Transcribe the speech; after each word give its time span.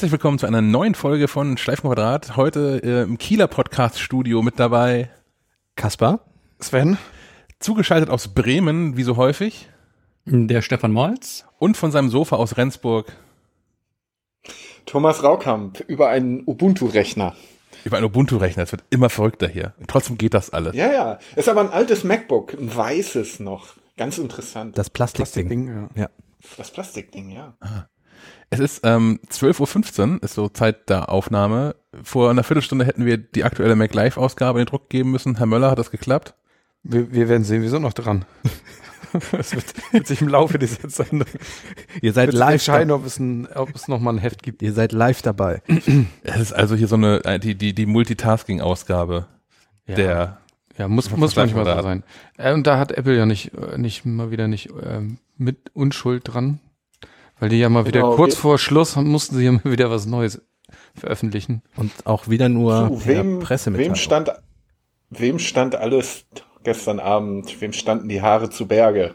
Herzlich 0.00 0.12
willkommen 0.12 0.38
zu 0.38 0.46
einer 0.46 0.62
neuen 0.62 0.94
Folge 0.94 1.28
von 1.28 1.58
Schleifenquadrat. 1.58 2.34
Heute 2.34 2.80
äh, 2.82 3.02
im 3.02 3.18
Kieler 3.18 3.48
Podcast-Studio 3.48 4.40
mit 4.40 4.58
dabei 4.58 5.10
Kaspar, 5.76 6.20
Sven, 6.58 6.96
zugeschaltet 7.58 8.08
aus 8.08 8.28
Bremen, 8.28 8.96
wie 8.96 9.02
so 9.02 9.18
häufig, 9.18 9.68
der 10.24 10.62
Stefan 10.62 10.92
Molz 10.92 11.44
und 11.58 11.76
von 11.76 11.92
seinem 11.92 12.08
Sofa 12.08 12.36
aus 12.36 12.56
Rendsburg 12.56 13.12
Thomas 14.86 15.22
Raukamp 15.22 15.80
über 15.80 16.08
einen 16.08 16.44
Ubuntu-Rechner. 16.46 17.36
über 17.84 17.98
einen 17.98 18.06
Ubuntu-Rechner. 18.06 18.62
Es 18.62 18.72
wird 18.72 18.84
immer 18.88 19.10
verrückter 19.10 19.48
hier. 19.48 19.74
Und 19.80 19.90
trotzdem 19.90 20.16
geht 20.16 20.32
das 20.32 20.48
alles. 20.48 20.74
Ja, 20.74 20.90
ja. 20.90 21.18
Ist 21.36 21.50
aber 21.50 21.60
ein 21.60 21.68
altes 21.68 22.04
MacBook, 22.04 22.54
ein 22.54 22.74
weißes 22.74 23.40
noch. 23.40 23.74
Ganz 23.98 24.16
interessant. 24.16 24.78
das 24.78 24.88
Plastikding. 24.88 25.90
ja. 25.94 26.04
Ja. 26.04 26.10
Das 26.56 26.70
Plastikding, 26.70 27.32
ja. 27.32 27.54
Es 28.50 28.58
ist 28.58 28.80
ähm, 28.84 29.20
12.15 29.30 30.14
Uhr, 30.16 30.22
ist 30.22 30.34
so 30.34 30.48
Zeit 30.48 30.88
der 30.88 31.08
Aufnahme. 31.08 31.76
Vor 32.02 32.30
einer 32.30 32.42
Viertelstunde 32.42 32.84
hätten 32.84 33.06
wir 33.06 33.16
die 33.16 33.44
aktuelle 33.44 33.76
Mac 33.76 33.94
Live-Ausgabe 33.94 34.58
in 34.58 34.64
den 34.64 34.70
Druck 34.70 34.88
geben 34.90 35.12
müssen. 35.12 35.36
Herr 35.36 35.46
Möller, 35.46 35.70
hat 35.70 35.78
das 35.78 35.90
geklappt? 35.92 36.34
Wir, 36.82 37.12
wir 37.12 37.28
werden 37.28 37.44
sehen, 37.44 37.62
wir 37.62 37.70
sind 37.70 37.82
noch 37.82 37.92
dran. 37.92 38.24
Es 39.32 39.56
wird, 39.56 39.64
wird 39.92 40.06
sich 40.06 40.22
im 40.22 40.28
Laufe 40.28 40.56
dieser 40.56 40.88
Sendung 40.88 41.26
Ihr 42.00 42.12
seid 42.12 42.32
live 42.32 42.52
entscheiden, 42.52 42.92
ob 42.92 43.04
es, 43.04 43.18
ein, 43.18 43.48
ob 43.56 43.74
es 43.74 43.88
noch 43.88 43.98
mal 43.98 44.12
ein 44.12 44.18
Heft 44.18 44.44
gibt. 44.44 44.62
Ihr 44.62 44.72
seid 44.72 44.92
live 44.92 45.20
dabei. 45.20 45.62
Es 46.22 46.40
ist 46.40 46.52
also 46.52 46.76
hier 46.76 46.86
so 46.86 46.94
eine, 46.94 47.24
äh, 47.24 47.40
die, 47.40 47.56
die, 47.56 47.74
die 47.74 47.86
Multitasking-Ausgabe 47.86 49.26
Ja. 49.88 49.94
der, 49.96 50.38
Ja, 50.78 50.86
muss, 50.86 51.10
muss 51.10 51.34
manchmal 51.34 51.64
so 51.64 51.70
da? 51.72 51.82
sein. 51.82 52.04
Äh, 52.38 52.52
und 52.52 52.68
da 52.68 52.78
hat 52.78 52.92
Apple 52.92 53.16
ja 53.16 53.26
nicht, 53.26 53.52
äh, 53.54 53.78
nicht 53.78 54.04
mal 54.06 54.30
wieder 54.30 54.46
nicht 54.46 54.68
ähm, 54.80 55.18
mit 55.36 55.70
Unschuld 55.74 56.22
dran. 56.32 56.60
Weil 57.40 57.48
die 57.48 57.58
ja 57.58 57.68
mal 57.68 57.86
wieder 57.86 58.02
Genau, 58.02 58.14
kurz 58.14 58.36
vor 58.36 58.58
Schluss 58.58 58.94
mussten 58.96 59.36
sie 59.36 59.46
ja 59.46 59.52
mal 59.52 59.64
wieder 59.64 59.90
was 59.90 60.06
Neues 60.06 60.42
veröffentlichen. 60.94 61.62
Und 61.76 61.90
auch 62.04 62.28
wieder 62.28 62.48
nur 62.48 62.98
per 63.02 63.06
wem, 63.06 63.40
Pressemitteilung. 63.40 63.94
wem 63.94 63.96
stand, 63.96 64.32
wem 65.10 65.38
stand 65.38 65.74
alles 65.74 66.26
gestern 66.62 67.00
Abend, 67.00 67.60
wem 67.60 67.72
standen 67.72 68.08
die 68.08 68.22
Haare 68.22 68.50
zu 68.50 68.68
Berge, 68.68 69.14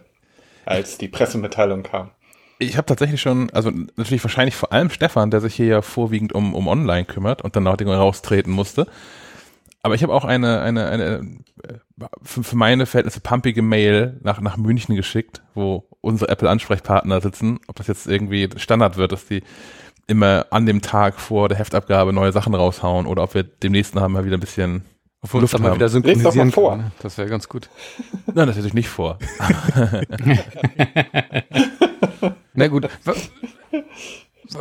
als 0.65 0.97
die 0.97 1.07
Pressemitteilung 1.07 1.83
kam? 1.83 2.11
Ich 2.57 2.77
habe 2.77 2.85
tatsächlich 2.85 3.21
schon, 3.21 3.49
also 3.51 3.69
natürlich 3.69 4.23
wahrscheinlich 4.23 4.55
vor 4.55 4.71
allem 4.71 4.89
Stefan, 4.89 5.29
der 5.29 5.41
sich 5.41 5.55
hier 5.55 5.65
ja 5.65 5.81
vorwiegend 5.81 6.33
um, 6.33 6.53
um 6.55 6.67
Online 6.67 7.05
kümmert 7.05 7.41
und 7.41 7.55
dann 7.55 7.63
noch 7.63 7.77
Dinge 7.77 7.95
raustreten 7.95 8.51
musste. 8.51 8.87
Aber 9.83 9.93
ich 9.93 10.01
habe 10.01 10.13
auch 10.13 10.25
eine, 10.25 10.61
eine, 10.61 10.87
eine 10.87 11.37
äh, 11.63 11.73
für, 12.23 12.43
für 12.43 12.55
meine 12.55 12.85
Verhältnisse 12.85 13.19
pumpige 13.19 13.61
Mail 13.61 14.19
nach, 14.23 14.41
nach 14.41 14.57
München 14.57 14.95
geschickt, 14.95 15.43
wo 15.53 15.87
unsere 16.05 16.29
Apple-Ansprechpartner 16.31 17.21
sitzen. 17.21 17.59
Ob 17.67 17.75
das 17.75 17.87
jetzt 17.87 18.07
irgendwie 18.07 18.49
Standard 18.57 18.97
wird, 18.97 19.11
dass 19.11 19.25
die 19.25 19.43
immer 20.07 20.45
an 20.51 20.65
dem 20.65 20.81
Tag 20.81 21.19
vor 21.19 21.49
der 21.49 21.57
Heftabgabe 21.57 22.13
neue 22.13 22.31
Sachen 22.31 22.53
raushauen 22.53 23.07
oder 23.07 23.23
ob 23.23 23.33
wir 23.33 23.43
demnächst 23.43 23.95
mal 23.95 24.25
wieder 24.25 24.37
ein 24.37 24.39
bisschen 24.39 24.83
Luft 25.23 25.33
uns 25.33 25.51
da 25.51 25.57
mal 25.57 25.69
haben. 25.71 25.75
wieder 25.77 25.85
Lest 25.87 25.95
doch 25.95 26.01
mal 26.03 26.13
synchronisieren 26.15 26.51
vor. 26.51 26.69
kann. 26.71 26.79
ne? 26.81 26.91
Das 27.01 27.17
wäre 27.17 27.27
ganz 27.27 27.49
gut. 27.49 27.69
Nein, 28.33 28.45
das 28.47 28.55
hätte 28.57 28.67
ich 28.67 28.73
nicht 28.75 28.89
vor. 28.89 29.17
Na 32.53 32.67
gut. 32.67 32.87
Wa- 33.03 33.13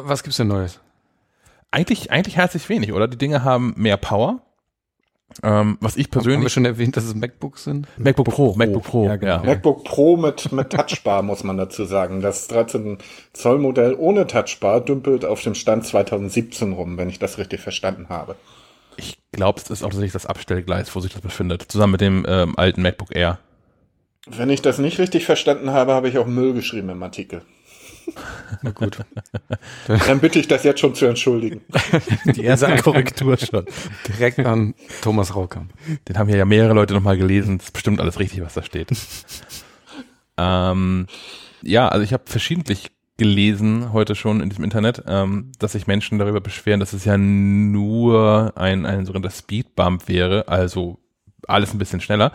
Was 0.04 0.22
gibt's 0.22 0.38
denn 0.38 0.48
Neues? 0.48 0.80
Eigentlich, 1.70 2.10
eigentlich 2.10 2.36
herzlich 2.36 2.68
wenig, 2.68 2.92
oder? 2.92 3.08
Die 3.08 3.18
Dinge 3.18 3.44
haben 3.44 3.74
mehr 3.76 3.96
Power. 3.96 4.40
Ähm, 5.42 5.78
was 5.80 5.96
ich 5.96 6.06
Haben 6.06 6.14
wir 6.14 6.22
persönlich 6.22 6.52
schon 6.52 6.64
erwähnt, 6.64 6.96
dass 6.96 7.04
es 7.04 7.14
MacBooks 7.14 7.64
sind? 7.64 7.88
MacBook 7.98 8.28
Pro, 8.28 8.54
MacBook 8.54 8.84
Pro, 8.84 9.06
Ja, 9.06 9.16
genau. 9.16 9.42
MacBook 9.44 9.84
Pro 9.84 10.16
mit, 10.16 10.52
mit 10.52 10.70
Touchbar, 10.70 11.22
muss 11.22 11.42
man 11.42 11.56
dazu 11.56 11.84
sagen. 11.84 12.20
Das 12.20 12.46
13 12.48 12.98
Zoll 13.32 13.58
Modell 13.58 13.94
ohne 13.98 14.26
Touchbar 14.26 14.80
dümpelt 14.80 15.24
auf 15.24 15.42
dem 15.42 15.54
Stand 15.54 15.86
2017 15.86 16.72
rum, 16.72 16.98
wenn 16.98 17.08
ich 17.08 17.18
das 17.18 17.38
richtig 17.38 17.60
verstanden 17.60 18.08
habe. 18.08 18.36
Ich 18.96 19.18
glaube, 19.32 19.60
es 19.60 19.70
ist 19.70 19.82
auch 19.82 19.88
tatsächlich 19.88 20.12
das 20.12 20.26
Abstellgleis, 20.26 20.94
wo 20.94 21.00
sich 21.00 21.12
das 21.12 21.20
befindet, 21.20 21.62
zusammen 21.62 21.92
mit 21.92 22.00
dem 22.00 22.24
ähm, 22.28 22.56
alten 22.56 22.82
MacBook 22.82 23.14
Air. 23.14 23.38
Wenn 24.26 24.50
ich 24.50 24.62
das 24.62 24.78
nicht 24.78 24.98
richtig 24.98 25.26
verstanden 25.26 25.70
habe, 25.70 25.92
habe 25.92 26.08
ich 26.08 26.16
auch 26.18 26.26
Müll 26.26 26.54
geschrieben 26.54 26.90
im 26.90 27.02
Artikel. 27.02 27.42
Na 28.62 28.70
gut. 28.70 28.98
Dann 29.86 30.20
bitte 30.20 30.38
ich 30.38 30.48
das 30.48 30.64
jetzt 30.64 30.80
schon 30.80 30.94
zu 30.94 31.06
entschuldigen. 31.06 31.62
Die 32.34 32.44
erste 32.44 32.76
Korrektur 32.82 33.36
schon. 33.36 33.66
Direkt 34.08 34.38
an 34.40 34.74
Thomas 35.02 35.34
Raukamp. 35.34 35.72
Den 36.08 36.18
haben 36.18 36.28
hier 36.28 36.38
ja 36.38 36.44
mehrere 36.44 36.74
Leute 36.74 36.94
nochmal 36.94 37.16
gelesen. 37.16 37.58
Das 37.58 37.68
ist 37.68 37.72
bestimmt 37.72 38.00
alles 38.00 38.18
richtig, 38.18 38.42
was 38.42 38.54
da 38.54 38.62
steht. 38.62 38.88
ähm, 40.38 41.06
ja, 41.62 41.88
also 41.88 42.04
ich 42.04 42.12
habe 42.12 42.24
verschiedentlich 42.26 42.90
gelesen 43.16 43.92
heute 43.92 44.14
schon 44.14 44.40
in 44.40 44.48
diesem 44.48 44.64
Internet, 44.64 45.04
ähm, 45.06 45.52
dass 45.58 45.72
sich 45.72 45.86
Menschen 45.86 46.18
darüber 46.18 46.40
beschweren, 46.40 46.80
dass 46.80 46.92
es 46.92 47.04
ja 47.04 47.16
nur 47.16 48.52
ein, 48.56 48.86
ein 48.86 49.06
sogenannter 49.06 49.34
Speedbump 49.34 50.08
wäre, 50.08 50.48
also 50.48 50.98
alles 51.46 51.72
ein 51.72 51.78
bisschen 51.78 52.00
schneller. 52.00 52.32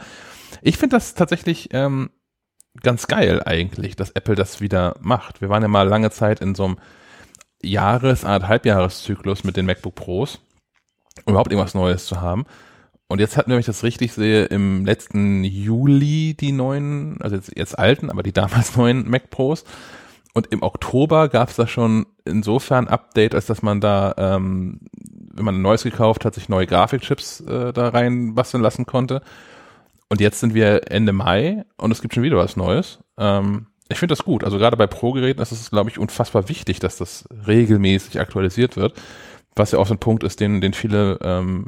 Ich 0.62 0.78
finde 0.78 0.96
das 0.96 1.14
tatsächlich 1.16 1.70
ähm, 1.74 2.10
ganz 2.82 3.08
geil 3.08 3.42
eigentlich, 3.46 3.96
dass 3.96 4.12
Apple 4.12 4.36
das 4.36 4.62
wieder 4.62 4.96
macht. 5.02 5.42
Wir 5.42 5.50
waren 5.50 5.62
ja 5.62 5.68
mal 5.68 5.88
lange 5.88 6.12
Zeit 6.12 6.42
in 6.42 6.56
so 6.56 6.66
einem 6.66 6.78
Jahres-, 7.62 8.24
anderthalbjahreszyklus 8.26 9.44
mit 9.44 9.58
den 9.58 9.66
MacBook 9.66 9.96
Pros, 9.96 10.40
um 11.26 11.32
überhaupt 11.32 11.52
irgendwas 11.52 11.74
Neues 11.74 12.06
zu 12.06 12.22
haben. 12.22 12.46
Und 13.08 13.20
jetzt 13.20 13.38
hatten 13.38 13.50
wir, 13.50 13.56
wenn 13.56 13.62
ich 13.62 13.66
das 13.66 13.84
richtig 13.84 14.14
sehe, 14.14 14.46
im 14.46 14.86
letzten 14.86 15.44
Juli 15.44 16.36
die 16.40 16.52
neuen, 16.52 17.20
also 17.22 17.36
jetzt, 17.36 17.52
jetzt 17.56 17.78
alten, 17.78 18.12
aber 18.12 18.22
die 18.24 18.34
damals 18.34 18.76
neuen 18.78 19.10
Mac 19.10 19.30
Pros. 19.30 19.64
Und 20.36 20.48
im 20.48 20.62
Oktober 20.62 21.28
gab 21.28 21.50
es 21.50 21.56
da 21.56 21.66
schon 21.66 22.06
insofern 22.24 22.88
Update, 22.88 23.34
als 23.34 23.48
dass 23.48 23.64
man 23.64 23.82
da, 23.82 24.14
ähm, 24.18 24.82
wenn 25.34 25.44
man 25.44 25.56
ein 25.56 25.64
neues 25.64 25.84
gekauft 25.84 26.24
hat, 26.24 26.36
sich 26.36 26.50
neue 26.50 26.68
Grafikchips 26.68 27.42
äh, 27.42 27.74
da 27.74 27.90
rein 27.90 28.36
basteln 28.36 28.62
lassen 28.62 28.86
konnte. 28.86 29.24
Und 30.10 30.22
jetzt 30.22 30.40
sind 30.40 30.54
wir 30.54 30.92
Ende 30.92 31.14
Mai 31.14 31.66
und 31.78 31.92
es 31.92 32.02
gibt 32.02 32.16
schon 32.16 32.24
wieder 32.24 32.38
was 32.38 32.58
Neues. 32.58 33.00
Ähm, 33.18 33.68
ich 33.90 34.00
finde 34.00 34.16
das 34.16 34.26
gut. 34.26 34.44
Also 34.44 34.58
gerade 34.58 34.78
bei 34.78 34.88
Pro-Geräten 34.88 35.42
ist 35.42 35.52
es, 35.52 35.70
glaube 35.70 35.90
ich, 35.90 36.00
unfassbar 36.00 36.50
wichtig, 36.50 36.80
dass 36.80 36.98
das 36.98 37.28
regelmäßig 37.48 38.20
aktualisiert 38.20 38.76
wird. 38.76 38.94
Was 39.56 39.72
ja 39.72 39.80
auch 39.80 39.88
so 39.88 39.94
ein 39.94 40.00
Punkt 40.00 40.24
ist, 40.24 40.40
den, 40.40 40.62
den 40.62 40.74
viele 40.74 41.20
ähm, 41.22 41.66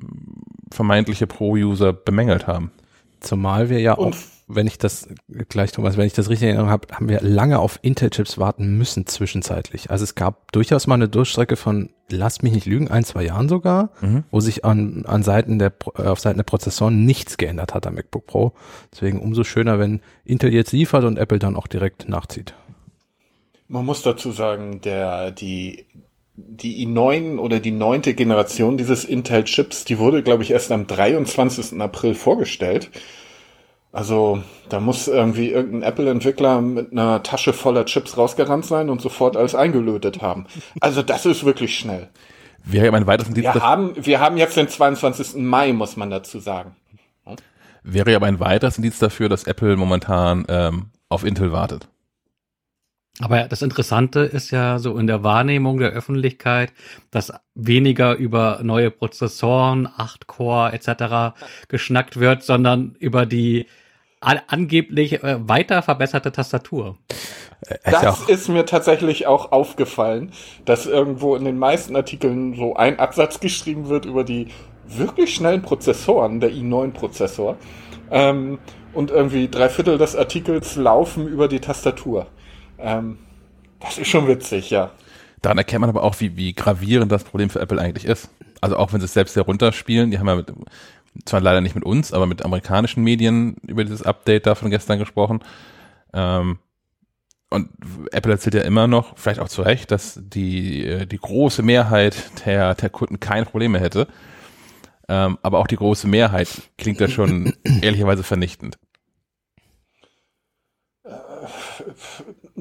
vermeintliche 0.71 1.27
Pro-User 1.27 1.93
bemängelt 1.93 2.47
haben. 2.47 2.71
Zumal 3.21 3.69
wir 3.69 3.79
ja 3.79 3.97
auch, 3.97 4.15
wenn 4.47 4.67
ich 4.67 4.77
das 4.77 5.07
gleich, 5.47 5.71
Thomas, 5.71 5.95
wenn 5.95 6.07
ich 6.07 6.13
das 6.13 6.27
richtig 6.29 6.43
in 6.49 6.55
Erinnerung 6.55 6.71
habe, 6.71 6.87
haben 6.93 7.07
wir 7.07 7.21
lange 7.21 7.59
auf 7.59 7.79
Intel-Chips 7.83 8.37
warten 8.37 8.77
müssen 8.77 9.05
zwischenzeitlich. 9.07 9.89
Also 9.91 10.03
es 10.03 10.15
gab 10.15 10.51
durchaus 10.51 10.87
mal 10.87 10.95
eine 10.95 11.07
Durchstrecke 11.07 11.55
von, 11.55 11.91
lasst 12.09 12.43
mich 12.43 12.51
nicht 12.51 12.65
lügen, 12.65 12.89
ein, 12.89 13.05
zwei 13.05 13.23
Jahren 13.23 13.47
sogar, 13.47 13.91
Mhm. 14.01 14.23
wo 14.31 14.39
sich 14.41 14.65
an, 14.65 15.05
an 15.05 15.23
Seiten 15.23 15.59
der, 15.59 15.71
äh, 15.97 16.03
auf 16.07 16.19
Seiten 16.19 16.37
der 16.37 16.43
Prozessoren 16.43 17.05
nichts 17.05 17.37
geändert 17.37 17.73
hat 17.73 17.87
am 17.87 17.93
MacBook 17.95 18.25
Pro. 18.25 18.51
Deswegen 18.91 19.21
umso 19.21 19.43
schöner, 19.43 19.79
wenn 19.79 20.01
Intel 20.25 20.53
jetzt 20.53 20.73
liefert 20.73 21.03
und 21.05 21.17
Apple 21.17 21.39
dann 21.39 21.55
auch 21.55 21.67
direkt 21.67 22.09
nachzieht. 22.09 22.53
Man 23.67 23.85
muss 23.85 24.01
dazu 24.01 24.31
sagen, 24.31 24.81
der, 24.81 25.31
die, 25.31 25.85
die 26.35 26.87
i9 26.87 27.37
oder 27.37 27.59
die 27.59 27.71
neunte 27.71 28.13
Generation 28.13 28.77
dieses 28.77 29.03
Intel-Chips, 29.03 29.85
die 29.85 29.99
wurde, 29.99 30.23
glaube 30.23 30.43
ich, 30.43 30.51
erst 30.51 30.71
am 30.71 30.87
23. 30.87 31.79
April 31.81 32.15
vorgestellt. 32.15 32.89
Also, 33.91 34.41
da 34.69 34.79
muss 34.79 35.09
irgendwie 35.09 35.49
irgendein 35.49 35.83
Apple-Entwickler 35.83 36.61
mit 36.61 36.93
einer 36.93 37.23
Tasche 37.23 37.51
voller 37.51 37.85
Chips 37.85 38.17
rausgerannt 38.17 38.65
sein 38.65 38.89
und 38.89 39.01
sofort 39.01 39.35
alles 39.35 39.53
eingelötet 39.53 40.21
haben. 40.21 40.45
Also, 40.79 41.01
das 41.01 41.25
ist 41.25 41.43
wirklich 41.43 41.77
schnell. 41.77 42.09
Wäre 42.63 42.85
ja 42.85 42.91
mein 42.91 43.07
weiteres 43.07 43.29
Indiz, 43.29 43.43
Wir 43.43 43.55
haben, 43.55 43.93
wir 43.99 44.19
haben 44.21 44.37
jetzt 44.37 44.55
den 44.55 44.69
22. 44.69 45.35
Mai, 45.41 45.73
muss 45.73 45.97
man 45.97 46.09
dazu 46.09 46.39
sagen. 46.39 46.75
wäre 47.83 48.11
ja 48.11 48.17
aber 48.17 48.27
ein 48.27 48.39
weiteres 48.39 48.77
Indiz 48.77 48.99
dafür, 48.99 49.27
dass 49.27 49.43
Apple 49.43 49.75
momentan 49.75 50.45
ähm, 50.47 50.91
auf 51.09 51.25
Intel 51.25 51.51
wartet. 51.51 51.89
Aber 53.21 53.43
das 53.43 53.61
Interessante 53.61 54.21
ist 54.21 54.51
ja 54.51 54.79
so 54.79 54.97
in 54.97 55.07
der 55.07 55.23
Wahrnehmung 55.23 55.77
der 55.77 55.91
Öffentlichkeit, 55.91 56.73
dass 57.11 57.31
weniger 57.55 58.15
über 58.15 58.59
neue 58.63 58.91
Prozessoren, 58.91 59.87
8-Core 59.87 60.73
etc. 60.73 61.35
geschnackt 61.67 62.19
wird, 62.19 62.43
sondern 62.43 62.95
über 62.99 63.25
die 63.25 63.67
an 64.21 64.39
angeblich 64.47 65.23
äh, 65.23 65.47
weiter 65.47 65.81
verbesserte 65.81 66.31
Tastatur. 66.31 66.97
Äh, 67.67 67.77
Das 67.89 68.21
ist 68.21 68.49
mir 68.49 68.65
tatsächlich 68.65 69.27
auch 69.27 69.51
aufgefallen, 69.51 70.31
dass 70.65 70.85
irgendwo 70.85 71.35
in 71.35 71.43
den 71.43 71.57
meisten 71.57 71.95
Artikeln 71.95 72.55
so 72.55 72.75
ein 72.75 72.99
Absatz 72.99 73.39
geschrieben 73.39 73.89
wird 73.89 74.05
über 74.05 74.23
die 74.23 74.47
wirklich 74.87 75.33
schnellen 75.33 75.61
Prozessoren, 75.61 76.39
der 76.39 76.51
i9-Prozessor. 76.51 77.57
Ähm, 78.11 78.59
und 78.93 79.09
irgendwie 79.09 79.47
drei 79.47 79.69
Viertel 79.69 79.97
des 79.97 80.15
Artikels 80.15 80.75
laufen 80.75 81.27
über 81.27 81.47
die 81.47 81.59
Tastatur. 81.59 82.27
Ähm, 82.81 83.17
das 83.79 83.97
ist 83.97 84.07
schon 84.07 84.27
witzig, 84.27 84.69
ja. 84.69 84.91
Daran 85.41 85.57
erkennt 85.57 85.81
man 85.81 85.89
aber 85.89 86.03
auch, 86.03 86.19
wie, 86.19 86.37
wie 86.37 86.53
gravierend 86.53 87.11
das 87.11 87.23
Problem 87.23 87.49
für 87.49 87.59
Apple 87.59 87.81
eigentlich 87.81 88.05
ist. 88.05 88.29
Also 88.61 88.77
auch 88.77 88.93
wenn 88.93 88.99
sie 88.99 89.05
es 89.05 89.13
selbst 89.13 89.35
herunterspielen, 89.35 90.11
die 90.11 90.19
haben 90.19 90.27
ja 90.27 90.35
mit, 90.35 90.53
zwar 91.25 91.41
leider 91.41 91.61
nicht 91.61 91.75
mit 91.75 91.83
uns, 91.83 92.13
aber 92.13 92.27
mit 92.27 92.45
amerikanischen 92.45 93.03
Medien 93.03 93.55
über 93.67 93.83
dieses 93.83 94.03
Update 94.03 94.45
da 94.45 94.55
von 94.55 94.69
gestern 94.69 94.99
gesprochen. 94.99 95.39
Ähm, 96.13 96.59
und 97.49 97.69
Apple 98.11 98.31
erzählt 98.31 98.53
ja 98.53 98.61
immer 98.61 98.87
noch, 98.87 99.17
vielleicht 99.17 99.41
auch 99.41 99.49
zu 99.49 99.61
Recht, 99.61 99.91
dass 99.91 100.19
die, 100.21 100.85
äh, 100.85 101.05
die 101.05 101.17
große 101.17 101.63
Mehrheit 101.63 102.15
der, 102.45 102.75
der 102.75 102.89
Kunden 102.89 103.19
keine 103.19 103.45
Probleme 103.45 103.79
hätte. 103.79 104.07
Ähm, 105.09 105.37
aber 105.41 105.59
auch 105.59 105.67
die 105.67 105.75
große 105.75 106.07
Mehrheit 106.07 106.47
klingt 106.77 107.01
da 107.01 107.09
schon 107.09 107.53
ehrlicherweise 107.81 108.23
vernichtend. 108.23 108.77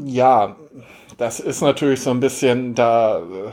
Ja, 0.05 0.57
das 1.19 1.41
ist 1.41 1.61
natürlich 1.61 2.01
so 2.01 2.11
ein 2.11 2.21
bisschen, 2.21 2.75
da 2.75 3.19
äh, 3.19 3.53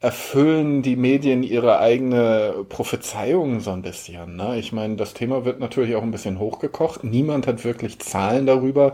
erfüllen 0.00 0.82
die 0.82 0.96
Medien 0.96 1.42
ihre 1.42 1.78
eigene 1.78 2.64
Prophezeiung 2.68 3.60
so 3.60 3.72
ein 3.72 3.82
bisschen. 3.82 4.36
Ne? 4.36 4.58
Ich 4.58 4.72
meine, 4.72 4.96
das 4.96 5.14
Thema 5.14 5.44
wird 5.44 5.60
natürlich 5.60 5.96
auch 5.96 6.02
ein 6.02 6.10
bisschen 6.10 6.38
hochgekocht. 6.38 7.04
Niemand 7.04 7.46
hat 7.46 7.64
wirklich 7.64 7.98
Zahlen 7.98 8.46
darüber 8.46 8.92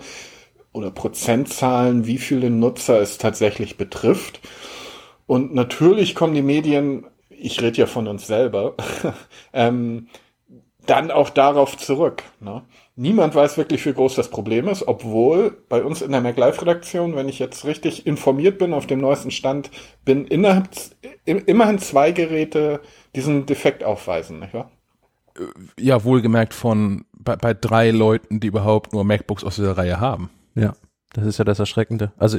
oder 0.73 0.91
Prozentzahlen, 0.91 2.07
wie 2.07 2.19
viele 2.19 2.51
Nutzer 2.51 3.01
es 3.01 3.19
tatsächlich 3.19 3.77
betrifft. 3.77 4.41
Und 5.27 5.55
natürlich 5.55 6.15
kommen 6.15 6.35
die 6.35 6.43
Medien, 6.43 7.07
ich 7.31 7.61
rede 7.63 7.79
ja 7.79 7.87
von 7.87 8.09
uns 8.09 8.27
selber, 8.27 8.75
ähm, 9.53 10.09
dann 10.87 11.11
auch 11.11 11.31
darauf 11.31 11.77
zurück. 11.77 12.23
Ne? 12.41 12.63
Niemand 12.97 13.35
weiß 13.35 13.57
wirklich, 13.59 13.85
wie 13.87 13.93
groß 13.93 14.15
das 14.15 14.31
Problem 14.31 14.69
ist, 14.69 14.87
obwohl 14.87 15.57
bei 15.69 15.83
uns 15.83 16.01
in 16.01 16.13
der 16.13 16.21
MacLife-Redaktion, 16.21 17.17
wenn 17.17 17.29
ich 17.29 17.41
jetzt 17.41 17.65
richtig 17.65 18.07
informiert 18.07 18.59
bin, 18.59 18.73
auf 18.73 18.87
dem 18.87 19.01
neuesten 19.01 19.33
Stand, 19.33 19.71
bin 20.05 20.27
innerhalb, 20.27 20.69
immerhin 21.25 21.81
zwei 21.81 22.13
Geräte 22.13 22.81
diesen 23.17 23.47
Defekt 23.47 23.83
aufweisen, 23.83 24.39
nicht 24.39 24.55
wahr? 24.55 24.71
Ja, 25.79 26.05
wohlgemerkt 26.05 26.55
von 26.55 27.05
bei, 27.13 27.35
bei 27.35 27.53
drei 27.53 27.91
Leuten, 27.91 28.39
die 28.39 28.47
überhaupt 28.47 28.93
nur 28.93 29.03
MacBooks 29.05 29.43
aus 29.43 29.57
dieser 29.57 29.77
Reihe 29.77 29.99
haben. 29.99 30.31
Ja, 30.55 30.75
das 31.15 31.27
ist 31.27 31.39
ja 31.39 31.45
das 31.45 31.59
Erschreckende. 31.59 32.13
Also 32.17 32.39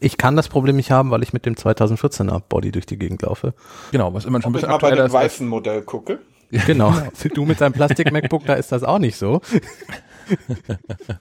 ich 0.00 0.18
kann 0.18 0.34
das 0.34 0.48
Problem 0.48 0.74
nicht 0.74 0.90
haben, 0.90 1.12
weil 1.12 1.22
ich 1.22 1.32
mit 1.32 1.46
dem 1.46 1.54
2014er 1.54 2.40
Body 2.48 2.72
durch 2.72 2.86
die 2.86 2.98
Gegend 2.98 3.22
laufe. 3.22 3.54
Genau, 3.92 4.12
was 4.12 4.24
immer 4.24 4.42
schon 4.42 4.52
ein 4.52 4.56
Ob 4.56 4.56
ich 4.56 4.62
bisschen 4.62 4.70
mal 4.70 4.78
bei 4.78 4.96
dem 4.96 5.12
weißen 5.12 5.46
Modell 5.46 5.82
gucke. 5.82 6.18
Genau. 6.66 6.94
Du 7.34 7.44
mit 7.44 7.60
deinem 7.60 7.72
Plastik-MacBook, 7.72 8.46
da 8.46 8.54
ist 8.54 8.70
das 8.72 8.84
auch 8.84 8.98
nicht 8.98 9.16
so. 9.16 9.40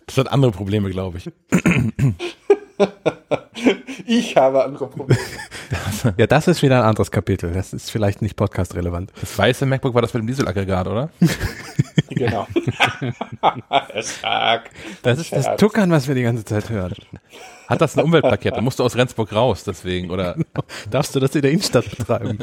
Das 0.05 0.17
hat 0.17 0.31
andere 0.31 0.51
Probleme, 0.51 0.89
glaube 0.89 1.17
ich. 1.17 1.31
Ich 4.05 4.35
habe 4.35 4.63
andere 4.63 4.87
Probleme. 4.87 5.19
Ja, 6.17 6.27
das 6.27 6.47
ist 6.47 6.61
wieder 6.61 6.79
ein 6.79 6.85
anderes 6.85 7.09
Kapitel. 7.11 7.53
Das 7.53 7.71
ist 7.71 7.89
vielleicht 7.89 8.21
nicht 8.21 8.35
podcast-relevant. 8.35 9.11
Das 9.19 9.37
weiße 9.37 9.65
MacBook 9.65 9.93
war 9.93 10.01
das 10.01 10.13
mit 10.13 10.21
dem 10.21 10.27
Dieselaggregat, 10.27 10.87
oder? 10.87 11.09
genau. 12.09 12.45
Stark. 14.01 14.69
Das 15.01 15.17
ist 15.19 15.31
das. 15.31 15.55
Tuckern, 15.57 15.89
was 15.91 16.07
wir 16.07 16.15
die 16.15 16.23
ganze 16.23 16.43
Zeit 16.43 16.69
hören. 16.69 16.93
Hat 17.67 17.81
das 17.81 17.95
eine 17.95 18.03
Umweltplakette? 18.05 18.61
Musst 18.61 18.79
du 18.79 18.83
aus 18.83 18.95
Rendsburg 18.95 19.33
raus, 19.33 19.63
deswegen, 19.63 20.11
oder? 20.11 20.35
Darfst 20.91 21.15
du 21.15 21.19
das 21.19 21.33
in 21.35 21.41
der 21.41 21.51
Innenstadt 21.51 21.89
betreiben? 21.89 22.37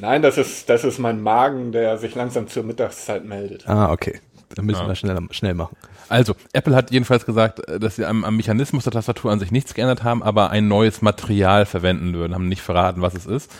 Nein, 0.00 0.22
das 0.22 0.38
ist, 0.38 0.68
das 0.68 0.84
ist 0.84 0.98
mein 0.98 1.20
Magen, 1.22 1.72
der 1.72 1.98
sich 1.98 2.14
langsam 2.14 2.48
zur 2.48 2.62
Mittagszeit 2.64 3.24
meldet. 3.24 3.68
Ah, 3.68 3.92
okay. 3.92 4.20
Dann 4.54 4.66
müssen 4.66 4.82
Ja. 4.82 4.88
wir 4.88 4.94
schnell, 4.94 5.18
schnell 5.30 5.54
machen. 5.54 5.76
Also, 6.08 6.34
Apple 6.52 6.76
hat 6.76 6.90
jedenfalls 6.90 7.26
gesagt, 7.26 7.66
äh, 7.68 7.80
dass 7.80 7.96
sie 7.96 8.04
am, 8.04 8.24
am 8.24 8.36
Mechanismus 8.36 8.84
der 8.84 8.92
Tastatur 8.92 9.32
an 9.32 9.40
sich 9.40 9.50
nichts 9.50 9.74
geändert 9.74 10.04
haben, 10.04 10.22
aber 10.22 10.50
ein 10.50 10.68
neues 10.68 11.02
Material 11.02 11.66
verwenden 11.66 12.14
würden, 12.14 12.34
haben 12.34 12.48
nicht 12.48 12.62
verraten, 12.62 13.00
was 13.02 13.14
es 13.14 13.26
ist. 13.26 13.50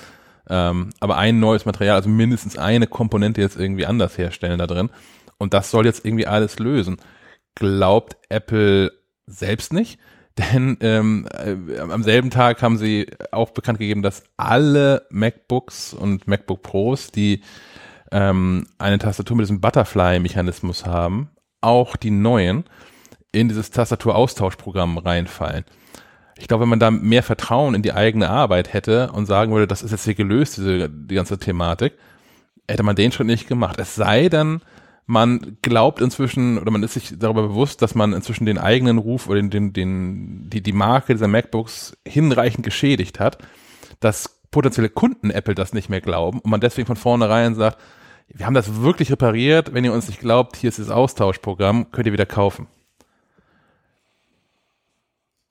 Ähm, 0.49 0.91
aber 1.01 1.17
ein 1.17 1.41
neues 1.41 1.65
Material, 1.65 1.97
also 1.97 2.09
mindestens 2.11 2.59
eine 2.59 2.87
Komponente 2.87 3.41
jetzt 3.41 3.57
irgendwie 3.59 3.87
anders 3.87 4.19
herstellen 4.19 4.59
da 4.59 4.67
drin. 4.67 4.91
Und 5.39 5.55
das 5.55 5.71
soll 5.71 5.87
jetzt 5.87 6.05
irgendwie 6.05 6.27
alles 6.27 6.59
lösen. 6.59 6.99
Glaubt 7.55 8.17
Apple 8.29 8.93
selbst 9.27 9.73
nicht, 9.73 9.99
denn 10.39 10.77
ähm, 10.81 11.29
äh, 11.33 11.79
am 11.79 12.03
selben 12.03 12.31
Tag 12.31 12.63
haben 12.63 12.77
sie 12.77 13.07
auch 13.31 13.51
bekannt 13.51 13.79
gegeben, 13.79 14.03
dass 14.03 14.25
alle 14.37 15.07
MacBooks 15.11 15.95
und 15.95 16.27
MacBook 16.27 16.63
Pros, 16.63 17.13
die 17.13 17.43
ähm, 18.11 18.67
eine 18.79 18.99
Tastatur 18.99 19.37
mit 19.37 19.45
diesem 19.45 19.61
Butterfly-Mechanismus 19.61 20.87
haben, 20.87 21.31
auch 21.61 21.97
die 21.97 22.11
neuen 22.11 22.65
in 23.33 23.49
dieses 23.49 23.71
Tastaturaustauschprogramm 23.71 24.99
reinfallen. 24.99 25.65
Ich 26.37 26.49
glaube, 26.49 26.63
wenn 26.63 26.69
man 26.69 26.81
da 26.81 26.91
mehr 26.91 27.23
Vertrauen 27.23 27.75
in 27.75 27.83
die 27.83 27.93
eigene 27.93 28.29
Arbeit 28.29 28.73
hätte 28.73 29.13
und 29.13 29.27
sagen 29.27 29.53
würde, 29.53 29.67
das 29.67 29.83
ist 29.83 29.93
jetzt 29.93 30.05
hier 30.05 30.15
gelöst, 30.15 30.57
diese, 30.57 30.91
die 30.91 31.15
ganze 31.15 31.39
Thematik, 31.39 31.95
hätte 32.69 32.83
man 32.83 32.97
den 32.97 33.13
Schritt 33.13 33.27
nicht 33.27 33.47
gemacht. 33.47 33.79
Es 33.79 33.95
sei 33.95 34.29
denn, 34.29 34.61
man 35.07 35.59
glaubt 35.61 36.01
inzwischen 36.01 36.59
oder 36.59 36.71
man 36.71 36.83
ist 36.83 36.95
sich 36.95 37.19
darüber 37.19 37.43
bewusst, 37.43 37.83
dass 37.83 37.95
man 37.95 38.13
inzwischen 38.13 38.47
den 38.47 38.59
eigenen 38.59 38.99
Ruf 38.99 39.29
oder 39.29 39.37
den, 39.37 39.51
den, 39.51 39.73
den, 39.73 40.51
die, 40.51 40.63
die 40.63 40.73
Marke 40.73 41.15
dieser 41.15 41.29
MacBooks 41.29 41.97
hinreichend 42.07 42.65
geschädigt 42.65 43.21
hat, 43.21 43.39
dass 44.01 44.41
potenzielle 44.51 44.89
Kunden 44.89 45.31
Apple 45.31 45.55
das 45.55 45.75
nicht 45.75 45.91
mehr 45.91 46.01
glauben 46.01 46.39
und 46.39 46.51
man 46.51 46.61
deswegen 46.61 46.87
von 46.87 46.97
vornherein 46.97 47.55
sagt, 47.55 47.79
wir 48.29 48.47
haben 48.47 48.55
das 48.55 48.81
wirklich 48.81 49.13
repariert, 49.13 49.75
wenn 49.75 49.85
ihr 49.85 49.93
uns 49.93 50.09
nicht 50.09 50.21
glaubt, 50.21 50.57
hier 50.57 50.69
ist 50.69 50.79
das 50.79 50.91
Austauschprogramm, 50.91 51.91
könnt 51.91 52.07
ihr 52.07 52.13
wieder 52.13 52.25
kaufen. 52.27 52.67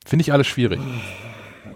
Finde 0.06 0.24
ich 0.24 0.34
alles 0.34 0.48
schwierig. 0.48 0.80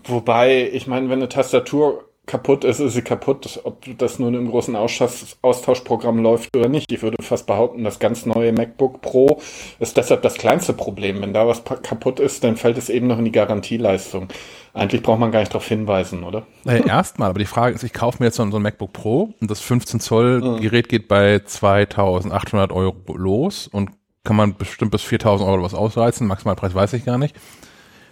Wobei, 0.03 0.69
ich 0.73 0.87
meine, 0.87 1.09
wenn 1.09 1.19
eine 1.19 1.29
Tastatur 1.29 2.06
kaputt 2.27 2.65
ist, 2.65 2.79
ist 2.79 2.93
sie 2.93 3.01
kaputt, 3.01 3.59
ob 3.63 3.83
das 3.97 4.19
nun 4.19 4.35
im 4.35 4.49
großen 4.49 4.75
Austausch 4.75 5.37
Austauschprogramm 5.41 6.19
läuft 6.19 6.55
oder 6.55 6.67
nicht. 6.67 6.91
Ich 6.91 7.01
würde 7.01 7.23
fast 7.23 7.47
behaupten, 7.47 7.83
das 7.83 7.99
ganz 7.99 8.25
neue 8.25 8.51
MacBook 8.51 9.01
Pro 9.01 9.41
ist 9.79 9.97
deshalb 9.97 10.21
das 10.21 10.35
kleinste 10.35 10.73
Problem. 10.73 11.21
Wenn 11.21 11.33
da 11.33 11.47
was 11.47 11.63
kaputt 11.63 12.19
ist, 12.19 12.43
dann 12.43 12.57
fällt 12.57 12.77
es 12.77 12.89
eben 12.89 13.07
noch 13.07 13.17
in 13.17 13.25
die 13.25 13.31
Garantieleistung. 13.31 14.27
Eigentlich 14.73 15.01
braucht 15.01 15.19
man 15.19 15.31
gar 15.31 15.39
nicht 15.39 15.53
darauf 15.53 15.67
hinweisen, 15.67 16.23
oder? 16.23 16.45
Naja, 16.65 16.85
erstmal, 16.85 17.29
aber 17.29 17.39
die 17.39 17.45
Frage 17.45 17.73
ist, 17.73 17.83
ich 17.83 17.93
kaufe 17.93 18.17
mir 18.19 18.27
jetzt 18.27 18.35
so 18.35 18.43
ein, 18.43 18.51
so 18.51 18.57
ein 18.57 18.61
MacBook 18.61 18.93
Pro 18.93 19.33
und 19.39 19.49
das 19.49 19.61
15 19.61 20.01
Zoll 20.01 20.59
Gerät 20.59 20.89
geht 20.89 21.07
bei 21.07 21.39
2800 21.39 22.71
Euro 22.73 22.95
los 23.15 23.67
und 23.67 23.91
kann 24.25 24.35
man 24.35 24.55
bestimmt 24.55 24.91
bis 24.91 25.01
4000 25.03 25.49
Euro 25.49 25.63
was 25.63 25.73
ausreizen. 25.73 26.27
Maximalpreis 26.27 26.75
weiß 26.75 26.91
ich 26.93 27.05
gar 27.05 27.17
nicht. 27.17 27.35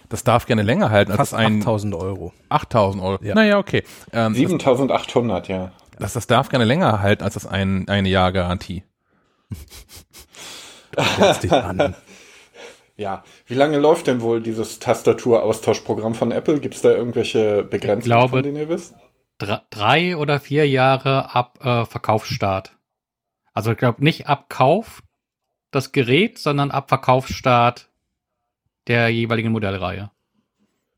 Das 0.08 0.22
darf 0.24 0.46
gerne 0.46 0.62
länger 0.62 0.90
halten 0.90 1.10
als 1.12 1.18
Fast 1.18 1.32
das 1.32 1.38
ein 1.40 1.60
8000 1.60 1.94
Euro. 1.94 2.32
8000 2.48 3.02
Euro. 3.02 3.24
Ja. 3.24 3.34
Naja, 3.34 3.58
okay. 3.58 3.82
Ähm, 4.12 4.32
das, 4.32 4.36
7800, 4.38 5.48
ja. 5.48 5.72
das, 5.98 6.12
das 6.12 6.26
darf 6.26 6.48
gerne 6.48 6.64
länger 6.64 7.00
halten 7.00 7.24
als 7.24 7.34
das 7.34 7.46
ein, 7.46 7.88
eine 7.88 8.08
Jahr 8.08 8.32
Garantie. 8.32 8.84
Ja. 12.98 13.24
Wie 13.46 13.54
lange 13.54 13.78
läuft 13.78 14.06
denn 14.06 14.22
wohl 14.22 14.40
dieses 14.40 14.78
Tastaturaustauschprogramm 14.78 16.14
von 16.14 16.32
Apple? 16.32 16.60
Gibt 16.60 16.76
es 16.76 16.80
da 16.82 16.90
irgendwelche 16.92 17.62
Begrenzungen, 17.62 18.04
glaube- 18.16 18.28
von 18.38 18.42
denen 18.42 18.56
ihr 18.56 18.68
wisst? 18.70 18.94
Dr- 19.38 19.64
drei 19.68 20.16
oder 20.16 20.40
vier 20.40 20.66
Jahre 20.66 21.34
ab 21.34 21.58
äh, 21.62 21.84
Verkaufsstart. 21.84 22.74
Also 23.52 23.72
ich 23.72 23.76
glaube 23.76 24.02
nicht 24.02 24.28
ab 24.28 24.46
Kauf 24.48 25.02
das 25.70 25.92
Gerät, 25.92 26.38
sondern 26.38 26.70
ab 26.70 26.88
Verkaufsstart 26.88 27.90
der 28.88 29.08
jeweiligen 29.08 29.52
Modellreihe. 29.52 30.10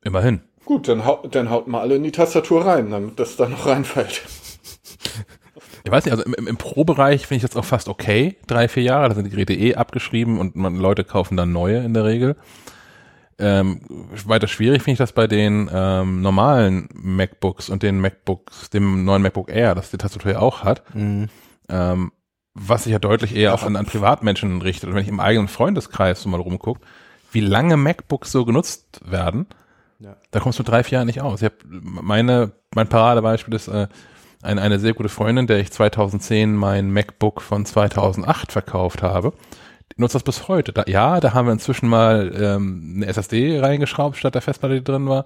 Immerhin. 0.03 0.41
Gut, 0.65 0.89
dann, 0.89 1.05
haut, 1.05 1.35
dann 1.35 1.51
haut 1.51 1.67
mal 1.67 1.81
alle 1.81 1.97
in 1.97 2.03
die 2.03 2.13
Tastatur 2.13 2.67
rein, 2.67 2.91
damit 2.91 3.19
das 3.19 3.37
da 3.37 3.49
noch 3.49 3.67
reinfällt. 3.67 4.23
Ich 5.85 5.91
weiß 5.91 6.05
nicht, 6.05 6.13
also 6.13 6.25
im, 6.25 6.35
im, 6.35 6.47
im 6.47 6.57
Pro-Bereich 6.57 7.27
finde 7.27 7.45
ich 7.45 7.51
das 7.51 7.57
auch 7.57 7.65
fast 7.65 7.89
okay. 7.89 8.37
Drei, 8.47 8.69
vier 8.69 8.83
Jahre, 8.83 9.09
da 9.09 9.15
sind 9.15 9.25
die 9.25 9.31
Geräte 9.31 9.55
eh 9.55 9.75
abgeschrieben 9.77 10.39
und 10.39 10.57
man, 10.57 10.77
Leute 10.77 11.05
kaufen 11.05 11.37
dann 11.37 11.53
neue 11.53 11.79
in 11.79 11.95
der 11.95 12.05
Regel. 12.05 12.37
Ähm, 13.39 13.81
weiter 14.27 14.49
schwierig 14.49 14.83
finde 14.83 14.95
ich 14.95 14.99
das 14.99 15.13
bei 15.13 15.27
den 15.29 15.71
ähm, 15.73 16.21
normalen 16.23 16.89
MacBooks 16.93 17.71
und 17.71 17.83
den 17.83 18.01
MacBooks, 18.01 18.71
dem 18.71 19.05
neuen 19.05 19.23
MacBook 19.23 19.49
Air, 19.49 19.75
das 19.77 19.91
die 19.91 19.97
Tastatur 19.97 20.33
ja 20.33 20.39
auch 20.41 20.65
hat, 20.65 20.83
Mhm. 20.95 21.29
ähm, 21.69 22.13
was 22.55 22.85
sich 22.85 22.93
ja 22.93 22.99
deutlich 22.99 23.37
eher 23.37 23.55
auch 23.55 23.63
an, 23.63 23.77
an 23.77 23.87
Privatmenschen 23.87 24.61
richtet. 24.61 24.89
Und 24.91 24.97
wenn 24.97 25.03
ich 25.03 25.09
im 25.09 25.21
eigenen 25.21 25.47
Freundeskreis 25.47 26.21
so 26.21 26.29
mal 26.29 26.41
rumgucke, 26.41 26.81
wie 27.33 27.41
lange 27.41 27.77
MacBooks 27.77 28.33
so 28.33 28.45
genutzt 28.45 29.01
werden, 29.05 29.47
Ja. 29.99 30.17
da 30.31 30.41
kommst 30.41 30.59
du 30.59 30.63
mit 30.63 30.69
drei, 30.69 30.83
vier 30.85 30.97
Jahren 30.99 31.07
nicht 31.07 31.21
aus. 31.21 31.43
Ich 31.43 31.47
hab 31.47 31.55
meine, 31.69 32.53
mein 32.75 32.89
Paradebeispiel 32.89 33.55
ist 33.55 33.69
äh, 33.69 33.89
eine, 34.43 34.63
eine 34.63 34.79
sehr 34.79 34.95
gute 34.95 35.09
Freundin, 35.09 35.47
der 35.47 35.59
ich 35.59 35.73
2010 35.73 36.55
mein 36.55 36.93
MacBook 36.93 37.43
von 37.43 37.65
2008 37.67 38.53
verkauft 38.53 39.03
habe. 39.03 39.33
Die 39.97 40.01
nutzt 40.01 40.15
das 40.15 40.23
bis 40.23 40.49
heute. 40.49 40.73
Da, 40.73 40.85
ja, 40.87 41.19
da 41.21 41.35
haben 41.35 41.47
wir 41.47 41.53
inzwischen 41.53 41.89
mal 41.89 42.33
ähm, 42.39 42.93
eine 42.97 43.07
SSD 43.07 43.59
reingeschraubt, 43.61 44.17
statt 44.17 44.35
der 44.35 44.43
Festplatte, 44.43 44.75
die 44.77 44.85
drin 44.85 45.09
war. 45.09 45.25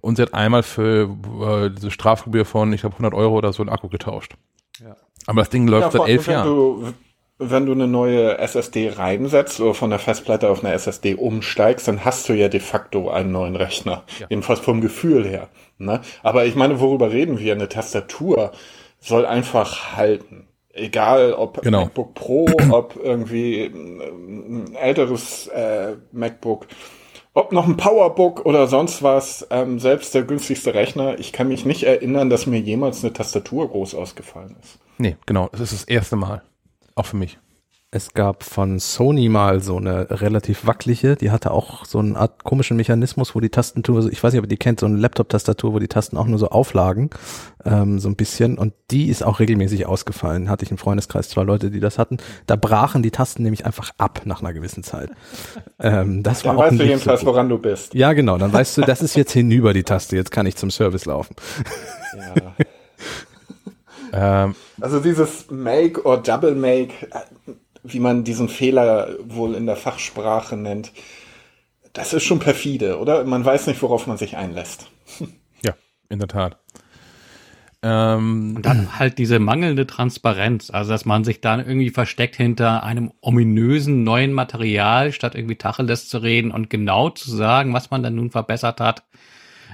Und 0.00 0.16
sie 0.16 0.22
hat 0.22 0.34
einmal 0.34 0.62
für 0.62 1.10
äh, 1.42 1.70
diese 1.70 1.90
Strafgebühr 1.90 2.44
von, 2.44 2.72
ich 2.72 2.80
glaube, 2.80 2.94
100 2.94 3.14
Euro 3.14 3.36
oder 3.36 3.52
so 3.52 3.62
einen 3.62 3.70
Akku 3.70 3.88
getauscht. 3.88 4.34
Ja. 4.82 4.96
Aber 5.26 5.42
das 5.42 5.50
Ding 5.50 5.68
läuft 5.68 5.94
Ja, 5.94 6.00
seit 6.00 6.08
elf 6.08 6.26
Jahren. 6.26 6.46
Du, 6.46 6.92
wenn 7.40 7.66
du 7.66 7.72
eine 7.72 7.88
neue 7.88 8.38
SSD 8.38 8.90
reinsetzt 8.90 9.60
oder 9.60 9.74
von 9.74 9.90
der 9.90 9.98
Festplatte 9.98 10.50
auf 10.50 10.62
eine 10.62 10.74
SSD 10.74 11.14
umsteigst, 11.14 11.88
dann 11.88 12.04
hast 12.04 12.28
du 12.28 12.34
ja 12.34 12.48
de 12.48 12.60
facto 12.60 13.08
einen 13.10 13.32
neuen 13.32 13.56
Rechner. 13.56 14.04
Ja. 14.18 14.26
Jedenfalls 14.28 14.60
vom 14.60 14.80
Gefühl 14.80 15.26
her. 15.26 15.48
Ne? 15.78 16.00
Aber 16.22 16.44
ich 16.44 16.54
meine, 16.54 16.80
worüber 16.80 17.10
reden 17.10 17.38
wir? 17.38 17.54
Eine 17.54 17.68
Tastatur 17.68 18.52
soll 18.98 19.24
einfach 19.24 19.96
halten. 19.96 20.46
Egal 20.72 21.32
ob 21.32 21.62
Genau. 21.62 21.84
MacBook 21.84 22.14
Pro, 22.14 22.46
ob 22.70 22.96
irgendwie 23.02 23.64
ähm, 23.64 24.66
ein 24.68 24.74
älteres 24.76 25.48
äh, 25.48 25.96
MacBook 26.12 26.66
ob 27.32 27.52
noch 27.52 27.66
ein 27.66 27.76
Powerbook 27.76 28.44
oder 28.44 28.66
sonst 28.66 29.02
was, 29.02 29.46
ähm, 29.50 29.78
selbst 29.78 30.14
der 30.14 30.24
günstigste 30.24 30.74
Rechner, 30.74 31.18
ich 31.20 31.32
kann 31.32 31.48
mich 31.48 31.64
nicht 31.64 31.84
erinnern, 31.84 32.28
dass 32.28 32.46
mir 32.46 32.58
jemals 32.58 33.04
eine 33.04 33.12
Tastatur 33.12 33.68
groß 33.68 33.94
ausgefallen 33.94 34.56
ist. 34.60 34.78
Nee, 34.98 35.16
genau. 35.26 35.48
Das 35.52 35.60
ist 35.60 35.72
das 35.72 35.84
erste 35.84 36.16
Mal. 36.16 36.42
Auch 37.00 37.06
für 37.06 37.16
mich. 37.16 37.38
Es 37.92 38.12
gab 38.12 38.44
von 38.44 38.78
Sony 38.78 39.30
mal 39.30 39.60
so 39.60 39.78
eine 39.78 40.20
relativ 40.20 40.66
wackelige, 40.66 41.16
die 41.16 41.30
hatte 41.30 41.50
auch 41.50 41.86
so 41.86 41.98
eine 41.98 42.14
Art 42.14 42.44
komischen 42.44 42.76
Mechanismus, 42.76 43.34
wo 43.34 43.40
die 43.40 43.48
Tastatur, 43.48 44.12
ich 44.12 44.22
weiß 44.22 44.34
nicht, 44.34 44.38
ob 44.38 44.44
ihr 44.44 44.48
die 44.50 44.58
kennt, 44.58 44.80
so 44.80 44.86
eine 44.86 44.98
Laptop-Tastatur, 44.98 45.72
wo 45.72 45.78
die 45.78 45.88
Tasten 45.88 46.18
auch 46.18 46.26
nur 46.26 46.38
so 46.38 46.50
auflagen, 46.50 47.08
ähm, 47.64 47.98
so 47.98 48.10
ein 48.10 48.16
bisschen. 48.16 48.58
Und 48.58 48.74
die 48.90 49.08
ist 49.08 49.24
auch 49.24 49.40
regelmäßig 49.40 49.86
ausgefallen. 49.86 50.50
Hatte 50.50 50.66
ich 50.66 50.70
im 50.70 50.76
Freundeskreis 50.76 51.30
zwei 51.30 51.42
Leute, 51.42 51.70
die 51.70 51.80
das 51.80 51.98
hatten. 51.98 52.18
Da 52.46 52.56
brachen 52.56 53.02
die 53.02 53.10
Tasten 53.10 53.44
nämlich 53.44 53.64
einfach 53.64 53.92
ab 53.96 54.20
nach 54.26 54.42
einer 54.42 54.52
gewissen 54.52 54.82
Zeit. 54.84 55.10
Ähm, 55.82 56.22
das 56.22 56.42
Dann 56.42 56.50
war 56.50 56.58
auch 56.58 56.66
weißt 56.66 56.72
du 56.72 56.82
nicht 56.82 56.88
jedenfalls, 56.90 57.20
so 57.20 57.24
gut. 57.26 57.34
woran 57.34 57.48
du 57.48 57.56
bist. 57.56 57.94
Ja, 57.94 58.12
genau. 58.12 58.36
Dann 58.36 58.52
weißt 58.52 58.76
du, 58.76 58.82
das 58.82 59.00
ist 59.00 59.16
jetzt 59.16 59.32
hinüber 59.32 59.72
die 59.72 59.82
Taste. 59.82 60.14
Jetzt 60.14 60.30
kann 60.30 60.44
ich 60.44 60.56
zum 60.56 60.70
Service 60.70 61.06
laufen. 61.06 61.34
Ja. 62.36 62.52
Ähm, 64.12 64.54
Also 64.80 65.00
dieses 65.00 65.50
Make 65.50 66.04
or 66.04 66.22
Double 66.22 66.54
Make, 66.54 66.94
wie 67.82 68.00
man 68.00 68.24
diesen 68.24 68.48
Fehler 68.48 69.16
wohl 69.24 69.54
in 69.54 69.66
der 69.66 69.76
Fachsprache 69.76 70.56
nennt, 70.56 70.92
das 71.92 72.12
ist 72.12 72.24
schon 72.24 72.38
perfide, 72.38 72.98
oder? 72.98 73.24
Man 73.24 73.44
weiß 73.44 73.66
nicht, 73.66 73.82
worauf 73.82 74.06
man 74.06 74.16
sich 74.16 74.36
einlässt. 74.36 74.90
ja, 75.62 75.74
in 76.08 76.18
der 76.18 76.28
Tat. 76.28 76.58
Ähm, 77.82 78.54
Und 78.56 78.66
dann 78.66 78.98
halt 78.98 79.16
diese 79.18 79.38
mangelnde 79.38 79.86
Transparenz, 79.86 80.70
also 80.70 80.90
dass 80.90 81.06
man 81.06 81.24
sich 81.24 81.40
dann 81.40 81.60
irgendwie 81.60 81.90
versteckt 81.90 82.36
hinter 82.36 82.82
einem 82.82 83.10
ominösen 83.22 84.04
neuen 84.04 84.32
Material, 84.34 85.12
statt 85.12 85.34
irgendwie 85.34 85.56
Tacheles 85.56 86.08
zu 86.08 86.18
reden 86.18 86.50
und 86.50 86.68
genau 86.68 87.08
zu 87.08 87.30
sagen, 87.34 87.72
was 87.72 87.90
man 87.90 88.02
dann 88.02 88.16
nun 88.16 88.30
verbessert 88.30 88.80
hat. 88.80 89.04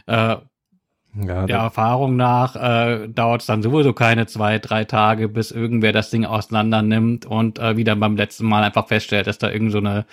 Äh, 0.06 0.36
Ja, 1.24 1.46
der 1.46 1.58
Erfahrung 1.58 2.16
nach 2.16 2.56
äh, 2.56 3.08
dauert 3.08 3.40
es 3.40 3.46
dann 3.46 3.62
sowieso 3.62 3.94
keine 3.94 4.26
zwei, 4.26 4.58
drei 4.58 4.84
Tage, 4.84 5.28
bis 5.28 5.50
irgendwer 5.50 5.92
das 5.92 6.10
Ding 6.10 6.26
auseinander 6.26 6.82
nimmt 6.82 7.24
und 7.24 7.58
äh, 7.58 7.78
wieder 7.78 7.96
beim 7.96 8.16
letzten 8.16 8.46
Mal 8.46 8.62
einfach 8.62 8.88
feststellt, 8.88 9.26
dass 9.26 9.38
da 9.38 9.50
irgend 9.50 9.72
so 9.72 9.78
eine 9.78 10.04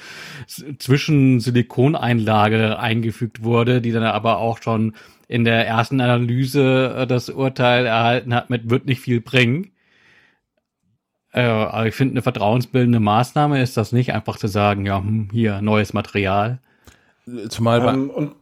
Zwischensilikoneinlage 0.47 2.79
eingefügt 2.79 3.43
wurde, 3.43 3.81
die 3.81 3.91
dann 3.91 4.03
aber 4.03 4.37
auch 4.37 4.61
schon 4.61 4.93
in 5.27 5.43
der 5.43 5.67
ersten 5.67 5.99
Analyse 5.99 6.95
äh, 6.99 7.07
das 7.07 7.29
Urteil 7.29 7.85
erhalten 7.85 8.33
hat 8.33 8.49
mit 8.49 8.69
wird 8.69 8.85
nicht 8.85 9.01
viel 9.01 9.19
bringen. 9.19 9.73
Äh, 11.33 11.41
aber 11.41 11.87
ich 11.87 11.95
finde, 11.95 12.13
eine 12.13 12.21
vertrauensbildende 12.21 12.99
Maßnahme 12.99 13.61
ist 13.61 13.75
das 13.75 13.91
nicht, 13.91 14.13
einfach 14.13 14.37
zu 14.37 14.47
sagen, 14.47 14.85
ja, 14.85 14.99
hm, 14.99 15.29
hier, 15.31 15.61
neues 15.61 15.93
Material. 15.93 16.59
zumal 17.49 17.81
Ähm, 17.87 18.09
und 18.09 18.35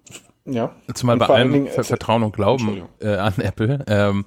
ja. 0.46 0.76
Zumal 0.94 1.16
Und 1.16 1.20
bei 1.20 1.28
allem 1.34 1.52
Dingen, 1.54 1.68
es- 1.68 1.88
Vertrauen 1.88 2.24
und 2.24 2.36
Glauben 2.36 2.84
äh, 3.00 3.16
an 3.16 3.34
Apple, 3.38 3.84
ähm, 3.88 4.26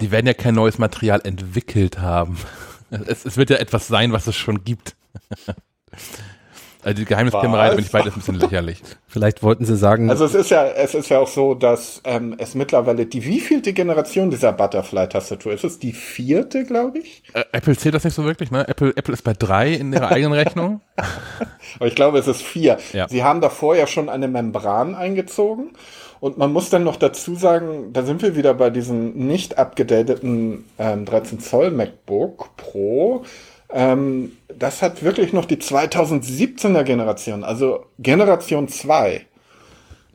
die 0.00 0.10
werden 0.10 0.26
ja 0.26 0.34
kein 0.34 0.54
neues 0.54 0.78
Material 0.78 1.20
entwickelt 1.24 1.98
haben. 1.98 2.38
Es, 2.88 3.24
es 3.24 3.36
wird 3.36 3.50
ja 3.50 3.56
etwas 3.56 3.88
sein, 3.88 4.12
was 4.12 4.28
es 4.28 4.36
schon 4.36 4.62
gibt. 4.62 4.94
Also 6.86 7.00
die 7.00 7.04
Geheimniskrämerei, 7.04 7.70
da 7.70 7.74
bin 7.74 7.84
ich 7.84 7.90
beides 7.90 8.14
ein 8.14 8.20
bisschen 8.20 8.36
lächerlich. 8.36 8.80
vielleicht 9.08 9.42
wollten 9.42 9.64
sie 9.64 9.76
sagen, 9.76 10.08
Also 10.08 10.24
es 10.24 10.36
ist 10.36 10.50
ja, 10.50 10.66
es 10.66 10.94
ist 10.94 11.08
ja 11.08 11.18
auch 11.18 11.26
so, 11.26 11.54
dass 11.54 12.00
ähm, 12.04 12.36
es 12.38 12.54
mittlerweile 12.54 13.06
die 13.06 13.24
wievielte 13.24 13.72
Generation 13.72 14.30
dieser 14.30 14.52
Butterfly-Tastatur 14.52 15.52
ist? 15.52 15.64
Es 15.64 15.80
die 15.80 15.92
vierte, 15.92 16.64
glaube 16.64 17.00
ich. 17.00 17.24
Äh, 17.32 17.42
Apple 17.50 17.76
zählt 17.76 17.96
das 17.96 18.04
nicht 18.04 18.14
so 18.14 18.24
wirklich, 18.24 18.52
ne? 18.52 18.68
Apple, 18.68 18.92
Apple 18.94 19.14
ist 19.14 19.22
bei 19.22 19.32
drei 19.32 19.72
in 19.72 19.92
ihrer 19.92 20.12
eigenen 20.12 20.34
Rechnung. 20.34 20.80
Aber 21.80 21.88
ich 21.88 21.96
glaube, 21.96 22.20
es 22.20 22.28
ist 22.28 22.42
vier. 22.42 22.78
Ja. 22.92 23.08
Sie 23.08 23.24
haben 23.24 23.40
davor 23.40 23.74
ja 23.74 23.88
schon 23.88 24.08
eine 24.08 24.28
Membran 24.28 24.94
eingezogen. 24.94 25.72
Und 26.20 26.38
man 26.38 26.52
muss 26.52 26.70
dann 26.70 26.84
noch 26.84 26.96
dazu 26.96 27.34
sagen, 27.34 27.92
da 27.92 28.04
sind 28.04 28.22
wir 28.22 28.36
wieder 28.36 28.54
bei 28.54 28.70
diesem 28.70 29.26
nicht 29.26 29.58
abgedateten 29.58 30.64
ähm, 30.78 31.04
13 31.04 31.40
Zoll 31.40 31.72
MacBook 31.72 32.56
Pro. 32.56 33.24
Ähm, 33.76 34.32
das 34.48 34.80
hat 34.80 35.02
wirklich 35.02 35.34
noch 35.34 35.44
die 35.44 35.58
2017er 35.58 36.82
Generation, 36.82 37.44
also 37.44 37.84
Generation 37.98 38.68
2. 38.68 39.26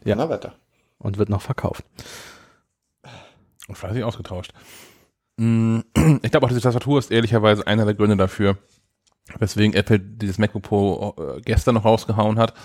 Ja. 0.04 0.16
Na, 0.16 0.30
weiter. 0.30 0.54
und 0.98 1.20
wird 1.20 1.30
noch 1.30 1.44
verkauft. 1.44 1.86
Und 3.68 3.78
fleißig 3.78 4.04
ausgetauscht. 4.04 4.52
Mm, 5.38 5.82
Ich 6.24 6.32
glaube 6.32 6.48
auch, 6.48 6.50
diese 6.50 6.62
Tastatur 6.62 6.98
ist 6.98 7.12
ehrlicherweise 7.12 7.68
einer 7.68 7.86
der 7.86 7.94
Gründe 7.94 8.18
dafür, 8.18 8.58
weswegen 9.38 9.76
Apple 9.76 10.00
dieses 10.00 10.40
MacBook 10.40 10.64
Pro 10.64 11.14
äh, 11.20 11.42
gestern 11.42 11.76
noch 11.76 11.86
rausgehauen 11.86 12.40
hat 12.40 12.56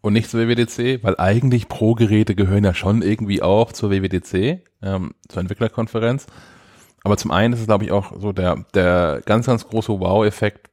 und 0.00 0.14
nicht 0.14 0.30
zur 0.30 0.40
WWDC, 0.40 1.04
weil 1.04 1.16
eigentlich 1.18 1.68
Pro-Geräte 1.68 2.34
gehören 2.34 2.64
ja 2.64 2.72
schon 2.72 3.02
irgendwie 3.02 3.42
auch 3.42 3.72
zur 3.72 3.90
WWDC, 3.90 4.62
ähm, 4.80 5.12
zur 5.28 5.40
Entwicklerkonferenz. 5.42 6.26
Aber 7.04 7.16
zum 7.16 7.30
einen 7.30 7.54
ist 7.54 7.60
es, 7.60 7.66
glaube 7.66 7.84
ich, 7.84 7.92
auch 7.92 8.12
so 8.18 8.32
der, 8.32 8.64
der 8.74 9.22
ganz, 9.24 9.46
ganz 9.46 9.66
große 9.66 9.98
Wow-Effekt 10.00 10.68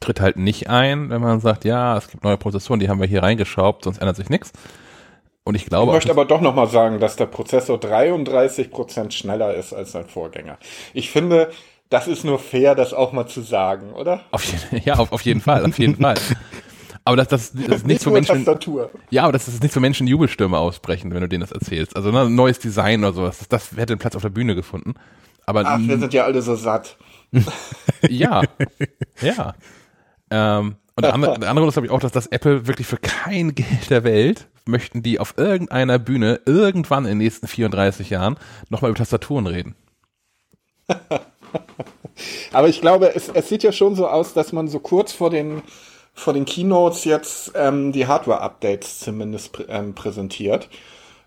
tritt 0.00 0.20
halt 0.20 0.36
nicht 0.36 0.68
ein, 0.70 1.10
wenn 1.10 1.20
man 1.20 1.40
sagt, 1.40 1.64
ja, 1.64 1.96
es 1.96 2.08
gibt 2.08 2.24
neue 2.24 2.36
Prozessoren, 2.38 2.80
die 2.80 2.88
haben 2.88 3.00
wir 3.00 3.06
hier 3.06 3.22
reingeschraubt, 3.22 3.84
sonst 3.84 3.98
ändert 3.98 4.16
sich 4.16 4.30
nichts. 4.30 4.52
Und 5.44 5.54
ich 5.54 5.62
Ich 5.62 5.68
glaube, 5.68 5.90
auch, 5.90 5.94
möchte 5.94 6.10
aber 6.10 6.24
doch 6.24 6.40
noch 6.40 6.54
mal 6.54 6.68
sagen, 6.68 7.00
dass 7.00 7.16
der 7.16 7.26
Prozessor 7.26 7.78
33% 7.78 9.10
schneller 9.10 9.54
ist 9.54 9.72
als 9.72 9.92
sein 9.92 10.06
Vorgänger. 10.06 10.58
Ich 10.94 11.10
finde, 11.10 11.50
das 11.88 12.06
ist 12.08 12.24
nur 12.24 12.38
fair, 12.38 12.74
das 12.74 12.94
auch 12.94 13.12
mal 13.12 13.26
zu 13.26 13.42
sagen, 13.42 13.92
oder? 13.92 14.24
auf 14.30 14.44
jeden, 14.44 14.82
ja, 14.84 14.94
auf, 14.98 15.12
auf 15.12 15.22
jeden 15.22 15.40
Fall, 15.40 15.64
auf 15.64 15.78
jeden 15.78 15.96
Fall. 16.00 16.16
Aber 17.04 17.16
das, 17.16 17.28
das, 17.28 17.52
das 17.52 17.78
ist 17.78 17.86
nicht 17.86 17.86
Nicht 17.86 18.02
für 18.02 18.10
nur 18.10 18.12
Menschen, 18.12 18.44
Tastatur. 18.44 18.90
ja, 19.10 19.24
aber 19.24 19.32
das 19.32 19.48
ist 19.48 19.62
nicht 19.62 19.72
für 19.72 19.80
Menschen 19.80 20.06
Jubelstürme 20.06 20.58
ausbrechen, 20.58 21.12
wenn 21.12 21.22
du 21.22 21.28
denen 21.28 21.40
das 21.40 21.52
erzählst. 21.52 21.96
Also 21.96 22.10
ne, 22.12 22.28
neues 22.30 22.58
Design 22.58 23.02
oder 23.02 23.12
sowas, 23.12 23.38
das, 23.38 23.48
das 23.48 23.72
hätte 23.72 23.94
den 23.96 23.98
Platz 23.98 24.14
auf 24.16 24.22
der 24.22 24.28
Bühne 24.30 24.54
gefunden. 24.54 24.94
Aber 25.46 25.62
Ach, 25.64 25.78
wir 25.80 25.98
sind 25.98 26.14
ja 26.14 26.24
alle 26.24 26.42
so 26.42 26.54
satt. 26.54 26.96
ja, 28.08 28.42
ja. 29.20 29.54
Ähm, 30.30 30.76
und 30.96 31.04
der 31.04 31.14
andere, 31.14 31.38
der 31.38 31.50
andere 31.50 31.66
ist, 31.68 31.74
glaube 31.74 31.86
ich, 31.86 31.92
auch, 31.92 32.00
dass 32.00 32.12
das 32.12 32.26
Apple 32.26 32.66
wirklich 32.66 32.86
für 32.86 32.98
kein 32.98 33.54
Geld 33.54 33.90
der 33.90 34.04
Welt 34.04 34.46
möchten 34.66 35.02
die 35.02 35.18
auf 35.18 35.34
irgendeiner 35.36 35.98
Bühne 35.98 36.40
irgendwann 36.46 37.04
in 37.04 37.10
den 37.12 37.18
nächsten 37.18 37.46
34 37.48 38.10
Jahren 38.10 38.36
nochmal 38.68 38.90
über 38.90 38.98
Tastaturen 38.98 39.46
reden. 39.46 39.74
Aber 42.52 42.68
ich 42.68 42.80
glaube, 42.80 43.14
es, 43.14 43.28
es 43.28 43.48
sieht 43.48 43.62
ja 43.62 43.72
schon 43.72 43.94
so 43.94 44.06
aus, 44.06 44.34
dass 44.34 44.52
man 44.52 44.68
so 44.68 44.78
kurz 44.78 45.12
vor 45.12 45.30
den, 45.30 45.62
vor 46.14 46.32
den 46.32 46.44
Keynotes 46.44 47.04
jetzt 47.04 47.52
ähm, 47.54 47.92
die 47.92 48.06
Hardware-Updates 48.06 49.00
zumindest 49.00 49.52
prä 49.52 49.64
ähm, 49.68 49.94
präsentiert. 49.94 50.68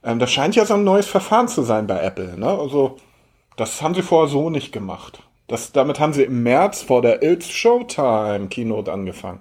Ähm, 0.04 0.20
das 0.20 0.32
scheint 0.32 0.56
ja 0.56 0.66
so 0.66 0.76
ein 0.76 0.84
neues 0.84 1.08
Verfahren 1.08 1.48
zu 1.48 1.64
sein 1.64 1.88
bei 1.88 2.00
Apple. 2.00 2.38
Ne? 2.38 2.48
Also, 2.48 2.98
das 3.56 3.82
haben 3.82 3.96
sie 3.96 4.02
vorher 4.02 4.30
so 4.30 4.50
nicht 4.50 4.72
gemacht. 4.72 5.24
Das, 5.48 5.72
damit 5.72 6.00
haben 6.00 6.14
sie 6.14 6.24
im 6.24 6.44
März 6.44 6.82
vor 6.82 7.02
der 7.02 7.22
It's 7.22 7.50
Showtime 7.50 8.48
Keynote 8.48 8.92
angefangen. 8.92 9.40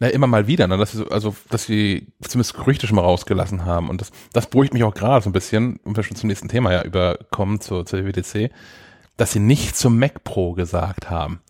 Na, 0.00 0.08
immer 0.08 0.28
mal 0.28 0.46
wieder, 0.46 0.68
ne? 0.68 0.76
dass 0.76 0.92
sie, 0.92 0.98
so, 0.98 1.08
also, 1.08 1.34
dass 1.50 1.64
sie 1.64 2.06
zumindest 2.20 2.54
Gerüchte 2.54 2.86
schon 2.86 2.96
mal 2.96 3.02
rausgelassen 3.02 3.64
haben. 3.64 3.90
Und 3.90 4.00
das, 4.00 4.12
das 4.32 4.46
beruhigt 4.46 4.72
mich 4.72 4.84
auch 4.84 4.94
gerade 4.94 5.24
so 5.24 5.30
ein 5.30 5.32
bisschen, 5.32 5.80
wenn 5.84 5.96
wir 5.96 6.04
schon 6.04 6.16
zum 6.16 6.28
nächsten 6.28 6.48
Thema 6.48 6.72
ja 6.72 6.82
überkommen, 6.82 7.60
zur, 7.60 7.84
zur 7.84 8.04
WWDC, 8.04 8.52
dass 9.16 9.32
sie 9.32 9.40
nicht 9.40 9.76
zum 9.76 9.98
Mac 9.98 10.22
Pro 10.22 10.52
gesagt 10.52 11.10
haben 11.10 11.40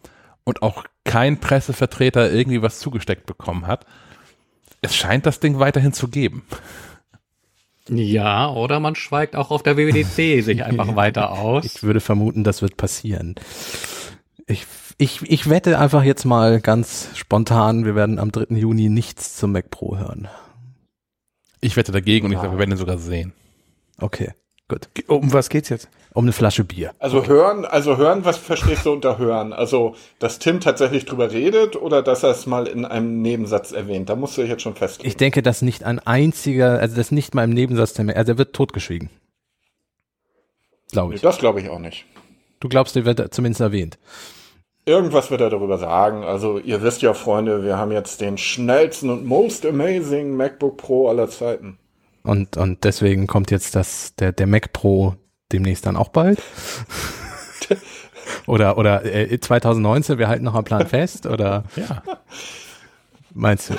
und 0.45 0.63
auch 0.63 0.85
kein 1.05 1.39
Pressevertreter 1.39 2.33
irgendwie 2.33 2.63
was 2.63 2.79
zugesteckt 2.79 3.27
bekommen 3.27 3.67
hat. 3.67 3.85
Es 4.81 4.97
scheint 4.97 5.27
das 5.27 5.41
Ding 5.41 5.59
weiterhin 5.59 5.93
zu 5.93 6.09
geben. 6.09 6.45
Ja, 7.89 8.51
oder 8.51 8.81
man 8.81 8.95
schweigt 8.95 9.37
auch 9.37 9.51
auf 9.51 9.63
der 9.63 9.77
WWDC 9.77 10.45
sich 10.45 10.65
einfach 10.65 10.97
weiter 10.97 11.33
aus. 11.39 11.65
Ich 11.65 11.83
würde 11.83 12.01
vermuten, 12.01 12.45
das 12.45 12.63
wird 12.63 12.77
passieren. 12.77 13.35
Ich, 14.47 14.67
ich, 14.99 15.23
ich 15.23 15.49
wette 15.49 15.79
einfach 15.79 16.03
jetzt 16.03 16.25
mal 16.25 16.61
ganz 16.61 17.09
spontan, 17.15 17.85
wir 17.85 17.95
werden 17.95 18.19
am 18.19 18.33
3. 18.33 18.55
Juni 18.57 18.89
nichts 18.89 19.37
zum 19.37 19.53
Mac 19.53 19.71
Pro 19.71 19.97
hören. 19.97 20.29
Ich 21.61 21.77
wette 21.77 21.93
dagegen 21.93 22.27
und 22.27 22.33
ich 22.33 22.39
sage, 22.39 22.53
wir 22.53 22.59
werden 22.59 22.71
ihn 22.73 22.77
sogar 22.77 22.99
sehen. 22.99 23.33
Okay, 23.99 24.33
gut. 24.69 24.89
Um 25.07 25.33
was 25.33 25.49
geht's 25.49 25.69
jetzt? 25.69 25.89
Um 26.15 26.25
eine 26.25 26.33
Flasche 26.33 26.65
Bier. 26.65 26.93
Also 26.99 27.27
hören, 27.27 27.65
also 27.65 27.97
hören, 27.97 28.25
was 28.25 28.39
verstehst 28.39 28.87
du 28.87 28.93
unter 28.93 29.19
hören? 29.19 29.53
Also, 29.53 29.95
dass 30.19 30.39
Tim 30.39 30.61
tatsächlich 30.61 31.05
drüber 31.05 31.31
redet 31.31 31.77
oder 31.77 32.03
dass 32.03 32.23
er 32.23 32.31
es 32.31 32.47
mal 32.47 32.67
in 32.67 32.85
einem 32.85 33.23
Nebensatz 33.23 33.73
erwähnt? 33.73 34.09
Da 34.09 34.17
musst 34.17 34.37
du 34.37 34.43
dich 34.43 34.51
jetzt 34.51 34.63
schon 34.63 34.75
festlegen. 34.75 35.09
Ich 35.09 35.17
denke, 35.17 35.43
dass 35.43 35.63
nicht 35.63 35.85
ein 35.85 35.99
einziger, 35.99 36.79
also 36.79 36.97
das 36.97 37.13
nicht 37.13 37.35
mal 37.35 37.45
im 37.45 37.51
Nebensatz 37.51 37.99
also 37.99 38.25
der 38.25 38.39
wird 38.39 38.55
totgeschwiegen. 38.55 39.11
Glaube 40.93 41.15
ich. 41.15 41.21
Das 41.21 41.39
glaube 41.39 41.61
ich 41.61 41.69
auch 41.69 41.79
nicht. 41.79 42.07
Du 42.61 42.69
glaubst, 42.69 42.97
der 42.97 43.05
wird 43.05 43.33
zumindest 43.33 43.61
erwähnt. 43.61 43.99
Irgendwas 44.85 45.31
wird 45.31 45.43
er 45.43 45.51
darüber 45.51 45.77
sagen. 45.77 46.25
Also, 46.25 46.59
ihr 46.59 46.83
wisst 46.83 47.03
ja, 47.03 47.13
Freunde, 47.13 47.63
wir 47.63 47.77
haben 47.77 47.93
jetzt 47.93 48.23
den 48.23 48.39
schnellsten 48.39 49.11
und 49.11 49.27
most 49.27 49.67
amazing 49.67 50.35
MacBook 50.35 50.79
Pro 50.79 51.09
aller 51.09 51.29
Zeiten. 51.29 51.79
Und, 52.29 52.59
und 52.59 52.85
deswegen 52.85 53.27
kommt 53.27 53.51
jetzt 53.51 53.75
das, 53.75 54.15
der, 54.17 54.33
der 54.33 54.47
Mac 54.47 54.75
Pro 54.75 55.15
demnächst 55.51 55.87
dann 55.87 55.97
auch 55.97 56.11
bald. 56.11 56.43
oder, 58.47 58.77
oder 58.77 59.03
äh, 59.07 59.41
2019, 59.41 60.19
wir 60.19 60.29
halten 60.29 60.45
noch 60.45 60.55
am 60.55 60.65
Plan 60.65 60.87
fest, 60.87 61.25
oder 61.25 61.65
Ja. 61.75 62.03
meinst 63.33 63.71
du? 63.71 63.75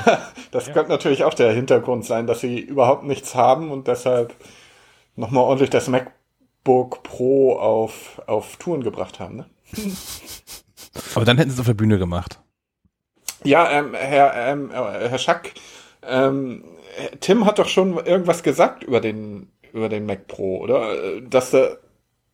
Das 0.49 0.73
könnte 0.73 0.89
natürlich 0.89 1.23
auch 1.25 1.35
der 1.35 1.51
Hintergrund 1.51 2.05
sein, 2.05 2.25
dass 2.25 2.39
sie 2.39 2.59
überhaupt 2.59 3.03
nichts 3.03 3.35
haben 3.35 3.69
und 3.69 3.87
deshalb 3.87 4.33
nochmal 5.15 5.43
ordentlich 5.43 5.69
das 5.69 5.87
MacBook 5.87 7.03
Pro 7.03 7.55
auf, 7.55 8.19
auf 8.25 8.57
Touren 8.57 8.81
gebracht 8.81 9.19
haben. 9.19 9.35
Ne? 9.35 9.45
Aber 11.13 11.23
dann 11.25 11.37
hätten 11.37 11.51
sie 11.51 11.53
es 11.53 11.59
auf 11.59 11.67
der 11.67 11.75
Bühne 11.75 11.99
gemacht. 11.99 12.39
Ja, 13.43 13.69
ähm, 13.69 13.93
Herr, 13.93 14.33
ähm, 14.33 14.71
äh, 14.71 15.07
Herr 15.07 15.19
Schack, 15.19 15.53
ähm, 16.03 16.63
Tim 17.19 17.45
hat 17.45 17.59
doch 17.59 17.67
schon 17.67 17.97
irgendwas 18.05 18.43
gesagt 18.43 18.83
über 18.83 18.99
den, 19.01 19.49
über 19.73 19.89
den 19.89 20.05
Mac 20.05 20.27
Pro, 20.27 20.59
oder? 20.59 21.21
Dass 21.21 21.51
da 21.51 21.77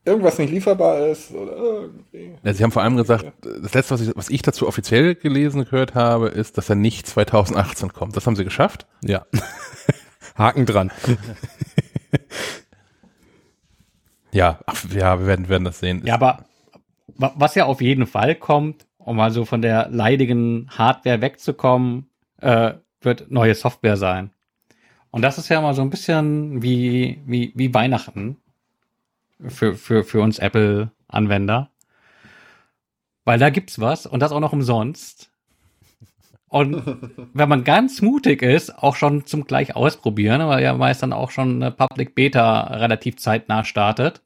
irgendwas 0.05 0.37
nicht 0.37 0.51
lieferbar 0.51 1.07
ist 1.07 1.31
oder 1.31 1.55
irgendwie. 1.55 2.35
Ja, 2.43 2.53
sie 2.53 2.63
haben 2.63 2.71
vor 2.71 2.83
allem 2.83 2.95
gesagt, 2.97 3.25
das 3.41 3.73
letzte, 3.73 3.93
was 3.95 4.01
ich, 4.01 4.11
was 4.15 4.29
ich 4.29 4.41
dazu 4.43 4.67
offiziell 4.67 5.15
gelesen 5.15 5.65
gehört 5.65 5.95
habe, 5.95 6.27
ist, 6.29 6.57
dass 6.57 6.69
er 6.69 6.75
nicht 6.75 7.07
2018 7.07 7.91
kommt. 7.93 8.15
Das 8.15 8.27
haben 8.27 8.35
sie 8.35 8.43
geschafft. 8.43 8.85
Ja. 9.03 9.25
Haken 10.37 10.65
dran. 10.65 10.91
Ja, 14.31 14.59
ach, 14.65 14.83
ja, 14.93 15.19
wir 15.19 15.27
werden, 15.27 15.47
werden 15.49 15.63
das 15.63 15.79
sehen. 15.79 16.01
Ja, 16.05 16.15
aber 16.15 16.45
wa- 17.15 17.33
was 17.35 17.55
ja 17.55 17.65
auf 17.65 17.79
jeden 17.81 18.05
Fall 18.05 18.35
kommt, 18.35 18.85
um 18.97 19.19
also 19.19 19.45
von 19.45 19.61
der 19.61 19.87
leidigen 19.89 20.69
Hardware 20.77 21.21
wegzukommen, 21.21 22.09
äh, 22.41 22.73
wird 23.01 23.31
neue 23.31 23.55
Software 23.55 23.97
sein. 23.97 24.31
Und 25.11 25.21
das 25.21 25.37
ist 25.37 25.49
ja 25.49 25.61
mal 25.61 25.73
so 25.73 25.81
ein 25.81 25.89
bisschen 25.89 26.61
wie, 26.61 27.21
wie, 27.25 27.53
wie 27.55 27.73
Weihnachten 27.73 28.37
für, 29.47 29.75
für, 29.75 30.03
für 30.03 30.21
uns 30.21 30.39
Apple-Anwender. 30.39 31.69
Weil 33.23 33.39
da 33.39 33.49
gibt's 33.49 33.79
was 33.79 34.05
und 34.05 34.19
das 34.19 34.31
auch 34.31 34.39
noch 34.39 34.53
umsonst. 34.53 35.31
Und 36.47 36.83
wenn 37.33 37.49
man 37.49 37.63
ganz 37.63 38.01
mutig 38.01 38.41
ist, 38.41 38.77
auch 38.77 38.95
schon 38.95 39.25
zum 39.25 39.45
gleich 39.45 39.75
ausprobieren, 39.75 40.47
weil 40.47 40.63
ja 40.63 40.73
meist 40.73 41.01
dann 41.03 41.13
auch 41.13 41.31
schon 41.31 41.61
eine 41.61 41.71
Public 41.71 42.15
Beta 42.15 42.61
relativ 42.75 43.17
zeitnah 43.17 43.63
startet. 43.63 44.21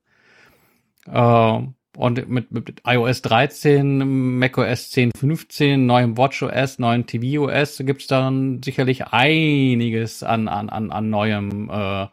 Äh, 1.05 1.61
und 1.99 2.29
mit, 2.29 2.49
mit 2.53 2.81
iOS 2.85 3.21
13, 3.23 4.37
macOS 4.39 4.89
10.15, 4.93 5.75
neuem 5.75 6.15
WatchOS, 6.15 6.79
neuen 6.79 7.05
tvOS 7.05 7.79
gibt's 7.79 8.07
dann 8.07 8.63
sicherlich 8.63 9.07
einiges 9.07 10.23
an, 10.23 10.47
an, 10.47 10.69
an, 10.69 10.91
an 10.91 11.09
neuem 11.09 11.69
äh, 11.69 12.07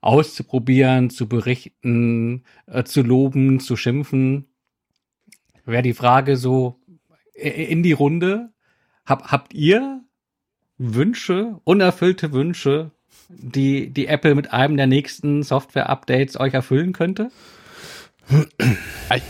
auszuprobieren, 0.00 1.10
zu 1.10 1.28
berichten, 1.28 2.44
äh, 2.68 2.84
zu 2.84 3.02
loben, 3.02 3.58
zu 3.58 3.74
schimpfen. 3.74 4.46
Wäre 5.64 5.82
die 5.82 5.94
Frage 5.94 6.36
so 6.36 6.78
in 7.34 7.82
die 7.82 7.94
Runde. 7.94 8.50
Hab, 9.04 9.32
habt 9.32 9.54
ihr 9.54 10.04
Wünsche, 10.78 11.60
unerfüllte 11.64 12.32
Wünsche, 12.32 12.92
die, 13.28 13.90
die 13.90 14.06
Apple 14.06 14.36
mit 14.36 14.52
einem 14.52 14.76
der 14.76 14.86
nächsten 14.86 15.42
Software-Updates 15.42 16.38
euch 16.38 16.54
erfüllen 16.54 16.92
könnte? 16.92 17.32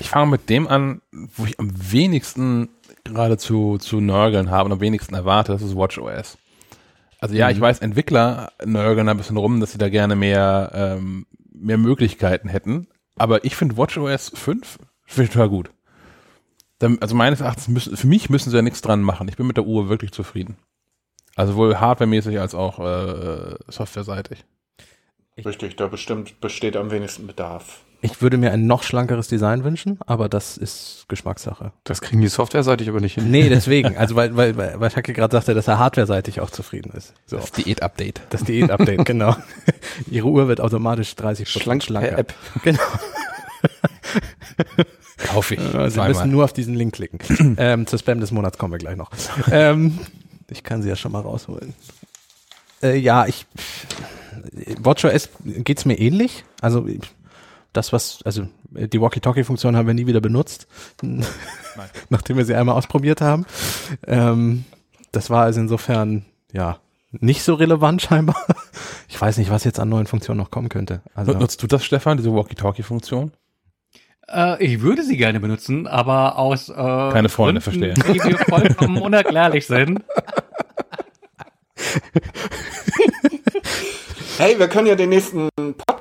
Ich 0.00 0.08
fange 0.08 0.30
mit 0.30 0.48
dem 0.48 0.66
an, 0.68 1.02
wo 1.12 1.44
ich 1.44 1.58
am 1.60 1.70
wenigsten 1.92 2.70
gerade 3.04 3.36
zu, 3.36 3.78
zu 3.78 4.00
nörgeln 4.00 4.50
habe 4.50 4.66
und 4.66 4.72
am 4.72 4.80
wenigsten 4.80 5.14
erwarte, 5.14 5.52
das 5.52 5.62
ist 5.62 5.76
WatchOS. 5.76 6.38
Also 7.18 7.34
ja, 7.34 7.50
ich 7.50 7.60
weiß, 7.60 7.80
Entwickler 7.80 8.52
nörgeln 8.64 9.08
ein 9.08 9.16
bisschen 9.16 9.36
rum, 9.36 9.60
dass 9.60 9.72
sie 9.72 9.78
da 9.78 9.88
gerne 9.88 10.16
mehr, 10.16 10.70
ähm, 10.74 11.26
mehr 11.52 11.78
Möglichkeiten 11.78 12.48
hätten. 12.48 12.88
Aber 13.16 13.44
ich 13.44 13.56
finde 13.56 13.76
WatchOS 13.76 14.32
5 14.34 14.78
finde 15.06 15.24
ich 15.24 15.32
total 15.32 15.48
gut. 15.48 15.70
Dann, 16.78 16.98
also 17.00 17.14
meines 17.14 17.40
Erachtens 17.40 17.68
müssen, 17.68 17.96
für 17.96 18.06
mich 18.06 18.28
müssen 18.28 18.50
sie 18.50 18.56
ja 18.56 18.62
nichts 18.62 18.82
dran 18.82 19.00
machen. 19.02 19.28
Ich 19.28 19.36
bin 19.36 19.46
mit 19.46 19.56
der 19.56 19.66
Uhr 19.66 19.88
wirklich 19.88 20.12
zufrieden. 20.12 20.56
Also 21.34 21.52
sowohl 21.52 21.78
hardwaremäßig 21.78 22.38
als 22.38 22.54
auch 22.54 22.78
äh, 22.78 23.56
softwareseitig. 23.68 24.44
Richtig, 25.44 25.76
da 25.76 25.86
bestimmt 25.86 26.40
besteht 26.40 26.76
am 26.76 26.90
wenigsten 26.90 27.26
Bedarf. 27.26 27.80
Ich 28.06 28.22
würde 28.22 28.36
mir 28.38 28.52
ein 28.52 28.66
noch 28.66 28.82
schlankeres 28.82 29.28
Design 29.28 29.64
wünschen, 29.64 29.98
aber 30.06 30.28
das 30.28 30.56
ist 30.56 31.04
Geschmackssache. 31.08 31.72
Das 31.84 32.00
kriegen 32.00 32.20
die 32.22 32.28
softwareseitig 32.28 32.88
aber 32.88 33.00
nicht 33.00 33.14
hin. 33.14 33.30
Nee, 33.30 33.48
deswegen. 33.48 33.96
Also 33.96 34.16
weil, 34.16 34.36
weil, 34.36 34.56
weil 34.56 34.80
weil 34.80 34.90
Shaki 34.90 35.12
gerade 35.12 35.32
sagte, 35.36 35.54
dass 35.54 35.68
er 35.68 35.78
hardwareseitig 35.78 36.40
auch 36.40 36.50
zufrieden 36.50 36.92
ist. 36.96 37.12
So. 37.26 37.36
Das 37.36 37.52
Diät-Update. 37.52 38.22
Das 38.30 38.44
Diät-Update, 38.44 39.04
genau. 39.04 39.36
Ihre 40.10 40.26
Uhr 40.28 40.48
wird 40.48 40.60
automatisch 40.60 41.14
30 41.16 41.48
Schlank 41.48 41.82
schlanker. 41.84 42.08
per 42.08 42.18
App. 42.18 42.34
Genau. 42.62 42.80
Kaufe 45.18 45.54
ich. 45.54 45.60
Sie 45.60 45.70
Zweimal. 45.70 46.08
müssen 46.08 46.30
nur 46.30 46.44
auf 46.44 46.52
diesen 46.52 46.74
Link 46.74 46.94
klicken. 46.94 47.56
ähm, 47.58 47.86
zur 47.86 47.98
Spam 47.98 48.20
des 48.20 48.30
Monats 48.32 48.58
kommen 48.58 48.72
wir 48.72 48.78
gleich 48.78 48.96
noch. 48.96 49.10
ähm, 49.50 49.98
ich 50.50 50.62
kann 50.62 50.82
sie 50.82 50.88
ja 50.88 50.96
schon 50.96 51.12
mal 51.12 51.20
rausholen. 51.22 51.74
Äh, 52.82 52.96
ja, 52.98 53.26
ich 53.26 53.46
WatchOS 54.80 55.28
geht's 55.44 55.84
mir 55.84 55.98
ähnlich. 55.98 56.44
Also 56.60 56.86
ich- 56.86 57.00
das, 57.76 57.92
was, 57.92 58.20
also 58.24 58.48
die 58.70 59.00
Walkie-Talkie-Funktion 59.00 59.76
haben 59.76 59.86
wir 59.86 59.94
nie 59.94 60.06
wieder 60.06 60.20
benutzt, 60.20 60.66
nachdem 62.08 62.36
wir 62.36 62.44
sie 62.44 62.54
einmal 62.54 62.74
ausprobiert 62.74 63.20
haben. 63.20 63.46
Ähm, 64.06 64.64
das 65.12 65.30
war 65.30 65.44
also 65.44 65.60
insofern, 65.60 66.24
ja, 66.52 66.78
nicht 67.12 67.42
so 67.42 67.54
relevant 67.54 68.02
scheinbar. 68.02 68.36
Ich 69.08 69.20
weiß 69.20 69.38
nicht, 69.38 69.50
was 69.50 69.62
jetzt 69.62 69.78
an 69.78 69.88
neuen 69.88 70.06
Funktionen 70.06 70.38
noch 70.38 70.50
kommen 70.50 70.68
könnte. 70.68 71.00
Also, 71.14 71.32
Nutzt 71.32 71.62
du 71.62 71.68
das, 71.68 71.84
Stefan, 71.84 72.16
diese 72.18 72.34
Walkie-Talkie-Funktion? 72.34 73.30
Äh, 74.28 74.62
ich 74.62 74.80
würde 74.80 75.04
sie 75.04 75.16
gerne 75.16 75.38
benutzen, 75.38 75.86
aber 75.86 76.36
aus 76.36 76.68
äh, 76.68 76.74
Keine 76.74 77.28
Freunde, 77.28 77.60
Gründen, 77.60 77.94
die 78.12 78.18
mir 78.18 78.38
vollkommen 78.48 79.00
unerklärlich 79.00 79.66
sind. 79.66 80.02
Hey, 84.38 84.58
wir 84.58 84.68
können 84.68 84.88
ja 84.88 84.96
den 84.96 85.10
nächsten 85.10 85.48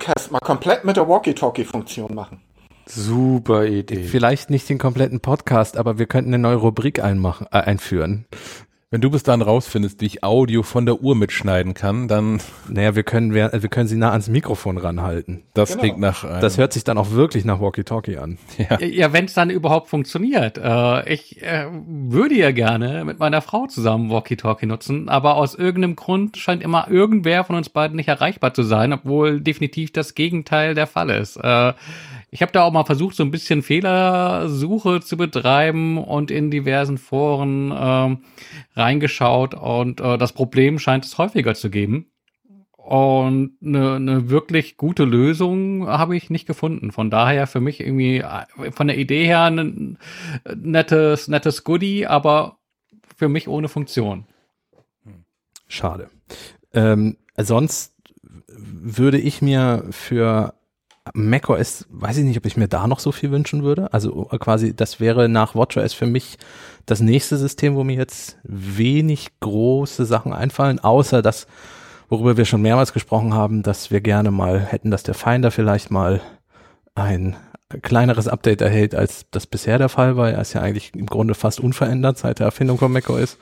Podcast 0.05 0.31
mal 0.31 0.39
komplett 0.39 0.85
mit 0.85 0.97
der 0.97 1.09
Walkie-Talkie-Funktion 1.09 2.13
machen. 2.13 2.39
Super 2.85 3.65
Idee. 3.65 4.03
vielleicht 4.03 4.51
nicht 4.51 4.69
den 4.69 4.77
kompletten 4.77 5.19
Podcast, 5.19 5.77
aber 5.77 5.97
wir 5.97 6.05
könnten 6.05 6.31
eine 6.31 6.37
neue 6.37 6.57
Rubrik 6.57 7.03
einmachen, 7.03 7.47
äh, 7.51 7.57
einführen. 7.57 8.25
Wenn 8.91 9.01
du 9.01 9.09
bis 9.09 9.23
dann 9.23 9.41
rausfindest, 9.41 9.99
wie 9.99 10.05
ich 10.05 10.23
Audio 10.23 10.61
von 10.61 10.85
der 10.85 11.01
Uhr 11.01 11.15
mitschneiden 11.15 11.73
kann, 11.73 12.07
dann 12.07 12.39
Naja, 12.69 12.95
wir 12.95 13.01
können, 13.01 13.33
wir, 13.33 13.51
wir 13.51 13.67
können 13.69 13.87
sie 13.87 13.97
nah 13.97 14.11
ans 14.11 14.29
Mikrofon 14.29 14.77
ranhalten. 14.77 15.43
das 15.55 15.69
Genau. 15.71 15.81
klingt 15.81 15.99
nach 15.99 16.23
einem, 16.23 16.39
Das 16.41 16.59
hört 16.59 16.71
sich 16.71 16.83
dann 16.83 16.97
auch 16.99 17.09
wirklich 17.11 17.45
nach 17.45 17.59
Walkie-Talkie 17.59 18.17
an. 18.17 18.37
ja. 18.57 18.79
Ja, 18.79 19.11
wenn 19.11 19.25
es 19.25 19.33
dann 19.33 19.49
überhaupt 19.49 19.89
funktioniert. 19.89 20.59
Äh, 20.59 21.11
ich 21.11 21.41
äh, 21.41 21.65
würde 21.71 22.35
ja 22.35 22.51
gerne 22.51 23.03
mit 23.05 23.17
meiner 23.17 23.41
Frau 23.41 23.65
zusammen 23.65 24.11
Walkie-Talkie 24.11 24.67
nutzen, 24.67 25.09
aber 25.09 25.35
aus 25.35 25.55
irgendeinem 25.55 25.95
Grund 25.95 26.37
scheint 26.37 26.61
immer 26.61 26.87
irgendwer 26.89 27.43
von 27.43 27.55
uns 27.55 27.69
beiden 27.69 27.95
nicht 27.97 28.07
erreichbar 28.07 28.53
zu 28.53 28.61
sein, 28.61 28.93
obwohl 28.93 29.41
definitiv 29.41 29.93
das 29.93 30.13
Gegenteil 30.13 30.75
der 30.75 30.85
Fall 30.87 31.09
ist. 31.09 31.37
Äh, 31.37 31.73
ich 32.35 32.41
habe 32.41 32.51
da 32.51 32.63
auch 32.63 32.73
mal 32.73 32.83
versucht, 32.83 33.15
so 33.15 33.23
ein 33.23 33.31
bisschen 33.31 33.63
Fehlersuche 33.63 34.99
zu 34.99 35.15
betreiben 35.15 35.97
und 35.97 36.31
in 36.31 36.51
diversen 36.51 36.97
Foren 36.97 37.73
ähm, 37.73 38.25
reingeschaut 38.75 39.53
und 39.53 40.01
äh, 40.01 40.17
das 40.17 40.33
Problem 40.33 40.77
scheint 40.77 41.05
es 41.05 41.17
häufiger 41.17 41.55
zu 41.55 41.69
geben. 41.69 42.11
Und 42.75 43.53
eine, 43.63 43.95
eine 43.95 44.29
wirklich 44.29 44.75
gute 44.75 45.05
Lösung 45.05 45.87
habe 45.87 46.17
ich 46.17 46.29
nicht 46.29 46.45
gefunden. 46.45 46.91
Von 46.91 47.09
daher 47.09 47.47
für 47.47 47.61
mich 47.61 47.79
irgendwie 47.79 48.17
äh, 48.17 48.71
von 48.71 48.87
der 48.87 48.97
Idee 48.97 49.25
her 49.25 49.43
ein 49.43 49.97
nettes, 50.53 51.29
nettes 51.29 51.63
Goodie, 51.63 52.05
aber 52.05 52.57
für 53.15 53.29
mich 53.29 53.47
ohne 53.47 53.69
Funktion. 53.69 54.25
Schade. 55.69 56.09
Ähm, 56.73 57.15
sonst 57.37 57.95
würde 58.57 59.19
ich 59.19 59.41
mir 59.41 59.85
für 59.91 60.53
macOS, 61.13 61.85
weiß 61.89 62.17
ich 62.17 62.25
nicht, 62.25 62.37
ob 62.37 62.45
ich 62.45 62.57
mir 62.57 62.67
da 62.67 62.87
noch 62.87 62.99
so 62.99 63.11
viel 63.11 63.31
wünschen 63.31 63.63
würde. 63.63 63.93
Also 63.93 64.25
quasi, 64.39 64.75
das 64.75 64.99
wäre 64.99 65.29
nach 65.29 65.55
WatchOS 65.55 65.93
für 65.93 66.07
mich 66.07 66.37
das 66.85 66.99
nächste 66.99 67.37
System, 67.37 67.75
wo 67.75 67.83
mir 67.83 67.95
jetzt 67.95 68.37
wenig 68.43 69.39
große 69.39 70.05
Sachen 70.05 70.33
einfallen, 70.33 70.79
außer 70.79 71.21
das, 71.21 71.47
worüber 72.09 72.37
wir 72.37 72.45
schon 72.45 72.61
mehrmals 72.61 72.93
gesprochen 72.93 73.33
haben, 73.33 73.63
dass 73.63 73.91
wir 73.91 74.01
gerne 74.01 74.31
mal 74.31 74.59
hätten, 74.59 74.91
dass 74.91 75.03
der 75.03 75.13
Finder 75.13 75.51
vielleicht 75.51 75.91
mal 75.91 76.21
ein 76.95 77.35
kleineres 77.81 78.27
Update 78.27 78.61
erhält, 78.61 78.95
als 78.95 79.25
das 79.31 79.47
bisher 79.47 79.77
der 79.77 79.89
Fall 79.89 80.17
war. 80.17 80.31
Er 80.31 80.41
ist 80.41 80.53
ja 80.53 80.61
eigentlich 80.61 80.93
im 80.95 81.07
Grunde 81.07 81.33
fast 81.33 81.59
unverändert 81.59 82.17
seit 82.17 82.39
der 82.39 82.45
Erfindung 82.45 82.77
von 82.77 82.91
macOS. 82.91 83.37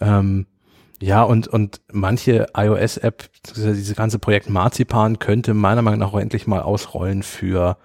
Ähm, 0.00 0.46
ja, 1.02 1.24
und, 1.24 1.48
und 1.48 1.80
manche 1.90 2.46
iOS-App, 2.56 3.24
dieses 3.56 3.96
ganze 3.96 4.20
Projekt 4.20 4.48
Marzipan 4.48 5.18
könnte 5.18 5.52
meiner 5.52 5.82
Meinung 5.82 5.98
nach 5.98 6.12
auch 6.12 6.18
endlich 6.20 6.46
mal 6.46 6.60
ausrollen 6.60 7.24
für 7.24 7.76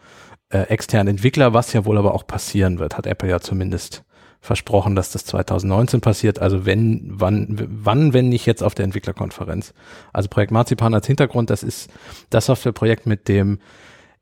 äh, 0.49 0.59
externe 0.67 1.09
Entwickler, 1.09 1.51
was 1.51 1.73
ja 1.73 1.83
wohl 1.85 1.97
aber 1.97 2.13
auch 2.13 2.27
passieren 2.27 2.77
wird, 2.77 2.95
hat 2.95 3.07
Apple 3.07 3.27
ja 3.27 3.39
zumindest 3.39 4.03
versprochen, 4.39 4.95
dass 4.95 5.11
das 5.11 5.25
2019 5.25 5.99
passiert. 5.99 6.37
Also 6.37 6.67
wenn, 6.67 7.01
wann, 7.07 7.57
wann, 7.83 8.13
wenn 8.13 8.29
nicht 8.29 8.45
jetzt 8.45 8.61
auf 8.61 8.75
der 8.75 8.85
Entwicklerkonferenz. 8.85 9.73
Also 10.13 10.29
Projekt 10.29 10.51
Marzipan 10.51 10.93
als 10.93 11.07
Hintergrund, 11.07 11.49
das 11.49 11.63
ist 11.63 11.89
das 12.29 12.45
Softwareprojekt, 12.45 13.07
mit 13.07 13.27
dem 13.27 13.57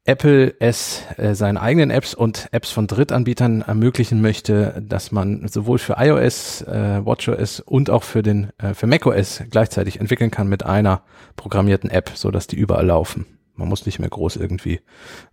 Apple 0.07 0.53
es 0.59 1.01
äh, 1.17 1.33
seinen 1.33 1.57
eigenen 1.57 1.89
Apps 1.89 2.13
und 2.13 2.47
Apps 2.51 2.69
von 2.69 2.85
Drittanbietern 2.85 3.63
ermöglichen 3.63 4.21
möchte, 4.21 4.83
dass 4.87 5.11
man 5.11 5.47
sowohl 5.47 5.79
für 5.79 5.95
iOS, 5.97 6.61
äh, 6.61 7.03
WatchOS 7.03 7.59
und 7.61 7.89
auch 7.89 8.03
für 8.03 8.21
den 8.21 8.51
äh, 8.59 8.75
für 8.75 8.85
macOS 8.85 9.43
gleichzeitig 9.49 9.99
entwickeln 9.99 10.29
kann 10.29 10.47
mit 10.47 10.63
einer 10.63 11.01
programmierten 11.35 11.89
App, 11.89 12.11
so 12.13 12.29
dass 12.29 12.45
die 12.45 12.55
überall 12.55 12.85
laufen. 12.85 13.25
Man 13.55 13.67
muss 13.67 13.87
nicht 13.87 13.97
mehr 13.97 14.09
groß 14.09 14.35
irgendwie 14.35 14.79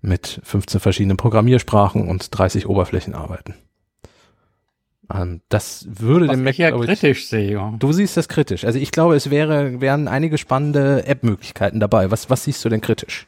mit 0.00 0.40
15 0.42 0.80
verschiedenen 0.80 1.18
Programmiersprachen 1.18 2.08
und 2.08 2.36
30 2.36 2.66
Oberflächen 2.66 3.14
arbeiten. 3.14 3.54
Ähm, 5.12 5.42
das 5.50 5.86
würde 5.88 6.28
Was 6.28 6.36
dem 6.36 6.44
Mac 6.44 6.52
ich 6.52 6.58
ja 6.58 6.70
kritisch 6.70 7.28
sehe. 7.28 7.74
Du 7.78 7.92
siehst 7.92 8.16
das 8.16 8.28
kritisch. 8.28 8.64
Also 8.64 8.78
ich 8.78 8.90
glaube, 8.90 9.16
es 9.16 9.28
wäre, 9.28 9.82
wären 9.82 10.08
einige 10.08 10.38
spannende 10.38 11.04
App-Möglichkeiten 11.06 11.80
dabei. 11.80 12.10
Was, 12.10 12.30
was 12.30 12.44
siehst 12.44 12.64
du 12.64 12.70
denn 12.70 12.80
kritisch? 12.80 13.26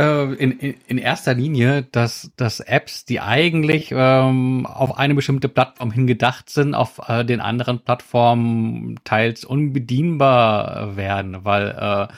Äh, 0.00 0.32
in, 0.36 0.52
in, 0.86 0.96
erster 0.96 1.34
Linie, 1.34 1.82
dass, 1.82 2.30
dass 2.36 2.60
Apps, 2.60 3.04
die 3.04 3.20
eigentlich 3.20 3.92
ähm, 3.94 4.64
auf 4.64 4.96
eine 4.96 5.14
bestimmte 5.14 5.50
Plattform 5.50 5.90
hingedacht 5.90 6.48
sind, 6.48 6.74
auf 6.74 7.02
äh, 7.06 7.22
den 7.22 7.40
anderen 7.40 7.80
Plattformen 7.80 8.98
teils 9.04 9.44
unbedienbar 9.44 10.96
werden, 10.96 11.44
weil 11.44 11.68
äh, 11.68 12.08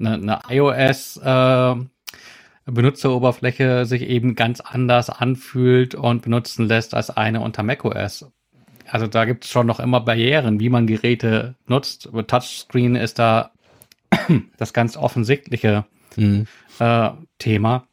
eine, 0.00 0.14
eine 0.14 0.40
iOS 0.48 1.18
äh, 1.18 1.74
Benutzeroberfläche 2.64 3.84
sich 3.84 4.02
eben 4.02 4.34
ganz 4.34 4.60
anders 4.62 5.10
anfühlt 5.10 5.94
und 5.94 6.22
benutzen 6.22 6.66
lässt 6.66 6.94
als 6.94 7.10
eine 7.10 7.42
unter 7.42 7.62
macOS. 7.62 8.32
Also 8.86 9.06
da 9.06 9.26
gibt 9.26 9.44
es 9.44 9.50
schon 9.50 9.66
noch 9.66 9.80
immer 9.80 10.00
Barrieren, 10.00 10.60
wie 10.60 10.70
man 10.70 10.86
Geräte 10.86 11.56
nutzt. 11.66 12.08
Touchscreen 12.26 12.96
ist 12.96 13.18
da 13.18 13.50
das 14.56 14.72
ganz 14.72 14.96
offensichtliche 14.96 15.84
Mhm. 16.18 16.46
äh, 16.78 17.10
Thema. 17.38 17.86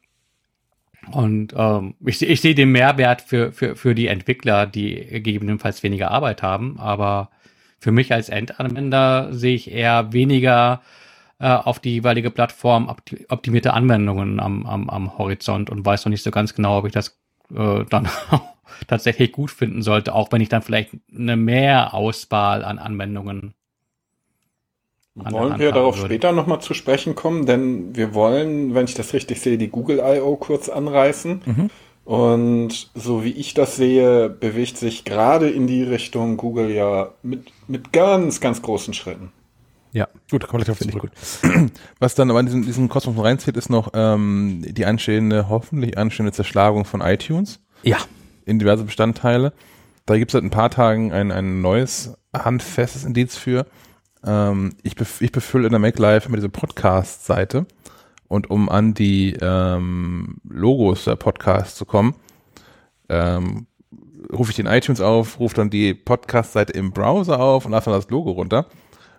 Und 1.12 1.54
ähm, 1.56 1.94
ich, 2.04 2.20
ich 2.22 2.40
sehe 2.40 2.54
den 2.54 2.72
Mehrwert 2.72 3.22
für, 3.22 3.52
für, 3.52 3.76
für 3.76 3.94
die 3.94 4.08
Entwickler, 4.08 4.66
die 4.66 4.94
gegebenenfalls 4.94 5.82
weniger 5.82 6.10
Arbeit 6.10 6.42
haben. 6.42 6.78
Aber 6.80 7.30
für 7.78 7.92
mich 7.92 8.12
als 8.12 8.28
Endanwender 8.28 9.32
sehe 9.32 9.54
ich 9.54 9.70
eher 9.70 10.12
weniger 10.12 10.82
äh, 11.38 11.48
auf 11.48 11.78
die 11.78 11.92
jeweilige 11.92 12.30
Plattform 12.30 12.88
opti- 12.88 13.24
optimierte 13.28 13.72
Anwendungen 13.74 14.40
am, 14.40 14.66
am, 14.66 14.90
am 14.90 15.18
Horizont 15.18 15.70
und 15.70 15.84
weiß 15.84 16.04
noch 16.04 16.10
nicht 16.10 16.22
so 16.22 16.30
ganz 16.30 16.54
genau, 16.54 16.78
ob 16.78 16.86
ich 16.86 16.92
das 16.92 17.20
äh, 17.54 17.84
dann 17.88 18.08
tatsächlich 18.88 19.32
gut 19.32 19.50
finden 19.50 19.82
sollte, 19.82 20.14
auch 20.14 20.32
wenn 20.32 20.40
ich 20.40 20.48
dann 20.48 20.62
vielleicht 20.62 20.90
eine 21.14 21.36
mehr 21.36 21.94
Auswahl 21.94 22.64
an 22.64 22.78
Anwendungen 22.78 23.54
Wollen 25.16 25.58
wir 25.58 25.72
darauf 25.72 25.96
würde. 25.96 26.08
später 26.08 26.32
nochmal 26.32 26.60
zu 26.60 26.74
sprechen 26.74 27.14
kommen, 27.14 27.46
denn 27.46 27.96
wir 27.96 28.14
wollen, 28.14 28.74
wenn 28.74 28.84
ich 28.84 28.94
das 28.94 29.14
richtig 29.14 29.40
sehe, 29.40 29.56
die 29.56 29.68
Google 29.68 29.98
I.O. 30.04 30.36
kurz 30.36 30.68
anreißen. 30.68 31.40
Mhm. 31.44 31.70
Und 32.04 32.90
so 32.94 33.24
wie 33.24 33.32
ich 33.32 33.54
das 33.54 33.76
sehe, 33.76 34.28
bewegt 34.28 34.76
sich 34.76 35.04
gerade 35.04 35.48
in 35.48 35.66
die 35.66 35.82
Richtung 35.82 36.36
Google 36.36 36.70
ja 36.70 37.08
mit, 37.22 37.50
mit 37.66 37.92
ganz, 37.92 38.40
ganz 38.40 38.62
großen 38.62 38.94
Schritten. 38.94 39.32
Ja, 39.92 40.06
Gut, 40.30 40.42
wir 40.42 40.48
gleich 40.48 40.70
auf 40.70 40.80
ich 40.80 40.90
zurück. 40.90 41.10
gut. 41.42 41.70
Was 41.98 42.14
dann 42.14 42.30
aber 42.30 42.38
in 42.40 42.46
diesen, 42.46 42.62
diesen 42.62 42.88
Kosmos 42.88 43.16
reinzieht, 43.24 43.56
ist 43.56 43.70
noch 43.70 43.92
ähm, 43.94 44.62
die 44.68 44.84
anstehende, 44.84 45.48
hoffentlich 45.48 45.96
anstehende 45.96 46.32
Zerschlagung 46.32 46.84
von 46.84 47.00
iTunes 47.00 47.60
Ja, 47.82 47.96
in 48.44 48.58
diverse 48.58 48.84
Bestandteile. 48.84 49.54
Da 50.04 50.18
gibt 50.18 50.30
es 50.30 50.32
seit 50.34 50.44
ein 50.44 50.50
paar 50.50 50.70
Tagen 50.70 51.12
ein, 51.12 51.32
ein 51.32 51.62
neues, 51.62 52.14
handfestes 52.36 53.04
Indiz 53.04 53.36
für. 53.36 53.66
Ähm, 54.26 54.74
ich, 54.82 54.96
bef 54.96 55.20
ich 55.20 55.32
befülle 55.32 55.66
in 55.66 55.70
der 55.70 55.78
Make 55.78 56.02
Live 56.02 56.28
mit 56.28 56.38
dieser 56.38 56.48
Podcast-Seite 56.48 57.66
und 58.28 58.50
um 58.50 58.68
an 58.68 58.92
die 58.92 59.36
ähm, 59.40 60.38
Logos 60.48 61.04
der 61.04 61.16
Podcasts 61.16 61.76
zu 61.76 61.84
kommen, 61.84 62.14
ähm, 63.08 63.66
rufe 64.32 64.50
ich 64.50 64.56
den 64.56 64.66
iTunes 64.66 65.00
auf, 65.00 65.38
rufe 65.38 65.54
dann 65.54 65.70
die 65.70 65.94
Podcast-Seite 65.94 66.72
im 66.72 66.90
Browser 66.90 67.38
auf 67.40 67.64
und 67.64 67.72
lasse 67.72 67.90
dann 67.90 67.98
das 67.98 68.10
Logo 68.10 68.32
runter. 68.32 68.66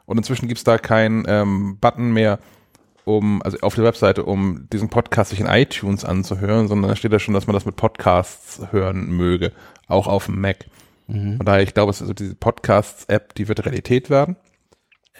Und 0.06 0.17
inzwischen 0.17 0.48
gibt 0.48 0.58
es 0.58 0.63
da 0.63 0.78
keinen 0.78 1.26
ähm, 1.28 1.78
Button 1.80 2.12
mehr, 2.12 2.39
um, 3.06 3.41
also 3.41 3.58
auf 3.62 3.76
der 3.76 3.86
Webseite, 3.86 4.26
um 4.26 4.67
diesen 4.72 4.89
Podcast 4.89 5.30
sich 5.30 5.39
in 5.39 5.48
iTunes 5.48 6.04
anzuhören, 6.04 6.67
sondern 6.67 6.89
da 6.89 6.96
steht 6.96 7.13
da 7.13 7.20
schon, 7.20 7.34
dass 7.34 7.48
man 7.48 7.54
das 7.54 7.65
mit 7.65 7.78
Podcasts 7.78 8.62
hören 8.72 9.10
möge, 9.12 9.54
auch 9.88 10.08
auf 10.08 10.26
dem 10.26 10.41
Mac. 10.41 10.65
Von 11.38 11.46
daher, 11.46 11.63
ich 11.63 11.74
glaube, 11.74 11.89
es 11.89 11.98
ist 11.98 12.02
also 12.02 12.13
diese 12.13 12.36
Podcasts-App, 12.36 13.34
die 13.36 13.48
wird 13.48 13.65
Realität 13.65 14.10
werden. 14.10 14.36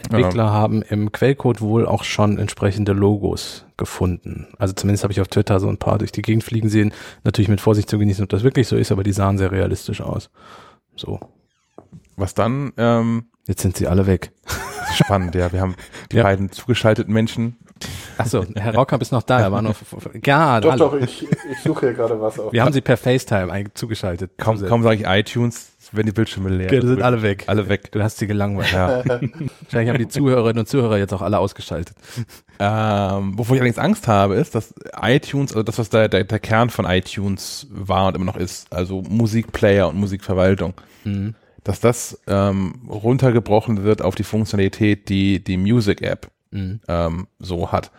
Entwickler 0.04 0.52
haben 0.52 0.82
im 0.84 1.12
Quellcode 1.12 1.62
wohl 1.62 1.86
auch 1.88 2.04
schon 2.04 2.38
entsprechende 2.38 2.94
Logos 2.94 3.66
gefunden. 3.78 4.48
Also 4.60 4.74
zumindest 4.74 5.04
habe 5.04 5.12
ich 5.14 5.22
auf 5.22 5.28
Twitter 5.28 5.60
so 5.60 5.68
ein 5.70 5.78
paar 5.78 5.98
durch 5.98 6.12
die 6.12 6.22
Gegend 6.22 6.44
fliegen 6.44 6.70
sehen. 6.70 6.94
Natürlich 7.24 7.50
mit 7.50 7.62
Vorsicht 7.62 7.90
zu 7.90 7.98
genießen, 7.98 8.24
ob 8.24 8.30
das 8.30 8.44
wirklich 8.44 8.68
so 8.68 8.76
ist, 8.76 8.92
aber 8.92 9.04
die 9.04 9.12
sahen 9.14 9.38
sehr 9.38 9.52
realistisch 9.52 10.02
aus. 10.02 10.30
So, 10.96 11.20
Was 12.16 12.34
dann, 12.34 12.74
ähm, 12.78 13.26
jetzt 13.48 13.62
sind 13.62 13.76
sie 13.78 13.88
alle 13.88 14.08
weg. 14.08 14.32
spannend, 14.96 15.36
ja, 15.36 15.52
wir 15.52 15.62
haben 15.62 15.76
die 16.12 16.18
Ja. 16.18 16.24
beiden 16.24 16.52
zugeschalteten 16.52 17.14
Menschen. 17.14 17.58
Achso, 18.18 18.44
Herr 18.56 18.74
Raukamp 18.74 19.04
ist 19.04 19.12
noch 19.12 19.22
da, 19.22 19.40
er 19.40 19.52
war 19.52 19.62
noch. 19.62 19.76
Ja, 20.26 20.60
Doch, 20.60 20.72
hallo. 20.72 20.90
doch, 20.90 21.00
ich, 21.00 21.28
ich 21.52 21.60
suche 21.64 21.88
hier 21.88 21.94
gerade 21.94 22.20
was 22.20 22.40
auf. 22.40 22.52
Wir 22.52 22.64
haben 22.64 22.74
sie 22.74 22.82
per 22.82 22.98
FaceTime 22.98 23.72
zugeschaltet. 23.76 24.32
Kaum, 24.38 24.60
kaum 24.66 24.82
sage 24.82 24.96
ich 25.02 25.06
iTunes, 25.08 25.74
werden 25.96 26.08
die 26.08 26.12
Bildschirme 26.14 26.50
leer. 26.50 26.68
Die 26.68 26.86
sind 26.86 27.02
alle 27.02 27.22
weg. 27.22 27.44
Alle 27.48 27.70
weg. 27.70 27.92
Du 27.92 28.02
hast 28.02 28.18
sie 28.18 28.28
gelangweilt. 28.28 28.72
Ja. 28.72 29.04
Wahrscheinlich 29.06 29.90
haben 29.90 29.98
die 29.98 30.08
Zuhörerinnen 30.08 30.60
und 30.60 30.68
Zuhörer 30.68 30.98
jetzt 30.98 31.14
auch 31.14 31.22
alle 31.22 31.40
ausgeschaltet. 31.40 31.96
Ähm, 32.60 33.38
wovor 33.38 33.56
ich 33.56 33.62
allerdings 33.62 33.78
Angst 33.78 34.08
habe, 34.08 34.36
ist, 34.36 34.56
dass 34.56 34.74
iTunes, 35.02 35.52
also 35.52 35.64
das, 35.64 35.78
was 35.78 35.90
der, 35.90 36.10
der, 36.10 36.24
der 36.24 36.40
Kern 36.40 36.70
von 36.70 36.86
iTunes 36.86 37.68
war 37.70 38.08
und 38.08 38.16
immer 38.16 38.26
noch 38.26 38.38
ist, 38.38 38.72
also 38.74 39.02
Musikplayer 39.02 39.88
und 39.90 39.98
Musikverwaltung, 39.98 40.74
Mhm. 41.04 41.36
dass 41.64 41.80
das 41.80 42.20
ähm, 42.28 42.82
runtergebrochen 42.90 43.84
wird 43.84 44.02
auf 44.02 44.16
die 44.16 44.24
Funktionalität, 44.24 45.10
die 45.10 45.44
die 45.44 45.58
Music 45.58 46.02
App 46.02 46.30
Mhm. 46.52 46.80
ähm, 46.88 47.28
so 47.40 47.72
hat. 47.72 47.92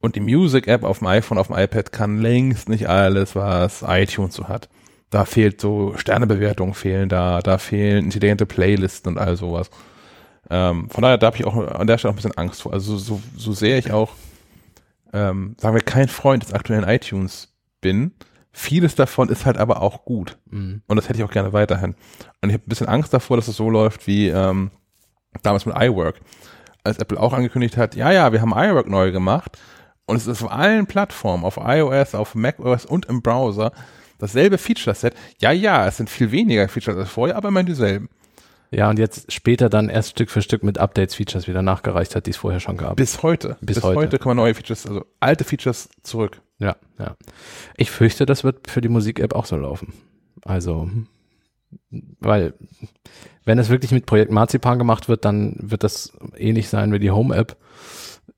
Und 0.00 0.16
die 0.16 0.20
Music 0.20 0.66
App 0.66 0.82
auf 0.82 0.98
dem 0.98 1.06
iPhone, 1.06 1.38
auf 1.38 1.46
dem 1.46 1.56
iPad 1.56 1.92
kann 1.92 2.18
längst 2.20 2.68
nicht 2.68 2.88
alles, 2.88 3.36
was 3.36 3.84
iTunes 3.86 4.34
so 4.34 4.48
hat. 4.48 4.68
Da 5.12 5.26
fehlt 5.26 5.60
so 5.60 5.92
Sternebewertungen 5.96 6.72
fehlen 6.72 7.10
da, 7.10 7.40
da 7.40 7.58
fehlen 7.58 8.06
intelligente 8.06 8.46
Playlisten 8.46 9.12
und 9.12 9.18
all 9.18 9.36
sowas. 9.36 9.70
Ähm, 10.48 10.88
von 10.88 11.02
daher, 11.02 11.18
da 11.18 11.26
habe 11.26 11.36
ich 11.36 11.44
auch 11.44 11.54
an 11.54 11.86
der 11.86 11.98
Stelle 11.98 12.10
auch 12.10 12.14
ein 12.14 12.16
bisschen 12.16 12.38
Angst 12.38 12.62
vor. 12.62 12.72
Also 12.72 12.96
so, 12.96 13.20
so 13.36 13.52
sehr 13.52 13.76
ich 13.76 13.92
auch, 13.92 14.14
ähm, 15.12 15.54
sagen 15.60 15.76
wir, 15.76 15.82
kein 15.82 16.08
Freund 16.08 16.42
des 16.42 16.54
aktuellen 16.54 16.88
iTunes 16.88 17.52
bin, 17.82 18.12
vieles 18.52 18.94
davon 18.94 19.28
ist 19.28 19.44
halt 19.44 19.58
aber 19.58 19.82
auch 19.82 20.06
gut. 20.06 20.38
Mhm. 20.46 20.80
Und 20.86 20.96
das 20.96 21.10
hätte 21.10 21.18
ich 21.18 21.24
auch 21.24 21.30
gerne 21.30 21.52
weiterhin. 21.52 21.94
Und 22.40 22.48
ich 22.48 22.54
habe 22.54 22.64
ein 22.64 22.70
bisschen 22.70 22.88
Angst 22.88 23.12
davor, 23.12 23.36
dass 23.36 23.48
es 23.48 23.56
so 23.56 23.68
läuft 23.68 24.06
wie 24.06 24.28
ähm, 24.28 24.70
damals 25.42 25.66
mit 25.66 25.76
iWork. 25.78 26.20
Als 26.84 26.98
Apple 26.98 27.20
auch 27.20 27.34
angekündigt 27.34 27.76
hat, 27.76 27.96
ja, 27.96 28.10
ja, 28.10 28.32
wir 28.32 28.40
haben 28.40 28.52
iWork 28.52 28.88
neu 28.88 29.12
gemacht 29.12 29.58
und 30.06 30.16
es 30.16 30.26
ist 30.26 30.42
auf 30.42 30.50
allen 30.50 30.86
Plattformen, 30.86 31.44
auf 31.44 31.58
iOS, 31.62 32.14
auf 32.14 32.34
macOS 32.34 32.86
und 32.86 33.04
im 33.06 33.20
Browser 33.20 33.72
dasselbe 34.22 34.56
Feature-Set. 34.56 35.14
Ja, 35.40 35.50
ja, 35.50 35.86
es 35.86 35.96
sind 35.96 36.08
viel 36.08 36.30
weniger 36.30 36.68
Features 36.68 36.96
als 36.96 37.10
vorher, 37.10 37.36
aber 37.36 37.48
immer 37.48 37.64
dieselben. 37.64 38.08
Ja, 38.70 38.88
und 38.88 38.98
jetzt 38.98 39.30
später 39.30 39.68
dann 39.68 39.90
erst 39.90 40.10
Stück 40.10 40.30
für 40.30 40.40
Stück 40.40 40.62
mit 40.62 40.78
Updates, 40.78 41.14
Features 41.14 41.46
wieder 41.46 41.60
nachgereicht 41.60 42.14
hat, 42.14 42.26
die 42.26 42.30
es 42.30 42.38
vorher 42.38 42.60
schon 42.60 42.78
gab. 42.78 42.96
Bis 42.96 43.22
heute. 43.22 43.58
Bis 43.60 43.76
Bis, 43.76 43.84
heute. 43.84 43.98
heute. 43.98 44.18
kommen 44.18 44.36
neue 44.36 44.54
Features, 44.54 44.86
also 44.86 45.04
alte 45.20 45.44
Features 45.44 45.90
zurück. 46.02 46.40
Ja, 46.58 46.76
ja. 46.98 47.16
Ich 47.76 47.90
fürchte, 47.90 48.24
das 48.24 48.44
wird 48.44 48.70
für 48.70 48.80
die 48.80 48.88
Musik-App 48.88 49.34
auch 49.34 49.44
so 49.44 49.56
laufen. 49.56 49.92
Also, 50.44 50.88
weil, 51.90 52.54
wenn 53.44 53.58
es 53.58 53.68
wirklich 53.68 53.90
mit 53.90 54.06
Projekt 54.06 54.30
Marzipan 54.30 54.78
gemacht 54.78 55.08
wird, 55.08 55.24
dann 55.24 55.56
wird 55.58 55.82
das 55.82 56.12
ähnlich 56.36 56.68
sein 56.68 56.92
wie 56.92 56.98
die 57.00 57.10
Home-App. 57.10 57.56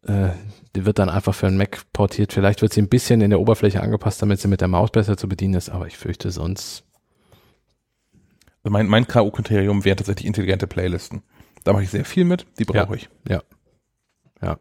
Äh, 0.03 0.31
die 0.77 0.85
wird 0.87 0.99
dann 0.99 1.09
einfach 1.09 1.35
für 1.35 1.47
einen 1.47 1.57
Mac 1.57 1.83
portiert. 1.93 2.33
Vielleicht 2.33 2.63
wird 2.63 2.73
sie 2.73 2.83
ein 2.83 2.89
bisschen 2.89 3.21
in 3.21 3.31
der 3.31 3.41
Oberfläche 3.41 3.81
angepasst, 3.81 4.21
damit 4.23 4.41
sie 4.41 4.49
mit 4.49 4.61
der 4.61 4.69
Maus 4.69 4.91
besser 4.91 5.17
zu 5.17 5.29
bedienen 5.29 5.55
ist, 5.55 5.71
aber 5.71 5.87
ich 5.87 5.97
fürchte 5.97 6.31
sonst. 6.31 6.85
Also 8.63 8.73
mein, 8.73 8.87
mein 8.87 9.07
K.O.-Kriterium 9.07 9.85
wären 9.85 9.97
tatsächlich 9.97 10.27
intelligente 10.27 10.67
Playlisten. 10.67 11.23
Da 11.65 11.73
mache 11.73 11.83
ich 11.85 11.91
sehr 11.91 12.05
viel 12.05 12.25
mit, 12.25 12.47
die 12.59 12.65
brauche 12.65 12.77
Ja. 12.77 12.95
ich. 12.95 13.09
Ja. 13.29 13.43
Ja. 14.43 14.59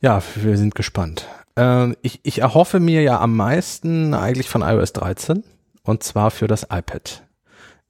Ja, 0.00 0.22
wir 0.36 0.56
sind 0.56 0.74
gespannt. 0.74 1.26
Ähm, 1.56 1.96
ich, 2.02 2.20
ich 2.22 2.40
erhoffe 2.40 2.80
mir 2.80 3.02
ja 3.02 3.20
am 3.20 3.36
meisten 3.36 4.14
eigentlich 4.14 4.48
von 4.48 4.62
iOS 4.62 4.92
13 4.94 5.44
und 5.82 6.02
zwar 6.02 6.30
für 6.30 6.46
das 6.46 6.64
iPad. 6.64 7.22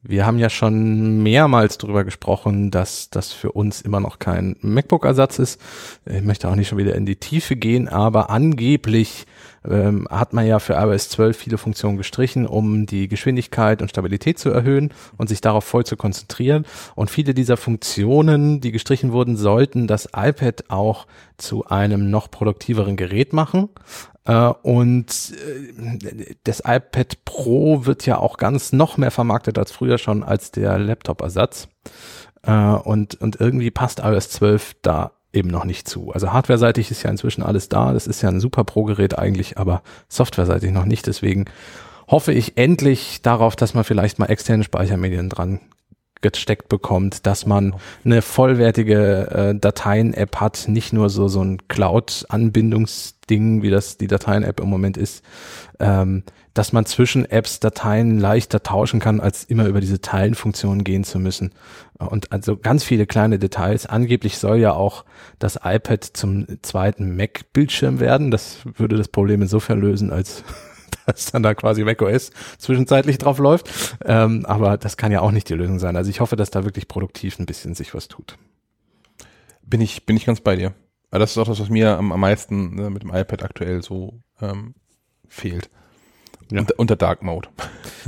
Wir 0.02 0.24
haben 0.24 0.38
ja 0.38 0.48
schon 0.48 1.22
mehrmals 1.22 1.76
darüber 1.76 2.04
gesprochen, 2.04 2.70
dass 2.70 3.10
das 3.10 3.32
für 3.32 3.52
uns 3.52 3.82
immer 3.82 4.00
noch 4.00 4.18
kein 4.18 4.56
MacBook-Ersatz 4.62 5.38
ist. 5.38 5.60
Ich 6.06 6.22
möchte 6.22 6.48
auch 6.48 6.54
nicht 6.54 6.68
schon 6.68 6.78
wieder 6.78 6.94
in 6.94 7.04
die 7.04 7.16
Tiefe 7.16 7.54
gehen, 7.54 7.86
aber 7.86 8.30
angeblich 8.30 9.26
ähm, 9.68 10.08
hat 10.10 10.32
man 10.32 10.46
ja 10.46 10.58
für 10.58 10.72
iOS 10.72 11.10
12 11.10 11.36
viele 11.36 11.58
Funktionen 11.58 11.98
gestrichen, 11.98 12.46
um 12.46 12.86
die 12.86 13.08
Geschwindigkeit 13.08 13.82
und 13.82 13.90
Stabilität 13.90 14.38
zu 14.38 14.48
erhöhen 14.48 14.94
und 15.18 15.28
sich 15.28 15.42
darauf 15.42 15.64
voll 15.64 15.84
zu 15.84 15.98
konzentrieren. 15.98 16.64
Und 16.94 17.10
viele 17.10 17.34
dieser 17.34 17.58
Funktionen, 17.58 18.62
die 18.62 18.72
gestrichen 18.72 19.12
wurden, 19.12 19.36
sollten 19.36 19.86
das 19.86 20.08
iPad 20.16 20.64
auch 20.70 21.06
zu 21.36 21.66
einem 21.66 22.10
noch 22.10 22.30
produktiveren 22.30 22.96
Gerät 22.96 23.34
machen. 23.34 23.68
Äh, 24.30 24.52
und 24.62 25.32
äh, 25.32 26.34
das 26.44 26.60
iPad 26.60 27.24
Pro 27.24 27.84
wird 27.84 28.06
ja 28.06 28.18
auch 28.18 28.36
ganz 28.36 28.72
noch 28.72 28.96
mehr 28.96 29.10
vermarktet 29.10 29.58
als 29.58 29.72
früher 29.72 29.98
schon 29.98 30.22
als 30.22 30.52
der 30.52 30.78
Laptop-Ersatz. 30.78 31.68
Äh, 32.42 32.52
und, 32.52 33.20
und 33.20 33.40
irgendwie 33.40 33.72
passt 33.72 33.98
iOS 33.98 34.30
12 34.30 34.76
da 34.82 35.10
eben 35.32 35.48
noch 35.48 35.64
nicht 35.64 35.88
zu. 35.88 36.12
Also 36.12 36.32
hardware-seitig 36.32 36.92
ist 36.92 37.02
ja 37.02 37.10
inzwischen 37.10 37.42
alles 37.42 37.68
da. 37.68 37.92
Das 37.92 38.06
ist 38.06 38.22
ja 38.22 38.28
ein 38.28 38.40
super 38.40 38.62
Pro-Gerät 38.62 39.18
eigentlich, 39.18 39.58
aber 39.58 39.82
software-seitig 40.08 40.70
noch 40.70 40.84
nicht. 40.84 41.08
Deswegen 41.08 41.46
hoffe 42.08 42.32
ich 42.32 42.56
endlich 42.56 43.22
darauf, 43.22 43.56
dass 43.56 43.74
man 43.74 43.82
vielleicht 43.84 44.20
mal 44.20 44.26
externe 44.26 44.62
Speichermedien 44.62 45.28
dran 45.28 45.60
gesteckt 46.20 46.68
bekommt, 46.68 47.26
dass 47.26 47.46
man 47.46 47.74
eine 48.04 48.22
vollwertige 48.22 49.30
äh, 49.30 49.54
Dateien-App 49.58 50.36
hat, 50.36 50.66
nicht 50.68 50.92
nur 50.92 51.08
so 51.10 51.28
so 51.28 51.42
ein 51.42 51.66
Cloud-Anbindungsding, 51.68 53.62
wie 53.62 53.70
das 53.70 53.96
die 53.96 54.06
Dateien-App 54.06 54.60
im 54.60 54.68
Moment 54.68 54.96
ist, 54.96 55.24
ähm, 55.78 56.22
dass 56.54 56.72
man 56.72 56.84
zwischen 56.84 57.24
Apps 57.30 57.60
Dateien 57.60 58.18
leichter 58.18 58.62
tauschen 58.62 59.00
kann, 59.00 59.20
als 59.20 59.44
immer 59.44 59.66
über 59.66 59.80
diese 59.80 60.00
Teilenfunktion 60.00 60.84
gehen 60.84 61.04
zu 61.04 61.18
müssen. 61.18 61.52
Und 61.98 62.32
also 62.32 62.56
ganz 62.56 62.82
viele 62.82 63.06
kleine 63.06 63.38
Details. 63.38 63.86
Angeblich 63.86 64.38
soll 64.38 64.58
ja 64.58 64.72
auch 64.72 65.04
das 65.38 65.60
iPad 65.62 66.04
zum 66.04 66.46
zweiten 66.62 67.16
Mac-Bildschirm 67.16 68.00
werden. 68.00 68.30
Das 68.30 68.58
würde 68.64 68.96
das 68.96 69.08
Problem 69.08 69.42
insofern 69.42 69.80
lösen, 69.80 70.10
als 70.12 70.42
dass 71.06 71.32
dann 71.32 71.42
da 71.42 71.54
quasi 71.54 71.84
macOS 71.84 72.30
zwischenzeitlich 72.58 73.18
drauf 73.18 73.38
läuft. 73.38 73.96
Ähm, 74.04 74.44
aber 74.46 74.76
das 74.78 74.96
kann 74.96 75.12
ja 75.12 75.20
auch 75.20 75.32
nicht 75.32 75.48
die 75.48 75.54
Lösung 75.54 75.78
sein. 75.78 75.96
Also 75.96 76.10
ich 76.10 76.20
hoffe, 76.20 76.36
dass 76.36 76.50
da 76.50 76.64
wirklich 76.64 76.88
produktiv 76.88 77.38
ein 77.38 77.46
bisschen 77.46 77.74
sich 77.74 77.94
was 77.94 78.08
tut. 78.08 78.36
Bin 79.62 79.80
ich, 79.80 80.06
bin 80.06 80.16
ich 80.16 80.26
ganz 80.26 80.40
bei 80.40 80.56
dir. 80.56 80.74
Aber 81.10 81.20
das 81.20 81.32
ist 81.32 81.38
auch 81.38 81.46
das, 81.46 81.60
was 81.60 81.68
mir 81.68 81.96
am, 81.98 82.12
am 82.12 82.20
meisten 82.20 82.74
ne, 82.76 82.90
mit 82.90 83.02
dem 83.02 83.10
iPad 83.14 83.42
aktuell 83.42 83.82
so 83.82 84.20
ähm, 84.40 84.74
fehlt. 85.28 85.70
Ja. 86.50 86.60
Unter, 86.60 86.74
unter 86.78 86.96
Dark 86.96 87.22
Mode. 87.22 87.48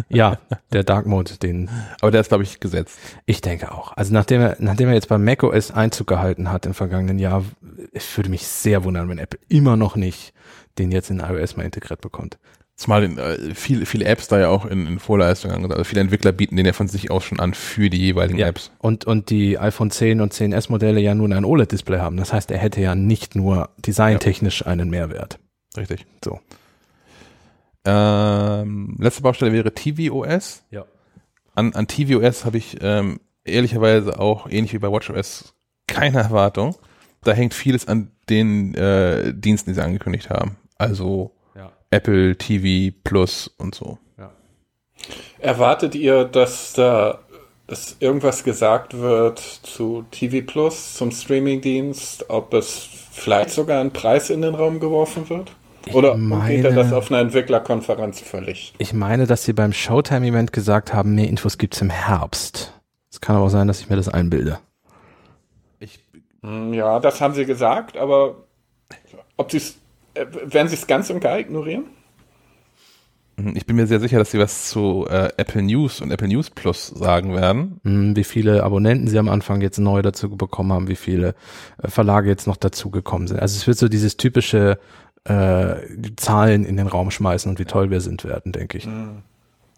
Ja, 0.08 0.38
der 0.72 0.84
Dark 0.84 1.04
Mode, 1.04 1.36
den. 1.36 1.68
Aber 2.00 2.10
der 2.10 2.22
ist, 2.22 2.28
glaube 2.28 2.44
ich, 2.44 2.60
gesetzt. 2.60 2.98
Ich 3.26 3.42
denke 3.42 3.72
auch. 3.72 3.94
Also 3.94 4.14
nachdem 4.14 4.40
er, 4.40 4.56
nachdem 4.58 4.88
er 4.88 4.94
jetzt 4.94 5.08
bei 5.08 5.18
macOS 5.18 5.70
Einzug 5.70 6.06
gehalten 6.06 6.50
hat 6.50 6.64
im 6.64 6.72
vergangenen 6.72 7.18
Jahr, 7.18 7.44
es 7.92 8.16
würde 8.16 8.30
mich 8.30 8.46
sehr 8.46 8.84
wundern, 8.84 9.10
wenn 9.10 9.18
Apple 9.18 9.38
immer 9.48 9.76
noch 9.76 9.94
nicht 9.94 10.32
den 10.78 10.90
jetzt 10.90 11.10
in 11.10 11.20
iOS 11.20 11.56
mal 11.56 11.64
integriert 11.64 12.00
bekommt. 12.00 12.38
Zumal 12.82 13.04
äh, 13.04 13.54
viele, 13.54 13.86
viele 13.86 14.04
Apps 14.06 14.26
da 14.26 14.40
ja 14.40 14.48
auch 14.48 14.66
in, 14.66 14.86
in 14.88 14.98
Vorleistung 14.98 15.52
haben. 15.52 15.70
Also 15.70 15.84
viele 15.84 16.00
Entwickler 16.00 16.32
bieten 16.32 16.56
den 16.56 16.66
ja 16.66 16.72
von 16.72 16.88
sich 16.88 17.12
aus 17.12 17.22
schon 17.22 17.38
an 17.38 17.54
für 17.54 17.88
die 17.90 17.98
jeweiligen 17.98 18.38
Ja. 18.40 18.48
Apps. 18.48 18.72
Und, 18.78 19.04
und 19.04 19.30
die 19.30 19.56
iPhone 19.58 19.92
10 19.92 20.20
und 20.20 20.34
10S 20.34 20.68
Modelle 20.68 21.00
ja 21.00 21.14
nun 21.14 21.32
ein 21.32 21.44
OLED-Display 21.44 21.98
haben. 21.98 22.16
Das 22.16 22.32
heißt, 22.32 22.50
er 22.50 22.58
hätte 22.58 22.80
ja 22.80 22.96
nicht 22.96 23.36
nur 23.36 23.70
designtechnisch 23.78 24.66
einen 24.66 24.90
Mehrwert. 24.90 25.38
Richtig. 25.76 26.06
So. 26.24 26.40
Ähm, 27.84 28.96
letzte 28.98 29.22
Baustelle 29.22 29.52
wäre 29.52 29.72
tvOS. 29.74 30.64
Ja. 30.70 30.84
An, 31.54 31.74
an 31.74 31.86
tvOS 31.86 32.44
habe 32.44 32.58
ich 32.58 32.78
ähm, 32.80 33.20
ehrlicherweise 33.44 34.18
auch, 34.18 34.48
ähnlich 34.48 34.72
wie 34.72 34.78
bei 34.78 34.90
WatchOS, 34.90 35.54
keine 35.86 36.18
Erwartung. 36.18 36.74
Da 37.22 37.32
hängt 37.32 37.54
vieles 37.54 37.86
an 37.86 38.10
den 38.28 38.74
äh, 38.74 39.32
Diensten, 39.34 39.70
die 39.70 39.74
sie 39.74 39.84
angekündigt 39.84 40.30
haben. 40.30 40.56
Also 40.78 41.32
Ja. 41.34 41.41
Apple 41.92 42.36
TV 42.36 42.94
Plus 43.04 43.48
und 43.58 43.74
so. 43.74 43.98
Erwartet 45.38 45.94
ihr, 45.94 46.24
dass 46.24 46.72
da 46.72 47.18
dass 47.68 47.96
irgendwas 48.00 48.44
gesagt 48.44 48.98
wird 48.98 49.38
zu 49.38 50.04
TV 50.10 50.44
Plus, 50.46 50.94
zum 50.94 51.10
Streamingdienst, 51.10 52.28
ob 52.28 52.52
es 52.54 52.86
vielleicht 53.12 53.50
sogar 53.50 53.80
ein 53.80 53.92
Preis 53.92 54.28
in 54.30 54.42
den 54.42 54.54
Raum 54.54 54.78
geworfen 54.78 55.28
wird? 55.30 55.52
Ich 55.86 55.94
Oder 55.94 56.16
meine- 56.16 56.54
geht 56.54 56.64
er 56.66 56.72
das 56.72 56.92
auf 56.92 57.10
einer 57.10 57.20
Entwicklerkonferenz 57.20 58.20
völlig? 58.20 58.74
Ich 58.78 58.92
meine, 58.92 59.26
dass 59.26 59.44
sie 59.44 59.52
beim 59.54 59.72
Showtime-Event 59.72 60.52
gesagt 60.52 60.92
haben, 60.92 61.14
mehr 61.14 61.28
Infos 61.28 61.56
gibt's 61.56 61.80
im 61.80 61.88
Herbst. 61.90 62.78
Es 63.10 63.20
kann 63.20 63.36
aber 63.36 63.46
auch 63.46 63.50
sein, 63.50 63.68
dass 63.68 63.80
ich 63.80 63.88
mir 63.88 63.96
das 63.96 64.08
einbilde. 64.08 64.58
Ich, 65.80 65.98
Ja, 66.42 67.00
das 67.00 67.20
haben 67.20 67.34
sie 67.34 67.46
gesagt, 67.46 67.96
aber 67.96 68.44
ob 69.36 69.50
sie's, 69.50 69.70
äh, 69.70 69.74
werden 70.14 70.68
sie 70.68 70.74
es 70.74 70.86
ganz 70.86 71.10
und 71.10 71.20
gar 71.20 71.38
ignorieren? 71.38 71.84
ich 73.54 73.66
bin 73.66 73.76
mir 73.76 73.86
sehr 73.86 73.98
sicher, 73.98 74.18
dass 74.18 74.30
sie 74.30 74.38
was 74.38 74.68
zu 74.68 75.06
äh, 75.08 75.30
Apple 75.38 75.62
News 75.62 76.00
und 76.00 76.10
Apple 76.10 76.28
News 76.28 76.50
Plus 76.50 76.88
sagen 76.88 77.34
werden. 77.34 77.80
Hm, 77.82 78.14
Wie 78.14 78.24
viele 78.24 78.62
Abonnenten 78.62 79.08
sie 79.08 79.18
am 79.18 79.28
Anfang 79.28 79.62
jetzt 79.62 79.78
neu 79.78 80.02
dazu 80.02 80.36
bekommen 80.36 80.72
haben, 80.72 80.86
wie 80.88 80.96
viele 80.96 81.34
äh, 81.82 81.88
Verlage 81.88 82.28
jetzt 82.28 82.46
noch 82.46 82.56
dazugekommen 82.58 83.26
sind. 83.28 83.40
Also 83.40 83.56
es 83.56 83.66
wird 83.66 83.78
so 83.78 83.88
dieses 83.88 84.16
typische 84.18 84.78
äh, 85.24 85.76
die 85.96 86.14
Zahlen 86.16 86.64
in 86.64 86.76
den 86.76 86.86
Raum 86.86 87.10
schmeißen 87.10 87.50
und 87.50 87.58
wie 87.58 87.64
toll 87.64 87.90
wir 87.90 88.00
sind 88.00 88.24
werden, 88.24 88.52
denke 88.52 88.78
ich. 88.78 88.88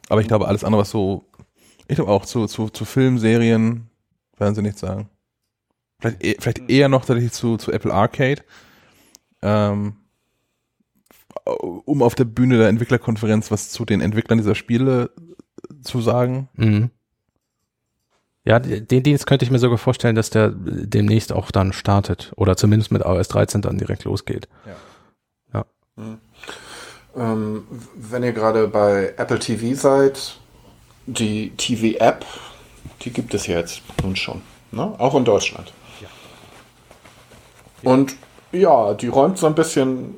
Aber 0.08 0.20
ich 0.20 0.26
glaube, 0.28 0.48
alles 0.48 0.64
andere, 0.64 0.82
was 0.82 0.90
so, 0.90 1.24
ich 1.86 1.94
glaube 1.96 2.10
auch 2.10 2.26
zu, 2.26 2.46
zu, 2.46 2.68
zu 2.70 2.84
Filmserien, 2.84 3.88
werden 4.36 4.54
sie 4.54 4.62
nichts 4.62 4.80
sagen. 4.80 5.08
Vielleicht, 6.00 6.24
eh- 6.24 6.36
vielleicht 6.40 6.68
eher 6.70 6.88
noch 6.88 7.04
tatsächlich 7.04 7.32
zu, 7.32 7.56
zu 7.56 7.72
Apple 7.72 7.94
Arcade. 7.94 8.42
Ähm, 9.42 9.94
um 11.44 12.02
auf 12.02 12.14
der 12.14 12.24
Bühne 12.24 12.58
der 12.58 12.68
Entwicklerkonferenz 12.68 13.50
was 13.50 13.70
zu 13.70 13.84
den 13.84 14.00
Entwicklern 14.00 14.38
dieser 14.38 14.54
Spiele 14.54 15.10
zu 15.82 16.00
sagen. 16.00 16.48
Mhm. 16.54 16.90
Ja, 18.46 18.58
den 18.58 19.02
Dienst 19.02 19.26
könnte 19.26 19.44
ich 19.44 19.50
mir 19.50 19.58
sogar 19.58 19.78
vorstellen, 19.78 20.16
dass 20.16 20.28
der 20.28 20.52
demnächst 20.54 21.32
auch 21.32 21.50
dann 21.50 21.72
startet 21.72 22.32
oder 22.36 22.56
zumindest 22.56 22.92
mit 22.92 23.02
iOS 23.02 23.28
13 23.28 23.62
dann 23.62 23.78
direkt 23.78 24.04
losgeht. 24.04 24.48
Ähm, 27.16 27.64
wenn 27.94 28.22
ihr 28.22 28.32
gerade 28.32 28.68
bei 28.68 29.14
Apple 29.16 29.38
TV 29.38 29.80
seid, 29.80 30.36
die 31.06 31.50
TV-App, 31.56 32.26
die 33.02 33.10
gibt 33.10 33.32
es 33.34 33.46
ja 33.46 33.58
jetzt 33.58 33.82
nun 34.02 34.16
schon, 34.16 34.42
ne? 34.72 34.94
auch 34.98 35.14
in 35.14 35.24
Deutschland. 35.24 35.72
Und 37.82 38.16
ja, 38.52 38.94
die 38.94 39.08
räumt 39.08 39.38
so 39.38 39.46
ein 39.46 39.54
bisschen 39.54 40.16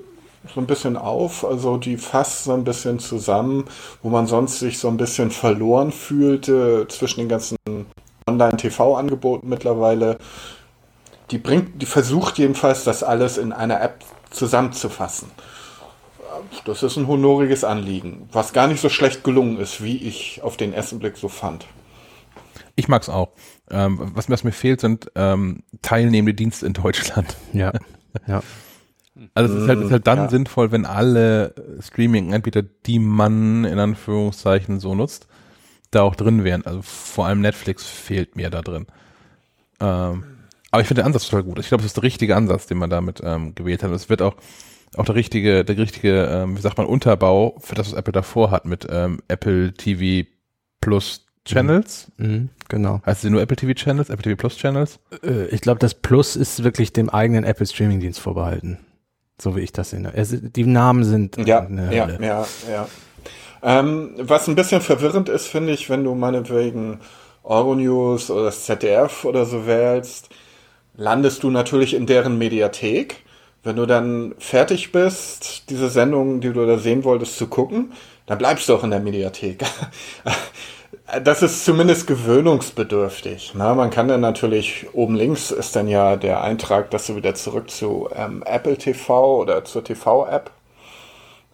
so 0.55 0.61
ein 0.61 0.67
bisschen 0.67 0.97
auf, 0.97 1.45
also 1.45 1.77
die 1.77 1.97
fasst 1.97 2.45
so 2.45 2.53
ein 2.53 2.65
bisschen 2.65 2.99
zusammen, 2.99 3.65
wo 4.03 4.09
man 4.09 4.27
sonst 4.27 4.59
sich 4.59 4.79
so 4.79 4.89
ein 4.89 4.97
bisschen 4.97 5.31
verloren 5.31 5.93
fühlte 5.93 6.87
zwischen 6.89 7.21
den 7.21 7.29
ganzen 7.29 7.57
Online-TV-Angeboten 8.29 9.49
mittlerweile. 9.49 10.19
Die 11.31 11.39
bringt, 11.39 11.81
die 11.83 11.87
versucht 11.87 12.39
jedenfalls, 12.39 12.85
das 12.85 13.03
alles 13.03 13.39
in 13.39 13.53
einer 13.53 13.81
App 13.81 14.05
zusammenzufassen. 14.31 15.31
Das 16.65 16.83
ist 16.83 16.97
ein 16.97 17.07
honoriges 17.07 17.65
Anliegen, 17.65 18.29
was 18.33 18.53
gar 18.53 18.69
nicht 18.69 18.81
so 18.81 18.89
schlecht 18.89 19.25
gelungen 19.25 19.59
ist, 19.59 19.83
wie 19.83 19.97
ich 19.97 20.43
auf 20.43 20.57
den 20.57 20.73
ersten 20.73 20.99
Blick 20.99 21.17
so 21.17 21.29
fand. 21.29 21.67
Ich 22.77 22.89
mag's 22.89 23.09
auch. 23.09 23.31
Ähm, 23.71 24.13
was, 24.15 24.29
was 24.29 24.45
mir 24.45 24.53
fehlt, 24.53 24.81
sind 24.81 25.11
ähm, 25.15 25.63
teilnehmende 25.83 26.35
Dienste 26.35 26.67
in 26.67 26.75
Deutschland. 26.75 27.37
Ja. 27.53 27.73
ja. 28.27 28.43
Also 29.35 29.55
es 29.57 29.63
ist 29.63 29.69
halt, 29.69 29.81
ist 29.81 29.91
halt 29.91 30.07
dann 30.07 30.19
Ja. 30.19 30.29
sinnvoll, 30.29 30.73
wenn 30.73 30.85
alle 30.85 31.55
Streaming-Anbieter, 31.81 32.63
die 32.63 32.99
man 32.99 33.65
in 33.65 33.79
Anführungszeichen 33.79 34.79
so 34.81 34.95
nutzt, 34.95 35.27
da 35.91 36.03
auch 36.03 36.15
drin 36.17 36.45
wären. 36.45 36.65
Also 36.67 36.83
vor 36.83 37.27
allem 37.27 37.41
Netflix 37.41 37.87
fehlt 37.87 38.37
mir 38.37 38.51
da 38.51 38.63
drin. 38.63 38.87
Ähm, 39.81 40.25
aber 40.71 40.83
ich 40.83 40.89
finde 40.89 41.03
den 41.03 41.07
Ansatz 41.07 41.29
total 41.29 41.45
gut. 41.45 41.59
Ich 41.59 41.69
glaube, 41.69 41.83
es 41.83 41.87
ist 41.87 41.97
der 41.97 42.03
richtige 42.03 42.37
Ansatz, 42.37 42.67
den 42.67 42.79
man 42.79 42.91
damit 42.91 43.21
ähm, 43.25 43.55
gewählt 43.55 43.83
hat. 43.83 43.91
Es 43.93 44.09
wird 44.09 44.23
auch 44.23 44.37
auch 44.97 45.05
der 45.05 45.15
richtige, 45.15 45.65
der 45.65 45.77
richtige, 45.77 46.25
ähm, 46.27 46.57
wie 46.57 46.61
sagt 46.61 46.79
man, 46.79 46.87
Unterbau 46.87 47.57
für 47.61 47.75
das, 47.75 47.89
was 47.89 47.99
Apple 47.99 48.13
davor 48.13 48.51
hat 48.51 48.65
mit 48.65 48.87
ähm, 48.89 49.21
Apple 49.29 49.75
TV 49.75 50.27
Plus 50.81 51.27
Channels. 51.45 52.11
Mhm, 52.17 52.49
genau. 52.69 53.03
Heißt 53.05 53.21
sie 53.23 53.31
nur 53.31 53.43
Apple 53.43 53.57
TV 53.57 53.75
Channels, 53.75 54.09
Apple 54.09 54.23
TV 54.23 54.37
Plus 54.37 54.57
Channels? 54.57 54.99
Äh, 55.23 55.47
Ich 55.47 55.61
glaube, 55.61 55.81
das 55.81 55.95
Plus 55.95 56.35
ist 56.37 56.65
wirklich 56.65 56.93
dem 56.95 57.11
eigenen 57.11 57.45
Apple 57.45 57.67
Streaming 57.67 58.01
Dienst 58.01 58.21
vorbehalten. 58.21 58.79
So 59.41 59.57
wie 59.57 59.61
ich 59.61 59.73
das 59.73 59.91
sehe. 59.91 60.11
Es, 60.15 60.35
die 60.41 60.65
Namen 60.65 61.05
sind 61.05 61.37
Ja, 61.37 61.67
ja, 61.69 62.07
Hölle. 62.07 62.19
ja, 62.23 62.47
ja. 62.71 62.89
Ähm, 63.63 64.15
was 64.19 64.49
ein 64.49 64.55
bisschen 64.55 64.81
verwirrend 64.81 65.29
ist, 65.29 65.47
finde 65.47 65.73
ich, 65.73 65.91
wenn 65.91 66.05
du 66.05 66.15
meinetwegen 66.15 67.01
Euronews 67.43 68.31
oder 68.31 68.45
das 68.45 68.65
ZDF 68.65 69.25
oder 69.25 69.45
so 69.45 69.67
wählst, 69.67 70.29
landest 70.97 71.43
du 71.43 71.51
natürlich 71.51 71.95
in 71.95 72.07
deren 72.07 72.39
Mediathek. 72.39 73.25
Wenn 73.63 73.77
du 73.77 73.87
dann 73.87 74.35
fertig 74.39 74.93
bist, 74.93 75.71
diese 75.71 75.89
Sendung, 75.89 76.41
die 76.41 76.53
du 76.53 76.65
da 76.67 76.79
sehen 76.79 77.05
wolltest, 77.05 77.37
zu 77.37 77.49
gucken, 77.49 77.93
dann 78.27 78.39
bleibst 78.39 78.69
du 78.69 78.75
auch 78.75 78.85
in 78.85 78.91
der 78.91 79.01
Mediathek. 79.01 79.65
Das 81.23 81.43
ist 81.43 81.65
zumindest 81.65 82.07
gewöhnungsbedürftig. 82.07 83.53
Na, 83.55 83.75
man 83.75 83.91
kann 83.91 84.09
dann 84.09 84.21
natürlich, 84.21 84.87
oben 84.93 85.15
links 85.15 85.51
ist 85.51 85.77
dann 85.77 85.89
ja 85.89 86.17
der 86.17 86.43
Eintrag, 86.43 86.91
dass 86.91 87.07
du 87.07 87.17
wieder 87.17 87.35
zurück 87.35 87.71
zu 87.71 88.09
ähm, 88.15 88.43
Apple 88.45 88.77
TV 88.77 89.41
oder 89.41 89.65
zur 89.65 89.85
TV-App 89.85 90.51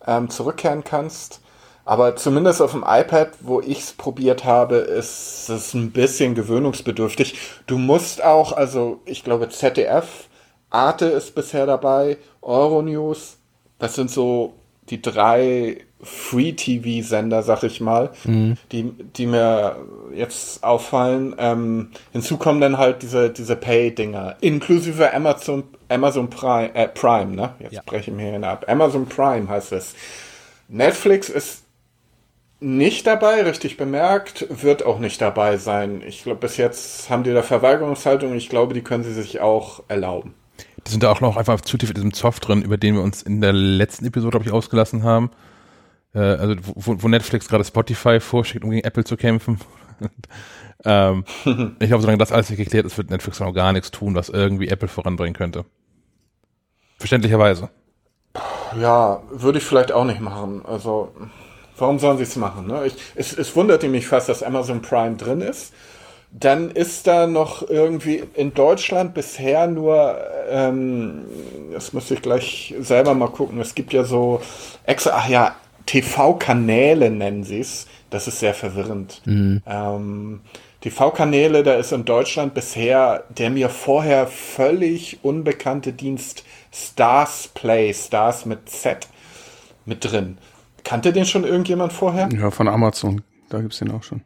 ähm, 0.06 0.30
zurückkehren 0.30 0.84
kannst. 0.84 1.40
Aber 1.84 2.16
zumindest 2.16 2.62
auf 2.62 2.72
dem 2.72 2.84
iPad, 2.86 3.30
wo 3.40 3.60
ich 3.60 3.80
es 3.80 3.92
probiert 3.92 4.44
habe, 4.44 4.76
ist 4.76 5.48
es 5.48 5.74
ein 5.74 5.90
bisschen 5.90 6.34
gewöhnungsbedürftig. 6.34 7.38
Du 7.66 7.76
musst 7.76 8.22
auch, 8.22 8.52
also 8.52 9.00
ich 9.04 9.24
glaube 9.24 9.48
ZDF, 9.48 10.28
Arte 10.70 11.06
ist 11.06 11.34
bisher 11.34 11.66
dabei, 11.66 12.18
Euronews, 12.40 13.36
das 13.78 13.94
sind 13.94 14.10
so 14.10 14.54
die 14.90 15.00
drei 15.00 15.78
Free-TV-Sender, 16.02 17.42
sag 17.42 17.62
ich 17.62 17.80
mal, 17.80 18.10
Mhm. 18.24 18.56
die, 18.72 18.84
die 19.16 19.26
mir 19.26 19.76
jetzt 20.14 20.64
auffallen. 20.64 21.34
Ähm, 21.38 21.90
hinzu 22.12 22.36
kommen 22.36 22.60
dann 22.60 22.78
halt 22.78 23.02
diese, 23.02 23.30
diese 23.30 23.54
Pay-Dinger, 23.56 24.36
inklusive 24.40 25.14
Amazon, 25.14 25.64
Amazon 25.88 26.28
Prime, 26.30 26.74
äh, 26.74 26.88
Prime, 26.88 27.34
ne? 27.36 27.54
Jetzt 27.60 27.72
Ja. 27.74 27.82
breche 27.86 28.10
ich 28.10 28.16
mir 28.16 28.32
hin 28.32 28.44
ab. 28.44 28.64
Amazon 28.68 29.06
Prime 29.06 29.48
heißt 29.48 29.72
es. 29.72 29.94
Netflix 30.68 31.28
ist 31.28 31.62
nicht 32.60 33.06
dabei, 33.06 33.42
richtig 33.42 33.76
bemerkt, 33.76 34.46
wird 34.62 34.84
auch 34.84 34.98
nicht 34.98 35.20
dabei 35.20 35.56
sein. 35.56 36.02
Ich 36.06 36.22
glaube, 36.22 36.40
bis 36.40 36.56
jetzt 36.56 37.10
haben 37.10 37.24
die 37.24 37.32
da 37.32 37.42
Verweigerungshaltung. 37.42 38.34
Ich 38.34 38.48
glaube, 38.48 38.72
die 38.74 38.82
können 38.82 39.02
sie 39.04 39.12
sich 39.12 39.40
auch 39.40 39.82
erlauben. 39.88 40.34
Die 40.86 40.90
sind 40.90 41.02
da 41.02 41.10
auch 41.10 41.20
noch 41.20 41.36
einfach 41.36 41.60
zu 41.60 41.78
tief 41.78 41.90
in 41.90 41.94
diesem 41.94 42.12
Zoff 42.12 42.40
drin, 42.40 42.62
über 42.62 42.76
den 42.76 42.94
wir 42.94 43.02
uns 43.02 43.22
in 43.22 43.40
der 43.40 43.52
letzten 43.52 44.04
Episode, 44.06 44.30
glaube 44.30 44.46
ich, 44.46 44.52
ausgelassen 44.52 45.04
haben. 45.04 45.30
Äh, 46.14 46.18
also 46.18 46.56
wo, 46.74 47.02
wo 47.02 47.08
Netflix 47.08 47.48
gerade 47.48 47.64
Spotify 47.64 48.20
vorschickt, 48.20 48.64
um 48.64 48.70
gegen 48.70 48.84
Apple 48.84 49.04
zu 49.04 49.16
kämpfen. 49.16 49.60
ähm, 50.84 51.24
ich 51.44 51.88
glaube, 51.88 52.02
solange 52.02 52.18
das 52.18 52.32
alles 52.32 52.50
nicht 52.50 52.58
geklärt 52.58 52.86
ist, 52.86 52.98
wird 52.98 53.10
Netflix 53.10 53.40
noch 53.40 53.52
gar 53.52 53.72
nichts 53.72 53.90
tun, 53.90 54.14
was 54.14 54.28
irgendwie 54.28 54.68
Apple 54.68 54.88
voranbringen 54.88 55.34
könnte. 55.34 55.64
Verständlicherweise. 56.98 57.70
Ja, 58.78 59.22
würde 59.30 59.58
ich 59.58 59.64
vielleicht 59.64 59.92
auch 59.92 60.04
nicht 60.04 60.20
machen. 60.20 60.62
Also, 60.64 61.12
warum 61.76 61.98
sollen 61.98 62.16
sie 62.16 62.22
es 62.22 62.36
machen? 62.36 62.66
Ne? 62.66 62.90
Es, 63.14 63.36
es 63.36 63.54
wunderte 63.54 63.88
mich 63.88 64.06
fast, 64.06 64.28
dass 64.28 64.42
Amazon 64.42 64.82
Prime 64.82 65.16
drin 65.16 65.40
ist. 65.40 65.74
Dann 66.34 66.70
ist 66.70 67.06
da 67.06 67.26
noch 67.26 67.68
irgendwie 67.68 68.22
in 68.34 68.54
Deutschland 68.54 69.12
bisher 69.12 69.66
nur, 69.66 70.16
ähm, 70.50 71.24
das 71.72 71.92
müsste 71.92 72.14
ich 72.14 72.22
gleich 72.22 72.74
selber 72.80 73.14
mal 73.14 73.28
gucken. 73.28 73.60
Es 73.60 73.74
gibt 73.74 73.92
ja 73.92 74.04
so 74.04 74.40
extra, 74.84 75.12
ach 75.16 75.28
ja, 75.28 75.54
TV-Kanäle 75.86 77.10
nennen 77.10 77.44
sie 77.44 77.60
es. 77.60 77.86
Das 78.08 78.28
ist 78.28 78.40
sehr 78.40 78.54
verwirrend. 78.54 79.20
Ähm, 79.66 80.40
TV-Kanäle, 80.80 81.62
da 81.62 81.74
ist 81.74 81.92
in 81.92 82.04
Deutschland 82.04 82.54
bisher 82.54 83.24
der 83.30 83.50
mir 83.50 83.68
vorher 83.68 84.26
völlig 84.26 85.18
unbekannte 85.22 85.92
Dienst 85.92 86.44
Stars 86.72 87.48
Play, 87.54 87.92
Stars 87.92 88.46
mit 88.46 88.68
Z 88.68 89.06
mit 89.84 90.04
drin. 90.04 90.38
Kannte 90.84 91.12
den 91.12 91.24
schon 91.26 91.44
irgendjemand 91.44 91.92
vorher? 91.92 92.28
Ja, 92.32 92.50
von 92.50 92.68
Amazon. 92.68 93.22
Da 93.48 93.60
gibt's 93.60 93.78
den 93.78 93.90
auch 93.90 94.02
schon. 94.02 94.22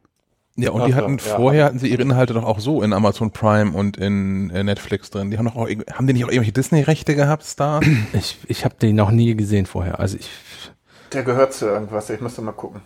Ja, 0.59 0.71
und 0.71 0.87
die 0.87 0.95
Ach 0.95 0.99
so, 0.99 1.05
hatten 1.05 1.19
ja. 1.19 1.37
vorher 1.37 1.65
hatten 1.67 1.79
sie 1.79 1.89
ihre 1.89 2.01
Inhalte 2.01 2.33
doch 2.33 2.45
auch 2.45 2.61
so 2.61 2.83
in 2.83 2.95
Amazon 2.95 3.31
Prime 3.31 3.73
und 3.73 3.99
in 3.99 4.49
äh, 4.51 4.65
Netflix 4.65 5.11
drin. 5.11 5.31
Die 5.31 5.37
haben 5.37 5.45
doch 5.45 5.57
auch 5.57 5.69
haben 5.69 6.07
die 6.07 6.15
nicht 6.15 6.25
auch 6.25 6.29
irgendwelche 6.29 6.53
Disney-Rechte 6.53 7.15
gehabt, 7.15 7.45
Star? 7.45 7.81
Ich, 8.15 8.39
ich 8.49 8.65
habe 8.65 8.75
den 8.81 8.97
noch 8.97 9.11
nie 9.11 9.35
gesehen 9.37 9.67
vorher. 9.67 10.01
Also 10.01 10.17
ich, 10.17 10.31
Der 11.13 11.25
gehört 11.25 11.53
zu 11.53 11.67
irgendwas, 11.67 12.09
ich 12.09 12.21
müsste 12.21 12.41
mal 12.41 12.53
gucken. 12.53 12.81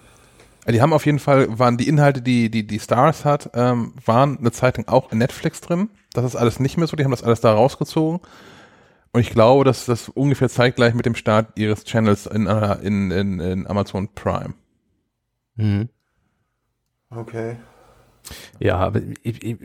Die 0.68 0.83
haben 0.83 0.92
auf 0.92 1.06
jeden 1.06 1.20
Fall, 1.20 1.59
waren 1.59 1.76
die 1.78 1.88
Inhalte, 1.88 2.20
die 2.22 2.50
die, 2.50 2.66
die 2.66 2.80
Stars 2.80 3.24
hat, 3.24 3.50
ähm, 3.54 3.94
waren 4.04 4.38
eine 4.38 4.52
Zeit 4.52 4.76
lang 4.76 4.88
auch 4.88 5.11
in 5.12 5.18
Netflix 5.18 5.61
drin. 5.61 5.90
Das 6.12 6.24
ist 6.24 6.37
alles 6.37 6.61
nicht 6.61 6.76
mehr 6.76 6.87
so, 6.87 6.96
die 6.96 7.04
haben 7.04 7.12
das 7.12 7.22
alles 7.22 7.40
da 7.40 7.52
rausgezogen. 7.52 8.20
Und 9.12 9.20
ich 9.20 9.30
glaube, 9.30 9.64
dass 9.64 9.87
das 9.87 10.09
ungefähr 10.09 10.48
zeitgleich 10.48 10.94
mit 10.94 11.06
dem 11.06 11.14
Start 11.14 11.59
ihres 11.59 11.85
Channels 11.85 12.26
in, 12.26 12.46
äh, 12.46 12.74
in, 12.83 13.11
in, 13.11 13.40
in 13.40 13.66
Amazon 13.66 14.09
Prime. 14.14 14.54
mhm. 15.56 15.88
Okay. 17.11 17.57
Ja, 18.59 18.77
aber 18.77 19.01
ich, 19.23 19.42
ich, 19.42 19.57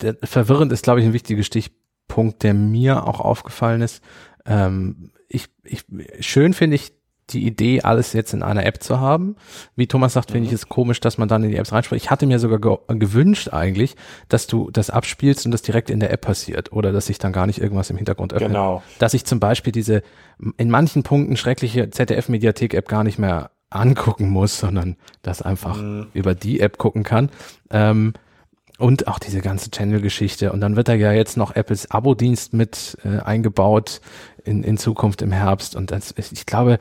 der, 0.00 0.16
verwirrend 0.22 0.72
ist, 0.72 0.84
glaube 0.84 1.00
ich, 1.00 1.06
ein 1.06 1.12
wichtiger 1.12 1.42
Stichpunkt, 1.42 2.42
der 2.42 2.54
mir 2.54 3.06
auch 3.06 3.20
aufgefallen 3.20 3.82
ist. 3.82 4.02
Ähm, 4.46 5.10
ich, 5.28 5.48
ich, 5.64 5.84
schön 6.20 6.52
finde 6.52 6.76
ich 6.76 6.92
die 7.30 7.46
Idee, 7.46 7.82
alles 7.82 8.12
jetzt 8.12 8.34
in 8.34 8.42
einer 8.42 8.66
App 8.66 8.82
zu 8.82 9.00
haben. 9.00 9.36
Wie 9.76 9.86
Thomas 9.86 10.12
sagt, 10.12 10.32
finde 10.32 10.48
ich 10.48 10.52
es 10.52 10.68
komisch, 10.68 11.00
dass 11.00 11.18
man 11.18 11.28
dann 11.28 11.44
in 11.44 11.50
die 11.50 11.56
Apps 11.56 11.72
reinspricht. 11.72 12.04
Ich 12.04 12.10
hatte 12.10 12.26
mir 12.26 12.38
sogar 12.38 12.60
ge 12.60 12.98
gewünscht 12.98 13.48
eigentlich, 13.52 13.96
dass 14.28 14.46
du 14.46 14.70
das 14.70 14.90
abspielst 14.90 15.46
und 15.46 15.52
das 15.52 15.62
direkt 15.62 15.88
in 15.88 16.00
der 16.00 16.10
App 16.12 16.22
passiert 16.22 16.72
oder 16.72 16.92
dass 16.92 17.06
sich 17.06 17.18
dann 17.18 17.32
gar 17.32 17.46
nicht 17.46 17.60
irgendwas 17.60 17.90
im 17.90 17.96
Hintergrund 17.96 18.34
öffnet. 18.34 18.50
Genau. 18.50 18.82
Dass 18.98 19.14
ich 19.14 19.24
zum 19.24 19.40
Beispiel 19.40 19.72
diese 19.72 20.02
in 20.58 20.70
manchen 20.70 21.04
Punkten 21.04 21.36
schreckliche 21.36 21.90
ZDF-Mediathek-App 21.90 22.88
gar 22.88 23.04
nicht 23.04 23.18
mehr 23.18 23.50
angucken 23.74 24.28
muss, 24.30 24.58
sondern 24.58 24.96
das 25.22 25.42
einfach 25.42 25.78
über 26.14 26.34
die 26.34 26.60
App 26.60 26.78
gucken 26.78 27.02
kann. 27.02 27.30
Ähm, 27.70 28.14
und 28.78 29.06
auch 29.06 29.18
diese 29.20 29.40
ganze 29.40 29.70
Channel-Geschichte. 29.70 30.50
Und 30.52 30.60
dann 30.60 30.74
wird 30.74 30.88
da 30.88 30.94
ja 30.94 31.12
jetzt 31.12 31.36
noch 31.36 31.54
Apples 31.54 31.90
Abo-Dienst 31.90 32.52
mit 32.52 32.96
äh, 33.04 33.20
eingebaut 33.20 34.00
in, 34.44 34.64
in 34.64 34.76
Zukunft 34.76 35.22
im 35.22 35.30
Herbst. 35.30 35.76
Und 35.76 35.90
das 35.92 36.10
ist, 36.10 36.32
ich 36.32 36.46
glaube, 36.46 36.78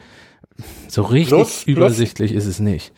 so 0.87 1.03
richtig 1.03 1.29
Plus- 1.29 1.63
plus- 1.63 1.67
übersichtlich 1.67 2.31
ist 2.33 2.45
es 2.47 2.59
nicht. 2.59 2.91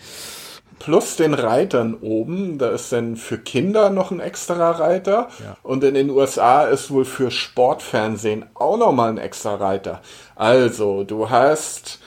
Plus 0.79 1.15
den 1.15 1.33
Reitern 1.33 1.95
oben, 1.95 2.57
da 2.57 2.69
ist 2.69 2.91
dann 2.91 3.15
für 3.15 3.37
Kinder 3.37 3.89
noch 3.89 4.11
ein 4.11 4.19
extra 4.19 4.71
Reiter. 4.71 5.29
Ja. 5.41 5.57
Und 5.63 5.83
in 5.83 5.93
den 5.93 6.09
USA 6.09 6.63
ist 6.63 6.91
wohl 6.91 7.05
für 7.05 7.31
Sportfernsehen 7.31 8.45
auch 8.53 8.77
nochmal 8.77 9.09
ein 9.09 9.17
extra 9.17 9.55
Reiter. 9.55 10.01
Also, 10.35 11.03
du 11.03 11.29
hast 11.29 11.99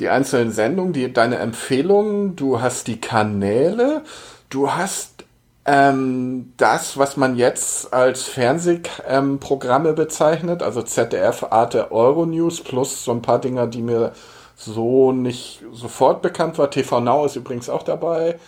die 0.00 0.08
einzelnen 0.08 0.50
Sendungen, 0.50 0.92
die, 0.92 1.12
deine 1.12 1.36
Empfehlungen, 1.38 2.34
du 2.36 2.60
hast 2.60 2.86
die 2.86 3.00
Kanäle, 3.00 4.02
du 4.48 4.72
hast 4.72 5.24
ähm, 5.66 6.52
das, 6.56 6.96
was 6.96 7.16
man 7.16 7.36
jetzt 7.36 7.92
als 7.92 8.24
Fernsehprogramme 8.24 9.90
ähm, 9.90 9.94
bezeichnet, 9.94 10.62
also 10.62 10.82
ZDF, 10.82 11.46
Arte, 11.50 11.92
Euronews, 11.92 12.62
plus 12.62 13.04
so 13.04 13.12
ein 13.12 13.22
paar 13.22 13.40
Dinger, 13.40 13.66
die 13.66 13.82
mir 13.82 14.12
so 14.56 15.12
nicht 15.12 15.62
sofort 15.72 16.22
bekannt 16.22 16.58
war. 16.58 16.70
TV 16.70 17.00
Now 17.00 17.26
ist 17.26 17.36
übrigens 17.36 17.68
auch 17.68 17.82
dabei. 17.82 18.38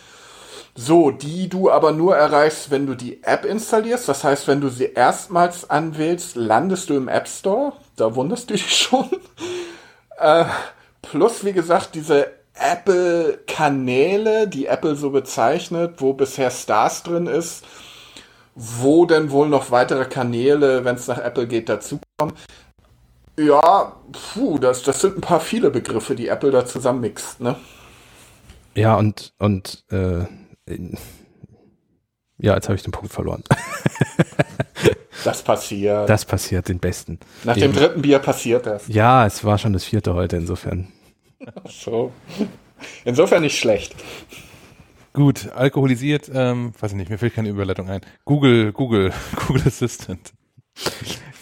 So, 0.75 1.11
die 1.11 1.49
du 1.49 1.69
aber 1.69 1.91
nur 1.91 2.15
erreichst, 2.15 2.71
wenn 2.71 2.87
du 2.87 2.95
die 2.95 3.23
App 3.23 3.45
installierst. 3.45 4.09
Das 4.09 4.23
heißt, 4.23 4.47
wenn 4.47 4.59
du 4.59 4.69
sie 4.69 4.85
erstmals 4.85 5.69
anwählst, 5.69 6.35
landest 6.35 6.89
du 6.89 6.95
im 6.95 7.07
App 7.07 7.27
Store. 7.27 7.73
Da 7.95 8.15
wunderst 8.15 8.49
du 8.49 8.53
dich 8.55 8.75
schon. 8.75 9.09
Äh, 10.19 10.45
plus, 11.03 11.45
wie 11.45 11.53
gesagt, 11.53 11.93
diese 11.93 12.31
Apple-Kanäle, 12.55 14.47
die 14.47 14.65
Apple 14.65 14.95
so 14.95 15.11
bezeichnet, 15.11 16.01
wo 16.01 16.13
bisher 16.13 16.49
Stars 16.49 17.03
drin 17.03 17.27
ist, 17.27 17.63
wo 18.55 19.05
denn 19.05 19.29
wohl 19.29 19.47
noch 19.47 19.69
weitere 19.69 20.05
Kanäle, 20.05 20.83
wenn 20.85 20.95
es 20.95 21.07
nach 21.07 21.19
Apple 21.19 21.47
geht, 21.47 21.69
dazukommen. 21.69 22.33
Ja, 23.37 23.93
puh, 24.33 24.59
das, 24.59 24.83
das 24.83 25.01
sind 25.01 25.17
ein 25.17 25.21
paar 25.21 25.39
viele 25.39 25.69
Begriffe, 25.71 26.15
die 26.15 26.27
Apple 26.27 26.51
da 26.51 26.65
zusammenmixt, 26.65 27.39
ne? 27.41 27.55
Ja, 28.75 28.95
und, 28.95 29.33
und 29.39 29.83
äh, 29.91 30.25
ja, 32.43 32.53
jetzt 32.55 32.67
habe 32.67 32.75
ich 32.75 32.83
den 32.83 32.91
Punkt 32.91 33.11
verloren. 33.11 33.43
Das 35.23 35.41
passiert. 35.41 36.09
Das 36.09 36.25
passiert 36.25 36.67
den 36.67 36.79
Besten. 36.79 37.17
Nach 37.45 37.55
dem 37.55 37.71
dritten 37.71 38.01
Bier 38.01 38.19
passiert 38.19 38.65
das. 38.65 38.89
Ja, 38.89 39.25
es 39.25 39.45
war 39.45 39.57
schon 39.57 39.71
das 39.71 39.85
vierte 39.85 40.13
heute, 40.15 40.35
insofern. 40.35 40.89
So. 41.69 42.11
Insofern 43.05 43.43
nicht 43.43 43.57
schlecht. 43.57 43.95
Gut, 45.13 45.49
alkoholisiert, 45.55 46.29
ähm, 46.33 46.73
weiß 46.77 46.91
ich 46.91 46.97
nicht, 46.97 47.09
mir 47.09 47.17
fällt 47.17 47.35
keine 47.35 47.47
Überleitung 47.47 47.89
ein. 47.89 48.01
Google, 48.25 48.73
Google, 48.73 49.13
Google 49.47 49.63
Assistant. 49.65 50.33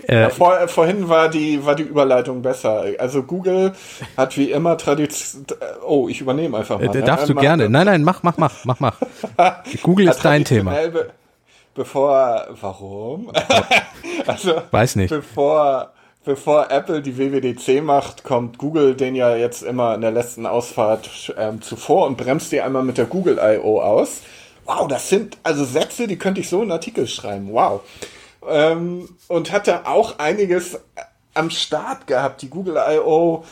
Äh, 0.07 0.29
Vor, 0.29 0.59
äh, 0.59 0.67
vorhin 0.67 1.07
war 1.09 1.29
die, 1.29 1.63
war 1.65 1.75
die 1.75 1.83
Überleitung 1.83 2.41
besser. 2.41 2.85
Also 2.97 3.23
Google 3.23 3.73
hat 4.17 4.35
wie 4.37 4.51
immer 4.51 4.77
Tradition. 4.77 5.45
Oh, 5.85 6.09
ich 6.09 6.21
übernehme 6.21 6.57
einfach 6.57 6.79
mal. 6.79 6.85
äh, 6.85 6.99
ne? 6.99 7.03
darfst 7.03 7.29
du 7.29 7.33
Mach- 7.33 7.41
gerne. 7.41 7.69
Nein, 7.69 7.85
nein, 7.85 8.03
mach, 8.03 8.23
mach, 8.23 8.37
mach, 8.37 8.65
mach, 8.65 8.79
mach. 8.79 8.95
Google 9.83 10.09
ist 10.09 10.23
dein 10.25 10.43
Thema. 10.43 10.71
Be 10.89 11.11
bevor, 11.75 12.47
warum? 12.59 13.31
also, 14.27 14.55
Weiß 14.71 14.95
nicht. 14.97 15.09
bevor, 15.11 15.91
bevor 16.25 16.69
Apple 16.71 17.01
die 17.01 17.17
WWDC 17.17 17.81
macht, 17.83 18.23
kommt 18.23 18.57
Google 18.57 18.95
den 18.95 19.15
ja 19.15 19.35
jetzt 19.35 19.61
immer 19.61 19.95
in 19.95 20.01
der 20.01 20.11
letzten 20.11 20.45
Ausfahrt 20.45 21.33
ähm, 21.37 21.61
zuvor 21.61 22.07
und 22.07 22.17
bremst 22.17 22.51
die 22.51 22.59
einmal 22.59 22.83
mit 22.83 22.97
der 22.97 23.05
Google 23.05 23.39
I.O. 23.41 23.79
aus. 23.79 24.21
Wow, 24.65 24.87
das 24.87 25.07
sind 25.09 25.37
also 25.43 25.63
Sätze, 25.63 26.07
die 26.07 26.17
könnte 26.17 26.41
ich 26.41 26.49
so 26.49 26.61
in 26.63 26.71
Artikel 26.71 27.07
schreiben. 27.07 27.49
Wow. 27.53 27.81
Ähm, 28.47 29.09
und 29.27 29.51
hatte 29.51 29.87
auch 29.87 30.19
einiges 30.19 30.79
am 31.33 31.49
Start 31.49 32.07
gehabt. 32.07 32.41
Die 32.41 32.49
Google 32.49 32.75
I.O. 32.75 33.43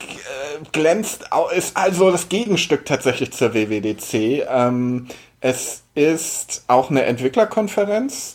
äh, 0.00 0.64
glänzt, 0.72 1.30
ist 1.54 1.76
also 1.76 2.10
das 2.10 2.28
Gegenstück 2.28 2.84
tatsächlich 2.84 3.32
zur 3.32 3.54
WWDC. 3.54 4.46
Ähm, 4.48 5.08
es 5.40 5.82
ist 5.94 6.64
auch 6.66 6.90
eine 6.90 7.04
Entwicklerkonferenz. 7.04 8.34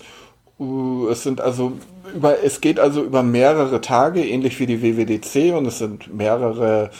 Uh, 0.60 1.10
Es 1.10 1.24
sind 1.24 1.41
also 1.41 1.74
über, 2.14 2.43
es 2.43 2.62
geht 2.62 2.80
also 2.80 3.04
über 3.04 3.24
mehrere 3.24 3.82
Tage, 3.82 4.24
ähnlich 4.24 4.60
wie 4.60 4.68
die 4.68 4.82
WWDC, 4.84 5.56
und 5.56 5.66
es 5.66 5.80
sind 5.80 6.14
mehrere 6.14 6.91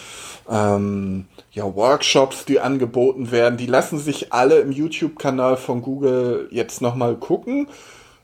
ähm, 0.50 1.26
ja, 1.52 1.64
Workshops, 1.76 2.46
die 2.46 2.60
angeboten 2.60 3.32
werden. 3.32 3.58
Die 3.58 3.68
lassen 3.68 4.00
sich 4.00 4.34
alle 4.34 4.60
im 4.60 4.72
YouTube-Kanal 4.72 5.58
von 5.58 5.82
Google 5.82 6.48
jetzt 6.52 6.82
nochmal 6.82 7.16
gucken. 7.16 7.68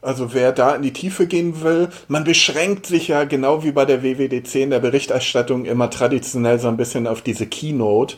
Also 0.08 0.34
wer 0.34 0.53
da 0.53 0.74
in 0.74 0.84
die 0.84 0.93
Tiefe 0.93 1.28
gehen 1.28 1.62
will, 1.64 1.89
man 2.08 2.24
beschränkt 2.24 2.86
sich 2.86 3.10
ja 3.10 3.26
genau 3.26 3.66
wie 3.66 3.74
bei 3.74 3.84
der 3.84 4.03
WWDC 4.03 4.55
in 4.55 4.70
der 4.70 4.80
Berichterstattung 4.80 5.66
immer 5.66 5.89
traditionell 5.89 6.60
so 6.60 6.70
ein 6.70 6.78
bisschen 6.78 7.08
auf 7.08 7.22
diese 7.22 7.45
Keynote. 7.45 8.16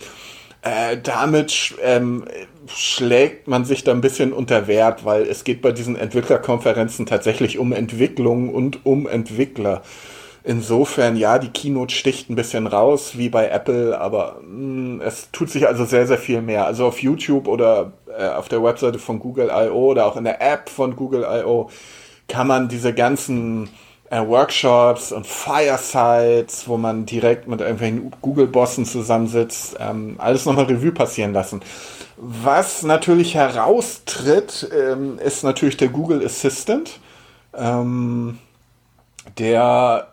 Äh, 0.62 0.98
damit 1.02 1.74
ähm, 1.82 2.26
schlägt 2.68 3.48
man 3.48 3.66
sich 3.66 3.84
da 3.84 3.92
ein 3.92 4.02
bisschen 4.02 4.34
unter 4.34 4.68
Wert, 4.68 5.04
weil 5.04 5.24
es 5.24 5.44
geht 5.44 5.64
bei 5.64 5.72
diesen 5.72 5.96
Entwicklerkonferenzen 5.96 7.08
tatsächlich 7.08 7.58
um 7.58 7.74
Entwicklung 7.74 8.54
und 8.54 8.86
um 8.86 9.08
Entwickler. 9.08 9.82
Insofern, 10.44 11.18
ja, 11.18 11.38
die 11.38 11.50
Keynote 11.50 11.94
sticht 11.94 12.30
ein 12.30 12.36
bisschen 12.36 12.66
raus, 12.66 13.18
wie 13.18 13.30
bei 13.30 13.50
Apple, 13.50 14.00
aber 14.00 14.40
mh, 14.42 14.98
mm, 14.98 15.02
es 15.02 15.30
tut 15.32 15.50
sich 15.50 15.68
also 15.68 15.86
sehr, 15.86 16.08
sehr 16.08 16.18
viel 16.18 16.42
mehr. 16.42 16.66
Also 16.66 16.86
auf 16.86 17.02
YouTube 17.02 17.48
oder 17.48 17.94
äh, 18.18 18.28
auf 18.28 18.48
der 18.48 18.64
Webseite 18.64 19.00
von 19.00 19.20
Google 19.20 19.50
I.O. 19.54 19.92
oder 19.92 20.06
auch 20.06 20.16
in 20.16 20.24
der 20.24 20.42
App 20.42 20.70
von 20.70 20.96
Google 20.96 21.26
I.O. 21.30 21.70
kann 22.28 22.48
man 22.48 22.70
diese 22.70 22.94
ganzen 22.94 23.70
äh, 24.10 24.26
Workshops 24.26 25.12
und 25.12 25.28
Firesides, 25.28 26.68
wo 26.68 26.78
man 26.78 27.06
direkt 27.06 27.48
mit 27.48 27.62
irgendwelchen 27.62 28.12
Google-Bossen 28.22 28.86
zusammensitzt, 28.86 29.78
ähm, 29.80 30.16
alles 30.18 30.46
nochmal 30.46 30.66
Revue 30.66 30.92
passieren 30.92 31.34
lassen. 31.34 31.62
Was 32.18 32.84
natürlich 32.84 33.36
heraustritt, 33.36 34.70
ähm, 34.76 35.20
ist 35.20 35.44
natürlich 35.44 35.78
der 35.78 35.90
Google 35.90 36.26
Assistant, 36.26 37.00
ähm, 37.56 38.40
der 39.38 40.08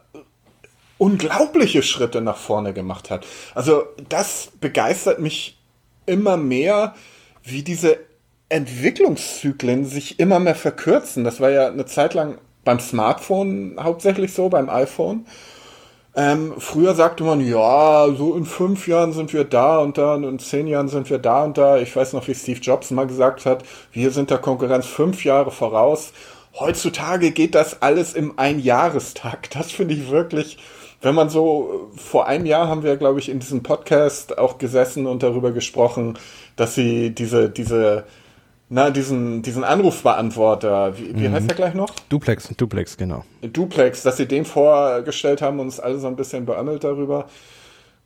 unglaubliche 0.99 1.83
Schritte 1.83 2.21
nach 2.21 2.37
vorne 2.37 2.73
gemacht 2.73 3.11
hat. 3.11 3.27
Also 3.55 3.85
das 4.09 4.49
begeistert 4.61 5.19
mich 5.21 5.59
immer 6.07 6.37
mehr, 6.37 6.95
wie 7.43 7.63
diese 7.63 7.99
Entwicklungszyklen 8.49 9.85
sich 9.85 10.19
immer 10.19 10.39
mehr 10.39 10.55
verkürzen. 10.55 11.25
Das 11.25 11.41
war 11.41 11.51
ja 11.51 11.69
eine 11.69 11.87
Zeit 11.87 12.15
lang 12.15 12.39
beim 12.65 12.81
Smartphone 12.81 13.77
hauptsächlich 13.81 14.33
so, 14.33 14.49
beim 14.49 14.69
iPhone. 14.69 15.27
Ähm, 16.15 16.55
früher 16.59 16.95
sagte 16.95 17.25
man, 17.25 17.47
ja, 17.47 18.07
so 18.17 18.35
in 18.37 18.47
fünf 18.47 18.89
Jahren 18.89 19.13
sind 19.13 19.35
wir 19.35 19.45
da 19.45 19.79
und 19.81 19.99
da 19.99 20.15
und 20.15 20.25
in 20.25 20.39
zehn 20.39 20.67
Jahren 20.67 20.89
sind 20.89 21.11
wir 21.11 21.19
da 21.19 21.45
und 21.45 21.59
da. 21.59 21.77
Ich 21.79 21.95
weiß 21.95 22.15
noch, 22.15 22.27
wie 22.27 22.35
Steve 22.35 22.61
Jobs 22.61 22.91
mal 22.91 23.07
gesagt 23.07 23.45
hat, 23.45 23.65
wir 23.93 24.11
sind 24.11 24.31
der 24.31 24.39
Konkurrenz 24.39 24.87
fünf 24.87 25.25
Jahre 25.25 25.51
voraus. 25.51 26.13
Heutzutage 26.59 27.33
geht 27.33 27.55
das 27.55 27.83
alles 27.83 28.15
im 28.15 28.39
Einjahrestag. 28.39 29.51
Das 29.51 29.71
finde 29.71 29.95
ich 29.95 30.11
wirklich 30.11 30.57
wenn 31.03 31.15
man 31.15 31.29
so, 31.29 31.91
vor 31.97 32.27
einem 32.27 32.47
Jahr 32.47 32.69
haben 32.69 32.83
wir, 32.83 32.97
glaube 32.97 33.21
ich, 33.21 33.29
in 33.29 33.39
diesem 33.39 33.63
Podcast 33.63 34.39
auch 34.39 34.59
gesessen 34.59 35.07
und 35.07 35.23
darüber 35.23 35.53
gesprochen, 35.53 36.19
dass 36.57 36.75
sie 36.75 37.11
diese, 37.11 37.51
diese, 37.51 38.05
na, 38.69 38.91
diesen, 38.91 39.43
diesen 39.43 39.63
Anrufbeantworter, 39.63 40.99
wie, 40.99 41.19
wie 41.19 41.29
mhm. 41.29 41.35
heißt 41.35 41.49
der 41.49 41.57
gleich 41.57 41.75
noch? 41.75 41.91
Duplex, 42.09 42.49
Duplex, 42.57 42.97
genau. 42.97 43.25
Duplex, 43.43 44.03
dass 44.03 44.17
sie 44.17 44.27
den 44.27 44.45
vorgestellt 44.45 45.43
haben 45.43 45.61
und 45.61 45.67
uns 45.67 45.81
alle 45.81 45.99
so 45.99 46.07
ein 46.07 46.17
bisschen 46.17 46.47
beömmelt 46.47 46.83
darüber. 46.83 47.27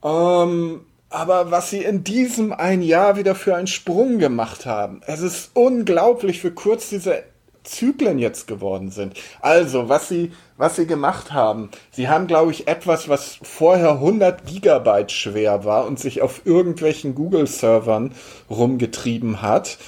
Ähm, 0.02 0.80
aber 1.08 1.50
was 1.50 1.70
sie 1.70 1.82
in 1.82 2.04
diesem 2.04 2.52
ein 2.52 2.82
Jahr 2.82 3.16
wieder 3.16 3.34
für 3.34 3.56
einen 3.56 3.66
Sprung 3.66 4.18
gemacht 4.18 4.66
haben, 4.66 5.00
es 5.06 5.20
ist 5.20 5.50
unglaublich, 5.54 6.44
wie 6.44 6.50
kurz 6.50 6.88
diese 6.88 7.24
Zyklen 7.70 8.18
jetzt 8.18 8.46
geworden 8.46 8.90
sind. 8.90 9.14
Also, 9.40 9.88
was 9.88 10.08
sie, 10.08 10.32
was 10.56 10.76
sie 10.76 10.86
gemacht 10.86 11.32
haben, 11.32 11.70
sie 11.90 12.08
haben, 12.08 12.26
glaube 12.26 12.50
ich, 12.50 12.66
etwas, 12.68 13.08
was 13.08 13.38
vorher 13.42 13.92
100 13.92 14.44
Gigabyte 14.44 15.12
schwer 15.12 15.64
war 15.64 15.86
und 15.86 15.98
sich 15.98 16.20
auf 16.22 16.42
irgendwelchen 16.44 17.14
Google-Servern 17.14 18.12
rumgetrieben 18.50 19.40
hat, 19.40 19.78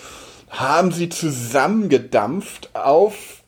haben 0.48 0.92
sie 0.92 1.08
zusammengedampft 1.08 2.70
auf 2.74 3.42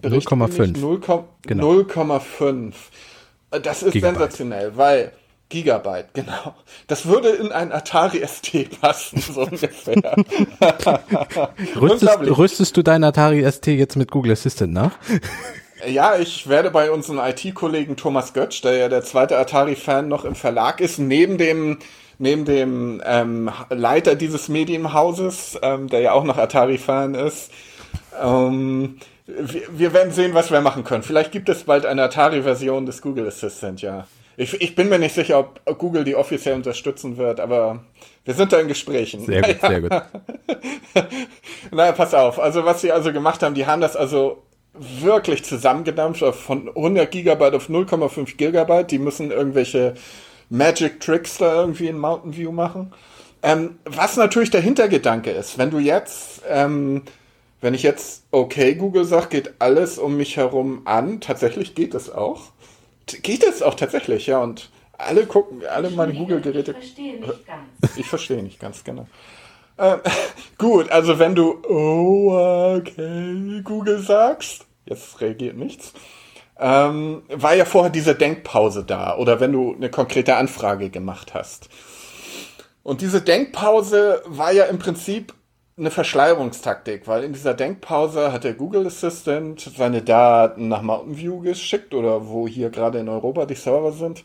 0,5. 0.00 1.24
Genau. 1.42 1.72
0,5. 1.72 2.74
Das 3.62 3.82
ist 3.82 3.92
Gigabyte. 3.92 4.18
sensationell, 4.18 4.76
weil 4.76 5.12
Gigabyte, 5.50 6.14
genau. 6.14 6.54
Das 6.86 7.04
würde 7.04 7.28
in 7.28 7.52
ein 7.52 7.72
Atari 7.72 8.26
ST 8.26 8.80
passen, 8.80 9.20
so 9.34 9.42
ungefähr. 9.42 10.16
rüstest, 11.76 12.18
rüstest 12.38 12.76
du 12.76 12.82
deinen 12.82 13.04
Atari 13.04 13.50
ST 13.50 13.66
jetzt 13.66 13.96
mit 13.96 14.10
Google 14.10 14.32
Assistant 14.32 14.72
nach? 14.72 14.92
Ja, 15.86 16.16
ich 16.16 16.48
werde 16.48 16.70
bei 16.70 16.90
unserem 16.90 17.18
IT-Kollegen 17.18 17.96
Thomas 17.96 18.32
Götsch, 18.32 18.62
der 18.62 18.76
ja 18.76 18.88
der 18.88 19.02
zweite 19.02 19.38
Atari-Fan 19.38 20.08
noch 20.08 20.24
im 20.24 20.34
Verlag 20.34 20.80
ist, 20.80 20.98
neben 20.98 21.36
dem 21.36 21.78
neben 22.18 22.44
dem 22.44 23.02
ähm, 23.04 23.50
Leiter 23.70 24.14
dieses 24.14 24.48
Medienhauses, 24.48 25.58
ähm, 25.62 25.88
der 25.88 26.00
ja 26.00 26.12
auch 26.12 26.24
noch 26.24 26.36
Atari-Fan 26.36 27.14
ist, 27.14 27.50
ähm, 28.22 28.98
wir, 29.26 29.62
wir 29.70 29.92
werden 29.94 30.12
sehen, 30.12 30.34
was 30.34 30.50
wir 30.50 30.60
machen 30.60 30.84
können. 30.84 31.02
Vielleicht 31.02 31.32
gibt 31.32 31.48
es 31.48 31.64
bald 31.64 31.86
eine 31.86 32.02
Atari-Version 32.02 32.84
des 32.84 33.00
Google 33.00 33.26
Assistant, 33.26 33.80
ja. 33.80 34.06
Ich, 34.40 34.58
ich 34.58 34.74
bin 34.74 34.88
mir 34.88 34.98
nicht 34.98 35.14
sicher, 35.14 35.38
ob 35.38 35.78
Google 35.78 36.02
die 36.02 36.16
offiziell 36.16 36.54
unterstützen 36.54 37.18
wird, 37.18 37.40
aber 37.40 37.84
wir 38.24 38.32
sind 38.32 38.50
da 38.54 38.58
in 38.58 38.68
Gesprächen. 38.68 39.26
Sehr 39.26 39.42
gut, 39.42 39.60
sehr 39.60 39.80
gut. 39.82 39.90
naja, 41.72 41.92
pass 41.92 42.14
auf. 42.14 42.38
Also 42.40 42.64
was 42.64 42.80
sie 42.80 42.90
also 42.90 43.12
gemacht 43.12 43.42
haben, 43.42 43.54
die 43.54 43.66
haben 43.66 43.82
das 43.82 43.96
also 43.96 44.42
wirklich 44.72 45.44
zusammengedampft 45.44 46.24
von 46.36 46.68
100 46.68 47.10
Gigabyte 47.10 47.54
auf 47.54 47.68
0,5 47.68 48.38
Gigabyte. 48.38 48.90
Die 48.90 48.98
müssen 48.98 49.30
irgendwelche 49.30 49.92
Magic 50.48 51.00
Tricks 51.00 51.36
da 51.36 51.54
irgendwie 51.60 51.88
in 51.88 51.98
Mountain 51.98 52.34
View 52.34 52.50
machen. 52.50 52.94
Ähm, 53.42 53.78
was 53.84 54.16
natürlich 54.16 54.50
der 54.50 54.62
Hintergedanke 54.62 55.32
ist, 55.32 55.58
wenn 55.58 55.70
du 55.70 55.78
jetzt, 55.78 56.40
ähm, 56.48 57.02
wenn 57.60 57.74
ich 57.74 57.82
jetzt 57.82 58.24
okay 58.30 58.74
Google 58.74 59.04
sage, 59.04 59.26
geht 59.28 59.54
alles 59.58 59.98
um 59.98 60.16
mich 60.16 60.38
herum 60.38 60.80
an. 60.86 61.20
Tatsächlich 61.20 61.74
geht 61.74 61.94
es 61.94 62.10
auch 62.10 62.52
geht 63.22 63.44
es 63.44 63.62
auch 63.62 63.74
tatsächlich, 63.74 64.26
ja. 64.26 64.38
Und 64.38 64.70
alle 64.98 65.26
gucken, 65.26 65.62
alle 65.66 65.90
meine 65.90 66.14
Google-Geräte. 66.14 66.72
Ich 66.72 66.76
verstehe 66.76 67.20
nicht 67.20 67.46
ganz. 67.46 67.96
Ich 67.96 68.06
verstehe 68.06 68.42
nicht 68.42 68.60
ganz, 68.60 68.84
genau. 68.84 69.06
Ähm, 69.78 70.00
gut, 70.58 70.90
also 70.90 71.18
wenn 71.18 71.34
du 71.34 71.62
oh, 71.68 72.76
okay, 72.78 73.62
Google 73.64 74.00
sagst, 74.00 74.66
jetzt 74.84 75.20
reagiert 75.20 75.56
nichts, 75.56 75.92
ähm, 76.58 77.22
war 77.28 77.54
ja 77.54 77.64
vorher 77.64 77.90
diese 77.90 78.14
Denkpause 78.14 78.84
da 78.84 79.16
oder 79.16 79.40
wenn 79.40 79.52
du 79.52 79.74
eine 79.74 79.90
konkrete 79.90 80.36
Anfrage 80.36 80.90
gemacht 80.90 81.32
hast. 81.32 81.70
Und 82.82 83.00
diese 83.00 83.22
Denkpause 83.22 84.22
war 84.26 84.52
ja 84.52 84.64
im 84.64 84.78
Prinzip 84.78 85.34
eine 85.80 85.90
Verschleierungstaktik, 85.90 87.08
weil 87.08 87.24
in 87.24 87.32
dieser 87.32 87.54
Denkpause 87.54 88.32
hat 88.32 88.44
der 88.44 88.54
Google 88.54 88.86
Assistant 88.86 89.60
seine 89.76 90.02
Daten 90.02 90.68
nach 90.68 90.82
Mountain 90.82 91.16
View 91.16 91.40
geschickt 91.40 91.94
oder 91.94 92.28
wo 92.28 92.46
hier 92.46 92.70
gerade 92.70 92.98
in 92.98 93.08
Europa 93.08 93.46
die 93.46 93.54
Server 93.54 93.92
sind. 93.92 94.22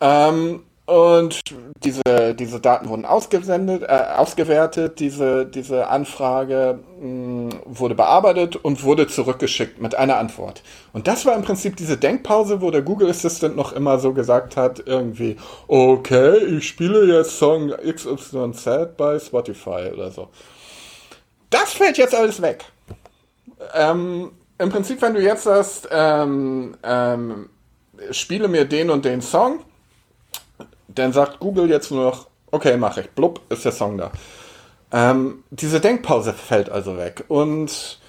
Ähm, 0.00 0.60
und 0.86 1.40
diese, 1.82 2.34
diese 2.38 2.60
Daten 2.60 2.88
wurden 2.88 3.04
ausgesendet, 3.04 3.82
äh, 3.82 4.04
ausgewertet, 4.16 5.00
diese, 5.00 5.44
diese 5.44 5.88
Anfrage 5.88 6.78
mh, 7.00 7.06
mm, 7.06 7.50
wurde 7.64 7.96
bearbeitet 7.96 8.54
und 8.54 8.84
wurde 8.84 9.08
zurückgeschickt 9.08 9.82
mit 9.82 9.96
einer 9.96 10.18
Antwort. 10.18 10.62
Und 10.92 11.08
das 11.08 11.26
war 11.26 11.34
im 11.34 11.42
Prinzip 11.42 11.74
diese 11.76 11.96
Denkpause, 11.96 12.60
wo 12.60 12.70
der 12.70 12.82
Google 12.82 13.10
Assistant 13.10 13.56
noch 13.56 13.72
immer 13.72 13.98
so 13.98 14.12
gesagt 14.12 14.56
hat, 14.56 14.80
irgendwie, 14.86 15.36
okay, 15.66 16.36
ich 16.36 16.68
spiele 16.68 17.04
jetzt 17.12 17.36
Song 17.36 17.70
XYZ 17.70 18.96
bei 18.96 19.18
Spotify 19.18 19.90
oder 19.92 20.12
so. 20.12 20.28
Das 21.50 21.72
fällt 21.72 21.98
jetzt 21.98 22.14
alles 22.14 22.42
weg. 22.42 22.64
Ähm, 23.74 24.32
Im 24.58 24.70
Prinzip, 24.70 25.00
wenn 25.02 25.14
du 25.14 25.20
jetzt 25.20 25.44
sagst, 25.44 25.88
ähm, 25.90 26.76
ähm, 26.82 27.50
spiele 28.10 28.48
mir 28.48 28.64
den 28.64 28.90
und 28.90 29.04
den 29.04 29.22
Song, 29.22 29.60
dann 30.88 31.12
sagt 31.12 31.40
Google 31.40 31.68
jetzt 31.68 31.90
nur 31.90 32.04
noch, 32.04 32.26
okay, 32.50 32.76
mache 32.76 33.02
ich. 33.02 33.10
Blub, 33.10 33.40
ist 33.48 33.64
der 33.64 33.72
Song 33.72 33.98
da. 33.98 34.10
Ähm, 34.92 35.44
diese 35.50 35.80
Denkpause 35.80 36.32
fällt 36.32 36.70
also 36.70 36.96
weg. 36.96 37.24
Und 37.28 38.00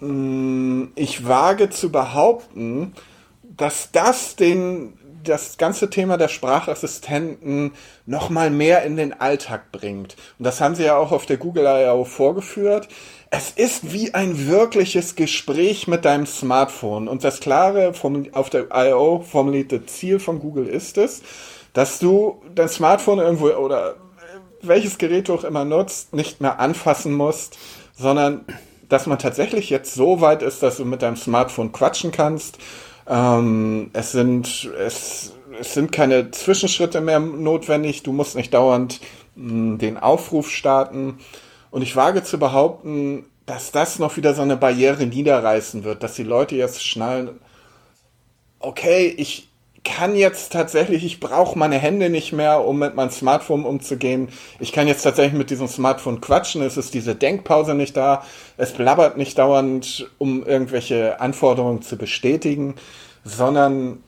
mh, 0.00 0.08
mm, 0.08 0.92
ich 0.94 1.26
wage 1.26 1.70
zu 1.70 1.90
behaupten, 1.90 2.94
dass 3.42 3.92
das 3.92 4.36
den 4.36 4.98
das 5.24 5.56
ganze 5.56 5.90
Thema 5.90 6.16
der 6.16 6.28
Sprachassistenten 6.28 7.72
noch 8.06 8.30
mal 8.30 8.50
mehr 8.50 8.82
in 8.82 8.96
den 8.96 9.18
Alltag 9.20 9.72
bringt. 9.72 10.16
Und 10.38 10.44
das 10.44 10.60
haben 10.60 10.74
sie 10.74 10.84
ja 10.84 10.96
auch 10.96 11.12
auf 11.12 11.26
der 11.26 11.36
Google 11.36 11.64
I.O. 11.66 12.04
vorgeführt. 12.04 12.88
Es 13.30 13.50
ist 13.50 13.92
wie 13.92 14.14
ein 14.14 14.48
wirkliches 14.48 15.14
Gespräch 15.14 15.88
mit 15.88 16.04
deinem 16.04 16.26
Smartphone. 16.26 17.08
Und 17.08 17.24
das 17.24 17.40
klare 17.40 17.92
auf 18.32 18.50
der 18.50 18.66
I.O. 18.74 19.20
formulierte 19.20 19.86
Ziel 19.86 20.18
von 20.18 20.38
Google 20.40 20.66
ist 20.66 20.98
es, 20.98 21.22
dass 21.72 21.98
du 21.98 22.42
dein 22.54 22.68
Smartphone 22.68 23.18
irgendwo 23.18 23.48
oder 23.48 23.96
welches 24.60 24.98
Gerät 24.98 25.28
du 25.28 25.34
auch 25.34 25.44
immer 25.44 25.64
nutzt, 25.64 26.14
nicht 26.14 26.40
mehr 26.40 26.60
anfassen 26.60 27.12
musst, 27.12 27.58
sondern 27.96 28.44
dass 28.88 29.06
man 29.06 29.18
tatsächlich 29.18 29.70
jetzt 29.70 29.94
so 29.94 30.20
weit 30.20 30.42
ist, 30.42 30.62
dass 30.62 30.76
du 30.76 30.84
mit 30.84 31.02
deinem 31.02 31.16
Smartphone 31.16 31.72
quatschen 31.72 32.12
kannst 32.12 32.58
ähm, 33.06 33.90
es 33.92 34.12
sind, 34.12 34.70
es, 34.78 35.32
es 35.58 35.74
sind 35.74 35.92
keine 35.92 36.30
Zwischenschritte 36.30 37.00
mehr 37.00 37.20
notwendig. 37.20 38.02
Du 38.02 38.12
musst 38.12 38.36
nicht 38.36 38.54
dauernd 38.54 39.00
mh, 39.34 39.50
hm, 39.50 39.78
den 39.78 39.98
Aufruf 39.98 40.50
starten. 40.50 41.18
Und 41.70 41.82
ich 41.82 41.96
wage 41.96 42.22
zu 42.22 42.38
behaupten, 42.38 43.24
dass 43.46 43.72
das 43.72 43.98
noch 43.98 44.16
wieder 44.16 44.34
so 44.34 44.42
eine 44.42 44.56
Barriere 44.56 45.06
niederreißen 45.06 45.84
wird, 45.84 46.02
dass 46.02 46.14
die 46.14 46.22
Leute 46.22 46.54
jetzt 46.54 46.84
schnallen, 46.84 47.40
okay, 48.60 49.12
ich 49.16 49.48
kann 49.84 50.14
jetzt 50.14 50.52
tatsächlich, 50.52 51.04
ich 51.04 51.18
brauche 51.18 51.58
meine 51.58 51.78
Hände 51.78 52.08
nicht 52.08 52.32
mehr, 52.32 52.64
um 52.64 52.78
mit 52.78 52.94
meinem 52.94 53.10
Smartphone 53.10 53.64
umzugehen. 53.64 54.28
Ich 54.60 54.72
kann 54.72 54.86
jetzt 54.86 55.02
tatsächlich 55.02 55.36
mit 55.36 55.50
diesem 55.50 55.66
Smartphone 55.66 56.20
quatschen. 56.20 56.62
Es 56.62 56.76
ist 56.76 56.94
diese 56.94 57.14
Denkpause 57.14 57.74
nicht 57.74 57.96
da. 57.96 58.24
Es 58.56 58.72
blabbert 58.72 59.16
nicht 59.16 59.38
dauernd, 59.38 60.10
um 60.18 60.46
irgendwelche 60.46 61.20
Anforderungen 61.20 61.82
zu 61.82 61.96
bestätigen, 61.96 62.76
sondern 63.24 64.02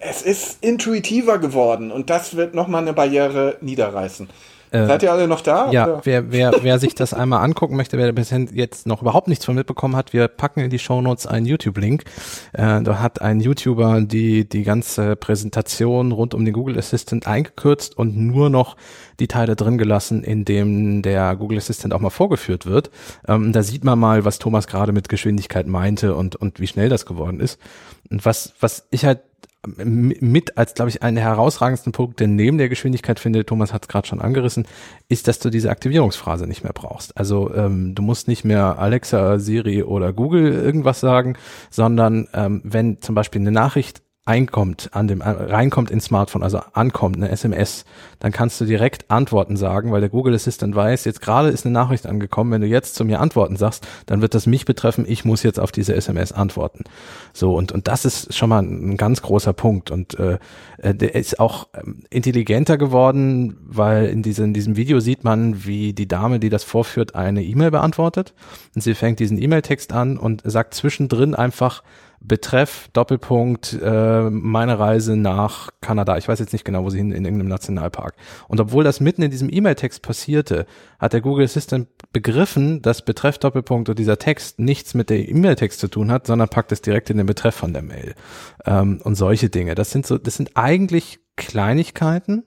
es 0.00 0.22
ist 0.22 0.64
intuitiver 0.64 1.38
geworden 1.38 1.90
und 1.90 2.08
das 2.10 2.36
wird 2.36 2.54
nochmal 2.54 2.82
eine 2.82 2.92
Barriere 2.92 3.56
niederreißen. 3.60 4.28
Äh, 4.72 4.86
Seid 4.86 5.02
ihr 5.02 5.12
alle 5.12 5.28
noch 5.28 5.42
da? 5.42 5.70
Ja, 5.70 6.00
wer, 6.04 6.32
wer, 6.32 6.54
wer 6.62 6.78
sich 6.78 6.94
das 6.94 7.12
einmal 7.12 7.44
angucken 7.44 7.76
möchte, 7.76 7.98
wer 7.98 8.10
bisher 8.12 8.40
jetzt 8.52 8.86
noch 8.86 9.02
überhaupt 9.02 9.28
nichts 9.28 9.44
von 9.44 9.54
mitbekommen 9.54 9.96
hat, 9.96 10.14
wir 10.14 10.28
packen 10.28 10.60
in 10.60 10.70
die 10.70 10.78
Shownotes 10.78 11.26
einen 11.26 11.44
YouTube-Link. 11.44 12.04
Äh, 12.54 12.80
da 12.80 12.98
hat 12.98 13.20
ein 13.20 13.40
YouTuber 13.40 14.00
die, 14.00 14.48
die 14.48 14.62
ganze 14.62 15.14
Präsentation 15.14 16.10
rund 16.12 16.32
um 16.32 16.44
den 16.46 16.54
Google 16.54 16.78
Assistant 16.78 17.26
eingekürzt 17.26 17.98
und 17.98 18.16
nur 18.16 18.48
noch 18.48 18.76
die 19.20 19.28
Teile 19.28 19.56
drin 19.56 19.76
gelassen, 19.76 20.24
in 20.24 20.46
dem 20.46 21.02
der 21.02 21.36
Google 21.36 21.58
Assistant 21.58 21.92
auch 21.92 22.00
mal 22.00 22.10
vorgeführt 22.10 22.64
wird. 22.64 22.90
Ähm, 23.28 23.52
da 23.52 23.62
sieht 23.62 23.84
man 23.84 23.98
mal, 23.98 24.24
was 24.24 24.38
Thomas 24.38 24.66
gerade 24.66 24.92
mit 24.92 25.10
Geschwindigkeit 25.10 25.66
meinte 25.66 26.14
und, 26.14 26.34
und 26.36 26.60
wie 26.60 26.66
schnell 26.66 26.88
das 26.88 27.04
geworden 27.04 27.40
ist. 27.40 27.60
Und 28.10 28.24
was, 28.24 28.54
was 28.60 28.86
ich 28.90 29.04
halt 29.04 29.20
mit 29.64 30.58
als, 30.58 30.74
glaube 30.74 30.88
ich, 30.90 31.02
einen 31.02 31.16
der 31.16 31.24
herausragendsten 31.24 31.92
Punkte 31.92 32.26
neben 32.26 32.58
der 32.58 32.68
Geschwindigkeit 32.68 33.20
finde, 33.20 33.46
Thomas 33.46 33.72
hat 33.72 33.82
es 33.82 33.88
gerade 33.88 34.08
schon 34.08 34.20
angerissen, 34.20 34.66
ist, 35.08 35.28
dass 35.28 35.38
du 35.38 35.50
diese 35.50 35.70
Aktivierungsphrase 35.70 36.46
nicht 36.46 36.64
mehr 36.64 36.72
brauchst. 36.72 37.16
Also 37.16 37.54
ähm, 37.54 37.94
du 37.94 38.02
musst 38.02 38.26
nicht 38.26 38.44
mehr 38.44 38.78
Alexa, 38.78 39.38
Siri 39.38 39.84
oder 39.84 40.12
Google 40.12 40.52
irgendwas 40.52 40.98
sagen, 41.00 41.36
sondern 41.70 42.28
ähm, 42.34 42.60
wenn 42.64 43.00
zum 43.00 43.14
Beispiel 43.14 43.40
eine 43.40 43.52
Nachricht 43.52 44.02
einkommt, 44.24 44.90
an 44.92 45.08
dem, 45.08 45.20
reinkommt 45.20 45.90
ins 45.90 46.04
Smartphone, 46.04 46.44
also 46.44 46.60
ankommt, 46.74 47.16
eine 47.16 47.30
SMS, 47.30 47.84
dann 48.20 48.30
kannst 48.30 48.60
du 48.60 48.64
direkt 48.64 49.10
Antworten 49.10 49.56
sagen, 49.56 49.90
weil 49.90 50.00
der 50.00 50.10
Google 50.10 50.34
Assistant 50.34 50.76
weiß, 50.76 51.04
jetzt 51.06 51.20
gerade 51.20 51.48
ist 51.48 51.66
eine 51.66 51.72
Nachricht 51.72 52.06
angekommen, 52.06 52.52
wenn 52.52 52.60
du 52.60 52.68
jetzt 52.68 52.94
zu 52.94 53.04
mir 53.04 53.18
Antworten 53.18 53.56
sagst, 53.56 53.84
dann 54.06 54.22
wird 54.22 54.34
das 54.34 54.46
mich 54.46 54.64
betreffen, 54.64 55.06
ich 55.08 55.24
muss 55.24 55.42
jetzt 55.42 55.58
auf 55.58 55.72
diese 55.72 55.96
SMS 55.96 56.30
antworten. 56.30 56.84
So, 57.32 57.56
und, 57.56 57.72
und 57.72 57.88
das 57.88 58.04
ist 58.04 58.32
schon 58.32 58.48
mal 58.48 58.62
ein 58.62 58.96
ganz 58.96 59.22
großer 59.22 59.52
Punkt. 59.52 59.90
Und 59.90 60.16
äh, 60.20 60.38
äh 60.78 60.94
der 60.94 61.16
ist 61.16 61.40
auch 61.40 61.66
ähm, 61.74 62.04
intelligenter 62.08 62.78
geworden, 62.78 63.56
weil 63.64 64.06
in, 64.06 64.22
diesem 64.22 64.46
in 64.46 64.54
diesem 64.54 64.76
Video 64.76 65.00
sieht 65.00 65.24
man, 65.24 65.64
wie 65.64 65.94
die 65.94 66.06
Dame, 66.06 66.38
die 66.38 66.48
das 66.48 66.62
vorführt, 66.62 67.16
eine 67.16 67.42
E-Mail 67.42 67.72
beantwortet. 67.72 68.34
Und 68.76 68.82
sie 68.82 68.94
fängt 68.94 69.18
diesen 69.18 69.42
E-Mail-Text 69.42 69.92
an 69.92 70.16
und 70.16 70.42
sagt 70.44 70.74
zwischendrin 70.74 71.34
einfach, 71.34 71.82
Betreff, 72.24 72.88
Doppelpunkt, 72.92 73.78
äh, 73.82 74.30
meine 74.30 74.78
Reise 74.78 75.16
nach 75.16 75.70
Kanada. 75.80 76.16
Ich 76.16 76.28
weiß 76.28 76.38
jetzt 76.38 76.52
nicht 76.52 76.64
genau, 76.64 76.84
wo 76.84 76.90
sie 76.90 76.98
hin, 76.98 77.12
in 77.12 77.24
irgendeinem 77.24 77.48
Nationalpark. 77.48 78.14
Und 78.48 78.60
obwohl 78.60 78.84
das 78.84 79.00
mitten 79.00 79.22
in 79.22 79.30
diesem 79.30 79.52
E-Mail-Text 79.52 80.02
passierte, 80.02 80.66
hat 80.98 81.12
der 81.12 81.20
Google 81.20 81.44
Assistant 81.44 81.88
begriffen, 82.12 82.80
dass 82.82 83.04
Betreff, 83.04 83.38
Doppelpunkt 83.38 83.88
und 83.88 83.98
dieser 83.98 84.18
Text 84.18 84.58
nichts 84.60 84.94
mit 84.94 85.10
der 85.10 85.28
E-Mail-Text 85.28 85.80
zu 85.80 85.88
tun 85.88 86.12
hat, 86.12 86.26
sondern 86.26 86.48
packt 86.48 86.72
es 86.72 86.80
direkt 86.80 87.10
in 87.10 87.16
den 87.16 87.26
Betreff 87.26 87.56
von 87.56 87.72
der 87.72 87.82
Mail. 87.82 88.14
Ähm, 88.64 89.00
und 89.02 89.16
solche 89.16 89.50
Dinge. 89.50 89.74
Das 89.74 89.90
sind 89.90 90.06
so, 90.06 90.16
das 90.18 90.36
sind 90.36 90.56
eigentlich 90.56 91.18
Kleinigkeiten. 91.36 92.44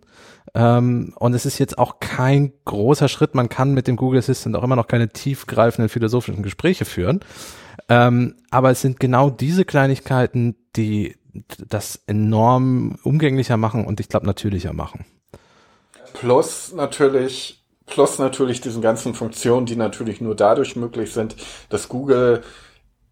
Ähm, 0.53 1.13
und 1.17 1.33
es 1.33 1.45
ist 1.45 1.59
jetzt 1.59 1.77
auch 1.77 1.99
kein 1.99 2.53
großer 2.63 3.09
Schritt. 3.09 3.35
Man 3.35 3.49
kann 3.49 3.73
mit 3.73 3.87
dem 3.87 3.97
Google 3.97 4.19
Assistant 4.19 4.55
auch 4.55 4.63
immer 4.63 4.77
noch 4.77 4.87
keine 4.87 5.09
tiefgreifenden 5.09 5.89
philosophischen 5.89 6.43
Gespräche 6.43 6.85
führen. 6.85 7.19
Ähm, 7.89 8.35
aber 8.51 8.71
es 8.71 8.81
sind 8.81 8.99
genau 8.99 9.29
diese 9.29 9.65
Kleinigkeiten, 9.65 10.55
die 10.75 11.15
das 11.67 12.01
enorm 12.07 12.97
umgänglicher 13.03 13.57
machen 13.57 13.85
und 13.85 13.99
ich 13.99 14.09
glaube 14.09 14.25
natürlicher 14.25 14.73
machen. 14.73 15.05
Plus 16.13 16.73
natürlich, 16.73 17.63
plus 17.85 18.19
natürlich 18.19 18.61
diesen 18.61 18.81
ganzen 18.81 19.13
Funktionen, 19.13 19.65
die 19.65 19.75
natürlich 19.75 20.21
nur 20.21 20.35
dadurch 20.35 20.75
möglich 20.75 21.13
sind, 21.13 21.35
dass 21.69 21.89
Google 21.89 22.43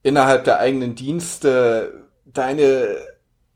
innerhalb 0.03 0.45
der 0.45 0.59
eigenen 0.59 0.95
Dienste 0.95 2.05
deine 2.25 2.95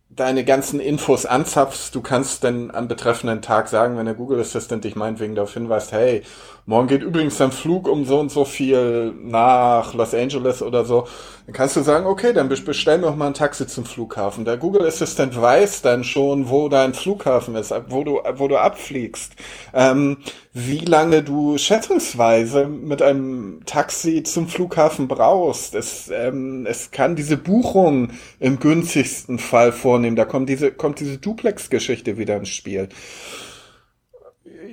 deine 0.09 0.45
ganzen 0.45 0.79
Infos 0.79 1.25
anzapfst. 1.25 1.91
Du 1.93 2.01
kannst 2.01 2.43
dann 2.43 2.71
am 2.71 2.87
betreffenden 2.87 3.41
Tag 3.41 3.67
sagen, 3.67 3.97
wenn 3.97 4.05
der 4.05 4.15
Google 4.15 4.39
Assistant 4.39 4.83
dich 4.83 4.95
meinetwegen 4.95 5.35
darauf 5.35 5.53
hinweist, 5.53 5.91
hey, 5.91 6.23
morgen 6.67 6.89
geht 6.89 7.01
übrigens 7.01 7.37
dein 7.37 7.53
Flug 7.53 7.87
um 7.87 8.03
so 8.03 8.19
und 8.19 8.29
so 8.29 8.43
viel 8.43 9.13
nach 9.23 9.93
Los 9.93 10.13
Angeles 10.13 10.61
oder 10.61 10.83
so, 10.83 11.07
dann 11.45 11.53
kannst 11.53 11.77
du 11.77 11.81
sagen, 11.81 12.05
okay, 12.05 12.33
dann 12.33 12.49
bestell 12.49 12.97
mir 12.97 13.07
doch 13.07 13.15
mal 13.15 13.27
ein 13.27 13.33
Taxi 13.33 13.65
zum 13.67 13.85
Flughafen. 13.85 14.43
Der 14.43 14.57
Google 14.57 14.85
Assistant 14.85 15.41
weiß 15.41 15.81
dann 15.81 16.03
schon, 16.03 16.49
wo 16.49 16.67
dein 16.67 16.93
Flughafen 16.93 17.55
ist, 17.55 17.73
wo 17.87 18.03
du, 18.03 18.19
wo 18.35 18.49
du 18.49 18.57
abfliegst, 18.57 19.31
ähm, 19.73 20.17
wie 20.51 20.79
lange 20.79 21.23
du 21.23 21.57
schätzungsweise 21.57 22.67
mit 22.67 23.01
einem 23.01 23.61
Taxi 23.65 24.23
zum 24.23 24.49
Flughafen 24.49 25.07
brauchst. 25.07 25.73
Es, 25.73 26.11
ähm, 26.13 26.65
es 26.67 26.91
kann 26.91 27.15
diese 27.15 27.37
Buchung 27.37 28.11
im 28.41 28.59
günstigsten 28.59 29.39
Fall 29.39 29.71
vornehmen. 29.71 30.17
Da 30.17 30.25
kommt 30.25 30.49
diese, 30.49 30.73
kommt 30.73 30.99
diese 30.99 31.17
Duplex-Geschichte 31.17 32.17
wieder 32.17 32.35
ins 32.35 32.49
Spiel. 32.49 32.89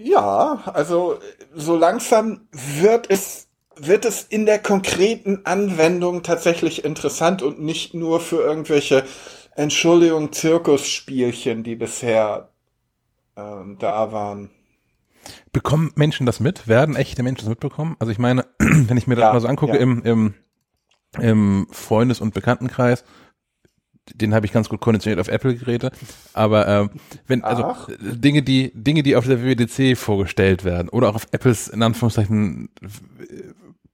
Ja, 0.05 0.63
also 0.67 1.19
so 1.55 1.77
langsam 1.77 2.47
wird 2.53 3.09
es 3.09 3.49
wird 3.77 4.05
es 4.05 4.23
in 4.23 4.45
der 4.45 4.59
konkreten 4.59 5.41
Anwendung 5.45 6.23
tatsächlich 6.23 6.85
interessant 6.85 7.43
und 7.43 7.61
nicht 7.61 7.95
nur 7.95 8.21
für 8.21 8.37
irgendwelche 8.37 9.05
Entschuldigung 9.57 10.31
Zirkusspielchen, 10.31 11.65
die 11.65 11.75
bisher 11.75 12.51
ähm, 13.37 13.79
da 13.81 14.13
waren. 14.13 14.51
Bekommen 15.53 15.91
Menschen 15.95 16.27
das 16.27 16.39
mit? 16.39 16.69
Werden 16.69 16.97
echte 16.97 17.23
Menschen 17.23 17.47
das 17.47 17.49
mitbekommen? 17.49 17.97
Also 17.99 18.13
ich 18.13 18.19
meine, 18.19 18.45
wenn 18.59 18.99
ich 18.99 19.07
mir 19.07 19.17
das 19.17 19.23
ja, 19.23 19.33
mal 19.33 19.41
so 19.41 19.49
angucke 19.49 19.75
ja. 19.75 19.81
im, 19.81 20.03
im, 20.03 20.35
im 21.19 21.67
Freundes- 21.71 22.21
und 22.21 22.35
Bekanntenkreis, 22.35 23.05
den 24.13 24.35
habe 24.35 24.47
ich 24.47 24.53
ganz 24.53 24.69
gut 24.69 24.81
konditioniert 24.81 25.21
auf 25.21 25.29
Apple-Geräte. 25.29 25.91
Aber 26.33 26.69
ähm, 26.69 26.91
wenn, 27.27 27.43
also 27.43 27.65
Ach. 27.65 27.89
Dinge, 28.01 28.43
die, 28.43 28.73
Dinge, 28.75 29.03
die 29.03 29.17
auf 29.17 29.27
der 29.27 29.43
WWDC 29.43 29.97
vorgestellt 29.97 30.65
werden 30.65 30.89
oder 30.89 31.09
auch 31.09 31.15
auf 31.15 31.27
Apples 31.33 31.69
in 31.69 31.83
Anführungszeichen 31.83 32.69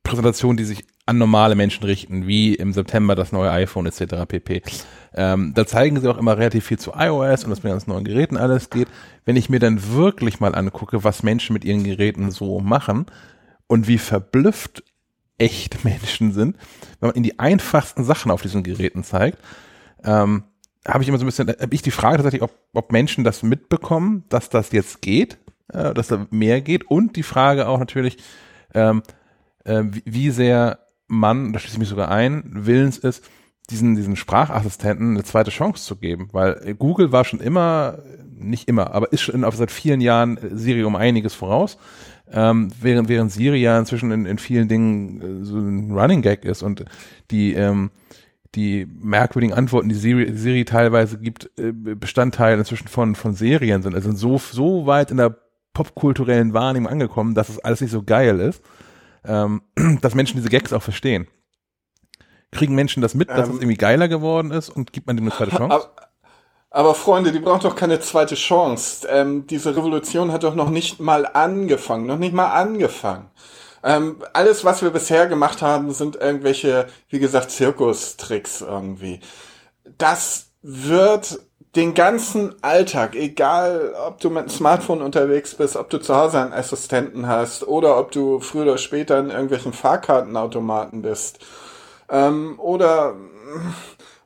Präsentationen, 0.02 0.56
die 0.56 0.64
sich 0.64 0.84
an 1.06 1.18
normale 1.18 1.54
Menschen 1.54 1.84
richten, 1.84 2.26
wie 2.26 2.54
im 2.54 2.72
September 2.72 3.14
das 3.14 3.32
neue 3.32 3.50
iPhone 3.50 3.86
etc. 3.86 4.26
pp. 4.26 4.62
Ähm, 5.14 5.52
da 5.54 5.66
zeigen 5.66 6.00
sie 6.00 6.08
auch 6.08 6.18
immer 6.18 6.38
relativ 6.38 6.66
viel 6.66 6.78
zu 6.78 6.92
iOS 6.96 7.44
und 7.44 7.50
was 7.50 7.62
mit 7.62 7.72
ganz 7.72 7.86
neuen 7.86 8.04
Geräten 8.04 8.36
alles 8.36 8.70
geht. 8.70 8.88
Wenn 9.24 9.36
ich 9.36 9.50
mir 9.50 9.58
dann 9.58 9.92
wirklich 9.92 10.40
mal 10.40 10.54
angucke, 10.54 11.04
was 11.04 11.22
Menschen 11.22 11.52
mit 11.52 11.64
ihren 11.64 11.84
Geräten 11.84 12.30
so 12.30 12.60
machen 12.60 13.06
und 13.66 13.88
wie 13.88 13.98
verblüfft 13.98 14.82
echte 15.38 15.78
Menschen 15.84 16.32
sind, 16.32 16.56
wenn 17.00 17.08
man 17.08 17.16
ihnen 17.16 17.24
die 17.24 17.38
einfachsten 17.38 18.04
Sachen 18.04 18.30
auf 18.30 18.42
diesen 18.42 18.62
Geräten 18.62 19.04
zeigt, 19.04 19.38
ähm, 20.04 20.44
habe 20.86 21.02
ich 21.02 21.08
immer 21.08 21.18
so 21.18 21.24
ein 21.24 21.26
bisschen, 21.26 21.48
habe 21.48 21.74
ich 21.74 21.82
die 21.82 21.90
Frage 21.90 22.16
tatsächlich, 22.16 22.42
ob, 22.42 22.54
ob 22.72 22.92
Menschen 22.92 23.24
das 23.24 23.42
mitbekommen, 23.42 24.24
dass 24.28 24.48
das 24.48 24.72
jetzt 24.72 25.02
geht, 25.02 25.38
äh, 25.72 25.94
dass 25.94 26.08
da 26.08 26.26
mehr 26.30 26.60
geht? 26.60 26.90
Und 26.90 27.16
die 27.16 27.22
Frage 27.22 27.68
auch 27.68 27.78
natürlich, 27.78 28.18
ähm, 28.74 29.02
äh, 29.64 29.82
wie, 29.84 30.02
wie 30.06 30.30
sehr 30.30 30.78
man, 31.06 31.52
da 31.52 31.58
schließe 31.58 31.74
ich 31.74 31.80
mich 31.80 31.88
sogar 31.88 32.10
ein, 32.10 32.44
willens 32.46 32.96
ist, 32.98 33.24
diesen, 33.70 33.94
diesen 33.94 34.16
Sprachassistenten 34.16 35.10
eine 35.10 35.24
zweite 35.24 35.50
Chance 35.50 35.84
zu 35.84 35.96
geben, 35.96 36.28
weil 36.32 36.74
Google 36.74 37.12
war 37.12 37.24
schon 37.24 37.40
immer, 37.40 37.98
nicht 38.36 38.68
immer, 38.68 38.92
aber 38.94 39.12
ist 39.12 39.20
schon 39.20 39.48
seit 39.52 39.70
vielen 39.70 40.00
Jahren 40.00 40.38
Siri 40.52 40.82
um 40.84 40.96
einiges 40.96 41.34
voraus, 41.34 41.78
ähm, 42.32 42.70
während, 42.80 43.08
während 43.08 43.32
Siri 43.32 43.60
ja 43.60 43.78
inzwischen 43.78 44.10
in, 44.12 44.26
in 44.26 44.38
vielen 44.38 44.68
Dingen 44.68 45.42
äh, 45.42 45.44
so 45.44 45.58
ein 45.58 45.92
Running 45.92 46.22
Gag 46.22 46.44
ist 46.44 46.62
und 46.62 46.84
die, 47.30 47.54
ähm, 47.54 47.90
die 48.54 48.86
merkwürdigen 48.86 49.54
Antworten, 49.54 49.88
die 49.88 49.94
Siri, 49.94 50.32
Siri 50.36 50.64
teilweise 50.64 51.18
gibt, 51.18 51.50
äh, 51.58 51.72
Bestandteil 51.72 52.58
inzwischen 52.58 52.88
von, 52.88 53.14
von 53.14 53.34
Serien 53.34 53.82
sind, 53.82 53.94
also 53.94 54.12
so, 54.12 54.38
so 54.38 54.86
weit 54.86 55.10
in 55.10 55.18
der 55.18 55.36
popkulturellen 55.72 56.52
Wahrnehmung 56.52 56.90
angekommen, 56.90 57.34
dass 57.34 57.48
es 57.48 57.60
alles 57.60 57.80
nicht 57.80 57.92
so 57.92 58.02
geil 58.02 58.40
ist 58.40 58.62
ähm, 59.24 59.62
dass 60.00 60.14
Menschen 60.14 60.36
diese 60.36 60.48
Gags 60.48 60.72
auch 60.72 60.82
verstehen. 60.82 61.26
Kriegen 62.52 62.74
Menschen 62.74 63.00
das 63.00 63.14
mit, 63.14 63.28
dass 63.28 63.48
ähm, 63.48 63.54
es 63.54 63.60
irgendwie 63.60 63.76
geiler 63.76 64.08
geworden 64.08 64.50
ist 64.50 64.70
und 64.70 64.92
gibt 64.92 65.06
man 65.06 65.16
dem 65.16 65.26
eine 65.26 65.34
zweite 65.34 65.56
Chance? 65.56 65.74
Aber, 65.74 65.90
aber 66.70 66.94
Freunde, 66.94 67.32
die 67.32 67.38
braucht 67.38 67.64
doch 67.64 67.76
keine 67.76 68.00
zweite 68.00 68.34
Chance. 68.34 69.06
Ähm, 69.08 69.46
diese 69.46 69.76
Revolution 69.76 70.32
hat 70.32 70.42
doch 70.42 70.54
noch 70.54 70.70
nicht 70.70 71.00
mal 71.00 71.26
angefangen, 71.26 72.06
noch 72.06 72.18
nicht 72.18 72.34
mal 72.34 72.50
angefangen. 72.50 73.30
Ähm, 73.82 74.16
alles, 74.32 74.64
was 74.64 74.82
wir 74.82 74.90
bisher 74.90 75.26
gemacht 75.26 75.62
haben, 75.62 75.92
sind 75.92 76.16
irgendwelche, 76.16 76.86
wie 77.08 77.18
gesagt, 77.18 77.50
Zirkustricks 77.50 78.60
irgendwie. 78.60 79.20
Das 79.98 80.50
wird 80.62 81.40
den 81.76 81.94
ganzen 81.94 82.54
Alltag, 82.62 83.14
egal 83.14 83.94
ob 84.06 84.20
du 84.20 84.28
mit 84.28 84.44
dem 84.44 84.48
Smartphone 84.48 85.02
unterwegs 85.02 85.54
bist, 85.54 85.76
ob 85.76 85.88
du 85.88 85.98
zu 85.98 86.16
Hause 86.16 86.40
einen 86.40 86.52
Assistenten 86.52 87.28
hast 87.28 87.66
oder 87.66 87.98
ob 87.98 88.10
du 88.10 88.40
früher 88.40 88.62
oder 88.62 88.78
später 88.78 89.18
in 89.20 89.30
irgendwelchen 89.30 89.72
Fahrkartenautomaten 89.72 91.00
bist 91.02 91.38
ähm, 92.08 92.58
oder 92.58 93.14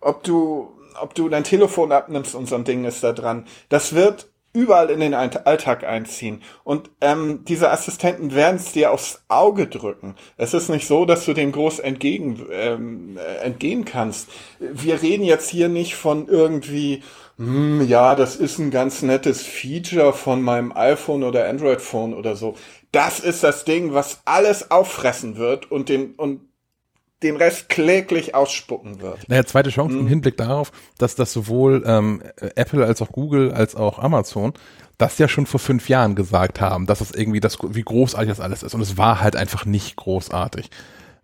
ob 0.01 0.23
du 0.23 0.71
ob 1.01 1.15
du 1.15 1.29
dein 1.29 1.43
Telefon 1.43 1.91
abnimmst 1.93 2.35
und 2.37 2.49
so 2.49 2.55
ein 2.55 2.65
Ding 2.65 2.85
ist 2.85 3.03
da 3.03 3.13
dran. 3.13 3.47
Das 3.69 3.95
wird 3.95 4.29
überall 4.55 4.89
in 4.89 5.01
den 5.01 5.15
Alltag 5.15 5.85
einziehen. 5.85 6.41
Und 6.63 6.91
ähm, 7.01 7.45
diese 7.45 7.71
Assistenten 7.71 8.35
werden 8.35 8.57
es 8.57 8.73
dir 8.73 8.93
aufs 8.93 9.25
Auge 9.29 9.67
drücken. 9.67 10.15
Es 10.37 10.55
ist 10.55 10.71
nicht 10.71 10.87
so, 10.87 11.05
dass 11.05 11.27
du 11.27 11.35
dem 11.35 11.53
groß 11.53 11.81
entgegen, 11.81 12.47
ähm, 12.51 13.19
äh, 13.19 13.45
entgehen 13.45 13.85
kannst. 13.85 14.31
Wir 14.61 15.03
reden 15.03 15.25
jetzt 15.25 15.51
hier 15.51 15.69
nicht 15.69 15.97
von 15.97 16.29
irgendwie, 16.29 17.03
hm, 17.37 17.87
ja, 17.87 18.15
das 18.15 18.37
ist 18.37 18.59
ein 18.59 18.71
ganz 18.71 19.03
nettes 19.03 19.43
Feature 19.43 20.13
von 20.13 20.41
meinem 20.41 20.73
iPhone 20.73 21.25
oder 21.25 21.49
Android-Phone 21.49 22.15
oder 22.15 22.37
so. 22.37 22.55
Das 22.93 23.19
ist 23.19 23.43
das 23.43 23.65
Ding, 23.65 23.93
was 23.93 24.21
alles 24.25 24.71
auffressen 24.71 25.37
wird 25.37 25.71
und 25.71 25.89
den, 25.89 26.15
und 26.15 26.41
den 27.23 27.37
Rest 27.37 27.69
kläglich 27.69 28.35
ausspucken 28.35 29.01
wird. 29.01 29.29
Naja, 29.29 29.45
zweite 29.45 29.71
Chance 29.71 29.95
mhm. 29.95 30.03
im 30.03 30.07
Hinblick 30.09 30.37
darauf, 30.37 30.73
dass 30.99 31.15
das 31.15 31.33
sowohl 31.33 31.83
ähm, 31.87 32.23
Apple 32.55 32.85
als 32.85 33.01
auch 33.01 33.13
Google 33.13 33.53
als 33.53 33.75
auch 33.77 33.99
Amazon 33.99 34.53
das 34.99 35.19
ja 35.19 35.27
schon 35.27 35.47
vor 35.47 35.61
fünf 35.61 35.89
Jahren 35.89 36.15
gesagt 36.15 36.61
haben, 36.61 36.87
dass 36.87 37.01
es 37.01 37.11
irgendwie 37.13 37.41
das, 37.41 37.59
wie 37.63 37.83
großartig 37.83 38.29
das 38.29 38.41
alles 38.41 38.63
ist. 38.63 38.75
Und 38.75 38.81
es 38.81 38.97
war 38.97 39.21
halt 39.21 39.37
einfach 39.37 39.65
nicht 39.65 39.97
großartig. 39.97 40.71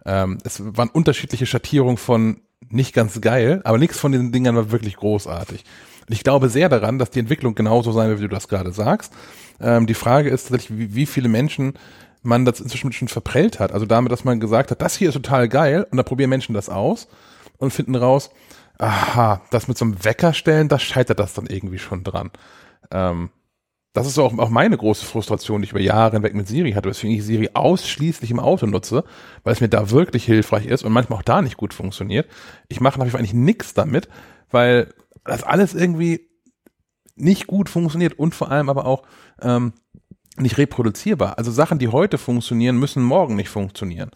Ähm, 0.04 0.38
es 0.44 0.60
waren 0.76 0.88
unterschiedliche 0.88 1.46
Schattierungen 1.46 1.96
von 1.96 2.40
nicht 2.68 2.94
ganz 2.94 3.20
geil, 3.20 3.60
aber 3.64 3.78
nichts 3.78 3.98
von 3.98 4.12
diesen 4.12 4.32
Dingern 4.32 4.56
war 4.56 4.72
wirklich 4.72 4.96
großartig. 4.96 5.64
Und 6.08 6.14
ich 6.14 6.24
glaube 6.24 6.48
sehr 6.48 6.68
daran, 6.68 6.98
dass 6.98 7.10
die 7.10 7.20
Entwicklung 7.20 7.54
genauso 7.54 7.92
sein 7.92 8.08
wird, 8.08 8.18
wie 8.18 8.24
du 8.24 8.34
das 8.34 8.48
gerade 8.48 8.72
sagst. 8.72 9.12
Ähm, 9.60 9.86
die 9.86 9.94
Frage 9.94 10.30
ist 10.30 10.48
tatsächlich, 10.48 10.78
wie, 10.78 10.94
wie 10.94 11.06
viele 11.06 11.28
Menschen 11.28 11.74
man 12.22 12.44
das 12.44 12.60
inzwischen 12.60 12.92
schon 12.92 13.08
verprellt 13.08 13.60
hat. 13.60 13.72
Also 13.72 13.86
damit, 13.86 14.12
dass 14.12 14.24
man 14.24 14.40
gesagt 14.40 14.70
hat, 14.70 14.82
das 14.82 14.96
hier 14.96 15.08
ist 15.08 15.14
total 15.14 15.48
geil 15.48 15.86
und 15.90 15.96
da 15.96 16.02
probieren 16.02 16.30
Menschen 16.30 16.54
das 16.54 16.68
aus 16.68 17.08
und 17.58 17.72
finden 17.72 17.94
raus, 17.94 18.30
aha, 18.78 19.42
das 19.50 19.68
mit 19.68 19.78
so 19.78 19.84
einem 19.84 20.04
Wecker 20.04 20.32
stellen, 20.32 20.68
da 20.68 20.78
scheitert 20.78 21.18
das 21.18 21.34
dann 21.34 21.46
irgendwie 21.46 21.78
schon 21.78 22.04
dran. 22.04 22.30
Ähm, 22.90 23.30
das 23.92 24.06
ist 24.06 24.18
auch, 24.18 24.36
auch 24.38 24.50
meine 24.50 24.76
große 24.76 25.04
Frustration, 25.04 25.60
die 25.60 25.66
ich 25.66 25.72
über 25.72 25.80
Jahre 25.80 26.12
hinweg 26.12 26.34
mit 26.34 26.46
Siri 26.46 26.72
hatte, 26.72 26.88
weswegen 26.88 27.16
ich 27.16 27.24
Siri 27.24 27.50
ausschließlich 27.54 28.30
im 28.30 28.38
Auto 28.38 28.66
nutze, 28.66 29.04
weil 29.42 29.52
es 29.52 29.60
mir 29.60 29.68
da 29.68 29.90
wirklich 29.90 30.24
hilfreich 30.24 30.66
ist 30.66 30.84
und 30.84 30.92
manchmal 30.92 31.18
auch 31.18 31.24
da 31.24 31.42
nicht 31.42 31.56
gut 31.56 31.74
funktioniert. 31.74 32.28
Ich 32.68 32.80
mache 32.80 32.98
natürlich 32.98 33.18
eigentlich 33.18 33.34
nichts 33.34 33.74
damit, 33.74 34.08
weil 34.50 34.94
das 35.24 35.42
alles 35.42 35.74
irgendwie 35.74 36.28
nicht 37.16 37.48
gut 37.48 37.68
funktioniert 37.68 38.18
und 38.18 38.34
vor 38.34 38.50
allem 38.50 38.68
aber 38.68 38.86
auch 38.86 39.02
ähm, 39.42 39.72
nicht 40.36 40.58
reproduzierbar. 40.58 41.38
Also 41.38 41.50
Sachen, 41.50 41.78
die 41.78 41.88
heute 41.88 42.18
funktionieren, 42.18 42.78
müssen 42.78 43.02
morgen 43.02 43.36
nicht 43.36 43.48
funktionieren. 43.48 44.10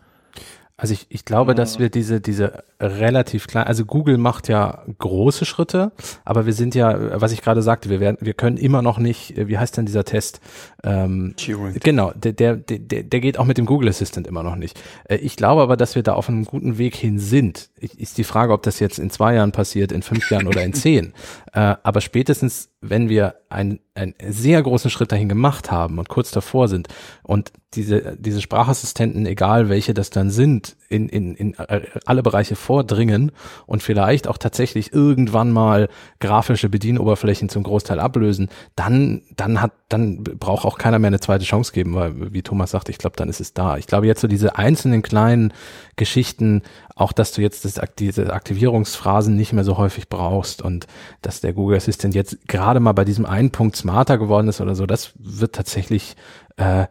Also 0.77 0.93
ich, 0.93 1.07
ich 1.09 1.25
glaube, 1.25 1.55
dass 1.55 1.79
wir 1.79 1.89
diese, 1.89 2.21
diese 2.21 2.65
relativ 2.81 3.47
klein, 3.47 3.65
also 3.69 3.85
Google 3.85 4.19
macht 4.19 4.49
ja 4.49 4.83
große 4.99 5.45
Schritte, 5.45 5.93
aber 6.25 6.47
wir 6.47 6.53
sind 6.53 6.75
ja, 6.75 7.21
was 7.21 7.31
ich 7.31 7.43
gerade 7.43 7.63
sagte, 7.63 7.91
wir 7.91 8.01
werden, 8.01 8.19
wir 8.21 8.35
können 8.35 8.57
immer 8.57 8.83
noch 8.83 8.99
nicht, 8.99 9.35
wie 9.37 9.57
heißt 9.57 9.77
denn 9.77 9.87
dieser 9.87 10.05
Test? 10.05 10.41
Ähm, 10.83 11.37
genau, 11.81 12.11
der, 12.17 12.33
der, 12.33 12.57
der, 12.57 13.05
der 13.05 13.21
geht 13.21 13.39
auch 13.39 13.45
mit 13.45 13.57
dem 13.57 13.67
Google 13.67 13.89
Assistant 13.89 14.27
immer 14.27 14.43
noch 14.43 14.57
nicht. 14.57 14.83
Äh, 15.05 15.19
ich 15.19 15.37
glaube 15.37 15.63
aber, 15.63 15.77
dass 15.77 15.95
wir 15.95 16.03
da 16.03 16.15
auf 16.15 16.29
einem 16.29 16.45
guten 16.45 16.77
Weg 16.77 16.97
hin 16.97 17.21
sind. 17.21 17.71
Ist 17.79 18.19
die 18.19 18.25
Frage, 18.25 18.53
ob 18.53 18.65
das 18.65 18.81
jetzt 18.81 18.99
in 18.99 19.11
zwei 19.11 19.35
Jahren 19.35 19.53
passiert, 19.53 19.93
in 19.93 20.03
fünf 20.03 20.29
Jahren 20.29 20.49
oder 20.49 20.65
in 20.65 20.73
zehn. 20.75 21.13
Äh, 21.53 21.77
aber 21.85 22.01
spätestens, 22.01 22.71
wenn 22.89 23.09
wir 23.09 23.37
einen, 23.49 23.81
einen 23.95 24.15
sehr 24.29 24.63
großen 24.63 24.91
Schritt 24.91 25.13
dahin 25.13 25.29
gemacht 25.29 25.71
haben 25.71 25.99
und 25.99 26.09
kurz 26.09 26.31
davor 26.31 26.69
sind 26.69 26.89
und 27.23 27.53
diese, 27.75 28.17
diese 28.19 28.41
Sprachassistenten, 28.41 29.27
egal 29.27 29.69
welche 29.69 29.95
das 29.95 30.11
dann 30.11 30.31
sind, 30.31 30.77
in, 30.89 31.09
in, 31.09 31.35
in 31.35 31.57
alle 31.57 32.23
Bereiche 32.23 32.57
vordringen 32.57 33.33
und 33.67 33.83
vielleicht 33.83 34.29
auch 34.29 34.39
tatsächlich 34.39 34.93
irgendwann 34.93 35.51
mal 35.51 35.89
grafische 36.21 36.69
Bedienoberflächen 36.69 37.49
zum 37.49 37.63
Großteil 37.65 37.99
ablösen, 37.99 38.49
dann, 38.77 39.23
dann 39.37 39.61
hat, 39.61 39.73
dann 39.89 40.23
braucht 40.23 40.65
auch 40.65 40.79
keiner 40.79 40.99
mehr 40.99 41.09
eine 41.09 41.21
zweite 41.21 41.45
Chance 41.45 41.73
geben, 41.73 41.95
weil, 41.95 42.33
wie 42.33 42.43
Thomas 42.43 42.71
sagt, 42.71 42.89
ich 42.89 42.99
glaube, 42.99 43.17
dann 43.17 43.29
ist 43.29 43.41
es 43.41 43.55
da. 43.55 43.77
Ich 43.77 43.87
glaube, 43.87 44.07
jetzt 44.07 44.21
so 44.21 44.29
diese 44.29 44.57
einzelnen 44.57 45.03
kleinen 45.03 45.53
Geschichten, 45.97 46.63
auch 46.95 47.13
dass 47.13 47.33
du 47.33 47.43
jetzt 47.43 47.65
das, 47.65 47.81
diese 47.99 48.33
Aktivierungsphrasen 48.33 49.35
nicht 49.35 49.53
mehr 49.53 49.65
so 49.65 49.79
häufig 49.79 50.09
brauchst 50.09 50.63
und 50.63 50.87
dass 51.23 51.41
der 51.41 51.53
Google 51.53 51.77
Assistant 51.77 52.15
jetzt 52.15 52.47
gerade 52.47 52.81
mal 52.81 52.93
bei 52.93 53.05
diesem 53.05 53.27
einen 53.27 53.51
Punkt 53.51 53.77
smarter 53.77 54.19
geworden 54.19 54.49
ist 54.49 54.61
oder 54.61 54.75
so, 54.75 54.87
das 54.87 55.13
wird 55.19 55.55
tatsächlich 55.55 56.17
äh, 56.57 56.87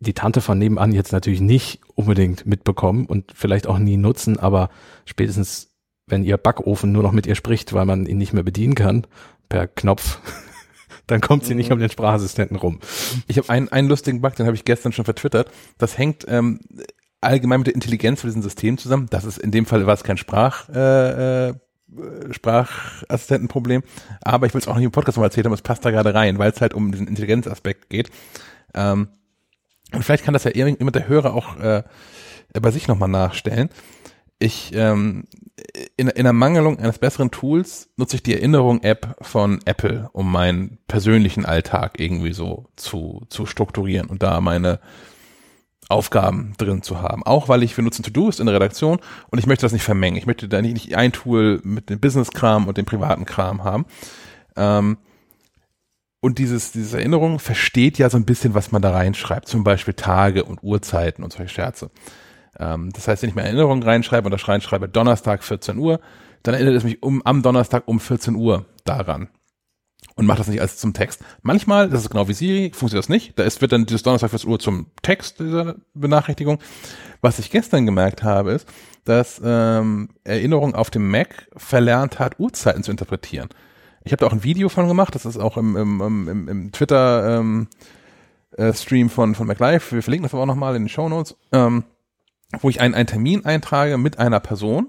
die 0.00 0.14
Tante 0.14 0.40
von 0.40 0.58
nebenan 0.58 0.92
jetzt 0.92 1.12
natürlich 1.12 1.40
nicht 1.40 1.80
unbedingt 1.94 2.46
mitbekommen 2.46 3.06
und 3.06 3.32
vielleicht 3.34 3.66
auch 3.66 3.78
nie 3.78 3.96
nutzen, 3.96 4.38
aber 4.38 4.70
spätestens 5.04 5.70
wenn 6.06 6.24
ihr 6.24 6.36
Backofen 6.36 6.92
nur 6.92 7.02
noch 7.02 7.12
mit 7.12 7.26
ihr 7.26 7.34
spricht, 7.34 7.72
weil 7.72 7.86
man 7.86 8.06
ihn 8.06 8.18
nicht 8.18 8.32
mehr 8.32 8.42
bedienen 8.42 8.74
kann 8.74 9.06
per 9.48 9.66
Knopf, 9.66 10.20
dann 11.06 11.20
kommt 11.20 11.44
sie 11.44 11.54
nicht 11.54 11.72
um 11.72 11.78
den 11.78 11.90
Sprachassistenten 11.90 12.56
rum. 12.56 12.80
Ich 13.26 13.38
habe 13.38 13.48
einen, 13.48 13.68
einen 13.70 13.88
lustigen 13.88 14.20
Bug, 14.20 14.34
den 14.36 14.46
habe 14.46 14.56
ich 14.56 14.64
gestern 14.64 14.92
schon 14.92 15.04
vertwittert. 15.04 15.50
Das 15.78 15.96
hängt 15.96 16.24
ähm, 16.28 16.60
allgemein 17.24 17.60
mit 17.60 17.66
der 17.68 17.74
Intelligenz 17.74 18.20
von 18.20 18.28
diesem 18.28 18.42
System 18.42 18.78
zusammen. 18.78 19.08
Das 19.10 19.24
ist 19.24 19.38
in 19.38 19.50
dem 19.50 19.66
Fall 19.66 19.86
war 19.86 19.94
es 19.94 20.04
kein 20.04 20.16
Sprach 20.16 20.68
äh, 20.68 21.48
äh, 21.48 21.54
Sprachassistentenproblem, 22.30 23.82
aber 24.22 24.46
ich 24.46 24.54
will 24.54 24.60
es 24.60 24.68
auch 24.68 24.76
nicht 24.76 24.84
im 24.84 24.90
Podcast 24.90 25.18
mal 25.18 25.24
erzählt 25.24 25.46
haben, 25.46 25.52
es 25.52 25.62
passt 25.62 25.84
da 25.84 25.90
gerade 25.90 26.14
rein, 26.14 26.38
weil 26.38 26.50
es 26.50 26.60
halt 26.60 26.74
um 26.74 26.90
diesen 26.90 27.06
Intelligenzaspekt 27.06 27.88
geht. 27.88 28.10
Ähm, 28.74 29.08
und 29.92 30.02
vielleicht 30.02 30.24
kann 30.24 30.34
das 30.34 30.44
ja 30.44 30.50
jemand 30.50 30.94
der 30.94 31.08
Hörer 31.08 31.34
auch 31.34 31.56
äh, 31.58 31.84
bei 32.52 32.70
sich 32.70 32.88
nochmal 32.88 33.08
nachstellen. 33.08 33.68
Ich, 34.40 34.72
ähm, 34.74 35.24
in, 35.96 36.08
in 36.08 36.24
der 36.24 36.32
Mangelung 36.32 36.78
eines 36.78 36.98
besseren 36.98 37.30
Tools 37.30 37.88
nutze 37.96 38.16
ich 38.16 38.22
die 38.22 38.34
Erinnerung-App 38.34 39.16
von 39.20 39.60
Apple, 39.64 40.10
um 40.12 40.30
meinen 40.30 40.78
persönlichen 40.88 41.44
Alltag 41.44 42.00
irgendwie 42.00 42.32
so 42.32 42.66
zu, 42.76 43.24
zu 43.28 43.46
strukturieren 43.46 44.08
und 44.08 44.22
da 44.22 44.40
meine 44.40 44.80
Aufgaben 45.88 46.54
drin 46.56 46.82
zu 46.82 47.00
haben. 47.00 47.22
Auch 47.22 47.48
weil 47.48 47.62
ich, 47.62 47.76
wir 47.76 47.84
nutzen 47.84 48.02
To-Do's 48.02 48.40
in 48.40 48.46
der 48.46 48.54
Redaktion 48.54 48.98
und 49.30 49.38
ich 49.38 49.46
möchte 49.46 49.64
das 49.64 49.72
nicht 49.72 49.82
vermengen. 49.82 50.16
Ich 50.16 50.26
möchte 50.26 50.48
da 50.48 50.62
nicht, 50.62 50.74
nicht 50.74 50.96
ein 50.96 51.12
Tool 51.12 51.60
mit 51.62 51.90
dem 51.90 52.00
Business-Kram 52.00 52.66
und 52.66 52.78
dem 52.78 52.86
privaten 52.86 53.24
Kram 53.24 53.64
haben. 53.64 53.86
Ähm, 54.56 54.98
und 56.20 56.38
dieses, 56.38 56.72
diese 56.72 56.98
Erinnerung 56.98 57.38
versteht 57.38 57.98
ja 57.98 58.08
so 58.08 58.16
ein 58.16 58.24
bisschen, 58.24 58.54
was 58.54 58.72
man 58.72 58.80
da 58.80 58.92
reinschreibt, 58.92 59.46
zum 59.46 59.62
Beispiel 59.62 59.94
Tage 59.94 60.44
und 60.44 60.62
Uhrzeiten 60.62 61.22
und 61.22 61.32
solche 61.32 61.52
Scherze. 61.52 61.90
Ähm, 62.58 62.90
das 62.94 63.08
heißt, 63.08 63.22
wenn 63.22 63.28
ich 63.28 63.36
mir 63.36 63.42
Erinnerungen 63.42 63.82
reinschreibe 63.82 64.26
und 64.26 64.30
da 64.30 64.42
reinschreibe 64.44 64.88
Donnerstag 64.88 65.44
14 65.44 65.76
Uhr, 65.78 66.00
dann 66.42 66.54
erinnert 66.54 66.76
es 66.76 66.84
mich 66.84 67.02
um, 67.02 67.20
am 67.26 67.42
Donnerstag 67.42 67.86
um 67.86 68.00
14 68.00 68.36
Uhr 68.36 68.64
daran 68.84 69.28
und 70.16 70.26
macht 70.26 70.38
das 70.38 70.48
nicht 70.48 70.60
als 70.60 70.76
zum 70.76 70.92
Text. 70.92 71.22
Manchmal, 71.42 71.90
das 71.90 72.02
ist 72.02 72.10
genau 72.10 72.28
wie 72.28 72.34
Siri, 72.34 72.70
funktioniert 72.74 73.04
das 73.04 73.08
nicht. 73.08 73.38
Da 73.38 73.42
ist, 73.44 73.60
wird 73.60 73.72
dann 73.72 73.86
dieses 73.86 74.02
Donnerstag 74.02 74.30
14 74.30 74.48
Uhr 74.48 74.58
zum 74.58 74.86
Text 75.02 75.40
dieser 75.40 75.76
Benachrichtigung. 75.94 76.58
Was 77.20 77.38
ich 77.38 77.50
gestern 77.50 77.86
gemerkt 77.86 78.22
habe, 78.22 78.52
ist, 78.52 78.68
dass 79.04 79.40
ähm, 79.44 80.10
Erinnerung 80.22 80.74
auf 80.74 80.90
dem 80.90 81.10
Mac 81.10 81.48
verlernt 81.56 82.18
hat, 82.18 82.38
Uhrzeiten 82.38 82.82
zu 82.82 82.90
interpretieren. 82.90 83.48
Ich 84.04 84.12
habe 84.12 84.20
da 84.20 84.26
auch 84.26 84.32
ein 84.32 84.44
Video 84.44 84.68
von 84.68 84.86
gemacht, 84.86 85.14
das 85.14 85.24
ist 85.24 85.38
auch 85.38 85.56
im, 85.56 85.76
im, 85.76 86.00
im, 86.28 86.48
im 86.48 86.72
Twitter 86.72 87.38
ähm, 87.38 87.68
äh, 88.56 88.72
Stream 88.72 89.10
von, 89.10 89.34
von 89.34 89.46
MacLife, 89.46 89.94
wir 89.94 90.02
verlinken 90.02 90.24
das 90.24 90.34
aber 90.34 90.42
auch 90.42 90.46
nochmal 90.46 90.76
in 90.76 90.82
den 90.82 90.88
Show 90.88 91.08
Notes, 91.08 91.36
ähm, 91.52 91.84
wo 92.60 92.68
ich 92.68 92.80
einen, 92.80 92.94
einen 92.94 93.06
Termin 93.06 93.44
eintrage 93.44 93.96
mit 93.96 94.18
einer 94.18 94.40
Person 94.40 94.88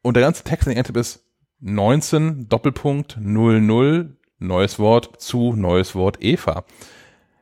und 0.00 0.14
der 0.16 0.22
ganze 0.22 0.44
Text, 0.44 0.66
den 0.66 0.72
ich 0.72 0.78
eintippe, 0.78 1.00
ist 1.00 1.24
19 1.60 2.48
Doppelpunkt 2.48 3.18
00 3.20 4.16
neues 4.46 4.78
Wort 4.78 5.20
zu 5.20 5.54
neues 5.54 5.94
Wort 5.94 6.22
Eva. 6.22 6.64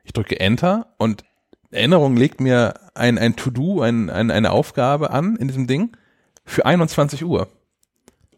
Ich 0.05 0.13
drücke 0.13 0.39
Enter 0.41 0.95
und 0.99 1.25
Erinnerung 1.71 2.17
legt 2.17 2.41
mir 2.41 2.75
ein, 2.95 3.19
ein 3.19 3.37
To-Do, 3.37 3.81
ein, 3.81 4.11
ein, 4.11 4.31
eine 4.31 4.51
Aufgabe 4.51 5.11
an 5.11 5.37
in 5.37 5.49
diesem 5.49 5.67
Ding 5.67 5.97
für 6.45 6.67
21 6.67 7.25
Uhr. 7.25 7.49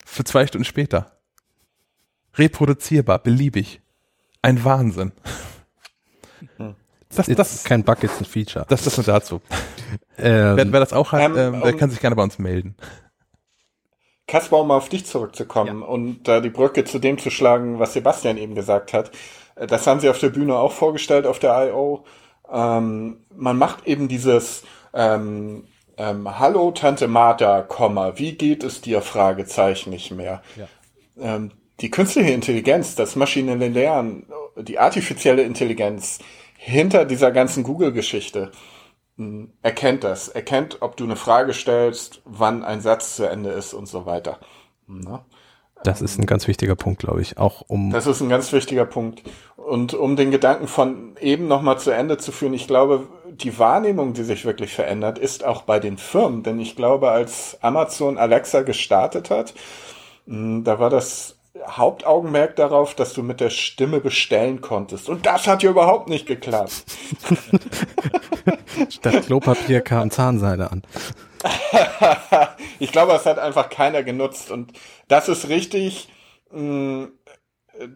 Für 0.05 0.25
zwei 0.25 0.47
Stunden 0.47 0.65
später 0.65 1.13
reproduzierbar, 2.35 3.19
beliebig. 3.19 3.81
Ein 4.41 4.65
Wahnsinn. 4.65 5.13
Das, 7.15 7.27
das 7.27 7.55
ist 7.55 7.65
kein 7.67 7.85
Bug, 7.85 8.03
ist 8.03 8.21
ein 8.21 8.25
Feature. 8.25 8.65
Das 8.69 8.87
ist 8.87 8.97
nur 8.97 9.05
dazu. 9.05 9.41
Ähm, 10.17 10.57
wer, 10.57 10.73
wer, 10.73 10.81
das 10.81 10.93
auch 10.93 11.13
hat, 11.13 11.21
ähm, 11.21 11.37
ähm, 11.37 11.61
der 11.61 11.75
um, 11.75 11.79
kann 11.79 11.91
sich 11.91 12.01
gerne 12.01 12.17
bei 12.17 12.23
uns 12.23 12.39
melden. 12.39 12.75
Kaspar, 14.27 14.61
um 14.61 14.71
auf 14.71 14.89
dich 14.89 15.05
zurückzukommen 15.07 15.81
ja. 15.81 15.87
und 15.87 16.29
da 16.29 16.41
die 16.41 16.51
Brücke 16.51 16.85
zu 16.85 16.99
dem 16.99 17.19
zu 17.19 17.31
schlagen, 17.31 17.79
was 17.79 17.93
Sebastian 17.93 18.37
eben 18.37 18.55
gesagt 18.55 18.93
hat. 18.93 19.11
Äh, 19.57 19.67
das 19.67 19.87
haben 19.87 20.01
sie 20.01 20.09
auf 20.09 20.19
der 20.19 20.31
Bühne 20.31 20.57
auch 20.57 20.73
vorgestellt, 20.73 21.27
auf 21.27 21.39
der 21.39 21.69
I.O. 21.69 22.05
Ähm, 22.51 23.19
man 23.35 23.59
macht 23.59 23.87
eben 23.87 24.09
dieses 24.09 24.63
ähm, 24.95 25.65
ähm, 25.97 26.39
Hallo 26.39 26.71
Tante 26.71 27.09
Martha, 27.09 27.63
Komma, 27.63 28.13
wie 28.17 28.33
geht 28.33 28.65
es 28.65 28.81
dir? 28.81 29.03
Fragezeichen 29.03 29.91
nicht 29.91 30.11
mehr. 30.11 30.43
Ja. 30.57 30.69
Ähm, 31.21 31.53
die 31.81 31.91
künstliche 31.91 32.31
Intelligenz, 32.31 32.95
das 32.95 33.17
maschinelle 33.17 33.69
Lernen, 33.69 34.27
die 34.57 34.79
artifizielle 34.79 35.43
Intelligenz 35.43 36.21
hinter 36.57 37.05
dieser 37.05 37.33
ganzen 37.33 37.65
Google-Geschichte 37.65 38.53
erkennt 39.63 40.05
das, 40.05 40.29
erkennt, 40.29 40.79
ob 40.81 40.97
du 40.97 41.05
eine 41.05 41.17
Frage 41.17 41.53
stellst, 41.53 42.23
wann 42.25 42.65
ein 42.65 42.81
Satz 42.81 43.17
zu 43.17 43.29
Ende 43.29 43.51
ist 43.51 43.75
und 43.75 43.87
so 43.87 44.07
weiter. 44.07 44.39
Na? 44.87 45.11
Ne? 45.11 45.21
Das 45.85 46.01
ist 46.01 46.19
ein 46.19 46.27
ganz 46.27 46.47
wichtiger 46.47 46.77
Punkt, 46.77 47.01
glaube 47.01 47.23
ich, 47.23 47.39
auch 47.39 47.63
um. 47.67 47.91
Das 47.91 48.07
ist 48.07 48.21
ein 48.21 48.29
ganz 48.29 48.53
wichtiger 48.53 48.85
Punkt. 48.85 49.23
Und 49.57 49.95
um 49.95 50.15
den 50.17 50.31
Gedanken 50.31 50.69
von 50.69 51.17
eben 51.21 51.49
nochmal 51.49 51.79
zu 51.79 51.91
Ende 51.91 52.19
zu 52.19 52.31
führen, 52.31 52.55
ich 52.55 52.69
glaube, 52.69 53.09
die 53.31 53.59
Wahrnehmung, 53.59 54.13
die 54.13 54.23
sich 54.23 54.45
wirklich 54.45 54.73
verändert, 54.73 55.19
ist 55.19 55.45
auch 55.45 55.63
bei 55.63 55.81
den 55.81 55.99
Firmen. 55.99 56.45
Denn 56.45 56.61
ich 56.61 56.77
glaube, 56.77 57.11
als 57.11 57.59
Amazon 57.63 58.17
Alexa 58.17 58.63
gestartet 58.63 59.31
hat, 59.31 59.55
hm, 60.27 60.63
da 60.63 60.79
war 60.79 60.91
das 60.91 61.37
Hauptaugenmerk 61.67 62.57
darauf, 62.57 62.95
dass 62.95 63.13
du 63.13 63.23
mit 63.23 63.41
der 63.41 63.51
Stimme 63.51 64.01
bestellen 64.01 64.61
konntest. 64.61 65.09
Und 65.09 65.27
das 65.27 65.47
hat 65.47 65.63
ja 65.63 65.71
überhaupt 65.71 66.09
nicht 66.09 66.27
geklappt. 66.27 66.85
Statt 68.89 69.27
Klopapier 69.27 69.83
kam 69.83 70.11
Zahnseide 70.11 70.71
an. 70.71 70.83
ich 72.79 72.91
glaube, 72.91 73.13
es 73.13 73.27
hat 73.27 73.39
einfach 73.39 73.69
keiner 73.69 74.03
genutzt. 74.03 74.51
Und 74.51 74.73
das 75.09 75.29
ist 75.29 75.49
richtig, 75.49 76.09
hm, 76.51 77.13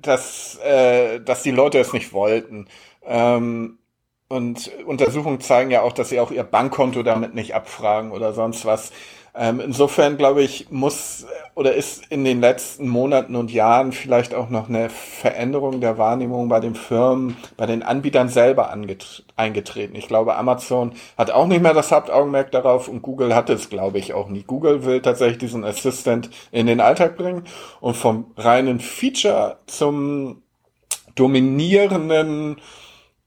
dass, 0.02 0.58
äh, 0.58 1.20
dass 1.20 1.42
die 1.42 1.50
Leute 1.50 1.78
es 1.78 1.92
nicht 1.92 2.12
wollten. 2.12 2.68
Ähm, 3.04 3.78
und 4.28 4.70
Untersuchungen 4.86 5.40
zeigen 5.40 5.70
ja 5.70 5.82
auch, 5.82 5.92
dass 5.92 6.08
sie 6.08 6.20
auch 6.20 6.30
ihr 6.30 6.42
Bankkonto 6.42 7.02
damit 7.02 7.34
nicht 7.34 7.54
abfragen 7.54 8.10
oder 8.10 8.32
sonst 8.32 8.64
was. 8.64 8.92
Ähm, 9.38 9.60
insofern 9.60 10.16
glaube 10.16 10.42
ich, 10.42 10.70
muss 10.70 11.26
oder 11.54 11.74
ist 11.74 12.06
in 12.08 12.24
den 12.24 12.40
letzten 12.40 12.88
Monaten 12.88 13.36
und 13.36 13.52
Jahren 13.52 13.92
vielleicht 13.92 14.34
auch 14.34 14.48
noch 14.48 14.70
eine 14.70 14.88
Veränderung 14.88 15.82
der 15.82 15.98
Wahrnehmung 15.98 16.48
bei 16.48 16.58
den 16.58 16.74
Firmen, 16.74 17.36
bei 17.58 17.66
den 17.66 17.82
Anbietern 17.82 18.30
selber 18.30 18.70
eingetreten. 19.36 19.94
Ich 19.94 20.08
glaube, 20.08 20.36
Amazon 20.36 20.92
hat 21.18 21.30
auch 21.30 21.46
nicht 21.46 21.62
mehr 21.62 21.74
das 21.74 21.92
Hauptaugenmerk 21.92 22.50
darauf 22.50 22.88
und 22.88 23.02
Google 23.02 23.34
hatte 23.34 23.52
es, 23.52 23.68
glaube 23.68 23.98
ich, 23.98 24.14
auch 24.14 24.28
nie. 24.28 24.42
Google 24.42 24.86
will 24.86 25.02
tatsächlich 25.02 25.38
diesen 25.38 25.64
Assistant 25.64 26.30
in 26.50 26.66
den 26.66 26.80
Alltag 26.80 27.18
bringen 27.18 27.44
und 27.80 27.94
vom 27.94 28.32
reinen 28.38 28.80
Feature 28.80 29.58
zum 29.66 30.42
dominierenden 31.14 32.56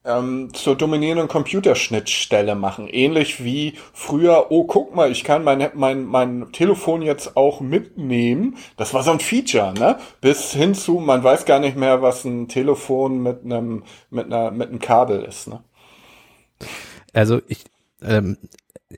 ähm, 0.09 0.53
zur 0.53 0.75
dominierenden 0.75 1.27
Computerschnittstelle 1.27 2.55
machen. 2.55 2.87
Ähnlich 2.87 3.43
wie 3.43 3.75
früher, 3.93 4.47
oh, 4.49 4.65
guck 4.65 4.95
mal, 4.95 5.11
ich 5.11 5.23
kann 5.23 5.43
mein, 5.43 5.69
mein, 5.75 6.05
mein 6.05 6.51
Telefon 6.51 7.01
jetzt 7.01 7.37
auch 7.37 7.61
mitnehmen. 7.61 8.57
Das 8.77 8.93
war 8.93 9.03
so 9.03 9.11
ein 9.11 9.19
Feature, 9.19 9.73
ne? 9.73 9.97
Bis 10.21 10.51
hin 10.51 10.73
zu, 10.73 10.93
man 10.93 11.23
weiß 11.23 11.45
gar 11.45 11.59
nicht 11.59 11.77
mehr, 11.77 12.01
was 12.01 12.25
ein 12.25 12.47
Telefon 12.47 13.21
mit 13.21 13.45
einem, 13.45 13.83
mit 14.09 14.25
einer, 14.25 14.51
mit 14.51 14.69
einem 14.69 14.79
Kabel 14.79 15.23
ist, 15.23 15.47
ne? 15.47 15.63
Also 17.13 17.41
ich, 17.47 17.63
ähm, 18.01 18.37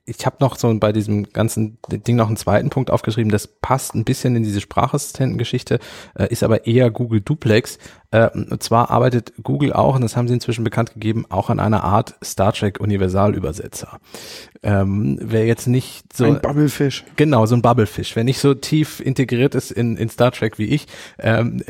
ich 0.06 0.26
habe 0.26 0.38
noch 0.39 0.56
so 0.56 0.74
bei 0.80 0.94
diesem 0.94 1.34
ganzen 1.34 1.78
Ding 1.89 2.16
noch 2.16 2.28
einen 2.28 2.38
zweiten 2.38 2.70
Punkt 2.70 2.92
aufgeschrieben, 2.92 3.32
das 3.32 3.48
passt 3.48 3.94
ein 3.94 4.06
bisschen 4.06 4.36
in 4.38 4.44
diese 4.44 4.62
Sprachassistenten-Geschichte, 4.62 5.80
äh, 6.18 6.28
ist 6.32 6.44
aber 6.44 6.66
eher 6.66 6.89
Google 6.92 7.20
Duplex. 7.20 7.78
Äh, 8.12 8.30
und 8.30 8.64
zwar 8.64 8.89
arbeitet 8.89 9.34
Google 9.44 9.74
auch, 9.74 9.96
und 9.96 10.02
das 10.02 10.16
haben 10.16 10.30
sie 10.30 10.34
inzwischen 10.34 10.64
bekannt 10.64 10.94
gegeben, 10.94 11.26
auch 11.30 11.50
an 11.50 11.60
einer 11.60 11.84
Art 11.84 12.16
Star 12.24 12.54
Trek 12.54 12.80
Universalübersetzer. 12.80 14.00
Ähm, 14.64 15.20
wer 15.22 15.46
jetzt 15.46 15.68
nicht 15.68 16.16
so... 16.16 16.26
Ein 16.26 16.42
Bubblefish. 16.42 17.04
Genau, 17.18 17.46
so 17.46 17.56
ein 17.56 17.62
Bubblefish. 17.62 18.16
Wer 18.16 18.24
nicht 18.24 18.39
so 18.39 18.54
tief 18.54 19.02
integriert 19.02 19.56
ist 19.56 19.72
in, 19.72 19.98
in 19.98 20.10
Star 20.10 20.32
Trek 20.32 20.58
wie 20.58 20.66
ich, 20.66 20.88
ähm, 21.20 21.62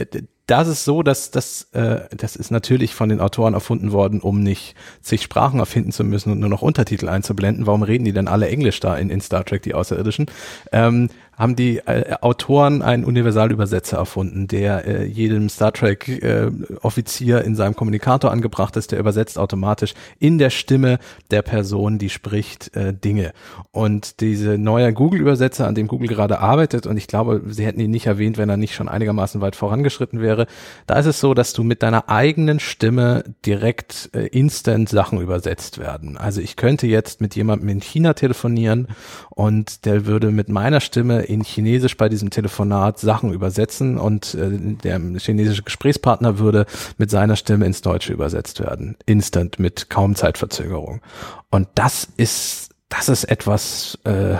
das 0.52 0.68
ist 0.68 0.84
so, 0.84 1.02
dass 1.02 1.32
das, 1.32 1.70
äh, 1.72 2.02
das 2.16 2.36
ist 2.36 2.52
natürlich 2.52 2.94
von 2.94 3.08
den 3.08 3.22
Autoren 3.22 3.54
erfunden 3.54 3.94
worden, 3.94 4.20
um 4.20 4.44
nicht 4.44 4.76
sich 5.02 5.22
Sprachen 5.22 5.62
erfinden 5.62 5.94
zu 5.94 6.04
müssen 6.04 6.30
und 6.30 6.40
nur 6.40 6.50
noch 6.50 6.62
Untertitel 6.62 7.08
einzublenden. 7.08 7.68
Warum 7.68 7.84
reden 7.84 8.04
die 8.04 8.12
denn 8.12 8.28
alle 8.28 8.50
Englisch 8.50 8.82
da 8.82 8.98
in, 8.98 9.10
in 9.10 9.22
Star 9.22 9.46
Trek, 9.46 9.62
die 9.62 9.74
Außerirdischen? 9.74 10.26
Ähm, 10.74 11.10
haben 11.42 11.56
die 11.56 11.80
äh, 11.80 12.14
Autoren 12.22 12.84
einen 12.84 13.04
Universalübersetzer 13.04 13.98
erfunden, 13.98 14.48
der 14.48 14.86
äh, 14.86 15.06
jedem 15.06 15.50
Star 15.50 15.74
Trek 15.74 16.08
äh, 16.08 16.52
Offizier 16.82 17.44
in 17.44 17.56
seinem 17.56 17.76
Kommunikator 17.76 18.32
angebracht 18.32 18.78
ist, 18.78 18.92
der 18.92 19.00
übersetzt 19.00 19.40
automatisch 19.40 19.96
in 20.20 20.38
der 20.38 20.52
Stimme 20.52 21.00
der 21.32 21.42
Person, 21.42 21.98
die 21.98 22.10
spricht, 22.10 22.76
äh, 22.76 22.94
Dinge. 22.94 23.34
Und 23.72 24.20
diese 24.20 24.60
neue 24.60 24.94
Google-Übersetzer, 24.94 25.68
an 25.68 25.74
dem 25.74 25.88
Google 25.88 26.10
gerade 26.10 26.40
arbeitet, 26.40 26.86
und 26.86 26.96
ich 26.98 27.08
glaube, 27.08 27.42
sie 27.48 27.66
hätten 27.66 27.80
ihn 27.80 27.92
nicht 27.92 28.06
erwähnt, 28.06 28.38
wenn 28.38 28.50
er 28.50 28.58
nicht 28.58 28.76
schon 28.76 28.88
einigermaßen 28.88 29.42
weit 29.42 29.56
vorangeschritten 29.56 30.22
wäre, 30.22 30.46
da 30.86 31.00
ist 31.00 31.08
es 31.08 31.20
so, 31.20 31.34
dass 31.34 31.54
du 31.54 31.64
mit 31.64 31.82
deiner 31.82 32.08
eigenen 32.08 32.60
Stimme 32.60 33.24
direkt 33.48 34.12
äh, 34.14 34.28
instant 34.28 34.90
Sachen 34.90 35.20
übersetzt 35.20 35.80
werden. 35.80 36.18
Also 36.18 36.40
ich 36.40 36.56
könnte 36.56 36.86
jetzt 36.86 37.20
mit 37.20 37.36
jemandem 37.36 37.70
in 37.70 37.82
China 37.82 38.14
telefonieren 38.14 38.90
und 39.32 39.86
der 39.86 40.06
würde 40.06 40.30
mit 40.30 40.50
meiner 40.50 40.82
Stimme 40.82 41.31
in 41.32 41.44
Chinesisch 41.44 41.96
bei 41.96 42.10
diesem 42.10 42.30
Telefonat 42.30 43.00
Sachen 43.00 43.32
übersetzen 43.32 43.98
und 43.98 44.34
äh, 44.34 44.50
der 44.84 45.00
chinesische 45.18 45.64
Gesprächspartner 45.64 46.40
würde 46.40 46.66
mit 46.98 47.10
seiner 47.10 47.38
Stimme 47.38 47.66
ins 47.66 47.82
Deutsche 47.82 48.12
übersetzt 48.12 48.60
werden. 48.60 48.98
Instant 49.06 49.58
mit 49.58 49.90
kaum 49.90 50.16
Zeitverzögerung. 50.16 51.02
Und 51.50 51.70
das 51.76 52.08
ist, 52.18 52.72
das 52.90 53.08
ist 53.08 53.24
etwas, 53.24 53.98
äh, 54.04 54.36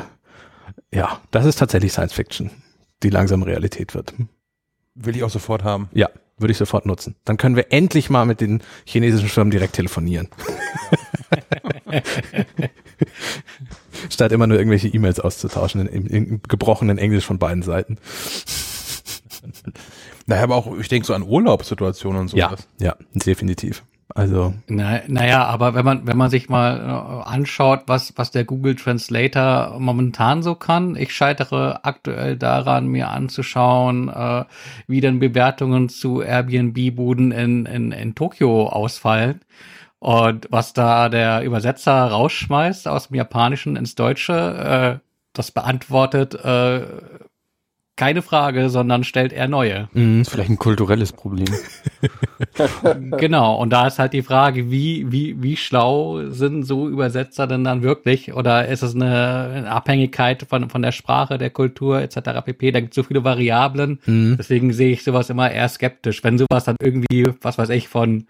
ja, 0.94 1.22
das 1.32 1.46
ist 1.46 1.60
tatsächlich 1.60 1.94
Science 1.94 2.14
Fiction, 2.14 2.52
die 3.04 3.10
langsam 3.10 3.42
Realität 3.44 3.96
wird. 3.96 4.14
Will 4.96 5.16
ich 5.16 5.24
auch 5.24 5.30
sofort 5.30 5.64
haben. 5.64 5.90
Ja, 5.94 6.10
würde 6.38 6.52
ich 6.52 6.58
sofort 6.58 6.86
nutzen. 6.86 7.16
Dann 7.24 7.38
können 7.38 7.56
wir 7.56 7.72
endlich 7.72 8.10
mal 8.10 8.26
mit 8.26 8.42
den 8.42 8.62
chinesischen 8.84 9.30
Firmen 9.30 9.52
direkt 9.52 9.76
telefonieren. 9.76 10.28
Statt 14.10 14.32
immer 14.32 14.48
nur 14.48 14.58
irgendwelche 14.58 14.88
E-Mails 14.88 15.20
auszutauschen 15.20 15.88
in, 15.88 16.06
in, 16.06 16.26
in 16.26 16.42
gebrochenen 16.48 16.98
Englisch 16.98 17.26
von 17.26 17.40
beiden 17.40 17.64
Seiten. 17.64 17.98
Naja, 20.28 20.44
aber 20.44 20.56
auch, 20.56 20.78
ich 20.78 20.88
denke 20.88 21.08
so 21.08 21.14
an 21.14 21.24
Urlaubssituationen 21.24 22.22
und 22.22 22.28
so. 22.30 22.38
Ja, 22.38 22.54
ja, 22.80 22.96
definitiv. 23.14 23.84
Also. 24.14 24.54
Na, 24.68 25.02
naja, 25.08 25.46
aber 25.46 25.74
wenn 25.74 25.86
man, 25.86 26.06
wenn 26.06 26.18
man 26.18 26.30
sich 26.30 26.50
mal 26.50 26.80
äh, 26.80 27.30
anschaut, 27.30 27.84
was, 27.88 28.14
was 28.18 28.32
der 28.32 28.44
Google 28.44 28.76
Translator 28.76 29.78
momentan 29.80 30.44
so 30.44 30.56
kann, 30.56 30.96
ich 30.96 31.14
scheitere 31.14 31.80
aktuell 31.84 32.36
daran, 32.36 32.88
mir 32.88 33.10
anzuschauen, 33.10 34.10
äh, 34.10 34.46
wie 34.88 35.02
denn 35.02 35.20
Bewertungen 35.20 35.90
zu 35.90 36.22
Airbnb-Buden 36.22 37.32
in, 37.32 37.66
in, 37.66 37.92
in 37.92 38.16
Tokio 38.16 38.68
ausfallen. 38.68 39.42
Und 40.02 40.48
was 40.50 40.74
da 40.74 41.10
der 41.10 41.44
Übersetzer 41.44 41.94
rausschmeißt 41.94 42.88
aus 42.88 43.10
dem 43.10 43.18
Japanischen 43.18 43.76
ins 43.76 43.94
Deutsche, 43.94 44.34
äh, 44.34 45.08
das 45.32 45.52
beantwortet 45.52 46.34
äh, 46.34 46.88
keine 48.02 48.24
Frage, 48.24 48.72
sondern 48.72 49.04
stellt 49.04 49.32
er 49.32 49.48
neue. 49.48 49.88
Mhm, 49.94 50.22
ist 50.22 50.32
vielleicht 50.32 50.50
ein 50.50 50.58
kulturelles 50.58 51.14
Problem. 51.14 51.46
genau, 53.20 53.62
und 53.62 53.70
da 53.70 53.86
ist 53.86 54.00
halt 54.00 54.14
die 54.14 54.24
Frage, 54.24 54.72
wie, 54.72 55.12
wie, 55.12 55.44
wie 55.44 55.56
schlau 55.56 56.28
sind 56.30 56.64
so 56.64 56.90
Übersetzer 56.90 57.46
denn 57.46 57.64
dann 57.64 57.84
wirklich? 57.84 58.34
Oder 58.34 58.68
ist 58.68 58.82
es 58.82 58.96
eine 58.96 59.68
Abhängigkeit 59.70 60.48
von, 60.50 60.72
von 60.72 60.82
der 60.82 60.94
Sprache, 60.94 61.38
der 61.38 61.52
Kultur 61.52 62.02
etc. 62.02 62.42
pp. 62.44 62.72
Da 62.72 62.80
gibt 62.80 62.94
es 62.94 62.96
so 62.96 63.04
viele 63.04 63.24
Variablen. 63.24 64.00
Mhm. 64.08 64.36
Deswegen 64.36 64.74
sehe 64.74 64.94
ich 64.94 65.04
sowas 65.04 65.30
immer 65.30 65.52
eher 65.52 65.70
skeptisch. 65.70 66.24
Wenn 66.24 66.40
sowas 66.40 66.64
dann 66.64 66.78
irgendwie, 66.82 67.28
was 67.44 67.60
weiß 67.60 67.70
ich, 67.70 67.88
von, 67.88 68.26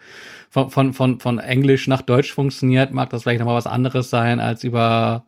von, 0.49 0.69
von, 0.69 0.91
von, 0.91 1.21
von 1.21 1.39
Englisch 1.39 1.87
nach 1.87 2.01
Deutsch 2.01 2.33
funktioniert, 2.33 2.91
mag 2.91 3.09
das 3.11 3.23
vielleicht 3.23 3.39
nochmal 3.39 3.55
was 3.55 3.67
anderes 3.67 4.09
sein 4.09 4.41
als 4.41 4.65
über 4.65 5.23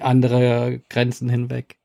andere 0.00 0.80
Grenzen 0.88 1.28
hinweg. 1.28 1.76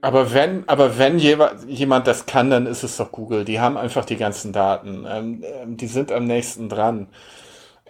Aber 0.00 0.32
wenn, 0.32 0.68
aber 0.68 0.98
wenn 0.98 1.18
jemand 1.18 2.06
das 2.06 2.26
kann, 2.26 2.50
dann 2.50 2.66
ist 2.66 2.84
es 2.84 2.96
doch 2.96 3.10
Google. 3.10 3.44
Die 3.44 3.58
haben 3.58 3.76
einfach 3.76 4.04
die 4.04 4.16
ganzen 4.16 4.52
Daten. 4.52 5.04
Ähm, 5.08 5.44
ähm, 5.62 5.76
die 5.76 5.88
sind 5.88 6.12
am 6.12 6.24
nächsten 6.24 6.68
dran. 6.68 7.08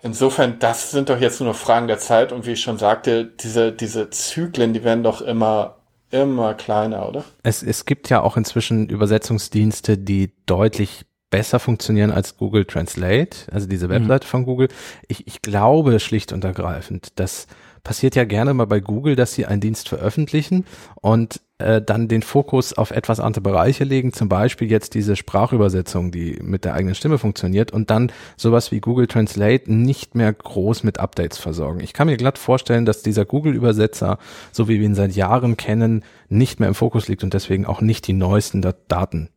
Insofern, 0.03 0.59
das 0.59 0.91
sind 0.91 1.11
doch 1.11 1.21
jetzt 1.21 1.41
nur 1.41 1.55
Fragen 1.55 1.87
der 1.87 1.99
Zeit. 1.99 2.33
Und 2.33 2.47
wie 2.47 2.53
ich 2.53 2.63
schon 2.63 2.79
sagte, 2.79 3.27
diese, 3.27 3.73
diese 3.73 4.09
Zyklen, 4.11 4.73
die 4.73 4.85
werden 4.85 5.03
doch 5.03 5.21
immer, 5.21 5.77
immer 6.11 6.55
kleiner, 6.55 7.09
oder? 7.09 7.25
Es, 7.43 7.63
es 7.63 7.85
gibt 7.85 8.09
ja 8.09 8.23
auch 8.23 8.39
inzwischen 8.39 8.89
Übersetzungsdienste, 8.89 9.99
die 9.99 10.33
deutlich 10.47 11.05
besser 11.31 11.59
funktionieren 11.59 12.11
als 12.11 12.39
Google 12.39 12.65
Translate, 12.65 13.53
also 13.53 13.67
diese 13.67 13.87
mhm. 13.89 13.93
Webseite 13.93 14.27
mhm. 14.27 14.31
von 14.31 14.45
Google. 14.47 14.69
Ich, 15.09 15.27
ich 15.27 15.43
glaube 15.43 16.01
schlicht 16.01 16.33
und 16.33 16.43
ergreifend, 16.45 17.19
dass 17.19 17.47
passiert 17.85 18.17
ja 18.17 18.25
gerne 18.25 18.55
mal 18.55 18.67
bei 18.67 18.81
Google, 18.81 19.17
dass 19.17 19.35
sie 19.35 19.47
einen 19.47 19.61
Dienst 19.61 19.89
veröffentlichen 19.89 20.65
und 21.01 21.41
äh, 21.59 21.83
dann 21.83 22.09
den 22.09 22.23
Fokus 22.23 22.73
auf 22.73 22.93
etwas 22.93 23.21
andere 23.21 23.43
Bereiche 23.43 23.85
legen, 23.85 24.13
zum 24.13 24.29
Beispiel 24.29 24.71
jetzt 24.71 24.95
diese 24.95 25.17
Sprachübersetzung, 25.17 26.13
die 26.13 26.39
mit 26.41 26.65
der 26.65 26.75
eigenen 26.75 26.95
Stimme 26.95 27.19
funktioniert 27.19 27.73
und 27.73 27.91
dann 27.91 28.13
sowas 28.37 28.71
wie 28.71 28.81
Google 28.81 29.09
Translate 29.09 29.73
nicht 29.73 30.15
mehr 30.15 30.33
groß 30.33 30.85
mit 30.85 31.01
Updates 31.01 31.39
versorgen. 31.39 31.81
Ich 31.81 31.93
kann 31.93 32.07
mir 32.07 32.17
glatt 32.17 32.39
vorstellen, 32.39 32.85
dass 32.85 33.03
dieser 33.03 33.25
Google-Übersetzer, 33.25 34.19
so 34.53 34.69
wie 34.69 34.79
wir 34.79 34.87
ihn 34.87 34.95
seit 34.95 35.17
Jahren 35.17 35.57
kennen, 35.57 36.05
nicht 36.29 36.61
mehr 36.61 36.69
im 36.69 36.75
Fokus 36.75 37.09
liegt 37.09 37.25
und 37.25 37.35
deswegen 37.35 37.67
auch 37.67 37.81
nicht 37.81 38.07
die 38.07 38.13
neuesten 38.13 38.63
Daten 38.87 39.29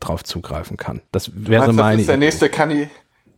drauf 0.00 0.24
zugreifen 0.24 0.76
kann. 0.76 1.02
Das 1.12 1.32
wäre 1.34 1.72
Meinst, 1.72 1.78
meine 1.78 1.96
das 1.96 2.00
ist 2.00 2.08
der 2.08 2.16
nächste, 2.16 2.48
Kandi 2.48 2.88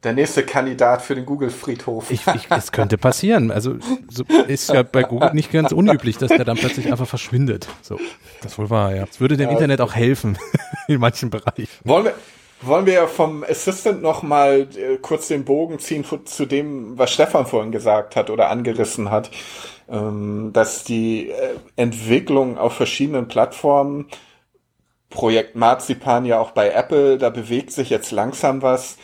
der 0.05 0.13
nächste 0.13 0.45
Kandidat 0.45 1.03
für 1.03 1.15
den 1.15 1.27
Google-Friedhof. 1.27 2.11
Ich, 2.11 2.27
ich, 2.27 2.47
es 2.51 2.73
könnte 2.73 2.99
passieren. 2.99 3.51
Also 3.51 3.77
so 4.09 4.25
ist 4.47 4.71
ja 4.71 4.83
bei 4.83 5.03
Google 5.03 5.33
nicht 5.35 5.51
ganz 5.51 5.73
unüblich, 5.73 6.19
dass 6.19 6.29
der 6.29 6.45
dann 6.45 6.57
plötzlich 6.57 6.91
einfach 6.91 7.09
verschwindet. 7.09 7.69
So. 7.83 7.99
Das 8.43 8.59
wohl 8.59 8.71
war, 8.71 8.95
ja. 8.95 9.07
Das 9.07 9.21
würde 9.21 9.37
dem 9.37 9.51
Internet 9.51 9.81
auch 9.81 9.95
helfen 9.95 10.39
in 10.89 11.01
manchen 11.01 11.31
Bereichen. 11.31 11.69
Wollen 11.83 12.05
wir, 12.05 12.15
wollen 12.61 12.87
wir 12.87 13.09
vom 13.09 13.43
Assistant 13.43 14.01
noch 14.01 14.23
mal 14.23 14.69
äh, 14.77 14.97
kurz 15.03 15.29
den 15.29 15.45
Bogen 15.45 15.81
ziehen 15.81 16.05
zu, 16.05 16.19
zu 16.19 16.47
dem, 16.47 16.97
was 16.97 17.13
Stefan 17.13 17.47
vorhin 17.47 17.73
gesagt 17.73 18.15
hat 18.15 18.31
oder 18.31 18.51
angerissen 18.51 19.11
hat, 19.11 19.31
ähm, 19.89 20.51
dass 20.53 20.85
die 20.85 21.31
äh, 21.31 21.55
Entwicklung 21.75 22.57
auf 22.57 22.75
verschiedenen 22.75 23.27
Plattformen, 23.27 24.07
Projekt 25.11 25.57
Marzipan 25.57 26.25
ja 26.27 26.39
auch 26.39 26.51
bei 26.51 26.71
Apple, 26.71 27.19
da 27.19 27.31
bewegt 27.31 27.73
sich 27.73 27.91
jetzt 27.91 28.11
langsam 28.11 28.63
was, 28.63 28.99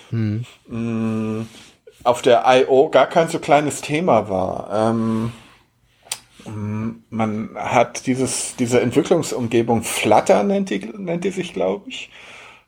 mh, 0.66 1.46
auf 2.02 2.22
der 2.22 2.44
I.O. 2.46 2.90
gar 2.90 3.06
kein 3.06 3.28
so 3.28 3.38
kleines 3.38 3.80
Thema 3.80 4.28
war. 4.28 4.90
Ähm, 4.90 5.32
mh, 6.44 6.94
man 7.10 7.50
hat 7.56 8.06
dieses, 8.06 8.56
diese 8.56 8.80
Entwicklungsumgebung 8.80 9.82
Flutter 9.82 10.42
nennt 10.42 10.70
die, 10.70 10.80
nennt 10.80 11.24
die 11.24 11.30
sich, 11.30 11.54
glaube 11.54 11.88
ich 11.88 12.10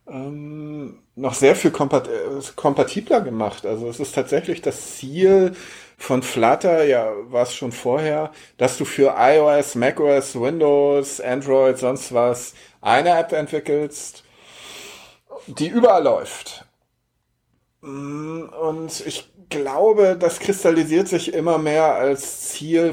ähm, 0.08 0.98
noch 1.14 1.34
sehr 1.34 1.56
viel 1.56 1.70
kompat 1.70 2.08
äh, 2.08 2.40
kompatibler 2.54 3.20
gemacht. 3.20 3.66
Also 3.66 3.88
es 3.88 4.00
ist 4.00 4.14
tatsächlich 4.14 4.62
das 4.62 4.96
Ziel 4.96 5.54
von 5.96 6.22
Flutter, 6.22 6.84
ja, 6.84 7.10
war 7.30 7.42
es 7.44 7.54
schon 7.54 7.72
vorher, 7.72 8.32
dass 8.58 8.78
du 8.78 8.84
für 8.84 9.14
iOS, 9.18 9.74
macOS, 9.76 10.38
Windows, 10.40 11.20
Android, 11.20 11.78
sonst 11.78 12.12
was 12.14 12.54
eine 12.80 13.10
App 13.18 13.32
entwickelst, 13.32 14.24
die 15.48 15.66
überall 15.68 16.04
läuft. 16.04 16.64
Mm, 17.82 18.44
Und 18.60 19.04
ich 19.06 19.28
glaube, 19.50 20.16
das 20.18 20.38
kristallisiert 20.40 21.08
sich 21.08 21.32
immer 21.34 21.58
mehr 21.58 21.94
als 21.94 22.48
Ziel, 22.50 22.92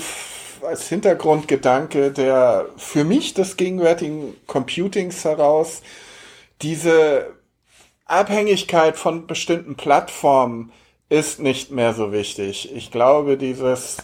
als 0.62 0.88
Hintergrundgedanke 0.88 2.12
der 2.12 2.68
für 2.78 3.04
mich 3.04 3.34
des 3.34 3.58
gegenwärtigen 3.58 4.36
Computings 4.48 5.26
heraus, 5.26 5.82
diese 6.62 7.34
Abhängigkeit 8.06 8.98
von 8.98 9.28
bestimmten 9.28 9.76
Plattformen 9.76 10.72
ist 11.14 11.40
nicht 11.40 11.70
mehr 11.70 11.94
so 11.94 12.12
wichtig. 12.12 12.74
Ich 12.74 12.90
glaube, 12.90 13.38
dieses, 13.38 13.98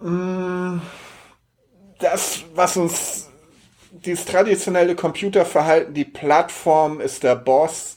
mh, 0.00 0.80
das, 2.00 2.44
was 2.54 2.76
uns, 2.76 3.30
dieses 3.92 4.24
traditionelle 4.24 4.96
Computerverhalten, 4.96 5.94
die 5.94 6.04
Plattform 6.04 7.00
ist 7.00 7.22
der 7.22 7.36
Boss, 7.36 7.94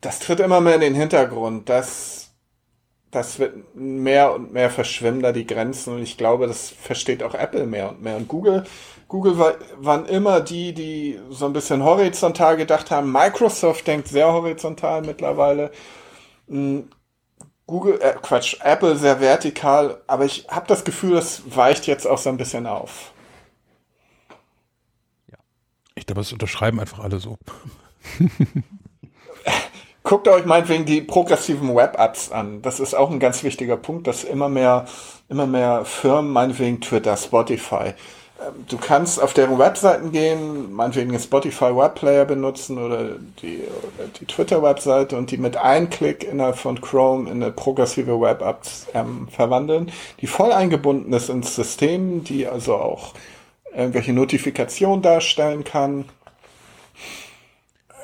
das 0.00 0.20
tritt 0.20 0.40
immer 0.40 0.60
mehr 0.62 0.76
in 0.76 0.80
den 0.80 0.94
Hintergrund. 0.94 1.68
Das, 1.68 2.30
das 3.10 3.38
wird 3.38 3.74
mehr 3.74 4.34
und 4.34 4.52
mehr 4.54 4.70
verschwimmen 4.70 5.22
da 5.22 5.32
die 5.32 5.46
Grenzen 5.46 5.94
und 5.96 6.02
ich 6.02 6.16
glaube, 6.16 6.46
das 6.46 6.70
versteht 6.70 7.22
auch 7.22 7.34
Apple 7.34 7.66
mehr 7.66 7.90
und 7.90 8.02
mehr. 8.02 8.16
Und 8.16 8.28
Google, 8.28 8.64
Google 9.08 9.38
war, 9.38 9.56
waren 9.76 10.06
immer 10.06 10.40
die, 10.40 10.72
die 10.74 11.20
so 11.30 11.46
ein 11.46 11.52
bisschen 11.52 11.84
horizontal 11.84 12.56
gedacht 12.56 12.90
haben. 12.90 13.12
Microsoft 13.12 13.86
denkt 13.86 14.08
sehr 14.08 14.32
horizontal 14.32 15.02
mittlerweile. 15.02 15.72
Google, 17.68 18.00
äh, 18.00 18.14
Quatsch, 18.20 18.56
Apple 18.64 18.96
sehr 18.96 19.20
vertikal, 19.20 20.00
aber 20.06 20.24
ich 20.24 20.46
habe 20.48 20.66
das 20.66 20.84
Gefühl, 20.84 21.14
das 21.14 21.42
weicht 21.54 21.86
jetzt 21.86 22.06
auch 22.06 22.16
so 22.18 22.30
ein 22.30 22.38
bisschen 22.38 22.66
auf. 22.66 23.12
Ich 25.94 26.06
glaube, 26.06 26.22
das 26.22 26.32
unterschreiben 26.32 26.80
einfach 26.80 27.00
alle 27.00 27.20
so. 27.20 27.36
Guckt 30.02 30.26
euch 30.28 30.46
meinetwegen 30.46 30.86
die 30.86 31.02
progressiven 31.02 31.74
Web-Apps 31.74 32.32
an. 32.32 32.62
Das 32.62 32.80
ist 32.80 32.94
auch 32.94 33.10
ein 33.10 33.20
ganz 33.20 33.42
wichtiger 33.42 33.76
Punkt, 33.76 34.06
dass 34.06 34.24
immer 34.24 34.48
mehr, 34.48 34.86
immer 35.28 35.46
mehr 35.46 35.84
Firmen, 35.84 36.32
meinetwegen 36.32 36.80
Twitter, 36.80 37.18
Spotify, 37.18 37.92
du 38.68 38.76
kannst 38.78 39.20
auf 39.20 39.34
deren 39.34 39.58
Webseiten 39.58 40.12
gehen, 40.12 40.72
meinetwegen 40.72 41.10
den 41.10 41.20
Spotify 41.20 41.74
Webplayer 41.76 42.24
benutzen 42.24 42.78
oder 42.78 43.16
die, 43.42 43.64
die 44.20 44.26
Twitter-Webseite 44.26 45.16
und 45.16 45.30
die 45.30 45.38
mit 45.38 45.56
einem 45.56 45.90
Klick 45.90 46.24
innerhalb 46.24 46.56
von 46.56 46.80
Chrome 46.80 47.28
in 47.30 47.42
eine 47.42 47.52
progressive 47.52 48.20
Web-App 48.20 48.62
ähm, 48.94 49.28
verwandeln, 49.28 49.90
die 50.20 50.26
voll 50.26 50.52
eingebunden 50.52 51.12
ist 51.12 51.28
ins 51.30 51.54
System, 51.54 52.22
die 52.24 52.46
also 52.46 52.76
auch 52.76 53.14
irgendwelche 53.74 54.12
Notifikationen 54.12 55.02
darstellen 55.02 55.64
kann. 55.64 56.04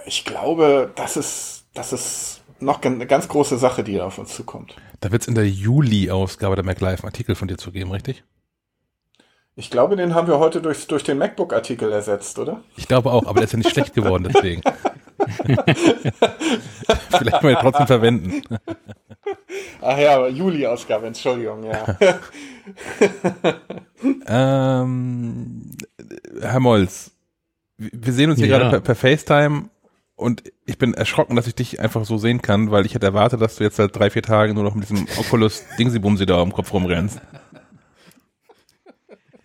Ich 0.06 0.24
glaube, 0.24 0.90
das 0.96 1.16
ist, 1.16 1.64
das 1.74 1.92
ist 1.92 2.42
noch 2.60 2.82
eine 2.82 3.06
ganz 3.06 3.28
große 3.28 3.56
Sache, 3.56 3.84
die 3.84 4.00
auf 4.00 4.18
uns 4.18 4.34
zukommt. 4.34 4.76
Da 5.00 5.12
wird 5.12 5.22
es 5.22 5.28
in 5.28 5.34
der 5.34 5.48
Juli-Ausgabe 5.48 6.56
der 6.56 6.64
MacLive 6.64 6.98
einen 6.98 7.04
Artikel 7.04 7.34
von 7.34 7.48
dir 7.48 7.56
zu 7.56 7.72
geben, 7.72 7.90
richtig? 7.92 8.24
Ich 9.56 9.70
glaube, 9.70 9.94
den 9.96 10.14
haben 10.14 10.26
wir 10.26 10.38
heute 10.40 10.60
durch, 10.60 10.86
durch 10.88 11.04
den 11.04 11.18
MacBook-Artikel 11.18 11.92
ersetzt, 11.92 12.38
oder? 12.40 12.60
Ich 12.76 12.88
glaube 12.88 13.12
auch, 13.12 13.24
aber 13.26 13.34
der 13.34 13.44
ist 13.44 13.52
ja 13.52 13.58
nicht 13.58 13.70
schlecht 13.70 13.94
geworden, 13.94 14.28
deswegen. 14.32 14.62
Vielleicht 17.10 17.42
mal 17.42 17.54
trotzdem 17.60 17.86
verwenden. 17.86 18.42
Ach 19.80 19.96
ja, 19.96 20.26
Juli-Ausgabe, 20.26 21.06
Entschuldigung, 21.06 21.64
ja. 21.64 21.96
Ähm, 24.26 25.70
Herr 26.40 26.60
Molz, 26.60 27.10
wir 27.78 28.12
sehen 28.12 28.30
uns 28.30 28.38
hier 28.38 28.48
Ja. 28.48 28.58
gerade 28.58 28.70
per, 28.70 28.80
per 28.80 28.94
FaceTime 28.94 29.70
und 30.16 30.42
ich 30.66 30.78
bin 30.78 30.94
erschrocken, 30.94 31.36
dass 31.36 31.46
ich 31.46 31.54
dich 31.54 31.80
einfach 31.80 32.04
so 32.04 32.18
sehen 32.18 32.42
kann, 32.42 32.70
weil 32.70 32.84
ich 32.86 32.94
hätte 32.94 33.06
erwartet, 33.06 33.40
dass 33.40 33.56
du 33.56 33.64
jetzt 33.64 33.76
seit 33.76 33.96
drei, 33.96 34.10
vier 34.10 34.22
Tagen 34.22 34.54
nur 34.54 34.64
noch 34.64 34.74
mit 34.74 34.88
diesem 34.88 35.06
Oculus 35.18 35.64
Dingsy-Bumsy 35.78 36.26
da 36.26 36.40
am 36.40 36.52
Kopf 36.52 36.72
rumrennst. 36.72 37.20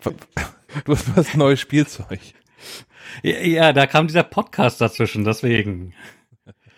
Du 0.02 0.92
hast, 0.94 1.08
hast 1.16 1.36
neues 1.36 1.60
Spielzeug. 1.60 2.20
Ja, 3.22 3.38
ja, 3.40 3.72
da 3.72 3.86
kam 3.86 4.06
dieser 4.06 4.22
Podcast 4.22 4.80
dazwischen, 4.80 5.24
deswegen. 5.24 5.94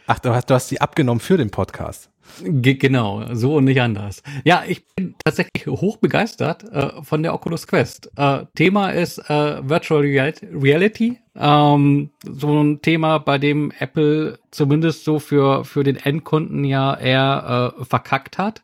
Ach, 0.07 0.19
du 0.19 0.35
hast, 0.35 0.51
du 0.51 0.55
hast 0.55 0.71
die 0.71 0.81
abgenommen 0.81 1.21
für 1.21 1.37
den 1.37 1.51
Podcast. 1.51 2.11
Ge 2.43 2.75
genau, 2.75 3.35
so 3.35 3.57
und 3.57 3.65
nicht 3.65 3.81
anders. 3.81 4.23
Ja, 4.45 4.65
ich 4.67 4.87
bin 4.97 5.15
tatsächlich 5.23 5.67
hoch 5.67 5.99
begeistert 5.99 6.65
äh, 6.73 7.03
von 7.03 7.23
der 7.23 7.35
Oculus 7.35 7.67
Quest. 7.67 8.11
Äh, 8.17 8.47
Thema 8.55 8.91
ist 8.91 9.19
äh, 9.29 9.69
Virtual 9.69 10.01
Real- 10.01 10.33
Reality. 10.53 11.19
Ähm, 11.37 12.11
so 12.25 12.63
ein 12.63 12.81
Thema, 12.81 13.19
bei 13.19 13.39
dem 13.39 13.73
Apple 13.79 14.39
zumindest 14.51 15.05
so 15.05 15.19
für, 15.19 15.65
für 15.65 15.85
den 15.85 15.97
Endkunden 15.97 16.65
ja 16.65 16.97
eher 16.97 17.75
äh, 17.79 17.85
verkackt 17.85 18.39
hat. 18.39 18.63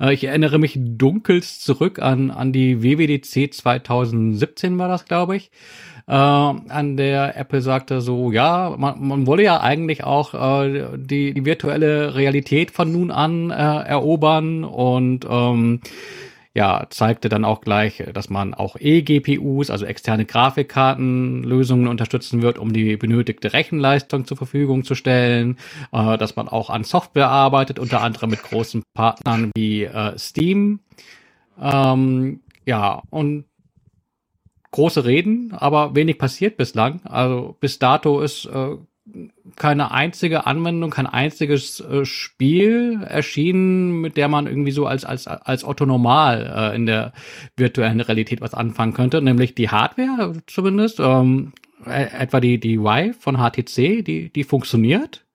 Äh, 0.00 0.14
ich 0.14 0.24
erinnere 0.24 0.58
mich 0.58 0.78
dunkelst 0.78 1.64
zurück 1.64 2.00
an, 2.00 2.30
an 2.30 2.52
die 2.52 2.82
WWDC 2.82 3.52
2017 3.52 4.78
war 4.78 4.88
das, 4.88 5.04
glaube 5.04 5.36
ich 5.36 5.50
äh, 6.08 6.12
an 6.12 6.96
der 6.96 7.36
Apple 7.36 7.60
sagte 7.60 8.00
so, 8.00 8.30
ja, 8.30 8.74
man, 8.76 9.08
man 9.08 9.26
wolle 9.26 9.42
ja 9.42 9.60
eigentlich 9.60 10.04
auch 10.04 10.34
äh, 10.34 10.86
die, 10.96 11.34
die 11.34 11.44
virtuelle 11.44 12.14
Realität 12.14 12.70
von 12.70 12.92
nun 12.92 13.10
an 13.10 13.50
äh, 13.50 13.54
erobern 13.54 14.64
und 14.64 15.26
ähm, 15.28 15.80
ja, 16.56 16.86
zeigte 16.88 17.28
dann 17.28 17.44
auch 17.44 17.60
gleich, 17.60 18.02
dass 18.14 18.30
man 18.30 18.54
auch 18.54 18.76
eGPUs, 18.80 19.68
also 19.68 19.84
externe 19.84 20.24
Grafikkartenlösungen 20.24 21.86
unterstützen 21.86 22.40
wird, 22.40 22.58
um 22.58 22.72
die 22.72 22.96
benötigte 22.96 23.52
Rechenleistung 23.52 24.24
zur 24.24 24.38
Verfügung 24.38 24.82
zu 24.82 24.94
stellen, 24.94 25.58
äh, 25.92 26.16
dass 26.16 26.34
man 26.34 26.48
auch 26.48 26.70
an 26.70 26.82
Software 26.82 27.28
arbeitet, 27.28 27.78
unter 27.78 28.00
anderem 28.00 28.30
mit 28.30 28.42
großen 28.42 28.82
Partnern 28.94 29.50
wie 29.54 29.84
äh, 29.84 30.16
Steam. 30.16 30.80
Ähm, 31.60 32.40
ja, 32.64 33.02
und 33.10 33.44
große 34.70 35.04
Reden, 35.04 35.52
aber 35.52 35.94
wenig 35.94 36.16
passiert 36.16 36.56
bislang. 36.56 37.02
Also 37.04 37.54
bis 37.60 37.78
dato 37.78 38.22
ist 38.22 38.46
äh, 38.46 38.76
keine 39.56 39.90
einzige 39.92 40.46
Anwendung, 40.46 40.90
kein 40.90 41.06
einziges 41.06 41.80
äh, 41.80 42.04
Spiel 42.04 43.02
erschienen, 43.02 44.00
mit 44.00 44.16
der 44.16 44.28
man 44.28 44.46
irgendwie 44.46 44.72
so 44.72 44.86
als 44.86 45.04
als 45.04 45.26
als 45.26 45.64
Otto 45.64 45.86
normal 45.86 46.72
äh, 46.72 46.76
in 46.76 46.86
der 46.86 47.12
virtuellen 47.56 48.00
Realität 48.00 48.40
was 48.40 48.54
anfangen 48.54 48.94
könnte, 48.94 49.22
nämlich 49.22 49.54
die 49.54 49.68
Hardware 49.68 50.34
zumindest. 50.46 51.00
Ähm, 51.00 51.52
äh, 51.84 52.06
etwa 52.18 52.40
die 52.40 52.58
die 52.58 52.80
Vive 52.80 53.14
von 53.14 53.36
HTC, 53.36 54.02
die 54.04 54.30
die 54.34 54.44
funktioniert. 54.44 55.25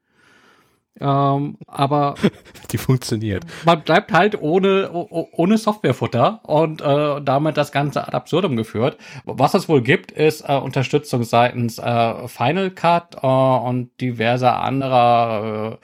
Ähm, 1.00 1.58
aber 1.68 2.16
Die 2.72 2.78
funktioniert. 2.78 3.46
man 3.66 3.82
bleibt 3.82 4.12
halt 4.12 4.40
ohne, 4.42 4.92
ohne 4.92 5.58
Softwarefutter 5.58 6.42
und 6.44 6.82
äh, 6.82 7.22
damit 7.22 7.58
das 7.58 7.72
Ganze 7.72 8.06
ad 8.06 8.16
absurdum 8.16 8.56
geführt. 8.56 8.98
Was 9.26 9.54
es 9.54 9.70
wohl 9.70 9.82
gibt, 9.82 10.12
ist 10.12 10.42
äh, 10.48 10.54
Unterstützung 10.58 11.24
seitens 11.24 11.80
äh, 11.80 12.28
Final 12.28 12.72
Cut 12.72 13.16
äh, 13.22 13.28
und 13.28 13.90
diverser 14.00 14.62
anderer 14.62 15.78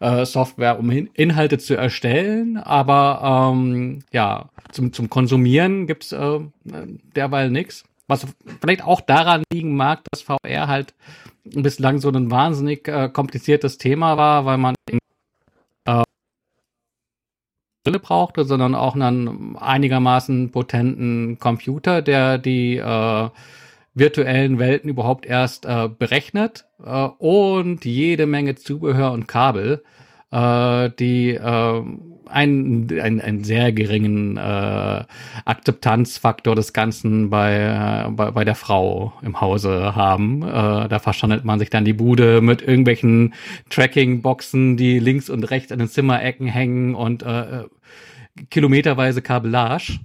äh, 0.00 0.22
äh, 0.22 0.26
Software, 0.26 0.78
um 0.78 0.90
Hin 0.90 1.10
Inhalte 1.14 1.58
zu 1.58 1.74
erstellen. 1.76 2.56
Aber 2.56 3.52
ähm, 3.52 4.04
ja, 4.12 4.48
zum, 4.70 4.92
zum 4.92 5.10
Konsumieren 5.10 5.86
gibt's 5.86 6.12
äh, 6.12 6.40
derweil 7.16 7.50
nix. 7.50 7.84
was 8.06 8.26
vielleicht 8.60 8.84
auch 8.84 9.00
daran 9.00 9.42
liegen 9.52 9.76
mag, 9.76 10.00
dass 10.10 10.22
VR 10.22 10.68
halt 10.68 10.94
bislang 11.44 11.98
so 11.98 12.10
ein 12.10 12.30
wahnsinnig 12.30 12.88
äh, 12.88 13.08
kompliziertes 13.08 13.78
Thema 13.78 14.16
war, 14.16 14.44
weil 14.44 14.58
man 14.58 14.74
äh, 15.84 16.02
Brille 17.84 17.98
brauchte, 17.98 18.44
sondern 18.44 18.74
auch 18.74 18.94
einen 18.94 19.56
einigermaßen 19.56 20.50
potenten 20.50 21.38
Computer, 21.38 22.02
der 22.02 22.38
die 22.38 22.76
äh, 22.76 23.28
virtuellen 23.94 24.58
Welten 24.58 24.88
überhaupt 24.88 25.26
erst 25.26 25.66
äh, 25.66 25.88
berechnet 25.88 26.66
äh, 26.82 27.04
und 27.18 27.84
jede 27.84 28.26
Menge 28.26 28.54
Zubehör 28.54 29.12
und 29.12 29.26
Kabel, 29.26 29.82
äh, 30.32 30.90
die 30.98 31.34
äh, 31.34 31.82
einen, 32.32 33.00
einen, 33.00 33.20
einen 33.20 33.44
sehr 33.44 33.72
geringen 33.72 34.36
äh, 34.36 35.04
Akzeptanzfaktor 35.44 36.54
des 36.56 36.72
Ganzen 36.72 37.30
bei, 37.30 38.06
äh, 38.06 38.10
bei, 38.10 38.30
bei 38.30 38.44
der 38.44 38.54
Frau 38.54 39.12
im 39.22 39.40
Hause 39.40 39.94
haben. 39.94 40.42
Äh, 40.42 40.88
da 40.88 40.98
verschandelt 40.98 41.44
man 41.44 41.58
sich 41.58 41.70
dann 41.70 41.84
die 41.84 41.92
Bude 41.92 42.40
mit 42.40 42.62
irgendwelchen 42.62 43.34
Tracking-Boxen, 43.70 44.76
die 44.76 44.98
links 44.98 45.30
und 45.30 45.44
rechts 45.50 45.72
an 45.72 45.78
den 45.78 45.88
Zimmerecken 45.88 46.46
hängen 46.46 46.94
und 46.94 47.22
äh, 47.22 47.64
kilometerweise 48.50 49.20
Kabellage. 49.20 50.00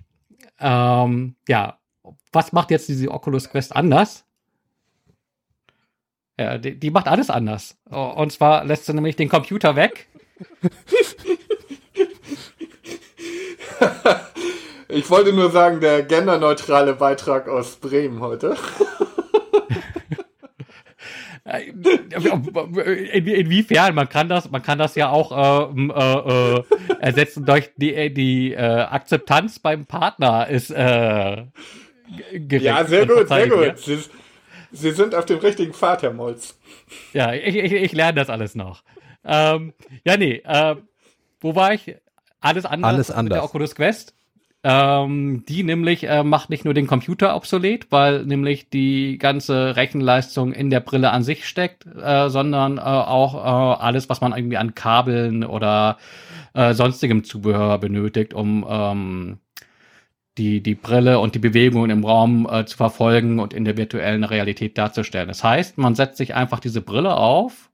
Ähm, 0.59 1.35
ja, 1.47 1.77
was 2.33 2.51
macht 2.51 2.71
jetzt 2.71 2.89
diese 2.89 3.09
Oculus 3.09 3.49
Quest 3.49 3.75
anders? 3.75 4.25
Ja, 6.39 6.57
die, 6.57 6.77
die 6.77 6.91
macht 6.91 7.07
alles 7.07 7.29
anders. 7.29 7.77
Und 7.85 8.31
zwar 8.31 8.63
lässt 8.63 8.85
sie 8.85 8.93
nämlich 8.93 9.15
den 9.15 9.29
Computer 9.29 9.75
weg. 9.75 10.07
Ich 14.89 15.09
wollte 15.09 15.33
nur 15.33 15.51
sagen, 15.51 15.81
der 15.81 16.03
genderneutrale 16.03 16.93
Beitrag 16.93 17.49
aus 17.49 17.75
Bremen 17.75 18.21
heute. 18.21 18.55
In, 23.13 23.27
inwiefern? 23.27 23.95
Man 23.95 24.09
kann 24.09 24.27
das, 24.27 24.49
man 24.49 24.61
kann 24.61 24.77
das 24.77 24.95
ja 24.95 25.09
auch 25.09 25.71
ähm, 25.71 25.91
äh, 25.95 26.55
äh, 26.55 26.63
ersetzen 26.99 27.45
durch 27.45 27.69
die, 27.77 28.13
die 28.13 28.53
äh, 28.53 28.57
Akzeptanz 28.57 29.59
beim 29.59 29.85
Partner 29.85 30.47
ist 30.47 30.71
äh, 30.71 31.43
gerecht. 32.33 32.65
Ja, 32.65 32.85
sehr 32.85 33.05
gut, 33.05 33.27
sehr 33.27 33.47
gut. 33.47 33.79
Sie, 33.79 33.99
Sie, 34.71 34.91
sind 34.91 35.15
auf 35.15 35.25
dem 35.25 35.39
richtigen 35.39 35.73
Pfad, 35.73 36.03
Herr 36.03 36.13
Molz. 36.13 36.57
Ja, 37.13 37.33
ich, 37.33 37.55
ich, 37.55 37.71
ich 37.71 37.91
lerne 37.93 38.15
das 38.15 38.29
alles 38.29 38.55
noch. 38.55 38.83
Ähm, 39.27 39.73
ja, 40.05 40.17
nee, 40.17 40.41
äh, 40.45 40.75
wo 41.39 41.55
war 41.55 41.73
ich? 41.73 41.95
Alles 42.39 42.65
anders. 42.65 42.93
Alles 42.93 43.11
anders. 43.11 43.35
der 43.35 43.43
Oculus 43.43 43.75
Quest. 43.75 44.13
Ähm, 44.63 45.43
die 45.47 45.63
nämlich 45.63 46.03
äh, 46.05 46.23
macht 46.23 46.49
nicht 46.49 46.65
nur 46.65 46.73
den 46.73 46.87
Computer 46.87 47.35
obsolet, 47.35 47.91
weil 47.91 48.25
nämlich 48.25 48.69
die 48.69 49.17
ganze 49.17 49.75
Rechenleistung 49.75 50.51
in 50.51 50.69
der 50.69 50.79
Brille 50.79 51.11
an 51.11 51.23
sich 51.23 51.47
steckt, 51.47 51.85
äh, 51.85 52.29
sondern 52.29 52.77
äh, 52.77 52.81
auch 52.81 53.35
äh, 53.35 53.81
alles, 53.81 54.09
was 54.09 54.19
man 54.19 54.35
irgendwie 54.35 54.57
an 54.57 54.73
Kabeln 54.73 55.45
oder 55.45 55.97
äh, 56.53 56.73
sonstigem 56.73 57.23
Zubehör 57.23 57.77
benötigt, 57.77 58.33
um 58.33 58.65
ähm, 58.67 59.37
die, 60.37 60.61
die 60.61 60.75
Brille 60.75 61.19
und 61.19 61.35
die 61.35 61.39
Bewegungen 61.39 61.91
im 61.91 62.03
Raum 62.03 62.47
äh, 62.51 62.65
zu 62.65 62.77
verfolgen 62.77 63.39
und 63.39 63.53
in 63.53 63.63
der 63.63 63.77
virtuellen 63.77 64.23
Realität 64.23 64.77
darzustellen. 64.77 65.27
Das 65.27 65.43
heißt, 65.43 65.77
man 65.77 65.95
setzt 65.95 66.17
sich 66.17 66.35
einfach 66.35 66.59
diese 66.59 66.81
Brille 66.81 67.15
auf, 67.15 67.66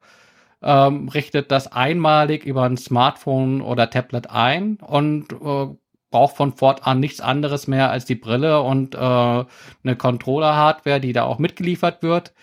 ähm, 0.63 1.09
richtet 1.09 1.51
das 1.51 1.71
einmalig 1.71 2.45
über 2.45 2.63
ein 2.63 2.77
Smartphone 2.77 3.61
oder 3.61 3.89
Tablet 3.89 4.29
ein 4.29 4.77
und 4.77 5.33
äh, 5.33 5.67
braucht 6.09 6.35
von 6.37 6.53
fortan 6.53 6.99
nichts 6.99 7.19
anderes 7.19 7.67
mehr 7.67 7.89
als 7.91 8.05
die 8.05 8.15
Brille 8.15 8.61
und 8.61 8.95
äh, 8.95 8.97
eine 8.97 9.95
Controller-Hardware, 9.97 10.99
die 10.99 11.11
da 11.11 11.23
auch 11.23 11.39
mitgeliefert 11.39 12.03
wird. 12.03 12.33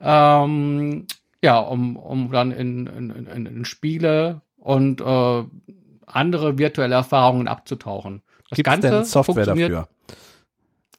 Ähm, 0.00 1.06
ja, 1.42 1.58
um, 1.58 1.96
um 1.96 2.30
dann 2.30 2.50
in, 2.52 2.86
in, 2.86 3.10
in, 3.10 3.46
in 3.46 3.64
Spiele 3.64 4.42
und 4.56 5.00
äh, 5.00 5.44
andere 6.06 6.58
virtuelle 6.58 6.94
Erfahrungen 6.94 7.48
abzutauchen. 7.48 8.22
Das 8.50 8.56
Gibt's 8.56 8.70
Ganze 8.70 8.90
denn 8.90 9.04
Software 9.04 9.46
dafür? 9.46 9.88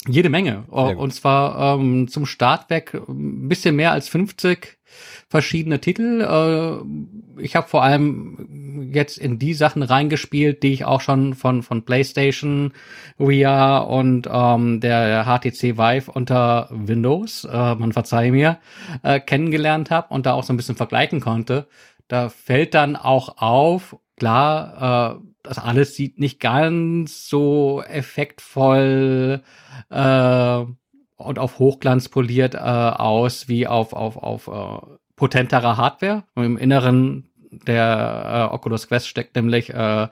Jede 0.08 0.30
Menge. 0.30 0.64
Und 0.96 1.14
zwar 1.14 1.78
ähm, 1.78 2.08
zum 2.08 2.26
Start 2.26 2.70
weg 2.70 2.94
ein 2.94 3.48
bisschen 3.48 3.76
mehr 3.76 3.92
als 3.92 4.10
50 4.10 4.80
verschiedene 5.30 5.80
Titel. 5.80 6.22
Äh, 6.22 7.42
ich 7.42 7.56
habe 7.56 7.68
vor 7.68 7.84
allem 7.84 8.90
jetzt 8.94 9.18
in 9.18 9.40
die 9.40 9.54
Sachen 9.54 9.84
reingespielt, 9.84 10.64
die 10.64 10.74
ich 10.74 10.86
auch 10.86 11.02
schon 11.02 11.34
von 11.34 11.64
von 11.64 11.84
PlayStation, 11.84 12.74
VR 13.18 13.88
und 13.90 14.28
ähm, 14.32 14.80
der 14.80 15.26
HTC 15.26 15.78
Vive 15.78 16.12
unter 16.12 16.70
Windows, 16.72 17.46
äh, 17.46 17.76
man 17.76 17.94
verzeihe 17.94 18.32
mir, 18.32 18.60
äh, 19.04 19.20
kennengelernt 19.20 19.92
habe 19.92 20.14
und 20.14 20.26
da 20.26 20.34
auch 20.34 20.44
so 20.44 20.54
ein 20.54 20.58
bisschen 20.58 20.76
vergleichen 20.76 21.20
konnte. 21.20 21.68
Da 22.08 22.30
fällt 22.30 22.74
dann 22.74 22.96
auch 22.96 23.38
auf, 23.38 23.98
klar, 24.18 25.18
äh, 25.18 25.26
das 25.44 25.58
alles 25.60 25.96
sieht 25.96 26.20
nicht 26.20 26.40
ganz 26.40 27.28
so 27.28 27.84
effektvoll 27.84 29.42
äh, 29.90 30.66
und 31.24 31.40
auf 31.40 31.60
Hochglanz 31.60 32.10
poliert 32.10 32.56
äh, 32.56 32.58
aus 32.58 33.48
wie 33.48 33.68
auf, 33.68 33.94
auf, 33.94 34.18
auf 34.18 34.48
äh, 34.48 34.86
potenterer 35.16 35.78
Hardware. 35.78 36.24
Im 36.36 36.58
Inneren 36.58 37.30
der 37.68 38.50
äh, 38.52 38.54
Oculus 38.54 38.88
Quest 38.88 39.08
steckt 39.08 39.36
nämlich, 39.36 39.70
äh, 39.70 40.08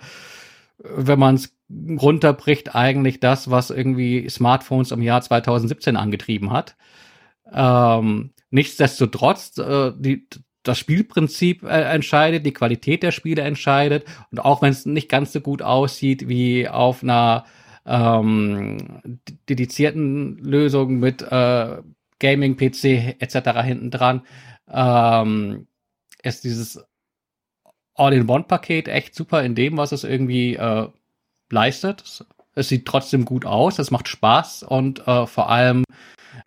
wenn 0.79 1.19
man 1.19 1.35
es 1.35 1.55
runterbricht, 1.69 2.75
eigentlich 2.75 3.19
das, 3.19 3.49
was 3.49 3.69
irgendwie 3.69 4.29
Smartphones 4.29 4.91
im 4.91 5.01
Jahr 5.01 5.21
2017 5.21 5.95
angetrieben 5.95 6.51
hat. 6.51 6.75
Ähm, 7.51 8.31
nichtsdestotrotz, 8.49 9.57
äh, 9.57 9.93
die, 9.95 10.27
das 10.63 10.77
Spielprinzip 10.77 11.63
äh, 11.63 11.81
entscheidet, 11.81 12.45
die 12.45 12.53
Qualität 12.53 13.03
der 13.03 13.11
Spiele 13.11 13.41
entscheidet 13.41 14.05
und 14.31 14.39
auch 14.39 14.61
wenn 14.61 14.71
es 14.71 14.85
nicht 14.85 15.09
ganz 15.09 15.33
so 15.33 15.41
gut 15.41 15.61
aussieht 15.61 16.27
wie 16.27 16.67
auf 16.67 17.03
einer 17.03 17.45
ähm, 17.85 19.01
dedizierten 19.49 20.37
Lösung 20.37 20.99
mit 20.99 21.21
äh, 21.21 21.77
Gaming, 22.19 22.55
PC 22.55 23.15
etc. 23.19 23.61
hinten 23.63 23.91
dran, 23.91 24.21
ähm, 24.69 25.67
ist 26.23 26.43
dieses 26.43 26.83
All-in-One-Paket 27.95 28.87
echt 28.87 29.15
super 29.15 29.43
in 29.43 29.55
dem, 29.55 29.77
was 29.77 29.91
es 29.91 30.03
irgendwie 30.03 30.55
äh, 30.55 30.87
leistet. 31.49 32.25
Es 32.53 32.69
sieht 32.69 32.85
trotzdem 32.85 33.25
gut 33.25 33.45
aus, 33.45 33.79
es 33.79 33.91
macht 33.91 34.07
Spaß 34.07 34.63
und 34.63 35.07
äh, 35.07 35.25
vor 35.25 35.49
allem 35.49 35.83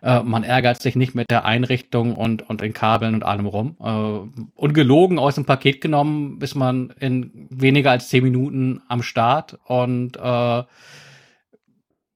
äh, 0.01 0.21
man 0.21 0.43
ärgert 0.43 0.81
sich 0.81 0.95
nicht 0.95 1.15
mit 1.15 1.29
der 1.29 1.45
Einrichtung 1.45 2.15
und, 2.15 2.47
und 2.49 2.61
den 2.61 2.73
Kabeln 2.73 3.15
und 3.15 3.23
allem 3.23 3.45
rum. 3.45 3.75
Äh, 3.79 4.39
ungelogen 4.55 5.19
aus 5.19 5.35
dem 5.35 5.45
Paket 5.45 5.81
genommen 5.81 6.39
ist 6.41 6.55
man 6.55 6.91
in 6.99 7.47
weniger 7.49 7.91
als 7.91 8.09
zehn 8.09 8.23
Minuten 8.23 8.81
am 8.87 9.01
Start 9.01 9.59
und 9.65 10.17
äh, 10.17 10.63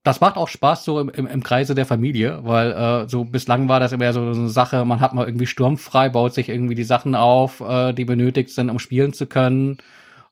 das 0.10 0.22
macht 0.22 0.38
auch 0.38 0.48
Spaß 0.48 0.86
so 0.86 1.00
im, 1.00 1.10
im, 1.10 1.28
im 1.28 1.44
Kreise 1.44 1.76
der 1.76 1.86
Familie, 1.86 2.40
weil 2.42 2.72
äh, 2.72 3.08
so 3.08 3.26
bislang 3.26 3.70
war 3.70 3.80
das 3.80 3.92
immer 3.92 4.12
so, 4.12 4.34
so 4.34 4.40
eine 4.40 4.50
Sache, 4.50 4.84
man 4.84 5.02
hat 5.02 5.14
mal 5.14 5.28
irgendwie 5.28 5.46
sturmfrei, 5.46 6.10
baut 6.10 6.34
sich 6.34 6.50
irgendwie 6.50 6.74
die 6.74 6.84
Sachen 6.84 7.14
auf, 7.14 7.60
äh, 7.60 7.94
die 7.94 8.06
benötigt 8.06 8.50
sind, 8.50 8.72
um 8.72 8.80
spielen 8.80 9.14
zu 9.14 9.28
können 9.28 9.78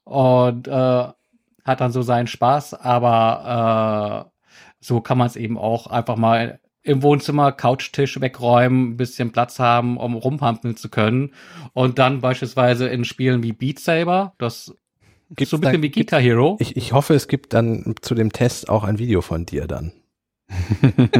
und 0.03 0.67
äh, 0.67 0.71
hat 0.71 1.81
dann 1.81 1.91
so 1.91 2.01
seinen 2.01 2.25
Spaß, 2.25 2.73
aber 2.73 4.25
äh, 4.25 4.59
so 4.79 4.99
kann 4.99 5.19
man 5.19 5.27
es 5.27 5.35
eben 5.35 5.59
auch 5.59 5.85
einfach 5.85 6.15
mal 6.15 6.59
im 6.81 7.03
Wohnzimmer 7.03 7.51
Couchtisch 7.51 8.19
wegräumen, 8.19 8.93
ein 8.93 8.97
bisschen 8.97 9.31
Platz 9.31 9.59
haben, 9.59 9.97
um 9.97 10.15
rumpampeln 10.15 10.75
zu 10.75 10.89
können. 10.89 11.33
Und 11.73 11.99
dann 11.99 12.21
beispielsweise 12.21 12.87
in 12.87 13.05
Spielen 13.05 13.43
wie 13.43 13.53
Beat 13.53 13.77
Saber, 13.77 14.33
das 14.39 14.75
Gibt's 15.35 15.51
so 15.51 15.57
ein 15.57 15.61
bisschen 15.61 15.73
dann, 15.73 15.83
wie 15.83 15.91
Guitar 15.91 16.21
Hero. 16.21 16.57
Ich, 16.59 16.77
ich 16.77 16.93
hoffe, 16.93 17.13
es 17.13 17.27
gibt 17.27 17.53
dann 17.53 17.95
zu 18.01 18.15
dem 18.15 18.31
Test 18.31 18.69
auch 18.69 18.83
ein 18.83 18.97
Video 18.99 19.21
von 19.21 19.45
dir 19.45 19.67
dann. 19.67 19.91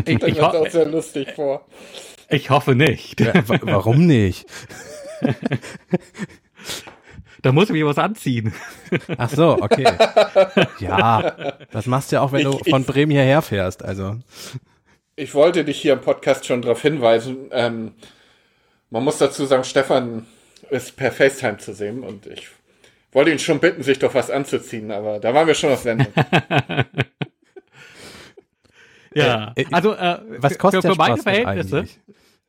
ich 0.05 0.24
ich 0.24 0.38
das 0.38 0.55
auch 0.55 0.70
sehr 0.70 0.86
lustig 0.86 1.34
vor. 1.34 1.66
Ich 2.30 2.49
hoffe 2.49 2.76
nicht. 2.76 3.20
Ja, 3.20 3.34
warum 3.62 4.05
nicht? 4.05 4.45
Da 7.41 7.51
muss 7.51 7.66
ich 7.66 7.72
mir 7.72 7.86
was 7.86 7.97
anziehen. 7.97 8.53
Ach 9.18 9.30
so, 9.30 9.62
okay. 9.62 9.86
Ja, 10.80 11.55
das 11.72 11.86
machst 11.86 12.12
du 12.12 12.18
ja 12.18 12.22
auch, 12.22 12.32
wenn 12.32 12.47
ich, 12.47 12.58
du 12.58 12.70
von 12.70 12.84
Bremen 12.84 13.12
hierher 13.12 13.41
fährst. 13.41 13.84
Also 13.86 14.18
ich 15.16 15.34
wollte 15.34 15.64
dich 15.64 15.80
hier 15.80 15.93
im 15.93 16.01
Podcast 16.01 16.45
schon 16.45 16.62
darauf 16.62 16.82
hinweisen. 16.82 17.49
Ähm, 17.51 17.93
man 18.89 19.03
muss 19.03 19.18
dazu 19.18 19.45
sagen, 19.45 19.64
Stefan 19.64 20.26
ist 20.70 20.95
per 20.97 21.12
FaceTime 21.12 21.58
zu 21.58 21.74
sehen 21.74 22.03
und 22.03 22.26
ich 22.26 22.49
wollte 23.12 23.32
ihn 23.32 23.39
schon 23.39 23.60
bitten, 23.60 23.84
sich 23.84 23.99
doch 23.99 24.14
was 24.14 24.30
anzuziehen, 24.30 24.91
aber 24.91 25.20
da 25.20 25.34
waren 25.34 25.47
wir 25.47 25.55
schon 25.55 25.72
auf 25.72 25.82
Sendung. 25.82 26.08
ja, 29.14 29.53
äh, 29.55 29.62
äh, 29.62 29.66
also 29.72 29.93
äh, 29.93 30.20
was 30.39 30.58
kostet 30.58 30.84
für, 30.84 30.91
für 30.91 30.97
meine 30.97 31.18
Verhältnisse. 31.18 31.78
Eigentlich? 31.80 31.99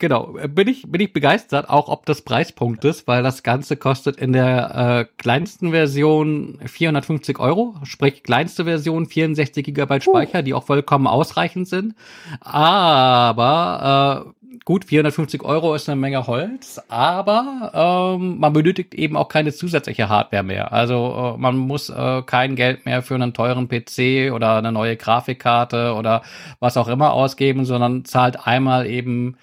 Genau, 0.00 0.36
bin 0.48 0.68
ich, 0.68 0.84
bin 0.86 1.00
ich 1.00 1.12
begeistert, 1.12 1.68
auch 1.68 1.88
ob 1.88 2.06
des 2.06 2.22
Preispunktes, 2.22 3.08
weil 3.08 3.24
das 3.24 3.42
Ganze 3.42 3.76
kostet 3.76 4.16
in 4.16 4.32
der 4.32 5.00
äh, 5.00 5.06
kleinsten 5.20 5.72
Version 5.72 6.60
450 6.64 7.40
Euro, 7.40 7.74
sprich 7.82 8.22
kleinste 8.22 8.62
Version 8.62 9.06
64 9.06 9.66
Gigabyte 9.66 10.04
Speicher, 10.04 10.38
uh. 10.38 10.42
die 10.42 10.54
auch 10.54 10.62
vollkommen 10.62 11.08
ausreichend 11.08 11.66
sind. 11.66 11.96
Aber 12.40 14.28
äh, 14.28 14.37
gut, 14.68 14.84
450 14.84 15.44
Euro 15.44 15.74
ist 15.74 15.88
eine 15.88 15.98
Menge 15.98 16.26
Holz, 16.26 16.78
aber 16.88 18.18
ähm, 18.18 18.36
man 18.38 18.52
benötigt 18.52 18.94
eben 18.94 19.16
auch 19.16 19.30
keine 19.30 19.50
zusätzliche 19.50 20.10
Hardware 20.10 20.42
mehr. 20.42 20.74
Also 20.74 21.36
äh, 21.36 21.40
man 21.40 21.56
muss 21.56 21.88
äh, 21.88 22.20
kein 22.20 22.54
Geld 22.54 22.84
mehr 22.84 23.00
für 23.00 23.14
einen 23.14 23.32
teuren 23.32 23.68
PC 23.68 24.30
oder 24.30 24.56
eine 24.56 24.70
neue 24.70 24.98
Grafikkarte 24.98 25.94
oder 25.94 26.20
was 26.60 26.76
auch 26.76 26.88
immer 26.88 27.14
ausgeben, 27.14 27.64
sondern 27.64 28.04
zahlt 28.04 28.46
einmal 28.46 28.86
eben 28.86 29.38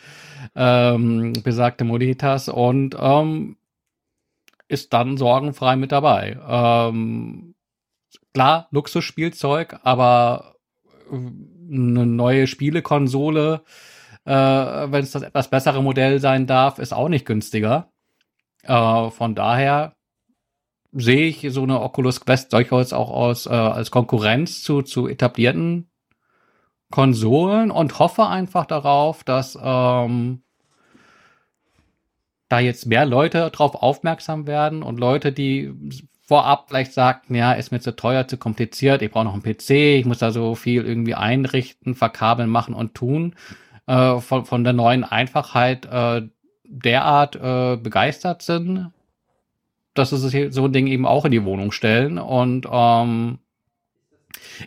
ähm, 0.56 1.34
besagte 1.44 1.86
Moditas 1.86 2.48
und 2.48 2.96
ähm, 3.00 3.58
ist 4.68 4.94
dann 4.94 5.18
sorgenfrei 5.18 5.76
mit 5.76 5.92
dabei. 5.92 6.38
Ähm, 6.48 7.56
klar, 8.32 8.68
Luxusspielzeug, 8.70 9.80
aber 9.82 10.54
eine 11.12 12.06
neue 12.06 12.46
Spielekonsole, 12.46 13.64
äh, 14.26 14.32
wenn 14.32 15.04
es 15.04 15.12
das 15.12 15.22
etwas 15.22 15.50
bessere 15.50 15.82
Modell 15.82 16.20
sein 16.20 16.48
darf, 16.48 16.80
ist 16.80 16.94
auch 16.94 17.10
nicht 17.10 17.26
günstiger. 17.26 17.90
Äh, 18.64 19.10
von 19.12 19.36
daher 19.36 19.96
sehe 20.92 21.28
ich 21.28 21.46
so 21.50 21.64
eine 21.64 21.82
Oculus 21.82 22.22
Quest 22.22 22.54
durchaus 22.54 22.94
auch 22.94 23.12
aus, 23.12 23.46
äh, 23.46 23.50
als 23.50 23.92
Konkurrenz 23.92 24.64
zu, 24.64 24.82
zu 24.82 25.08
etablierten 25.08 25.90
Konsolen 26.90 27.72
und 27.72 28.00
hoffe 28.00 28.28
einfach 28.28 28.66
darauf, 28.66 29.24
dass 29.24 29.58
ähm, 29.62 30.44
da 32.48 32.60
jetzt 32.60 32.86
mehr 32.86 33.06
Leute 33.06 33.50
drauf 33.52 33.76
aufmerksam 33.76 34.48
werden 34.48 34.84
und 34.84 35.00
Leute, 35.00 35.32
die 35.32 35.74
vorab 36.22 36.66
vielleicht 36.70 36.94
sagten, 36.94 37.36
ja, 37.36 37.54
ist 37.54 37.72
mir 37.72 37.80
zu 37.80 37.96
teuer, 37.96 38.28
zu 38.28 38.38
kompliziert, 38.38 39.02
ich 39.02 39.12
brauche 39.12 39.26
noch 39.26 39.34
einen 39.34 39.44
PC, 39.44 39.70
ich 40.00 40.06
muss 40.06 40.20
da 40.20 40.32
so 40.32 40.56
viel 40.56 40.86
irgendwie 40.86 41.16
einrichten, 41.16 41.96
verkabeln, 41.96 42.50
machen 42.50 42.74
und 42.74 42.96
tun, 42.96 43.36
äh, 43.88 44.20
von, 44.20 44.46
von 44.46 44.64
der 44.64 44.74
neuen 44.74 45.04
Einfachheit 45.04 45.86
äh, 45.86 46.24
derart 46.64 47.36
äh, 47.36 47.78
begeistert 47.78 48.42
sind, 48.42 48.92
dass 49.94 50.10
sie 50.10 50.52
so 50.52 50.66
ein 50.66 50.74
Ding 50.74 50.88
eben 50.88 51.06
auch 51.06 51.26
in 51.26 51.32
die 51.32 51.46
Wohnung 51.46 51.72
stellen 51.72 52.18
und 52.18 52.68
ähm, 52.70 53.40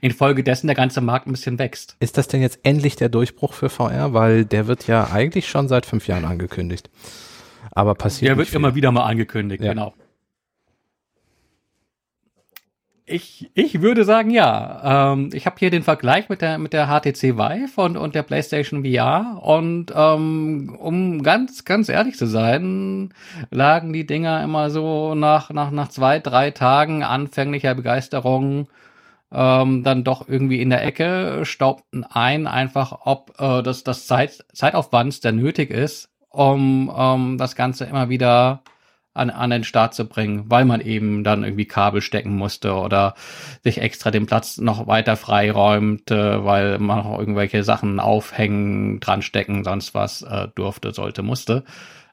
infolgedessen 0.00 0.66
der 0.66 0.76
ganze 0.76 1.00
Markt 1.00 1.26
ein 1.26 1.32
bisschen 1.32 1.58
wächst. 1.58 1.96
Ist 2.00 2.18
das 2.18 2.28
denn 2.28 2.40
jetzt 2.40 2.60
endlich 2.62 2.96
der 2.96 3.08
Durchbruch 3.08 3.52
für 3.52 3.68
VR? 3.68 4.14
Weil 4.14 4.44
der 4.44 4.66
wird 4.66 4.86
ja 4.86 5.10
eigentlich 5.10 5.48
schon 5.48 5.68
seit 5.68 5.86
fünf 5.86 6.06
Jahren 6.08 6.24
angekündigt. 6.24 6.90
Aber 7.72 7.94
passiert. 7.94 8.30
Der 8.30 8.38
wird 8.38 8.48
viel. 8.48 8.56
immer 8.56 8.74
wieder 8.74 8.92
mal 8.92 9.04
angekündigt, 9.04 9.62
ja. 9.62 9.72
genau. 9.72 9.94
Ich, 13.08 13.50
ich 13.54 13.80
würde 13.80 14.04
sagen, 14.04 14.30
ja. 14.30 15.12
Ähm, 15.12 15.30
ich 15.32 15.46
habe 15.46 15.56
hier 15.58 15.70
den 15.70 15.82
Vergleich 15.82 16.28
mit 16.28 16.42
der, 16.42 16.58
mit 16.58 16.72
der 16.72 16.86
HTC 16.86 17.36
Vive 17.36 17.80
und, 17.80 17.96
und 17.96 18.14
der 18.14 18.22
PlayStation 18.22 18.84
VR. 18.84 19.40
Und 19.42 19.92
ähm, 19.94 20.76
um 20.78 21.22
ganz, 21.22 21.64
ganz 21.64 21.88
ehrlich 21.88 22.16
zu 22.16 22.26
sein, 22.26 23.14
lagen 23.50 23.92
die 23.92 24.06
Dinger 24.06 24.42
immer 24.42 24.70
so 24.70 25.14
nach, 25.14 25.50
nach, 25.50 25.70
nach 25.70 25.88
zwei, 25.88 26.18
drei 26.18 26.50
Tagen 26.50 27.02
anfänglicher 27.02 27.74
Begeisterung 27.74 28.68
ähm, 29.32 29.82
dann 29.84 30.04
doch 30.04 30.28
irgendwie 30.28 30.60
in 30.60 30.70
der 30.70 30.84
Ecke, 30.84 31.44
staubten 31.44 32.04
ein, 32.04 32.46
einfach 32.46 33.00
ob 33.04 33.34
äh, 33.38 33.62
das, 33.62 33.84
das 33.84 34.06
Zeit, 34.06 34.44
Zeitaufwand, 34.52 35.22
der 35.24 35.32
nötig 35.32 35.70
ist, 35.70 36.10
um 36.30 36.88
um 36.88 37.38
das 37.38 37.56
Ganze 37.56 37.84
immer 37.84 38.08
wieder 38.08 38.62
an, 39.18 39.30
an 39.30 39.50
den 39.50 39.64
Start 39.64 39.94
zu 39.94 40.06
bringen, 40.06 40.44
weil 40.48 40.64
man 40.64 40.80
eben 40.80 41.24
dann 41.24 41.44
irgendwie 41.44 41.66
Kabel 41.66 42.00
stecken 42.00 42.36
musste 42.36 42.74
oder 42.74 43.14
sich 43.62 43.80
extra 43.80 44.10
den 44.10 44.26
Platz 44.26 44.58
noch 44.58 44.86
weiter 44.86 45.16
freiräumte, 45.16 46.44
weil 46.44 46.78
man 46.78 46.98
noch 46.98 47.18
irgendwelche 47.18 47.64
Sachen 47.64 48.00
aufhängen, 48.00 49.00
dran 49.00 49.22
stecken, 49.22 49.64
sonst 49.64 49.94
was 49.94 50.22
äh, 50.22 50.48
durfte, 50.54 50.92
sollte, 50.92 51.22
musste. 51.22 51.64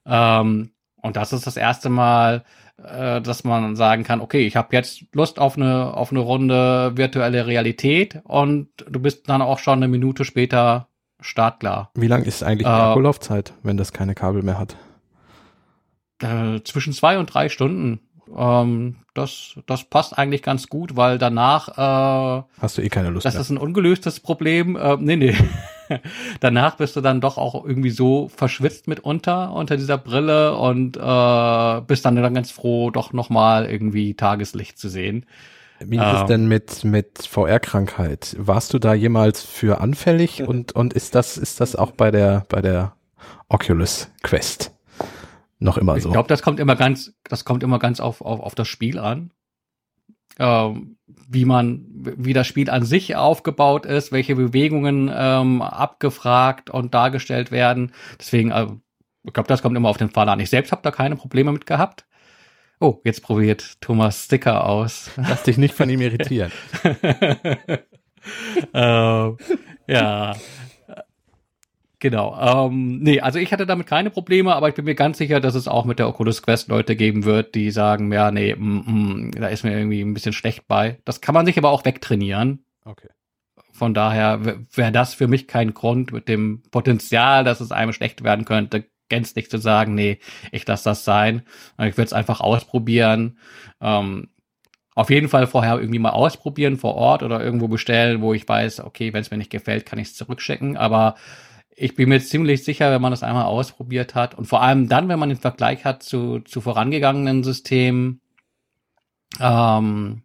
Ähm, 0.06 0.72
und 1.02 1.16
das 1.16 1.34
ist 1.34 1.46
das 1.46 1.56
erste 1.56 1.90
Mal, 1.90 2.44
äh, 2.84 3.22
dass 3.22 3.44
man 3.44 3.76
sagen 3.76 4.04
kann, 4.04 4.22
okay, 4.22 4.46
ich 4.46 4.56
habe 4.56 4.76
jetzt 4.76 5.06
Lust 5.14 5.40
auf 5.40 5.56
eine 5.56 5.94
auf 5.94 6.12
eine 6.12 6.20
Runde 6.20 6.94
virtuelle 6.96 7.46
Realität 7.46 8.22
und 8.24 8.70
du 8.90 9.00
bist 9.00 9.30
dann 9.30 9.42
auch 9.42 9.60
schon 9.60 9.80
eine 9.80 9.88
Minute 9.88 10.26
später 10.26 10.88
startklar. 11.22 11.92
Wie 11.96 12.08
lang 12.08 12.24
ist 12.24 12.44
eigentlich 12.44 12.68
die 12.68 12.74
äh, 12.74 12.76
Akkulaufzeit, 12.76 13.54
wenn 13.64 13.78
das 13.78 13.94
keine 13.94 14.16
Kabel 14.16 14.42
mehr 14.42 14.60
hat? 14.60 14.76
Äh, 16.22 16.62
zwischen 16.64 16.94
zwei 16.94 17.18
und 17.20 17.34
drei 17.34 17.50
Stunden. 17.50 18.00
Ähm, 18.36 18.98
das, 19.14 19.56
das 19.66 19.84
passt 19.84 20.18
eigentlich 20.18 20.44
ganz 20.44 20.68
gut, 20.68 20.96
weil 20.96 21.18
danach 21.18 21.70
äh, 21.70 22.44
hast 22.60 22.78
du 22.78 22.82
eh 22.82 22.90
keine 22.90 23.10
Lust. 23.10 23.26
Das 23.26 23.36
mehr. 23.36 23.42
ist 23.42 23.50
ein 23.50 23.58
ungelöstes 23.58 24.20
Problem. 24.20 24.76
Äh, 24.76 24.98
nee, 25.00 25.16
nee. 25.16 25.36
danach 26.40 26.76
bist 26.78 26.96
du 26.96 27.02
dann 27.02 27.22
doch 27.22 27.38
auch 27.38 27.66
irgendwie 27.66 27.92
so 27.92 28.30
verschwitzt 28.30 28.88
mitunter 28.88 29.54
unter 29.54 29.78
dieser 29.78 29.98
Brille 29.98 30.58
und 30.58 30.98
äh, 30.98 31.82
bist 31.82 32.06
dann, 32.06 32.16
dann 32.16 32.34
ganz 32.34 32.52
froh, 32.52 32.90
doch 32.92 33.14
nochmal 33.14 33.70
irgendwie 33.70 34.16
Tageslicht 34.16 34.80
zu 34.80 34.90
sehen. 34.90 35.26
Wie 35.80 35.98
ist 35.98 36.04
es 36.04 36.22
ähm. 36.22 36.28
denn 36.28 36.48
mit, 36.48 36.84
mit 36.84 37.28
VR-Krankheit? 37.28 38.36
Warst 38.40 38.74
du 38.74 38.80
da 38.80 38.94
jemals 38.94 39.44
für 39.44 39.82
anfällig 39.82 40.44
und, 40.48 40.72
und 40.72 40.94
ist 40.94 41.16
das, 41.16 41.38
ist 41.38 41.62
das 41.62 41.76
auch 41.76 41.92
bei 41.92 42.12
der, 42.12 42.46
bei 42.50 42.62
der 42.62 42.94
Oculus 43.50 44.10
Quest 44.24 44.75
noch 45.60 45.78
immer 45.78 46.00
so? 46.00 46.10
Ich 46.10 46.14
glaube, 46.14 46.28
das 46.28 46.42
kommt 46.42 46.60
immer 46.60 46.76
ganz, 46.76 47.14
das 47.24 47.46
kommt 47.46 47.64
immer 47.64 47.80
ganz 47.80 48.00
auf, 48.00 48.22
auf, 48.22 48.40
auf 48.40 48.56
das 48.56 48.68
Spiel 48.68 49.00
an. 49.00 49.32
Ähm, 50.38 50.98
wie 51.08 51.46
man, 51.46 51.86
wie 51.88 52.34
das 52.34 52.46
Spiel 52.46 52.70
an 52.70 52.84
sich 52.84 53.16
aufgebaut 53.16 53.86
ist, 53.86 54.12
welche 54.12 54.36
Bewegungen 54.36 55.10
ähm, 55.14 55.62
abgefragt 55.62 56.70
und 56.70 56.94
dargestellt 56.94 57.52
werden. 57.52 57.94
Deswegen, 58.20 58.52
äh, 58.52 58.68
ich 59.24 59.34
glaube, 59.34 59.48
das 59.48 59.62
kommt 59.62 59.78
immer 59.78 59.90
auf 59.90 59.98
den 59.98 60.10
Fall 60.10 60.28
an. 60.28 60.40
Ich 60.40 60.50
selbst 60.50 60.72
habe 60.72 60.82
da 60.82 60.92
keine 60.92 61.16
Probleme 61.16 61.54
mit 61.54 61.66
gehabt. 61.66 62.06
Oh, 62.82 63.00
jetzt 63.06 63.24
probiert 63.24 63.80
Thomas 63.82 64.26
Sticker 64.26 64.66
aus. 64.66 65.10
Lass 65.16 65.44
dich 65.44 65.58
nicht 65.58 65.74
von 65.74 65.90
ihm 65.90 66.02
irritieren. 66.02 66.52
ähm, 68.74 69.38
ja. 69.88 70.36
Genau. 72.00 72.68
Ähm, 72.68 73.00
nee, 73.00 73.22
also 73.22 73.40
ich 73.40 73.52
hatte 73.54 73.66
damit 73.66 73.88
keine 73.88 74.10
Probleme, 74.10 74.54
aber 74.56 74.70
ich 74.70 74.76
bin 74.76 74.86
mir 74.86 74.96
ganz 74.96 75.18
sicher, 75.18 75.40
dass 75.40 75.56
es 75.56 75.68
auch 75.68 75.86
mit 75.86 76.00
der 76.00 76.08
Oculus 76.08 76.42
Quest 76.42 76.68
Leute 76.68 76.96
geben 76.96 77.24
wird, 77.24 77.56
die 77.56 77.72
sagen, 77.72 78.12
ja, 78.12 78.32
nee, 78.32 78.56
mm, 78.56 79.28
mm, 79.28 79.32
da 79.32 79.48
ist 79.48 79.64
mir 79.64 79.78
irgendwie 79.78 80.02
ein 80.02 80.14
bisschen 80.14 80.34
schlecht 80.34 80.68
bei. 80.68 81.00
Das 81.06 81.22
kann 81.22 81.34
man 81.34 81.46
sich 81.46 81.58
aber 81.58 81.70
auch 81.70 81.86
wegtrainieren. 81.86 82.66
Okay. 82.84 83.10
Von 83.72 83.94
daher 83.94 84.64
wäre 84.74 84.92
das 84.92 85.14
für 85.14 85.28
mich 85.28 85.48
kein 85.48 85.74
Grund 85.74 86.12
mit 86.12 86.28
dem 86.28 86.64
Potenzial, 86.72 87.44
dass 87.44 87.60
es 87.60 87.72
einem 87.72 87.94
schlecht 87.94 88.24
werden 88.24 88.46
könnte, 88.46 88.86
gänzlich 89.10 89.50
zu 89.50 89.58
sagen, 89.58 89.96
nee, 89.96 90.20
ich 90.52 90.66
lasse 90.66 90.86
das 90.86 91.06
sein. 91.06 91.44
Ich 91.80 91.98
würde 91.98 92.04
es 92.04 92.14
einfach 92.14 92.40
ausprobieren. 92.40 93.38
Ähm, 93.82 94.30
auf 94.96 95.10
jeden 95.10 95.28
Fall 95.28 95.46
vorher 95.46 95.78
irgendwie 95.78 96.00
mal 96.00 96.12
ausprobieren 96.12 96.78
vor 96.78 96.96
Ort 96.96 97.22
oder 97.22 97.44
irgendwo 97.44 97.68
bestellen, 97.68 98.22
wo 98.22 98.34
ich 98.34 98.48
weiß, 98.48 98.80
okay, 98.80 99.12
wenn 99.12 99.22
es 99.22 99.30
mir 99.30 99.38
nicht 99.38 99.52
gefällt, 99.52 99.86
kann 99.86 100.00
ich 100.00 100.08
es 100.08 100.16
zurückschicken. 100.16 100.78
Aber 100.78 101.16
ich 101.76 101.96
bin 101.96 102.10
mir 102.10 102.22
ziemlich 102.22 102.64
sicher, 102.64 102.92
wenn 102.92 103.02
man 103.02 103.12
das 103.12 103.24
einmal 103.24 103.46
ausprobiert 103.46 104.16
hat 104.16 104.36
und 104.36 104.46
vor 104.46 104.62
allem 104.62 104.88
dann, 104.88 105.10
wenn 105.10 105.20
man 105.20 105.30
den 105.30 105.38
Vergleich 105.38 105.84
hat 105.84 106.04
zu, 106.04 106.40
zu 106.40 106.62
vorangegangenen 106.62 107.44
Systemen, 107.44 108.22
ähm, 109.40 110.24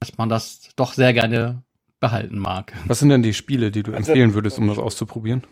dass 0.00 0.16
man 0.16 0.28
das 0.28 0.70
doch 0.76 0.94
sehr 0.94 1.12
gerne 1.12 1.62
behalten 2.00 2.38
mag. 2.38 2.72
Was 2.86 2.98
sind 2.98 3.10
denn 3.10 3.22
die 3.22 3.34
Spiele, 3.34 3.70
die 3.70 3.82
du 3.82 3.92
empfehlen 3.92 4.34
würdest, 4.34 4.58
um 4.58 4.68
das 4.68 4.78
auszuprobieren? 4.78 5.42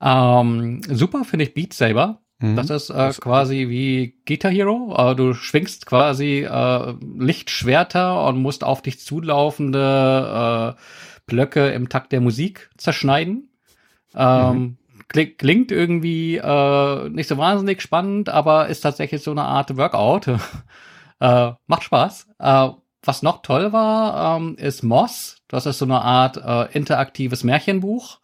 Ähm, 0.00 0.82
super 0.88 1.24
finde 1.24 1.44
ich 1.44 1.54
Beat 1.54 1.72
Saber. 1.72 2.20
Mhm. 2.38 2.56
Das 2.56 2.70
ist 2.70 2.90
äh, 2.90 3.12
quasi 3.18 3.68
wie 3.68 4.16
Guitar 4.26 4.50
Hero. 4.50 4.94
Äh, 4.96 5.14
du 5.14 5.34
schwingst 5.34 5.86
quasi 5.86 6.46
äh, 6.48 6.94
Lichtschwerter 7.18 8.26
und 8.26 8.40
musst 8.40 8.64
auf 8.64 8.82
dich 8.82 8.98
zulaufende 9.00 10.76
äh, 10.76 10.80
Blöcke 11.26 11.68
im 11.68 11.88
Takt 11.88 12.12
der 12.12 12.20
Musik 12.20 12.70
zerschneiden. 12.76 13.49
Ähm, 14.14 14.58
mhm. 14.58 14.76
Klingt 15.38 15.72
irgendwie 15.72 16.36
äh, 16.36 17.08
nicht 17.08 17.28
so 17.28 17.36
wahnsinnig 17.36 17.82
spannend, 17.82 18.28
aber 18.28 18.68
ist 18.68 18.82
tatsächlich 18.82 19.22
so 19.22 19.32
eine 19.32 19.42
Art 19.42 19.76
Workout. 19.76 20.28
äh, 21.20 21.52
macht 21.66 21.82
Spaß. 21.82 22.28
Äh, 22.38 22.68
was 23.02 23.22
noch 23.22 23.42
toll 23.42 23.72
war, 23.72 24.36
ähm, 24.36 24.56
ist 24.56 24.82
Moss. 24.84 25.42
Das 25.48 25.66
ist 25.66 25.78
so 25.78 25.84
eine 25.84 26.02
Art 26.02 26.36
äh, 26.36 26.76
interaktives 26.76 27.42
Märchenbuch 27.42 28.20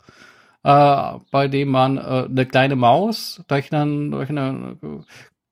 äh, 0.66 1.18
bei 1.30 1.46
dem 1.46 1.68
man 1.68 1.96
äh, 1.96 2.26
eine 2.28 2.44
kleine 2.44 2.74
Maus 2.74 3.40
durch, 3.46 3.72
einen, 3.72 4.10
durch 4.10 4.30
eine 4.30 4.76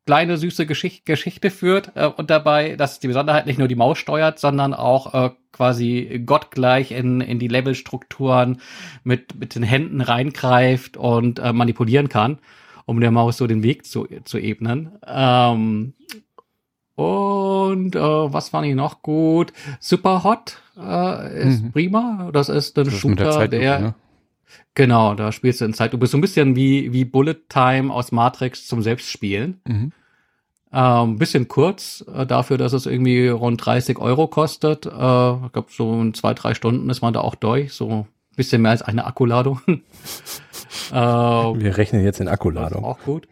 kleine 0.07 0.37
süße 0.37 0.67
Geschicht 0.67 1.07
Geschichte 1.07 1.51
führt 1.51 1.93
äh, 1.95 2.07
und 2.07 2.31
dabei, 2.31 2.77
dass 2.77 3.01
die 3.01 3.09
Besonderheit 3.09 3.47
nicht 3.47 3.59
nur 3.59 3.69
die 3.69 3.75
Maus 3.77 3.99
steuert, 3.99 4.39
sondern 4.39 4.75
auch 4.75 5.15
äh, 5.15 5.31
quasi 5.53 6.23
gottgleich 6.27 6.91
in, 6.91 7.21
in 7.21 7.39
die 7.39 7.49
Levelstrukturen 7.49 8.61
mit, 9.05 9.39
mit 9.39 9.55
den 9.55 9.63
Händen 9.63 10.01
reingreift 10.01 10.97
und 10.97 11.39
äh, 11.39 11.53
manipulieren 11.53 12.09
kann, 12.09 12.39
um 12.87 13.01
der 13.01 13.11
Maus 13.11 13.37
so 13.39 13.47
den 13.47 13.63
Weg 13.63 13.87
zu, 13.87 14.07
zu 14.25 14.39
ebnen. 14.39 14.93
Ähm, 15.07 15.95
und 16.97 17.97
äh, 17.97 17.99
was 18.01 18.51
fand 18.51 18.67
ich 18.67 18.75
noch 18.75 19.03
gut? 19.03 19.53
Super 19.81 20.23
Hot 20.23 20.59
äh, 20.77 21.49
ist 21.49 21.63
Mhm. 21.63 21.73
prima. 21.73 22.31
Das 22.33 22.49
ist 22.49 22.79
ein 22.79 22.85
Das 22.85 22.95
Shooter, 22.95 23.49
der 23.49 23.79
ne? 23.81 23.95
Genau, 24.75 25.15
da 25.15 25.33
spielst 25.33 25.61
du 25.61 25.65
in 25.65 25.75
Zeit. 25.75 25.93
Du 25.93 25.99
bist 25.99 26.13
so 26.13 26.19
ein 26.19 26.21
bisschen 26.21 26.57
wie 26.57 26.93
wie 26.93 27.05
Bullet 27.05 27.37
Time 27.49 27.93
aus 27.93 28.13
Matrix 28.13 28.67
zum 28.67 28.83
Selbstspielen. 28.83 29.61
Mhm. 29.67 29.93
Ähm, 30.77 31.19
bisschen 31.19 31.47
kurz 31.47 32.05
äh, 32.13 32.27
dafür, 32.27 32.59
dass 32.59 32.73
es 32.73 32.87
irgendwie 32.87 33.29
rund 33.29 33.65
30 33.65 33.99
Euro 34.01 34.27
kostet. 34.27 34.87
Äh, 34.87 34.89
ich 34.89 35.53
glaube, 35.53 35.67
so 35.71 36.01
in 36.01 36.15
zwei, 36.15 36.35
drei 36.35 36.55
Stunden 36.55 36.91
ist 36.91 37.01
man 37.01 37.15
da 37.15 37.21
auch 37.21 37.37
durch. 37.37 37.73
So 37.73 37.89
ein 37.89 38.07
bisschen 38.35 38.61
mehr 38.63 38.73
als 38.73 38.83
eine 38.83 39.05
Akkuladung. 39.07 39.61
ähm, 39.69 39.81
Wir 40.93 41.77
rechnen 41.77 42.03
jetzt 42.03 42.21
in 42.21 42.27
Akkuladung. 42.27 42.85
auch 42.85 42.99
gut. 43.05 43.29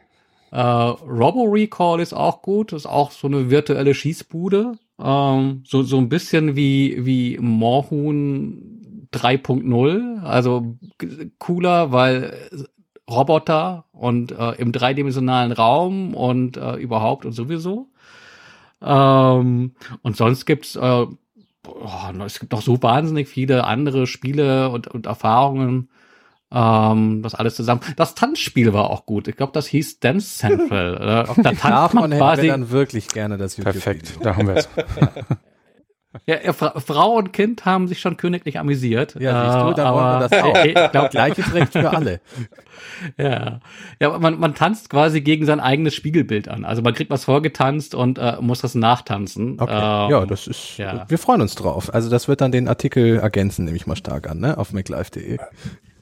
Äh, 0.53 0.61
Robo 0.61 1.43
Recall 1.45 1.99
ist 1.99 2.13
auch 2.13 2.43
gut. 2.43 2.73
Das 2.73 2.83
ist 2.83 2.87
auch 2.87 3.11
so 3.11 3.27
eine 3.27 3.51
virtuelle 3.51 3.95
Schießbude. 3.95 4.75
Ähm, 5.03 5.65
so, 5.67 5.83
so 5.83 5.99
ein 5.99 6.09
bisschen 6.09 6.55
wie, 6.55 7.05
wie 7.05 7.39
Moorhuhn 7.41 8.82
3.0. 9.13 10.23
Also 10.23 10.77
cooler, 11.39 11.93
weil 11.93 12.35
Roboter 13.11 13.85
und 13.93 14.33
äh, 14.33 14.53
im 14.53 14.73
dreidimensionalen 14.73 15.53
Raum 15.53 16.15
und 16.15 16.57
äh, 16.57 16.77
überhaupt 16.77 17.25
und 17.27 17.33
sowieso. 17.33 17.89
Ähm, 18.81 19.73
und 20.03 20.17
sonst 20.17 20.47
gibt's 20.47 20.77
äh, 20.77 21.07
boah, 21.63 22.13
es 22.27 22.41
gibt 22.41 22.53
noch 22.53 22.63
so 22.63 22.83
wahnsinnig 22.83 23.29
viele 23.29 23.65
andere 23.65 24.07
Spiele 24.07 24.71
und, 24.71 24.89
und 24.89 25.07
Erfahrungen. 25.07 25.89
Ähm, 26.51 27.23
das 27.23 27.35
alles 27.35 27.55
zusammen. 27.55 27.81
Das 27.97 28.15
Tanzspiel 28.15 28.73
war 28.73 28.91
auch 28.91 29.07
gut. 29.07 29.27
Ich 29.29 29.37
glaube, 29.37 29.53
das 29.53 29.67
hieß 29.69 30.01
Dance 30.01 30.39
Central. 30.39 30.95
Äh, 30.97 31.43
da 31.43 31.53
tanzt 31.53 31.65
Davon 31.65 32.01
man 32.01 32.11
quasi. 32.11 32.49
dann 32.49 32.71
wirklich 32.71 33.09
gerne 33.09 33.39
das 33.39 33.57
YouTube. 33.57 33.73
Perfekt, 33.73 34.19
da 34.23 34.37
haben 34.37 34.49
wir 34.49 34.57
es. 34.57 34.69
Ja, 36.27 36.37
ja, 36.45 36.53
Fra 36.53 36.79
Frau 36.79 37.17
und 37.17 37.33
Kind 37.33 37.65
haben 37.65 37.89
sich 37.89 38.01
schon 38.01 38.17
königlich 38.17 38.59
amüsiert. 38.59 39.17
Ja, 39.19 39.45
siehst 39.45 39.65
du, 39.65 39.71
Äh, 39.71 39.75
da 39.75 39.95
wollen 39.95 40.21
wir 40.21 40.29
das 40.29 40.43
auch. 40.43 40.55
äh, 40.57 40.69
ich 40.85 40.91
glaub, 40.93 41.11
Gleiches 41.11 41.55
Recht 41.55 41.73
für 41.73 41.91
alle. 41.91 42.21
Ja, 43.17 43.61
ja 44.01 44.19
man, 44.19 44.39
man 44.39 44.55
tanzt 44.55 44.91
quasi 44.91 45.21
gegen 45.21 45.45
sein 45.45 45.61
eigenes 45.61 45.95
Spiegelbild 45.95 46.49
an. 46.49 46.65
Also 46.65 46.83
man 46.83 46.95
kriegt 46.95 47.11
was 47.11 47.25
vorgetanzt 47.25 47.95
und 47.95 48.19
äh, 48.19 48.37
muss 48.41 48.61
das 48.61 48.75
nachtanzen. 48.75 49.61
Okay. 49.61 49.73
Ähm, 49.73 50.11
ja, 50.11 50.27
das 50.27 50.47
ist, 50.47 50.79
ja. 50.79 51.05
wir 51.09 51.19
freuen 51.19 51.41
uns 51.41 51.55
drauf. 51.55 51.93
Also 51.93 52.11
das 52.11 52.29
wird 52.29 52.41
dann 52.41 52.53
den 52.53 52.69
Artikel 52.69 53.19
ergänzen, 53.19 53.65
nehme 53.65 53.77
ich 53.77 53.87
mal 53.87 53.97
stark 53.97 54.29
an, 54.29 54.39
ne, 54.39 54.59
auf 54.59 54.73
maclife.de. 54.73 55.39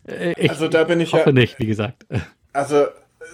äh, 0.09 0.33
ich 0.37 0.51
Also 0.51 0.69
da 0.69 0.85
bin 0.85 1.01
ich 1.01 1.13
ja, 1.13 1.19
hoffe 1.19 1.33
nicht, 1.33 1.59
wie 1.59 1.67
gesagt. 1.67 2.07
also 2.53 2.87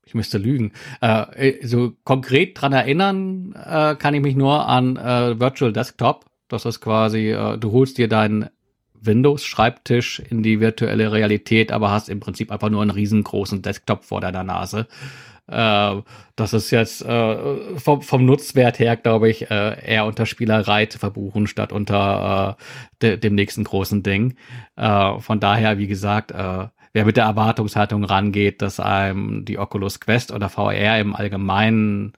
ich 0.05 0.13
müsste 0.13 0.37
lügen. 0.37 0.73
Äh, 1.01 1.65
so 1.65 1.93
konkret 2.03 2.59
dran 2.59 2.73
erinnern 2.73 3.53
äh, 3.53 3.95
kann 3.95 4.13
ich 4.13 4.21
mich 4.21 4.35
nur 4.35 4.67
an 4.67 4.97
äh, 4.97 5.39
Virtual 5.39 5.73
Desktop. 5.73 6.25
Das 6.47 6.65
ist 6.65 6.81
quasi, 6.81 7.31
äh, 7.31 7.57
du 7.57 7.71
holst 7.71 7.97
dir 7.97 8.07
deinen 8.07 8.49
Windows-Schreibtisch 8.93 10.19
in 10.19 10.43
die 10.43 10.59
virtuelle 10.59 11.11
Realität, 11.11 11.71
aber 11.71 11.91
hast 11.91 12.09
im 12.09 12.19
Prinzip 12.19 12.51
einfach 12.51 12.69
nur 12.69 12.81
einen 12.81 12.91
riesengroßen 12.91 13.61
Desktop 13.61 14.03
vor 14.03 14.21
deiner 14.21 14.43
Nase. 14.43 14.87
Äh, 15.47 16.01
das 16.35 16.53
ist 16.53 16.71
jetzt 16.71 17.03
äh, 17.03 17.77
vom, 17.77 18.01
vom 18.01 18.25
Nutzwert 18.25 18.79
her, 18.79 18.97
glaube 18.97 19.29
ich, 19.29 19.49
äh, 19.51 19.93
eher 19.93 20.05
unter 20.05 20.25
Spielerei 20.25 20.87
zu 20.87 20.97
verbuchen, 20.97 21.47
statt 21.47 21.71
unter 21.71 22.57
äh, 22.57 22.63
de, 23.01 23.17
dem 23.17 23.35
nächsten 23.35 23.63
großen 23.63 24.01
Ding. 24.03 24.35
Äh, 24.75 25.19
von 25.19 25.39
daher, 25.39 25.77
wie 25.77 25.87
gesagt, 25.87 26.31
äh, 26.31 26.67
wer 26.93 27.05
mit 27.05 27.17
der 27.17 27.25
Erwartungshaltung 27.25 28.03
rangeht, 28.03 28.61
dass 28.61 28.79
einem 28.79 29.45
die 29.45 29.59
Oculus 29.59 29.99
Quest 29.99 30.31
oder 30.31 30.49
VR 30.49 30.99
im 30.99 31.15
Allgemeinen 31.15 32.13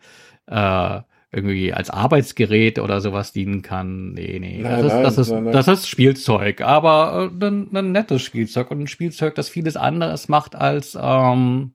irgendwie 0.50 1.74
als 1.74 1.90
Arbeitsgerät 1.90 2.80
oder 2.80 3.02
sowas 3.02 3.34
dienen 3.34 3.62
kann. 3.62 4.14
Nee, 4.14 4.40
nee. 4.40 4.62
Nein, 4.62 4.82
das, 4.82 4.86
ist, 4.86 4.94
nein, 4.94 5.04
das, 5.04 5.18
ist, 5.18 5.32
nein, 5.32 5.52
das 5.52 5.68
ist 5.68 5.90
Spielzeug, 5.90 6.62
aber 6.62 7.30
ein, 7.42 7.76
ein 7.76 7.92
nettes 7.92 8.22
Spielzeug 8.22 8.72
und 8.72 8.80
ein 8.80 8.88
Spielzeug, 8.88 9.36
das 9.36 9.50
vieles 9.50 9.76
anderes 9.76 10.30
macht 10.30 10.56
als 10.56 10.98
ähm, 11.00 11.74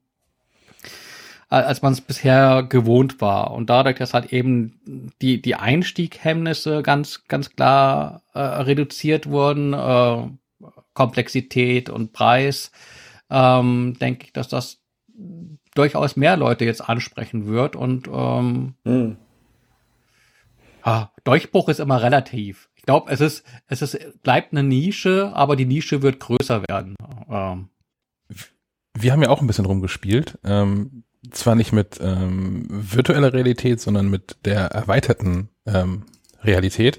als 1.53 1.83
man 1.83 1.93
es 1.93 2.01
bisher 2.01 2.63
gewohnt 2.63 3.21
war. 3.21 3.51
Und 3.53 3.69
dadurch, 3.69 3.97
dass 3.99 4.15
halt 4.15 4.33
eben 4.33 5.13
die, 5.21 5.43
die 5.43 5.55
Einstieghemmnisse 5.55 6.83
ganz, 6.83 7.25
ganz 7.29 7.51
klar 7.51 8.23
äh, 8.33 8.41
reduziert 8.41 9.29
wurden, 9.29 9.75
äh, 9.75 10.29
Komplexität 10.95 11.91
und 11.91 12.13
Preis, 12.13 12.73
ähm, 13.31 13.97
denke 14.01 14.27
ich, 14.27 14.33
dass 14.33 14.49
das 14.49 14.79
durchaus 15.75 16.17
mehr 16.17 16.37
Leute 16.37 16.65
jetzt 16.65 16.81
ansprechen 16.81 17.47
wird. 17.47 17.77
Und 17.77 18.09
ähm, 18.09 18.75
Hm. 18.85 19.17
ah, 20.83 21.09
Durchbruch 21.25 21.69
ist 21.69 21.81
immer 21.81 22.03
relativ. 22.03 22.71
Ich 22.77 22.83
glaube, 22.85 23.13
es 23.13 23.21
ist, 23.21 23.45
es 23.69 23.83
ist, 23.83 24.23
bleibt 24.23 24.53
eine 24.53 24.63
Nische, 24.63 25.33
aber 25.35 25.57
die 25.57 25.67
Nische 25.67 26.03
wird 26.03 26.19
größer 26.19 26.63
werden. 26.69 26.97
Ähm, 27.29 27.69
Wir 28.99 29.13
haben 29.13 29.23
ja 29.23 29.29
auch 29.29 29.41
ein 29.41 29.47
bisschen 29.47 29.67
rumgespielt. 29.67 30.39
Ähm, 30.45 31.05
zwar 31.31 31.55
nicht 31.55 31.73
mit 31.73 31.99
ähm, 32.01 32.67
virtueller 32.69 33.33
Realität, 33.33 33.81
sondern 33.81 34.09
mit 34.11 34.37
der 34.45 34.67
erweiterten 34.67 35.49
ähm, 35.67 36.05
Realität, 36.43 36.99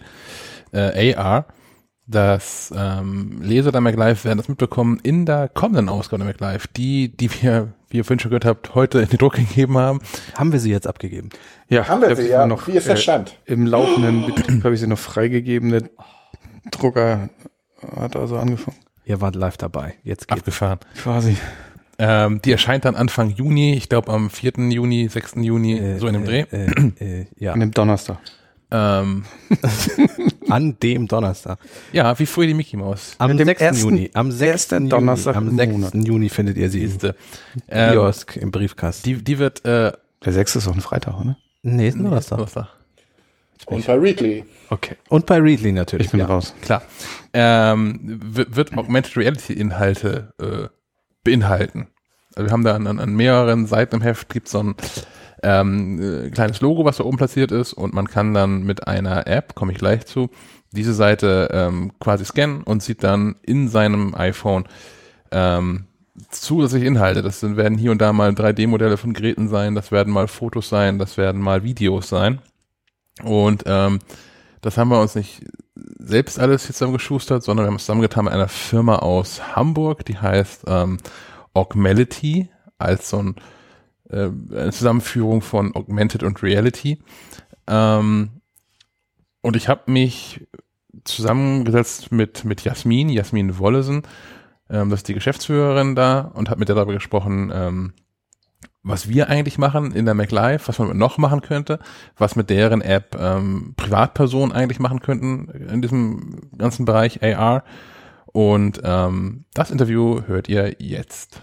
äh, 0.71 1.15
AR. 1.15 1.45
Das 2.05 2.73
ähm, 2.75 3.41
Leser 3.41 3.71
der 3.71 3.79
MacLife 3.79 4.25
werden 4.25 4.37
das 4.37 4.49
mitbekommen 4.49 4.99
in 5.03 5.25
der 5.25 5.47
kommenden 5.47 5.87
Ausgabe 5.87 6.23
der 6.23 6.33
MacLife, 6.33 6.67
die, 6.75 7.15
die 7.15 7.31
wir, 7.41 7.73
wie 7.89 7.97
ihr 7.97 8.03
vorhin 8.03 8.19
schon 8.19 8.29
gehört 8.29 8.43
habt, 8.43 8.75
heute 8.75 8.99
in 8.99 9.07
den 9.07 9.17
Druck 9.17 9.33
gegeben 9.35 9.77
haben. 9.77 10.01
Haben 10.35 10.51
wir 10.51 10.59
sie 10.59 10.69
jetzt 10.69 10.85
abgegeben? 10.85 11.29
Ja, 11.69 11.87
Haben 11.87 12.01
wir 12.01 12.15
sie, 12.15 12.27
ja. 12.27 12.45
Noch, 12.45 12.67
Wie 12.67 12.73
ist 12.73 12.87
der 12.87 12.95
äh, 12.95 12.97
Stand? 12.97 13.39
Im 13.45 13.65
laufenden 13.65 14.25
Betrieb 14.25 14.63
habe 14.65 14.73
ich 14.75 14.81
sie 14.81 14.87
noch 14.87 14.99
freigegeben. 14.99 15.69
Der 15.69 15.83
Drucker 16.71 17.29
hat 17.95 18.17
also 18.17 18.37
angefangen. 18.37 18.77
Ihr 19.05 19.21
wart 19.21 19.35
live 19.35 19.57
dabei. 19.57 19.95
Jetzt 20.03 20.27
geht's. 20.27 20.41
Abgefahren. 20.41 20.79
Quasi. 21.01 21.37
Ähm, 21.99 22.41
die 22.43 22.51
erscheint 22.51 22.85
dann 22.85 22.95
Anfang 22.95 23.29
Juni, 23.29 23.73
ich 23.75 23.87
glaube 23.89 24.11
am 24.11 24.29
4. 24.29 24.53
Juni, 24.71 25.07
6. 25.07 25.33
Juni, 25.37 25.77
Äh, 25.77 25.99
so 25.99 26.07
in 26.07 26.13
dem 26.13 26.23
äh, 26.23 26.25
Dreh. 26.25 26.45
Äh, 26.51 27.21
äh, 27.21 27.25
ja, 27.37 27.53
An 27.53 27.59
dem 27.59 27.71
Donnerstag. 27.71 28.17
Ähm, 28.71 29.25
an 30.49 30.77
dem 30.81 31.07
Donnerstag. 31.07 31.59
ja, 31.91 32.17
wie 32.17 32.25
früher 32.25 32.47
die 32.47 32.53
Mickey 32.55 32.75
Maus. 32.77 33.15
Am 33.19 33.31
An 33.31 33.37
dem 33.37 33.45
6. 33.45 33.61
ersten- 33.61 33.83
Juni. 33.83 34.09
Am 34.13 34.31
6. 34.31 34.51
ersten 34.51 34.75
Juni, 34.75 34.89
Donnerstag 34.89 35.35
Am 35.35 35.49
im 35.49 35.57
6. 35.57 35.71
Monat. 35.71 35.93
Juni 35.93 36.29
findet 36.29 36.57
ihr 36.57 36.69
sie. 36.69 36.87
Siehste. 36.87 37.15
Ähm, 37.67 37.91
Kiosk 37.91 38.35
im 38.37 38.49
Briefkasten. 38.51 39.03
die, 39.07 39.23
die 39.23 39.37
wird 39.39 39.63
äh, 39.65 39.91
Der 40.25 40.33
6. 40.33 40.55
ist 40.55 40.67
auch 40.67 40.73
ein 40.73 40.81
Freitag, 40.81 41.19
oder? 41.19 41.37
nee, 41.61 41.87
ist 41.87 41.95
ein 41.97 42.03
Donnerstag. 42.03 42.37
Donnerstag. 42.37 42.67
Und 43.67 43.85
bei 43.85 43.93
Readly. 43.93 44.43
Okay. 44.69 44.95
Und 45.07 45.25
bei 45.25 45.37
Readly 45.37 45.71
natürlich. 45.71 46.07
Ich 46.07 46.11
bin 46.11 46.19
ja. 46.19 46.25
raus. 46.25 46.53
Klar. 46.63 46.81
Ähm, 47.33 47.99
wird, 48.25 48.55
wird 48.55 48.75
Augmented 48.77 49.15
Reality 49.15 49.53
Inhalte 49.53 50.33
äh, 50.41 50.67
beinhalten. 51.23 51.87
Also 52.35 52.47
wir 52.47 52.51
haben 52.51 52.63
da 52.63 52.75
an, 52.75 52.87
an, 52.87 53.15
mehreren 53.15 53.65
Seiten 53.67 53.95
im 53.95 54.01
Heft 54.01 54.29
gibt 54.29 54.49
so 54.49 54.59
ein 54.59 54.75
ähm, 55.43 56.01
äh, 56.01 56.29
kleines 56.29 56.61
Logo, 56.61 56.85
was 56.85 56.97
da 56.97 57.03
oben 57.03 57.17
platziert 57.17 57.51
ist 57.51 57.73
und 57.73 57.93
man 57.93 58.07
kann 58.07 58.33
dann 58.33 58.63
mit 58.63 58.87
einer 58.87 59.27
App, 59.27 59.55
komme 59.55 59.71
ich 59.71 59.77
gleich 59.77 60.05
zu, 60.05 60.29
diese 60.71 60.93
Seite 60.93 61.49
ähm, 61.51 61.91
quasi 61.99 62.25
scannen 62.25 62.63
und 62.63 62.81
sieht 62.81 63.03
dann 63.03 63.35
in 63.43 63.69
seinem 63.69 64.15
iPhone 64.15 64.65
ähm, 65.31 65.85
zusätzliche 66.29 66.85
Inhalte. 66.85 67.21
Das 67.21 67.39
sind, 67.39 67.57
werden 67.57 67.77
hier 67.77 67.91
und 67.91 68.01
da 68.01 68.13
mal 68.13 68.31
3D-Modelle 68.31 68.97
von 68.97 69.13
Geräten 69.13 69.47
sein, 69.47 69.75
das 69.75 69.91
werden 69.91 70.11
mal 70.11 70.27
Fotos 70.27 70.69
sein, 70.69 70.97
das 70.97 71.17
werden 71.17 71.41
mal 71.41 71.63
Videos 71.63 72.09
sein. 72.09 72.41
Und 73.23 73.63
ähm, 73.67 73.99
das 74.61 74.77
haben 74.77 74.89
wir 74.89 74.99
uns 74.99 75.15
nicht 75.15 75.43
selbst 75.75 76.39
alles 76.39 76.65
hier 76.65 76.73
zusammengeschustert, 76.73 77.43
sondern 77.43 77.65
wir 77.65 77.67
haben 77.69 77.77
es 77.77 77.83
zusammengetan 77.83 78.25
mit 78.25 78.33
einer 78.33 78.47
Firma 78.47 78.97
aus 78.97 79.55
Hamburg, 79.55 80.05
die 80.05 80.17
heißt 80.17 80.65
ähm, 80.67 80.97
Augmelity, 81.53 82.49
als 82.77 83.09
so 83.09 83.17
ein, 83.17 83.35
äh, 84.09 84.29
eine 84.55 84.71
Zusammenführung 84.71 85.41
von 85.41 85.75
Augmented 85.75 86.23
und 86.23 86.43
Reality. 86.43 86.99
Ähm, 87.67 88.41
und 89.41 89.55
ich 89.55 89.67
habe 89.67 89.91
mich 89.91 90.47
zusammengesetzt 91.03 92.11
mit, 92.11 92.45
mit 92.45 92.63
Jasmin, 92.63 93.09
Jasmin 93.09 93.57
Wollesen, 93.57 94.03
ähm, 94.69 94.89
das 94.89 94.99
ist 94.99 95.07
die 95.07 95.13
Geschäftsführerin 95.13 95.95
da, 95.95 96.31
und 96.33 96.49
habe 96.49 96.59
mit 96.59 96.69
der 96.69 96.75
darüber 96.75 96.93
gesprochen, 96.93 97.51
ähm, 97.53 97.93
was 98.83 99.07
wir 99.07 99.29
eigentlich 99.29 99.57
machen 99.57 99.93
in 99.93 100.05
der 100.05 100.13
MacLife, 100.13 100.67
was 100.67 100.77
man 100.77 100.97
noch 100.97 101.17
machen 101.17 101.41
könnte, 101.41 101.79
was 102.17 102.35
mit 102.35 102.49
deren 102.49 102.81
App 102.81 103.17
ähm, 103.19 103.73
Privatpersonen 103.77 104.51
eigentlich 104.51 104.79
machen 104.79 104.99
könnten 104.99 105.47
in 105.69 105.81
diesem 105.81 106.49
ganzen 106.57 106.85
Bereich 106.85 107.23
AR. 107.23 107.63
Und 108.25 108.81
ähm, 108.83 109.45
das 109.53 109.71
Interview 109.71 110.21
hört 110.27 110.49
ihr 110.49 110.75
jetzt. 110.79 111.41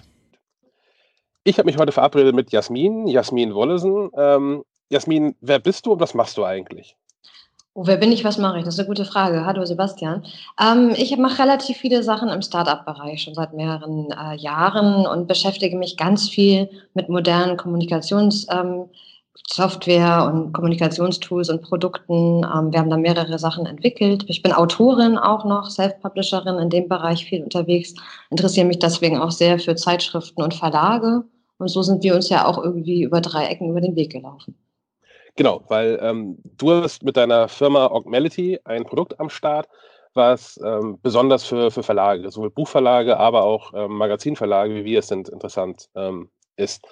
Ich 1.45 1.59
habe 1.59 1.67
mich 1.67 1.79
heute 1.79 1.93
verabredet 1.93 2.35
mit 2.35 2.53
Jasmin, 2.53 3.07
Jasmin 3.07 3.55
Wollesen. 3.55 4.11
Ähm, 4.15 4.63
Jasmin, 4.91 5.35
wer 5.41 5.59
bist 5.59 5.87
du 5.87 5.93
und 5.93 6.01
was 6.01 6.15
machst 6.15 6.37
du 6.37 6.45
eigentlich? 6.45 6.97
Oh, 7.73 7.87
wer 7.87 7.99
bin 7.99 8.11
ich, 8.11 8.25
was 8.25 8.37
mache 8.37 8.59
ich? 8.59 8.65
Das 8.65 8.75
ist 8.75 8.81
eine 8.81 8.89
gute 8.89 9.05
Frage. 9.05 9.45
Hallo 9.47 9.65
Sebastian. 9.65 10.25
Ähm, 10.61 10.91
ich 10.97 11.17
mache 11.17 11.41
relativ 11.41 11.77
viele 11.77 12.03
Sachen 12.03 12.29
im 12.29 12.43
Startup-Bereich 12.43 13.23
schon 13.23 13.35
seit 13.35 13.53
mehreren 13.55 14.11
äh, 14.11 14.35
Jahren 14.37 15.07
und 15.07 15.29
beschäftige 15.29 15.77
mich 15.77 15.97
ganz 15.97 16.29
viel 16.29 16.69
mit 16.95 17.09
modernen 17.09 17.57
Kommunikationssoftware 17.57 18.91
ähm, 20.33 20.43
und 20.43 20.53
Kommunikationstools 20.53 21.49
und 21.49 21.63
Produkten. 21.63 22.43
Ähm, 22.45 22.73
wir 22.73 22.81
haben 22.81 22.91
da 22.91 22.97
mehrere 22.97 23.39
Sachen 23.39 23.67
entwickelt. 23.67 24.25
Ich 24.27 24.43
bin 24.43 24.53
Autorin 24.53 25.17
auch 25.17 25.45
noch, 25.45 25.71
Self-Publisherin 25.71 26.59
in 26.59 26.71
dem 26.71 26.89
Bereich 26.89 27.25
viel 27.25 27.45
unterwegs, 27.45 27.95
interessiere 28.31 28.67
mich 28.67 28.81
deswegen 28.81 29.19
auch 29.19 29.31
sehr 29.31 29.61
für 29.61 29.77
Zeitschriften 29.77 30.43
und 30.43 30.55
Verlage. 30.55 31.23
Und 31.59 31.69
so 31.69 31.83
sind 31.83 32.03
wir 32.03 32.17
uns 32.17 32.31
ja 32.31 32.47
auch 32.47 32.59
irgendwie 32.59 33.03
über 33.05 33.21
drei 33.21 33.47
Ecken 33.47 33.71
über 33.71 33.81
den 33.81 33.95
Weg 33.95 34.11
gelaufen. 34.11 34.57
Genau, 35.37 35.63
weil 35.69 35.99
ähm, 36.03 36.39
du 36.45 36.73
hast 36.73 37.03
mit 37.03 37.17
deiner 37.17 37.49
Firma 37.49 37.87
Augmelity 37.87 38.59
ein 38.65 38.85
Produkt 38.85 39.19
am 39.21 39.31
Start, 39.31 39.69
was 40.15 40.61
ähm, 40.65 40.99
besonders 41.03 41.45
für, 41.45 41.71
für 41.71 41.83
Verlage, 41.83 42.31
sowohl 42.31 42.51
Buchverlage, 42.51 43.17
aber 43.19 43.45
auch 43.45 43.73
ähm, 43.75 43.93
Magazinverlage, 43.93 44.75
wie 44.75 44.85
wir 44.85 44.99
es 44.99 45.09
sind, 45.09 45.29
interessant 45.29 45.89
ähm, 45.95 46.31
ist. 46.57 46.83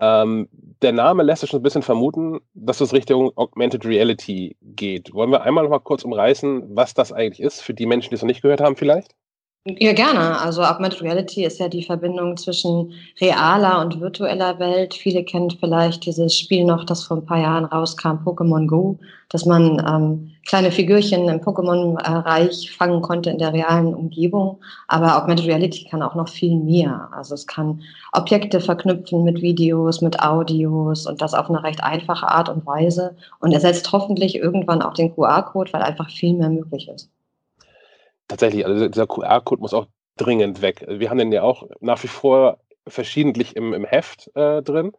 Ähm, 0.00 0.48
der 0.82 0.92
Name 0.92 1.22
lässt 1.22 1.44
es 1.44 1.50
schon 1.50 1.60
ein 1.60 1.62
bisschen 1.62 1.82
vermuten, 1.82 2.40
dass 2.52 2.80
es 2.80 2.92
Richtung 2.92 3.30
Augmented 3.36 3.86
Reality 3.86 4.56
geht. 4.60 5.14
Wollen 5.14 5.30
wir 5.30 5.42
einmal 5.42 5.64
noch 5.64 5.70
mal 5.70 5.78
kurz 5.78 6.04
umreißen, 6.04 6.76
was 6.76 6.94
das 6.94 7.12
eigentlich 7.12 7.40
ist, 7.40 7.60
für 7.60 7.74
die 7.74 7.86
Menschen, 7.86 8.10
die 8.10 8.16
es 8.16 8.22
noch 8.22 8.26
nicht 8.26 8.42
gehört 8.42 8.60
haben 8.60 8.76
vielleicht? 8.76 9.14
Ja, 9.66 9.94
gerne. 9.94 10.38
Also 10.40 10.62
Augmented 10.62 11.00
Reality 11.00 11.44
ist 11.44 11.58
ja 11.58 11.68
die 11.68 11.82
Verbindung 11.82 12.36
zwischen 12.36 12.92
realer 13.18 13.80
und 13.80 13.98
virtueller 13.98 14.58
Welt. 14.58 14.92
Viele 14.92 15.24
kennen 15.24 15.50
vielleicht 15.50 16.04
dieses 16.04 16.36
Spiel 16.38 16.64
noch, 16.64 16.84
das 16.84 17.04
vor 17.04 17.16
ein 17.16 17.24
paar 17.24 17.40
Jahren 17.40 17.64
rauskam, 17.64 18.18
Pokémon 18.26 18.66
Go, 18.66 18.98
dass 19.30 19.46
man 19.46 19.82
ähm, 19.88 20.32
kleine 20.46 20.70
Figürchen 20.70 21.30
im 21.30 21.40
Pokémon-Reich 21.40 22.72
fangen 22.76 23.00
konnte 23.00 23.30
in 23.30 23.38
der 23.38 23.54
realen 23.54 23.94
Umgebung. 23.94 24.60
Aber 24.88 25.16
Augmented 25.16 25.46
Reality 25.46 25.88
kann 25.88 26.02
auch 26.02 26.14
noch 26.14 26.28
viel 26.28 26.56
mehr. 26.56 27.08
Also 27.12 27.34
es 27.34 27.46
kann 27.46 27.80
Objekte 28.12 28.60
verknüpfen 28.60 29.24
mit 29.24 29.40
Videos, 29.40 30.02
mit 30.02 30.20
Audios 30.20 31.06
und 31.06 31.22
das 31.22 31.32
auf 31.32 31.48
eine 31.48 31.62
recht 31.62 31.82
einfache 31.82 32.28
Art 32.28 32.50
und 32.50 32.66
Weise 32.66 33.16
und 33.40 33.52
ersetzt 33.52 33.90
hoffentlich 33.92 34.34
irgendwann 34.34 34.82
auch 34.82 34.92
den 34.92 35.14
QR-Code, 35.14 35.72
weil 35.72 35.82
einfach 35.82 36.10
viel 36.10 36.34
mehr 36.34 36.50
möglich 36.50 36.88
ist 36.88 37.08
tatsächlich, 38.28 38.66
also 38.66 38.88
dieser 38.88 39.06
QR-Code 39.06 39.60
muss 39.60 39.74
auch 39.74 39.86
dringend 40.16 40.62
weg. 40.62 40.84
Wir 40.88 41.10
haben 41.10 41.18
den 41.18 41.32
ja 41.32 41.42
auch 41.42 41.64
nach 41.80 42.02
wie 42.02 42.08
vor 42.08 42.58
verschiedentlich 42.86 43.56
im, 43.56 43.72
im 43.72 43.84
Heft 43.84 44.30
äh, 44.34 44.62
drin. 44.62 44.92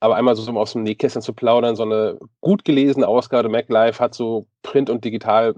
Aber 0.00 0.14
einmal 0.14 0.36
so 0.36 0.48
um 0.48 0.56
aus 0.56 0.72
dem 0.72 0.84
Nähkästchen 0.84 1.22
zu 1.22 1.32
plaudern, 1.32 1.74
so 1.74 1.82
eine 1.82 2.18
gut 2.40 2.64
gelesene 2.64 3.08
Ausgabe 3.08 3.48
MacLife 3.48 3.98
hat 4.02 4.14
so 4.14 4.46
Print 4.62 4.90
und 4.90 5.04
Digital 5.04 5.56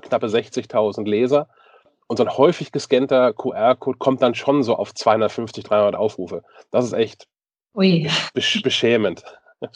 knappe 0.00 0.28
60.000 0.28 1.06
Leser. 1.06 1.48
Und 2.06 2.16
so 2.16 2.24
ein 2.24 2.36
häufig 2.36 2.72
gescannter 2.72 3.32
QR-Code 3.32 3.98
kommt 3.98 4.22
dann 4.22 4.34
schon 4.34 4.62
so 4.62 4.76
auf 4.76 4.94
250, 4.94 5.64
300 5.64 5.94
Aufrufe. 5.94 6.42
Das 6.70 6.84
ist 6.84 6.92
echt 6.92 7.26
besch 8.34 8.62
beschämend. 8.62 9.24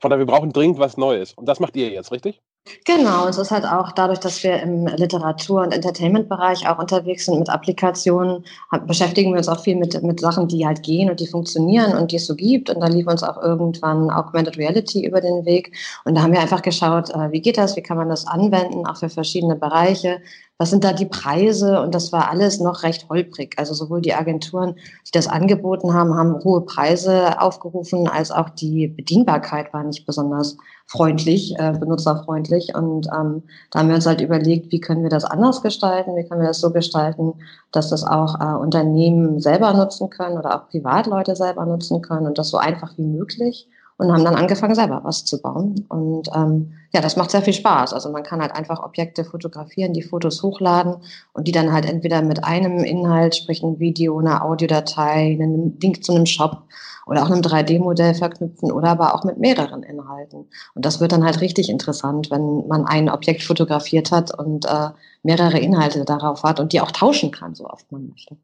Von 0.00 0.10
daher, 0.10 0.18
wir 0.18 0.26
brauchen 0.26 0.52
dringend 0.52 0.78
was 0.78 0.96
Neues. 0.96 1.32
Und 1.34 1.46
das 1.46 1.60
macht 1.60 1.76
ihr 1.76 1.90
jetzt, 1.90 2.12
richtig? 2.12 2.40
Genau, 2.84 3.28
es 3.28 3.38
ist 3.38 3.50
halt 3.52 3.64
auch 3.64 3.92
dadurch, 3.92 4.18
dass 4.18 4.42
wir 4.42 4.60
im 4.60 4.86
Literatur- 4.86 5.62
und 5.62 5.72
Entertainment-Bereich 5.72 6.68
auch 6.68 6.78
unterwegs 6.78 7.26
sind 7.26 7.38
mit 7.38 7.48
Applikationen, 7.48 8.44
beschäftigen 8.86 9.30
wir 9.32 9.38
uns 9.38 9.48
auch 9.48 9.60
viel 9.62 9.76
mit, 9.76 10.02
mit 10.02 10.18
Sachen, 10.20 10.48
die 10.48 10.66
halt 10.66 10.82
gehen 10.82 11.08
und 11.08 11.20
die 11.20 11.28
funktionieren 11.28 11.96
und 11.96 12.10
die 12.10 12.16
es 12.16 12.26
so 12.26 12.34
gibt. 12.34 12.68
Und 12.70 12.80
da 12.80 12.88
lief 12.88 13.06
uns 13.06 13.22
auch 13.22 13.40
irgendwann 13.40 14.10
Augmented 14.10 14.58
Reality 14.58 15.06
über 15.06 15.20
den 15.20 15.44
Weg. 15.44 15.76
Und 16.04 16.16
da 16.16 16.22
haben 16.22 16.32
wir 16.32 16.40
einfach 16.40 16.62
geschaut, 16.62 17.10
äh, 17.10 17.30
wie 17.30 17.40
geht 17.40 17.56
das, 17.58 17.76
wie 17.76 17.82
kann 17.82 17.96
man 17.98 18.08
das 18.08 18.26
anwenden, 18.26 18.86
auch 18.86 18.96
für 18.96 19.08
verschiedene 19.10 19.54
Bereiche. 19.54 20.20
Was 20.58 20.70
sind 20.70 20.84
da 20.84 20.94
die 20.94 21.06
Preise? 21.06 21.82
Und 21.82 21.94
das 21.94 22.12
war 22.12 22.30
alles 22.30 22.60
noch 22.60 22.82
recht 22.82 23.10
holprig. 23.10 23.54
Also 23.58 23.74
sowohl 23.74 24.00
die 24.00 24.14
Agenturen, 24.14 24.74
die 25.06 25.10
das 25.12 25.28
angeboten 25.28 25.92
haben, 25.92 26.14
haben 26.14 26.42
hohe 26.44 26.62
Preise 26.62 27.40
aufgerufen, 27.42 28.08
als 28.08 28.30
auch 28.30 28.48
die 28.48 28.88
Bedienbarkeit 28.88 29.74
war 29.74 29.84
nicht 29.84 30.06
besonders 30.06 30.56
freundlich, 30.86 31.54
äh, 31.58 31.72
benutzerfreundlich. 31.78 32.74
Und 32.74 33.06
ähm, 33.08 33.42
da 33.70 33.80
haben 33.80 33.88
wir 33.88 33.96
uns 33.96 34.06
halt 34.06 34.22
überlegt, 34.22 34.72
wie 34.72 34.80
können 34.80 35.02
wir 35.02 35.10
das 35.10 35.24
anders 35.24 35.60
gestalten? 35.60 36.16
Wie 36.16 36.24
können 36.24 36.40
wir 36.40 36.48
das 36.48 36.60
so 36.60 36.70
gestalten, 36.70 37.34
dass 37.72 37.90
das 37.90 38.02
auch 38.02 38.40
äh, 38.40 38.56
Unternehmen 38.58 39.40
selber 39.40 39.74
nutzen 39.74 40.08
können 40.08 40.38
oder 40.38 40.54
auch 40.54 40.68
Privatleute 40.68 41.36
selber 41.36 41.66
nutzen 41.66 42.00
können 42.00 42.26
und 42.26 42.38
das 42.38 42.48
so 42.48 42.56
einfach 42.56 42.96
wie 42.96 43.04
möglich. 43.04 43.68
Und 43.98 44.12
haben 44.12 44.24
dann 44.24 44.34
angefangen, 44.34 44.74
selber 44.74 45.00
was 45.04 45.24
zu 45.24 45.40
bauen. 45.40 45.86
Und 45.88 46.28
ähm, 46.34 46.74
ja, 46.92 47.00
das 47.00 47.16
macht 47.16 47.30
sehr 47.30 47.40
viel 47.40 47.54
Spaß. 47.54 47.94
Also 47.94 48.10
man 48.10 48.22
kann 48.22 48.42
halt 48.42 48.54
einfach 48.54 48.82
Objekte 48.82 49.24
fotografieren, 49.24 49.94
die 49.94 50.02
Fotos 50.02 50.42
hochladen 50.42 50.96
und 51.32 51.48
die 51.48 51.52
dann 51.52 51.72
halt 51.72 51.86
entweder 51.86 52.20
mit 52.20 52.44
einem 52.44 52.78
Inhalt, 52.84 53.36
sprich 53.36 53.62
ein 53.62 53.78
Video, 53.78 54.18
einer 54.18 54.44
Audiodatei, 54.44 55.32
einem 55.32 55.78
Link 55.80 56.04
zu 56.04 56.14
einem 56.14 56.26
Shop 56.26 56.64
oder 57.06 57.22
auch 57.22 57.30
einem 57.30 57.40
3D-Modell 57.40 58.14
verknüpfen 58.14 58.72
oder 58.72 58.88
aber 58.88 59.14
auch 59.14 59.24
mit 59.24 59.38
mehreren 59.38 59.82
Inhalten. 59.82 60.48
Und 60.74 60.84
das 60.84 61.00
wird 61.00 61.12
dann 61.12 61.24
halt 61.24 61.40
richtig 61.40 61.70
interessant, 61.70 62.30
wenn 62.30 62.66
man 62.66 62.84
ein 62.84 63.08
Objekt 63.08 63.44
fotografiert 63.44 64.10
hat 64.10 64.36
und 64.36 64.66
äh, 64.66 64.90
mehrere 65.22 65.58
Inhalte 65.58 66.04
darauf 66.04 66.42
hat 66.42 66.60
und 66.60 66.72
die 66.72 66.80
auch 66.80 66.90
tauschen 66.90 67.30
kann, 67.30 67.54
so 67.54 67.66
oft 67.68 67.90
man 67.92 68.08
möchte. 68.08 68.36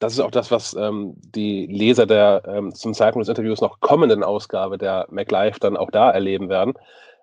Das 0.00 0.14
ist 0.14 0.20
auch 0.20 0.30
das, 0.30 0.50
was 0.50 0.74
ähm, 0.74 1.12
die 1.16 1.66
Leser 1.66 2.06
der 2.06 2.42
ähm, 2.46 2.74
zum 2.74 2.94
Zeitpunkt 2.94 3.28
des 3.28 3.28
Interviews 3.28 3.60
noch 3.60 3.80
kommenden 3.80 4.24
Ausgabe 4.24 4.78
der 4.78 5.06
MacLife 5.10 5.60
dann 5.60 5.76
auch 5.76 5.90
da 5.90 6.10
erleben 6.10 6.48
werden. 6.48 6.72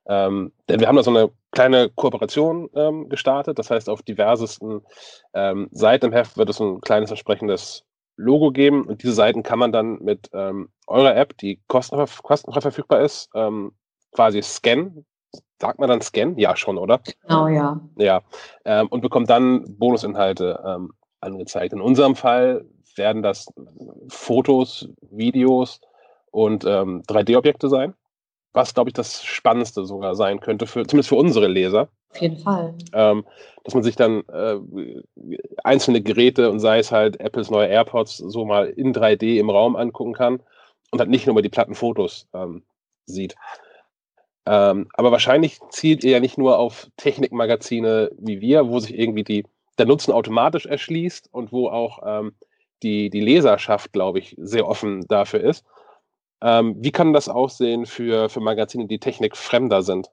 Ähm, 0.06 0.54
denn 0.70 0.80
wir 0.80 0.88
haben 0.88 0.95
da 0.95 1.02
so 1.02 1.10
eine 1.10 1.32
kleine 1.52 1.90
Kooperation 1.90 2.70
ähm, 2.76 3.10
gestartet. 3.10 3.58
Das 3.58 3.72
heißt, 3.72 3.90
auf 3.90 4.04
diversesten 4.04 4.82
ähm, 5.34 5.68
Seiten 5.72 6.06
im 6.06 6.14
Heft 6.14 6.38
wird 6.38 6.49
es 6.49 6.60
ein 6.62 6.80
kleines 6.80 7.10
entsprechendes 7.10 7.84
Logo 8.16 8.52
geben. 8.52 8.86
Und 8.86 9.02
diese 9.02 9.14
Seiten 9.14 9.41
kann 9.41 9.58
man 9.58 9.72
dann 9.72 9.98
mit 10.04 10.30
ähm, 10.34 10.70
eurer 10.86 11.16
App, 11.16 11.36
die 11.40 11.60
kostenfrei, 11.68 12.06
kostenfrei 12.22 12.62
verfügbar 12.62 13.02
ist, 13.02 13.30
quasi 14.14 14.41
scannen. 14.41 15.06
Sagt 15.60 15.80
man 15.80 15.90
dann 15.90 16.02
scannen? 16.02 16.38
Ja, 16.38 16.56
schon, 16.56 16.78
oder? 16.78 17.02
Genau, 17.24 17.48
ja. 17.48 17.82
Ja. 17.98 18.22
Und 18.90 19.02
bekommt 19.02 19.30
dann 19.30 19.66
Bonusinhalte 19.78 20.90
angezeigt. 21.22 21.73
In 21.73 21.81
unserem 21.81 22.15
Fall 22.15 22.65
werden 22.95 23.22
das 23.22 23.48
Fotos, 24.10 24.89
Videos 25.11 25.81
und 26.31 26.65
ähm, 26.65 27.03
3D-Objekte 27.07 27.69
sein, 27.69 27.94
was, 28.53 28.73
glaube 28.73 28.89
ich, 28.89 28.94
das 28.94 29.23
Spannendste 29.23 29.85
sogar 29.85 30.15
sein 30.15 30.39
könnte, 30.39 30.65
für, 30.65 30.85
zumindest 30.85 31.10
für 31.10 31.15
unsere 31.15 31.48
Leser. 31.48 31.89
Auf 32.11 32.22
jeden 32.22 32.38
Fall. 32.38 32.73
Ähm, 32.94 33.26
dass 33.64 33.73
man 33.73 33.84
sich 33.84 33.95
dann 33.95 34.23
äh, 34.30 34.57
einzelne 35.64 36.02
Geräte 36.02 36.49
und 36.49 36.60
sei 36.60 36.80
es 36.80 36.91
halt 36.91 37.19
Apples 37.19 37.52
neue 37.52 37.68
AirPods 37.68 38.18
so 38.18 38.45
mal 38.45 38.68
in 38.68 38.94
3D 38.94 39.38
im 39.38 39.49
Raum 39.49 39.76
angucken 39.76 40.14
kann 40.14 40.41
und 40.91 40.99
halt 40.99 41.10
nicht 41.10 41.26
nur 41.26 41.35
mal 41.35 41.41
die 41.41 41.49
Plattenfotos 41.49 42.27
ähm, 42.34 42.64
sieht. 43.06 43.35
Ähm, 44.45 44.88
aber 44.94 45.11
wahrscheinlich 45.11 45.60
zielt 45.69 46.06
ihr 46.06 46.11
ja 46.11 46.19
nicht 46.22 46.38
nur 46.38 46.57
auf 46.57 46.88
Technikmagazine 46.95 48.11
wie 48.18 48.39
wir, 48.39 48.69
wo 48.69 48.80
sich 48.80 48.98
irgendwie 48.98 49.26
die, 49.26 49.45
der 49.78 49.86
Nutzen 49.86 50.12
automatisch 50.12 50.66
erschließt 50.66 51.30
und 51.32 51.52
wo 51.52 51.70
auch 51.70 51.99
ähm, 52.06 52.34
die, 52.84 53.10
die 53.10 53.22
Leserschaft, 53.22 53.94
glaube 53.94 54.20
ich, 54.20 54.36
sehr 54.38 54.68
offen 54.68 55.08
dafür 55.08 55.41
ist. 55.41 55.66
Ähm, 56.41 56.76
wie 56.80 56.91
kann 56.91 57.14
das 57.14 57.30
aussehen 57.30 57.86
für, 57.86 58.30
für 58.30 58.40
Magazine, 58.40 58.88
die 58.88 58.99
technikfremder 58.99 59.82
sind? 59.82 60.10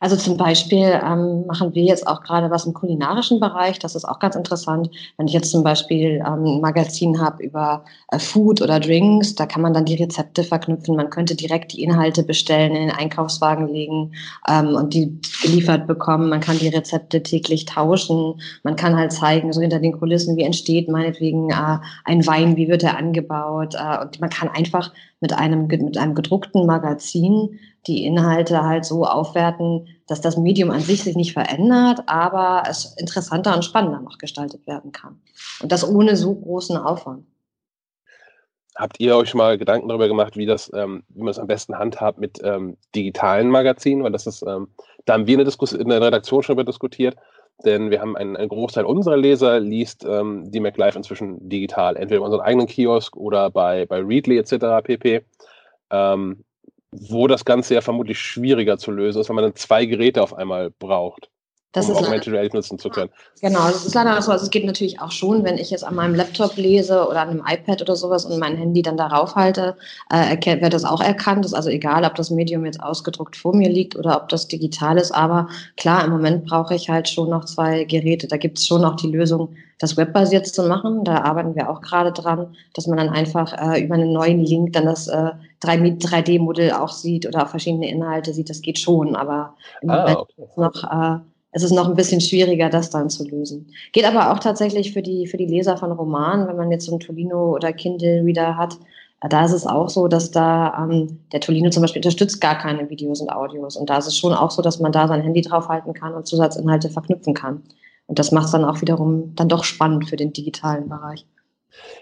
Also 0.00 0.16
zum 0.16 0.36
Beispiel 0.36 1.00
ähm, 1.02 1.46
machen 1.46 1.74
wir 1.74 1.82
jetzt 1.82 2.06
auch 2.06 2.22
gerade 2.22 2.50
was 2.50 2.66
im 2.66 2.74
kulinarischen 2.74 3.40
Bereich. 3.40 3.78
Das 3.78 3.94
ist 3.94 4.04
auch 4.04 4.18
ganz 4.18 4.36
interessant. 4.36 4.90
Wenn 5.16 5.28
ich 5.28 5.32
jetzt 5.32 5.50
zum 5.50 5.62
Beispiel 5.62 6.22
ähm, 6.26 6.44
ein 6.44 6.60
Magazin 6.60 7.20
habe 7.20 7.42
über 7.42 7.84
äh, 8.10 8.18
Food 8.18 8.60
oder 8.60 8.80
Drinks, 8.80 9.34
da 9.34 9.46
kann 9.46 9.62
man 9.62 9.72
dann 9.72 9.84
die 9.84 9.94
Rezepte 9.94 10.44
verknüpfen. 10.44 10.96
Man 10.96 11.10
könnte 11.10 11.34
direkt 11.34 11.72
die 11.72 11.82
Inhalte 11.82 12.22
bestellen, 12.22 12.74
in 12.74 12.88
den 12.88 12.96
Einkaufswagen 12.96 13.68
legen 13.68 14.12
ähm, 14.48 14.74
und 14.74 14.94
die 14.94 15.18
geliefert 15.42 15.86
bekommen. 15.86 16.28
Man 16.28 16.40
kann 16.40 16.58
die 16.58 16.68
Rezepte 16.68 17.22
täglich 17.22 17.64
tauschen. 17.64 18.34
Man 18.62 18.76
kann 18.76 18.96
halt 18.96 19.12
zeigen, 19.12 19.52
so 19.52 19.60
hinter 19.60 19.80
den 19.80 19.98
Kulissen, 19.98 20.36
wie 20.36 20.42
entsteht 20.42 20.88
meinetwegen 20.88 21.50
äh, 21.50 21.78
ein 22.04 22.26
Wein, 22.26 22.56
wie 22.56 22.68
wird 22.68 22.82
er 22.82 22.98
angebaut. 22.98 23.74
Äh, 23.74 24.02
und 24.02 24.20
man 24.20 24.30
kann 24.30 24.48
einfach 24.48 24.92
mit 25.20 25.32
einem, 25.32 25.66
mit 25.66 25.96
einem 25.96 26.14
gedruckten 26.14 26.66
Magazin 26.66 27.58
die 27.86 28.04
Inhalte 28.04 28.62
halt 28.62 28.84
so 28.84 29.04
aufwerten, 29.04 29.88
dass 30.06 30.20
das 30.20 30.36
Medium 30.36 30.70
an 30.70 30.80
sich 30.80 31.02
sich 31.02 31.16
nicht 31.16 31.32
verändert, 31.32 32.02
aber 32.06 32.64
es 32.68 32.94
interessanter 32.98 33.54
und 33.54 33.64
spannender 33.64 34.00
noch 34.00 34.18
gestaltet 34.18 34.66
werden 34.66 34.92
kann. 34.92 35.20
Und 35.62 35.72
das 35.72 35.88
ohne 35.88 36.16
so 36.16 36.34
großen 36.34 36.76
Aufwand. 36.76 37.26
Habt 38.76 38.98
ihr 38.98 39.16
euch 39.16 39.34
mal 39.34 39.56
Gedanken 39.56 39.88
darüber 39.88 40.08
gemacht, 40.08 40.36
wie 40.36 40.46
das, 40.46 40.70
ähm, 40.74 41.04
wie 41.08 41.20
man 41.20 41.30
es 41.30 41.38
am 41.38 41.46
besten 41.46 41.78
handhabt 41.78 42.18
mit 42.18 42.40
ähm, 42.42 42.76
digitalen 42.94 43.48
Magazinen? 43.48 44.02
Weil 44.02 44.10
das 44.10 44.26
ist, 44.26 44.42
ähm, 44.42 44.68
da 45.04 45.12
haben 45.12 45.28
wir 45.28 45.38
eine 45.38 45.48
in 45.78 45.88
der 45.88 46.00
Redaktion 46.00 46.42
schon 46.42 46.54
über 46.54 46.64
diskutiert, 46.64 47.14
denn 47.64 47.90
wir 47.90 48.00
haben 48.00 48.16
einen, 48.16 48.36
einen 48.36 48.48
Großteil 48.48 48.84
unserer 48.84 49.16
Leser 49.16 49.60
liest 49.60 50.04
ähm, 50.04 50.50
die 50.50 50.58
MacLife 50.58 50.98
inzwischen 50.98 51.48
digital, 51.48 51.96
entweder 51.96 52.18
in 52.18 52.24
unserem 52.24 52.42
eigenen 52.44 52.66
Kiosk 52.66 53.16
oder 53.16 53.48
bei, 53.48 53.86
bei 53.86 54.00
Readly 54.00 54.38
etc. 54.38 54.82
pp. 54.82 55.24
Ähm, 55.90 56.44
wo 57.08 57.26
das 57.26 57.44
Ganze 57.44 57.74
ja 57.74 57.80
vermutlich 57.80 58.18
schwieriger 58.20 58.78
zu 58.78 58.90
lösen 58.90 59.20
ist, 59.20 59.28
wenn 59.28 59.36
man 59.36 59.44
dann 59.44 59.56
zwei 59.56 59.86
Geräte 59.86 60.22
auf 60.22 60.34
einmal 60.34 60.70
braucht. 60.70 61.30
Das 61.74 61.86
um 61.86 61.92
ist 61.92 61.98
Augmented 61.98 62.32
Reality 62.32 62.56
nutzen 62.56 62.78
zu 62.78 62.88
können. 62.88 63.10
Genau, 63.42 63.66
das 63.66 63.84
ist 63.84 63.94
leider 63.94 64.22
so. 64.22 64.30
Also 64.30 64.44
es 64.44 64.50
geht 64.50 64.64
natürlich 64.64 65.00
auch 65.00 65.10
schon, 65.10 65.42
wenn 65.42 65.58
ich 65.58 65.70
jetzt 65.70 65.82
an 65.82 65.96
meinem 65.96 66.14
Laptop 66.14 66.56
lese 66.56 67.06
oder 67.08 67.22
an 67.22 67.30
einem 67.30 67.42
iPad 67.46 67.82
oder 67.82 67.96
sowas 67.96 68.24
und 68.24 68.38
mein 68.38 68.56
Handy 68.56 68.80
dann 68.80 68.96
darauf 68.96 69.34
halte, 69.34 69.76
äh, 70.08 70.36
wird 70.62 70.72
das 70.72 70.84
auch 70.84 71.00
erkannt. 71.00 71.44
Das 71.44 71.50
ist 71.50 71.56
also 71.56 71.70
egal, 71.70 72.04
ob 72.04 72.14
das 72.14 72.30
Medium 72.30 72.64
jetzt 72.64 72.80
ausgedruckt 72.80 73.36
vor 73.36 73.56
mir 73.56 73.68
liegt 73.68 73.96
oder 73.96 74.16
ob 74.16 74.28
das 74.28 74.46
digital 74.46 74.98
ist. 74.98 75.10
Aber 75.12 75.48
klar, 75.76 76.04
im 76.04 76.12
Moment 76.12 76.44
brauche 76.46 76.76
ich 76.76 76.88
halt 76.88 77.08
schon 77.08 77.30
noch 77.30 77.44
zwei 77.44 77.82
Geräte. 77.84 78.28
Da 78.28 78.36
gibt 78.36 78.58
es 78.58 78.66
schon 78.66 78.82
noch 78.82 78.94
die 78.94 79.10
Lösung, 79.10 79.56
das 79.80 79.96
webbasiert 79.96 80.46
zu 80.46 80.62
machen. 80.68 81.02
Da 81.02 81.22
arbeiten 81.22 81.56
wir 81.56 81.68
auch 81.68 81.80
gerade 81.80 82.12
dran, 82.12 82.54
dass 82.74 82.86
man 82.86 82.98
dann 82.98 83.08
einfach 83.10 83.52
äh, 83.52 83.82
über 83.84 83.96
einen 83.96 84.12
neuen 84.12 84.40
Link 84.44 84.74
dann 84.74 84.86
das 84.86 85.08
äh, 85.08 85.32
3D-Modell 85.62 86.72
auch 86.72 86.90
sieht 86.90 87.26
oder 87.26 87.42
auch 87.44 87.48
verschiedene 87.48 87.88
Inhalte 87.90 88.32
sieht. 88.32 88.48
Das 88.48 88.62
geht 88.62 88.78
schon, 88.78 89.16
aber 89.16 89.56
im 89.80 89.90
Ah, 89.90 89.98
Moment 90.00 90.18
okay. 90.18 90.48
noch 90.56 90.84
äh, 90.84 91.18
es 91.54 91.62
ist 91.62 91.70
noch 91.70 91.88
ein 91.88 91.94
bisschen 91.94 92.20
schwieriger, 92.20 92.68
das 92.68 92.90
dann 92.90 93.08
zu 93.08 93.26
lösen. 93.28 93.68
Geht 93.92 94.04
aber 94.04 94.32
auch 94.32 94.40
tatsächlich 94.40 94.92
für 94.92 95.02
die, 95.02 95.28
für 95.28 95.36
die 95.36 95.46
Leser 95.46 95.76
von 95.76 95.92
Romanen, 95.92 96.48
wenn 96.48 96.56
man 96.56 96.72
jetzt 96.72 96.86
so 96.86 96.92
einen 96.92 97.00
Tolino 97.00 97.54
oder 97.54 97.72
Kindle 97.72 98.24
Reader 98.24 98.56
hat, 98.56 98.76
äh, 99.22 99.28
da 99.28 99.44
ist 99.44 99.52
es 99.52 99.64
auch 99.64 99.88
so, 99.88 100.08
dass 100.08 100.32
da 100.32 100.74
ähm, 100.76 101.20
der 101.32 101.40
Tolino 101.40 101.70
zum 101.70 101.82
Beispiel 101.82 102.00
unterstützt 102.00 102.40
gar 102.40 102.58
keine 102.58 102.90
Videos 102.90 103.20
und 103.20 103.30
Audios. 103.30 103.76
Und 103.76 103.88
da 103.88 103.98
ist 103.98 104.08
es 104.08 104.18
schon 104.18 104.32
auch 104.32 104.50
so, 104.50 104.62
dass 104.62 104.80
man 104.80 104.90
da 104.90 105.06
sein 105.06 105.22
Handy 105.22 105.42
draufhalten 105.42 105.94
kann 105.94 106.12
und 106.14 106.26
Zusatzinhalte 106.26 106.90
verknüpfen 106.90 107.34
kann. 107.34 107.62
Und 108.06 108.18
das 108.18 108.32
macht 108.32 108.46
es 108.46 108.50
dann 108.50 108.64
auch 108.64 108.80
wiederum 108.80 109.36
dann 109.36 109.48
doch 109.48 109.62
spannend 109.62 110.08
für 110.08 110.16
den 110.16 110.32
digitalen 110.32 110.88
Bereich. 110.88 111.24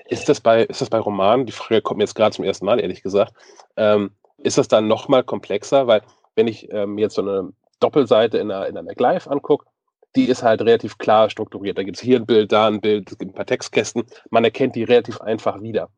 Ist 0.08 0.30
das 0.30 0.40
bei, 0.40 0.64
ist 0.64 0.80
das 0.80 0.88
bei 0.88 0.98
Romanen, 0.98 1.44
die 1.44 1.52
Frage 1.52 1.82
kommt 1.82 1.98
mir 1.98 2.04
jetzt 2.04 2.14
gerade 2.14 2.34
zum 2.34 2.46
ersten 2.46 2.64
Mal, 2.64 2.80
ehrlich 2.80 3.02
gesagt, 3.02 3.34
ähm, 3.76 4.12
ist 4.38 4.56
das 4.56 4.68
dann 4.68 4.88
nochmal 4.88 5.22
komplexer? 5.22 5.86
Weil 5.86 6.00
wenn 6.36 6.48
ich 6.48 6.72
ähm, 6.72 6.96
jetzt 6.96 7.16
so 7.16 7.22
eine 7.22 7.52
Doppelseite 7.82 8.38
in 8.38 8.50
einer, 8.50 8.66
in 8.66 8.76
einer 8.76 8.82
MacLive 8.88 9.30
angucke, 9.30 9.66
die 10.14 10.28
ist 10.28 10.42
halt 10.42 10.60
relativ 10.60 10.98
klar 10.98 11.30
strukturiert. 11.30 11.78
Da 11.78 11.82
gibt 11.82 11.96
es 11.96 12.02
hier 12.02 12.18
ein 12.18 12.26
Bild, 12.26 12.52
da 12.52 12.66
ein 12.66 12.80
Bild, 12.80 13.10
es 13.10 13.18
gibt 13.18 13.30
ein 13.32 13.34
paar 13.34 13.46
Textkästen. 13.46 14.04
Man 14.30 14.44
erkennt 14.44 14.76
die 14.76 14.84
relativ 14.84 15.20
einfach 15.20 15.60
wieder. 15.62 15.88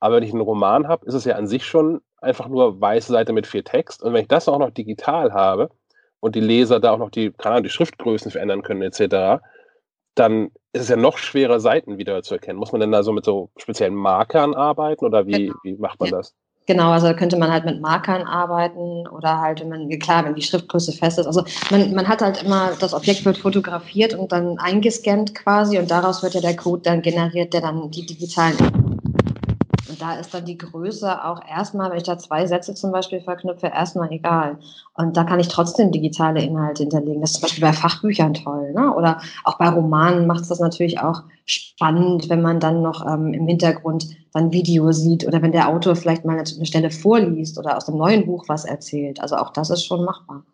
Aber 0.00 0.16
wenn 0.16 0.22
ich 0.22 0.32
einen 0.32 0.42
Roman 0.42 0.86
habe, 0.86 1.06
ist 1.06 1.14
es 1.14 1.24
ja 1.24 1.36
an 1.36 1.46
sich 1.46 1.64
schon 1.66 2.02
einfach 2.20 2.48
nur 2.48 2.80
weiße 2.80 3.10
Seite 3.10 3.32
mit 3.32 3.46
viel 3.46 3.62
Text. 3.62 4.02
Und 4.02 4.12
wenn 4.12 4.22
ich 4.22 4.28
das 4.28 4.48
auch 4.48 4.58
noch 4.58 4.70
digital 4.70 5.32
habe 5.32 5.70
und 6.20 6.34
die 6.34 6.40
Leser 6.40 6.78
da 6.80 6.92
auch 6.92 6.98
noch 6.98 7.10
die, 7.10 7.30
keine 7.32 7.54
Ahnung, 7.54 7.64
die 7.64 7.70
Schriftgrößen 7.70 8.30
verändern 8.30 8.62
können 8.62 8.82
etc., 8.82 9.40
dann 10.14 10.50
ist 10.72 10.82
es 10.82 10.88
ja 10.88 10.96
noch 10.96 11.18
schwerer, 11.18 11.58
Seiten 11.58 11.98
wieder 11.98 12.22
zu 12.22 12.34
erkennen. 12.34 12.58
Muss 12.58 12.72
man 12.72 12.80
denn 12.80 12.92
da 12.92 13.02
so 13.02 13.12
mit 13.12 13.24
so 13.24 13.50
speziellen 13.56 13.94
Markern 13.94 14.54
arbeiten 14.54 15.04
oder 15.06 15.26
wie, 15.26 15.46
Genau. 15.46 15.54
wie 15.62 15.76
macht 15.76 15.98
man 16.00 16.10
Ja. 16.10 16.16
das? 16.18 16.34
Genau, 16.66 16.92
also 16.92 17.08
da 17.08 17.14
könnte 17.14 17.36
man 17.36 17.52
halt 17.52 17.66
mit 17.66 17.82
Markern 17.82 18.22
arbeiten 18.22 19.06
oder 19.08 19.38
halt, 19.38 19.60
wenn 19.60 19.68
man, 19.68 19.88
klar, 19.98 20.24
wenn 20.24 20.34
die 20.34 20.42
Schriftgröße 20.42 20.92
fest 20.92 21.18
ist. 21.18 21.26
Also 21.26 21.44
man, 21.70 21.92
man 21.94 22.08
hat 22.08 22.22
halt 22.22 22.42
immer, 22.42 22.72
das 22.80 22.94
Objekt 22.94 23.24
wird 23.26 23.36
fotografiert 23.36 24.14
und 24.14 24.32
dann 24.32 24.58
eingescannt 24.58 25.34
quasi 25.34 25.78
und 25.78 25.90
daraus 25.90 26.22
wird 26.22 26.34
ja 26.34 26.40
der 26.40 26.56
Code 26.56 26.82
dann 26.82 27.02
generiert, 27.02 27.52
der 27.52 27.60
dann 27.60 27.90
die 27.90 28.06
digitalen. 28.06 28.56
Da 30.04 30.16
ist 30.16 30.34
dann 30.34 30.44
die 30.44 30.58
Größe 30.58 31.24
auch 31.24 31.40
erstmal, 31.48 31.88
wenn 31.88 31.96
ich 31.96 32.02
da 32.02 32.18
zwei 32.18 32.46
Sätze 32.46 32.74
zum 32.74 32.92
Beispiel 32.92 33.22
verknüpfe, 33.22 33.68
erstmal 33.68 34.12
egal. 34.12 34.58
Und 34.92 35.16
da 35.16 35.24
kann 35.24 35.40
ich 35.40 35.48
trotzdem 35.48 35.92
digitale 35.92 36.42
Inhalte 36.42 36.82
hinterlegen. 36.82 37.22
Das 37.22 37.30
ist 37.30 37.36
zum 37.36 37.42
Beispiel 37.44 37.64
bei 37.64 37.72
Fachbüchern 37.72 38.34
toll. 38.34 38.74
Ne? 38.74 38.94
Oder 38.94 39.22
auch 39.44 39.56
bei 39.56 39.66
Romanen 39.66 40.26
macht 40.26 40.42
es 40.42 40.48
das 40.48 40.60
natürlich 40.60 41.00
auch 41.00 41.22
spannend, 41.46 42.28
wenn 42.28 42.42
man 42.42 42.60
dann 42.60 42.82
noch 42.82 43.06
ähm, 43.06 43.32
im 43.32 43.48
Hintergrund 43.48 44.08
dann 44.34 44.52
Video 44.52 44.92
sieht 44.92 45.26
oder 45.26 45.40
wenn 45.40 45.52
der 45.52 45.68
Autor 45.68 45.96
vielleicht 45.96 46.26
mal 46.26 46.34
eine 46.34 46.44
eine 46.54 46.66
Stelle 46.66 46.90
vorliest 46.90 47.58
oder 47.58 47.74
aus 47.74 47.86
dem 47.86 47.96
neuen 47.96 48.26
Buch 48.26 48.44
was 48.46 48.66
erzählt. 48.66 49.22
Also 49.22 49.36
auch 49.36 49.54
das 49.54 49.70
ist 49.70 49.86
schon 49.86 50.04
machbar. 50.04 50.44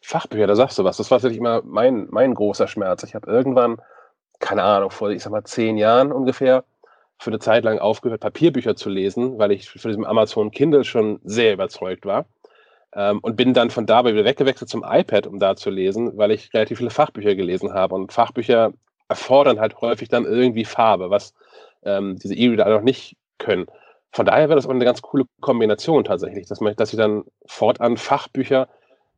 Fachbücher, 0.00 0.46
da 0.46 0.56
sagst 0.56 0.78
du 0.78 0.84
was. 0.84 0.96
Das 0.96 1.10
war 1.10 1.18
tatsächlich 1.18 1.40
immer 1.40 1.60
mein, 1.62 2.06
mein 2.08 2.32
großer 2.32 2.68
Schmerz. 2.68 3.02
Ich 3.02 3.14
habe 3.14 3.30
irgendwann, 3.30 3.76
keine 4.38 4.62
Ahnung, 4.62 4.90
vor, 4.90 5.10
ich 5.10 5.22
sag 5.22 5.30
mal, 5.30 5.44
zehn 5.44 5.76
Jahren 5.76 6.10
ungefähr, 6.10 6.64
für 7.18 7.30
eine 7.30 7.38
Zeit 7.38 7.64
lang 7.64 7.78
aufgehört, 7.78 8.20
Papierbücher 8.20 8.76
zu 8.76 8.90
lesen, 8.90 9.38
weil 9.38 9.52
ich 9.52 9.68
von 9.68 9.88
diesem 9.88 10.04
Amazon 10.04 10.50
Kindle 10.50 10.84
schon 10.84 11.20
sehr 11.24 11.54
überzeugt 11.54 12.04
war. 12.04 12.26
Ähm, 12.94 13.18
und 13.20 13.36
bin 13.36 13.54
dann 13.54 13.70
von 13.70 13.86
dabei 13.86 14.12
wieder 14.12 14.24
weggewechselt 14.24 14.70
zum 14.70 14.84
iPad, 14.86 15.26
um 15.26 15.38
da 15.38 15.56
zu 15.56 15.70
lesen, 15.70 16.16
weil 16.16 16.30
ich 16.30 16.52
relativ 16.54 16.78
viele 16.78 16.90
Fachbücher 16.90 17.34
gelesen 17.34 17.74
habe. 17.74 17.94
Und 17.94 18.12
Fachbücher 18.12 18.72
erfordern 19.08 19.60
halt 19.60 19.80
häufig 19.80 20.08
dann 20.08 20.24
irgendwie 20.24 20.64
Farbe, 20.64 21.10
was 21.10 21.34
ähm, 21.84 22.16
diese 22.16 22.34
E-Reader 22.34 22.68
noch 22.70 22.82
nicht 22.82 23.16
können. 23.38 23.66
Von 24.12 24.26
daher 24.26 24.48
wäre 24.48 24.56
das 24.56 24.66
auch 24.66 24.70
eine 24.70 24.84
ganz 24.84 25.02
coole 25.02 25.24
Kombination 25.40 26.04
tatsächlich, 26.04 26.46
dass, 26.46 26.60
man, 26.60 26.74
dass 26.76 26.92
ich 26.92 26.98
dann 26.98 27.24
fortan 27.44 27.96
Fachbücher 27.96 28.68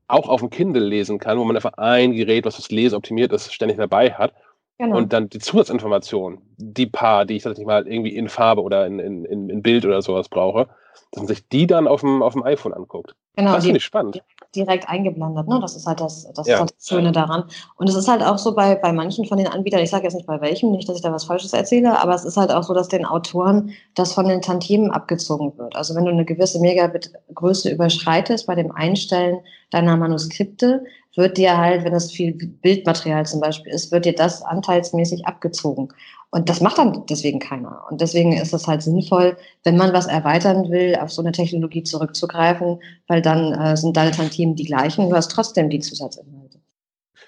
auch 0.09 0.29
auf 0.29 0.41
dem 0.41 0.51
Kindle 0.51 0.85
lesen 0.85 1.19
kann, 1.19 1.39
wo 1.39 1.45
man 1.45 1.55
einfach 1.55 1.75
ein 1.77 2.13
Gerät, 2.13 2.47
was 2.47 2.57
das 2.57 2.71
Lesen 2.71 2.97
optimiert 2.97 3.33
ist, 3.33 3.53
ständig 3.53 3.77
dabei 3.77 4.13
hat. 4.13 4.33
Genau. 4.79 4.97
Und 4.97 5.13
dann 5.13 5.29
die 5.29 5.41
Zusatzinformationen, 5.41 6.41
die 6.57 6.87
paar, 6.87 7.25
die 7.25 7.35
ich 7.35 7.43
tatsächlich 7.43 7.67
mal 7.67 7.87
irgendwie 7.87 8.15
in 8.15 8.29
Farbe 8.29 8.63
oder 8.63 8.87
in, 8.87 9.01
in, 9.01 9.25
in, 9.25 9.61
Bild 9.61 9.85
oder 9.85 10.01
sowas 10.03 10.29
brauche, 10.29 10.69
dass 11.11 11.21
man 11.23 11.27
sich 11.27 11.49
die 11.49 11.67
dann 11.67 11.89
auf 11.89 12.01
dem, 12.03 12.23
auf 12.23 12.35
dem 12.35 12.45
iPhone 12.45 12.73
anguckt. 12.73 13.17
genau, 13.35 13.55
Das 13.55 13.65
finde 13.65 13.79
ich 13.79 13.85
spannend. 13.85 14.23
direkt 14.55 14.89
eingeblendet. 14.89 15.49
Ne? 15.49 15.59
Das 15.61 15.75
ist 15.75 15.87
halt 15.87 16.01
das, 16.01 16.31
das, 16.33 16.47
Ja. 16.47 16.55
ist 16.55 16.61
halt 16.61 16.75
das 16.77 16.87
Schöne 16.87 17.11
daran. 17.11 17.45
Und 17.77 17.89
es 17.89 17.97
ist 17.97 18.07
halt 18.07 18.23
auch 18.23 18.39
so 18.39 18.55
bei, 18.55 18.77
bei 18.77 18.93
manchen 18.93 19.25
von 19.25 19.37
den 19.37 19.49
Anbietern, 19.49 19.81
ich 19.81 19.91
sage 19.91 20.05
jetzt 20.05 20.15
nicht 20.15 20.27
bei 20.27 20.41
welchem, 20.41 20.71
nicht, 20.71 20.89
dass 20.89 20.97
ich 20.97 21.03
da 21.03 21.13
was 21.13 21.25
Falsches 21.25 21.53
erzähle, 21.53 22.01
aber 22.01 22.15
es 22.15 22.25
ist 22.25 22.37
halt 22.37 22.53
auch 22.53 22.63
so, 22.63 22.73
dass 22.73 22.87
den 22.89 23.05
Autoren 23.05 23.73
das 23.97 24.13
von 24.13 24.29
den 24.29 24.43
Tantiemen 24.43 24.93
abgezogen 24.93 25.59
wird. 25.59 25.75
Also 25.75 25.97
wenn 25.97 26.05
du 26.05 26.13
eine 26.13 26.25
gewisse 26.25 26.61
Megabit-Größe 26.61 27.69
überschreitest 27.71 28.47
bei 28.47 28.55
dem 28.55 28.71
Einstellen 28.71 29.41
deiner 29.71 29.97
Manuskripte, 29.97 30.85
wird 31.19 31.37
dir 31.37 31.59
halt, 31.59 31.85
wenn 31.85 31.93
das 31.93 32.13
viel 32.13 32.33
Bildmaterial 32.33 33.27
zum 33.27 33.41
Beispiel 33.41 33.73
ist, 33.73 33.91
wird 33.91 34.05
dir 34.05 34.15
das 34.15 34.41
anteilsmäßig 34.43 35.27
abgezogen. 35.27 35.89
Und 36.31 36.49
das 36.49 36.61
macht 36.61 36.79
dann 36.79 37.05
deswegen 37.07 37.41
keiner. 37.41 37.83
Und 37.91 38.01
deswegen 38.01 38.33
ist 38.33 38.55
es 38.55 38.67
halt 38.67 38.83
sinnvoll, 38.83 39.37
wenn 39.65 39.77
man 39.77 39.93
was 39.93 40.07
erweitern 40.07 40.71
will, 40.71 40.97
auf 40.97 41.11
so 41.11 41.21
eine 41.21 41.33
Technologie 41.33 41.83
zurückzugreifen, 41.83 42.81
weil 43.09 43.21
dann 43.21 43.53
äh, 43.53 43.77
sind 43.77 43.97
deine 43.97 44.13
Tantiemen 44.13 44.55
die 44.55 44.65
gleichen, 44.65 45.11
du 45.11 45.17
hast 45.17 45.33
trotzdem 45.33 45.69
die 45.71 45.81
Zusatzinhalte. 45.81 46.61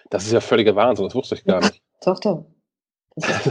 Das 0.09 0.25
ist 0.25 0.33
ja 0.33 0.41
völliger 0.41 0.77
Wahnsinn, 0.77 1.07
das 1.07 1.15
wusste 1.15 1.35
ich 1.35 1.45
gar 1.45 1.61
nicht. 1.61 1.83
Doch, 2.05 2.21
doch. 2.21 2.45
Das 3.17 3.47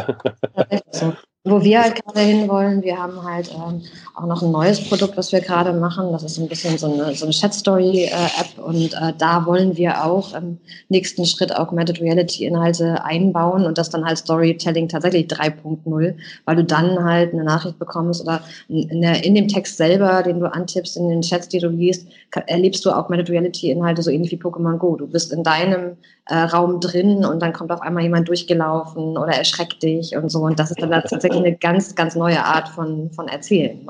ist 0.72 0.84
so. 0.92 1.14
Wo 1.50 1.64
wir 1.64 1.82
halt 1.82 2.04
gerade 2.04 2.20
hinwollen, 2.22 2.82
wir 2.82 2.98
haben 2.98 3.24
halt 3.24 3.52
ähm, 3.54 3.82
auch 4.16 4.26
noch 4.26 4.42
ein 4.42 4.52
neues 4.52 4.88
Produkt, 4.88 5.18
was 5.18 5.32
wir 5.32 5.42
gerade 5.42 5.74
machen. 5.74 6.12
Das 6.12 6.24
ist 6.24 6.38
ein 6.38 6.48
bisschen 6.48 6.78
so 6.78 6.92
eine, 6.92 7.16
so 7.16 7.26
eine 7.26 7.34
Chat-Story-App 7.34 8.58
äh, 8.58 8.62
und 8.62 8.94
äh, 8.94 9.14
da 9.18 9.46
wollen 9.46 9.78
wir 9.78 10.04
auch 10.04 10.34
im 10.34 10.58
nächsten 10.90 11.26
Schritt 11.26 11.56
Augmented 11.56 12.02
Reality-Inhalte 12.02 13.04
einbauen 13.04 13.66
und 13.66 13.78
das 13.78 13.90
dann 13.90 14.06
halt 14.06 14.18
Storytelling 14.18 14.88
tatsächlich 14.88 15.28
3.0, 15.28 16.16
weil 16.46 16.56
du 16.56 16.64
dann 16.64 17.04
halt 17.04 17.34
eine 17.34 17.44
Nachricht 17.44 17.80
bekommst 17.80 18.22
oder 18.22 18.42
in, 18.68 19.02
der, 19.02 19.24
in 19.24 19.36
dem 19.36 19.48
Text 19.48 19.78
selber, 19.78 20.24
den 20.24 20.40
du 20.40 20.52
antippst, 20.52 20.98
in 20.98 21.10
den 21.10 21.22
Chats, 21.22 21.48
die 21.48 21.60
du 21.60 21.70
liest, 21.70 22.08
erlebst 22.48 22.86
du 22.86 22.92
Augmented 22.92 23.30
Reality-Inhalte 23.30 24.02
so 24.02 24.12
ähnlich 24.12 24.32
wie 24.32 24.38
Pokémon 24.38 24.78
Go. 24.78 24.96
Du 24.96 25.08
bist 25.08 25.34
in 25.34 25.44
deinem 25.44 25.98
äh, 26.30 26.36
Raum 26.36 26.80
drin 26.80 27.26
und 27.26 27.42
dann 27.42 27.54
kommt 27.54 27.72
auf 27.72 27.82
einmal 27.82 28.04
jemand 28.04 28.28
durchgelaufen 28.28 29.18
oder 29.18 29.34
erschreckt 29.34 29.82
dich 29.82 30.16
und 30.16 30.30
so 30.30 30.42
und 30.42 30.60
das 30.60 30.70
ist 30.70 30.82
dann 30.82 30.92
tatsächlich 30.92 31.39
eine 31.40 31.56
ganz, 31.56 31.96
ganz 31.96 32.16
neue 32.16 32.44
Art 32.44 32.70
von, 32.70 33.12
von 33.12 33.28
Erzählen. 33.28 33.90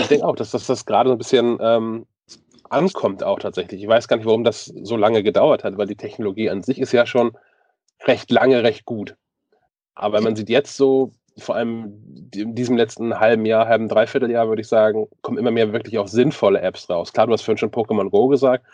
Ich 0.00 0.08
denke 0.08 0.26
auch, 0.26 0.36
dass 0.36 0.50
das, 0.50 0.66
das 0.66 0.84
gerade 0.84 1.08
so 1.08 1.14
ein 1.14 1.18
bisschen 1.18 1.58
ähm, 1.60 2.06
ankommt 2.68 3.22
auch 3.22 3.38
tatsächlich. 3.38 3.82
Ich 3.82 3.88
weiß 3.88 4.08
gar 4.08 4.16
nicht, 4.16 4.26
warum 4.26 4.44
das 4.44 4.66
so 4.66 4.96
lange 4.96 5.22
gedauert 5.22 5.64
hat, 5.64 5.76
weil 5.76 5.86
die 5.86 5.96
Technologie 5.96 6.50
an 6.50 6.62
sich 6.62 6.80
ist 6.80 6.92
ja 6.92 7.06
schon 7.06 7.32
recht 8.06 8.30
lange, 8.30 8.62
recht 8.62 8.84
gut. 8.84 9.16
Aber 9.94 10.20
man 10.20 10.36
sieht 10.36 10.48
jetzt 10.48 10.76
so, 10.76 11.12
vor 11.38 11.56
allem 11.56 12.28
in 12.34 12.54
diesem 12.54 12.76
letzten 12.76 13.18
halben 13.18 13.44
Jahr, 13.46 13.66
halben 13.66 13.88
Dreivierteljahr, 13.88 14.48
würde 14.48 14.62
ich 14.62 14.68
sagen, 14.68 15.08
kommen 15.22 15.38
immer 15.38 15.50
mehr 15.50 15.72
wirklich 15.72 15.98
auch 15.98 16.08
sinnvolle 16.08 16.60
Apps 16.60 16.88
raus. 16.88 17.12
Klar, 17.12 17.26
du 17.26 17.32
hast 17.32 17.42
vorhin 17.42 17.58
schon 17.58 17.70
Pokémon 17.70 18.10
Go 18.10 18.28
gesagt. 18.28 18.64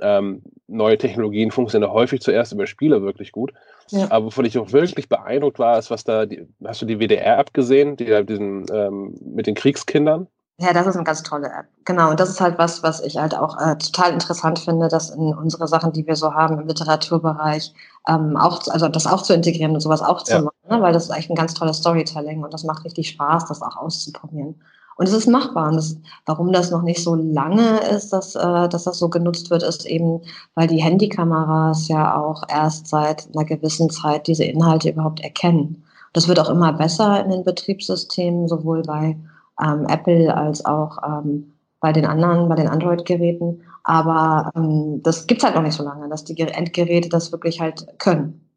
Ähm, 0.00 0.42
neue 0.66 0.98
Technologien 0.98 1.50
funktionieren 1.50 1.92
häufig 1.92 2.20
zuerst 2.20 2.52
über 2.52 2.66
Spiele 2.66 3.02
wirklich 3.02 3.32
gut. 3.32 3.52
Ja. 3.90 4.10
Aber 4.10 4.26
wovon 4.26 4.44
ich 4.44 4.58
auch 4.58 4.72
wirklich 4.72 5.08
beeindruckt 5.08 5.58
war, 5.58 5.78
ist, 5.78 5.90
was 5.90 6.04
da, 6.04 6.26
die, 6.26 6.46
hast 6.64 6.82
du 6.82 6.86
die 6.86 6.98
WDR-App 6.98 7.52
gesehen, 7.52 7.96
die 7.96 8.24
diesen, 8.24 8.66
ähm, 8.72 9.14
mit 9.24 9.46
den 9.46 9.54
Kriegskindern? 9.54 10.26
Ja, 10.58 10.72
das 10.72 10.86
ist 10.86 10.94
eine 10.94 11.04
ganz 11.04 11.22
tolle 11.24 11.48
App. 11.48 11.66
Genau, 11.84 12.10
und 12.10 12.20
das 12.20 12.30
ist 12.30 12.40
halt 12.40 12.58
was, 12.58 12.84
was 12.84 13.00
ich 13.00 13.16
halt 13.16 13.36
auch 13.36 13.58
äh, 13.60 13.76
total 13.76 14.12
interessant 14.12 14.60
finde, 14.60 14.86
dass 14.86 15.10
in 15.10 15.34
unsere 15.34 15.66
Sachen, 15.66 15.92
die 15.92 16.06
wir 16.06 16.14
so 16.14 16.32
haben 16.32 16.60
im 16.60 16.68
Literaturbereich, 16.68 17.74
ähm, 18.08 18.36
auch, 18.36 18.62
also 18.68 18.86
das 18.86 19.08
auch 19.08 19.22
zu 19.22 19.34
integrieren 19.34 19.72
und 19.72 19.80
sowas 19.80 20.00
auch 20.00 20.22
zu 20.22 20.34
ja. 20.34 20.42
machen, 20.42 20.54
ne? 20.70 20.80
weil 20.80 20.92
das 20.92 21.04
ist 21.04 21.10
eigentlich 21.10 21.30
ein 21.30 21.34
ganz 21.34 21.54
tolles 21.54 21.78
Storytelling 21.78 22.44
und 22.44 22.54
das 22.54 22.62
macht 22.62 22.84
richtig 22.84 23.08
Spaß, 23.08 23.46
das 23.46 23.62
auch 23.62 23.76
auszuprobieren. 23.76 24.60
Und 24.96 25.08
es 25.08 25.12
ist 25.12 25.26
machbar. 25.26 25.68
Und 25.70 25.76
das, 25.76 25.96
warum 26.26 26.52
das 26.52 26.70
noch 26.70 26.82
nicht 26.82 27.02
so 27.02 27.14
lange 27.14 27.80
ist, 27.90 28.12
dass, 28.12 28.34
äh, 28.34 28.68
dass 28.68 28.84
das 28.84 28.98
so 28.98 29.08
genutzt 29.08 29.50
wird, 29.50 29.62
ist 29.62 29.86
eben, 29.86 30.20
weil 30.54 30.68
die 30.68 30.82
Handykameras 30.82 31.88
ja 31.88 32.20
auch 32.20 32.42
erst 32.48 32.86
seit 32.86 33.28
einer 33.34 33.44
gewissen 33.44 33.90
Zeit 33.90 34.26
diese 34.26 34.44
Inhalte 34.44 34.90
überhaupt 34.90 35.20
erkennen. 35.20 35.82
Das 36.12 36.28
wird 36.28 36.38
auch 36.38 36.48
immer 36.48 36.72
besser 36.72 37.24
in 37.24 37.30
den 37.30 37.44
Betriebssystemen, 37.44 38.46
sowohl 38.46 38.82
bei 38.82 39.16
ähm, 39.62 39.86
Apple 39.88 40.34
als 40.34 40.64
auch 40.64 40.98
ähm, 41.04 41.52
bei 41.80 41.92
den 41.92 42.06
anderen, 42.06 42.48
bei 42.48 42.54
den 42.54 42.68
Android-Geräten. 42.68 43.62
Aber 43.82 44.50
ähm, 44.56 45.02
das 45.02 45.26
gibt's 45.26 45.44
halt 45.44 45.54
noch 45.54 45.62
nicht 45.62 45.74
so 45.76 45.84
lange, 45.84 46.08
dass 46.08 46.24
die 46.24 46.38
Endgeräte 46.38 47.08
das 47.08 47.32
wirklich 47.32 47.60
halt 47.60 47.86
können. 47.98 48.48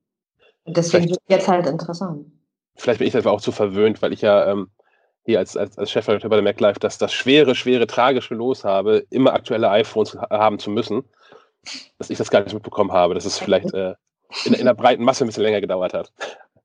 Und 0.64 0.78
deswegen 0.78 1.10
wird 1.10 1.20
es 1.28 1.36
jetzt 1.36 1.48
halt 1.48 1.66
interessant. 1.66 2.28
Vielleicht 2.76 3.00
bin 3.00 3.08
ich 3.08 3.16
einfach 3.16 3.32
auch 3.32 3.42
zu 3.42 3.52
verwöhnt, 3.52 4.02
weil 4.02 4.14
ich 4.14 4.22
ja 4.22 4.52
ähm, 4.52 4.70
hier 5.28 5.40
als, 5.40 5.58
als, 5.58 5.78
als 5.78 5.92
Chefredakteur 5.92 6.30
bei 6.30 6.38
der 6.38 6.44
MacLife, 6.44 6.80
dass 6.80 6.98
das 6.98 7.12
schwere, 7.12 7.54
schwere, 7.54 7.86
tragische 7.86 8.34
Los 8.34 8.64
habe, 8.64 9.06
immer 9.10 9.34
aktuelle 9.34 9.70
iPhones 9.70 10.18
haben 10.30 10.58
zu 10.58 10.70
müssen, 10.70 11.04
dass 11.98 12.10
ich 12.10 12.18
das 12.18 12.32
gar 12.32 12.42
nicht 12.44 12.54
mitbekommen 12.54 12.94
habe, 12.94 13.14
dass 13.14 13.26
es 13.26 13.38
vielleicht 13.38 13.74
äh, 13.74 13.96
in, 14.46 14.54
in 14.54 14.66
der 14.66 14.74
breiten 14.74 15.04
Masse 15.04 15.26
ein 15.26 15.28
bisschen 15.28 15.44
länger 15.44 15.60
gedauert 15.60 15.94
hat. 15.94 16.14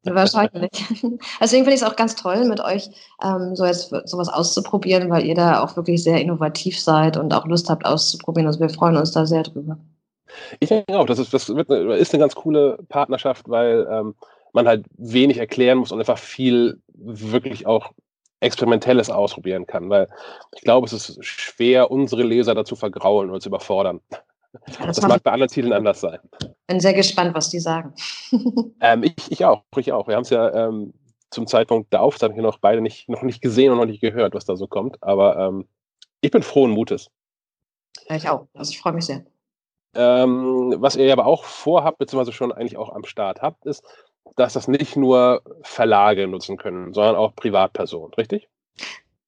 Wahrscheinlich. 0.05 0.71
Deswegen 1.41 1.65
finde 1.65 1.75
ich 1.75 1.83
es 1.83 1.83
auch 1.83 1.97
ganz 1.97 2.15
toll, 2.15 2.45
mit 2.45 2.61
euch 2.61 2.89
ähm, 3.21 3.57
so 3.57 3.67
jetzt 3.67 3.93
sowas 4.05 4.29
auszuprobieren, 4.29 5.11
weil 5.11 5.27
ihr 5.27 5.35
da 5.35 5.61
auch 5.61 5.75
wirklich 5.75 6.05
sehr 6.05 6.21
innovativ 6.21 6.81
seid 6.81 7.17
und 7.17 7.35
auch 7.35 7.47
Lust 7.47 7.69
habt 7.69 7.85
auszuprobieren. 7.85 8.47
Also 8.47 8.61
wir 8.61 8.69
freuen 8.69 8.97
uns 8.97 9.11
da 9.11 9.27
sehr 9.27 9.43
drüber. 9.43 9.77
Ich 10.61 10.69
denke 10.69 10.97
auch, 10.97 11.07
das 11.07 11.19
ist, 11.19 11.35
das 11.35 11.49
wird 11.49 11.69
eine, 11.69 11.97
ist 11.97 12.15
eine 12.15 12.21
ganz 12.21 12.37
coole 12.37 12.79
Partnerschaft, 12.89 13.49
weil 13.49 13.89
ähm, 13.91 14.15
man 14.53 14.69
halt 14.69 14.87
wenig 14.99 15.39
erklären 15.39 15.79
muss 15.79 15.91
und 15.91 15.99
einfach 15.99 16.19
viel 16.19 16.81
wirklich 16.95 17.67
auch 17.67 17.91
Experimentelles 18.43 19.09
ausprobieren 19.09 19.67
kann, 19.67 19.89
weil 19.89 20.09
ich 20.55 20.63
glaube, 20.63 20.87
es 20.87 20.93
ist 20.93 21.25
schwer, 21.25 21.91
unsere 21.91 22.23
Leser 22.23 22.55
dazu 22.55 22.77
vergraulen 22.77 23.31
oder 23.31 23.41
zu 23.41 23.49
überfordern. 23.49 24.01
Das, 24.67 24.97
das 24.99 25.03
mag 25.03 25.23
bei 25.23 25.31
anderen 25.31 25.51
Titeln 25.51 25.73
anders 25.73 26.01
sein. 26.01 26.19
Bin 26.67 26.81
sehr 26.81 26.93
gespannt, 26.93 27.35
was 27.35 27.49
die 27.49 27.61
sagen. 27.61 27.95
ähm, 28.81 29.05
ich, 29.05 29.15
ich 29.31 29.45
auch, 29.45 29.63
ich 29.77 29.93
auch. 29.93 30.09
Wir 30.09 30.17
haben 30.17 30.23
es 30.23 30.31
ja 30.31 30.69
ähm, 30.69 30.93
zum 31.31 31.47
Zeitpunkt 31.47 31.93
der 31.93 32.03
Aufzeichnung 32.03 32.43
noch 32.43 32.59
beide 32.59 32.83
nicht, 32.83 33.09
noch 33.09 33.23
nicht 33.23 33.41
gesehen 33.41 33.73
und 33.73 33.79
noch 33.79 33.87
nicht 33.87 34.03
gehört, 34.03 34.35
was 34.35 34.45
da 34.45 34.57
so 34.57 34.67
kommt. 34.67 35.03
Aber 35.03 35.39
ähm, 35.39 35.67
ich 36.21 36.31
bin 36.31 36.43
frohen 36.43 36.73
Mutes. 36.73 37.11
Ja, 38.09 38.17
ich 38.17 38.29
auch. 38.29 38.47
Also 38.55 38.71
ich 38.73 38.81
freue 38.81 38.93
mich 38.93 39.07
sehr. 39.07 39.25
Ähm, 39.95 40.75
was 40.79 40.97
ihr 40.97 41.13
aber 41.13 41.27
auch 41.27 41.45
vorhabt, 41.45 41.99
beziehungsweise 41.99 42.33
schon 42.33 42.53
eigentlich 42.53 42.77
auch 42.77 42.91
am 42.91 43.05
Start 43.05 43.41
habt, 43.41 43.67
ist, 43.67 43.83
dass 44.37 44.55
das 44.55 44.69
nicht 44.69 44.97
nur 44.97 45.43
Verlage 45.63 46.27
nutzen 46.27 46.57
können, 46.57 46.95
sondern 46.95 47.17
auch 47.17 47.35
Privatpersonen, 47.35 48.15
richtig? 48.15 48.49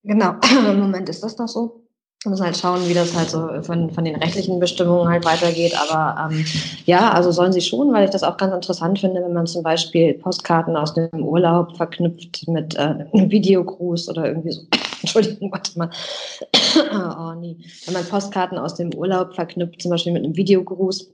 Genau, 0.02 0.34
im 0.70 0.80
Moment 0.80 1.08
ist 1.08 1.22
das 1.22 1.38
noch 1.38 1.48
so. 1.48 1.80
Wir 2.22 2.30
müssen 2.30 2.44
halt 2.44 2.56
schauen, 2.56 2.88
wie 2.88 2.94
das 2.94 3.14
halt 3.14 3.28
so 3.28 3.62
von, 3.62 3.90
von 3.90 4.02
den 4.02 4.16
rechtlichen 4.16 4.58
Bestimmungen 4.58 5.08
halt 5.08 5.26
weitergeht. 5.26 5.74
Aber 5.78 6.30
ähm, 6.30 6.42
ja, 6.86 7.10
also 7.10 7.30
sollen 7.32 7.52
sie 7.52 7.60
schon, 7.60 7.92
weil 7.92 8.06
ich 8.06 8.10
das 8.10 8.22
auch 8.22 8.38
ganz 8.38 8.54
interessant 8.54 8.98
finde, 8.98 9.22
wenn 9.22 9.34
man 9.34 9.46
zum 9.46 9.62
Beispiel 9.62 10.14
Postkarten 10.14 10.74
aus 10.74 10.94
dem 10.94 11.22
Urlaub 11.22 11.76
verknüpft 11.76 12.48
mit 12.48 12.76
äh, 12.76 12.78
einem 12.78 13.30
Videogruß 13.30 14.08
oder 14.08 14.26
irgendwie 14.26 14.52
so. 14.52 14.62
Entschuldigung, 15.02 15.52
warte 15.52 15.78
mal. 15.78 15.90
oh 17.18 17.38
nee. 17.38 17.58
Wenn 17.84 17.92
man 17.92 18.06
Postkarten 18.06 18.56
aus 18.56 18.74
dem 18.74 18.94
Urlaub 18.94 19.34
verknüpft, 19.34 19.82
zum 19.82 19.90
Beispiel 19.90 20.12
mit 20.12 20.24
einem 20.24 20.34
Videogruß, 20.34 21.12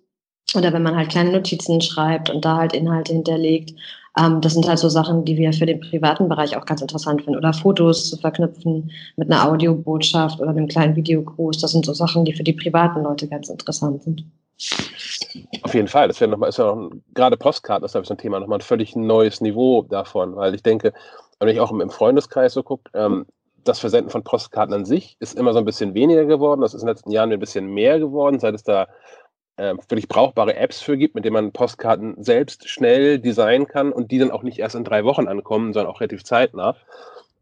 oder 0.55 0.72
wenn 0.72 0.82
man 0.82 0.97
halt 0.97 1.10
kleine 1.10 1.32
Notizen 1.32 1.81
schreibt 1.81 2.31
und 2.31 2.44
da 2.44 2.56
halt 2.56 2.72
Inhalte 2.72 3.12
hinterlegt. 3.12 3.74
Ähm, 4.18 4.40
das 4.40 4.55
sind 4.55 4.66
halt 4.66 4.78
so 4.78 4.89
Sachen, 4.89 5.24
die 5.24 5.36
wir 5.36 5.52
für 5.52 5.66
den 5.66 5.81
privaten 5.81 6.28
Bereich 6.28 6.56
auch 6.56 6.66
ganz 6.66 6.81
interessant 6.81 7.22
finden. 7.22 7.39
Oder 7.39 7.52
Fotos 7.52 8.10
zu 8.10 8.16
verknüpfen 8.16 8.90
mit 9.16 9.31
einer 9.31 9.48
Audiobotschaft 9.48 10.40
oder 10.40 10.51
einem 10.51 10.68
kleinen 10.68 10.97
Videogruß. 10.97 11.59
Das 11.59 11.72
sind 11.72 11.86
so 11.86 11.93
Sachen, 11.93 12.24
die 12.24 12.32
für 12.32 12.43
die 12.43 12.52
privaten 12.52 13.02
Leute 13.02 13.28
ganz 13.28 13.48
interessant 13.48 14.02
sind. 14.02 14.24
Auf 15.62 15.74
jeden 15.74 15.89
Fall. 15.89 16.09
Das 16.09 16.20
wäre 16.20 16.31
nochmal, 16.31 16.48
ist 16.48 16.59
ja 16.59 16.74
noch, 16.74 16.90
gerade 17.14 17.36
Postkarten 17.36 17.85
ist, 17.85 17.93
glaube 17.93 18.02
ich, 18.02 18.09
so 18.09 18.14
ein 18.14 18.18
Thema, 18.18 18.40
nochmal 18.40 18.59
ein 18.59 18.62
völlig 18.62 18.97
neues 18.97 19.40
Niveau 19.40 19.82
davon, 19.82 20.36
weil 20.36 20.55
ich 20.55 20.62
denke, 20.62 20.93
wenn 21.39 21.48
ich 21.48 21.60
auch 21.60 21.70
im 21.70 21.90
Freundeskreis 21.90 22.52
so 22.52 22.62
gucke, 22.62 22.90
ähm, 22.94 23.27
das 23.64 23.78
Versenden 23.78 24.10
von 24.10 24.24
Postkarten 24.24 24.74
an 24.74 24.85
sich 24.85 25.16
ist 25.20 25.39
immer 25.39 25.52
so 25.52 25.59
ein 25.59 25.64
bisschen 25.64 25.94
weniger 25.94 26.24
geworden. 26.24 26.62
Das 26.62 26.74
ist 26.74 26.82
in 26.82 26.86
den 26.86 26.94
letzten 26.94 27.10
Jahren 27.10 27.32
ein 27.32 27.39
bisschen 27.39 27.66
mehr 27.66 27.98
geworden, 27.98 28.39
seit 28.40 28.55
es 28.55 28.62
da 28.62 28.89
äh, 29.60 29.74
wirklich 29.76 30.08
brauchbare 30.08 30.56
Apps 30.56 30.80
für 30.80 30.96
gibt, 30.96 31.14
mit 31.14 31.24
denen 31.24 31.34
man 31.34 31.52
Postkarten 31.52 32.22
selbst 32.22 32.68
schnell 32.68 33.18
designen 33.18 33.66
kann 33.66 33.92
und 33.92 34.10
die 34.10 34.18
dann 34.18 34.30
auch 34.30 34.42
nicht 34.42 34.58
erst 34.58 34.74
in 34.74 34.84
drei 34.84 35.04
Wochen 35.04 35.28
ankommen, 35.28 35.74
sondern 35.74 35.92
auch 35.92 36.00
relativ 36.00 36.24
zeitnah. 36.24 36.76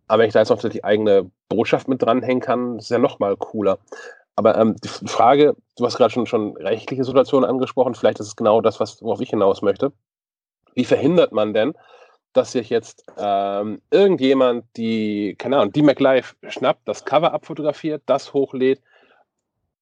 Aber 0.08 0.20
wenn 0.20 0.28
ich 0.28 0.32
da 0.32 0.40
jetzt 0.40 0.48
noch 0.48 0.60
die 0.60 0.84
eigene 0.84 1.30
Botschaft 1.48 1.86
mit 1.86 2.02
dranhängen 2.02 2.40
kann, 2.40 2.78
ist 2.78 2.90
ja 2.90 2.98
noch 2.98 3.20
mal 3.20 3.36
cooler. 3.36 3.78
Aber 4.34 4.56
ähm, 4.58 4.76
die 4.82 4.88
Frage, 4.88 5.54
du 5.76 5.84
hast 5.84 5.96
gerade 5.96 6.12
schon, 6.12 6.26
schon 6.26 6.56
rechtliche 6.56 7.04
Situationen 7.04 7.48
angesprochen, 7.48 7.94
vielleicht 7.94 8.20
ist 8.20 8.28
es 8.28 8.36
genau 8.36 8.60
das, 8.60 8.80
was, 8.80 9.00
worauf 9.02 9.20
ich 9.20 9.30
hinaus 9.30 9.62
möchte. 9.62 9.92
Wie 10.74 10.84
verhindert 10.84 11.32
man 11.32 11.54
denn, 11.54 11.74
dass 12.32 12.52
sich 12.52 12.70
jetzt 12.70 13.04
ähm, 13.16 13.80
irgendjemand 13.90 14.64
die, 14.76 15.36
keine 15.38 15.58
Ahnung, 15.58 15.72
die 15.72 15.82
MacLife 15.82 16.34
schnappt, 16.48 16.86
das 16.86 17.04
Cover 17.04 17.32
abfotografiert, 17.32 18.02
das 18.06 18.32
hochlädt 18.32 18.80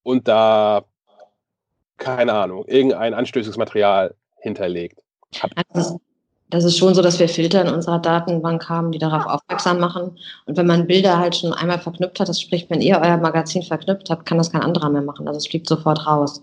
und 0.03 0.29
da 0.29 0.85
keine 1.99 2.33
Ahnung, 2.33 2.65
irgendein 2.67 3.15
anstößiges 3.15 3.57
Material 3.57 4.15
hinterlegt. 4.41 5.01
Also, 5.73 6.01
das 6.51 6.65
ist 6.65 6.79
schon 6.79 6.95
so, 6.95 7.03
dass 7.03 7.19
wir 7.19 7.29
Filter 7.29 7.67
in 7.67 7.75
unserer 7.75 7.99
Datenbank 7.99 8.69
haben, 8.69 8.93
die 8.93 8.99
darauf 8.99 9.27
aufmerksam 9.27 9.81
machen. 9.81 10.17
Und 10.47 10.57
wenn 10.57 10.67
man 10.67 10.87
Bilder 10.87 11.19
halt 11.19 11.37
schon 11.37 11.53
einmal 11.53 11.81
verknüpft 11.81 12.21
hat, 12.21 12.29
das 12.29 12.41
spricht, 12.41 12.71
wenn 12.71 12.81
ihr 12.81 13.01
euer 13.03 13.17
Magazin 13.17 13.63
verknüpft 13.63 14.11
habt, 14.11 14.27
kann 14.27 14.39
das 14.39 14.53
kein 14.53 14.63
anderer 14.63 14.89
mehr 14.91 15.03
machen. 15.03 15.27
Also 15.27 15.39
es 15.39 15.49
fliegt 15.49 15.69
sofort 15.69 16.07
raus. 16.07 16.43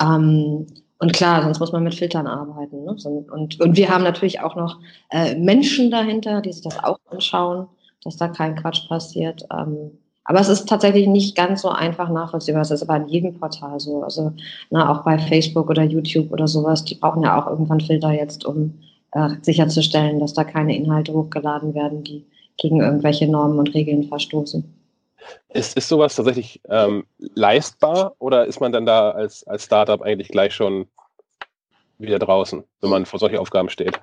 Ähm, 0.00 0.66
und 0.98 1.12
klar, 1.12 1.42
sonst 1.42 1.60
muss 1.60 1.72
man 1.72 1.84
mit 1.84 1.94
Filtern 1.94 2.26
arbeiten. 2.26 2.84
Ne? 2.84 2.96
Und, 3.30 3.60
und 3.60 3.76
wir 3.76 3.88
haben 3.88 4.04
natürlich 4.04 4.40
auch 4.40 4.56
noch 4.56 4.80
äh, 5.10 5.36
Menschen 5.36 5.90
dahinter, 5.90 6.42
die 6.42 6.52
sich 6.52 6.64
das 6.64 6.82
auch 6.82 6.98
anschauen, 7.10 7.68
dass 8.02 8.16
da 8.16 8.28
kein 8.28 8.56
Quatsch 8.56 8.88
passiert. 8.88 9.44
Ähm, 9.50 9.92
aber 10.28 10.40
es 10.40 10.50
ist 10.50 10.68
tatsächlich 10.68 11.06
nicht 11.06 11.34
ganz 11.34 11.62
so 11.62 11.70
einfach 11.70 12.10
nachvollziehbar. 12.10 12.60
Es 12.60 12.70
ist 12.70 12.82
aber 12.82 12.96
in 12.96 13.08
jedem 13.08 13.40
Portal 13.40 13.80
so. 13.80 14.02
Also 14.02 14.34
na, 14.68 14.92
auch 14.92 15.02
bei 15.02 15.18
Facebook 15.18 15.70
oder 15.70 15.82
YouTube 15.82 16.30
oder 16.30 16.46
sowas, 16.46 16.84
die 16.84 16.96
brauchen 16.96 17.22
ja 17.22 17.40
auch 17.40 17.46
irgendwann 17.46 17.80
Filter 17.80 18.12
jetzt, 18.12 18.44
um 18.44 18.78
äh, 19.12 19.30
sicherzustellen, 19.40 20.20
dass 20.20 20.34
da 20.34 20.44
keine 20.44 20.76
Inhalte 20.76 21.14
hochgeladen 21.14 21.74
werden, 21.74 22.04
die 22.04 22.26
gegen 22.58 22.82
irgendwelche 22.82 23.26
Normen 23.26 23.58
und 23.58 23.72
Regeln 23.72 24.04
verstoßen. 24.04 24.62
Ist, 25.48 25.78
ist 25.78 25.88
sowas 25.88 26.14
tatsächlich 26.14 26.60
ähm, 26.68 27.06
leistbar 27.18 28.12
oder 28.18 28.44
ist 28.44 28.60
man 28.60 28.70
dann 28.70 28.84
da 28.84 29.12
als, 29.12 29.46
als 29.46 29.64
Startup 29.64 30.02
eigentlich 30.02 30.28
gleich 30.28 30.52
schon 30.52 30.88
wieder 31.96 32.18
draußen, 32.18 32.64
wenn 32.82 32.90
man 32.90 33.06
vor 33.06 33.18
solche 33.18 33.40
Aufgaben 33.40 33.70
steht? 33.70 33.98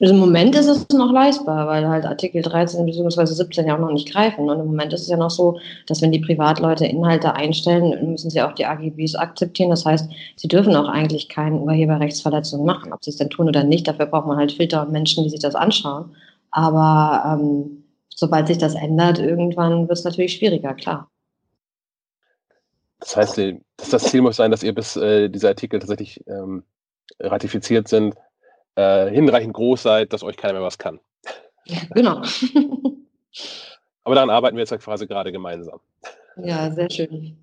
Also 0.00 0.14
Im 0.14 0.20
Moment 0.20 0.54
ist 0.54 0.68
es 0.68 0.88
noch 0.90 1.12
leistbar, 1.12 1.66
weil 1.66 1.88
halt 1.88 2.04
Artikel 2.04 2.40
13 2.40 2.86
bzw. 2.86 3.26
17 3.26 3.66
ja 3.66 3.74
auch 3.74 3.80
noch 3.80 3.90
nicht 3.90 4.12
greifen. 4.12 4.48
Und 4.48 4.60
im 4.60 4.66
Moment 4.66 4.92
ist 4.92 5.02
es 5.02 5.08
ja 5.08 5.16
noch 5.16 5.30
so, 5.30 5.58
dass 5.86 6.00
wenn 6.00 6.12
die 6.12 6.20
Privatleute 6.20 6.86
Inhalte 6.86 7.34
einstellen, 7.34 8.12
müssen 8.12 8.30
sie 8.30 8.40
auch 8.40 8.52
die 8.52 8.64
AGBs 8.64 9.16
akzeptieren. 9.16 9.70
Das 9.70 9.84
heißt, 9.84 10.08
sie 10.36 10.46
dürfen 10.46 10.76
auch 10.76 10.88
eigentlich 10.88 11.28
keine 11.28 11.56
Urheberrechtsverletzungen 11.56 12.64
machen. 12.64 12.92
Ob 12.92 13.02
sie 13.02 13.10
es 13.10 13.16
denn 13.16 13.30
tun 13.30 13.48
oder 13.48 13.64
nicht, 13.64 13.88
dafür 13.88 14.06
braucht 14.06 14.28
man 14.28 14.36
halt 14.36 14.52
Filter 14.52 14.82
und 14.82 14.92
Menschen, 14.92 15.24
die 15.24 15.30
sich 15.30 15.40
das 15.40 15.56
anschauen. 15.56 16.14
Aber 16.52 17.40
ähm, 17.40 17.82
sobald 18.08 18.46
sich 18.46 18.58
das 18.58 18.76
ändert, 18.76 19.18
irgendwann 19.18 19.88
wird 19.88 19.98
es 19.98 20.04
natürlich 20.04 20.34
schwieriger, 20.34 20.74
klar. 20.74 21.10
Das 23.00 23.16
heißt, 23.16 23.40
das 23.90 24.04
Ziel 24.04 24.22
muss 24.22 24.36
sein, 24.36 24.52
dass 24.52 24.62
ihr 24.62 24.74
bis 24.74 24.96
äh, 24.96 25.28
diese 25.28 25.48
Artikel 25.48 25.80
tatsächlich 25.80 26.24
ähm, 26.28 26.62
ratifiziert 27.20 27.88
sind, 27.88 28.14
äh, 28.78 29.10
hinreichend 29.10 29.54
groß 29.54 29.82
seid, 29.82 30.12
dass 30.12 30.22
euch 30.22 30.36
keiner 30.36 30.54
mehr 30.54 30.62
was 30.62 30.78
kann. 30.78 31.00
Genau. 31.94 32.22
Aber 34.04 34.14
daran 34.14 34.30
arbeiten 34.30 34.56
wir 34.56 34.64
jetzt 34.64 34.78
quasi 34.78 35.06
gerade 35.06 35.32
gemeinsam. 35.32 35.80
Ja, 36.36 36.70
sehr 36.70 36.88
schön. 36.88 37.36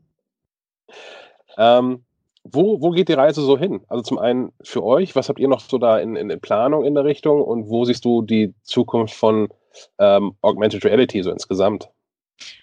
Ähm, 1.58 2.04
wo, 2.44 2.82
wo 2.82 2.92
geht 2.92 3.10
die 3.10 3.14
Reise 3.14 3.42
so 3.42 3.58
hin? 3.58 3.82
Also 3.90 4.04
zum 4.04 4.18
einen 4.18 4.54
für 4.64 4.84
euch, 4.84 5.16
was 5.16 5.28
habt 5.28 5.40
ihr 5.40 5.48
noch 5.48 5.60
so 5.60 5.78
da 5.78 6.00
in, 6.00 6.16
in, 6.16 6.30
in 6.30 6.40
Planung 6.40 6.86
in 6.86 6.96
der 6.96 7.04
Richtung 7.04 7.44
und 7.44 7.70
wo 7.70 7.84
siehst 7.84 8.06
du 8.06 8.22
die 8.22 8.54
Zukunft 8.64 9.14
von 9.14 9.50
ähm, 10.00 10.36
Augmented 10.42 10.86
Reality 10.86 11.22
so 11.22 11.32
insgesamt? 11.32 11.90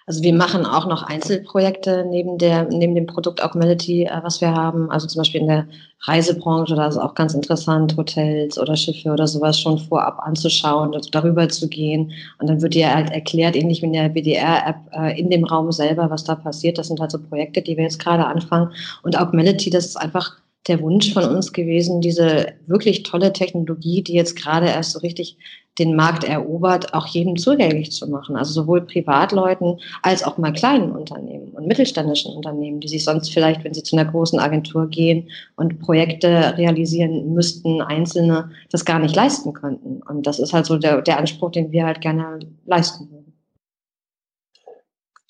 Also 0.07 0.23
wir 0.23 0.35
machen 0.35 0.67
auch 0.67 0.87
noch 0.87 1.03
Einzelprojekte 1.05 2.05
neben 2.09 2.37
der 2.39 2.65
neben 2.65 2.95
dem 2.95 3.07
Produkt 3.07 3.43
Augmenity, 3.43 4.05
äh, 4.05 4.21
was 4.23 4.41
wir 4.41 4.53
haben. 4.53 4.91
Also 4.91 5.07
zum 5.07 5.21
Beispiel 5.21 5.41
in 5.41 5.47
der 5.49 5.69
Reisebranche, 6.01 6.75
da 6.75 6.89
ist 6.89 6.97
auch 6.97 7.15
ganz 7.15 7.35
interessant, 7.35 7.97
Hotels 7.97 8.59
oder 8.59 8.77
Schiffe 8.77 9.11
oder 9.11 9.27
sowas 9.27 9.61
schon 9.61 9.79
vorab 9.79 10.19
anzuschauen, 10.21 10.97
darüber 11.13 11.49
zu 11.49 11.69
gehen. 11.69 12.13
Und 12.39 12.49
dann 12.49 12.61
wird 12.61 12.75
dir 12.75 12.93
halt 12.93 13.11
erklärt, 13.11 13.57
ähnlich 13.57 13.83
wie 13.83 13.87
in 13.87 13.93
der 13.93 14.09
BDR-App, 14.09 14.77
äh, 14.93 15.19
in 15.19 15.31
dem 15.31 15.45
Raum 15.45 15.71
selber, 15.73 16.11
was 16.11 16.25
da 16.25 16.35
passiert. 16.35 16.79
Das 16.79 16.89
sind 16.89 17.01
halt 17.01 17.13
so 17.13 17.19
Projekte, 17.21 17.63
die 17.63 17.77
wir 17.77 17.85
jetzt 17.85 18.01
gerade 18.01 18.27
anfangen. 18.27 18.71
Und 19.03 19.19
Augmenity, 19.19 19.71
das 19.71 19.87
ist 19.87 19.97
einfach 19.97 20.37
der 20.69 20.81
Wunsch 20.81 21.13
von 21.13 21.25
uns 21.25 21.53
gewesen, 21.53 22.01
diese 22.01 22.53
wirklich 22.67 23.03
tolle 23.03 23.33
Technologie, 23.33 24.03
die 24.03 24.15
jetzt 24.15 24.37
gerade 24.37 24.67
erst 24.67 24.93
so 24.93 25.01
richtig 25.01 25.37
den 25.79 25.97
Markt 25.97 26.25
erobert, 26.25 26.93
auch 26.93 27.07
jedem 27.07 27.37
zugänglich 27.37 27.93
zu 27.93 28.09
machen. 28.09 28.37
Also 28.37 28.53
sowohl 28.53 28.83
Privatleuten 28.83 29.81
als 30.03 30.23
auch 30.23 30.37
mal 30.39 30.53
kleinen 30.53 30.93
Unternehmen 30.93 31.53
und 31.53 31.67
mittelständischen 31.67 32.35
Unternehmen, 32.35 32.81
die 32.81 32.89
sich 32.89 33.05
sonst 33.05 33.33
vielleicht, 33.33 33.65
wenn 33.65 33.73
sie 33.73 33.83
zu 33.83 33.97
einer 33.97 34.11
großen 34.11 34.39
Agentur 34.39 34.89
gehen 34.89 35.31
und 35.57 35.79
Projekte 35.79 36.57
realisieren 36.59 37.33
müssten, 37.33 37.81
einzelne 37.81 38.51
das 38.71 38.85
gar 38.85 38.99
nicht 38.99 39.17
leisten 39.17 39.53
könnten. 39.55 40.03
Und 40.03 40.27
das 40.27 40.39
ist 40.39 40.53
halt 40.53 40.67
so 40.67 40.79
der, 40.79 41.01
der 41.01 41.19
Anspruch, 41.19 41.51
den 41.51 41.73
wir 41.73 41.87
halt 41.87 42.01
gerne 42.01 42.41
leisten 42.67 43.11
würden. 43.11 43.33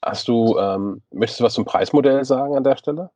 Hast 0.05 0.27
du, 0.27 0.59
ähm, 0.59 1.03
möchtest 1.13 1.39
du 1.39 1.45
was 1.45 1.55
zum 1.55 1.65
Preismodell 1.65 2.25
sagen 2.25 2.57
an 2.57 2.65
der 2.65 2.77
Stelle? 2.77 3.11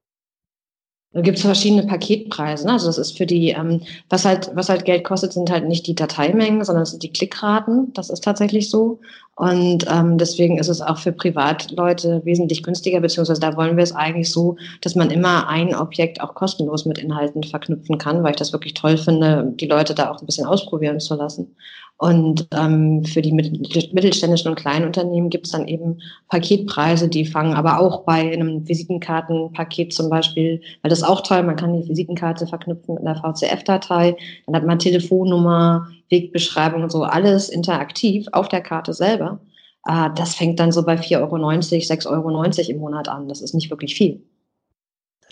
Da 1.16 1.22
gibt 1.22 1.38
es 1.38 1.44
verschiedene 1.44 1.86
Paketpreise. 1.86 2.66
Ne? 2.66 2.74
Also 2.74 2.88
das 2.88 2.98
ist 2.98 3.16
für 3.16 3.24
die, 3.24 3.48
ähm, 3.48 3.80
was 4.10 4.26
halt, 4.26 4.50
was 4.52 4.68
halt 4.68 4.84
Geld 4.84 5.02
kostet, 5.02 5.32
sind 5.32 5.48
halt 5.50 5.66
nicht 5.66 5.86
die 5.86 5.94
Dateimengen, 5.94 6.62
sondern 6.62 6.82
es 6.82 6.90
sind 6.90 7.02
die 7.02 7.10
Klickraten. 7.10 7.90
Das 7.94 8.10
ist 8.10 8.22
tatsächlich 8.22 8.68
so. 8.68 9.00
Und 9.36 9.84
ähm, 9.90 10.16
deswegen 10.16 10.58
ist 10.58 10.68
es 10.68 10.80
auch 10.80 10.96
für 10.96 11.12
Privatleute 11.12 12.22
wesentlich 12.24 12.62
günstiger, 12.62 13.00
beziehungsweise 13.00 13.40
da 13.40 13.54
wollen 13.54 13.76
wir 13.76 13.84
es 13.84 13.94
eigentlich 13.94 14.32
so, 14.32 14.56
dass 14.80 14.94
man 14.94 15.10
immer 15.10 15.46
ein 15.48 15.74
Objekt 15.74 16.22
auch 16.22 16.34
kostenlos 16.34 16.86
mit 16.86 16.96
Inhalten 16.96 17.42
verknüpfen 17.42 17.98
kann, 17.98 18.22
weil 18.22 18.30
ich 18.30 18.38
das 18.38 18.54
wirklich 18.54 18.72
toll 18.72 18.96
finde, 18.96 19.52
die 19.60 19.66
Leute 19.66 19.94
da 19.94 20.10
auch 20.10 20.20
ein 20.20 20.26
bisschen 20.26 20.46
ausprobieren 20.46 21.00
zu 21.00 21.14
lassen. 21.16 21.54
Und 21.98 22.48
ähm, 22.54 23.04
für 23.04 23.22
die 23.22 23.32
mittelständischen 23.32 24.50
und 24.50 24.56
kleinen 24.56 24.86
Unternehmen 24.86 25.30
gibt 25.30 25.46
es 25.46 25.52
dann 25.52 25.66
eben 25.66 25.98
Paketpreise, 26.28 27.08
die 27.08 27.24
fangen 27.24 27.54
aber 27.54 27.80
auch 27.80 28.04
bei 28.04 28.32
einem 28.32 28.66
Visitenkartenpaket 28.68 29.94
zum 29.94 30.10
Beispiel, 30.10 30.60
weil 30.82 30.90
das 30.90 31.00
ist 31.00 31.08
auch 31.08 31.22
toll, 31.22 31.42
man 31.42 31.56
kann 31.56 31.72
die 31.72 31.88
Visitenkarte 31.88 32.46
verknüpfen 32.46 32.96
mit 32.96 33.06
einer 33.06 33.16
VCF-Datei, 33.16 34.14
dann 34.44 34.54
hat 34.54 34.66
man 34.66 34.78
Telefonnummer, 34.78 35.88
Wegbeschreibung 36.08 36.82
und 36.82 36.92
so, 36.92 37.02
alles 37.02 37.48
interaktiv 37.48 38.26
auf 38.32 38.48
der 38.48 38.60
Karte 38.60 38.92
selber. 38.92 39.40
Äh, 39.86 40.10
das 40.14 40.34
fängt 40.34 40.60
dann 40.60 40.72
so 40.72 40.84
bei 40.84 40.96
4,90 40.96 41.20
Euro, 41.20 41.36
6,90 41.36 42.06
Euro 42.08 42.70
im 42.70 42.78
Monat 42.78 43.08
an. 43.08 43.28
Das 43.28 43.40
ist 43.40 43.54
nicht 43.54 43.70
wirklich 43.70 43.94
viel. 43.94 44.22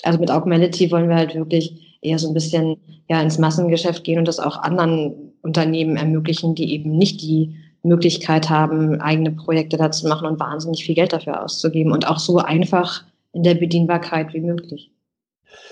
Also 0.03 0.19
mit 0.19 0.31
Augmenity 0.31 0.91
wollen 0.91 1.09
wir 1.09 1.17
halt 1.17 1.35
wirklich 1.35 1.99
eher 2.03 2.19
so 2.19 2.29
ein 2.29 2.35
bisschen 2.35 2.77
ja, 3.09 3.21
ins 3.21 3.39
Massengeschäft 3.39 4.05
gehen 4.05 4.19
und 4.19 4.29
das 4.29 4.39
auch 4.39 4.59
anderen 4.59 5.33
Unternehmen 5.43 5.97
ermöglichen, 5.97 6.55
die 6.55 6.73
eben 6.73 6.97
nicht 6.97 7.23
die 7.23 7.57
Möglichkeit 7.83 8.49
haben, 8.51 9.01
eigene 9.01 9.31
Projekte 9.31 9.77
da 9.77 9.91
zu 9.91 10.09
machen 10.09 10.27
und 10.27 10.41
wahnsinnig 10.41 10.85
viel 10.85 10.95
Geld 10.95 11.13
dafür 11.13 11.43
auszugeben 11.43 11.93
und 11.93 12.09
auch 12.09 12.19
so 12.19 12.39
einfach 12.39 13.05
in 13.33 13.43
der 13.43 13.55
Bedienbarkeit 13.55 14.33
wie 14.33 14.41
möglich. 14.41 14.91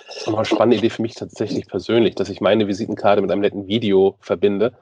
Das 0.06 0.16
ist 0.16 0.28
eine 0.28 0.44
spannende 0.44 0.76
Idee 0.76 0.90
für 0.90 1.02
mich 1.02 1.14
tatsächlich 1.14 1.66
persönlich, 1.66 2.14
dass 2.14 2.28
ich 2.28 2.40
meine 2.40 2.68
Visitenkarte 2.68 3.22
mit 3.22 3.30
einem 3.30 3.40
netten 3.40 3.66
Video 3.66 4.16
verbinde, 4.20 4.72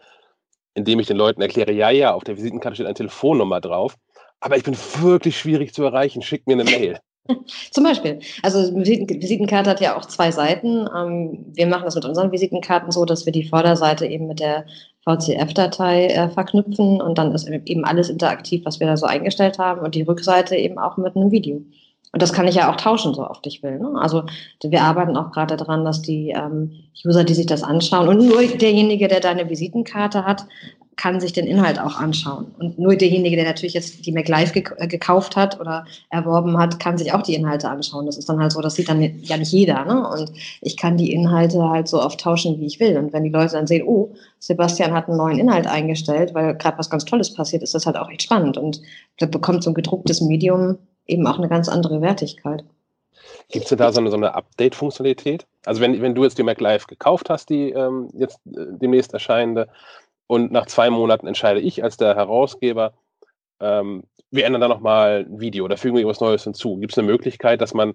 indem 0.74 1.00
ich 1.00 1.06
den 1.06 1.16
Leuten 1.16 1.40
erkläre, 1.40 1.72
ja, 1.72 1.90
ja, 1.90 2.14
auf 2.14 2.24
der 2.24 2.36
Visitenkarte 2.36 2.76
steht 2.76 2.86
eine 2.86 2.94
Telefonnummer 2.94 3.60
drauf, 3.60 3.96
aber 4.40 4.56
ich 4.56 4.64
bin 4.64 4.76
wirklich 5.00 5.38
schwierig 5.38 5.74
zu 5.74 5.84
erreichen, 5.84 6.22
schickt 6.22 6.46
mir 6.46 6.54
eine 6.54 6.64
Mail. 6.64 6.98
Zum 7.70 7.84
Beispiel. 7.84 8.20
Also 8.42 8.74
Visitenkarte 8.74 9.70
hat 9.70 9.80
ja 9.80 9.96
auch 9.96 10.06
zwei 10.06 10.30
Seiten. 10.30 10.88
Ähm, 10.96 11.44
wir 11.52 11.66
machen 11.66 11.84
das 11.84 11.94
mit 11.94 12.04
unseren 12.04 12.32
Visitenkarten 12.32 12.90
so, 12.90 13.04
dass 13.04 13.26
wir 13.26 13.32
die 13.32 13.48
Vorderseite 13.48 14.06
eben 14.06 14.26
mit 14.26 14.40
der 14.40 14.64
VCF-Datei 15.04 16.06
äh, 16.08 16.28
verknüpfen 16.30 17.00
und 17.00 17.18
dann 17.18 17.32
ist 17.32 17.48
eben 17.48 17.84
alles 17.84 18.08
interaktiv, 18.08 18.64
was 18.64 18.80
wir 18.80 18.86
da 18.86 18.96
so 18.96 19.06
eingestellt 19.06 19.58
haben 19.58 19.82
und 19.82 19.94
die 19.94 20.02
Rückseite 20.02 20.56
eben 20.56 20.78
auch 20.78 20.96
mit 20.96 21.16
einem 21.16 21.30
Video. 21.30 21.62
Und 22.12 22.22
das 22.22 22.32
kann 22.32 22.48
ich 22.48 22.56
ja 22.56 22.70
auch 22.70 22.76
tauschen, 22.76 23.14
so 23.14 23.26
oft 23.26 23.46
ich 23.46 23.62
will. 23.62 23.78
Ne? 23.78 23.92
Also 24.00 24.24
wir 24.62 24.82
arbeiten 24.82 25.16
auch 25.16 25.30
gerade 25.30 25.56
daran, 25.56 25.84
dass 25.84 26.02
die 26.02 26.30
ähm, 26.30 26.72
User, 27.06 27.24
die 27.24 27.34
sich 27.34 27.46
das 27.46 27.62
anschauen, 27.62 28.08
und 28.08 28.18
nur 28.26 28.42
derjenige, 28.42 29.06
der 29.06 29.20
deine 29.20 29.48
Visitenkarte 29.48 30.24
hat, 30.24 30.46
kann 31.00 31.18
sich 31.18 31.32
den 31.32 31.46
Inhalt 31.46 31.80
auch 31.80 31.96
anschauen. 31.96 32.48
Und 32.58 32.78
nur 32.78 32.94
derjenige, 32.94 33.34
der 33.34 33.46
natürlich 33.46 33.72
jetzt 33.72 34.04
die 34.04 34.12
MacLive 34.12 34.52
gek 34.52 34.74
äh, 34.76 34.86
gekauft 34.86 35.34
hat 35.34 35.58
oder 35.58 35.86
erworben 36.10 36.58
hat, 36.58 36.78
kann 36.78 36.98
sich 36.98 37.14
auch 37.14 37.22
die 37.22 37.34
Inhalte 37.34 37.70
anschauen. 37.70 38.04
Das 38.04 38.18
ist 38.18 38.28
dann 38.28 38.38
halt 38.38 38.52
so, 38.52 38.60
das 38.60 38.74
sieht 38.74 38.90
dann 38.90 39.00
ja 39.00 39.36
nicht 39.38 39.50
jeder. 39.50 39.84
Ne? 39.86 40.06
Und 40.06 40.30
ich 40.60 40.76
kann 40.76 40.98
die 40.98 41.12
Inhalte 41.12 41.62
halt 41.62 41.88
so 41.88 42.02
oft 42.02 42.20
tauschen, 42.20 42.60
wie 42.60 42.66
ich 42.66 42.80
will. 42.80 42.98
Und 42.98 43.14
wenn 43.14 43.24
die 43.24 43.30
Leute 43.30 43.52
dann 43.52 43.66
sehen, 43.66 43.86
oh, 43.86 44.12
Sebastian 44.40 44.92
hat 44.92 45.08
einen 45.08 45.16
neuen 45.16 45.38
Inhalt 45.38 45.66
eingestellt, 45.66 46.34
weil 46.34 46.54
gerade 46.56 46.76
was 46.76 46.90
ganz 46.90 47.06
Tolles 47.06 47.32
passiert, 47.32 47.62
ist 47.62 47.74
das 47.74 47.86
halt 47.86 47.96
auch 47.96 48.10
echt 48.10 48.22
spannend. 48.22 48.58
Und 48.58 48.82
da 49.18 49.26
bekommt 49.26 49.64
so 49.64 49.70
ein 49.70 49.74
gedrucktes 49.74 50.20
Medium 50.20 50.76
eben 51.10 51.26
auch 51.26 51.38
eine 51.38 51.48
ganz 51.48 51.68
andere 51.68 52.00
Wertigkeit. 52.00 52.64
Gibt 53.50 53.70
es 53.70 53.76
da 53.76 53.92
so 53.92 54.00
eine, 54.00 54.10
so 54.10 54.16
eine 54.16 54.34
Update-Funktionalität? 54.34 55.46
Also 55.64 55.80
wenn, 55.80 56.00
wenn 56.00 56.14
du 56.14 56.24
jetzt 56.24 56.38
die 56.38 56.42
MacLive 56.42 56.86
gekauft 56.86 57.30
hast, 57.30 57.50
die 57.50 57.70
ähm, 57.70 58.08
jetzt 58.14 58.38
äh, 58.46 58.66
demnächst 58.80 59.12
erscheinende, 59.12 59.68
und 60.26 60.52
nach 60.52 60.66
zwei 60.66 60.90
Monaten 60.90 61.26
entscheide 61.26 61.58
ich 61.58 61.82
als 61.82 61.96
der 61.96 62.14
Herausgeber, 62.14 62.92
ähm, 63.58 64.04
wir 64.30 64.46
ändern 64.46 64.60
da 64.60 64.68
nochmal 64.68 65.26
ein 65.28 65.40
Video 65.40 65.64
oder 65.64 65.76
fügen 65.76 65.96
wir 65.96 66.02
irgendwas 66.02 66.20
Neues 66.20 66.44
hinzu. 66.44 66.76
Gibt 66.76 66.92
es 66.92 66.98
eine 66.98 67.08
Möglichkeit, 67.08 67.60
dass 67.60 67.74
man 67.74 67.94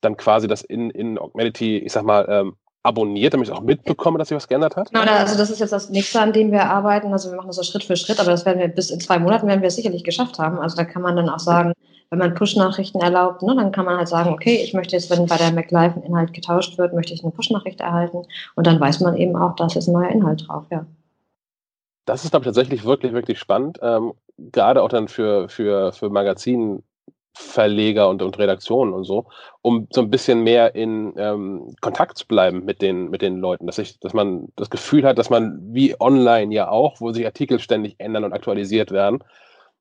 dann 0.00 0.16
quasi 0.16 0.48
das 0.48 0.62
in, 0.62 0.88
in 0.88 1.18
Augmenity, 1.18 1.76
ich 1.76 1.92
sag 1.92 2.04
mal, 2.04 2.26
ähm, 2.30 2.56
abonniert, 2.82 3.34
damit 3.34 3.48
ich 3.48 3.54
auch 3.54 3.60
mitbekomme, 3.60 4.18
dass 4.18 4.28
sich 4.28 4.36
was 4.36 4.48
geändert 4.48 4.76
hat? 4.76 4.90
Genau, 4.92 5.12
also 5.12 5.36
das 5.36 5.50
ist 5.50 5.60
jetzt 5.60 5.72
das 5.72 5.90
nächste, 5.90 6.20
an 6.20 6.32
dem 6.32 6.52
wir 6.52 6.64
arbeiten. 6.64 7.12
Also 7.12 7.30
wir 7.30 7.36
machen 7.36 7.48
das 7.48 7.56
so 7.56 7.62
Schritt 7.62 7.84
für 7.84 7.96
Schritt, 7.96 8.20
aber 8.20 8.30
das 8.30 8.46
werden 8.46 8.60
wir 8.60 8.68
bis 8.68 8.90
in 8.90 9.00
zwei 9.00 9.18
Monaten 9.18 9.46
werden 9.46 9.60
wir 9.60 9.68
es 9.68 9.76
sicherlich 9.76 10.04
geschafft 10.04 10.38
haben. 10.38 10.58
Also 10.58 10.76
da 10.76 10.84
kann 10.84 11.02
man 11.02 11.16
dann 11.16 11.28
auch 11.28 11.38
sagen, 11.38 11.72
wenn 12.10 12.18
man 12.18 12.34
Push-Nachrichten 12.34 13.00
erlaubt, 13.00 13.42
ne, 13.42 13.54
dann 13.56 13.72
kann 13.72 13.84
man 13.84 13.96
halt 13.96 14.08
sagen, 14.08 14.32
okay, 14.32 14.60
ich 14.62 14.74
möchte 14.74 14.96
jetzt, 14.96 15.10
wenn 15.10 15.26
bei 15.26 15.36
der 15.36 15.52
MacLive 15.52 15.96
ein 15.96 16.02
Inhalt 16.02 16.32
getauscht 16.32 16.78
wird, 16.78 16.94
möchte 16.94 17.14
ich 17.14 17.22
eine 17.22 17.32
Push-Nachricht 17.32 17.80
erhalten 17.80 18.22
und 18.54 18.66
dann 18.66 18.80
weiß 18.80 19.00
man 19.00 19.16
eben 19.16 19.36
auch, 19.36 19.56
da 19.56 19.66
ist 19.66 19.88
ein 19.88 19.92
neuer 19.92 20.10
Inhalt 20.10 20.46
drauf, 20.48 20.64
ja 20.70 20.86
das 22.04 22.24
ist, 22.24 22.30
glaube 22.30 22.44
ich, 22.44 22.48
tatsächlich 22.48 22.84
wirklich, 22.84 23.12
wirklich 23.12 23.38
spannend. 23.38 23.78
Ähm, 23.82 24.12
gerade 24.38 24.82
auch 24.82 24.88
dann 24.88 25.08
für, 25.08 25.48
für, 25.48 25.92
für 25.92 26.10
Magazinverleger 26.10 28.08
und, 28.08 28.22
und 28.22 28.38
Redaktionen 28.38 28.92
und 28.92 29.04
so, 29.04 29.26
um 29.62 29.88
so 29.90 30.02
ein 30.02 30.10
bisschen 30.10 30.42
mehr 30.42 30.74
in 30.74 31.14
ähm, 31.16 31.74
Kontakt 31.80 32.18
zu 32.18 32.26
bleiben 32.26 32.64
mit 32.64 32.82
den, 32.82 33.10
mit 33.10 33.22
den 33.22 33.38
Leuten. 33.38 33.66
Dass, 33.66 33.78
ich, 33.78 33.98
dass 34.00 34.12
man 34.12 34.48
das 34.56 34.70
Gefühl 34.70 35.04
hat, 35.04 35.18
dass 35.18 35.30
man 35.30 35.58
wie 35.72 35.98
online 36.00 36.54
ja 36.54 36.68
auch, 36.68 37.00
wo 37.00 37.12
sich 37.12 37.24
Artikel 37.24 37.58
ständig 37.58 37.94
ändern 37.98 38.24
und 38.24 38.32
aktualisiert 38.32 38.90
werden, 38.90 39.24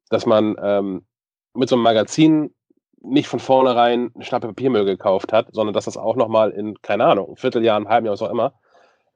dass 0.09 0.25
man 0.25 0.55
ähm, 0.61 1.05
mit 1.53 1.69
so 1.69 1.75
einem 1.75 1.83
Magazin 1.83 2.53
nicht 3.01 3.27
von 3.27 3.39
vornherein 3.39 4.11
eine 4.15 4.23
Schnappe 4.23 4.47
Papiermüll 4.47 4.85
gekauft 4.85 5.33
hat, 5.33 5.47
sondern 5.51 5.73
dass 5.73 5.85
das 5.85 5.97
auch 5.97 6.15
nochmal 6.15 6.51
in, 6.51 6.81
keine 6.81 7.05
Ahnung, 7.05 7.31
ein 7.31 7.35
Vierteljahr, 7.35 7.79
ein 7.79 7.89
halben 7.89 8.05
Jahr, 8.05 8.13
was 8.13 8.21
auch 8.21 8.31
immer, 8.31 8.53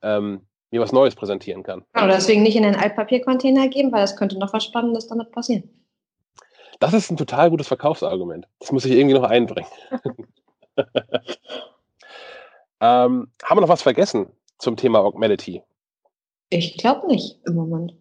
ähm, 0.02 0.46
mir 0.70 0.82
was 0.82 0.92
Neues 0.92 1.16
präsentieren 1.16 1.64
kann. 1.64 1.86
Genau, 1.94 2.08
deswegen 2.08 2.44
nicht 2.44 2.58
in 2.58 2.64
den 2.64 2.76
Altpapiercontainer 2.76 3.70
geben, 3.70 3.92
weil 3.92 4.04
es 4.04 4.18
könnte 4.18 4.38
noch 4.38 4.52
was 4.54 4.66
Spannendes 4.66 5.08
damit 5.08 5.32
passieren. 5.32 5.70
Das 6.80 6.94
ist 6.94 7.10
ein 7.10 7.18
total 7.18 7.50
gutes 7.50 7.68
Verkaufsargument. 7.68 8.48
Das 8.60 8.72
muss 8.72 8.86
ich 8.86 8.92
irgendwie 8.92 9.16
noch 9.16 9.24
einbringen. 9.24 9.70
ähm, 12.82 13.32
haben 13.44 13.58
wir 13.58 13.62
noch 13.62 13.70
was 13.70 13.82
vergessen 13.82 14.28
zum 14.60 14.76
Thema 14.76 15.00
Augmenity? 15.00 15.64
Ich 16.50 16.78
glaube 16.78 17.08
nicht 17.08 17.40
im 17.46 17.56
Moment. 17.56 17.94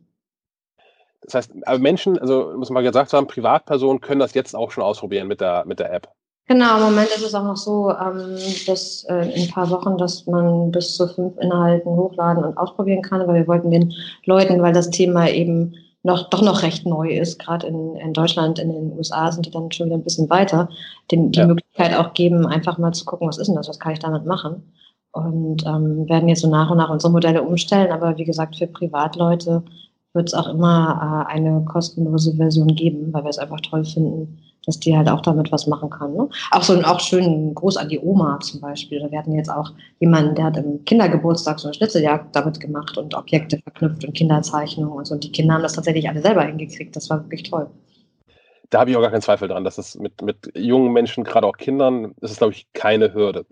Das 1.26 1.34
heißt, 1.34 1.52
aber 1.64 1.78
Menschen, 1.78 2.18
also 2.18 2.52
muss 2.56 2.70
man 2.70 2.82
mal 2.82 2.88
gesagt 2.88 3.12
haben, 3.12 3.26
Privatpersonen 3.26 4.00
können 4.00 4.20
das 4.20 4.34
jetzt 4.34 4.54
auch 4.54 4.70
schon 4.70 4.84
ausprobieren 4.84 5.28
mit 5.28 5.40
der, 5.40 5.64
mit 5.66 5.80
der 5.80 5.92
App. 5.92 6.08
Genau, 6.48 6.76
im 6.76 6.84
Moment 6.84 7.08
ist 7.08 7.24
es 7.24 7.34
auch 7.34 7.42
noch 7.42 7.56
so, 7.56 7.90
ähm, 7.90 8.36
bis 8.66 9.04
äh, 9.08 9.32
in 9.34 9.42
ein 9.42 9.50
paar 9.50 9.68
Wochen, 9.70 9.98
dass 9.98 10.26
man 10.26 10.70
bis 10.70 10.96
zu 10.96 11.08
fünf 11.08 11.36
Inhalten 11.38 11.90
hochladen 11.90 12.44
und 12.44 12.56
ausprobieren 12.56 13.02
kann. 13.02 13.20
Aber 13.20 13.34
wir 13.34 13.48
wollten 13.48 13.72
den 13.72 13.92
Leuten, 14.24 14.62
weil 14.62 14.72
das 14.72 14.90
Thema 14.90 15.28
eben 15.28 15.74
noch, 16.04 16.30
doch 16.30 16.42
noch 16.42 16.62
recht 16.62 16.86
neu 16.86 17.08
ist, 17.08 17.40
gerade 17.40 17.66
in, 17.66 17.96
in 17.96 18.12
Deutschland, 18.12 18.60
in 18.60 18.70
den 18.70 18.96
USA 18.96 19.32
sind 19.32 19.44
die 19.44 19.50
dann 19.50 19.72
schon 19.72 19.86
wieder 19.86 19.96
ein 19.96 20.04
bisschen 20.04 20.30
weiter, 20.30 20.68
den, 21.10 21.32
die 21.32 21.40
ja. 21.40 21.46
Möglichkeit 21.48 21.96
auch 21.96 22.14
geben, 22.14 22.46
einfach 22.46 22.78
mal 22.78 22.92
zu 22.92 23.04
gucken, 23.04 23.26
was 23.26 23.38
ist 23.38 23.48
denn 23.48 23.56
das, 23.56 23.68
was 23.68 23.80
kann 23.80 23.92
ich 23.92 23.98
damit 23.98 24.24
machen. 24.24 24.72
Und 25.10 25.66
ähm, 25.66 26.08
werden 26.08 26.28
jetzt 26.28 26.42
so 26.42 26.48
nach 26.48 26.70
und 26.70 26.76
nach 26.76 26.90
unsere 26.90 27.12
Modelle 27.12 27.42
umstellen. 27.42 27.90
Aber 27.90 28.18
wie 28.18 28.24
gesagt, 28.24 28.56
für 28.56 28.68
Privatleute 28.68 29.64
wird 30.16 30.28
es 30.28 30.34
auch 30.34 30.48
immer 30.48 31.26
äh, 31.28 31.32
eine 31.32 31.64
kostenlose 31.64 32.34
Version 32.34 32.74
geben, 32.74 33.12
weil 33.12 33.22
wir 33.22 33.30
es 33.30 33.38
einfach 33.38 33.60
toll 33.60 33.84
finden, 33.84 34.38
dass 34.66 34.80
die 34.80 34.97
halt 34.97 35.09
auch 35.09 35.20
damit 35.20 35.52
was 35.52 35.68
machen 35.68 35.90
kann. 35.90 36.14
Ne? 36.14 36.28
Auch 36.51 36.62
so 36.62 36.72
ein 36.72 36.84
auch 36.84 36.98
schön 36.98 37.55
Gruß 37.55 37.76
an 37.76 37.88
die 37.88 38.01
Oma 38.01 38.40
zum 38.40 38.60
Beispiel. 38.60 39.06
Wir 39.09 39.18
hatten 39.18 39.36
jetzt 39.36 39.51
auch 39.51 39.70
jemanden, 40.01 40.34
der 40.34 40.47
hat 40.47 40.56
im 40.56 40.84
Kindergeburtstag 40.84 41.60
so 41.60 41.68
eine 41.68 41.74
Schnitzeljagd 41.74 42.34
damit 42.34 42.59
gemacht 42.59 42.98
und 42.98 43.14
Objekte 43.14 43.59
verknüpft 43.59 44.05
und 44.05 44.14
Kinderzeichnungen 44.14 44.93
und 44.93 45.06
so. 45.06 45.14
Und 45.14 45.22
die 45.22 45.30
Kinder 45.30 45.55
haben 45.55 45.62
das 45.62 45.74
tatsächlich 45.74 46.09
alle 46.09 46.20
selber 46.20 46.43
hingekriegt. 46.43 46.97
Das 46.97 47.09
war 47.09 47.22
wirklich 47.22 47.44
toll. 47.44 47.68
Da 48.70 48.80
habe 48.80 48.90
ich 48.90 48.97
auch 48.97 49.01
gar 49.01 49.10
keinen 49.10 49.22
Zweifel 49.22 49.47
dran, 49.47 49.62
dass 49.62 49.78
es 49.78 49.94
mit, 49.94 50.20
mit 50.22 50.51
jungen 50.56 50.93
Menschen, 50.93 51.22
gerade 51.22 51.47
auch 51.47 51.56
Kindern, 51.56 52.14
ist 52.20 52.32
es, 52.32 52.38
glaube 52.38 52.52
ich, 52.52 52.66
keine 52.72 53.14
Hürde. 53.14 53.47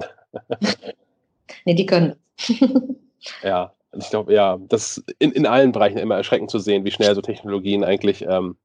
nee, 1.65 1.75
die 1.75 1.87
können. 1.87 2.17
ja, 3.45 3.73
ich 3.97 4.11
glaube, 4.11 4.33
ja, 4.33 4.59
das 4.69 4.99
ist 4.99 5.15
in, 5.19 5.33
in 5.33 5.47
allen 5.47 5.73
Bereichen 5.73 5.99
immer 5.99 6.17
erschreckend 6.17 6.51
zu 6.51 6.59
sehen, 6.59 6.85
wie 6.85 6.91
schnell 6.91 7.15
so 7.15 7.21
Technologien 7.21 7.85
eigentlich 7.85 8.25
ähm, 8.29 8.57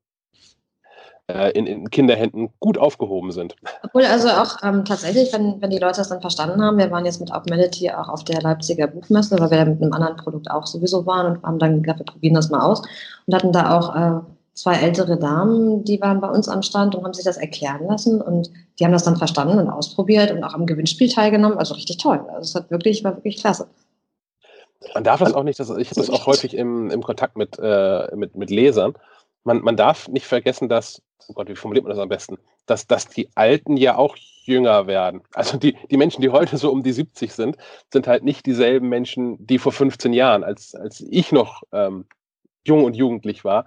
äh, 1.29 1.51
in, 1.51 1.67
in, 1.67 1.89
Kinderhänden 1.89 2.49
gut 2.59 2.77
aufgehoben 2.77 3.31
sind. 3.31 3.55
Obwohl 3.83 4.05
also 4.05 4.29
auch 4.29 4.57
ähm, 4.63 4.83
tatsächlich, 4.83 5.31
wenn, 5.31 5.61
wenn 5.61 5.69
die 5.69 5.77
Leute 5.77 5.97
das 5.97 6.09
dann 6.09 6.21
verstanden 6.21 6.61
haben, 6.61 6.77
wir 6.77 6.91
waren 6.91 7.05
jetzt 7.05 7.19
mit 7.19 7.31
Augmenity 7.31 7.89
auch 7.91 8.09
auf 8.09 8.23
der 8.23 8.41
Leipziger 8.41 8.87
Buchmesse, 8.87 9.39
weil 9.39 9.51
wir 9.51 9.65
mit 9.65 9.81
einem 9.81 9.93
anderen 9.93 10.17
Produkt 10.17 10.49
auch 10.49 10.65
sowieso 10.65 11.05
waren 11.05 11.37
und 11.37 11.43
haben 11.43 11.59
dann 11.59 11.83
gesagt, 11.83 11.99
wir 11.99 12.05
probieren 12.05 12.33
das 12.33 12.49
mal 12.49 12.61
aus 12.61 12.81
und 13.27 13.35
hatten 13.35 13.51
da 13.51 13.77
auch 13.77 13.95
äh, 13.95 14.21
zwei 14.55 14.75
ältere 14.75 15.17
Damen, 15.17 15.83
die 15.85 16.01
waren 16.01 16.19
bei 16.19 16.29
uns 16.29 16.49
am 16.49 16.61
Stand 16.61 16.95
und 16.95 17.05
haben 17.05 17.13
sich 17.13 17.23
das 17.23 17.37
erklären 17.37 17.85
lassen 17.87 18.21
und 18.21 18.49
die 18.77 18.83
haben 18.83 18.91
das 18.91 19.03
dann 19.03 19.15
verstanden 19.15 19.57
und 19.57 19.69
ausprobiert 19.69 20.31
und 20.31 20.43
auch 20.43 20.53
am 20.53 20.65
Gewinnspiel 20.65 21.09
teilgenommen. 21.09 21.57
Also 21.57 21.75
richtig 21.75 21.97
toll. 21.97 22.19
Also 22.29 22.41
es 22.41 22.55
hat 22.55 22.71
wirklich, 22.71 23.03
war 23.03 23.15
wirklich 23.15 23.37
klasse. 23.37 23.67
Man 24.93 25.03
darf 25.03 25.19
das 25.19 25.33
auch 25.33 25.43
nicht, 25.43 25.59
das, 25.59 25.69
ich 25.69 25.89
habe 25.89 25.99
das 25.99 26.09
auch 26.09 26.25
häufig 26.25 26.55
im, 26.55 26.89
im 26.89 27.03
Kontakt 27.03 27.35
mit, 27.37 27.59
äh, 27.59 28.15
mit, 28.15 28.35
mit 28.35 28.49
Lesern. 28.49 28.93
Man, 29.43 29.61
man 29.61 29.75
darf 29.75 30.07
nicht 30.07 30.25
vergessen, 30.25 30.69
dass 30.69 31.01
oh 31.29 31.33
Gott, 31.33 31.47
wie 31.47 31.55
formuliert 31.55 31.85
man 31.85 31.91
das 31.91 32.01
am 32.01 32.09
besten? 32.09 32.37
Dass, 32.65 32.87
dass 32.87 33.07
die 33.07 33.29
Alten 33.35 33.77
ja 33.77 33.97
auch 33.97 34.15
jünger 34.43 34.87
werden. 34.87 35.21
Also 35.33 35.57
die, 35.57 35.77
die 35.89 35.97
Menschen, 35.97 36.21
die 36.21 36.29
heute 36.29 36.57
so 36.57 36.71
um 36.71 36.83
die 36.83 36.91
70 36.91 37.33
sind, 37.33 37.57
sind 37.91 38.07
halt 38.07 38.23
nicht 38.23 38.45
dieselben 38.45 38.89
Menschen, 38.89 39.45
die 39.45 39.59
vor 39.59 39.71
15 39.71 40.13
Jahren, 40.13 40.43
als, 40.43 40.75
als 40.75 41.01
ich 41.01 41.31
noch 41.31 41.63
ähm, 41.71 42.05
jung 42.65 42.83
und 42.83 42.95
jugendlich 42.95 43.43
war, 43.43 43.65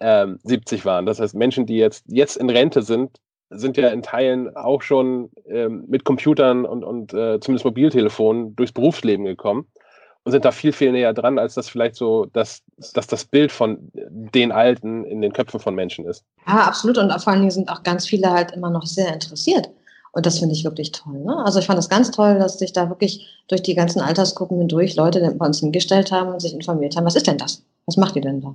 ähm, 0.00 0.38
70 0.44 0.84
waren. 0.84 1.06
Das 1.06 1.20
heißt, 1.20 1.34
Menschen, 1.34 1.66
die 1.66 1.76
jetzt, 1.76 2.04
jetzt 2.08 2.36
in 2.36 2.50
Rente 2.50 2.82
sind, 2.82 3.18
sind 3.50 3.76
ja 3.76 3.88
in 3.88 4.02
Teilen 4.02 4.56
auch 4.56 4.80
schon 4.80 5.30
ähm, 5.46 5.84
mit 5.88 6.04
Computern 6.04 6.64
und, 6.64 6.84
und 6.84 7.12
äh, 7.12 7.38
zumindest 7.40 7.64
Mobiltelefonen 7.64 8.56
durchs 8.56 8.72
Berufsleben 8.72 9.26
gekommen 9.26 9.66
sind 10.24 10.44
da 10.44 10.52
viel, 10.52 10.72
viel 10.72 10.92
näher 10.92 11.12
dran, 11.12 11.38
als 11.38 11.54
das 11.54 11.68
vielleicht 11.68 11.96
so, 11.96 12.26
dass, 12.26 12.62
dass 12.94 13.06
das 13.06 13.24
Bild 13.24 13.50
von 13.50 13.78
den 13.92 14.52
Alten 14.52 15.04
in 15.04 15.20
den 15.20 15.32
Köpfen 15.32 15.58
von 15.58 15.74
Menschen 15.74 16.06
ist. 16.06 16.24
Ja, 16.46 16.60
absolut. 16.60 16.98
Und 16.98 17.10
vor 17.20 17.32
allen 17.32 17.40
Dingen 17.40 17.50
sind 17.50 17.68
auch 17.68 17.82
ganz 17.82 18.06
viele 18.06 18.30
halt 18.30 18.52
immer 18.52 18.70
noch 18.70 18.86
sehr 18.86 19.12
interessiert. 19.12 19.70
Und 20.12 20.26
das 20.26 20.38
finde 20.38 20.54
ich 20.54 20.62
wirklich 20.62 20.92
toll. 20.92 21.18
Ne? 21.18 21.36
Also 21.44 21.58
ich 21.58 21.66
fand 21.66 21.78
das 21.78 21.88
ganz 21.88 22.10
toll, 22.10 22.38
dass 22.38 22.58
sich 22.58 22.72
da 22.72 22.88
wirklich 22.88 23.26
durch 23.48 23.62
die 23.62 23.74
ganzen 23.74 24.00
Altersgruppen 24.00 24.58
hindurch 24.58 24.94
Leute 24.94 25.34
bei 25.36 25.46
uns 25.46 25.60
hingestellt 25.60 26.12
haben 26.12 26.32
und 26.32 26.40
sich 26.40 26.54
informiert 26.54 26.96
haben, 26.96 27.06
was 27.06 27.16
ist 27.16 27.26
denn 27.26 27.38
das? 27.38 27.64
Was 27.86 27.96
macht 27.96 28.14
ihr 28.14 28.22
denn 28.22 28.40
da? 28.40 28.54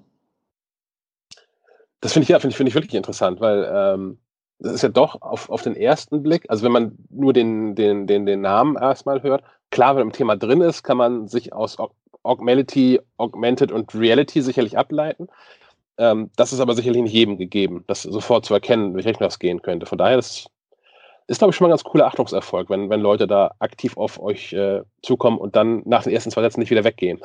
Das 1.99 2.13
finde 2.13 2.23
ich 2.23 2.29
ja, 2.29 2.39
finde 2.39 2.51
ich, 2.51 2.57
find 2.57 2.69
ich 2.69 2.75
wirklich 2.75 2.93
interessant, 2.93 3.41
weil 3.41 3.67
ähm, 3.69 4.19
das 4.59 4.73
ist 4.73 4.83
ja 4.83 4.89
doch 4.89 5.21
auf, 5.21 5.49
auf 5.49 5.63
den 5.63 5.75
ersten 5.75 6.21
Blick, 6.21 6.45
also 6.49 6.63
wenn 6.63 6.71
man 6.71 6.95
nur 7.09 7.33
den, 7.33 7.75
den, 7.75 8.05
den, 8.05 8.25
den 8.25 8.41
Namen 8.41 8.75
erstmal 8.75 9.23
hört, 9.23 9.43
klar, 9.71 9.91
wenn 9.91 10.01
man 10.01 10.07
im 10.07 10.13
Thema 10.13 10.35
drin 10.35 10.61
ist, 10.61 10.83
kann 10.83 10.97
man 10.97 11.27
sich 11.27 11.53
aus 11.53 11.77
Augmented, 12.23 13.01
Augmented 13.17 13.71
und 13.71 13.93
Reality 13.95 14.41
sicherlich 14.41 14.77
ableiten. 14.77 15.27
Ähm, 15.97 16.29
das 16.35 16.53
ist 16.53 16.59
aber 16.59 16.75
sicherlich 16.75 17.01
nicht 17.01 17.13
jedem 17.13 17.37
gegeben, 17.37 17.83
das 17.87 18.03
sofort 18.03 18.45
zu 18.45 18.53
erkennen, 18.53 18.95
welche 18.95 19.09
Richtung 19.09 19.25
das 19.25 19.39
gehen 19.39 19.61
könnte. 19.61 19.85
Von 19.85 19.97
daher 19.97 20.19
ist, 20.19 20.47
ist 21.27 21.39
glaube 21.39 21.51
ich, 21.51 21.55
schon 21.55 21.65
mal 21.65 21.69
ein 21.69 21.77
ganz 21.77 21.83
cooler 21.83 22.05
Achtungserfolg, 22.05 22.69
wenn, 22.69 22.89
wenn 22.89 23.01
Leute 23.01 23.27
da 23.27 23.51
aktiv 23.59 23.97
auf 23.97 24.21
euch 24.21 24.53
äh, 24.53 24.81
zukommen 25.01 25.37
und 25.37 25.55
dann 25.55 25.81
nach 25.85 26.03
den 26.03 26.13
ersten 26.13 26.31
zwei 26.31 26.41
Sätzen 26.41 26.59
nicht 26.59 26.69
wieder 26.69 26.83
weggehen. 26.83 27.19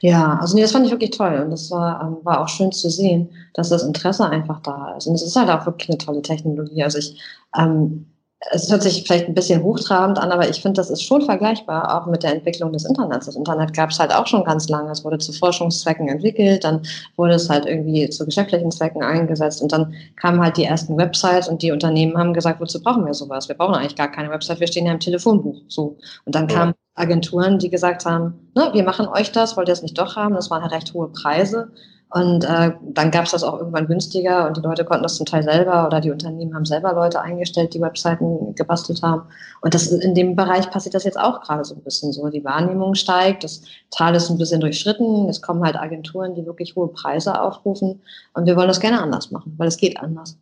Ja, 0.00 0.38
also 0.40 0.54
nee, 0.54 0.62
das 0.62 0.72
fand 0.72 0.84
ich 0.84 0.92
wirklich 0.92 1.10
toll 1.10 1.40
und 1.42 1.50
das 1.50 1.70
war, 1.70 2.02
ähm, 2.02 2.18
war 2.22 2.40
auch 2.40 2.48
schön 2.48 2.70
zu 2.72 2.90
sehen, 2.90 3.30
dass 3.54 3.70
das 3.70 3.82
Interesse 3.82 4.28
einfach 4.28 4.60
da 4.60 4.94
ist. 4.96 5.06
Und 5.06 5.14
es 5.14 5.22
ist 5.22 5.34
halt 5.34 5.48
auch 5.48 5.66
wirklich 5.66 5.88
eine 5.88 5.98
tolle 5.98 6.22
Technologie. 6.22 6.82
Also 6.84 6.98
ich 6.98 7.20
ähm, 7.56 8.11
es 8.50 8.70
hört 8.70 8.82
sich 8.82 9.04
vielleicht 9.04 9.28
ein 9.28 9.34
bisschen 9.34 9.62
hochtrabend 9.62 10.18
an, 10.18 10.32
aber 10.32 10.48
ich 10.48 10.60
finde, 10.60 10.78
das 10.78 10.90
ist 10.90 11.02
schon 11.02 11.22
vergleichbar, 11.22 11.96
auch 11.96 12.06
mit 12.06 12.22
der 12.22 12.34
Entwicklung 12.34 12.72
des 12.72 12.84
Internets. 12.84 13.26
Das 13.26 13.36
Internet 13.36 13.74
gab 13.74 13.90
es 13.90 13.98
halt 13.98 14.12
auch 14.12 14.26
schon 14.26 14.44
ganz 14.44 14.68
lange. 14.68 14.90
Es 14.90 15.04
wurde 15.04 15.18
zu 15.18 15.32
Forschungszwecken 15.32 16.08
entwickelt, 16.08 16.64
dann 16.64 16.82
wurde 17.16 17.34
es 17.34 17.48
halt 17.48 17.66
irgendwie 17.66 18.08
zu 18.10 18.24
geschäftlichen 18.24 18.70
Zwecken 18.70 19.02
eingesetzt 19.02 19.62
und 19.62 19.72
dann 19.72 19.94
kamen 20.16 20.42
halt 20.42 20.56
die 20.56 20.64
ersten 20.64 20.96
Websites 20.96 21.48
und 21.48 21.62
die 21.62 21.70
Unternehmen 21.70 22.18
haben 22.18 22.34
gesagt, 22.34 22.60
wozu 22.60 22.82
brauchen 22.82 23.06
wir 23.06 23.14
sowas? 23.14 23.48
Wir 23.48 23.56
brauchen 23.56 23.74
eigentlich 23.74 23.96
gar 23.96 24.10
keine 24.10 24.30
Website, 24.30 24.60
wir 24.60 24.66
stehen 24.66 24.86
ja 24.86 24.92
im 24.92 25.00
Telefonbuch. 25.00 25.60
So. 25.68 25.96
Und 26.24 26.34
dann 26.34 26.48
kamen 26.48 26.74
Agenturen, 26.94 27.58
die 27.58 27.70
gesagt 27.70 28.04
haben, 28.04 28.50
ne, 28.54 28.70
wir 28.72 28.82
machen 28.82 29.06
euch 29.06 29.32
das, 29.32 29.56
wollt 29.56 29.68
ihr 29.68 29.72
es 29.72 29.82
nicht 29.82 29.98
doch 29.98 30.16
haben? 30.16 30.34
Das 30.34 30.50
waren 30.50 30.62
halt 30.62 30.72
recht 30.72 30.92
hohe 30.92 31.08
Preise. 31.08 31.70
Und 32.14 32.44
äh, 32.44 32.72
dann 32.82 33.10
gab 33.10 33.24
es 33.24 33.30
das 33.30 33.42
auch 33.42 33.58
irgendwann 33.58 33.86
günstiger 33.86 34.46
und 34.46 34.58
die 34.58 34.60
Leute 34.60 34.84
konnten 34.84 35.02
das 35.02 35.16
zum 35.16 35.24
Teil 35.24 35.42
selber 35.42 35.86
oder 35.86 35.98
die 35.98 36.10
Unternehmen 36.10 36.54
haben 36.54 36.66
selber 36.66 36.92
Leute 36.92 37.22
eingestellt, 37.22 37.72
die 37.72 37.80
Webseiten 37.80 38.54
gebastelt 38.54 39.02
haben. 39.02 39.22
Und 39.62 39.72
das 39.72 39.86
in 39.86 40.14
dem 40.14 40.36
Bereich 40.36 40.70
passiert 40.70 40.94
das 40.94 41.04
jetzt 41.04 41.18
auch 41.18 41.40
gerade 41.40 41.64
so 41.64 41.74
ein 41.74 41.82
bisschen 41.82 42.12
so. 42.12 42.28
Die 42.28 42.44
Wahrnehmung 42.44 42.94
steigt, 42.96 43.44
das 43.44 43.62
Tal 43.90 44.14
ist 44.14 44.28
ein 44.28 44.36
bisschen 44.36 44.60
durchschritten, 44.60 45.30
es 45.30 45.40
kommen 45.40 45.64
halt 45.64 45.76
Agenturen, 45.76 46.34
die 46.34 46.44
wirklich 46.44 46.76
hohe 46.76 46.88
Preise 46.88 47.40
aufrufen 47.40 48.02
und 48.34 48.44
wir 48.44 48.56
wollen 48.56 48.68
das 48.68 48.80
gerne 48.80 49.00
anders 49.00 49.30
machen, 49.30 49.54
weil 49.56 49.68
es 49.68 49.78
geht 49.78 49.98
anders. 49.98 50.36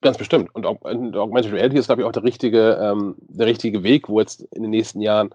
Ganz 0.00 0.18
bestimmt. 0.18 0.52
Und 0.52 0.66
Augmented 0.66 1.52
Reality 1.52 1.78
ist, 1.78 1.86
glaube 1.86 2.02
ich, 2.02 2.08
auch 2.08 2.12
der 2.12 2.24
richtige, 2.24 2.72
ähm, 2.82 3.14
der 3.28 3.46
richtige 3.46 3.84
Weg, 3.84 4.08
wo 4.08 4.18
jetzt 4.18 4.40
in 4.50 4.62
den 4.62 4.72
nächsten 4.72 5.00
Jahren 5.00 5.30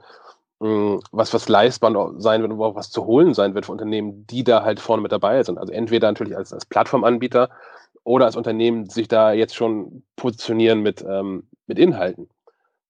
was, 0.60 1.34
was 1.34 1.50
leistbar 1.50 2.14
sein 2.18 2.42
wird 2.42 2.52
und 2.52 2.62
auch 2.62 2.76
was 2.76 2.90
zu 2.90 3.06
holen 3.06 3.34
sein 3.34 3.54
wird 3.54 3.68
für 3.68 3.72
Unternehmen, 3.72 4.26
die 4.28 4.44
da 4.44 4.64
halt 4.64 4.80
vorne 4.80 5.04
mit 5.04 5.12
dabei 5.12 5.44
sind. 5.44 5.58
Also 5.58 5.72
entweder 5.72 6.08
natürlich 6.08 6.36
als, 6.36 6.52
als 6.52 6.66
Plattformanbieter 6.66 7.50
oder 8.04 8.26
als 8.26 8.36
Unternehmen 8.36 8.90
sich 8.90 9.08
da 9.08 9.34
jetzt 9.34 9.56
schon 9.56 10.04
positionieren 10.16 10.82
mit, 10.82 11.06
ähm, 11.08 11.44
mit 11.68 11.78
Inhalten. 11.78 12.30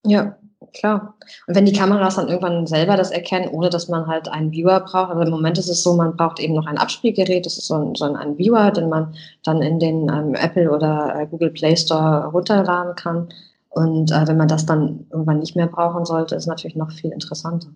Ja, 0.06 0.38
klar. 0.74 1.16
Und 1.48 1.56
wenn 1.56 1.66
die 1.66 1.74
Kameras 1.74 2.16
dann 2.16 2.30
irgendwann 2.30 2.68
selber 2.68 2.96
das 2.96 3.12
erkennen, 3.12 3.50
ohne 3.50 3.70
dass 3.70 3.90
man 3.90 4.08
halt 4.08 4.30
einen 4.30 4.52
Viewer 4.52 4.80
braucht, 4.80 5.12
aber 5.12 5.24
im 5.24 5.32
Moment 5.32 5.58
ist 5.58 5.70
es 5.70 5.84
so, 5.84 5.96
man 5.96 6.16
braucht 6.16 6.40
eben 6.40 6.54
noch 6.54 6.68
ein 6.68 6.78
Abspielgerät, 6.78 7.46
das 7.46 7.58
ist 7.58 7.68
so 7.68 7.76
ein, 7.76 7.96
so 7.96 8.06
ein 8.06 8.38
Viewer, 8.38 8.72
den 8.72 8.90
man 8.90 9.14
dann 9.44 9.62
in 9.62 9.80
den 9.80 10.10
ähm, 10.10 10.36
Apple 10.36 10.72
oder 10.72 11.16
äh, 11.20 11.28
Google 11.28 11.50
Play 11.50 11.76
Store 11.76 12.28
runterladen 12.28 12.96
kann. 12.96 13.30
Und 13.78 14.12
äh, 14.12 14.28
wenn 14.28 14.38
man 14.38 14.48
das 14.48 14.66
dann 14.66 15.06
irgendwann 15.12 15.40
nicht 15.40 15.56
mehr 15.56 15.68
brauchen 15.68 16.04
sollte, 16.06 16.36
ist 16.36 16.48
natürlich 16.48 16.76
noch 16.76 16.92
viel 16.92 17.12
interessanter. 17.12 17.70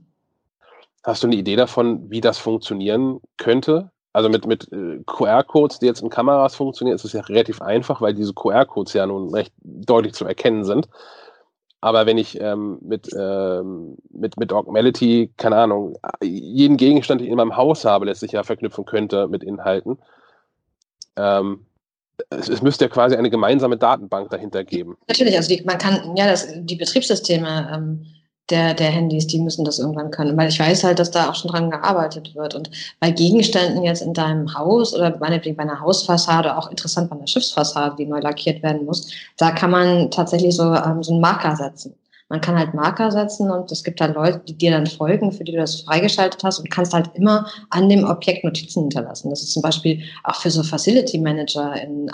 Hast 1.03 1.23
du 1.23 1.27
eine 1.27 1.35
Idee 1.35 1.55
davon, 1.55 2.09
wie 2.09 2.21
das 2.21 2.37
funktionieren 2.37 3.19
könnte? 3.37 3.91
Also 4.13 4.27
mit, 4.27 4.45
mit 4.45 4.71
äh, 4.71 4.99
QR-Codes, 5.05 5.79
die 5.79 5.85
jetzt 5.85 6.01
in 6.01 6.09
Kameras 6.09 6.55
funktionieren, 6.55 6.95
ist 6.95 7.05
es 7.05 7.13
ja 7.13 7.21
relativ 7.21 7.61
einfach, 7.61 8.01
weil 8.01 8.13
diese 8.13 8.33
QR-Codes 8.33 8.93
ja 8.93 9.05
nun 9.05 9.33
recht 9.33 9.53
deutlich 9.63 10.13
zu 10.13 10.25
erkennen 10.25 10.65
sind. 10.65 10.89
Aber 11.79 12.05
wenn 12.05 12.17
ich 12.17 12.39
ähm, 12.39 12.77
mit, 12.81 13.09
ähm, 13.17 13.97
mit, 14.11 14.37
mit 14.37 14.53
Augmenity, 14.53 15.31
keine 15.37 15.55
Ahnung, 15.55 15.97
jeden 16.21 16.77
Gegenstand, 16.77 17.21
den 17.21 17.25
ich 17.25 17.31
in 17.31 17.37
meinem 17.37 17.57
Haus 17.57 17.85
habe, 17.85 18.05
lässt 18.05 18.19
sich 18.19 18.33
ja 18.33 18.43
verknüpfen 18.43 18.85
könnte 18.85 19.27
mit 19.27 19.43
Inhalten. 19.43 19.97
Ähm, 21.15 21.65
es, 22.29 22.49
es, 22.49 22.61
müsste 22.61 22.85
ja 22.85 22.89
quasi 22.89 23.15
eine 23.15 23.29
gemeinsame 23.29 23.77
Datenbank 23.77 24.29
dahinter 24.29 24.63
geben. 24.63 24.97
Natürlich, 25.07 25.35
also 25.35 25.49
die, 25.49 25.63
man 25.63 25.77
kann, 25.77 26.15
ja, 26.15 26.27
das, 26.27 26.47
die 26.55 26.75
Betriebssysteme 26.75 27.71
ähm, 27.73 28.05
der, 28.51 28.73
der 28.73 28.89
Handys, 28.89 29.27
die 29.27 29.39
müssen 29.39 29.65
das 29.65 29.79
irgendwann 29.79 30.11
können. 30.11 30.37
Weil 30.37 30.49
ich 30.49 30.59
weiß 30.59 30.83
halt, 30.83 30.99
dass 30.99 31.11
da 31.11 31.29
auch 31.29 31.35
schon 31.35 31.51
dran 31.51 31.71
gearbeitet 31.71 32.35
wird. 32.35 32.53
Und 32.53 32.69
bei 32.99 33.09
Gegenständen 33.11 33.83
jetzt 33.83 34.01
in 34.01 34.13
deinem 34.13 34.53
Haus 34.53 34.93
oder 34.93 35.17
meinetwegen 35.17 35.55
bei 35.55 35.63
einer 35.63 35.79
Hausfassade, 35.79 36.57
auch 36.57 36.69
interessant 36.69 37.09
bei 37.09 37.15
einer 37.15 37.27
Schiffsfassade, 37.27 37.95
die 37.97 38.05
neu 38.05 38.19
lackiert 38.19 38.61
werden 38.61 38.85
muss, 38.85 39.11
da 39.37 39.51
kann 39.51 39.71
man 39.71 40.11
tatsächlich 40.11 40.55
so, 40.55 40.73
ähm, 40.73 41.01
so 41.01 41.13
einen 41.13 41.21
Marker 41.21 41.55
setzen. 41.55 41.95
Man 42.31 42.39
kann 42.39 42.57
halt 42.57 42.73
Marker 42.73 43.11
setzen 43.11 43.51
und 43.51 43.69
es 43.73 43.83
gibt 43.83 43.99
dann 43.99 44.13
Leute, 44.13 44.39
die 44.47 44.57
dir 44.57 44.71
dann 44.71 44.87
folgen, 44.87 45.33
für 45.33 45.43
die 45.43 45.51
du 45.51 45.57
das 45.57 45.81
freigeschaltet 45.81 46.41
hast 46.45 46.59
und 46.59 46.71
kannst 46.71 46.93
halt 46.93 47.09
immer 47.13 47.45
an 47.71 47.89
dem 47.89 48.05
Objekt 48.05 48.45
Notizen 48.45 48.83
hinterlassen. 48.83 49.29
Das 49.29 49.41
ist 49.41 49.51
zum 49.51 49.61
Beispiel 49.61 50.01
auch 50.23 50.35
für 50.35 50.49
so 50.49 50.63
Facility 50.63 51.19
Manager 51.19 51.75
in 51.83 52.07
äh, 52.07 52.11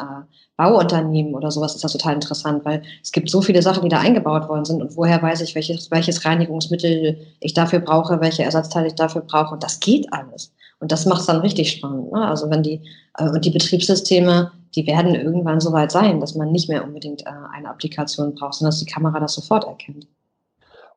Bauunternehmen 0.58 1.36
oder 1.36 1.52
sowas 1.52 1.76
ist 1.76 1.84
das 1.84 1.92
total 1.92 2.16
interessant, 2.16 2.66
weil 2.66 2.82
es 3.04 3.12
gibt 3.12 3.30
so 3.30 3.44
viele 3.44 3.62
Sachen, 3.62 3.84
die 3.84 3.90
da 3.90 4.00
eingebaut 4.00 4.50
worden 4.50 4.66
sind 4.66 4.82
und 4.82 4.98
woher 4.98 5.22
weiß 5.22 5.42
ich, 5.42 5.54
welches, 5.54 5.92
welches 5.92 6.26
Reinigungsmittel 6.26 7.20
ich 7.40 7.54
dafür 7.54 7.80
brauche, 7.80 8.20
welche 8.20 8.42
Ersatzteile 8.42 8.88
ich 8.88 8.96
dafür 8.96 9.22
brauche 9.22 9.54
und 9.54 9.64
das 9.64 9.80
geht 9.80 10.12
alles. 10.12 10.52
Und 10.80 10.92
das 10.92 11.06
macht 11.06 11.22
es 11.22 11.26
dann 11.26 11.42
richtig 11.42 11.72
spannend. 11.72 12.12
Ne? 12.12 12.28
Also 12.28 12.50
wenn 12.50 12.64
die, 12.64 12.82
äh, 13.18 13.30
und 13.30 13.44
die 13.44 13.50
Betriebssysteme, 13.50 14.52
die 14.76 14.86
werden 14.86 15.16
irgendwann 15.16 15.60
so 15.60 15.74
weit 15.74 15.92
sein, 15.92 16.20
dass 16.20 16.36
man 16.36 16.52
nicht 16.52 16.70
mehr 16.70 16.84
unbedingt 16.84 17.26
äh, 17.26 17.32
eine 17.54 17.70
Applikation 17.70 18.36
braucht, 18.36 18.56
sondern 18.56 18.72
dass 18.72 18.80
die 18.80 18.92
Kamera 18.92 19.20
das 19.20 19.34
sofort 19.34 19.66
erkennt. 19.66 20.08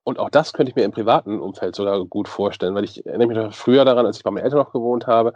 Und 0.04 0.18
auch 0.18 0.30
das 0.30 0.52
könnte 0.52 0.70
ich 0.70 0.76
mir 0.76 0.84
im 0.84 0.92
privaten 0.92 1.38
Umfeld 1.40 1.76
sogar 1.76 2.04
gut 2.04 2.28
vorstellen, 2.28 2.74
weil 2.74 2.84
ich 2.84 3.04
erinnere 3.06 3.28
mich 3.28 3.36
noch 3.36 3.54
früher 3.54 3.84
daran, 3.84 4.06
als 4.06 4.16
ich 4.16 4.22
bei 4.22 4.30
meinen 4.30 4.44
Eltern 4.44 4.58
noch 4.58 4.72
gewohnt 4.72 5.06
habe, 5.06 5.34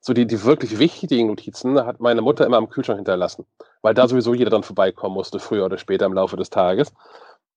so 0.00 0.12
die, 0.12 0.26
die 0.26 0.44
wirklich 0.44 0.78
wichtigen 0.78 1.26
Notizen 1.26 1.78
hat 1.84 2.00
meine 2.00 2.22
Mutter 2.22 2.46
immer 2.46 2.56
am 2.56 2.68
Kühlschrank 2.68 2.98
hinterlassen, 2.98 3.44
weil 3.82 3.94
da 3.94 4.08
sowieso 4.08 4.34
jeder 4.34 4.50
dann 4.50 4.62
vorbeikommen 4.62 5.14
musste, 5.14 5.38
früher 5.38 5.64
oder 5.64 5.78
später 5.78 6.06
im 6.06 6.14
Laufe 6.14 6.36
des 6.36 6.50
Tages. 6.50 6.92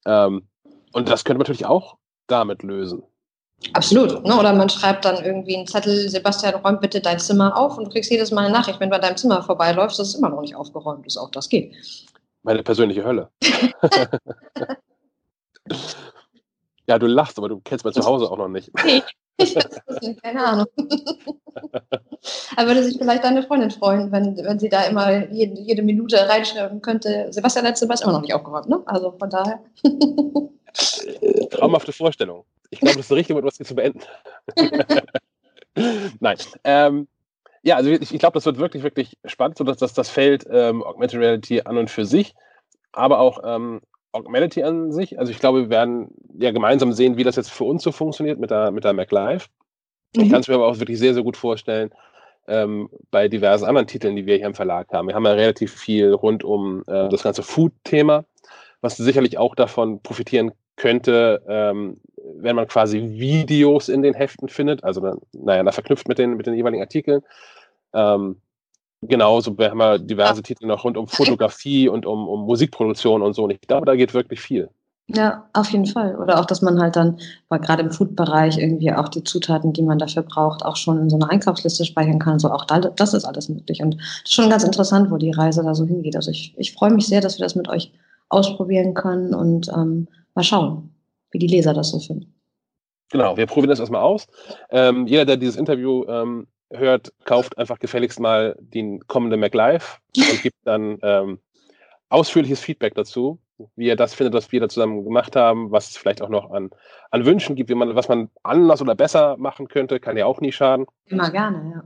Ähm, 0.06 0.48
und 0.92 1.10
das 1.10 1.24
könnte 1.24 1.38
man 1.38 1.44
natürlich 1.44 1.66
auch 1.66 1.98
damit 2.28 2.64
lösen. 2.64 3.04
Absolut. 3.74 4.26
Ne? 4.26 4.38
Oder 4.38 4.54
man 4.54 4.70
schreibt 4.70 5.06
dann 5.06 5.24
irgendwie 5.24 5.56
einen 5.58 5.68
Zettel, 5.68 6.10
Sebastian, 6.10 6.56
räum 6.56 6.80
bitte 6.80 7.02
dein 7.02 7.20
Zimmer 7.20 7.58
auf 7.58 7.78
und 7.78 7.86
du 7.86 7.92
kriegst 7.92 8.10
jedes 8.10 8.32
Mal 8.32 8.46
eine 8.46 8.54
Nachricht, 8.54 8.80
wenn 8.80 8.90
du 8.90 8.96
bei 8.96 9.02
deinem 9.02 9.18
Zimmer 9.18 9.44
vorbeiläufst, 9.44 10.00
dass 10.00 10.10
es 10.10 10.16
immer 10.16 10.30
noch 10.30 10.42
nicht 10.42 10.56
aufgeräumt 10.56 11.06
ist. 11.06 11.18
Auch 11.18 11.30
das 11.30 11.50
geht. 11.50 11.76
Meine 12.44 12.64
persönliche 12.64 13.04
Hölle. 13.04 13.30
ja, 16.88 16.98
du 16.98 17.06
lachst, 17.06 17.38
aber 17.38 17.50
du 17.50 17.60
kennst 17.60 17.84
mein 17.84 17.94
Zuhause 17.94 18.32
auch 18.32 18.38
noch 18.38 18.48
nicht. 18.48 18.72
Nee, 18.86 19.04
ich 19.38 19.56
weiß 19.56 19.82
das 19.86 20.02
nicht, 20.02 20.24
keine 20.24 20.46
Ahnung. 20.46 20.68
aber 22.56 22.68
würde 22.68 22.84
sich 22.84 22.98
vielleicht 22.98 23.26
deine 23.26 23.44
Freundin 23.44 23.72
freuen, 23.72 24.10
wenn, 24.14 24.38
wenn 24.38 24.58
sie 24.58 24.70
da 24.70 24.84
immer 24.84 25.30
jede, 25.32 25.60
jede 25.60 25.82
Minute 25.82 26.30
reinschreiben 26.30 26.82
könnte, 26.82 27.28
Sebastian, 27.32 27.66
dein 27.66 27.76
Zimmer 27.76 27.96
ist 27.96 28.04
immer 28.04 28.14
noch 28.14 28.22
nicht 28.22 28.34
aufgeräumt. 28.34 28.70
Ne? 28.70 28.82
Also 28.86 29.12
von 29.12 29.30
daher. 29.30 29.60
Traumhafte 31.52 31.92
Vorstellung. 31.92 32.46
Ich 32.70 32.80
glaube, 32.80 32.96
das 32.96 33.06
ist 33.06 33.10
der 33.10 33.18
richtige 33.18 33.34
Moment, 33.34 33.48
was 33.48 33.58
hier 33.58 33.66
zu 33.66 33.76
beenden. 33.76 34.02
Nein. 36.20 36.38
Ähm, 36.64 37.08
ja, 37.64 37.76
also 37.76 37.90
ich, 37.90 38.14
ich 38.14 38.20
glaube, 38.20 38.34
das 38.34 38.46
wird 38.46 38.58
wirklich, 38.58 38.84
wirklich 38.84 39.18
spannend, 39.26 39.58
so 39.58 39.64
dass 39.64 39.78
das, 39.78 39.94
das 39.94 40.10
Feld 40.10 40.46
ähm, 40.50 40.84
Augmented 40.84 41.20
Reality 41.20 41.62
an 41.62 41.78
und 41.78 41.90
für 41.90 42.06
sich, 42.06 42.36
aber 42.92 43.20
auch 43.20 43.40
ähm, 43.44 43.82
Augmented 44.12 44.64
an 44.64 44.92
sich. 44.92 45.20
Also 45.20 45.32
ich 45.32 45.40
glaube, 45.40 45.64
wir 45.64 45.70
werden 45.70 46.10
ja 46.38 46.52
gemeinsam 46.52 46.94
sehen, 46.94 47.18
wie 47.18 47.24
das 47.24 47.36
jetzt 47.36 47.52
für 47.52 47.66
uns 47.66 47.84
so 47.84 47.92
funktioniert 47.92 48.40
mit 48.40 48.50
der, 48.52 48.72
mit 48.72 48.84
der 48.84 48.94
Mac 48.94 49.12
Live. 49.12 49.50
Mhm. 50.16 50.24
Ich 50.24 50.30
kann 50.32 50.42
es 50.42 50.48
mir 50.48 50.56
aber 50.56 50.68
auch 50.68 50.80
wirklich 50.80 51.00
sehr, 51.00 51.14
sehr 51.14 51.24
gut 51.24 51.38
vorstellen, 51.38 51.92
ähm, 52.48 52.90
bei 53.12 53.28
diversen 53.28 53.66
anderen 53.66 53.88
Titeln, 53.88 54.16
die 54.16 54.26
wir 54.26 54.38
hier 54.38 54.48
im 54.48 54.56
Verlag 54.56 54.92
haben. 54.92 55.08
Wir 55.08 55.16
haben 55.16 55.26
ja 55.26 55.34
relativ 55.34 55.74
viel 55.74 56.14
rund 56.14 56.44
um 56.44 56.84
äh, 56.88 57.10
das 57.10 57.24
ganze 57.24 57.44
Food-Thema, 57.44 58.26
was 58.82 58.98
sicherlich 58.98 59.38
auch 59.38 59.56
davon 59.56 60.02
profitieren 60.02 60.52
könnte, 60.80 61.44
ähm, 61.48 61.98
wenn 62.38 62.56
man 62.56 62.68
quasi 62.68 63.00
Videos 63.02 63.90
in 63.90 64.02
den 64.02 64.16
Heften 64.16 64.50
findet, 64.50 64.84
also 64.84 65.02
dann, 65.02 65.20
naja, 65.34 65.62
da 65.62 65.72
verknüpft 65.72 66.08
mit 66.08 66.18
den, 66.18 66.38
mit 66.38 66.48
den 66.48 66.56
jeweiligen 66.56 66.82
Artikeln. 66.82 67.22
Ähm, 67.94 68.38
genauso 69.02 69.56
haben 69.58 69.78
wir 69.78 70.00
diverse 70.00 70.42
Titel 70.42 70.66
noch 70.66 70.84
rund 70.84 70.98
um 70.98 71.08
Fotografie 71.08 71.88
und 71.90 72.06
um, 72.06 72.28
um 72.28 72.46
Musikproduktion 72.46 73.22
und 73.22 73.34
so. 73.34 73.44
Und 73.44 73.52
ich 73.52 73.62
glaube, 73.62 73.86
da 73.86 73.96
geht 73.96 74.14
wirklich 74.14 74.40
viel. 74.40 74.70
Ja, 75.12 75.50
auf 75.54 75.72
jeden 75.72 75.88
Fall. 75.88 76.16
Oder 76.18 76.40
auch, 76.40 76.46
dass 76.46 76.62
man 76.62 76.80
halt 76.80 76.96
dann, 76.96 77.20
weil 77.50 77.60
gerade 77.60 77.82
im 77.82 77.92
Food-Bereich 77.92 78.60
irgendwie 78.60 78.94
auch 78.94 79.10
die 79.10 79.24
Zutaten, 79.24 79.74
die 79.74 79.82
man 79.82 79.98
dafür 79.98 80.22
braucht, 80.22 80.64
auch 80.64 80.76
schon 80.76 81.00
in 81.02 81.10
so 81.10 81.16
einer 81.16 81.32
Einkaufsliste 81.32 81.84
speichern 81.84 82.20
kann. 82.20 82.38
So 82.38 82.52
auch 82.52 82.64
da, 82.66 82.80
das 82.80 83.16
ist 83.16 83.26
alles 83.26 83.50
möglich. 83.50 83.82
Und 83.82 83.96
das 83.96 84.22
ist 84.26 84.34
schon 84.34 84.52
ganz 84.52 84.64
interessant, 84.64 85.10
wo 85.10 85.18
die 85.18 85.32
Reise 85.32 85.64
da 85.64 85.74
so 85.74 85.86
hingeht. 85.86 86.16
Also 86.16 86.30
ich, 86.30 86.54
ich 86.58 86.74
freue 86.74 86.92
mich 86.92 87.08
sehr, 87.08 87.22
dass 87.22 87.40
wir 87.40 87.44
das 87.44 87.56
mit 87.56 87.68
euch 87.70 87.92
ausprobieren 88.30 88.94
können 88.94 89.34
und 89.34 89.70
ähm, 89.70 90.08
mal 90.36 90.44
schauen, 90.44 90.94
wie 91.32 91.40
die 91.40 91.48
Leser 91.48 91.74
das 91.74 91.92
so 91.92 92.00
finden. 92.00 92.34
Genau, 93.12 93.38
wir 93.38 93.48
probieren 93.48 93.70
das 93.70 93.80
erstmal 93.80 94.02
aus. 94.02 94.28
Ähm, 94.70 95.08
jeder, 95.08 95.26
der 95.26 95.38
dieses 95.38 95.56
Interview 95.56 96.06
ähm, 96.08 96.48
hört, 96.70 97.12
kauft 97.26 97.58
einfach 97.58 97.80
gefälligst 97.80 98.20
mal 98.20 98.56
die 98.60 99.00
kommende 99.08 99.38
MacLive 99.38 99.98
und 100.16 100.42
gibt 100.44 100.58
dann 100.64 101.00
ähm, 101.02 101.40
ausführliches 102.10 102.60
Feedback 102.60 102.96
dazu, 102.96 103.40
wie 103.76 103.88
ihr 103.88 103.96
das 103.96 104.14
findet, 104.14 104.34
was 104.34 104.52
wir 104.52 104.60
da 104.60 104.70
zusammen 104.70 105.04
gemacht 105.04 105.36
haben, 105.36 105.72
was 105.72 105.90
es 105.90 105.98
vielleicht 105.98 106.22
auch 106.22 106.30
noch 106.30 106.52
an, 106.52 106.70
an 107.12 107.26
Wünschen 107.26 107.56
gibt, 107.56 107.70
wie 107.70 107.76
man, 107.76 107.96
was 107.96 108.08
man 108.08 108.30
anders 108.44 108.82
oder 108.82 108.96
besser 108.96 109.38
machen 109.38 109.68
könnte, 109.68 110.00
kann 110.00 110.18
ja 110.18 110.26
auch 110.26 110.42
nie 110.42 110.52
schaden. 110.52 110.86
Immer 111.06 111.32
gerne, 111.32 111.72
ja. 111.74 111.84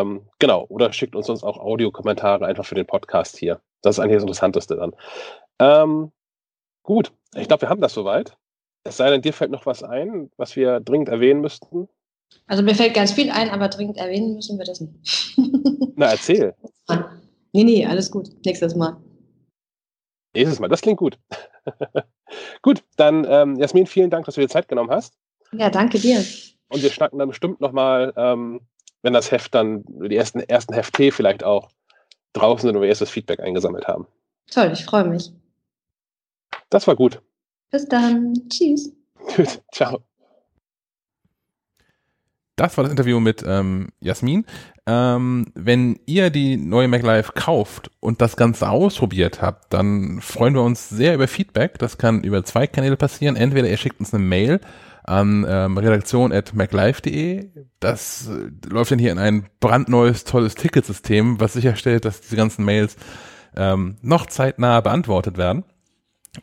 Ähm, 0.00 0.22
genau, 0.38 0.66
oder 0.68 0.92
schickt 0.92 1.14
uns 1.14 1.26
sonst 1.26 1.44
auch 1.44 1.58
Audiokommentare 1.58 2.44
einfach 2.44 2.64
für 2.64 2.74
den 2.74 2.86
Podcast 2.86 3.36
hier. 3.36 3.60
Das 3.82 3.96
ist 3.96 4.00
eigentlich 4.00 4.16
das 4.16 4.24
Interessanteste 4.24 4.76
dann. 4.76 4.92
Ähm, 5.60 6.10
gut, 6.82 7.12
ich 7.34 7.48
glaube, 7.48 7.62
wir 7.62 7.68
haben 7.68 7.80
das 7.80 7.94
soweit. 7.94 8.36
Es 8.84 8.96
sei 8.96 9.10
denn, 9.10 9.22
dir 9.22 9.32
fällt 9.32 9.50
noch 9.50 9.66
was 9.66 9.82
ein, 9.82 10.30
was 10.36 10.56
wir 10.56 10.80
dringend 10.80 11.08
erwähnen 11.08 11.40
müssten. 11.40 11.88
Also 12.46 12.62
mir 12.62 12.74
fällt 12.74 12.94
ganz 12.94 13.12
viel 13.12 13.30
ein, 13.30 13.50
aber 13.50 13.68
dringend 13.68 13.98
erwähnen 13.98 14.34
müssen 14.34 14.58
wir 14.58 14.64
das 14.64 14.80
nicht. 14.80 15.34
Na, 15.96 16.10
erzähl. 16.10 16.54
Nee, 17.52 17.64
nee, 17.64 17.86
alles 17.86 18.10
gut. 18.10 18.30
Nächstes 18.44 18.74
Mal. 18.74 18.96
Nächstes 20.34 20.60
Mal, 20.60 20.68
das 20.68 20.80
klingt 20.80 20.98
gut. 20.98 21.18
gut, 22.62 22.82
dann 22.96 23.26
ähm, 23.28 23.56
Jasmin, 23.56 23.86
vielen 23.86 24.10
Dank, 24.10 24.26
dass 24.26 24.34
du 24.34 24.40
dir 24.40 24.48
Zeit 24.48 24.68
genommen 24.68 24.90
hast. 24.90 25.14
Ja, 25.52 25.70
danke 25.70 25.98
dir. 25.98 26.22
Und 26.68 26.82
wir 26.82 26.90
schnacken 26.90 27.18
dann 27.18 27.28
bestimmt 27.28 27.60
nochmal, 27.60 28.12
ähm, 28.16 28.60
wenn 29.02 29.12
das 29.12 29.30
Heft 29.30 29.54
dann, 29.54 29.84
die 29.86 30.16
ersten, 30.16 30.40
ersten 30.40 30.74
Heft-T 30.74 31.10
vielleicht 31.10 31.44
auch 31.44 31.70
draußen 32.34 32.68
sind 32.68 32.76
und 32.76 32.82
wir 32.82 32.88
erstes 32.88 33.10
Feedback 33.10 33.40
eingesammelt 33.40 33.88
haben. 33.88 34.06
Toll, 34.50 34.70
ich 34.72 34.84
freue 34.84 35.04
mich. 35.04 35.32
Das 36.70 36.86
war 36.86 36.96
gut. 36.96 37.22
Bis 37.70 37.86
dann. 37.86 38.34
Tschüss. 38.48 38.92
Gut, 39.36 39.62
ciao. 39.72 40.02
Das 42.56 42.76
war 42.76 42.82
das 42.82 42.90
Interview 42.90 43.20
mit 43.20 43.44
ähm, 43.46 43.90
Jasmin. 44.00 44.44
Ähm, 44.86 45.46
wenn 45.54 46.00
ihr 46.06 46.30
die 46.30 46.56
neue 46.56 46.88
MacLife 46.88 47.32
kauft 47.32 47.90
und 48.00 48.20
das 48.20 48.36
Ganze 48.36 48.68
ausprobiert 48.68 49.40
habt, 49.40 49.72
dann 49.72 50.20
freuen 50.20 50.54
wir 50.54 50.62
uns 50.62 50.88
sehr 50.88 51.14
über 51.14 51.28
Feedback. 51.28 51.78
Das 51.78 51.98
kann 51.98 52.24
über 52.24 52.44
zwei 52.44 52.66
Kanäle 52.66 52.96
passieren. 52.96 53.36
Entweder 53.36 53.68
ihr 53.68 53.76
schickt 53.76 54.00
uns 54.00 54.12
eine 54.12 54.24
Mail 54.24 54.60
an 55.04 55.46
ähm, 55.48 55.78
redaktion.maclife.de. 55.78 57.48
Das 57.78 58.28
äh, 58.28 58.50
läuft 58.68 58.90
dann 58.90 58.98
hier 58.98 59.12
in 59.12 59.18
ein 59.18 59.46
brandneues, 59.60 60.24
tolles 60.24 60.56
Ticketsystem, 60.56 61.38
was 61.40 61.52
sicherstellt, 61.52 62.04
dass 62.04 62.20
diese 62.22 62.36
ganzen 62.36 62.64
Mails 62.64 62.96
ähm, 63.56 63.98
noch 64.02 64.26
zeitnah 64.26 64.80
beantwortet 64.80 65.38
werden. 65.38 65.64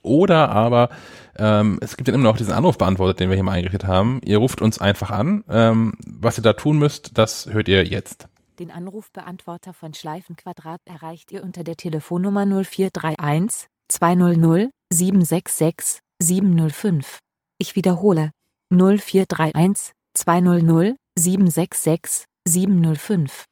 Oder 0.01 0.49
aber 0.49 0.89
ähm, 1.37 1.79
es 1.81 1.97
gibt 1.97 2.07
dann 2.07 2.15
immer 2.15 2.25
noch 2.25 2.37
diesen 2.37 2.53
Anruf 2.53 2.77
beantwortet, 2.77 3.19
den 3.19 3.29
wir 3.29 3.35
hier 3.35 3.43
mal 3.43 3.53
eingerichtet 3.53 3.85
haben. 3.87 4.21
Ihr 4.23 4.37
ruft 4.37 4.61
uns 4.61 4.79
einfach 4.79 5.11
an. 5.11 5.43
Ähm, 5.49 5.93
was 6.05 6.37
ihr 6.37 6.43
da 6.43 6.53
tun 6.53 6.77
müsst, 6.77 7.17
das 7.17 7.47
hört 7.47 7.67
ihr 7.67 7.85
jetzt. 7.85 8.27
Den 8.59 8.71
Anrufbeantworter 8.71 9.73
von 9.73 9.93
Schleifenquadrat 9.93 10.79
erreicht 10.85 11.31
ihr 11.31 11.43
unter 11.43 11.63
der 11.63 11.75
Telefonnummer 11.75 12.45
0431 12.45 13.67
200 13.89 14.69
766 14.91 15.99
705. 16.19 17.19
Ich 17.57 17.75
wiederhole 17.75 18.31
0431 18.69 19.93
200 20.13 20.95
766 21.17 22.25
705. 22.47 23.45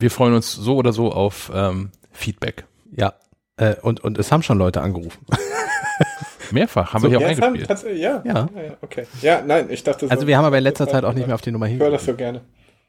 Wir 0.00 0.10
freuen 0.10 0.34
uns 0.34 0.52
so 0.52 0.76
oder 0.76 0.92
so 0.92 1.12
auf 1.12 1.50
ähm, 1.54 1.92
Feedback. 2.10 2.66
Ja, 2.90 3.14
äh, 3.58 3.76
und, 3.82 4.02
und 4.02 4.18
es 4.18 4.32
haben 4.32 4.42
schon 4.42 4.58
Leute 4.58 4.80
angerufen. 4.80 5.24
Mehrfach 6.50 6.94
haben 6.94 7.02
so, 7.02 7.10
wir 7.10 7.18
hier 7.18 7.26
auch 7.26 7.30
eingespielt. 7.30 7.68
Haben, 7.68 7.96
ja, 7.96 8.22
ja. 8.24 8.34
ja, 8.34 8.76
okay. 8.80 9.06
Ja, 9.20 9.42
nein, 9.42 9.68
ich 9.68 9.84
dachte. 9.84 10.10
Also 10.10 10.26
wir 10.26 10.38
haben 10.38 10.46
aber 10.46 10.56
in 10.56 10.64
letzter 10.64 10.88
Zeit 10.88 11.04
auch 11.04 11.12
nicht 11.12 11.26
mehr 11.26 11.34
auf 11.34 11.42
die 11.42 11.50
Nummer 11.50 11.66
hingewiesen. 11.66 11.86
Ich 11.86 11.90
höre 11.92 11.98
das 11.98 12.06
so 12.06 12.14
gerne. 12.14 12.40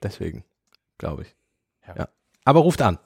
Deswegen, 0.01 0.45
glaube 0.97 1.23
ich. 1.23 1.35
Ja. 1.87 1.95
ja. 2.03 2.07
Aber 2.45 2.61
ruft 2.61 2.81
an. 2.81 2.99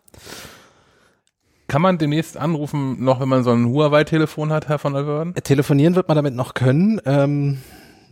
Kann 1.68 1.81
man 1.81 1.98
demnächst 1.98 2.38
anrufen, 2.38 3.03
noch 3.03 3.19
wenn 3.19 3.30
man 3.30 3.44
so 3.44 3.52
ein 3.52 3.65
Huawei-Telefon 3.65 4.52
hat, 4.52 4.68
Herr 4.68 4.77
von 4.77 4.94
der 4.94 5.07
Wörden? 5.07 5.34
Telefonieren 5.34 5.95
wird 5.95 6.07
man 6.07 6.15
damit 6.15 6.35
noch 6.35 6.53
können. 6.53 7.02
Ähm, 7.06 7.60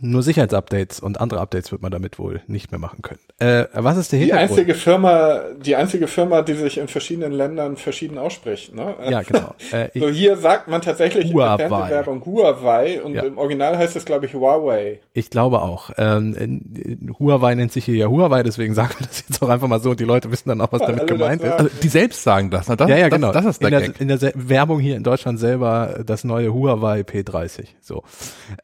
nur 0.04 0.22
Sicherheitsupdates 0.22 1.00
und 1.00 1.20
andere 1.20 1.40
Updates 1.40 1.70
wird 1.72 1.80
man 1.80 1.90
damit 1.92 2.18
wohl 2.18 2.42
nicht 2.46 2.70
mehr 2.72 2.78
machen 2.80 3.00
können. 3.02 3.20
Äh, 3.38 3.66
was 3.72 3.96
ist 3.96 4.12
der 4.12 4.18
Die 4.18 4.24
Hintergrund? 4.26 4.50
einzige 4.50 4.74
Firma, 4.74 5.40
die 5.64 5.76
einzige 5.76 6.06
Firma, 6.08 6.42
die 6.42 6.54
sich 6.54 6.76
in 6.78 6.88
verschiedenen 6.88 7.32
Ländern 7.32 7.76
verschieden 7.76 8.18
ausspricht, 8.18 8.74
ne? 8.74 8.94
ja, 9.08 9.22
genau. 9.22 9.54
Äh, 9.72 9.88
So 9.98 10.08
hier 10.08 10.36
sagt 10.36 10.68
man 10.68 10.82
tatsächlich 10.82 11.26
in 11.30 11.34
Huawei. 11.34 11.56
der 11.56 11.68
Fernsehwerbung 11.68 12.24
Huawei 12.26 13.00
und 13.02 13.14
Ja. 13.14 13.22
im 13.22 13.38
Original 13.38 13.78
heißt 13.78 13.96
es, 13.96 14.04
glaube 14.04 14.26
ich, 14.26 14.34
Huawei. 14.34 15.00
Ich 15.12 15.30
glaube 15.30 15.62
auch. 15.62 15.90
Ähm, 15.96 16.34
in- 16.34 16.74
in 16.74 17.16
Huawei 17.18 17.54
nennt 17.54 17.72
sich 17.72 17.84
hier 17.84 17.96
ja 17.96 18.08
Huawei, 18.08 18.42
deswegen 18.42 18.74
sagen 18.74 18.94
wir 18.98 19.06
das 19.06 19.24
jetzt 19.28 19.42
auch 19.42 19.48
einfach 19.48 19.68
mal 19.68 19.80
so 19.80 19.90
und 19.90 20.00
die 20.00 20.04
Leute 20.04 20.30
wissen 20.30 20.48
dann 20.48 20.60
auch, 20.60 20.72
was 20.72 20.80
Weil 20.80 20.88
damit 20.96 21.06
gemeint 21.06 21.42
das 21.42 21.48
ist. 21.50 21.60
Also 21.60 21.70
die 21.82 21.88
selbst 21.88 22.22
sagen 22.22 22.50
das. 22.50 22.68
Ne? 22.68 22.76
das 22.76 22.88
ja, 22.90 22.96
ja, 22.96 23.08
das, 23.08 23.16
genau. 23.18 23.32
Das 23.32 23.44
ist 23.44 23.60
der 23.62 23.68
in, 23.68 23.72
der, 23.72 23.80
Gag. 23.88 24.00
in 24.00 24.08
der 24.08 24.32
Werbung 24.34 24.80
hier 24.80 24.96
in 24.96 25.04
Deutschland 25.04 25.38
selber 25.38 26.00
das 26.04 26.24
neue 26.24 26.52
Huawei 26.52 27.00
P30. 27.00 27.68
So. 27.80 28.02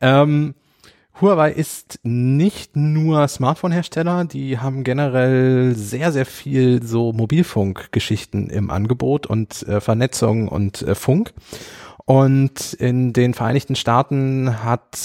Ähm, 0.00 0.54
Huawei 1.20 1.50
ist 1.50 1.98
nicht 2.04 2.76
nur 2.76 3.26
Smartphone-Hersteller, 3.26 4.24
die 4.24 4.58
haben 4.58 4.84
generell 4.84 5.74
sehr, 5.74 6.12
sehr 6.12 6.26
viel 6.26 6.80
so 6.84 7.12
Mobilfunkgeschichten 7.12 8.50
im 8.50 8.70
Angebot 8.70 9.26
und 9.26 9.64
äh, 9.64 9.80
Vernetzung 9.80 10.46
und 10.46 10.82
äh, 10.82 10.94
Funk. 10.94 11.34
Und 12.04 12.72
in 12.74 13.12
den 13.12 13.34
Vereinigten 13.34 13.74
Staaten 13.74 14.62
hat 14.62 14.96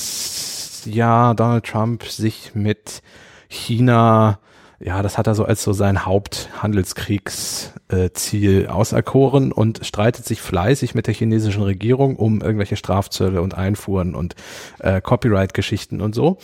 ja 0.85 1.33
Donald 1.33 1.65
Trump 1.65 2.03
sich 2.03 2.53
mit 2.53 3.01
China, 3.47 4.37
ja, 4.85 5.01
das 5.01 5.17
hat 5.17 5.27
er 5.27 5.35
so 5.35 5.45
als 5.45 5.63
so 5.63 5.71
sein 5.71 6.05
Haupthandelskriegsziel 6.05 8.63
äh, 8.63 8.67
auserkoren 8.67 9.53
und 9.53 9.85
streitet 9.85 10.25
sich 10.25 10.41
fleißig 10.41 10.93
mit 10.93 11.07
der 11.07 11.13
chinesischen 11.13 11.63
Regierung 11.63 12.17
um 12.17 12.41
irgendwelche 12.41 12.75
Strafzölle 12.75 13.41
und 13.41 13.55
Einfuhren 13.55 14.13
und 14.13 14.35
äh, 14.79 14.99
Copyright-Geschichten 14.99 16.01
und 16.01 16.13
so. 16.13 16.37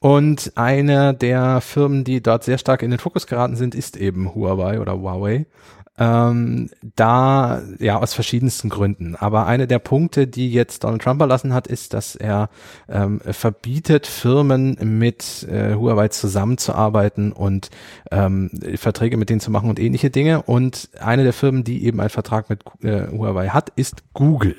Und 0.00 0.52
eine 0.56 1.14
der 1.14 1.62
Firmen, 1.62 2.04
die 2.04 2.22
dort 2.22 2.44
sehr 2.44 2.58
stark 2.58 2.82
in 2.82 2.90
den 2.90 3.00
Fokus 3.00 3.26
geraten 3.26 3.56
sind, 3.56 3.74
ist 3.74 3.96
eben 3.96 4.34
Huawei 4.34 4.80
oder 4.80 4.98
Huawei. 4.98 5.46
Ähm, 5.98 6.70
da, 6.94 7.62
ja, 7.80 7.98
aus 7.98 8.14
verschiedensten 8.14 8.68
Gründen. 8.68 9.16
Aber 9.16 9.46
eine 9.46 9.66
der 9.66 9.80
Punkte, 9.80 10.28
die 10.28 10.52
jetzt 10.52 10.84
Donald 10.84 11.02
Trump 11.02 11.20
erlassen 11.20 11.52
hat, 11.52 11.66
ist, 11.66 11.92
dass 11.92 12.14
er 12.14 12.50
ähm, 12.88 13.20
verbietet, 13.20 14.06
Firmen 14.06 14.76
mit 14.80 15.46
äh, 15.50 15.74
Huawei 15.74 16.08
zusammenzuarbeiten 16.08 17.32
und 17.32 17.70
ähm, 18.12 18.50
Verträge 18.76 19.16
mit 19.16 19.28
denen 19.28 19.40
zu 19.40 19.50
machen 19.50 19.68
und 19.68 19.80
ähnliche 19.80 20.10
Dinge. 20.10 20.42
Und 20.42 20.88
eine 21.00 21.24
der 21.24 21.32
Firmen, 21.32 21.64
die 21.64 21.84
eben 21.84 22.00
einen 22.00 22.10
Vertrag 22.10 22.48
mit 22.48 22.62
äh, 22.82 23.08
Huawei 23.10 23.48
hat, 23.48 23.72
ist 23.74 24.04
Google. 24.12 24.54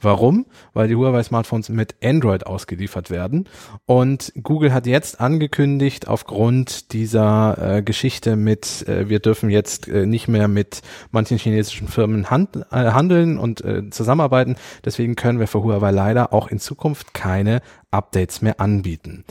Warum? 0.00 0.46
Weil 0.74 0.88
die 0.88 0.96
Huawei-Smartphones 0.96 1.70
mit 1.70 1.94
Android 2.04 2.46
ausgeliefert 2.46 3.10
werden. 3.10 3.48
Und 3.86 4.32
Google 4.42 4.74
hat 4.74 4.86
jetzt 4.86 5.20
angekündigt, 5.20 6.06
aufgrund 6.08 6.92
dieser 6.92 7.76
äh, 7.76 7.82
Geschichte 7.82 8.36
mit, 8.36 8.86
äh, 8.86 9.08
wir 9.08 9.20
dürfen 9.20 9.48
jetzt 9.48 9.88
äh, 9.88 10.06
nicht 10.06 10.28
mehr 10.28 10.48
mit 10.48 10.81
manchen 11.10 11.38
chinesischen 11.38 11.88
Firmen 11.88 12.30
hand, 12.30 12.56
äh, 12.70 12.92
handeln 12.92 13.38
und 13.38 13.64
äh, 13.64 13.90
zusammenarbeiten. 13.90 14.56
Deswegen 14.84 15.16
können 15.16 15.40
wir 15.40 15.46
für 15.46 15.62
Huawei 15.62 15.90
leider 15.90 16.32
auch 16.32 16.48
in 16.48 16.58
Zukunft 16.58 17.14
keine 17.14 17.60
Updates 17.90 18.42
mehr 18.42 18.60
anbieten. 18.60 19.24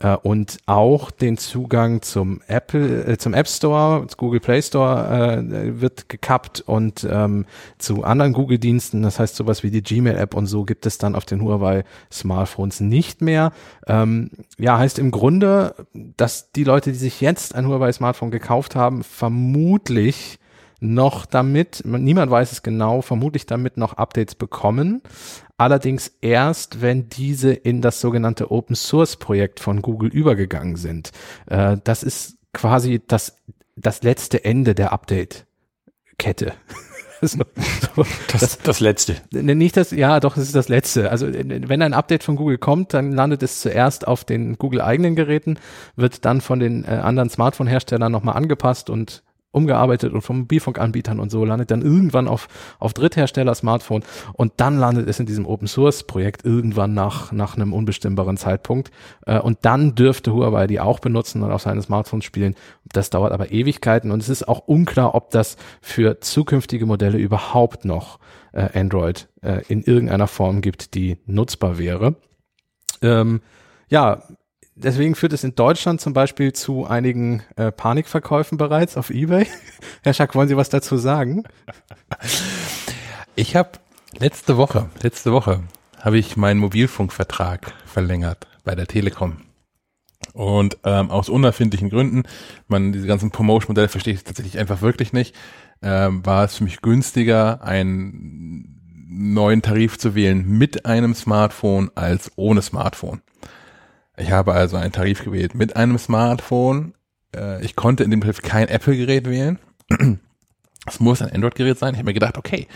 Äh, 0.00 0.16
und 0.16 0.58
auch 0.66 1.10
den 1.10 1.36
Zugang 1.36 2.02
zum 2.02 2.40
Apple, 2.46 3.04
äh, 3.04 3.18
zum 3.18 3.34
App 3.34 3.48
Store, 3.48 4.06
Google 4.16 4.40
Play 4.40 4.62
Store 4.62 5.44
äh, 5.46 5.80
wird 5.80 6.08
gekappt 6.08 6.62
und 6.62 7.06
ähm, 7.08 7.46
zu 7.78 8.02
anderen 8.02 8.32
Google-Diensten, 8.32 9.02
das 9.02 9.18
heißt 9.18 9.36
sowas 9.36 9.62
wie 9.62 9.70
die 9.70 9.82
Gmail-App 9.82 10.34
und 10.34 10.46
so 10.46 10.64
gibt 10.64 10.86
es 10.86 10.98
dann 10.98 11.14
auf 11.14 11.26
den 11.26 11.42
Huawei-Smartphones 11.42 12.80
nicht 12.80 13.20
mehr. 13.20 13.52
Ähm, 13.86 14.30
ja, 14.58 14.78
heißt 14.78 14.98
im 14.98 15.10
Grunde, 15.10 15.74
dass 15.92 16.50
die 16.52 16.64
Leute, 16.64 16.92
die 16.92 16.98
sich 16.98 17.20
jetzt 17.20 17.54
ein 17.54 17.68
Huawei-Smartphone 17.68 18.30
gekauft 18.30 18.74
haben, 18.74 19.04
vermutlich 19.04 20.38
noch 20.80 21.26
damit, 21.26 21.82
niemand 21.84 22.30
weiß 22.30 22.52
es 22.52 22.62
genau, 22.62 23.02
vermutlich 23.02 23.46
damit 23.46 23.76
noch 23.76 23.94
Updates 23.94 24.34
bekommen. 24.34 25.02
Allerdings 25.58 26.10
erst, 26.22 26.80
wenn 26.80 27.10
diese 27.10 27.52
in 27.52 27.82
das 27.82 28.00
sogenannte 28.00 28.50
Open 28.50 28.74
Source 28.74 29.16
Projekt 29.16 29.60
von 29.60 29.82
Google 29.82 30.10
übergegangen 30.10 30.76
sind. 30.76 31.12
Äh, 31.46 31.76
das 31.84 32.02
ist 32.02 32.38
quasi 32.54 33.02
das, 33.06 33.36
das 33.76 34.02
letzte 34.02 34.42
Ende 34.44 34.74
der 34.74 34.92
Update-Kette. 34.92 36.54
so, 37.20 37.38
so, 37.94 38.06
Das, 38.32 38.58
das 38.58 38.80
letzte. 38.80 39.16
Ne, 39.32 39.54
Nicht 39.54 39.76
das, 39.76 39.90
ja, 39.90 40.20
doch, 40.20 40.38
es 40.38 40.44
ist 40.44 40.54
das 40.54 40.68
letzte. 40.68 41.10
Also 41.10 41.28
wenn 41.30 41.82
ein 41.82 41.92
Update 41.92 42.24
von 42.24 42.36
Google 42.36 42.56
kommt, 42.56 42.94
dann 42.94 43.12
landet 43.12 43.42
es 43.42 43.60
zuerst 43.60 44.06
auf 44.08 44.24
den 44.24 44.56
Google 44.56 44.80
eigenen 44.80 45.14
Geräten, 45.14 45.58
wird 45.96 46.24
dann 46.24 46.40
von 46.40 46.58
den 46.58 46.84
äh, 46.84 46.88
anderen 46.88 47.28
Smartphone-Herstellern 47.28 48.10
nochmal 48.10 48.36
angepasst 48.36 48.88
und 48.88 49.22
umgearbeitet 49.52 50.12
und 50.12 50.22
von 50.22 50.40
Mobilfunkanbietern 50.40 51.18
und 51.18 51.30
so 51.30 51.44
landet 51.44 51.70
dann 51.70 51.82
irgendwann 51.82 52.28
auf, 52.28 52.48
auf 52.78 52.94
Dritthersteller 52.94 53.54
Smartphone 53.54 54.02
und 54.32 54.52
dann 54.58 54.78
landet 54.78 55.08
es 55.08 55.18
in 55.18 55.26
diesem 55.26 55.46
Open 55.46 55.66
Source 55.66 56.04
Projekt 56.04 56.44
irgendwann 56.44 56.94
nach, 56.94 57.32
nach 57.32 57.56
einem 57.56 57.72
unbestimmbaren 57.72 58.36
Zeitpunkt 58.36 58.90
äh, 59.26 59.38
und 59.38 59.58
dann 59.62 59.94
dürfte 59.94 60.32
Huawei 60.32 60.66
die 60.66 60.80
auch 60.80 61.00
benutzen 61.00 61.42
und 61.42 61.50
auf 61.50 61.62
seine 61.62 61.82
Smartphones 61.82 62.24
spielen. 62.24 62.54
Das 62.92 63.10
dauert 63.10 63.32
aber 63.32 63.50
Ewigkeiten 63.50 64.10
und 64.10 64.22
es 64.22 64.28
ist 64.28 64.46
auch 64.48 64.68
unklar, 64.68 65.14
ob 65.14 65.30
das 65.30 65.56
für 65.80 66.20
zukünftige 66.20 66.86
Modelle 66.86 67.18
überhaupt 67.18 67.84
noch 67.84 68.18
äh, 68.52 68.78
Android 68.78 69.28
äh, 69.42 69.62
in 69.68 69.82
irgendeiner 69.82 70.26
Form 70.26 70.60
gibt, 70.60 70.94
die 70.94 71.18
nutzbar 71.26 71.78
wäre. 71.78 72.16
Ähm, 73.02 73.40
ja, 73.88 74.22
deswegen 74.82 75.14
führt 75.14 75.32
es 75.32 75.44
in 75.44 75.54
Deutschland 75.54 76.00
zum 76.00 76.12
Beispiel 76.12 76.52
zu 76.52 76.86
einigen 76.86 77.42
äh, 77.56 77.70
Panikverkäufen 77.70 78.58
bereits 78.58 78.96
auf 78.96 79.10
eBay. 79.10 79.46
Herr 80.02 80.14
Schack, 80.14 80.34
wollen 80.34 80.48
Sie 80.48 80.56
was 80.56 80.68
dazu 80.68 80.96
sagen? 80.96 81.44
Ich 83.36 83.56
habe 83.56 83.72
letzte 84.18 84.56
Woche, 84.56 84.90
letzte 85.02 85.32
Woche 85.32 85.62
habe 85.98 86.18
ich 86.18 86.36
meinen 86.36 86.58
Mobilfunkvertrag 86.60 87.72
verlängert 87.84 88.46
bei 88.64 88.74
der 88.74 88.86
Telekom. 88.86 89.42
Und 90.32 90.78
ähm, 90.84 91.10
aus 91.10 91.28
unerfindlichen 91.28 91.90
Gründen, 91.90 92.22
man 92.68 92.92
diese 92.92 93.06
ganzen 93.06 93.30
Promotion-Modelle 93.30 93.88
verstehe 93.88 94.14
ich 94.14 94.24
tatsächlich 94.24 94.58
einfach 94.58 94.80
wirklich 94.80 95.12
nicht, 95.12 95.34
ähm, 95.82 96.24
war 96.24 96.44
es 96.44 96.56
für 96.56 96.64
mich 96.64 96.82
günstiger, 96.82 97.62
einen 97.62 98.80
neuen 99.08 99.62
Tarif 99.62 99.98
zu 99.98 100.14
wählen 100.14 100.46
mit 100.46 100.86
einem 100.86 101.14
Smartphone 101.14 101.90
als 101.94 102.30
ohne 102.36 102.62
Smartphone. 102.62 103.22
Ich 104.20 104.30
habe 104.30 104.52
also 104.52 104.76
einen 104.76 104.92
Tarif 104.92 105.24
gewählt 105.24 105.54
mit 105.54 105.76
einem 105.76 105.98
Smartphone. 105.98 106.94
Äh, 107.34 107.64
ich 107.64 107.76
konnte 107.76 108.04
in 108.04 108.10
dem 108.10 108.20
Tarif 108.20 108.42
kein 108.42 108.68
Apple-Gerät 108.68 109.28
wählen. 109.28 109.58
Es 110.86 111.00
muss 111.00 111.20
ein 111.22 111.30
Android-Gerät 111.30 111.78
sein. 111.78 111.94
Ich 111.94 111.98
habe 111.98 112.06
mir 112.06 112.14
gedacht, 112.14 112.38
okay, 112.38 112.66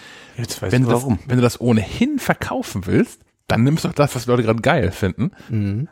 wenn 0.61 0.83
du 0.85 0.91
das, 0.91 1.07
wenn 1.07 1.37
du 1.37 1.43
das 1.43 1.61
ohnehin 1.61 2.19
verkaufen 2.19 2.87
willst, 2.87 3.23
dann 3.47 3.63
nimmst 3.63 3.85
du 3.85 3.89
doch 3.89 3.95
das, 3.95 4.15
was 4.15 4.25
die 4.25 4.31
Leute 4.31 4.43
gerade 4.43 4.63
geil 4.63 4.91
finden. 4.91 5.33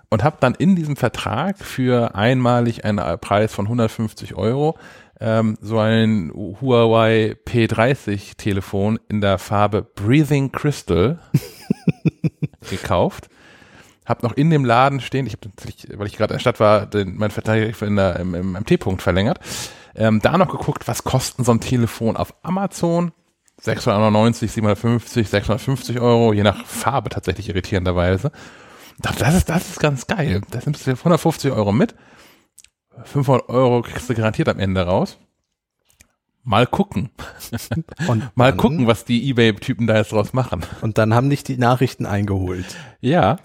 Und 0.08 0.24
habe 0.24 0.36
dann 0.40 0.54
in 0.54 0.74
diesem 0.74 0.96
Vertrag 0.96 1.58
für 1.58 2.14
einmalig 2.14 2.84
einen 2.84 3.18
Preis 3.20 3.52
von 3.54 3.66
150 3.66 4.34
Euro 4.34 4.78
ähm, 5.20 5.56
so 5.60 5.78
ein 5.78 6.32
Huawei 6.34 7.36
P30 7.46 8.36
Telefon 8.36 8.98
in 9.08 9.20
der 9.20 9.38
Farbe 9.38 9.82
Breathing 9.82 10.50
Crystal 10.50 11.18
gekauft. 12.70 13.28
Hab 14.04 14.22
noch 14.22 14.32
in 14.32 14.50
dem 14.50 14.64
Laden 14.64 15.00
stehen, 15.00 15.26
ich 15.26 15.34
habe 15.34 15.48
natürlich, 15.48 15.86
weil 15.96 16.06
ich 16.06 16.16
gerade 16.16 16.34
in 16.34 16.36
der 16.36 16.40
Stadt 16.40 16.60
war, 16.60 16.86
den, 16.86 17.16
mein 17.16 17.30
Vertrag 17.30 17.80
in 17.82 17.96
der, 17.96 18.16
im, 18.18 18.34
im, 18.34 18.56
im 18.56 18.66
T-Punkt 18.66 19.02
verlängert. 19.02 19.38
Ähm, 19.94 20.20
da 20.20 20.38
noch 20.38 20.50
geguckt, 20.50 20.88
was 20.88 21.04
kosten 21.04 21.44
so 21.44 21.52
ein 21.52 21.60
Telefon 21.60 22.16
auf 22.16 22.34
Amazon. 22.42 23.12
699, 23.60 24.50
750, 24.50 25.28
650 25.28 26.00
Euro, 26.00 26.32
je 26.32 26.42
nach 26.42 26.64
Farbe 26.66 27.10
tatsächlich 27.10 27.48
irritierenderweise. 27.48 28.32
Das 28.98 29.34
ist, 29.34 29.48
das 29.48 29.70
ist 29.70 29.80
ganz 29.80 30.06
geil. 30.06 30.40
Das 30.50 30.66
nimmst 30.66 30.86
du 30.86 30.96
für 30.96 31.00
150 31.00 31.52
Euro 31.52 31.72
mit. 31.72 31.94
500 33.04 33.48
Euro 33.48 33.82
kriegst 33.82 34.10
du 34.10 34.14
garantiert 34.14 34.48
am 34.48 34.58
Ende 34.58 34.82
raus. 34.82 35.18
Mal 36.44 36.66
gucken. 36.66 37.10
Und 38.08 38.36
Mal 38.36 38.50
dann, 38.50 38.56
gucken, 38.56 38.86
was 38.88 39.04
die 39.04 39.28
Ebay-Typen 39.28 39.86
da 39.86 39.96
jetzt 39.96 40.10
draus 40.10 40.32
machen. 40.32 40.62
Und 40.80 40.98
dann 40.98 41.14
haben 41.14 41.30
dich 41.30 41.44
die 41.44 41.56
Nachrichten 41.56 42.04
eingeholt. 42.04 42.66
Ja, 43.00 43.36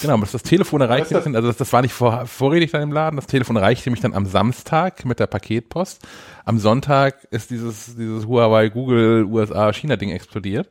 genau. 0.00 0.18
Das, 0.18 0.32
das 0.32 0.42
Telefon 0.42 0.80
erreichte 0.80 1.14
mich, 1.14 1.36
also 1.36 1.48
das, 1.48 1.56
das 1.56 1.72
war 1.72 1.82
nicht 1.82 1.94
vor, 1.94 2.26
vorrätig 2.26 2.72
dann 2.72 2.82
im 2.82 2.92
Laden. 2.92 3.16
Das 3.16 3.28
Telefon 3.28 3.56
erreichte 3.56 3.90
mich 3.90 4.00
dann 4.00 4.12
am 4.12 4.26
Samstag 4.26 5.04
mit 5.04 5.20
der 5.20 5.28
Paketpost. 5.28 6.02
Am 6.44 6.58
Sonntag 6.58 7.28
ist 7.30 7.50
dieses, 7.50 7.94
dieses 7.94 8.26
Huawei, 8.26 8.70
Google, 8.70 9.24
USA, 9.24 9.72
China-Ding 9.72 10.10
explodiert. 10.10 10.68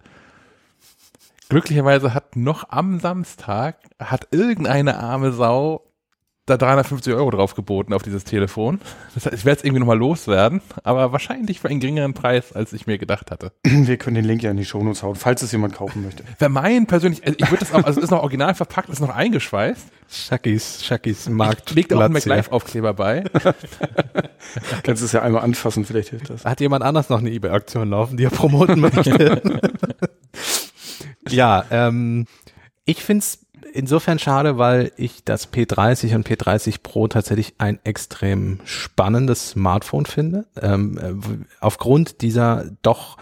Glücklicherweise 1.47 2.13
hat 2.13 2.35
noch 2.35 2.69
am 2.69 2.99
Samstag 2.99 3.77
hat 3.99 4.27
irgendeine 4.31 4.99
arme 4.99 5.31
Sau 5.31 5.83
da 6.51 6.57
350 6.57 7.13
Euro 7.13 7.31
drauf 7.31 7.55
geboten 7.55 7.93
auf 7.93 8.03
dieses 8.03 8.23
Telefon. 8.23 8.79
Das 9.15 9.25
heißt, 9.25 9.35
ich 9.35 9.45
werde 9.45 9.59
es 9.59 9.63
irgendwie 9.63 9.79
nochmal 9.79 9.97
loswerden, 9.97 10.61
aber 10.83 11.11
wahrscheinlich 11.11 11.59
für 11.59 11.69
einen 11.69 11.79
geringeren 11.79 12.13
Preis, 12.13 12.53
als 12.53 12.73
ich 12.73 12.87
mir 12.87 12.97
gedacht 12.97 13.31
hatte. 13.31 13.51
Wir 13.63 13.97
können 13.97 14.15
den 14.15 14.25
Link 14.25 14.43
ja 14.43 14.51
in 14.51 14.57
die 14.57 14.65
Shownotes 14.65 15.01
hauen, 15.03 15.15
falls 15.15 15.41
es 15.41 15.51
jemand 15.51 15.73
kaufen 15.73 16.03
möchte. 16.03 16.23
Wer 16.37 16.49
mein 16.49 16.85
persönlich, 16.87 17.25
also 17.25 17.35
ich 17.39 17.49
würde 17.49 17.65
das 17.65 17.73
auch, 17.73 17.83
also 17.83 17.99
es 17.99 18.05
ist 18.05 18.11
noch 18.11 18.21
original 18.21 18.53
verpackt, 18.53 18.89
ist 18.89 18.99
noch 18.99 19.15
eingeschweißt. 19.15 19.87
Shakis, 20.09 20.83
Shakis 20.83 21.29
Markt. 21.29 21.71
Legt 21.71 21.93
auch 21.93 22.01
einen 22.01 22.13
MacLife-Aufkleber 22.13 22.93
bei. 22.93 23.23
Kannst 24.83 25.01
es 25.01 25.13
ja 25.13 25.21
einmal 25.21 25.43
anfassen, 25.43 25.85
vielleicht 25.85 26.09
hilft 26.09 26.29
das. 26.29 26.43
Hat 26.43 26.59
jemand 26.59 26.83
anders 26.83 27.09
noch 27.09 27.19
eine 27.19 27.31
eBay-Aktion 27.31 27.89
laufen, 27.89 28.17
die 28.17 28.25
er 28.25 28.29
promoten 28.29 28.81
möchte? 28.81 29.41
ja, 31.29 31.63
ähm, 31.71 32.27
ich 32.83 33.03
find's 33.03 33.39
insofern 33.73 34.19
schade, 34.19 34.57
weil 34.57 34.91
ich 34.97 35.23
das 35.23 35.51
P30 35.51 36.15
und 36.15 36.27
P30 36.27 36.81
Pro 36.83 37.07
tatsächlich 37.07 37.55
ein 37.57 37.79
extrem 37.83 38.59
spannendes 38.65 39.51
Smartphone 39.51 40.05
finde. 40.05 40.45
Ähm, 40.61 40.97
äh, 40.97 41.13
aufgrund 41.59 42.21
dieser 42.21 42.65
doch 42.81 43.17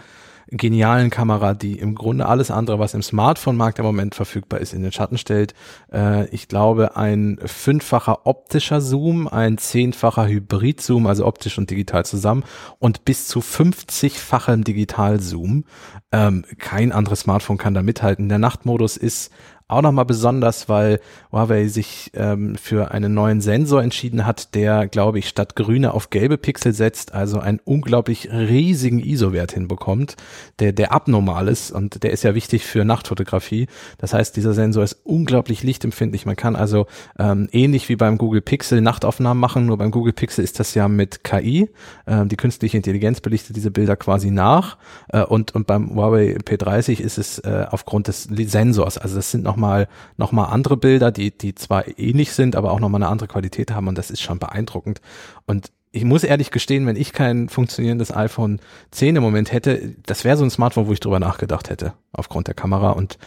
genialen 0.50 1.10
Kamera, 1.10 1.54
die 1.54 1.78
im 1.78 1.94
Grunde 1.94 2.26
alles 2.26 2.50
andere, 2.50 2.78
was 2.78 2.94
im 2.94 3.02
Smartphone-Markt 3.02 3.78
im 3.78 3.84
Moment 3.84 4.14
verfügbar 4.14 4.60
ist, 4.60 4.72
in 4.72 4.82
den 4.82 4.92
Schatten 4.92 5.16
stellt. 5.16 5.54
Äh, 5.92 6.26
ich 6.30 6.48
glaube, 6.48 6.96
ein 6.96 7.38
fünffacher 7.44 8.26
optischer 8.26 8.80
Zoom, 8.80 9.28
ein 9.28 9.58
zehnfacher 9.58 10.26
Hybrid-Zoom, 10.26 11.06
also 11.06 11.24
optisch 11.26 11.56
und 11.58 11.70
digital 11.70 12.04
zusammen 12.04 12.44
und 12.78 13.04
bis 13.04 13.28
zu 13.28 13.40
50-fachem 13.40 14.64
Digital-Zoom. 14.64 15.64
Ähm, 16.12 16.44
kein 16.58 16.90
anderes 16.90 17.20
Smartphone 17.20 17.58
kann 17.58 17.74
da 17.74 17.82
mithalten. 17.82 18.28
Der 18.28 18.38
Nachtmodus 18.38 18.96
ist 18.96 19.30
auch 19.70 19.82
nochmal 19.82 20.04
besonders, 20.04 20.68
weil 20.68 21.00
Huawei 21.32 21.68
sich 21.68 22.10
ähm, 22.14 22.56
für 22.56 22.90
einen 22.90 23.14
neuen 23.14 23.40
Sensor 23.40 23.82
entschieden 23.82 24.26
hat, 24.26 24.54
der, 24.54 24.88
glaube 24.88 25.18
ich, 25.18 25.28
statt 25.28 25.56
grüne 25.56 25.94
auf 25.94 26.10
gelbe 26.10 26.38
Pixel 26.38 26.72
setzt, 26.72 27.14
also 27.14 27.38
einen 27.38 27.60
unglaublich 27.64 28.30
riesigen 28.32 28.98
ISO-Wert 28.98 29.52
hinbekommt, 29.52 30.16
der, 30.58 30.72
der 30.72 30.92
abnormal 30.92 31.48
ist 31.48 31.70
und 31.70 32.02
der 32.02 32.10
ist 32.10 32.24
ja 32.24 32.34
wichtig 32.34 32.64
für 32.64 32.84
Nachtfotografie. 32.84 33.68
Das 33.98 34.12
heißt, 34.12 34.36
dieser 34.36 34.54
Sensor 34.54 34.82
ist 34.82 34.98
unglaublich 35.04 35.62
lichtempfindlich. 35.62 36.26
Man 36.26 36.36
kann 36.36 36.56
also 36.56 36.86
ähm, 37.18 37.48
ähnlich 37.52 37.88
wie 37.88 37.96
beim 37.96 38.18
Google 38.18 38.40
Pixel 38.40 38.80
Nachtaufnahmen 38.80 39.40
machen, 39.40 39.66
nur 39.66 39.78
beim 39.78 39.90
Google 39.90 40.12
Pixel 40.12 40.42
ist 40.42 40.58
das 40.58 40.74
ja 40.74 40.88
mit 40.88 41.22
KI. 41.22 41.70
Ähm, 42.06 42.28
die 42.28 42.36
künstliche 42.36 42.76
Intelligenz 42.76 43.20
belichtet 43.20 43.56
diese 43.56 43.70
Bilder 43.70 43.96
quasi 43.96 44.30
nach 44.30 44.78
äh, 45.08 45.22
und, 45.22 45.54
und 45.54 45.66
beim 45.66 45.94
Huawei 45.94 46.36
P30 46.44 47.00
ist 47.00 47.18
es 47.18 47.38
äh, 47.38 47.66
aufgrund 47.70 48.08
des 48.08 48.24
Sensors, 48.24 48.98
also 48.98 49.16
das 49.16 49.30
sind 49.30 49.44
noch 49.44 49.59
nochmal 49.60 49.88
noch 50.16 50.32
mal 50.32 50.46
andere 50.46 50.76
Bilder, 50.76 51.12
die, 51.12 51.36
die 51.36 51.54
zwar 51.54 51.98
ähnlich 51.98 52.32
sind, 52.32 52.56
aber 52.56 52.72
auch 52.72 52.80
nochmal 52.80 53.02
eine 53.02 53.10
andere 53.10 53.28
Qualität 53.28 53.70
haben 53.70 53.88
und 53.88 53.98
das 53.98 54.10
ist 54.10 54.22
schon 54.22 54.38
beeindruckend. 54.38 55.00
Und 55.46 55.70
ich 55.92 56.04
muss 56.04 56.24
ehrlich 56.24 56.50
gestehen, 56.50 56.86
wenn 56.86 56.96
ich 56.96 57.12
kein 57.12 57.48
funktionierendes 57.48 58.14
iPhone 58.14 58.60
10 58.92 59.16
im 59.16 59.22
Moment 59.22 59.52
hätte, 59.52 59.94
das 60.06 60.24
wäre 60.24 60.36
so 60.36 60.44
ein 60.44 60.50
Smartphone, 60.50 60.86
wo 60.86 60.92
ich 60.92 61.00
drüber 61.00 61.18
nachgedacht 61.18 61.68
hätte, 61.68 61.94
aufgrund 62.12 62.46
der 62.46 62.54
Kamera. 62.54 62.92
Und 62.92 63.18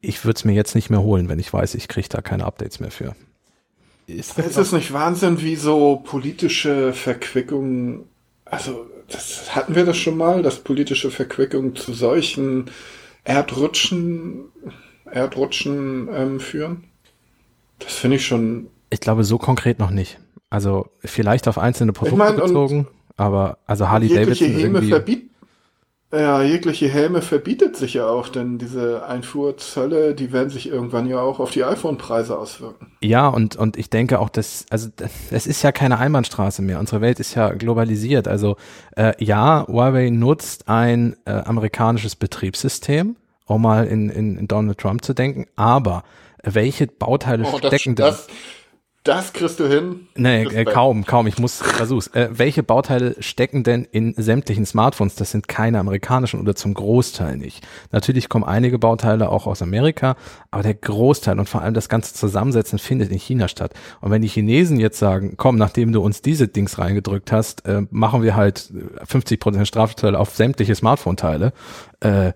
ich 0.00 0.24
würde 0.24 0.36
es 0.36 0.44
mir 0.44 0.52
jetzt 0.52 0.74
nicht 0.74 0.90
mehr 0.90 1.02
holen, 1.02 1.28
wenn 1.28 1.38
ich 1.38 1.52
weiß, 1.52 1.74
ich 1.74 1.88
kriege 1.88 2.08
da 2.08 2.22
keine 2.22 2.44
Updates 2.44 2.80
mehr 2.80 2.92
für. 2.92 3.14
Ist 4.06 4.38
das, 4.38 4.46
ist 4.46 4.56
das 4.56 4.72
nicht 4.72 4.92
Wahnsinn, 4.92 5.40
wie 5.40 5.56
so 5.56 5.96
politische 6.04 6.92
Verquickungen, 6.92 8.04
also 8.44 8.86
das 9.08 9.54
hatten 9.56 9.74
wir 9.74 9.84
das 9.84 9.96
schon 9.96 10.16
mal, 10.16 10.42
dass 10.42 10.60
politische 10.60 11.10
Verquickungen 11.10 11.74
zu 11.74 11.94
solchen 11.94 12.70
Erdrutschen 13.24 14.44
Erdrutschen 15.14 16.08
ähm, 16.12 16.40
führen? 16.40 16.84
Das 17.78 17.94
finde 17.94 18.16
ich 18.16 18.26
schon. 18.26 18.68
Ich 18.90 19.00
glaube, 19.00 19.24
so 19.24 19.38
konkret 19.38 19.78
noch 19.78 19.90
nicht. 19.90 20.18
Also 20.50 20.86
vielleicht 21.00 21.48
auf 21.48 21.58
einzelne 21.58 21.92
Produkte 21.92 22.22
ich 22.22 22.36
mein, 22.36 22.36
bezogen, 22.36 22.86
aber 23.16 23.58
also 23.66 23.88
Harley 23.88 24.08
Davidson 24.08 24.48
Häme 24.48 24.82
verbiet, 24.82 25.30
ja, 26.14 26.42
jegliche 26.42 26.88
Helme 26.88 27.22
verbietet 27.22 27.76
sich 27.76 27.94
ja 27.94 28.06
auch, 28.06 28.28
denn 28.28 28.58
diese 28.58 29.04
Einfuhrzölle, 29.04 30.14
die 30.14 30.32
werden 30.32 30.48
sich 30.48 30.68
irgendwann 30.68 31.08
ja 31.08 31.20
auch 31.20 31.40
auf 31.40 31.50
die 31.50 31.64
iPhone-Preise 31.64 32.38
auswirken. 32.38 32.92
Ja, 33.00 33.26
und, 33.26 33.56
und 33.56 33.76
ich 33.76 33.90
denke 33.90 34.20
auch, 34.20 34.28
dass, 34.28 34.66
also 34.70 34.90
es 35.30 35.46
ist 35.48 35.62
ja 35.62 35.72
keine 35.72 35.98
Einbahnstraße 35.98 36.62
mehr. 36.62 36.78
Unsere 36.78 37.00
Welt 37.00 37.18
ist 37.18 37.34
ja 37.34 37.52
globalisiert. 37.52 38.28
Also 38.28 38.56
äh, 38.96 39.12
ja, 39.18 39.66
Huawei 39.66 40.10
nutzt 40.10 40.68
ein 40.68 41.16
äh, 41.24 41.32
amerikanisches 41.32 42.14
Betriebssystem, 42.14 43.16
auch 43.46 43.58
mal 43.58 43.86
in, 43.86 44.10
in, 44.10 44.36
in 44.38 44.48
Donald 44.48 44.78
Trump 44.78 45.04
zu 45.04 45.14
denken, 45.14 45.46
aber 45.56 46.04
welche 46.42 46.86
Bauteile 46.86 47.44
oh, 47.44 47.58
stecken 47.58 47.94
denn? 47.94 48.06
Das, 48.06 48.26
das 49.04 49.34
kriegst 49.34 49.60
du 49.60 49.68
hin. 49.68 50.08
Nee, 50.16 50.44
äh, 50.44 50.64
kaum, 50.64 51.04
kaum, 51.04 51.26
ich 51.26 51.38
muss 51.38 51.60
versuch's. 51.60 52.06
Äh, 52.08 52.30
welche 52.32 52.62
Bauteile 52.62 53.16
stecken 53.20 53.62
denn 53.62 53.84
in 53.84 54.14
sämtlichen 54.16 54.64
Smartphones? 54.64 55.14
Das 55.14 55.30
sind 55.30 55.46
keine 55.46 55.78
amerikanischen 55.78 56.40
oder 56.40 56.54
zum 56.54 56.72
Großteil 56.72 57.36
nicht. 57.36 57.66
Natürlich 57.92 58.30
kommen 58.30 58.44
einige 58.44 58.78
Bauteile 58.78 59.28
auch 59.28 59.46
aus 59.46 59.60
Amerika, 59.60 60.16
aber 60.50 60.62
der 60.62 60.72
Großteil 60.72 61.38
und 61.38 61.50
vor 61.50 61.60
allem 61.60 61.74
das 61.74 61.90
ganze 61.90 62.14
Zusammensetzen 62.14 62.78
findet 62.78 63.12
in 63.12 63.18
China 63.18 63.48
statt. 63.48 63.74
Und 64.00 64.10
wenn 64.10 64.22
die 64.22 64.28
Chinesen 64.28 64.80
jetzt 64.80 64.98
sagen, 64.98 65.34
komm, 65.36 65.56
nachdem 65.56 65.92
du 65.92 66.00
uns 66.00 66.22
diese 66.22 66.48
Dings 66.48 66.78
reingedrückt 66.78 67.30
hast, 67.30 67.66
äh, 67.66 67.82
machen 67.90 68.22
wir 68.22 68.36
halt 68.36 68.72
50% 69.06 69.66
Strafzölle 69.66 70.18
auf 70.18 70.34
sämtliche 70.34 70.74
Smartphone-Teile, 70.74 71.52
äh, 72.00 72.32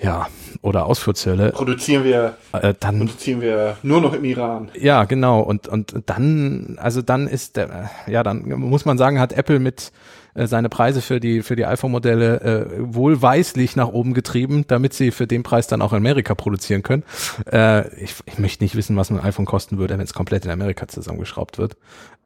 ja, 0.00 0.26
oder 0.62 0.86
Ausfuhrzölle. 0.86 1.52
Produzieren 1.52 2.04
wir, 2.04 2.36
äh, 2.52 2.74
dann 2.78 2.98
produzieren 2.98 3.40
wir 3.40 3.76
nur 3.82 4.00
noch 4.00 4.12
im 4.12 4.24
Iran. 4.24 4.70
Ja, 4.74 5.04
genau. 5.04 5.40
Und, 5.40 5.68
und 5.68 5.94
dann, 6.06 6.76
also 6.80 7.00
dann 7.02 7.28
ist 7.28 7.56
der, 7.56 7.90
ja, 8.06 8.22
dann 8.22 8.48
muss 8.48 8.84
man 8.84 8.98
sagen, 8.98 9.20
hat 9.20 9.32
Apple 9.32 9.60
mit 9.60 9.92
äh, 10.34 10.46
seine 10.46 10.68
Preise 10.68 11.00
für 11.00 11.20
die, 11.20 11.42
für 11.42 11.56
die 11.56 11.66
iPhone-Modelle 11.66 12.40
äh, 12.40 12.66
wohlweislich 12.78 13.76
nach 13.76 13.88
oben 13.88 14.14
getrieben, 14.14 14.64
damit 14.66 14.94
sie 14.94 15.10
für 15.10 15.26
den 15.26 15.42
Preis 15.42 15.66
dann 15.66 15.82
auch 15.82 15.92
in 15.92 15.98
Amerika 15.98 16.34
produzieren 16.34 16.82
können. 16.82 17.04
Äh, 17.50 17.88
ich, 17.96 18.14
ich 18.26 18.38
möchte 18.38 18.64
nicht 18.64 18.76
wissen, 18.76 18.96
was 18.96 19.10
ein 19.10 19.20
iPhone 19.20 19.46
kosten 19.46 19.78
würde, 19.78 19.94
wenn 19.94 20.04
es 20.04 20.14
komplett 20.14 20.44
in 20.44 20.50
Amerika 20.50 20.88
zusammengeschraubt 20.88 21.58
wird. 21.58 21.76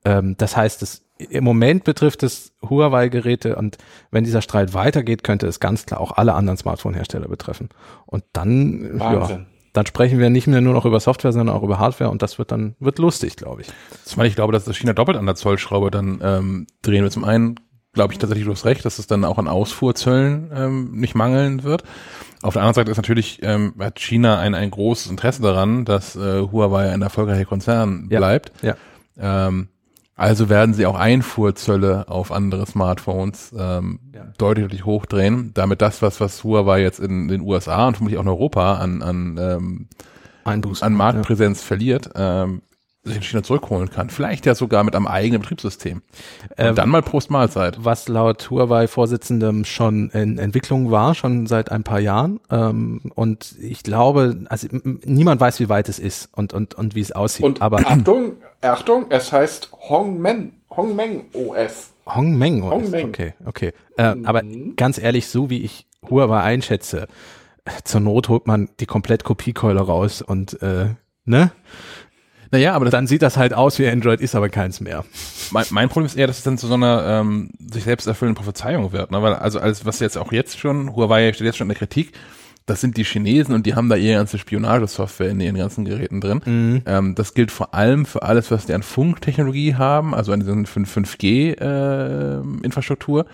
Ähm, 0.04 0.36
das 0.38 0.56
heißt, 0.56 0.82
es, 0.82 1.04
im 1.18 1.44
Moment 1.44 1.84
betrifft 1.84 2.22
es 2.22 2.52
Huawei-Geräte 2.62 3.56
und 3.56 3.78
wenn 4.10 4.24
dieser 4.24 4.42
Streit 4.42 4.74
weitergeht, 4.74 5.24
könnte 5.24 5.46
es 5.46 5.60
ganz 5.60 5.86
klar 5.86 6.00
auch 6.00 6.12
alle 6.12 6.34
anderen 6.34 6.56
Smartphone-Hersteller 6.56 7.28
betreffen. 7.28 7.68
Und 8.06 8.24
dann, 8.32 8.98
ja, 8.98 9.40
dann 9.72 9.86
sprechen 9.86 10.18
wir 10.18 10.30
nicht 10.30 10.46
mehr 10.46 10.60
nur 10.60 10.72
noch 10.72 10.84
über 10.84 11.00
Software, 11.00 11.32
sondern 11.32 11.54
auch 11.54 11.62
über 11.62 11.78
Hardware 11.78 12.10
und 12.10 12.22
das 12.22 12.38
wird 12.38 12.52
dann, 12.52 12.74
wird 12.80 12.98
lustig, 12.98 13.36
glaube 13.36 13.62
ich. 13.62 13.68
Zumal 14.04 14.26
ich 14.26 14.34
glaube, 14.34 14.52
dass 14.52 14.64
das 14.64 14.76
China 14.76 14.92
doppelt 14.92 15.16
an 15.16 15.26
der 15.26 15.34
Zollschraube 15.34 15.90
dann 15.90 16.20
ähm, 16.22 16.66
drehen 16.82 17.02
wird. 17.02 17.12
Zum 17.12 17.24
einen 17.24 17.56
glaube 17.92 18.12
ich 18.12 18.18
tatsächlich, 18.18 18.46
du 18.46 18.52
hast 18.52 18.64
recht, 18.64 18.84
dass 18.84 18.98
es 18.98 19.06
dann 19.06 19.24
auch 19.24 19.38
an 19.38 19.48
Ausfuhrzöllen 19.48 20.50
ähm, 20.54 20.92
nicht 20.92 21.14
mangeln 21.14 21.62
wird. 21.62 21.82
Auf 22.42 22.54
der 22.54 22.62
anderen 22.62 22.74
Seite 22.74 22.90
ist 22.90 22.96
natürlich, 22.96 23.40
ähm, 23.42 23.74
hat 23.78 23.98
China 23.98 24.38
ein, 24.38 24.54
ein 24.54 24.70
großes 24.70 25.10
Interesse 25.10 25.42
daran, 25.42 25.84
dass 25.84 26.14
äh, 26.14 26.42
Huawei 26.42 26.90
ein 26.90 27.02
erfolgreicher 27.02 27.44
Konzern 27.44 28.08
bleibt. 28.08 28.52
Ja. 28.62 28.76
ja. 29.16 29.48
Ähm, 29.48 29.68
also 30.18 30.48
werden 30.48 30.74
sie 30.74 30.84
auch 30.84 30.98
Einfuhrzölle 30.98 32.08
auf 32.08 32.32
andere 32.32 32.66
Smartphones 32.66 33.54
ähm, 33.56 34.00
ja. 34.12 34.24
deutlich, 34.36 34.64
deutlich 34.64 34.84
hochdrehen, 34.84 35.52
damit 35.54 35.80
das, 35.80 36.02
was, 36.02 36.20
was 36.20 36.42
Huawei 36.42 36.82
jetzt 36.82 36.98
in 36.98 37.28
den 37.28 37.40
USA 37.40 37.86
und 37.86 37.96
vermutlich 37.96 38.18
auch 38.18 38.22
in 38.22 38.28
Europa 38.28 38.78
an, 38.78 39.00
an, 39.02 39.38
ähm, 39.40 39.88
an 40.44 40.94
Marktpräsenz 40.94 41.60
ja. 41.60 41.66
verliert, 41.66 42.10
ähm, 42.16 42.62
sich 43.08 43.16
in 43.16 43.22
China 43.22 43.42
zurückholen 43.42 43.90
kann. 43.90 44.10
Vielleicht 44.10 44.46
ja 44.46 44.54
sogar 44.54 44.84
mit 44.84 44.94
einem 44.94 45.06
eigenen 45.06 45.42
Betriebssystem. 45.42 46.02
Und 46.50 46.54
ähm, 46.56 46.74
dann 46.74 46.88
mal 46.88 47.02
Prost 47.02 47.30
Mahlzeit. 47.30 47.84
Was 47.84 48.08
laut 48.08 48.50
Huawei-Vorsitzendem 48.50 49.64
schon 49.64 50.10
in 50.10 50.38
Entwicklung 50.38 50.90
war, 50.90 51.14
schon 51.14 51.46
seit 51.46 51.72
ein 51.72 51.84
paar 51.84 52.00
Jahren. 52.00 52.40
Ähm, 52.50 53.00
und 53.14 53.54
ich 53.60 53.82
glaube, 53.82 54.44
also 54.48 54.68
niemand 55.04 55.40
weiß, 55.40 55.60
wie 55.60 55.68
weit 55.68 55.88
es 55.88 55.98
ist 55.98 56.28
und, 56.34 56.52
und, 56.52 56.74
und 56.74 56.94
wie 56.94 57.00
es 57.00 57.12
aussieht. 57.12 57.44
Und 57.44 57.62
Aber 57.62 57.78
Achtung, 57.78 58.32
Achtung, 58.60 59.06
es 59.10 59.32
heißt 59.32 59.70
Hongmen, 59.88 60.52
Hongmeng 60.70 61.26
OS. 61.32 61.92
Hongmeng 62.06 62.62
OS, 62.62 62.72
Hongmeng. 62.72 63.08
okay, 63.08 63.34
okay. 63.44 63.72
Äh, 63.96 64.14
mhm. 64.14 64.26
Aber 64.26 64.42
ganz 64.76 64.98
ehrlich, 64.98 65.28
so 65.28 65.50
wie 65.50 65.62
ich 65.62 65.86
Huawei 66.08 66.40
einschätze, 66.40 67.08
zur 67.84 68.00
Not 68.00 68.28
holt 68.28 68.46
man 68.46 68.68
die 68.80 68.86
komplett 68.86 69.24
Kopiekeule 69.24 69.80
raus 69.80 70.22
und 70.22 70.60
äh, 70.62 70.94
ne? 71.24 71.52
Naja, 72.50 72.74
aber 72.74 72.90
dann 72.90 73.06
sieht 73.06 73.22
das 73.22 73.36
halt 73.36 73.54
aus 73.54 73.78
wie 73.78 73.88
Android, 73.88 74.20
ist 74.20 74.34
aber 74.34 74.48
keins 74.48 74.80
mehr. 74.80 75.04
Mein, 75.50 75.66
mein 75.70 75.88
Problem 75.88 76.06
ist 76.06 76.16
eher, 76.16 76.26
dass 76.26 76.38
es 76.38 76.44
dann 76.44 76.58
zu 76.58 76.66
so 76.66 76.74
einer 76.74 77.04
ähm, 77.06 77.50
sich 77.58 77.84
selbst 77.84 78.06
erfüllenden 78.06 78.42
Prophezeiung 78.42 78.92
wird. 78.92 79.10
Ne? 79.10 79.22
Weil 79.22 79.34
also 79.34 79.60
als 79.60 79.84
was 79.84 80.00
jetzt 80.00 80.16
auch 80.16 80.32
jetzt 80.32 80.58
schon, 80.58 80.94
Huawei 80.94 81.30
steht 81.32 81.46
jetzt 81.46 81.58
schon 81.58 81.66
in 81.66 81.70
der 81.70 81.78
Kritik, 81.78 82.12
das 82.66 82.80
sind 82.80 82.96
die 82.96 83.04
Chinesen 83.04 83.54
und 83.54 83.66
die 83.66 83.74
haben 83.74 83.88
da 83.88 83.96
ihre 83.96 84.18
ganze 84.18 84.38
Spionagesoftware 84.38 85.30
in 85.30 85.40
ihren 85.40 85.56
ganzen 85.56 85.86
Geräten 85.86 86.20
drin. 86.20 86.40
Mhm. 86.44 86.82
Ähm, 86.86 87.14
das 87.14 87.34
gilt 87.34 87.50
vor 87.50 87.74
allem 87.74 88.04
für 88.04 88.22
alles, 88.22 88.50
was 88.50 88.66
die 88.66 88.74
an 88.74 88.82
Funktechnologie 88.82 89.74
haben, 89.74 90.14
also 90.14 90.32
an 90.32 90.40
diesen 90.40 90.66
5G-Infrastruktur. 90.66 93.24
Äh, 93.24 93.28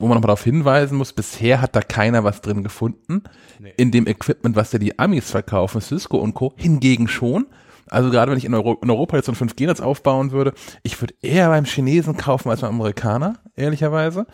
wo 0.00 0.06
man 0.06 0.14
nochmal 0.14 0.28
darauf 0.28 0.44
hinweisen 0.44 0.96
muss, 0.96 1.12
bisher 1.12 1.60
hat 1.60 1.74
da 1.74 1.80
keiner 1.80 2.22
was 2.22 2.40
drin 2.40 2.62
gefunden. 2.62 3.24
Nee. 3.58 3.72
In 3.76 3.90
dem 3.90 4.06
Equipment, 4.06 4.54
was 4.54 4.72
ja 4.72 4.78
die 4.78 4.98
Amis 4.98 5.30
verkaufen, 5.30 5.80
Cisco 5.80 6.18
und 6.18 6.34
Co. 6.34 6.54
hingegen 6.56 7.08
schon. 7.08 7.46
Also 7.90 8.10
gerade 8.10 8.30
wenn 8.30 8.38
ich 8.38 8.44
in, 8.44 8.54
Euro 8.54 8.78
in 8.82 8.90
Europa 8.90 9.16
jetzt 9.16 9.26
so 9.26 9.32
ein 9.32 9.36
5G-Netz 9.36 9.80
aufbauen 9.80 10.30
würde, 10.32 10.52
ich 10.82 11.00
würde 11.00 11.14
eher 11.22 11.48
beim 11.48 11.64
Chinesen 11.64 12.16
kaufen 12.16 12.50
als 12.50 12.60
beim 12.60 12.74
Amerikaner, 12.74 13.36
ehrlicherweise. 13.56 14.26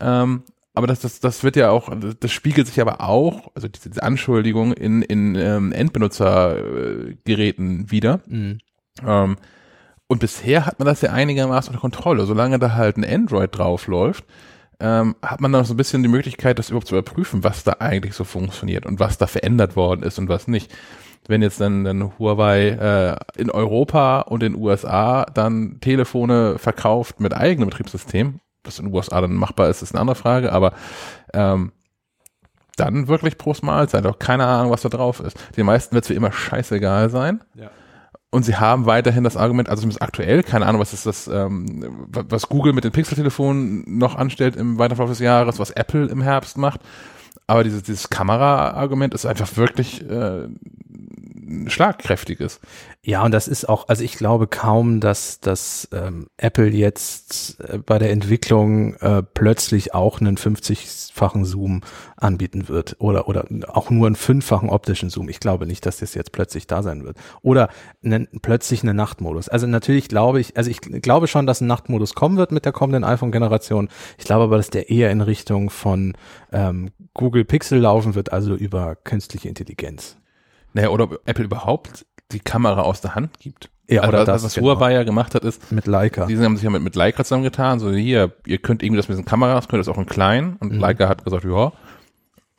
Ähm, 0.00 0.42
aber 0.74 0.86
das, 0.86 1.00
das, 1.00 1.20
das 1.20 1.42
wird 1.42 1.56
ja 1.56 1.70
auch, 1.70 1.90
das 2.20 2.30
spiegelt 2.30 2.68
sich 2.68 2.80
aber 2.80 3.00
auch, 3.00 3.50
also 3.54 3.66
diese, 3.66 3.88
diese 3.90 4.02
Anschuldigung 4.02 4.72
in, 4.72 5.02
in 5.02 5.34
ähm, 5.34 5.72
Endbenutzergeräten 5.72 7.90
wieder. 7.90 8.20
Mhm. 8.28 8.58
Ähm, 9.04 9.36
und 10.06 10.20
bisher 10.20 10.66
hat 10.66 10.78
man 10.78 10.86
das 10.86 11.02
ja 11.02 11.12
einigermaßen 11.12 11.70
unter 11.70 11.80
Kontrolle. 11.80 12.26
Solange 12.26 12.58
da 12.58 12.74
halt 12.74 12.96
ein 12.96 13.04
Android 13.04 13.56
draufläuft, 13.56 14.24
ähm, 14.80 15.16
hat 15.20 15.40
man 15.40 15.52
dann 15.52 15.64
so 15.64 15.74
ein 15.74 15.76
bisschen 15.76 16.02
die 16.02 16.08
Möglichkeit, 16.08 16.58
das 16.58 16.70
überhaupt 16.70 16.86
zu 16.86 16.94
überprüfen, 16.94 17.44
was 17.44 17.64
da 17.64 17.76
eigentlich 17.80 18.14
so 18.14 18.24
funktioniert 18.24 18.86
und 18.86 19.00
was 19.00 19.18
da 19.18 19.26
verändert 19.26 19.76
worden 19.76 20.02
ist 20.02 20.18
und 20.18 20.28
was 20.28 20.48
nicht. 20.48 20.72
Wenn 21.26 21.42
jetzt 21.42 21.60
dann, 21.60 21.84
dann 21.84 22.18
Huawei 22.18 22.68
äh, 22.68 23.40
in 23.40 23.50
Europa 23.50 24.20
und 24.22 24.42
in 24.42 24.54
den 24.54 24.62
USA 24.62 25.24
dann 25.26 25.78
Telefone 25.80 26.58
verkauft 26.58 27.20
mit 27.20 27.34
eigenem 27.34 27.68
Betriebssystem, 27.68 28.40
was 28.64 28.78
in 28.78 28.86
den 28.86 28.94
USA 28.94 29.20
dann 29.20 29.34
machbar 29.34 29.68
ist, 29.68 29.82
ist 29.82 29.92
eine 29.92 30.00
andere 30.00 30.16
Frage, 30.16 30.52
aber 30.52 30.72
ähm, 31.34 31.72
dann 32.76 33.08
wirklich 33.08 33.38
Prost 33.38 33.62
Mahlzeit, 33.62 34.06
auch 34.06 34.18
keine 34.18 34.46
Ahnung, 34.46 34.70
was 34.70 34.82
da 34.82 34.88
drauf 34.88 35.20
ist. 35.20 35.36
Den 35.56 35.66
meisten 35.66 35.94
wird 35.94 36.04
es 36.04 36.10
wie 36.10 36.14
immer 36.14 36.32
scheißegal 36.32 37.10
sein. 37.10 37.42
Ja. 37.54 37.70
Und 38.30 38.44
sie 38.44 38.56
haben 38.56 38.84
weiterhin 38.84 39.24
das 39.24 39.38
Argument, 39.38 39.70
also 39.70 39.80
zumindest 39.80 40.02
aktuell, 40.02 40.42
keine 40.42 40.66
Ahnung, 40.66 40.80
was 40.80 40.92
ist 40.92 41.06
das, 41.06 41.28
ähm, 41.28 42.06
was 42.08 42.48
Google 42.48 42.74
mit 42.74 42.84
den 42.84 42.92
Pixel-Telefonen 42.92 43.84
noch 43.86 44.16
anstellt 44.16 44.54
im 44.54 44.78
weiteren 44.78 44.96
Verlauf 44.96 45.12
des 45.12 45.20
Jahres, 45.20 45.58
was 45.58 45.70
Apple 45.70 46.06
im 46.06 46.20
Herbst 46.20 46.58
macht. 46.58 46.80
Aber 47.46 47.64
dieses, 47.64 47.82
dieses 47.82 48.10
Kamera-Argument 48.10 49.14
ist 49.14 49.24
einfach 49.24 49.56
wirklich 49.56 50.02
äh, 50.08 50.46
schlagkräftiges. 51.66 52.60
Ja, 53.02 53.24
und 53.24 53.32
das 53.32 53.48
ist 53.48 53.68
auch, 53.68 53.88
also 53.88 54.04
ich 54.04 54.14
glaube 54.14 54.46
kaum, 54.46 55.00
dass, 55.00 55.40
dass 55.40 55.88
ähm, 55.92 56.28
Apple 56.36 56.68
jetzt 56.68 57.60
äh, 57.60 57.78
bei 57.78 57.98
der 57.98 58.10
Entwicklung 58.10 58.94
äh, 58.96 59.22
plötzlich 59.22 59.94
auch 59.94 60.20
einen 60.20 60.36
50-fachen 60.36 61.44
Zoom 61.44 61.82
anbieten 62.16 62.68
wird 62.68 62.96
oder, 62.98 63.28
oder 63.28 63.46
auch 63.68 63.90
nur 63.90 64.06
einen 64.06 64.16
fünffachen 64.16 64.68
optischen 64.68 65.10
Zoom. 65.10 65.28
Ich 65.28 65.40
glaube 65.40 65.66
nicht, 65.66 65.86
dass 65.86 65.98
das 65.98 66.14
jetzt 66.14 66.32
plötzlich 66.32 66.66
da 66.66 66.82
sein 66.82 67.04
wird. 67.04 67.16
Oder 67.40 67.70
einen, 68.04 68.28
plötzlich 68.42 68.82
einen 68.82 68.96
Nachtmodus. 68.96 69.48
Also 69.48 69.66
natürlich 69.66 70.08
glaube 70.08 70.40
ich, 70.40 70.56
also 70.56 70.70
ich 70.70 70.80
glaube 70.80 71.28
schon, 71.28 71.46
dass 71.46 71.60
ein 71.60 71.66
Nachtmodus 71.66 72.14
kommen 72.14 72.36
wird 72.36 72.52
mit 72.52 72.64
der 72.64 72.72
kommenden 72.72 73.04
iPhone-Generation. 73.04 73.88
Ich 74.18 74.24
glaube 74.24 74.44
aber, 74.44 74.56
dass 74.58 74.70
der 74.70 74.90
eher 74.90 75.10
in 75.10 75.20
Richtung 75.20 75.70
von 75.70 76.14
ähm, 76.52 76.90
Google 77.14 77.44
Pixel 77.44 77.78
laufen 77.78 78.14
wird, 78.14 78.32
also 78.32 78.54
über 78.54 78.96
künstliche 78.96 79.48
Intelligenz. 79.48 80.18
Naja, 80.78 80.90
oder 80.90 81.04
ob 81.04 81.20
Apple 81.26 81.44
überhaupt 81.44 82.06
die 82.30 82.40
Kamera 82.40 82.82
aus 82.82 83.00
der 83.00 83.14
Hand 83.16 83.38
gibt. 83.40 83.68
Ja, 83.88 84.02
also 84.02 84.10
oder 84.10 84.18
was, 84.20 84.26
das, 84.26 84.44
was 84.44 84.54
genau. 84.54 84.66
Huawei 84.68 84.92
ja 84.92 85.02
gemacht 85.02 85.34
hat, 85.34 85.44
ist, 85.44 85.72
Mit 85.72 85.86
Leica. 85.86 86.26
die 86.26 86.38
haben 86.38 86.56
sich 86.56 86.62
ja 86.64 86.70
mit, 86.70 86.82
mit 86.82 86.94
Leica 86.94 87.24
zusammengetan, 87.24 87.80
so 87.80 87.90
hier, 87.92 88.32
ihr 88.46 88.58
könnt 88.58 88.82
irgendwie 88.82 88.98
das 88.98 89.08
mit 89.08 89.16
diesen 89.16 89.24
Kameras, 89.24 89.66
könnt 89.66 89.80
das 89.80 89.88
auch 89.88 89.98
in 89.98 90.06
klein 90.06 90.56
und 90.60 90.72
Mhm. 90.74 90.78
Leica 90.78 91.08
hat 91.08 91.24
gesagt, 91.24 91.44
ja, 91.44 91.72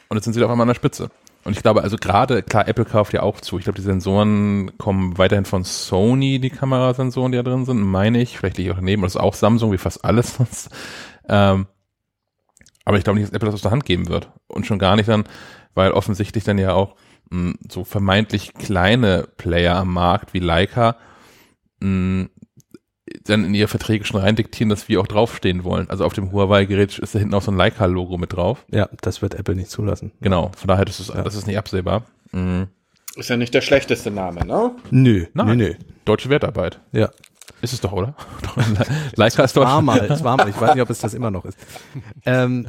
und 0.09 0.17
jetzt 0.17 0.23
sind 0.25 0.33
sie 0.33 0.43
auf 0.43 0.49
einmal 0.49 0.63
an 0.63 0.69
der 0.69 0.75
Spitze. 0.75 1.09
Und 1.45 1.55
ich 1.55 1.61
glaube, 1.61 1.83
also 1.83 1.95
gerade, 1.97 2.43
klar, 2.43 2.67
Apple 2.67 2.83
kauft 2.83 3.13
ja 3.13 3.21
auch 3.21 3.39
zu. 3.39 3.57
Ich 3.57 3.63
glaube, 3.63 3.77
die 3.77 3.83
Sensoren 3.85 4.77
kommen 4.77 5.17
weiterhin 5.17 5.45
von 5.45 5.63
Sony, 5.63 6.39
die 6.39 6.49
Kamerasensoren, 6.49 7.31
die 7.31 7.37
da 7.37 7.43
drin 7.43 7.63
sind, 7.63 7.79
meine 7.81 8.19
ich. 8.21 8.37
Vielleicht 8.37 8.57
liege 8.57 8.69
ich 8.69 8.73
auch 8.75 8.79
daneben. 8.79 9.03
Das 9.03 9.13
ist 9.15 9.21
auch 9.21 9.33
Samsung, 9.35 9.71
wie 9.71 9.77
fast 9.77 10.03
alles 10.03 10.35
sonst. 10.35 10.69
Ähm, 11.29 11.67
aber 12.85 12.97
ich 12.97 13.03
glaube 13.05 13.19
nicht, 13.19 13.29
dass 13.29 13.35
Apple 13.35 13.45
das 13.47 13.55
aus 13.55 13.61
der 13.61 13.71
Hand 13.71 13.85
geben 13.85 14.09
wird. 14.09 14.31
Und 14.47 14.65
schon 14.65 14.79
gar 14.79 14.95
nicht 14.97 15.07
dann, 15.07 15.23
weil 15.75 15.91
offensichtlich 15.91 16.43
dann 16.43 16.57
ja 16.57 16.73
auch 16.73 16.95
mh, 17.29 17.53
so 17.69 17.83
vermeintlich 17.83 18.53
kleine 18.53 19.27
Player 19.37 19.75
am 19.75 19.93
Markt 19.93 20.33
wie 20.33 20.39
Leica 20.39 20.95
mh, 21.81 22.27
dann 23.25 23.43
in 23.45 23.53
ihre 23.55 23.67
Verträge 23.67 24.05
schon 24.05 24.19
reindiktieren, 24.21 24.69
dass 24.69 24.87
wir 24.87 25.01
auch 25.01 25.07
draufstehen 25.07 25.63
wollen. 25.63 25.89
Also 25.89 26.05
auf 26.05 26.13
dem 26.13 26.31
Huawei-Gerät 26.31 26.99
ist 26.99 27.15
da 27.15 27.19
hinten 27.19 27.33
auch 27.33 27.41
so 27.41 27.51
ein 27.51 27.57
Leica-Logo 27.57 28.17
mit 28.17 28.33
drauf. 28.33 28.65
Ja, 28.71 28.87
das 29.01 29.21
wird 29.23 29.33
Apple 29.33 29.55
nicht 29.55 29.71
zulassen. 29.71 30.11
Genau, 30.21 30.51
von 30.55 30.67
daher 30.67 30.85
das 30.85 30.99
ist 30.99 31.09
Ja. 31.09 31.23
das 31.23 31.35
ist 31.35 31.47
nicht 31.47 31.57
absehbar. 31.57 32.03
Mhm. 32.31 32.67
Ist 33.15 33.29
ja 33.29 33.37
nicht 33.37 33.53
der 33.55 33.61
schlechteste 33.61 34.11
Name, 34.11 34.45
ne? 34.45 34.75
Nö, 34.91 35.25
Nein. 35.33 35.47
nö, 35.47 35.55
nö. 35.55 35.73
Deutsche 36.05 36.29
Wertarbeit. 36.29 36.79
Ja. 36.91 37.09
Ist 37.61 37.73
es 37.73 37.81
doch, 37.81 37.91
oder? 37.91 38.15
Leica 39.15 39.43
ist 39.43 39.55
war 39.55 39.65
doch. 39.65 39.81
mal, 39.81 39.99
es 39.99 40.23
war 40.23 40.37
mal. 40.37 40.49
Ich 40.49 40.59
weiß 40.59 40.73
nicht, 40.73 40.81
ob 40.81 40.89
es 40.89 40.99
das 40.99 41.13
immer 41.13 41.31
noch 41.31 41.45
ist. 41.45 41.57
Ähm, 42.25 42.67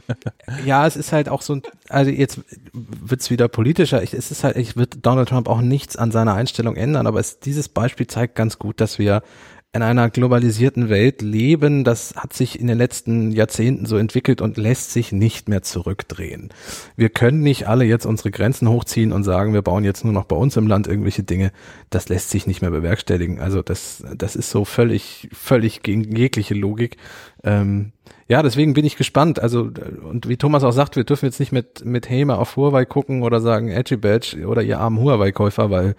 ja, 0.65 0.87
es 0.87 0.97
ist 0.97 1.13
halt 1.13 1.29
auch 1.29 1.43
so 1.43 1.55
ein, 1.55 1.63
also 1.89 2.11
jetzt 2.11 2.41
wird's 2.73 3.31
wieder 3.31 3.49
politischer. 3.49 4.03
Ich, 4.03 4.15
es 4.15 4.31
ist 4.31 4.45
halt, 4.45 4.57
ich 4.57 4.77
wird 4.77 5.05
Donald 5.07 5.29
Trump 5.29 5.49
auch 5.49 5.61
nichts 5.61 5.97
an 5.97 6.11
seiner 6.11 6.35
Einstellung 6.35 6.77
ändern, 6.77 7.07
aber 7.07 7.21
es, 7.21 7.41
dieses 7.41 7.69
Beispiel 7.69 8.07
zeigt 8.07 8.35
ganz 8.35 8.59
gut, 8.59 8.81
dass 8.81 8.99
wir 8.99 9.23
in 9.73 9.83
einer 9.83 10.11
globalisierten 10.11 10.89
Welt 10.89 11.23
leben. 11.23 11.85
Das 11.85 12.15
hat 12.17 12.33
sich 12.33 12.59
in 12.59 12.67
den 12.67 12.77
letzten 12.77 13.31
Jahrzehnten 13.31 13.87
so 13.87 13.99
entwickelt 13.99 14.41
und 14.41 14.57
lässt 14.57 14.93
sich 14.93 15.13
nicht 15.13 15.49
mehr 15.49 15.63
zurückdrehen. 15.63 16.49
Wir 16.97 17.09
können 17.09 17.41
nicht 17.41 17.69
alle 17.69 17.85
jetzt 17.85 18.05
unsere 18.05 18.33
Grenzen 18.33 18.69
hochziehen 18.69 19.13
und 19.13 19.23
sagen, 19.23 19.55
wir 19.55 19.63
bauen 19.63 19.85
jetzt 19.85 20.05
nur 20.05 20.13
noch 20.13 20.25
bei 20.25 20.35
uns 20.35 20.57
im 20.57 20.67
Land 20.67 20.89
irgendwelche 20.89 21.23
Dinge. 21.23 21.53
Das 21.89 22.09
lässt 22.09 22.31
sich 22.31 22.49
nicht 22.49 22.63
mehr 22.63 22.73
bewerkstelligen. 22.73 23.39
Also 23.39 23.63
das, 23.63 24.03
das 24.17 24.35
ist 24.35 24.51
so 24.51 24.65
völlig, 24.65 25.29
völlig 25.33 25.83
gegen 25.83 26.17
jegliche 26.17 26.55
Logik. 26.55 26.97
Ähm, 27.45 27.93
ja, 28.27 28.43
deswegen 28.43 28.75
bin 28.75 28.85
ich 28.85 28.97
gespannt. 28.97 29.41
Also, 29.41 29.71
und 30.09 30.29
wie 30.29 30.37
Thomas 30.37 30.65
auch 30.65 30.73
sagt, 30.73 30.97
wir 30.97 31.05
dürfen 31.05 31.27
jetzt 31.27 31.39
nicht 31.39 31.53
mit, 31.53 31.85
mit 31.85 32.11
Häme 32.11 32.39
auf 32.39 32.57
Huawei 32.57 32.85
gucken 32.85 33.23
oder 33.23 33.41
sagen 33.41 33.69
Edgy 33.69 33.97
Badge 33.97 34.47
oder 34.47 34.63
ihr 34.63 34.81
armen 34.81 34.99
Huawei-Käufer, 34.99 35.71
weil 35.71 35.95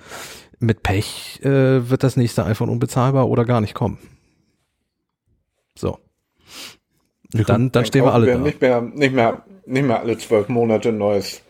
mit 0.61 0.83
Pech 0.83 1.39
äh, 1.43 1.89
wird 1.89 2.03
das 2.03 2.15
nächste 2.17 2.45
iPhone 2.45 2.69
unbezahlbar 2.69 3.27
oder 3.27 3.45
gar 3.45 3.61
nicht 3.61 3.73
kommen. 3.73 3.97
So. 5.77 5.97
Und 7.33 7.47
dann, 7.49 7.71
dann 7.71 7.85
stehen 7.85 8.03
wir 8.03 8.13
alle 8.13 8.27
da. 8.27 8.38
Nicht 8.38 8.61
mehr, 8.61 8.81
nicht 8.81 9.13
mehr, 9.13 9.43
nicht 9.65 9.85
mehr 9.85 9.99
alle 9.99 10.17
zwölf 10.17 10.49
Monate 10.49 10.89
ein 10.89 10.97
neues 10.97 11.41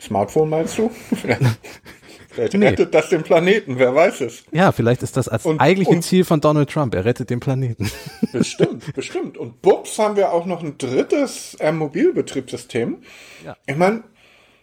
Smartphone, 0.00 0.48
meinst 0.48 0.78
du? 0.78 0.88
Vielleicht, 1.14 1.42
vielleicht 2.30 2.54
Nee. 2.54 2.68
rettet 2.68 2.94
das 2.94 3.08
den 3.10 3.22
Planeten, 3.24 3.78
wer 3.78 3.94
weiß 3.94 4.20
es. 4.22 4.44
Ja, 4.52 4.72
vielleicht 4.72 5.02
ist 5.02 5.16
das 5.16 5.28
als 5.28 5.44
Und- 5.44 5.60
eigentliche 5.60 5.90
und- 5.90 6.02
Ziel 6.02 6.24
von 6.24 6.40
Donald 6.40 6.70
Trump. 6.70 6.94
Er 6.94 7.04
rettet 7.04 7.28
den 7.30 7.40
Planeten. 7.40 7.90
Bestimmt, 8.32 8.94
bestimmt. 8.94 9.36
Und 9.36 9.60
bups 9.60 9.98
haben 9.98 10.16
wir 10.16 10.32
auch 10.32 10.46
noch 10.46 10.62
ein 10.62 10.78
drittes 10.78 11.54
äh, 11.60 11.70
Mobilbetriebssystem. 11.72 13.02
Ja. 13.44 13.56
Ich 13.66 13.76
meine, 13.76 14.04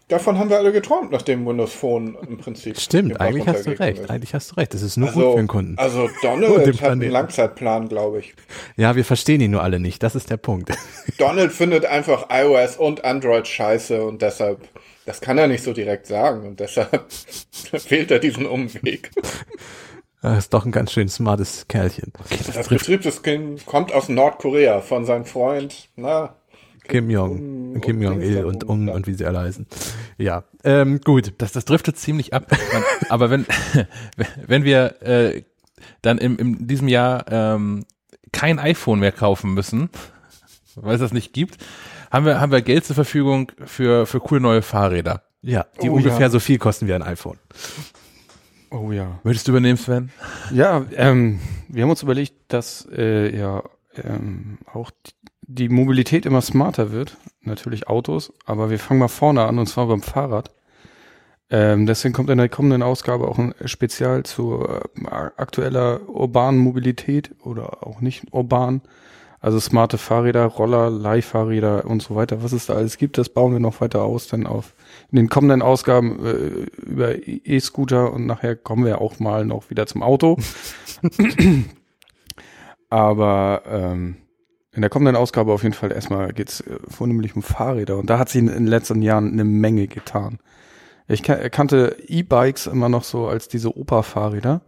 davon 0.09 0.37
haben 0.37 0.49
wir 0.49 0.57
alle 0.57 0.71
geträumt, 0.73 1.11
nachdem 1.11 1.45
Windows 1.47 1.73
Phone 1.73 2.17
im 2.27 2.37
Prinzip. 2.37 2.77
Stimmt, 2.79 3.19
eigentlich 3.21 3.47
hast 3.47 3.65
du 3.65 3.71
recht. 3.79 3.99
ist. 4.01 4.09
Eigentlich 4.09 4.33
hast 4.33 4.51
du 4.51 4.55
recht. 4.55 4.73
Das 4.73 4.81
ist 4.81 4.97
nur 4.97 5.07
Also, 5.07 5.21
gut 5.21 5.31
für 5.31 5.37
den 5.37 5.47
Kunden. 5.47 5.77
also 5.77 6.09
Donald 6.21 6.51
hat 6.57 6.63
einen 6.65 6.73
Planeten. 6.77 7.11
Langzeitplan, 7.13 7.87
glaube 7.87 8.19
ich. 8.19 8.35
Ja, 8.75 8.95
wir 8.97 9.05
verstehen 9.05 9.39
ihn 9.39 9.51
nur 9.51 9.63
alle 9.63 9.79
nicht. 9.79 10.03
Das 10.03 10.15
ist 10.15 10.29
der 10.29 10.37
Punkt. 10.37 10.71
Donald 11.17 11.51
findet 11.53 11.85
einfach 11.85 12.27
iOS 12.29 12.75
und 12.75 13.05
Android 13.05 13.47
scheiße 13.47 14.03
und 14.03 14.21
deshalb, 14.21 14.67
das 15.05 15.21
kann 15.21 15.37
er 15.37 15.47
nicht 15.47 15.63
so 15.63 15.73
direkt 15.73 16.07
sagen 16.07 16.45
und 16.45 16.59
deshalb 16.59 17.05
wählt 17.89 18.11
er 18.11 18.19
diesen 18.19 18.45
Umweg. 18.45 19.11
Er 20.21 20.37
ist 20.37 20.53
doch 20.53 20.65
ein 20.65 20.73
ganz 20.73 20.91
schön 20.91 21.07
smartes 21.07 21.65
Kerlchen. 21.69 22.11
Das 22.53 22.67
Betriebssystem 22.67 23.55
kommt 23.65 23.93
aus 23.93 24.09
Nordkorea 24.09 24.81
von 24.81 25.05
seinem 25.05 25.23
Freund, 25.23 25.87
na, 25.95 26.35
Kim 26.89 27.09
Jong, 27.09 27.73
Un- 27.75 27.81
Kim 27.81 28.01
Jong 28.01 28.21
Il 28.21 28.37
Un- 28.39 28.45
und 28.45 28.67
Un 28.67 28.89
und 28.89 29.07
wie 29.07 29.13
sie 29.13 29.25
alle 29.25 29.39
heißen. 29.39 29.65
Ja, 30.17 30.43
ähm, 30.63 30.99
gut. 31.01 31.33
Das, 31.37 31.51
das 31.53 31.63
driftet 31.65 31.97
ziemlich 31.97 32.33
ab. 32.33 32.51
Aber 33.09 33.29
wenn, 33.29 33.45
wenn 34.47 34.63
wir 34.65 35.01
äh, 35.01 35.43
dann 36.01 36.17
im, 36.17 36.37
in 36.37 36.67
diesem 36.67 36.87
Jahr 36.87 37.25
ähm, 37.31 37.85
kein 38.31 38.59
iPhone 38.59 38.99
mehr 38.99 39.11
kaufen 39.13 39.53
müssen, 39.53 39.89
weil 40.75 40.95
es 40.95 41.01
das 41.01 41.13
nicht 41.13 41.31
gibt, 41.33 41.57
haben 42.11 42.25
wir, 42.25 42.41
haben 42.41 42.51
wir 42.51 42.61
Geld 42.61 42.85
zur 42.85 42.95
Verfügung 42.95 43.51
für, 43.65 44.05
für 44.05 44.19
coole 44.19 44.41
neue 44.41 44.61
Fahrräder. 44.61 45.23
Ja, 45.41 45.65
die 45.81 45.89
Oh, 45.89 45.93
ungefähr 45.93 46.19
ja. 46.21 46.29
so 46.29 46.39
viel 46.39 46.57
kosten 46.57 46.87
wie 46.87 46.93
ein 46.93 47.01
iPhone. 47.03 47.37
Oh 48.71 48.91
ja. 48.91 49.19
Würdest 49.23 49.47
du 49.47 49.51
übernehmen, 49.51 49.77
Sven? 49.77 50.11
Ja, 50.51 50.85
ähm, 50.95 51.39
wir 51.69 51.83
haben 51.83 51.89
uns 51.89 52.03
überlegt, 52.03 52.33
dass 52.49 52.87
äh, 52.95 53.35
ja 53.35 53.63
ähm, 54.03 54.59
auch 54.71 54.91
die- 55.49 55.69
Mobilität 55.69 56.25
immer 56.25 56.41
smarter 56.41 56.91
wird. 56.91 57.17
Natürlich 57.41 57.87
Autos, 57.87 58.31
aber 58.45 58.69
wir 58.69 58.79
fangen 58.79 58.99
mal 58.99 59.07
vorne 59.07 59.43
an 59.45 59.59
und 59.59 59.67
zwar 59.67 59.87
beim 59.87 60.01
Fahrrad. 60.01 60.51
Ähm, 61.51 61.87
deswegen 61.87 62.13
kommt 62.13 62.29
in 62.29 62.37
der 62.37 62.49
kommenden 62.49 62.83
Ausgabe 62.83 63.27
auch 63.27 63.39
ein 63.39 63.55
Spezial 63.65 64.23
zu 64.23 64.67
äh, 64.67 65.09
aktueller 65.37 66.07
urbanen 66.07 66.59
Mobilität 66.59 67.31
oder 67.43 67.85
auch 67.87 68.01
nicht 68.01 68.25
urban. 68.31 68.81
Also 69.41 69.59
smarte 69.59 69.97
Fahrräder, 69.97 70.45
Roller, 70.45 70.89
Leihfahrräder 70.89 71.85
und 71.85 72.03
so 72.03 72.13
weiter. 72.15 72.43
Was 72.43 72.51
es 72.51 72.65
da 72.65 72.73
alles 72.73 72.97
gibt, 72.97 73.17
das 73.17 73.29
bauen 73.29 73.53
wir 73.53 73.59
noch 73.61 73.79
weiter 73.81 74.03
aus, 74.03 74.27
dann 74.27 74.45
auf 74.45 74.73
in 75.11 75.15
den 75.15 75.29
kommenden 75.29 75.61
Ausgaben 75.61 76.23
äh, 76.25 76.81
über 76.85 77.15
E-Scooter 77.25 78.11
und 78.13 78.25
nachher 78.27 78.55
kommen 78.57 78.85
wir 78.85 78.99
auch 79.01 79.19
mal 79.19 79.45
noch 79.45 79.69
wieder 79.69 79.87
zum 79.87 80.03
Auto. 80.03 80.37
Aber 82.89 83.63
ähm, 83.67 84.17
in 84.73 84.81
der 84.81 84.89
kommenden 84.89 85.15
Ausgabe 85.15 85.51
auf 85.51 85.63
jeden 85.63 85.73
Fall 85.75 85.91
erstmal 85.91 86.31
geht's 86.33 86.61
äh, 86.61 86.77
vornehmlich 86.87 87.35
um 87.35 87.41
Fahrräder 87.41 87.97
und 87.97 88.09
da 88.09 88.19
hat 88.19 88.29
sich 88.29 88.39
in, 88.41 88.47
in 88.47 88.53
den 88.55 88.67
letzten 88.67 89.01
Jahren 89.01 89.31
eine 89.31 89.43
Menge 89.43 89.87
getan. 89.87 90.39
Ich 91.07 91.23
kan- 91.23 91.49
kannte 91.51 91.97
E-Bikes 92.07 92.67
immer 92.67 92.87
noch 92.89 93.03
so 93.03 93.27
als 93.27 93.47
diese 93.47 93.75
Opa-Fahrräder, 93.75 94.61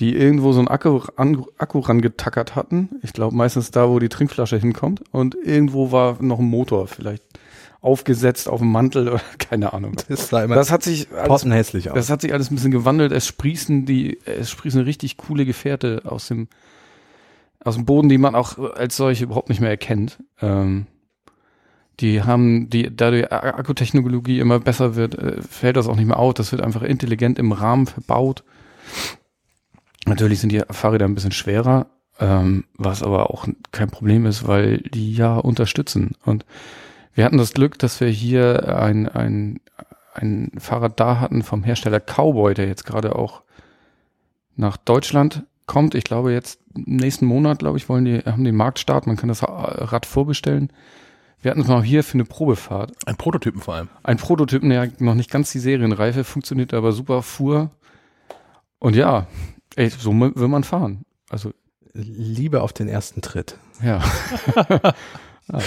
die 0.00 0.16
irgendwo 0.16 0.52
so 0.52 0.58
einen 0.58 0.68
Akku, 0.68 1.02
an, 1.16 1.44
Akku 1.58 1.80
rangetackert 1.80 2.56
hatten. 2.56 2.88
Ich 3.02 3.12
glaube 3.12 3.36
meistens 3.36 3.70
da, 3.70 3.88
wo 3.90 3.98
die 3.98 4.08
Trinkflasche 4.08 4.56
hinkommt. 4.56 5.02
Und 5.12 5.34
irgendwo 5.36 5.92
war 5.92 6.16
noch 6.22 6.38
ein 6.38 6.46
Motor 6.46 6.86
vielleicht 6.88 7.22
aufgesetzt 7.82 8.48
auf 8.48 8.60
dem 8.60 8.72
Mantel 8.72 9.08
oder 9.08 9.20
keine 9.38 9.74
Ahnung. 9.74 9.96
Das 10.08 10.30
sah 10.30 10.42
immer 10.44 10.54
Das 10.54 10.72
hat 10.72 10.82
sich 10.82 11.08
alles, 11.12 11.44
aus. 11.44 11.94
das 11.94 12.10
hat 12.10 12.22
sich 12.22 12.32
alles 12.32 12.50
ein 12.50 12.54
bisschen 12.54 12.70
gewandelt. 12.70 13.12
Es 13.12 13.26
sprießen 13.26 13.84
die, 13.84 14.18
es 14.24 14.50
sprießen 14.50 14.80
richtig 14.80 15.18
coole 15.18 15.44
Gefährte 15.44 16.02
aus 16.06 16.26
dem, 16.28 16.48
aus 17.64 17.74
dem 17.74 17.86
Boden, 17.86 18.08
die 18.08 18.18
man 18.18 18.34
auch 18.34 18.58
als 18.58 18.96
solche 18.96 19.24
überhaupt 19.24 19.48
nicht 19.48 19.60
mehr 19.60 19.70
erkennt. 19.70 20.18
Ähm, 20.40 20.86
die 22.00 22.22
haben, 22.22 22.68
die, 22.70 22.94
da 22.94 23.10
die 23.10 23.30
Akkutechnologie 23.30 24.40
immer 24.40 24.58
besser 24.58 24.96
wird, 24.96 25.16
äh, 25.16 25.40
fällt 25.42 25.76
das 25.76 25.88
auch 25.88 25.96
nicht 25.96 26.06
mehr 26.06 26.18
auf. 26.18 26.34
Das 26.34 26.52
wird 26.52 26.62
einfach 26.62 26.82
intelligent 26.82 27.38
im 27.38 27.52
Rahmen 27.52 27.86
verbaut. 27.86 28.42
Natürlich 30.06 30.40
sind 30.40 30.52
die 30.52 30.62
Fahrräder 30.70 31.06
ein 31.06 31.14
bisschen 31.14 31.32
schwerer, 31.32 31.86
ähm, 32.20 32.64
was 32.76 33.02
aber 33.02 33.30
auch 33.30 33.46
kein 33.72 33.90
Problem 33.90 34.26
ist, 34.26 34.46
weil 34.46 34.78
die 34.78 35.14
ja 35.14 35.36
unterstützen. 35.36 36.12
Und 36.24 36.44
wir 37.14 37.24
hatten 37.24 37.38
das 37.38 37.54
Glück, 37.54 37.78
dass 37.78 38.00
wir 38.00 38.08
hier 38.08 38.76
ein, 38.76 39.08
ein, 39.08 39.60
ein 40.14 40.50
Fahrrad 40.58 40.98
da 40.98 41.20
hatten 41.20 41.42
vom 41.42 41.62
Hersteller 41.62 42.00
Cowboy, 42.00 42.54
der 42.54 42.66
jetzt 42.66 42.84
gerade 42.84 43.16
auch 43.16 43.42
nach 44.56 44.76
Deutschland 44.76 45.44
kommt. 45.66 45.94
Ich 45.94 46.04
glaube 46.04 46.32
jetzt 46.32 46.60
nächsten 46.74 47.26
Monat, 47.26 47.60
glaube 47.60 47.78
ich, 47.78 47.88
wollen 47.88 48.04
die, 48.04 48.18
haben 48.20 48.44
den 48.44 48.56
Marktstart. 48.56 49.06
Man 49.06 49.16
kann 49.16 49.28
das 49.28 49.42
Rad 49.42 50.06
vorbestellen. 50.06 50.72
Wir 51.40 51.50
hatten 51.50 51.60
es 51.60 51.68
mal 51.68 51.82
hier 51.82 52.02
für 52.02 52.14
eine 52.14 52.24
Probefahrt. 52.24 52.92
Ein 53.06 53.16
Prototypen 53.16 53.60
vor 53.60 53.74
allem. 53.74 53.88
Ein 54.02 54.16
Prototypen, 54.16 54.70
der 54.70 54.90
noch 54.98 55.14
nicht 55.14 55.30
ganz 55.30 55.52
die 55.52 55.58
Serienreife, 55.58 56.24
funktioniert 56.24 56.72
aber 56.72 56.92
super, 56.92 57.22
fuhr. 57.22 57.70
Und 58.78 58.96
ja, 58.96 59.26
ey, 59.76 59.90
so 59.90 60.12
will 60.12 60.48
man 60.48 60.64
fahren. 60.64 61.04
Also, 61.28 61.52
Liebe 61.92 62.62
auf 62.62 62.72
den 62.72 62.88
ersten 62.88 63.20
Tritt. 63.22 63.58
ja. 63.82 64.02
ja. 65.52 65.60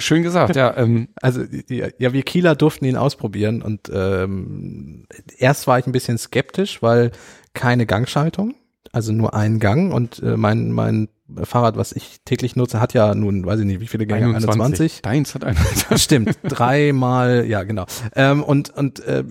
Schön 0.00 0.22
gesagt, 0.22 0.56
ja. 0.56 0.76
Ähm, 0.76 1.08
Also 1.22 1.42
ja, 1.68 1.88
ja, 1.98 2.12
wir 2.12 2.22
Kieler 2.22 2.56
durften 2.56 2.84
ihn 2.84 2.96
ausprobieren 2.96 3.62
und 3.62 3.90
ähm, 3.92 5.06
erst 5.38 5.66
war 5.66 5.78
ich 5.78 5.86
ein 5.86 5.92
bisschen 5.92 6.18
skeptisch, 6.18 6.82
weil 6.82 7.12
keine 7.54 7.86
Gangschaltung, 7.86 8.54
also 8.92 9.12
nur 9.12 9.34
ein 9.34 9.58
Gang 9.58 9.92
und 9.92 10.22
äh, 10.22 10.36
mein 10.36 10.72
mein 10.72 11.08
Fahrrad, 11.42 11.76
was 11.76 11.92
ich 11.92 12.20
täglich 12.24 12.56
nutze, 12.56 12.80
hat 12.80 12.94
ja 12.94 13.14
nun, 13.14 13.44
weiß 13.44 13.60
ich 13.60 13.66
nicht, 13.66 13.80
wie 13.80 13.86
viele 13.86 14.06
Gänge, 14.06 14.34
21. 14.34 15.02
Deins 15.02 15.34
hat 15.34 15.44
21. 15.44 16.02
Stimmt, 16.02 16.38
dreimal, 16.42 17.44
ja 17.46 17.64
genau. 17.64 17.84
Ähm, 18.14 18.42
und 18.42 18.70
und 18.70 19.00
äh, 19.00 19.24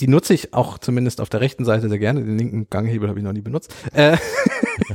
die 0.00 0.08
nutze 0.08 0.34
ich 0.34 0.54
auch 0.54 0.78
zumindest 0.78 1.20
auf 1.20 1.28
der 1.28 1.40
rechten 1.40 1.64
Seite 1.64 1.88
sehr 1.88 1.98
gerne. 1.98 2.22
Den 2.22 2.38
linken 2.38 2.66
Ganghebel 2.70 3.08
habe 3.08 3.18
ich 3.18 3.24
noch 3.24 3.32
nie 3.32 3.42
benutzt. 3.42 3.74
Äh, 3.92 4.16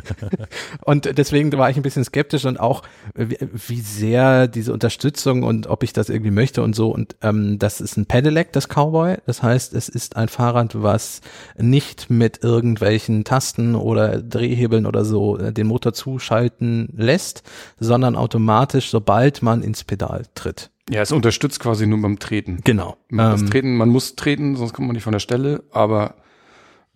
und 0.82 1.18
deswegen 1.18 1.52
war 1.54 1.70
ich 1.70 1.78
ein 1.78 1.84
bisschen 1.84 2.04
skeptisch 2.04 2.46
und 2.46 2.60
auch 2.60 2.82
wie, 3.14 3.38
wie 3.52 3.82
sehr 3.82 4.48
diese 4.48 4.74
Unterstützung 4.74 5.44
und 5.44 5.68
ob 5.68 5.84
ich 5.84 5.94
das 5.94 6.10
irgendwie 6.10 6.32
möchte 6.32 6.64
und 6.64 6.76
so. 6.76 6.90
Und 6.90 7.16
ähm, 7.22 7.60
das 7.60 7.82
ist 7.82 7.98
ein 7.98 8.06
Pedelec, 8.08 8.52
das 8.52 8.68
Cowboy. 8.68 9.18
Das 9.26 9.44
heißt, 9.44 9.74
es 9.74 9.90
ist 9.90 10.16
ein 10.16 10.28
Fahrrad, 10.28 10.82
was 10.82 11.22
nicht 11.58 12.10
mit 12.10 12.44
irgendwelchen 12.44 13.24
Tasten 13.24 13.76
oder 13.76 14.22
Drehhebeln 14.22 14.86
oder 14.86 15.06
so 15.06 15.38
äh, 15.38 15.54
den 15.54 15.68
Motor 15.68 15.94
zuschalten 15.94 16.90
lässt, 16.96 17.44
sondern 17.80 18.16
automatisch, 18.16 18.90
sobald 18.90 19.42
man 19.42 19.62
ins 19.62 19.84
Pedal 19.84 20.24
tritt. 20.34 20.72
Ja, 20.90 21.02
es 21.02 21.12
unterstützt 21.12 21.60
quasi 21.60 21.88
nur 21.88 22.02
beim 22.02 22.20
Treten. 22.20 22.60
Genau. 22.64 22.98
Das 23.10 23.42
Ähm, 23.42 23.50
Treten, 23.50 23.76
man 23.76 23.90
muss 23.90 24.16
treten, 24.16 24.56
sonst 24.56 24.74
kommt 24.74 24.88
man 24.88 24.94
nicht 24.94 25.04
von 25.04 25.14
der 25.14 25.20
Stelle, 25.20 25.64
aber 25.72 26.16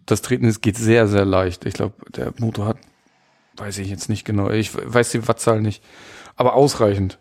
das 0.05 0.21
Treten 0.21 0.45
ist, 0.45 0.61
geht 0.61 0.77
sehr, 0.77 1.07
sehr 1.07 1.25
leicht. 1.25 1.65
Ich 1.65 1.73
glaube, 1.73 1.95
der 2.09 2.33
Motor 2.37 2.67
hat, 2.67 2.77
weiß 3.57 3.79
ich 3.79 3.89
jetzt 3.89 4.09
nicht 4.09 4.25
genau, 4.25 4.49
ich 4.51 4.71
weiß 4.75 5.09
die 5.11 5.27
Wattzahl 5.27 5.61
nicht, 5.61 5.83
aber 6.35 6.53
ausreichend. 6.53 7.19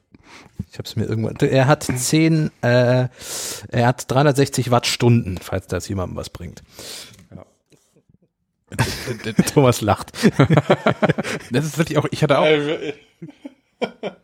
Ich 0.70 0.74
habe 0.78 0.86
es 0.86 0.94
mir 0.96 1.04
irgendwann. 1.04 1.36
Er 1.36 1.66
hat 1.66 1.84
10, 1.84 2.50
äh, 2.62 3.08
er 3.68 3.86
hat 3.86 4.10
360 4.10 4.70
Wattstunden, 4.70 5.38
falls 5.38 5.66
das 5.68 5.88
jemandem 5.88 6.16
was 6.16 6.30
bringt. 6.30 6.62
Thomas 9.54 9.80
lacht. 9.80 10.12
Das 11.50 11.64
ist 11.64 11.78
wirklich 11.78 11.96
auch, 11.96 12.06
ich 12.10 12.22
hatte 12.22 12.38
auch, 12.38 12.46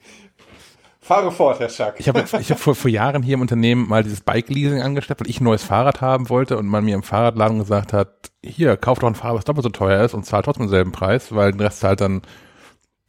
Fahre 1.04 1.30
fort, 1.30 1.60
Herr 1.60 1.68
Schack. 1.68 1.96
ich 1.98 2.08
habe 2.08 2.24
ich 2.40 2.50
hab 2.50 2.58
vor, 2.58 2.74
vor 2.74 2.90
Jahren 2.90 3.22
hier 3.22 3.34
im 3.34 3.42
Unternehmen 3.42 3.86
mal 3.86 4.02
dieses 4.02 4.22
Bike-Leasing 4.22 4.80
angestellt, 4.80 5.20
weil 5.20 5.28
ich 5.28 5.38
ein 5.38 5.44
neues 5.44 5.62
Fahrrad 5.62 6.00
haben 6.00 6.30
wollte 6.30 6.56
und 6.56 6.66
man 6.66 6.82
mir 6.82 6.94
im 6.94 7.02
Fahrradladen 7.02 7.58
gesagt 7.58 7.92
hat, 7.92 8.32
hier, 8.42 8.78
kauf 8.78 9.00
doch 9.00 9.08
ein 9.08 9.14
Fahrrad, 9.14 9.36
was 9.36 9.44
doppelt 9.44 9.64
so 9.64 9.68
teuer 9.68 10.02
ist 10.02 10.14
und 10.14 10.24
zahl 10.24 10.40
trotzdem 10.40 10.64
denselben 10.64 10.92
Preis, 10.92 11.34
weil 11.34 11.52
den 11.52 11.60
Rest 11.60 11.80
zahlt 11.80 12.00
dann, 12.00 12.22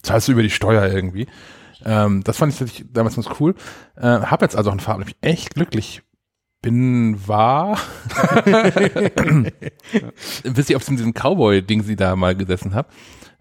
zahlst 0.02 0.28
du 0.28 0.34
über 0.34 0.44
die 0.44 0.50
Steuer 0.50 0.92
irgendwie. 0.92 1.28
Ähm, 1.86 2.22
das 2.26 2.36
fand 2.36 2.60
ich 2.60 2.84
damals 2.92 3.16
ganz 3.16 3.30
cool. 3.40 3.56
Äh, 3.96 4.02
hab 4.02 4.42
jetzt 4.42 4.58
also 4.58 4.72
ein 4.72 4.82
Fahrrad, 4.82 5.00
und 5.00 5.08
ich 5.08 5.18
bin 5.18 5.30
echt 5.30 5.56
glücklich 5.56 6.04
bin, 6.62 7.26
war, 7.28 7.78
bis 10.44 10.70
ich 10.70 10.76
auf 10.76 10.84
diesem 10.84 11.14
Cowboy-Ding 11.14 11.84
sie 11.84 11.96
da 11.96 12.18
mal 12.18 12.36
gesessen 12.36 12.76
habe. 12.76 12.90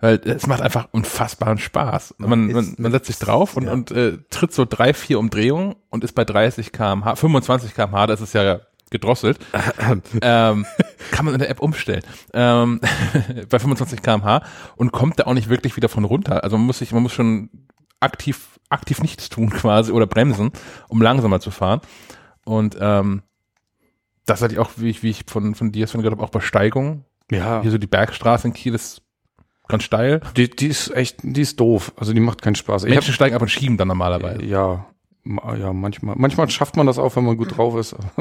Weil 0.05 0.21
es 0.23 0.47
macht 0.47 0.61
einfach 0.61 0.89
unfassbaren 0.91 1.57
Spaß. 1.57 2.17
Man, 2.19 2.53
man, 2.53 2.75
man 2.77 2.93
setzt 2.93 3.07
sich 3.07 3.19
drauf 3.19 3.57
und, 3.57 3.65
ja. 3.65 3.73
und 3.73 3.91
äh, 3.91 4.19
tritt 4.29 4.53
so 4.53 4.67
drei, 4.69 4.93
vier 4.93 5.19
Umdrehungen 5.19 5.77
und 5.89 6.05
ist 6.05 6.15
bei 6.15 6.27
30 6.27 6.73
kmh, 6.73 7.17
25 7.17 7.75
kmh, 7.75 8.07
das 8.07 8.21
ist 8.21 8.35
ja 8.35 8.61
gedrosselt, 8.91 9.39
ähm, 10.21 10.67
kann 11.11 11.25
man 11.25 11.33
in 11.33 11.41
der 11.41 11.49
App 11.49 11.63
umstellen. 11.63 12.03
Ähm, 12.35 12.83
bei 13.49 13.59
25 13.59 14.03
kmh 14.03 14.43
und 14.77 14.93
kommt 14.93 15.21
da 15.21 15.25
auch 15.25 15.33
nicht 15.33 15.49
wirklich 15.49 15.75
wieder 15.79 15.89
von 15.89 16.05
runter. 16.05 16.45
Also 16.45 16.59
man 16.59 16.67
muss 16.67 16.81
sich, 16.81 16.93
man 16.93 17.03
muss 17.03 17.15
schon 17.15 17.49
aktiv, 17.99 18.61
aktiv 18.69 19.01
nichts 19.01 19.31
tun 19.31 19.49
quasi 19.49 19.91
oder 19.91 20.07
bremsen, 20.07 20.53
um 20.89 21.01
langsamer 21.01 21.41
zu 21.41 21.51
fahren. 21.51 21.81
Und 22.45 22.77
ähm, 22.79 23.23
das 24.27 24.43
hatte 24.43 24.53
ich 24.53 24.61
auch, 24.61 24.73
wie 24.77 24.91
ich, 24.91 25.03
wie 25.03 25.09
ich 25.09 25.25
von, 25.27 25.55
von 25.55 25.73
dir 25.73 25.87
schon 25.87 26.03
gehört 26.03 26.19
habe, 26.19 26.23
auch 26.23 26.31
bei 26.31 26.41
Steigung. 26.41 27.07
Ja, 27.31 27.63
Hier 27.63 27.71
so 27.71 27.79
die 27.79 27.87
Bergstraße 27.87 28.49
in 28.49 28.53
Kiel 28.53 28.75
ist 28.75 29.01
ganz 29.69 29.85
steil. 29.85 30.20
die, 30.36 30.51
die 30.51 30.69
ist 30.69 30.91
echt, 30.91 31.19
die 31.23 31.41
ist 31.41 31.61
doof. 31.61 31.93
Also 31.97 32.12
die 32.12 32.20
macht 32.20 32.43
keinen 32.43 32.55
Spaß. 32.55 32.85
Ich 32.85 32.91
Menschen 32.91 33.09
hab, 33.09 33.15
steigen 33.15 33.35
ab 33.35 33.43
und 33.43 33.49
schieben 33.49 33.77
dann 33.77 33.89
normalerweise. 33.89 34.45
ja, 34.45 34.86
ja, 35.27 35.73
manchmal, 35.73 36.16
manchmal 36.19 36.51
schafft 36.51 36.77
man 36.77 36.86
das 36.86 36.99
auch, 36.99 37.16
wenn 37.16 37.24
man 37.24 37.36
gut 37.36 37.57
drauf 37.57 37.77
ist. 37.77 37.97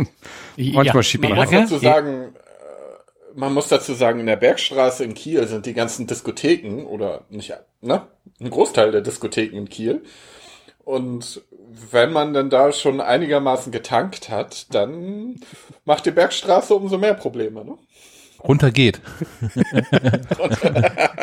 Manchmal 0.56 0.86
Ja, 0.86 1.04
schiebt 1.04 1.24
man 1.28 1.36
Man 1.36 1.40
muss 1.40 1.52
dazu 1.52 1.78
sagen, 1.78 2.34
äh, 2.34 3.36
man 3.36 3.54
muss 3.54 3.68
dazu 3.68 3.94
sagen, 3.94 4.22
in 4.22 4.26
der 4.26 4.38
Bergstraße 4.38 5.04
in 5.04 5.14
Kiel 5.14 5.46
sind 5.48 5.66
die 5.66 5.74
ganzen 5.74 6.08
Diskotheken 6.08 6.86
oder 6.86 7.26
nicht, 7.30 7.54
ne? 7.82 8.04
Ein 8.40 8.50
Großteil 8.50 8.92
der 8.92 9.02
Diskotheken 9.02 9.58
in 9.58 9.68
Kiel. 9.68 10.04
Und 10.86 11.42
wenn 11.92 12.14
man 12.14 12.34
dann 12.34 12.50
da 12.50 12.72
schon 12.72 13.02
einigermaßen 13.02 13.72
getankt 13.72 14.30
hat, 14.30 14.74
dann 14.74 15.42
macht 15.86 16.06
die 16.06 16.12
Bergstraße 16.12 16.74
umso 16.74 16.98
mehr 16.98 17.16
Probleme, 17.16 17.66
ne? 17.66 17.78
Runter 18.44 18.72
geht. 18.72 19.02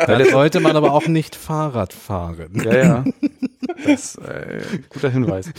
Da 0.07 0.25
sollte 0.25 0.59
man 0.59 0.75
aber 0.75 0.93
auch 0.93 1.07
nicht 1.07 1.35
Fahrrad 1.35 1.93
fahren. 1.93 2.49
Ja, 2.63 2.75
ja. 2.75 3.03
Das 3.85 4.15
äh, 4.15 4.63
guter 4.89 5.09
Hinweis. 5.09 5.51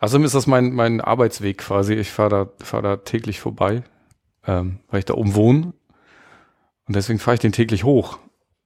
Außerdem 0.00 0.24
ist 0.24 0.34
das 0.34 0.46
mein, 0.46 0.72
mein 0.72 1.00
Arbeitsweg 1.00 1.58
quasi. 1.58 1.94
Ich 1.94 2.10
fahre 2.10 2.30
da, 2.30 2.64
fahr 2.64 2.82
da 2.82 2.96
täglich 2.96 3.40
vorbei, 3.40 3.82
ähm, 4.46 4.78
weil 4.88 5.00
ich 5.00 5.04
da 5.04 5.14
oben 5.14 5.34
wohne. 5.34 5.74
Und 6.88 6.96
deswegen 6.96 7.18
fahre 7.18 7.34
ich 7.34 7.40
den 7.40 7.52
täglich 7.52 7.84
hoch 7.84 8.18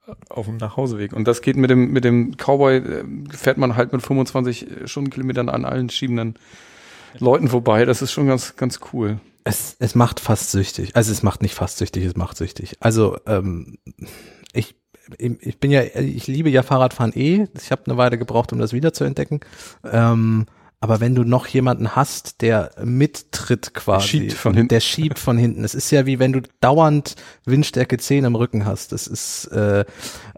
äh, 0.07 0.13
auf 0.31 0.47
dem 0.47 0.57
Nachhauseweg. 0.57 1.13
Und 1.13 1.27
das 1.27 1.43
geht 1.43 1.57
mit 1.57 1.71
dem, 1.71 1.91
mit 1.93 2.05
dem 2.05 2.37
Cowboy, 2.37 2.77
äh, 2.77 3.05
fährt 3.37 3.59
man 3.59 3.77
halt 3.77 3.93
mit 3.93 4.03
25 4.03 4.67
Stundenkilometern 4.85 5.49
an 5.49 5.65
allen 5.65 5.91
schiebenden 5.91 6.39
Leuten 7.19 7.49
vorbei. 7.49 7.85
Das 7.85 8.01
ist 8.03 8.13
schon 8.13 8.29
ganz, 8.29 8.57
ganz 8.57 8.81
cool. 8.93 9.21
Es, 9.47 9.77
es 9.79 9.95
macht 9.95 10.19
fast 10.19 10.51
süchtig. 10.51 10.97
Also 10.97 11.13
es 11.13 11.23
macht 11.23 11.41
nicht 11.41 11.55
fast 11.55 11.79
süchtig, 11.79 12.05
es 12.05 12.17
macht 12.17 12.37
süchtig. 12.37 12.77
Also 12.81 13.17
ähm, 13.27 13.79
ich, 14.53 14.75
ich 15.19 15.61
bin 15.61 15.71
ja, 15.71 15.83
ich 15.83 16.27
liebe 16.27 16.51
ja 16.51 16.65
Fahrradfahren 16.65 17.13
eh. 17.15 17.47
Ich 17.57 17.71
habe 17.71 17.83
eine 17.87 17.97
Weile 17.97 18.19
gebraucht, 18.19 18.53
um 18.53 18.59
das 18.59 18.73
wiederzuentdecken. 18.73 19.39
Ähm, 19.85 20.47
aber 20.81 21.01
wenn 21.01 21.15
du 21.15 21.25
noch 21.25 21.47
jemanden 21.47 21.97
hast, 21.97 22.43
der 22.43 22.71
mittritt 22.85 23.73
quasi, 23.73 24.09
schiebt 24.09 24.33
von 24.35 24.53
hinten. 24.55 24.69
der 24.69 24.81
schiebt 24.81 25.19
von 25.19 25.39
hinten. 25.39 25.65
Es 25.65 25.75
ist 25.75 25.91
ja 25.91 26.05
wie 26.05 26.19
wenn 26.19 26.33
du 26.33 26.43
dauernd 26.61 27.17
Windstärke 27.47 27.97
10 27.97 28.25
im 28.25 28.35
Rücken 28.35 28.67
hast. 28.67 28.93
Das 28.93 29.07
ist 29.07 29.47
äh, 29.47 29.85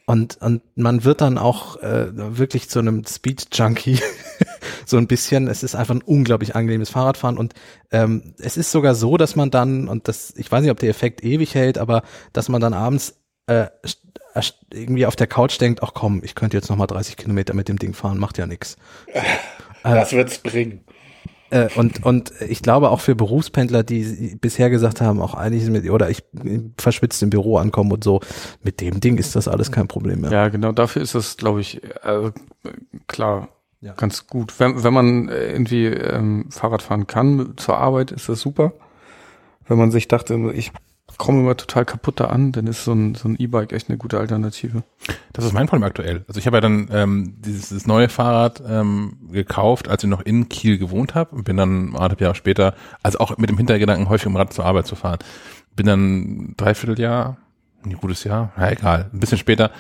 und 0.06 0.39
und 0.40 0.62
man 0.77 1.02
wird 1.02 1.23
dann 1.23 1.39
auch 1.39 1.77
äh, 1.82 2.06
wirklich 2.39 2.70
zu 2.70 2.78
einem 2.78 3.05
Speed 3.05 3.48
Junkie 3.52 3.98
so 4.86 4.97
ein 4.97 5.09
bisschen. 5.09 5.48
Es 5.48 5.65
ist 5.65 5.74
einfach 5.74 5.97
ein 5.97 6.02
unglaublich 6.02 6.55
angenehmes 6.55 6.90
Fahrradfahren 6.90 7.36
und 7.36 7.55
ähm, 7.90 8.35
es 8.39 8.56
ist 8.56 8.70
sogar 8.70 8.94
so, 8.94 9.16
dass 9.16 9.35
man 9.35 9.51
dann 9.51 9.89
und 9.89 10.06
das, 10.06 10.35
ich 10.36 10.51
weiß 10.51 10.62
nicht, 10.62 10.70
ob 10.70 10.78
der 10.78 10.90
Effekt 10.90 11.24
ewig 11.24 11.56
hält, 11.56 11.78
aber 11.78 12.02
dass 12.32 12.48
man 12.48 12.60
dann 12.60 12.74
abends 12.74 13.16
äh, 13.47 13.66
irgendwie 14.73 15.06
auf 15.06 15.16
der 15.16 15.27
Couch 15.27 15.60
denkt, 15.60 15.82
ach 15.82 15.94
komm, 15.94 16.23
ich 16.23 16.36
könnte 16.36 16.56
jetzt 16.56 16.69
noch 16.70 16.77
mal 16.77 16.86
30 16.86 17.16
Kilometer 17.16 17.55
mit 17.55 17.69
dem 17.69 17.78
Ding 17.78 17.93
fahren, 17.93 18.19
macht 18.19 18.39
ja 18.39 18.47
nix. 18.47 18.77
Das 19.94 20.12
wird's 20.12 20.39
bringen. 20.39 20.81
Äh, 21.51 21.69
und, 21.77 22.05
und 22.05 22.32
ich 22.47 22.60
glaube 22.62 22.90
auch 22.90 23.01
für 23.01 23.15
Berufspendler, 23.15 23.82
die 23.82 24.36
bisher 24.40 24.69
gesagt 24.69 25.01
haben, 25.01 25.20
auch 25.23 25.32
eigentlich 25.35 25.69
mit, 25.70 25.89
oder 25.89 26.10
ich 26.10 26.23
verschwitzt 26.77 27.23
im 27.23 27.31
Büro 27.31 27.56
ankommen 27.56 27.90
und 27.93 28.05
so, 28.05 28.20
mit 28.62 28.81
dem 28.82 29.01
Ding 29.01 29.16
ist 29.16 29.35
das 29.35 29.48
alles 29.48 29.73
kein 29.73 29.89
Problem 29.89 30.20
mehr. 30.20 30.31
Ja, 30.31 30.48
genau, 30.48 30.73
dafür 30.73 31.01
ist 31.01 31.15
das, 31.15 31.36
glaube 31.39 31.62
ich, 31.62 31.82
äh, 32.05 32.32
klar, 33.06 33.48
Ja. 33.81 33.94
ganz 33.94 34.27
gut. 34.27 34.60
Wenn, 34.60 34.82
wenn 34.85 34.93
man 34.93 35.28
äh, 35.31 35.52
irgendwie 35.52 35.86
ähm, 35.86 36.47
Fahrrad 36.51 36.82
fahren 36.82 37.06
kann 37.06 37.55
zur 37.56 37.78
Arbeit, 37.78 38.10
ist 38.12 38.28
das 38.28 38.40
super. 38.40 38.73
Wenn 39.66 39.78
man 39.78 39.90
sich 39.90 40.06
dachte, 40.09 40.35
ich 40.55 40.73
komme 41.19 41.40
immer 41.40 41.57
total 41.57 41.85
kaputt 41.85 42.20
da 42.20 42.27
an, 42.27 42.53
dann 42.53 42.66
ist 42.66 42.85
so 42.85 42.93
ein, 42.93 43.15
so 43.15 43.28
ein 43.28 43.36
E-Bike 43.39 43.73
echt 43.73 43.89
eine 43.89 43.99
gute 43.99 44.19
Alternative. 44.19 44.85
Das 45.32 45.45
ist 45.45 45.53
mein 45.53 45.66
Problem 45.66 45.82
aktuell. 45.86 46.24
Also 46.28 46.39
ich 46.39 46.47
habe 46.47 46.57
ja 46.57 46.61
dann 46.61 46.89
ähm, 46.93 47.35
dieses, 47.40 47.69
dieses 47.69 47.86
neue 47.86 48.09
Fahrrad 48.09 48.62
ähm, 48.66 49.19
gekauft, 49.31 49.89
als 49.89 50.05
ich 50.05 50.09
noch 50.09 50.23
in 50.23 50.49
Kiel 50.49 50.78
gewohnt 50.78 51.15
habe 51.15 51.35
und 51.35 51.45
bin 51.45 51.57
dann 51.57 51.89
anderthalb 51.89 52.20
Jahre 52.20 52.35
später, 52.36 52.74
also 53.03 53.19
auch 53.19 53.36
mit 53.36 53.51
dem 53.51 53.59
Hintergedanken, 53.59 54.09
häufig 54.09 54.28
um 54.28 54.36
Rad 54.36 54.53
zur 54.53 54.65
Arbeit 54.65 54.86
zu 54.86 54.95
fahren, 54.95 55.19
bin 55.74 55.86
dann 55.86 56.55
dreiviertel 56.57 56.99
Jahr, 56.99 57.36
ein 57.85 57.93
gutes 57.95 58.24
Jahr, 58.24 58.53
ja 58.57 58.70
egal, 58.70 59.11
ein 59.12 59.20
bisschen 59.20 59.39
später 59.39 59.73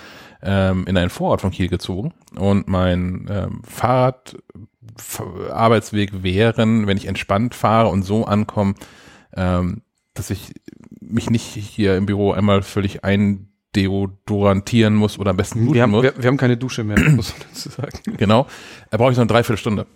ähm, 0.42 0.86
in 0.86 0.96
einen 0.96 1.10
Vorort 1.10 1.40
von 1.40 1.50
Kiel 1.50 1.68
gezogen 1.68 2.12
und 2.36 2.68
mein 2.68 3.26
ähm, 3.30 3.62
Fahrrad 3.64 4.36
Arbeitsweg 5.52 6.22
wären, 6.22 6.86
wenn 6.86 6.96
ich 6.96 7.06
entspannt 7.06 7.54
fahre 7.54 7.88
und 7.88 8.02
so 8.02 8.24
ankomme, 8.24 8.74
ähm, 9.36 9.82
dass 10.14 10.30
ich 10.30 10.52
mich 11.08 11.30
nicht 11.30 11.42
hier 11.44 11.96
im 11.96 12.06
Büro 12.06 12.32
einmal 12.32 12.62
völlig 12.62 13.04
eindeodorantieren 13.04 14.94
muss 14.94 15.18
oder 15.18 15.30
am 15.30 15.36
besten 15.36 15.60
duschen 15.60 15.74
Wir 15.74 15.82
haben, 15.82 15.90
muss. 15.90 16.02
wir, 16.02 16.14
wir 16.16 16.26
haben 16.26 16.36
keine 16.36 16.56
Dusche 16.56 16.84
mehr, 16.84 16.98
muss 17.10 17.32
man 17.32 17.48
dazu 17.48 17.68
sagen. 17.68 17.98
Genau. 18.16 18.46
Da 18.90 18.96
brauche 18.96 19.10
ich 19.10 19.16
so 19.16 19.22
eine 19.22 19.28
Dreiviertelstunde. 19.28 19.86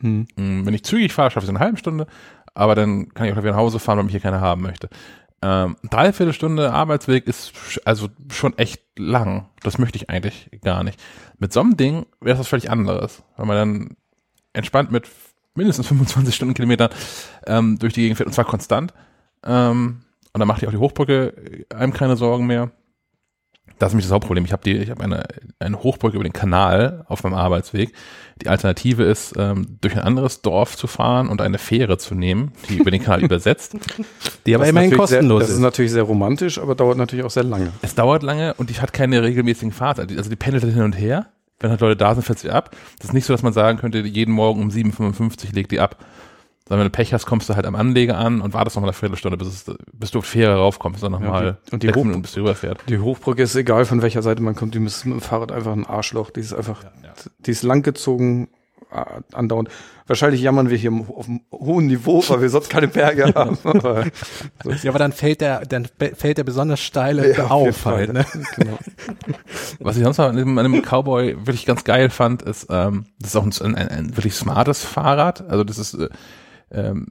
Hm. 0.00 0.26
Mm, 0.36 0.66
Wenn 0.66 0.74
ich 0.74 0.84
zügig 0.84 1.12
fahre, 1.12 1.30
schaffe 1.30 1.44
ich 1.44 1.48
es 1.48 1.50
in 1.50 1.56
einer 1.56 1.64
halben 1.64 1.76
Stunde, 1.76 2.06
aber 2.54 2.74
dann 2.74 3.12
kann 3.14 3.26
ich 3.26 3.32
auch 3.32 3.36
wieder 3.36 3.50
nach 3.50 3.58
Hause 3.58 3.78
fahren, 3.78 3.98
weil 3.98 4.04
mich 4.04 4.12
hier 4.12 4.20
keiner 4.20 4.40
haben 4.40 4.62
möchte. 4.62 4.88
Ähm, 5.40 5.76
Dreiviertelstunde 5.88 6.72
Arbeitsweg 6.72 7.26
ist 7.26 7.52
also 7.84 8.08
schon 8.32 8.58
echt 8.58 8.82
lang. 8.96 9.46
Das 9.62 9.78
möchte 9.78 9.96
ich 9.96 10.10
eigentlich 10.10 10.50
gar 10.62 10.82
nicht. 10.82 11.00
Mit 11.38 11.52
so 11.52 11.60
einem 11.60 11.76
Ding 11.76 12.06
wäre 12.20 12.32
das 12.34 12.40
was 12.40 12.48
völlig 12.48 12.70
anderes, 12.70 13.22
weil 13.36 13.46
man 13.46 13.56
dann 13.56 13.96
entspannt 14.52 14.90
mit 14.90 15.08
mindestens 15.54 15.86
25 15.86 16.34
Stundenkilometern 16.34 16.90
ähm, 17.46 17.78
durch 17.78 17.92
die 17.92 18.00
Gegend 18.02 18.16
fährt 18.16 18.26
und 18.26 18.32
zwar 18.32 18.44
konstant. 18.46 18.92
Ähm, 19.44 20.00
und 20.38 20.40
dann 20.40 20.48
macht 20.48 20.62
ihr 20.62 20.68
auch 20.68 20.72
die 20.72 20.78
Hochbrücke 20.78 21.66
äh, 21.68 21.74
einem 21.74 21.92
keine 21.92 22.16
Sorgen 22.16 22.46
mehr. 22.46 22.70
Das 23.80 23.88
ist 23.88 23.94
nämlich 23.94 24.06
das 24.06 24.12
Hauptproblem. 24.12 24.44
Ich 24.44 24.52
habe 24.52 24.62
die, 24.64 24.76
ich 24.76 24.90
habe 24.90 25.02
eine, 25.02 25.24
eine 25.58 25.82
Hochbrücke 25.82 26.16
über 26.16 26.24
den 26.24 26.32
Kanal 26.32 27.04
auf 27.08 27.24
meinem 27.24 27.34
Arbeitsweg. 27.34 27.92
Die 28.40 28.48
Alternative 28.48 29.02
ist, 29.02 29.34
ähm, 29.36 29.78
durch 29.80 29.94
ein 29.94 30.02
anderes 30.02 30.42
Dorf 30.42 30.76
zu 30.76 30.86
fahren 30.86 31.28
und 31.28 31.40
eine 31.40 31.58
Fähre 31.58 31.98
zu 31.98 32.14
nehmen, 32.14 32.52
die 32.68 32.76
über 32.78 32.92
den 32.92 33.02
Kanal 33.02 33.22
übersetzt. 33.24 33.76
Die 34.46 34.54
aber 34.54 34.66
immerhin 34.68 34.90
natürlich 34.90 35.08
sehr, 35.08 35.18
kostenlos 35.18 35.40
Das 35.40 35.48
ist 35.50 35.56
ist. 35.56 35.62
natürlich 35.62 35.92
sehr 35.92 36.02
romantisch, 36.04 36.58
aber 36.58 36.76
dauert 36.76 36.98
natürlich 36.98 37.24
auch 37.24 37.30
sehr 37.30 37.44
lange. 37.44 37.72
Es 37.82 37.96
dauert 37.96 38.22
lange 38.22 38.54
und 38.54 38.70
die 38.70 38.74
hat 38.74 38.92
keine 38.92 39.22
regelmäßigen 39.24 39.72
Fahrten. 39.72 40.16
Also 40.16 40.30
die 40.30 40.36
pendelt 40.36 40.62
hin 40.64 40.82
und 40.82 40.92
her. 40.94 41.26
Wenn 41.60 41.70
halt 41.70 41.80
Leute 41.80 41.96
da 41.96 42.14
sind, 42.14 42.22
fährt 42.22 42.38
sie 42.38 42.50
ab. 42.50 42.76
Das 42.98 43.08
ist 43.08 43.14
nicht 43.14 43.26
so, 43.26 43.32
dass 43.32 43.42
man 43.42 43.52
sagen 43.52 43.78
könnte, 43.78 43.98
jeden 43.98 44.32
Morgen 44.32 44.62
um 44.62 44.68
7.55 44.68 45.54
legt 45.54 45.72
die 45.72 45.80
ab. 45.80 45.96
Sondern 46.68 46.80
wenn 46.84 46.92
du 46.92 46.96
Pech 46.96 47.12
hast, 47.14 47.24
kommst 47.26 47.48
du 47.48 47.56
halt 47.56 47.64
am 47.66 47.74
Anleger 47.74 48.18
an 48.18 48.40
und 48.42 48.52
wartest 48.54 48.76
nochmal 48.76 48.90
eine 48.90 48.94
Viertelstunde, 48.94 49.38
bis, 49.38 49.48
es, 49.48 49.64
bis 49.92 50.10
du 50.10 50.18
auf 50.18 50.24
die 50.26 50.30
Fähre 50.32 50.56
raufkommst 50.56 51.02
und 51.02 51.12
nochmal 51.12 51.44
Ja, 51.44 51.52
die- 51.52 51.72
und 51.72 51.82
die 51.82 51.86
Minuten, 51.88 52.22
bis 52.22 52.32
du 52.32 52.40
rüberfährt. 52.40 52.80
Die 52.88 52.98
Hochbrücke 52.98 53.42
ist 53.42 53.54
egal, 53.54 53.84
von 53.86 54.02
welcher 54.02 54.22
Seite 54.22 54.42
man 54.42 54.54
kommt, 54.54 54.74
die 54.74 54.84
ist 54.84 55.04
mit 55.06 55.14
dem 55.14 55.20
Fahrrad 55.20 55.50
einfach 55.50 55.72
ein 55.72 55.86
Arschloch. 55.86 56.30
Die 56.30 56.40
ist 56.40 56.52
einfach, 56.52 56.84
die 57.38 57.50
ist 57.50 57.62
langgezogen, 57.62 58.48
andauernd. 59.32 59.68
Wahrscheinlich 60.06 60.40
jammern 60.40 60.70
wir 60.70 60.78
hier 60.78 60.90
auf 61.14 61.28
einem 61.28 61.40
hohen 61.52 61.86
Niveau, 61.88 62.24
weil 62.28 62.40
wir 62.40 62.48
sonst 62.48 62.70
keine 62.70 62.88
Berge 62.88 63.24
haben. 63.34 63.58
Aber 63.64 64.04
so 64.64 64.70
Ja, 64.70 64.90
aber 64.90 64.98
dann 64.98 65.12
fällt 65.12 65.42
der, 65.42 65.60
dann 65.66 65.86
fällt 66.14 66.38
der 66.38 66.44
besonders 66.44 66.80
steile 66.80 67.36
Ja, 67.36 67.48
auf 67.48 67.84
halt, 67.84 68.14
ne? 68.14 68.24
genau. 68.56 68.78
Was 69.80 69.98
ich 69.98 70.04
sonst 70.04 70.16
noch 70.16 70.28
an 70.30 70.36
dem 70.36 70.82
Cowboy 70.82 71.36
wirklich 71.46 71.66
ganz 71.66 71.84
geil 71.84 72.08
fand, 72.08 72.40
ist, 72.42 72.68
ähm, 72.70 73.04
das 73.20 73.30
ist 73.30 73.36
auch 73.36 73.44
ein, 73.44 73.74
ein, 73.74 73.88
ein 73.88 74.16
wirklich 74.16 74.34
smartes 74.34 74.82
Fahrrad. 74.82 75.46
Also 75.50 75.64
das 75.64 75.76
ist 75.76 75.92
äh, 75.94 76.08
ähm, 76.70 77.08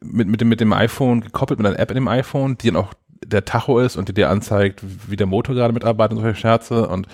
mit, 0.00 0.28
mit, 0.28 0.40
dem, 0.40 0.48
mit 0.48 0.60
dem 0.60 0.72
iPhone 0.72 1.20
gekoppelt, 1.20 1.58
mit 1.58 1.66
einer 1.66 1.78
App 1.78 1.90
in 1.90 1.96
dem 1.96 2.08
iPhone, 2.08 2.58
die 2.58 2.68
dann 2.68 2.76
auch 2.76 2.94
der 3.24 3.44
Tacho 3.44 3.80
ist 3.80 3.96
und 3.96 4.08
die 4.08 4.14
dir 4.14 4.30
anzeigt, 4.30 4.82
wie 5.08 5.16
der 5.16 5.26
Motor 5.26 5.54
gerade 5.54 5.74
mitarbeitet 5.74 6.16
und 6.16 6.22
solche 6.22 6.40
Scherze. 6.40 6.88
Und 6.88 7.06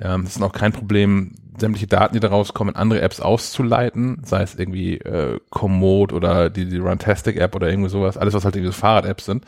ähm, 0.00 0.22
es 0.22 0.36
ist 0.36 0.42
auch 0.42 0.52
kein 0.52 0.72
Problem, 0.72 1.34
sämtliche 1.58 1.86
Daten, 1.86 2.14
die 2.14 2.20
da 2.20 2.28
rauskommen, 2.28 2.74
in 2.74 2.80
andere 2.80 3.00
Apps 3.00 3.20
auszuleiten, 3.20 4.22
sei 4.24 4.42
es 4.42 4.54
irgendwie 4.54 4.98
äh, 4.98 5.40
Komoot 5.50 6.12
oder 6.12 6.50
die, 6.50 6.66
die 6.66 6.78
Runtastic-App 6.78 7.54
oder 7.54 7.68
irgendwie 7.68 7.88
sowas, 7.88 8.16
alles, 8.16 8.34
was 8.34 8.44
halt 8.44 8.54
irgendwie 8.54 8.72
so 8.72 8.78
Fahrrad-Apps 8.78 9.24
sind, 9.24 9.44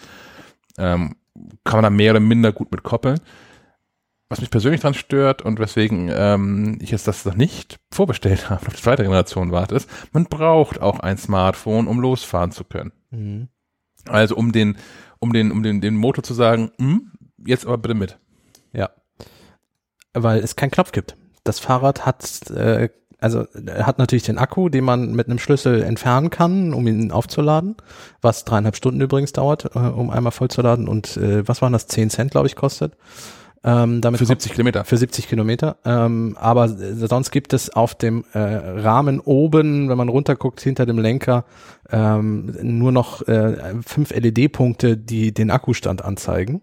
ähm, 0.78 1.14
kann 1.64 1.78
man 1.78 1.84
da 1.84 1.90
mehr 1.90 2.12
oder 2.12 2.20
minder 2.20 2.52
gut 2.52 2.72
mit 2.72 2.82
koppeln. 2.82 3.20
Was 4.30 4.40
mich 4.40 4.50
persönlich 4.50 4.80
dran 4.80 4.94
stört 4.94 5.42
und 5.42 5.58
weswegen 5.58 6.08
ähm, 6.14 6.78
ich 6.80 6.92
jetzt 6.92 7.08
das 7.08 7.24
noch 7.24 7.34
nicht 7.34 7.80
vorbestellt 7.90 8.48
habe, 8.50 8.64
auf 8.64 8.74
die 8.74 8.80
zweite 8.80 9.02
Generation 9.02 9.50
warte, 9.50 9.74
ist, 9.74 9.90
man 10.12 10.24
braucht 10.24 10.80
auch 10.80 11.00
ein 11.00 11.18
Smartphone, 11.18 11.88
um 11.88 12.00
losfahren 12.00 12.52
zu 12.52 12.62
können. 12.62 12.92
Mhm. 13.10 13.48
Also 14.08 14.36
um 14.36 14.52
den, 14.52 14.78
um 15.18 15.32
den, 15.32 15.50
um 15.50 15.64
den, 15.64 15.80
den 15.80 15.96
Motor 15.96 16.22
zu 16.22 16.32
sagen, 16.32 16.70
hm, 16.78 17.10
jetzt 17.44 17.66
aber 17.66 17.76
bitte 17.78 17.94
mit. 17.94 18.18
Ja. 18.72 18.90
Weil 20.14 20.38
es 20.38 20.54
keinen 20.54 20.70
Knopf 20.70 20.92
gibt. 20.92 21.16
Das 21.42 21.58
Fahrrad 21.58 22.06
hat, 22.06 22.50
äh, 22.50 22.88
also 23.18 23.46
er 23.66 23.84
hat 23.84 23.98
natürlich 23.98 24.22
den 24.22 24.38
Akku, 24.38 24.68
den 24.68 24.84
man 24.84 25.12
mit 25.12 25.26
einem 25.26 25.40
Schlüssel 25.40 25.82
entfernen 25.82 26.30
kann, 26.30 26.72
um 26.72 26.86
ihn 26.86 27.10
aufzuladen, 27.10 27.76
was 28.22 28.44
dreieinhalb 28.44 28.76
Stunden 28.76 29.00
übrigens 29.00 29.32
dauert, 29.32 29.74
äh, 29.74 29.78
um 29.78 30.08
einmal 30.10 30.32
vollzuladen 30.32 30.86
und 30.86 31.16
äh, 31.16 31.46
was 31.48 31.62
waren 31.62 31.72
das, 31.72 31.88
10 31.88 32.10
Cent, 32.10 32.30
glaube 32.30 32.46
ich, 32.46 32.54
kostet. 32.54 32.96
Ähm, 33.62 34.00
damit 34.00 34.18
Für 34.18 34.24
kommt- 34.24 34.40
70 34.40 34.52
Kilometer. 34.52 34.84
für 34.84 34.96
70 34.96 35.28
Kilometer. 35.28 35.76
Ähm, 35.84 36.34
aber 36.40 36.68
sonst 36.68 37.30
gibt 37.30 37.52
es 37.52 37.68
auf 37.70 37.94
dem 37.94 38.24
äh, 38.32 38.38
Rahmen 38.38 39.20
oben, 39.20 39.88
wenn 39.90 39.98
man 39.98 40.08
runterguckt, 40.08 40.60
hinter 40.62 40.86
dem 40.86 40.98
Lenker, 40.98 41.44
ähm, 41.90 42.56
nur 42.62 42.90
noch 42.90 43.26
äh, 43.28 43.74
fünf 43.86 44.12
LED-Punkte, 44.14 44.96
die 44.96 45.34
den 45.34 45.50
Akkustand 45.50 46.02
anzeigen. 46.02 46.62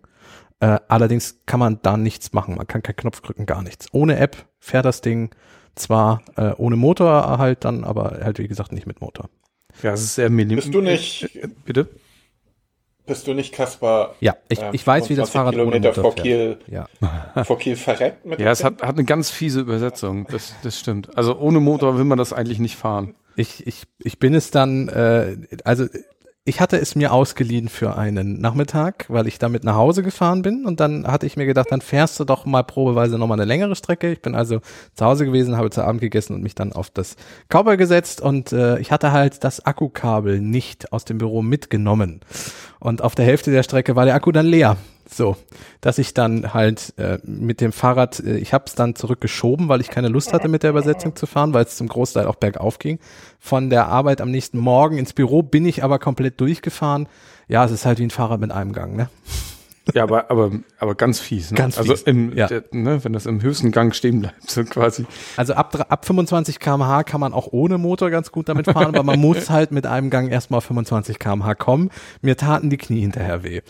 Äh, 0.60 0.80
allerdings 0.88 1.42
kann 1.46 1.60
man 1.60 1.80
da 1.84 1.98
nichts 1.98 2.34
machen. 2.34 2.56
Man 2.56 2.66
kann 2.66 2.82
keinen 2.82 2.96
Knopf 2.96 3.22
drücken, 3.22 3.46
gar 3.46 3.62
nichts. 3.62 3.88
Ohne 3.92 4.18
App 4.18 4.48
fährt 4.60 4.86
das 4.86 5.02
Ding 5.02 5.30
zwar 5.76 6.24
äh, 6.36 6.54
ohne 6.58 6.78
Motor 6.78 7.38
halt 7.38 7.64
dann, 7.64 7.84
aber 7.84 8.18
halt 8.24 8.40
wie 8.40 8.48
gesagt 8.48 8.72
nicht 8.72 8.88
mit 8.88 9.02
Motor. 9.02 9.30
Ja, 9.84 9.94
es 9.94 10.02
ist 10.02 10.16
sehr 10.16 10.32
minim. 10.32 10.56
Bist 10.56 10.74
du 10.74 10.82
nicht, 10.82 11.30
Bitte? 11.64 11.88
Bist 13.08 13.26
du 13.26 13.34
nicht, 13.34 13.54
Kaspar? 13.54 14.16
Ja, 14.20 14.36
ich, 14.50 14.62
ähm, 14.62 14.70
ich 14.74 14.86
weiß, 14.86 15.10
wie 15.10 15.16
das 15.16 15.32
25 15.32 15.34
Fahrrad 15.34 15.54
ohne 15.56 15.64
Kilometer 15.64 15.90
Motor 15.90 16.04
vor. 16.04 16.24
Kiel, 16.24 16.58
Ja. 16.68 16.88
vor 17.44 17.58
Kiel 17.58 17.76
verreckt 17.76 18.26
mit 18.26 18.40
Ja, 18.40 18.52
es 18.52 18.64
hat, 18.64 18.82
hat 18.84 18.96
eine 18.96 19.06
ganz 19.06 19.32
fiese 19.32 19.62
Übersetzung. 19.62 20.28
Das, 20.30 20.54
das 20.62 20.80
stimmt. 20.80 21.18
Also 21.18 21.38
ohne 21.40 21.60
Motor 21.60 21.98
will 21.98 22.04
man 22.04 22.18
das 22.18 22.34
eigentlich 22.34 22.60
nicht 22.60 22.76
fahren. 22.76 23.16
Ich, 23.36 23.66
ich, 23.66 23.84
ich 24.00 24.20
bin 24.20 24.34
es 24.36 24.52
dann, 24.52 24.90
äh, 24.90 25.38
also 25.64 25.86
ich 26.48 26.62
hatte 26.62 26.78
es 26.78 26.96
mir 26.96 27.12
ausgeliehen 27.12 27.68
für 27.68 27.98
einen 27.98 28.40
Nachmittag, 28.40 29.06
weil 29.10 29.28
ich 29.28 29.38
damit 29.38 29.66
nach 29.66 29.76
Hause 29.76 30.02
gefahren 30.02 30.44
bin 30.44 30.66
und 30.66 30.80
dann 30.80 31.06
hatte 31.06 31.26
ich 31.26 31.36
mir 31.36 31.46
gedacht, 31.46 31.68
dann 31.72 31.82
fährst 31.82 32.18
du 32.22 32.24
doch 32.24 32.46
mal 32.46 32.64
probeweise 32.64 33.18
nochmal 33.18 33.38
eine 33.38 33.46
längere 33.46 33.76
Strecke. 33.76 34.14
Ich 34.14 34.22
bin 34.22 34.34
also 34.34 34.62
zu 34.96 35.06
Hause 35.06 35.26
gewesen, 35.26 35.58
habe 35.58 35.70
zu 35.70 35.84
Abend 35.84 36.00
gegessen 36.00 36.34
und 36.34 36.42
mich 36.42 36.56
dann 36.56 36.72
auf 36.72 36.90
das 36.90 37.18
Cowboy 37.50 37.76
gesetzt 37.76 38.22
und 38.22 38.54
äh, 38.54 38.80
ich 38.80 38.94
hatte 38.94 39.12
halt 39.12 39.44
das 39.44 39.66
Akkukabel 39.66 40.40
nicht 40.40 40.94
aus 40.94 41.04
dem 41.04 41.18
Büro 41.18 41.42
mitgenommen. 41.42 42.22
Und 42.80 43.02
auf 43.02 43.14
der 43.14 43.26
Hälfte 43.26 43.52
der 43.52 43.64
Strecke 43.64 43.98
war 43.98 44.06
der 44.06 44.16
Akku 44.16 44.32
dann 44.32 44.46
leer. 44.46 44.78
So, 45.10 45.38
dass 45.80 45.98
ich 45.98 46.14
dann 46.14 46.54
halt 46.54 46.94
äh, 46.98 47.20
mit 47.24 47.62
dem 47.62 47.72
Fahrrad, 47.72 48.20
äh, 48.20 48.38
ich 48.38 48.54
habe 48.54 48.66
es 48.68 48.76
dann 48.76 48.96
zurückgeschoben, 48.96 49.70
weil 49.70 49.82
ich 49.82 49.90
keine 49.90 50.10
Lust 50.10 50.34
hatte 50.34 50.48
mit 50.48 50.64
der 50.64 50.72
Übersetzung 50.72 51.16
zu 51.16 51.26
fahren, 51.26 51.54
weil 51.54 51.66
es 51.66 51.78
zum 51.78 51.88
Großteil 51.88 52.26
auch 52.28 52.36
bergauf 52.36 52.78
ging. 52.80 53.00
Von 53.40 53.70
der 53.70 53.88
Arbeit 53.88 54.20
am 54.20 54.32
nächsten 54.32 54.58
Morgen 54.58 54.98
ins 54.98 55.14
Büro 55.14 55.44
bin 55.44 55.66
ich 55.66 55.84
aber 55.84 56.00
komplett 56.00 56.42
durchgefahren. 56.42 57.08
Ja, 57.48 57.64
es 57.64 57.72
ist 57.72 57.86
halt 57.86 58.00
wie 58.00 58.04
ein 58.04 58.10
Fahrrad 58.10 58.42
mit 58.42 58.52
einem 58.52 58.74
Gang, 58.74 58.96
ne? 58.96 59.10
Ja, 59.94 60.04
aber, 60.04 60.30
aber, 60.30 60.52
aber 60.80 60.96
ganz 60.96 61.20
fies. 61.20 61.52
Ne? 61.52 61.58
Ganz 61.58 61.78
also 61.78 61.94
fies, 61.94 62.04
Im, 62.04 62.36
ja. 62.36 62.48
der, 62.48 62.64
ne, 62.72 63.04
wenn 63.04 63.14
das 63.14 63.26
im 63.26 63.42
höchsten 63.42 63.72
Gang 63.72 63.96
stehen 63.96 64.22
bleibt, 64.22 64.50
so 64.50 64.64
quasi. 64.64 65.06
Also 65.36 65.54
ab, 65.54 65.86
ab 65.90 66.06
25 66.06 66.60
km/h 66.60 67.04
kann 67.04 67.20
man 67.20 67.34
auch 67.34 67.48
ohne 67.52 67.78
Motor 67.78 68.10
ganz 68.10 68.32
gut 68.32 68.50
damit 68.50 68.66
fahren, 68.66 68.88
aber 68.88 69.04
man 69.04 69.20
muss 69.20 69.50
halt 69.50 69.72
mit 69.72 69.86
einem 69.86 70.10
Gang 70.10 70.32
erstmal 70.32 70.60
auf 70.60 70.66
25 70.66 71.20
km/h 71.20 71.56
kommen. 71.56 71.90
Mir 72.22 72.38
taten 72.38 72.70
die 72.70 72.78
Knie 72.78 73.02
hinterher 73.02 73.44
weh. 73.44 73.62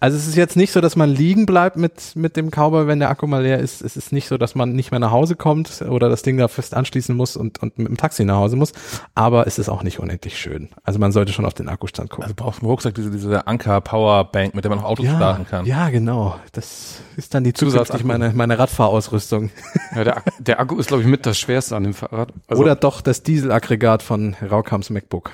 Also 0.00 0.16
es 0.16 0.26
ist 0.26 0.36
jetzt 0.36 0.56
nicht 0.56 0.72
so, 0.72 0.80
dass 0.80 0.96
man 0.96 1.10
liegen 1.10 1.46
bleibt 1.46 1.76
mit, 1.76 2.16
mit 2.16 2.36
dem 2.36 2.50
Cowboy, 2.50 2.86
wenn 2.86 2.98
der 2.98 3.10
Akku 3.10 3.26
mal 3.26 3.42
leer 3.42 3.58
ist. 3.58 3.82
Es 3.82 3.96
ist 3.96 4.12
nicht 4.12 4.28
so, 4.28 4.38
dass 4.38 4.54
man 4.54 4.72
nicht 4.72 4.90
mehr 4.90 5.00
nach 5.00 5.10
Hause 5.10 5.36
kommt 5.36 5.82
oder 5.82 6.08
das 6.08 6.22
Ding 6.22 6.36
da 6.36 6.48
fest 6.48 6.74
anschließen 6.74 7.14
muss 7.16 7.36
und, 7.36 7.62
und 7.62 7.78
mit 7.78 7.88
dem 7.88 7.96
Taxi 7.96 8.24
nach 8.24 8.36
Hause 8.36 8.56
muss. 8.56 8.72
Aber 9.14 9.46
es 9.46 9.58
ist 9.58 9.68
auch 9.68 9.82
nicht 9.82 10.00
unendlich 10.00 10.38
schön. 10.38 10.68
Also 10.84 10.98
man 10.98 11.12
sollte 11.12 11.32
schon 11.32 11.44
auf 11.44 11.54
den 11.54 11.68
Akkustand 11.68 12.10
gucken. 12.10 12.24
Also 12.24 12.34
du 12.34 12.42
brauchst 12.42 12.62
im 12.62 12.68
Rucksack 12.68 12.94
diese, 12.94 13.10
diese 13.10 13.46
Anker 13.46 13.80
Powerbank, 13.80 14.54
mit 14.54 14.64
der 14.64 14.70
man 14.70 14.80
auch 14.80 14.84
Autos 14.84 15.06
starten 15.06 15.46
kann. 15.46 15.65
Ja, 15.66 15.90
genau. 15.90 16.38
Das 16.52 17.00
ist 17.16 17.34
dann 17.34 17.44
die 17.44 17.52
zukünftig 17.52 18.04
meine, 18.04 18.32
meine 18.32 18.58
Radfahrausrüstung. 18.58 19.50
Ja, 19.94 20.04
der, 20.04 20.22
der 20.38 20.60
Akku 20.60 20.78
ist, 20.78 20.86
glaube 20.88 21.02
ich, 21.02 21.08
mit 21.08 21.26
das 21.26 21.38
Schwerste 21.38 21.74
an 21.76 21.82
dem 21.82 21.94
Fahrrad. 21.94 22.32
Also, 22.46 22.62
Oder 22.62 22.76
doch 22.76 23.00
das 23.00 23.22
Dieselaggregat 23.22 24.02
von 24.02 24.34
Raukams 24.34 24.90
MacBook. 24.90 25.32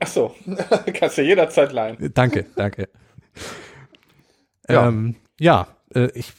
Ach 0.00 0.06
so, 0.06 0.34
kannst 0.94 1.18
du 1.18 1.22
jederzeit 1.22 1.72
leihen. 1.72 2.12
danke, 2.14 2.46
danke. 2.56 2.88
Ja. 4.68 4.88
Ähm, 4.88 5.16
ja, 5.38 5.66
äh, 5.94 6.08
ich, 6.14 6.32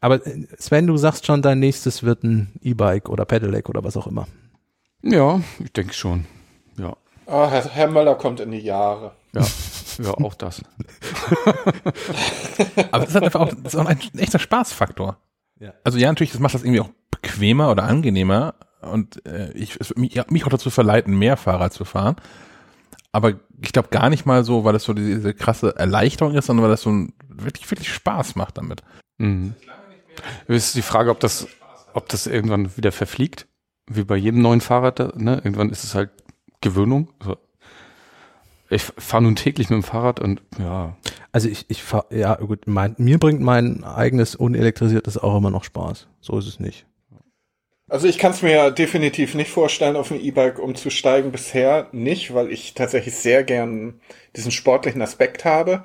aber 0.00 0.24
äh, 0.26 0.46
Sven, 0.58 0.86
du 0.86 0.96
sagst 0.98 1.26
schon, 1.26 1.42
dein 1.42 1.58
nächstes 1.58 2.02
wird 2.02 2.22
ein 2.22 2.52
E-Bike 2.60 3.08
oder 3.08 3.24
Pedelec 3.24 3.68
oder 3.68 3.82
was 3.82 3.96
auch 3.96 4.06
immer. 4.06 4.28
ja, 5.02 5.40
ich 5.64 5.72
denke 5.72 5.94
schon. 5.94 6.26
Ja, 6.76 6.96
Oh, 7.26 7.48
Herr, 7.48 7.64
Herr 7.64 7.86
Möller 7.88 8.16
kommt 8.16 8.40
in 8.40 8.50
die 8.50 8.58
Jahre. 8.58 9.12
ja, 9.34 9.46
ja, 10.00 10.10
auch 10.14 10.34
das. 10.34 10.62
Aber 12.90 13.04
das 13.04 13.08
ist 13.08 13.14
halt 13.14 13.24
einfach 13.24 13.40
auch, 13.40 13.52
ist 13.52 13.76
auch 13.76 13.86
ein 13.86 13.98
echter 14.16 14.38
Spaßfaktor. 14.38 15.18
Ja. 15.58 15.74
Also 15.84 15.98
ja, 15.98 16.08
natürlich, 16.08 16.32
das 16.32 16.40
macht 16.40 16.54
das 16.54 16.62
irgendwie 16.62 16.80
auch 16.80 16.90
bequemer 17.10 17.70
oder 17.70 17.84
angenehmer 17.84 18.54
und 18.80 19.24
äh, 19.26 19.52
ich, 19.52 19.76
es 19.78 19.94
mich, 19.96 20.14
ja, 20.14 20.24
mich 20.30 20.44
auch 20.44 20.50
dazu 20.50 20.70
verleiten, 20.70 21.18
mehr 21.18 21.36
Fahrrad 21.36 21.72
zu 21.72 21.84
fahren. 21.84 22.16
Aber 23.12 23.34
ich 23.60 23.72
glaube 23.72 23.88
gar 23.88 24.08
nicht 24.08 24.24
mal 24.24 24.44
so, 24.44 24.64
weil 24.64 24.72
das 24.72 24.84
so 24.84 24.94
diese, 24.94 25.16
diese 25.16 25.34
krasse 25.34 25.76
Erleichterung 25.76 26.34
ist, 26.34 26.46
sondern 26.46 26.64
weil 26.64 26.70
das 26.70 26.82
so 26.82 26.90
ein, 26.90 27.12
wirklich, 27.28 27.70
wirklich 27.70 27.92
Spaß 27.92 28.36
macht 28.36 28.56
damit. 28.56 28.82
Mhm. 29.18 29.54
Ist 30.46 30.76
die 30.76 30.82
Frage, 30.82 31.10
ob 31.10 31.20
das, 31.20 31.48
ob 31.92 32.08
das 32.08 32.26
irgendwann 32.26 32.76
wieder 32.76 32.92
verfliegt, 32.92 33.48
wie 33.86 34.04
bei 34.04 34.16
jedem 34.16 34.42
neuen 34.42 34.60
Fahrrad. 34.60 35.16
Ne? 35.16 35.36
Irgendwann 35.36 35.70
ist 35.70 35.84
es 35.84 35.94
halt 35.94 36.10
Gewöhnung. 36.60 37.12
Also 37.18 37.36
ich 38.70 38.82
fahre 38.82 39.22
nun 39.22 39.36
täglich 39.36 39.68
mit 39.68 39.76
dem 39.76 39.82
Fahrrad 39.82 40.20
und 40.20 40.40
ja, 40.58 40.96
Also 41.32 41.48
ich, 41.48 41.66
ich 41.68 41.82
fahr, 41.82 42.06
ja 42.10 42.34
gut, 42.36 42.66
mein, 42.66 42.94
mir 42.98 43.18
bringt 43.18 43.40
mein 43.40 43.84
eigenes 43.84 44.34
unelektrisiertes 44.34 45.18
auch 45.18 45.36
immer 45.36 45.50
noch 45.50 45.64
Spaß. 45.64 46.06
So 46.20 46.38
ist 46.38 46.46
es 46.46 46.60
nicht. 46.60 46.86
Also 47.88 48.06
ich 48.06 48.18
kann 48.18 48.30
es 48.30 48.42
mir 48.42 48.70
definitiv 48.70 49.34
nicht 49.34 49.50
vorstellen, 49.50 49.96
auf 49.96 50.12
ein 50.12 50.20
E-Bike 50.20 50.60
umzusteigen. 50.60 51.32
Bisher 51.32 51.88
nicht, 51.90 52.32
weil 52.32 52.52
ich 52.52 52.74
tatsächlich 52.74 53.16
sehr 53.16 53.42
gern 53.42 54.00
diesen 54.36 54.52
sportlichen 54.52 55.02
Aspekt 55.02 55.44
habe. 55.44 55.84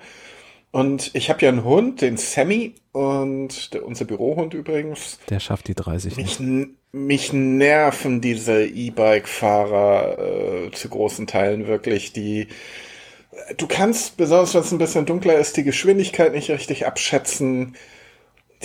Und 0.76 1.12
ich 1.14 1.30
habe 1.30 1.42
ja 1.42 1.48
einen 1.48 1.64
Hund, 1.64 2.02
den 2.02 2.18
Sammy, 2.18 2.74
und 2.92 3.74
der, 3.74 3.86
unser 3.86 4.04
Bürohund 4.04 4.54
übrigens. 4.54 5.20
Der 5.30 5.40
schafft 5.40 5.70
die 5.70 5.74
30 5.74 6.18
nicht. 6.18 6.40
Mich, 6.42 6.50
n- 6.50 6.76
mich 6.92 7.32
nerven 7.32 8.20
diese 8.20 8.66
E-Bike-Fahrer 8.66 10.18
äh, 10.68 10.72
zu 10.72 10.90
großen 10.90 11.28
Teilen 11.28 11.68
wirklich. 11.68 12.12
Die, 12.12 12.48
du 13.56 13.68
kannst, 13.68 14.18
besonders 14.18 14.54
wenn 14.54 14.62
es 14.64 14.72
ein 14.74 14.78
bisschen 14.78 15.06
dunkler 15.06 15.36
ist, 15.36 15.56
die 15.56 15.64
Geschwindigkeit 15.64 16.34
nicht 16.34 16.50
richtig 16.50 16.86
abschätzen. 16.86 17.78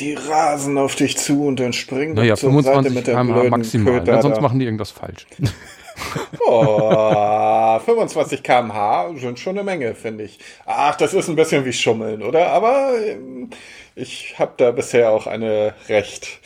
Die 0.01 0.15
rasen 0.15 0.79
auf 0.79 0.97
dich 0.97 1.17
zu 1.17 1.45
und 1.47 1.61
dann 1.61 1.73
springen 1.73 2.15
naja, 2.15 2.35
zur 2.35 2.51
Seite 2.63 2.91
25 2.91 2.95
mit 2.95 3.07
der 3.07 3.23
blöden 3.23 3.51
maximal. 3.51 4.03
Ne? 4.03 4.23
Sonst 4.23 4.37
da. 4.37 4.41
machen 4.41 4.59
die 4.59 4.65
irgendwas 4.65 4.91
falsch. 4.91 5.29
Oh, 6.47 7.79
25 7.79 8.43
km/h 8.43 9.15
sind 9.17 9.39
schon 9.39 9.57
eine 9.57 9.65
Menge, 9.65 9.95
finde 9.95 10.25
ich. 10.25 10.39
Ach, 10.67 10.97
das 10.97 11.15
ist 11.15 11.29
ein 11.29 11.37
bisschen 11.37 11.65
wie 11.65 11.73
Schummeln, 11.73 12.23
oder? 12.23 12.49
Aber 12.51 12.93
ähm, 13.05 13.51
ich 13.95 14.39
habe 14.39 14.53
da 14.57 14.71
bisher 14.71 15.11
auch 15.11 15.27
eine 15.27 15.75
recht 15.89 16.41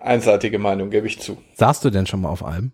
einseitige 0.00 0.58
Meinung, 0.58 0.90
gebe 0.90 1.06
ich 1.06 1.20
zu. 1.20 1.38
Saßt 1.54 1.84
du 1.84 1.90
denn 1.90 2.06
schon 2.06 2.20
mal 2.20 2.30
auf 2.30 2.44
einem? 2.44 2.72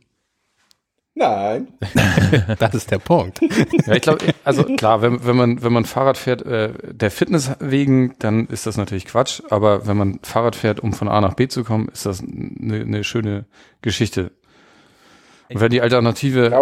Nein. 1.17 1.69
Das 2.59 2.75
ist 2.75 2.91
der 2.91 2.99
Punkt. 2.99 3.41
Ja, 3.87 3.95
ich 3.95 4.03
glaube, 4.03 4.27
also 4.45 4.65
klar, 4.65 5.01
wenn, 5.03 5.25
wenn 5.27 5.37
man 5.37 5.63
wenn 5.63 5.73
man 5.73 5.85
Fahrrad 5.85 6.19
fährt, 6.19 6.43
äh, 6.43 6.73
der 6.93 7.11
Fitness 7.11 7.53
wegen, 7.59 8.15
dann 8.19 8.47
ist 8.47 8.67
das 8.67 8.77
natürlich 8.77 9.07
Quatsch. 9.07 9.43
Aber 9.51 9.87
wenn 9.87 9.97
man 9.97 10.21
Fahrrad 10.23 10.57
fährt, 10.57 10.81
um 10.81 10.93
von 10.93 11.09
A 11.09 11.21
nach 11.21 11.35
B 11.35 11.49
zu 11.49 11.65
kommen, 11.65 11.89
ist 11.89 12.05
das 12.05 12.23
eine, 12.23 12.81
eine 12.81 13.05
schöne 13.05 13.47
Geschichte. 13.81 14.33
Und 15.49 15.61
wenn 15.61 15.71
die 15.71 15.81
Alternative 15.81 16.53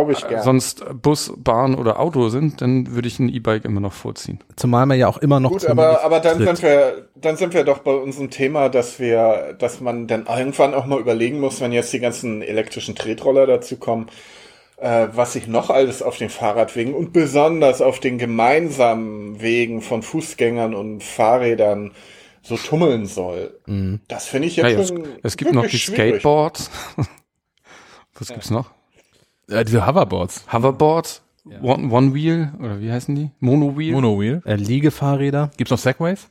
sonst 0.43 0.85
Bus, 1.01 1.33
Bahn 1.37 1.75
oder 1.75 2.01
Auto 2.01 2.29
sind, 2.29 2.61
dann 2.61 2.95
würde 2.95 3.09
ich 3.09 3.19
ein 3.19 3.29
E-Bike 3.29 3.65
immer 3.65 3.81
noch 3.81 3.93
vorziehen. 3.93 4.41
Zumal 4.57 4.87
man 4.87 4.99
ja 4.99 5.09
auch 5.09 5.19
immer 5.19 5.41
noch 5.41 5.53
Gut, 5.53 5.67
aber, 5.67 6.05
aber 6.05 6.21
dann 6.21 6.37
tritt. 6.37 6.47
sind 6.47 6.63
wir, 6.63 7.09
dann 7.15 7.37
sind 7.37 7.55
wir 7.55 7.65
doch 7.65 7.79
bei 7.79 7.93
unserem 7.93 8.31
Thema, 8.31 8.69
dass 8.69 8.99
wir, 8.99 9.55
dass 9.59 9.81
man 9.81 10.07
dann 10.07 10.27
irgendwann 10.27 10.75
auch 10.75 10.87
mal 10.87 11.01
überlegen 11.01 11.41
muss, 11.41 11.61
wenn 11.61 11.73
jetzt 11.73 11.93
die 11.93 12.01
ganzen 12.01 12.43
elektrischen 12.43 12.95
Tretroller 12.95 13.47
dazu 13.47 13.77
kommen, 13.77 14.09
äh, 14.77 15.09
was 15.13 15.33
sich 15.33 15.47
noch 15.47 15.71
alles 15.71 16.03
auf 16.03 16.19
den 16.19 16.29
Fahrradwegen 16.29 16.95
und 16.95 17.13
besonders 17.13 17.81
auf 17.81 18.01
den 18.01 18.19
gemeinsamen 18.19 19.41
Wegen 19.41 19.81
von 19.81 20.03
Fußgängern 20.03 20.75
und 20.75 21.03
Fahrrädern 21.03 21.93
so 22.43 22.57
tummeln 22.59 23.07
soll. 23.07 23.59
Mhm. 23.67 24.01
Das 24.09 24.27
finde 24.27 24.49
ich 24.49 24.57
jetzt 24.57 24.79
es, 24.79 24.89
schon 24.89 25.09
es 25.23 25.37
gibt 25.37 25.53
noch 25.53 25.67
die 25.67 25.79
schwierig. 25.79 26.17
Skateboards. 26.21 26.71
Was 28.19 28.29
gibt's 28.29 28.51
noch? 28.51 28.71
Äh, 29.49 29.65
diese 29.65 29.87
Hoverboards, 29.87 30.45
Hoverboards, 30.53 31.23
One, 31.63 31.93
One 31.93 32.15
Wheel 32.15 32.53
oder 32.59 32.81
wie 32.81 32.91
heißen 32.91 33.15
die? 33.15 33.31
Mono 33.41 33.77
Wheel. 33.77 33.93
Monowheel. 33.93 34.41
Äh, 34.47 34.55
Liegefahrräder. 34.55 35.51
Gibt's 35.57 35.71
noch 35.71 35.79
Segways? 35.79 36.29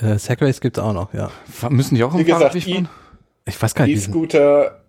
Äh, 0.00 0.18
Segways 0.18 0.60
gibt's 0.60 0.78
auch 0.78 0.92
noch, 0.94 1.12
ja. 1.12 1.30
Müssen 1.68 1.94
die 1.96 2.04
auch 2.04 2.14
Wie 2.14 2.20
im 2.20 2.24
gesagt, 2.26 2.40
Fahrradweg 2.40 2.66
I- 2.66 2.72
fahren? 2.74 2.88
Ich 3.44 3.62
weiß 3.62 3.74
gar 3.74 3.86
nicht, 3.86 3.94
wie 3.96 3.98
E-Scooter, 4.10 4.82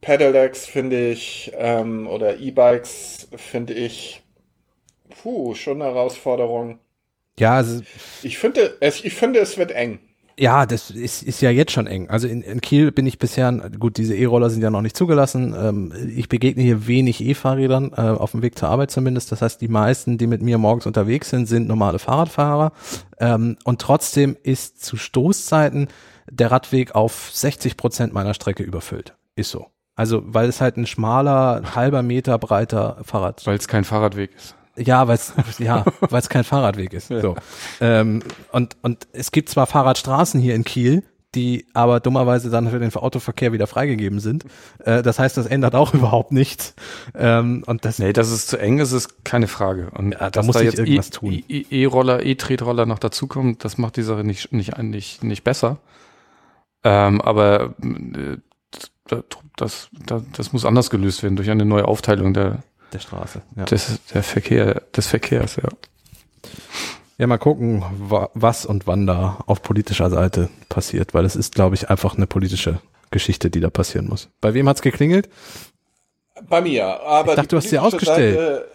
Pedelecs 0.00 0.66
finde 0.66 1.10
ich, 1.10 1.52
ähm, 1.56 2.06
oder 2.06 2.38
E-Bikes 2.38 3.28
finde 3.36 3.74
ich, 3.74 4.22
puh, 5.22 5.54
schon 5.54 5.82
eine 5.82 5.90
Herausforderung. 5.92 6.78
ja, 7.38 7.54
also, 7.56 7.82
Ich 8.22 8.38
finde, 8.38 8.76
es, 8.80 9.04
ich 9.04 9.14
finde, 9.14 9.40
es 9.40 9.58
wird 9.58 9.72
eng. 9.72 9.98
Ja, 10.38 10.66
das 10.66 10.90
ist, 10.90 11.22
ist 11.22 11.40
ja 11.40 11.50
jetzt 11.50 11.72
schon 11.72 11.86
eng. 11.86 12.10
Also 12.10 12.28
in, 12.28 12.42
in 12.42 12.60
Kiel 12.60 12.92
bin 12.92 13.06
ich 13.06 13.18
bisher, 13.18 13.50
gut, 13.78 13.96
diese 13.96 14.14
E-Roller 14.14 14.50
sind 14.50 14.62
ja 14.62 14.70
noch 14.70 14.82
nicht 14.82 14.96
zugelassen. 14.96 15.54
Ähm, 15.58 15.92
ich 16.14 16.28
begegne 16.28 16.62
hier 16.62 16.86
wenig 16.86 17.22
E-Fahrrädern, 17.22 17.92
äh, 17.96 18.02
auf 18.02 18.32
dem 18.32 18.42
Weg 18.42 18.58
zur 18.58 18.68
Arbeit 18.68 18.90
zumindest. 18.90 19.32
Das 19.32 19.40
heißt, 19.40 19.60
die 19.62 19.68
meisten, 19.68 20.18
die 20.18 20.26
mit 20.26 20.42
mir 20.42 20.58
morgens 20.58 20.84
unterwegs 20.84 21.30
sind, 21.30 21.46
sind 21.46 21.68
normale 21.68 21.98
Fahrradfahrer. 21.98 22.72
Ähm, 23.18 23.56
und 23.64 23.80
trotzdem 23.80 24.36
ist 24.42 24.84
zu 24.84 24.98
Stoßzeiten 24.98 25.88
der 26.30 26.50
Radweg 26.50 26.94
auf 26.94 27.30
60 27.32 27.78
Prozent 27.78 28.12
meiner 28.12 28.34
Strecke 28.34 28.62
überfüllt. 28.62 29.14
Ist 29.36 29.50
so. 29.50 29.66
Also, 29.94 30.22
weil 30.26 30.50
es 30.50 30.60
halt 30.60 30.76
ein 30.76 30.86
schmaler, 30.86 31.62
halber 31.74 32.02
Meter 32.02 32.38
breiter 32.38 32.98
Fahrrad 33.02 33.46
Weil 33.46 33.56
es 33.56 33.68
kein 33.68 33.84
Fahrradweg 33.84 34.32
ist. 34.36 34.54
Ja, 34.76 35.08
weil 35.08 35.16
es 35.16 35.32
ja, 35.58 35.84
weil 36.00 36.20
es 36.20 36.28
kein 36.28 36.44
Fahrradweg 36.44 36.92
ist. 36.92 37.08
So. 37.08 37.36
Ähm, 37.80 38.22
und 38.52 38.76
und 38.82 39.06
es 39.12 39.32
gibt 39.32 39.48
zwar 39.48 39.66
Fahrradstraßen 39.66 40.40
hier 40.40 40.54
in 40.54 40.64
Kiel, 40.64 41.02
die 41.34 41.66
aber 41.74 42.00
dummerweise 42.00 42.48
dann 42.50 42.70
für 42.70 42.78
den 42.78 42.94
Autoverkehr 42.94 43.52
wieder 43.52 43.66
freigegeben 43.66 44.20
sind. 44.20 44.44
Äh, 44.84 45.02
das 45.02 45.18
heißt, 45.18 45.36
das 45.36 45.46
ändert 45.46 45.74
auch 45.74 45.92
überhaupt 45.94 46.32
nichts. 46.32 46.74
Ähm, 47.14 47.62
und 47.66 47.84
das 47.84 47.98
Nee, 47.98 48.12
dass 48.12 48.30
es 48.30 48.46
zu 48.46 48.58
eng 48.58 48.78
ist, 48.78 48.92
ist 48.92 49.24
keine 49.24 49.46
Frage. 49.48 49.90
Und 49.90 50.12
Ja, 50.12 50.30
da 50.30 50.42
muss 50.42 50.54
da 50.56 50.62
jetzt 50.62 50.78
irgendwas 50.78 51.08
E- 51.08 51.10
tun. 51.10 51.42
E- 51.48 51.66
E-Roller, 51.70 52.24
E-Tretroller 52.24 52.86
noch 52.86 52.98
dazukommen, 52.98 53.58
das 53.58 53.76
macht 53.76 53.96
die 53.96 54.02
Sache 54.02 54.24
nicht, 54.24 54.52
nicht, 54.52 54.78
nicht, 54.78 55.24
nicht 55.24 55.44
besser. 55.44 55.78
Ähm, 56.84 57.20
aber 57.20 57.74
äh, 57.82 58.36
das, 59.06 59.30
das, 59.56 59.88
das 60.32 60.52
muss 60.52 60.64
anders 60.64 60.90
gelöst 60.90 61.22
werden 61.22 61.36
durch 61.36 61.50
eine 61.50 61.64
neue 61.64 61.86
Aufteilung 61.86 62.32
der, 62.34 62.62
der 62.96 63.00
Straße. 63.02 63.42
Ja. 63.56 63.64
des, 63.64 64.00
der 64.12 64.22
Verkehr, 64.22 64.82
des 64.96 65.06
Verkehrs, 65.06 65.56
ja. 65.56 65.68
ja, 67.18 67.26
mal 67.26 67.38
gucken, 67.38 67.84
wa 67.98 68.30
was 68.34 68.66
und 68.66 68.86
wann 68.86 69.06
da 69.06 69.38
auf 69.46 69.62
politischer 69.62 70.10
Seite 70.10 70.48
passiert, 70.68 71.14
weil 71.14 71.24
es 71.24 71.36
ist, 71.36 71.54
glaube 71.54 71.74
ich, 71.74 71.88
einfach 71.90 72.16
eine 72.16 72.26
politische 72.26 72.80
Geschichte, 73.10 73.50
die 73.50 73.60
da 73.60 73.70
passieren 73.70 74.08
muss. 74.08 74.28
Bei 74.40 74.54
wem 74.54 74.68
hat's 74.68 74.82
geklingelt? 74.82 75.28
Bei 76.48 76.60
mir. 76.60 77.00
Aber 77.02 77.30
Ich 77.32 77.36
dachte, 77.36 77.48
die 77.48 77.48
du 77.48 77.56
hast 77.56 77.70
sie 77.70 77.76
politische 77.76 77.96
ausgestellt. 77.96 78.38
Seite, 78.38 78.66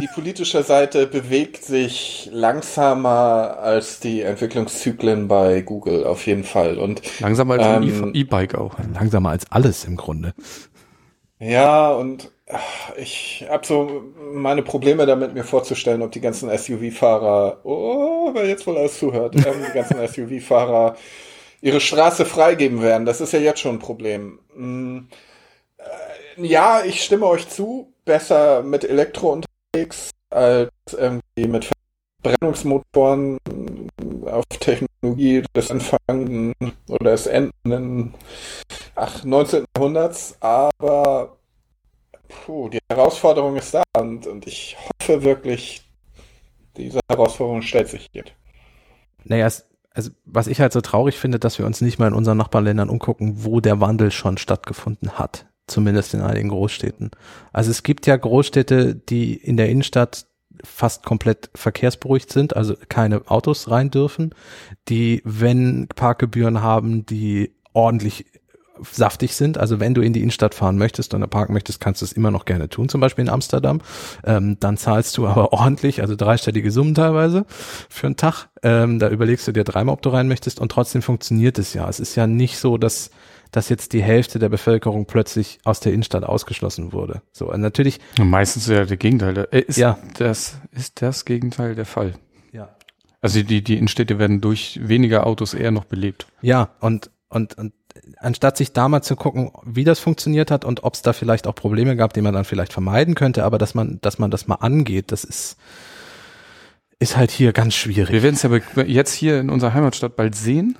die 0.00 0.08
politische 0.08 0.62
Seite 0.64 1.06
bewegt 1.06 1.64
sich 1.64 2.28
langsamer 2.32 3.58
als 3.60 4.00
die 4.00 4.22
Entwicklungszyklen 4.22 5.28
bei 5.28 5.60
Google 5.62 6.04
auf 6.04 6.26
jeden 6.26 6.44
Fall. 6.44 6.78
Und 6.78 7.00
Langsam 7.20 7.50
als 7.52 7.62
ein 7.62 7.82
Ähm, 7.84 8.10
E- 8.14 8.20
E-Bike 8.20 8.56
auch. 8.56 8.76
Langsamer 8.92 9.30
als 9.30 9.50
alles 9.52 9.84
im 9.84 9.96
Grunde. 9.96 10.34
Ja, 11.38 11.90
und 11.92 12.30
ich 12.96 13.46
habe 13.48 13.66
so 13.66 14.12
meine 14.32 14.62
Probleme 14.62 15.06
damit, 15.06 15.32
mir 15.34 15.44
vorzustellen, 15.44 16.02
ob 16.02 16.12
die 16.12 16.20
ganzen 16.20 16.50
SUV-Fahrer, 16.50 17.60
oh, 17.64 18.30
wer 18.34 18.46
jetzt 18.46 18.66
wohl 18.66 18.76
alles 18.76 18.98
zuhört, 18.98 19.34
ähm, 19.36 19.64
die 19.66 19.72
ganzen 19.72 19.96
SUV-Fahrer 20.06 20.96
ihre 21.62 21.80
Straße 21.80 22.26
freigeben 22.26 22.82
werden. 22.82 23.06
Das 23.06 23.22
ist 23.22 23.32
ja 23.32 23.38
jetzt 23.38 23.60
schon 23.60 23.76
ein 23.76 23.78
Problem. 23.78 24.40
Hm, 24.54 25.08
äh, 25.78 26.46
ja, 26.46 26.84
ich 26.84 27.02
stimme 27.02 27.26
euch 27.26 27.48
zu, 27.48 27.94
besser 28.04 28.62
mit 28.62 28.84
Elektro 28.84 29.32
unterwegs 29.32 30.10
als 30.28 30.70
irgendwie 30.92 31.48
mit 31.48 31.70
Verbrennungsmotoren 32.22 33.38
auf 34.26 34.44
Technologie 34.48 35.42
des 35.54 35.70
Anfang 35.70 36.52
oder 36.88 37.12
des 37.12 37.26
Enden 37.26 38.14
ach, 38.94 39.24
19. 39.24 39.64
Jahrhunderts, 39.76 40.36
aber 40.40 41.36
puh, 42.44 42.68
die 42.68 42.80
Herausforderung 42.88 43.56
ist 43.56 43.74
da 43.74 43.82
und, 43.98 44.26
und 44.26 44.46
ich 44.46 44.76
hoffe 44.78 45.22
wirklich, 45.22 45.82
diese 46.76 47.00
Herausforderung 47.08 47.62
stellt 47.62 47.88
sich 47.88 48.08
jetzt. 48.12 48.32
naja, 49.24 49.46
es, 49.46 49.66
also 49.92 50.10
was 50.24 50.48
ich 50.48 50.60
halt 50.60 50.72
so 50.72 50.80
traurig 50.80 51.16
finde, 51.16 51.38
dass 51.38 51.58
wir 51.58 51.66
uns 51.66 51.80
nicht 51.80 51.98
mal 51.98 52.08
in 52.08 52.14
unseren 52.14 52.36
Nachbarländern 52.38 52.90
umgucken, 52.90 53.44
wo 53.44 53.60
der 53.60 53.80
Wandel 53.80 54.10
schon 54.10 54.38
stattgefunden 54.38 55.18
hat. 55.18 55.46
Zumindest 55.66 56.12
in 56.12 56.20
einigen 56.20 56.50
Großstädten. 56.50 57.10
Also 57.52 57.70
es 57.70 57.82
gibt 57.82 58.06
ja 58.06 58.16
Großstädte, 58.16 58.94
die 58.94 59.34
in 59.34 59.56
der 59.56 59.70
Innenstadt 59.70 60.26
fast 60.62 61.04
komplett 61.04 61.50
verkehrsberuhigt 61.54 62.30
sind, 62.30 62.54
also 62.54 62.74
keine 62.88 63.22
Autos 63.30 63.70
rein 63.70 63.90
dürfen, 63.90 64.34
die, 64.88 65.22
wenn 65.24 65.88
Parkgebühren 65.88 66.60
haben, 66.60 67.06
die 67.06 67.54
ordentlich 67.72 68.26
saftig 68.82 69.34
sind. 69.34 69.58
Also 69.58 69.80
wenn 69.80 69.94
du 69.94 70.00
in 70.00 70.12
die 70.12 70.20
Innenstadt 70.20 70.54
fahren 70.54 70.76
möchtest 70.76 71.14
und 71.14 71.28
parken 71.30 71.52
möchtest, 71.52 71.80
kannst 71.80 72.02
du 72.02 72.04
es 72.04 72.12
immer 72.12 72.30
noch 72.30 72.44
gerne 72.44 72.68
tun, 72.68 72.88
zum 72.88 73.00
Beispiel 73.00 73.22
in 73.22 73.28
Amsterdam. 73.30 73.80
Ähm, 74.24 74.56
dann 74.60 74.76
zahlst 74.76 75.16
du 75.16 75.26
aber 75.26 75.52
ordentlich, 75.52 76.00
also 76.00 76.16
dreistellige 76.16 76.70
Summen 76.70 76.94
teilweise 76.94 77.46
für 77.88 78.06
einen 78.06 78.16
Tag. 78.16 78.48
Ähm, 78.62 78.98
da 78.98 79.08
überlegst 79.08 79.46
du 79.46 79.52
dir 79.52 79.64
dreimal, 79.64 79.94
ob 79.94 80.02
du 80.02 80.10
rein 80.10 80.28
möchtest 80.28 80.60
und 80.60 80.70
trotzdem 80.70 81.02
funktioniert 81.02 81.58
es 81.58 81.74
ja. 81.74 81.88
Es 81.88 82.00
ist 82.00 82.14
ja 82.16 82.26
nicht 82.26 82.58
so, 82.58 82.78
dass 82.78 83.10
dass 83.54 83.68
jetzt 83.68 83.92
die 83.92 84.02
Hälfte 84.02 84.40
der 84.40 84.48
Bevölkerung 84.48 85.06
plötzlich 85.06 85.60
aus 85.62 85.78
der 85.78 85.92
Innenstadt 85.92 86.24
ausgeschlossen 86.24 86.92
wurde. 86.92 87.22
So, 87.30 87.52
natürlich. 87.52 88.00
Und 88.18 88.28
meistens 88.28 88.66
ja 88.66 88.84
der 88.84 88.96
Gegenteil. 88.96 89.46
Äh, 89.52 89.60
ist 89.60 89.76
Ja. 89.76 89.96
Das 90.18 90.58
ist 90.72 91.00
das 91.02 91.24
Gegenteil 91.24 91.76
der 91.76 91.84
Fall. 91.84 92.14
Ja. 92.50 92.74
Also 93.20 93.42
die, 93.42 93.62
die 93.62 93.76
Innenstädte 93.78 94.18
werden 94.18 94.40
durch 94.40 94.80
weniger 94.82 95.24
Autos 95.24 95.54
eher 95.54 95.70
noch 95.70 95.84
belebt. 95.84 96.26
Ja, 96.42 96.70
und, 96.80 97.10
und, 97.28 97.56
und 97.56 97.72
anstatt 98.24 98.56
sich 98.56 98.72
da 98.72 98.88
mal 98.88 99.02
zu 99.02 99.16
gucken, 99.16 99.50
wie 99.64 99.84
das 99.84 99.98
funktioniert 99.98 100.50
hat 100.50 100.64
und 100.64 100.84
ob 100.84 100.94
es 100.94 101.02
da 101.02 101.12
vielleicht 101.12 101.46
auch 101.46 101.54
Probleme 101.54 101.96
gab, 101.96 102.12
die 102.12 102.20
man 102.20 102.34
dann 102.34 102.44
vielleicht 102.44 102.72
vermeiden 102.72 103.14
könnte, 103.14 103.44
aber 103.44 103.58
dass 103.58 103.74
man, 103.74 103.98
dass 104.00 104.18
man 104.18 104.30
das 104.30 104.46
mal 104.48 104.56
angeht, 104.56 105.12
das 105.12 105.24
ist, 105.24 105.56
ist 106.98 107.16
halt 107.16 107.30
hier 107.30 107.52
ganz 107.52 107.74
schwierig. 107.74 108.12
Wir 108.12 108.22
werden 108.22 108.34
es 108.34 108.42
ja 108.42 108.84
jetzt 108.84 109.12
hier 109.12 109.40
in 109.40 109.50
unserer 109.50 109.74
Heimatstadt 109.74 110.16
bald 110.16 110.34
sehen. 110.34 110.76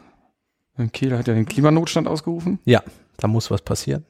Kiel 0.92 1.16
hat 1.16 1.28
ja 1.28 1.34
den 1.34 1.46
Klimanotstand 1.46 2.08
ausgerufen. 2.08 2.58
Ja, 2.64 2.82
da 3.16 3.28
muss 3.28 3.50
was 3.50 3.62
passieren. 3.62 4.04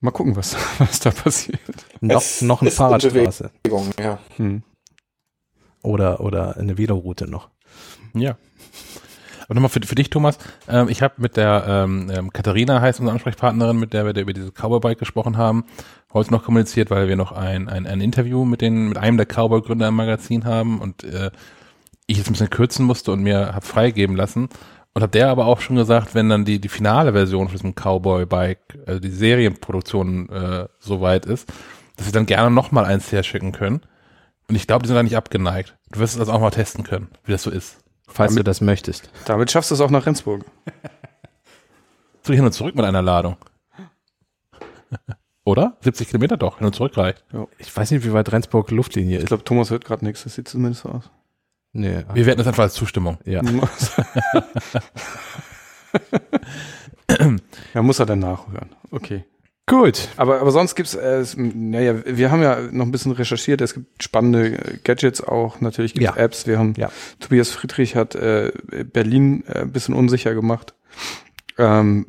Mal 0.00 0.10
gucken, 0.10 0.34
was, 0.34 0.56
was 0.78 0.98
da 1.00 1.10
passiert. 1.10 1.60
Noch, 2.00 2.20
Es 2.20 2.42
noch 2.42 2.60
eine 2.60 2.70
ist 2.70 2.76
Fahrradstraße 2.76 3.50
Bewegung, 3.62 3.90
ja. 4.00 4.18
Hm. 4.36 4.62
oder, 5.82 6.20
oder 6.20 6.56
eine 6.56 6.76
Veloroute 6.76 7.28
noch. 7.28 7.50
Ja. 8.14 8.36
Aber 9.52 9.60
nochmal 9.60 9.68
für, 9.68 9.86
für 9.86 9.94
dich, 9.94 10.08
Thomas. 10.08 10.38
Ähm, 10.66 10.88
ich 10.88 11.02
habe 11.02 11.12
mit 11.18 11.36
der 11.36 11.64
ähm, 11.68 12.10
ähm, 12.10 12.32
Katharina, 12.32 12.80
heißt 12.80 13.00
unsere 13.00 13.12
Ansprechpartnerin, 13.12 13.78
mit 13.78 13.92
der 13.92 14.06
wir 14.06 14.16
über 14.16 14.32
dieses 14.32 14.54
Cowboy-Bike 14.54 14.98
gesprochen 14.98 15.36
haben, 15.36 15.64
heute 16.14 16.30
noch 16.30 16.42
kommuniziert, 16.42 16.88
weil 16.90 17.06
wir 17.06 17.16
noch 17.16 17.32
ein, 17.32 17.68
ein, 17.68 17.86
ein 17.86 18.00
Interview 18.00 18.46
mit, 18.46 18.62
den, 18.62 18.88
mit 18.88 18.96
einem 18.96 19.18
der 19.18 19.26
Cowboy-Gründer 19.26 19.88
im 19.88 19.94
Magazin 19.94 20.46
haben 20.46 20.80
und 20.80 21.04
äh, 21.04 21.30
ich 22.06 22.16
jetzt 22.16 22.30
ein 22.30 22.32
bisschen 22.32 22.48
kürzen 22.48 22.86
musste 22.86 23.12
und 23.12 23.22
mir 23.22 23.54
habe 23.54 23.66
freigeben 23.66 24.16
lassen. 24.16 24.48
Und 24.94 25.02
hat 25.02 25.12
der 25.12 25.28
aber 25.28 25.44
auch 25.44 25.60
schon 25.60 25.76
gesagt, 25.76 26.14
wenn 26.14 26.30
dann 26.30 26.46
die, 26.46 26.58
die 26.58 26.70
finale 26.70 27.12
Version 27.12 27.48
von 27.48 27.54
diesem 27.54 27.74
Cowboy-Bike, 27.74 28.78
also 28.86 29.00
die 29.00 29.10
Serienproduktion 29.10 30.30
äh, 30.30 30.68
soweit 30.78 31.26
ist, 31.26 31.52
dass 31.98 32.06
wir 32.06 32.12
dann 32.14 32.24
gerne 32.24 32.50
nochmal 32.50 32.86
eins 32.86 33.12
herschicken 33.12 33.52
können. 33.52 33.82
Und 34.48 34.54
ich 34.54 34.66
glaube, 34.66 34.84
die 34.84 34.88
sind 34.88 34.96
da 34.96 35.02
nicht 35.02 35.18
abgeneigt. 35.18 35.76
Du 35.90 36.00
wirst 36.00 36.18
also 36.18 36.32
auch 36.32 36.40
mal 36.40 36.50
testen 36.50 36.84
können, 36.84 37.08
wie 37.26 37.32
das 37.32 37.42
so 37.42 37.50
ist. 37.50 37.81
Falls 38.12 38.32
Damit- 38.32 38.40
du 38.40 38.44
das 38.44 38.60
möchtest. 38.60 39.10
Damit 39.24 39.50
schaffst 39.50 39.70
du 39.70 39.74
es 39.74 39.80
auch 39.80 39.90
nach 39.90 40.06
Rendsburg. 40.06 40.44
So 42.22 42.32
hin 42.32 42.44
und 42.44 42.52
zurück 42.52 42.74
mit 42.76 42.84
einer 42.84 43.02
Ladung. 43.02 43.36
Oder? 45.44 45.76
70 45.80 46.06
Kilometer 46.08 46.36
doch, 46.36 46.58
hin 46.58 46.66
und 46.66 46.74
zurück 46.74 46.96
reicht. 46.96 47.24
Ich 47.58 47.74
weiß 47.76 47.90
nicht, 47.90 48.04
wie 48.04 48.12
weit 48.12 48.30
Rendsburg 48.30 48.70
Luftlinie 48.70 49.16
Ich 49.16 49.22
ist. 49.24 49.28
glaube, 49.28 49.42
Thomas 49.44 49.70
hört 49.70 49.84
gerade 49.84 50.04
nichts. 50.04 50.22
Das 50.24 50.34
sieht 50.36 50.46
zumindest 50.48 50.82
so 50.82 50.90
aus. 50.90 51.10
Nee. 51.72 52.04
Wir 52.14 52.26
werten 52.26 52.38
das 52.38 52.46
einfach 52.46 52.62
als 52.64 52.74
Zustimmung. 52.74 53.18
Ja. 53.24 53.40
ja, 57.74 57.82
muss 57.82 57.98
er 57.98 58.06
dann 58.06 58.18
nachhören. 58.20 58.70
Okay. 58.90 59.24
Gut. 59.66 60.08
Aber, 60.16 60.40
aber 60.40 60.50
sonst 60.50 60.74
gibt's, 60.74 60.94
äh, 60.94 61.20
es- 61.20 61.36
naja, 61.36 61.94
wir 62.04 62.30
haben 62.30 62.42
ja 62.42 62.60
noch 62.72 62.84
ein 62.84 62.90
bisschen 62.90 63.12
recherchiert. 63.12 63.60
Es 63.60 63.74
gibt 63.74 64.02
spannende 64.02 64.56
äh, 64.58 64.78
Gadgets 64.82 65.22
auch. 65.22 65.60
Natürlich 65.60 65.94
gibt's 65.94 66.04
Ja. 66.16 66.16
Apps. 66.16 66.46
Wir 66.46 66.58
haben, 66.58 66.74
Ja. 66.76 66.90
Tobias 67.20 67.50
Friedrich 67.50 67.94
hat 67.96 68.14
äh, 68.14 68.50
Berlin 68.92 69.44
äh, 69.46 69.60
ein 69.60 69.72
bisschen 69.72 69.94
unsicher 69.94 70.34
gemacht. 70.34 70.74
Ähm, 71.58 72.06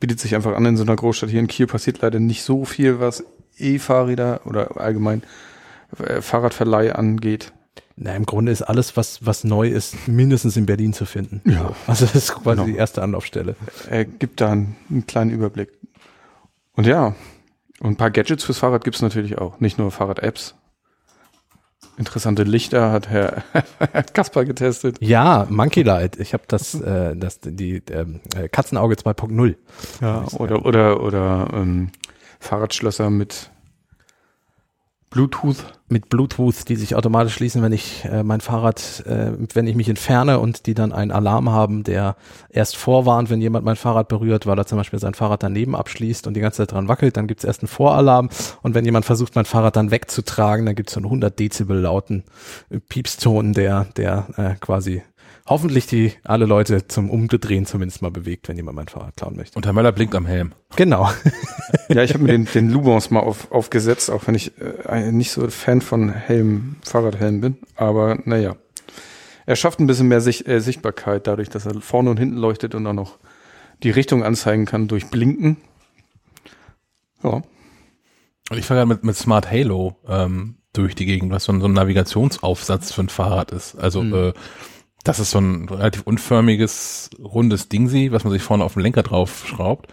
bietet 0.00 0.20
sich 0.20 0.34
einfach 0.34 0.54
an 0.54 0.66
in 0.66 0.76
so 0.76 0.82
einer 0.82 0.96
Großstadt. 0.96 1.30
Hier 1.30 1.40
in 1.40 1.46
Kiel 1.46 1.66
passiert 1.66 2.00
leider 2.02 2.20
nicht 2.20 2.42
so 2.42 2.64
viel, 2.64 3.00
was 3.00 3.24
E-Fahrräder 3.58 4.42
oder 4.44 4.78
allgemein 4.78 5.22
äh, 5.98 6.20
Fahrradverleih 6.20 6.92
angeht. 6.94 7.52
Na, 7.96 8.14
im 8.14 8.26
Grunde 8.26 8.52
ist 8.52 8.60
alles, 8.60 8.98
was, 8.98 9.24
was 9.24 9.44
neu 9.44 9.68
ist, 9.68 10.06
mindestens 10.08 10.58
in 10.58 10.66
Berlin 10.66 10.92
zu 10.92 11.06
finden. 11.06 11.40
Ja. 11.50 11.74
Also 11.86 12.04
das 12.04 12.14
ist 12.14 12.34
quasi 12.34 12.56
Genau. 12.56 12.64
die 12.66 12.76
erste 12.76 13.00
Anlaufstelle. 13.02 13.56
Er 13.88 14.04
gibt 14.04 14.42
da 14.42 14.52
einen, 14.52 14.76
einen 14.90 15.06
kleinen 15.06 15.30
Überblick. 15.30 15.70
Und 16.76 16.86
ja, 16.86 17.14
und 17.80 17.92
ein 17.92 17.96
paar 17.96 18.10
Gadgets 18.10 18.44
fürs 18.44 18.58
Fahrrad 18.58 18.84
gibt's 18.84 19.02
natürlich 19.02 19.38
auch. 19.38 19.60
Nicht 19.60 19.78
nur 19.78 19.90
Fahrrad-Apps. 19.90 20.54
Interessante 21.98 22.42
Lichter 22.42 22.92
hat 22.92 23.08
Herr 23.08 23.42
Kasper 24.12 24.44
getestet. 24.44 24.98
Ja, 25.00 25.46
Monkey 25.48 25.82
Light. 25.82 26.18
Ich 26.18 26.34
habe 26.34 26.44
das, 26.46 26.74
äh, 26.74 27.16
das, 27.16 27.40
die 27.42 27.82
ähm, 27.90 28.20
äh, 28.36 28.48
Katzenauge 28.48 28.96
2.0. 28.96 29.56
Ja, 30.02 30.24
oder, 30.38 30.66
oder, 30.66 31.02
oder 31.02 31.48
ähm, 31.54 31.90
Fahrradschlösser 32.38 33.08
mit 33.08 33.50
Bluetooth. 35.16 35.64
Mit 35.88 36.10
Bluetooth, 36.10 36.68
die 36.68 36.76
sich 36.76 36.94
automatisch 36.94 37.32
schließen, 37.32 37.62
wenn 37.62 37.72
ich 37.72 38.04
äh, 38.04 38.22
mein 38.22 38.42
Fahrrad, 38.42 39.02
äh, 39.06 39.32
wenn 39.54 39.66
ich 39.66 39.74
mich 39.74 39.88
entferne 39.88 40.40
und 40.40 40.66
die 40.66 40.74
dann 40.74 40.92
einen 40.92 41.10
Alarm 41.10 41.48
haben, 41.48 41.84
der 41.84 42.16
erst 42.50 42.76
vorwarnt, 42.76 43.30
wenn 43.30 43.40
jemand 43.40 43.64
mein 43.64 43.76
Fahrrad 43.76 44.08
berührt, 44.08 44.46
weil 44.46 44.58
er 44.58 44.66
zum 44.66 44.76
Beispiel 44.76 44.98
sein 44.98 45.14
Fahrrad 45.14 45.42
daneben 45.42 45.74
abschließt 45.74 46.26
und 46.26 46.34
die 46.34 46.40
ganze 46.40 46.58
Zeit 46.58 46.72
dran 46.72 46.88
wackelt, 46.88 47.16
dann 47.16 47.28
gibt's 47.28 47.44
erst 47.44 47.62
einen 47.62 47.68
Voralarm 47.68 48.28
und 48.62 48.74
wenn 48.74 48.84
jemand 48.84 49.06
versucht, 49.06 49.36
mein 49.36 49.46
Fahrrad 49.46 49.76
dann 49.76 49.90
wegzutragen, 49.90 50.66
dann 50.66 50.74
gibt's 50.74 50.92
so 50.92 50.98
einen 51.00 51.06
100 51.06 51.38
Dezibel 51.38 51.78
lauten 51.78 52.24
Piepston, 52.90 53.54
der, 53.54 53.86
der 53.96 54.26
äh, 54.36 54.54
quasi 54.60 55.02
hoffentlich 55.46 55.86
die 55.86 56.12
alle 56.24 56.46
Leute 56.46 56.86
zum 56.88 57.08
Umdrehen 57.10 57.66
zumindest 57.66 58.02
mal 58.02 58.10
bewegt, 58.10 58.48
wenn 58.48 58.56
jemand 58.56 58.76
mein 58.76 58.88
Fahrrad 58.88 59.16
klauen 59.16 59.36
möchte. 59.36 59.56
Und 59.56 59.64
Herr 59.66 59.72
Möller 59.72 59.92
blinkt 59.92 60.14
am 60.14 60.26
Helm. 60.26 60.52
Genau. 60.76 61.10
Ja, 61.88 62.02
ich 62.02 62.14
habe 62.14 62.24
mir 62.24 62.32
den, 62.32 62.46
den 62.46 62.70
Lubons 62.70 63.10
mal 63.10 63.20
auf, 63.20 63.50
aufgesetzt, 63.52 64.10
auch 64.10 64.26
wenn 64.26 64.34
ich 64.34 64.52
äh, 64.88 65.12
nicht 65.12 65.30
so 65.30 65.48
Fan 65.48 65.80
von 65.80 66.12
Helm, 66.12 66.76
Fahrradhelm 66.84 67.40
bin. 67.40 67.58
Aber 67.76 68.18
naja. 68.24 68.56
Er 69.46 69.54
schafft 69.54 69.78
ein 69.78 69.86
bisschen 69.86 70.08
mehr 70.08 70.20
Sicht, 70.20 70.48
äh, 70.48 70.60
Sichtbarkeit 70.60 71.28
dadurch, 71.28 71.48
dass 71.48 71.64
er 71.66 71.80
vorne 71.80 72.10
und 72.10 72.18
hinten 72.18 72.36
leuchtet 72.36 72.74
und 72.74 72.86
auch 72.88 72.92
noch 72.92 73.18
die 73.84 73.90
Richtung 73.90 74.24
anzeigen 74.24 74.64
kann 74.64 74.88
durch 74.88 75.06
Blinken. 75.06 75.58
Ja. 77.22 77.30
Und 78.50 78.58
ich 78.58 78.64
fahre 78.66 78.80
gerade 78.80 78.88
mit, 78.88 79.04
mit 79.04 79.16
Smart 79.16 79.50
Halo 79.50 79.96
ähm, 80.08 80.56
durch 80.72 80.94
die 80.96 81.06
Gegend, 81.06 81.30
was 81.32 81.44
so 81.44 81.52
ein, 81.52 81.60
so 81.60 81.68
ein 81.68 81.72
Navigationsaufsatz 81.72 82.92
für 82.92 83.02
ein 83.02 83.08
Fahrrad 83.08 83.52
ist. 83.52 83.76
Also 83.76 84.02
Mhm. 84.02 84.14
äh, 84.14 84.32
das 85.06 85.20
ist 85.20 85.30
so 85.30 85.38
ein 85.38 85.68
relativ 85.68 86.02
unförmiges, 86.02 87.10
rundes 87.22 87.68
Dingsi, 87.68 88.10
was 88.10 88.24
man 88.24 88.32
sich 88.32 88.42
vorne 88.42 88.64
auf 88.64 88.74
den 88.74 88.82
Lenker 88.82 89.04
drauf 89.04 89.46
schraubt 89.46 89.92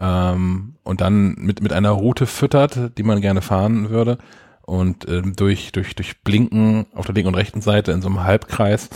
ähm, 0.00 0.74
und 0.82 1.00
dann 1.00 1.36
mit, 1.36 1.62
mit 1.62 1.72
einer 1.72 1.90
Route 1.90 2.26
füttert, 2.26 2.98
die 2.98 3.04
man 3.04 3.20
gerne 3.20 3.40
fahren 3.40 3.90
würde. 3.90 4.18
Und 4.62 5.08
ähm, 5.08 5.34
durch, 5.36 5.72
durch, 5.72 5.94
durch 5.94 6.22
Blinken 6.22 6.86
auf 6.92 7.06
der 7.06 7.14
linken 7.14 7.28
und 7.28 7.36
rechten 7.36 7.60
Seite 7.60 7.92
in 7.92 8.02
so 8.02 8.08
einem 8.08 8.24
Halbkreis 8.24 8.90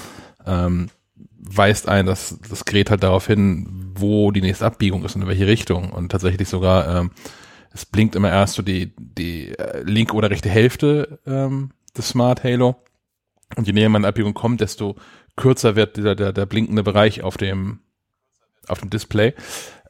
ähm, 0.47 0.91
weist 1.39 1.89
ein, 1.89 2.07
dass 2.07 2.39
das 2.49 2.65
Gerät 2.65 2.91
halt 2.91 3.03
darauf 3.03 3.29
hin, 3.29 3.93
wo 3.95 4.33
die 4.33 4.43
nächste 4.43 4.67
Abbiegung 4.67 5.05
ist 5.05 5.15
und 5.15 5.23
in 5.23 5.29
welche 5.29 5.47
Richtung. 5.47 5.91
Und 5.93 6.11
tatsächlich 6.11 6.49
sogar, 6.49 6.97
ähm, 6.97 7.11
es 7.73 7.87
blinkt 7.87 8.17
immer 8.17 8.31
erst 8.31 8.55
so 8.55 8.63
die, 8.63 8.93
die 8.99 9.57
äh, 9.57 9.83
linke 9.83 10.15
oder 10.15 10.31
rechte 10.31 10.51
Hälfte 10.51 11.21
ähm, 11.25 11.71
des 11.97 12.09
Smart 12.09 12.43
Halo. 12.45 12.77
Und 13.57 13.67
je 13.67 13.73
näher 13.73 13.89
man 13.89 14.05
an 14.05 14.09
Abbiegung 14.09 14.35
kommt, 14.35 14.61
desto 14.61 14.97
kürzer 15.37 15.77
wird 15.77 15.97
dieser, 15.97 16.15
der, 16.15 16.33
der 16.33 16.47
blinkende 16.47 16.83
Bereich 16.83 17.23
auf 17.23 17.37
dem, 17.37 17.81
auf 18.69 18.81
dem 18.81 18.91
Display. 18.91 19.35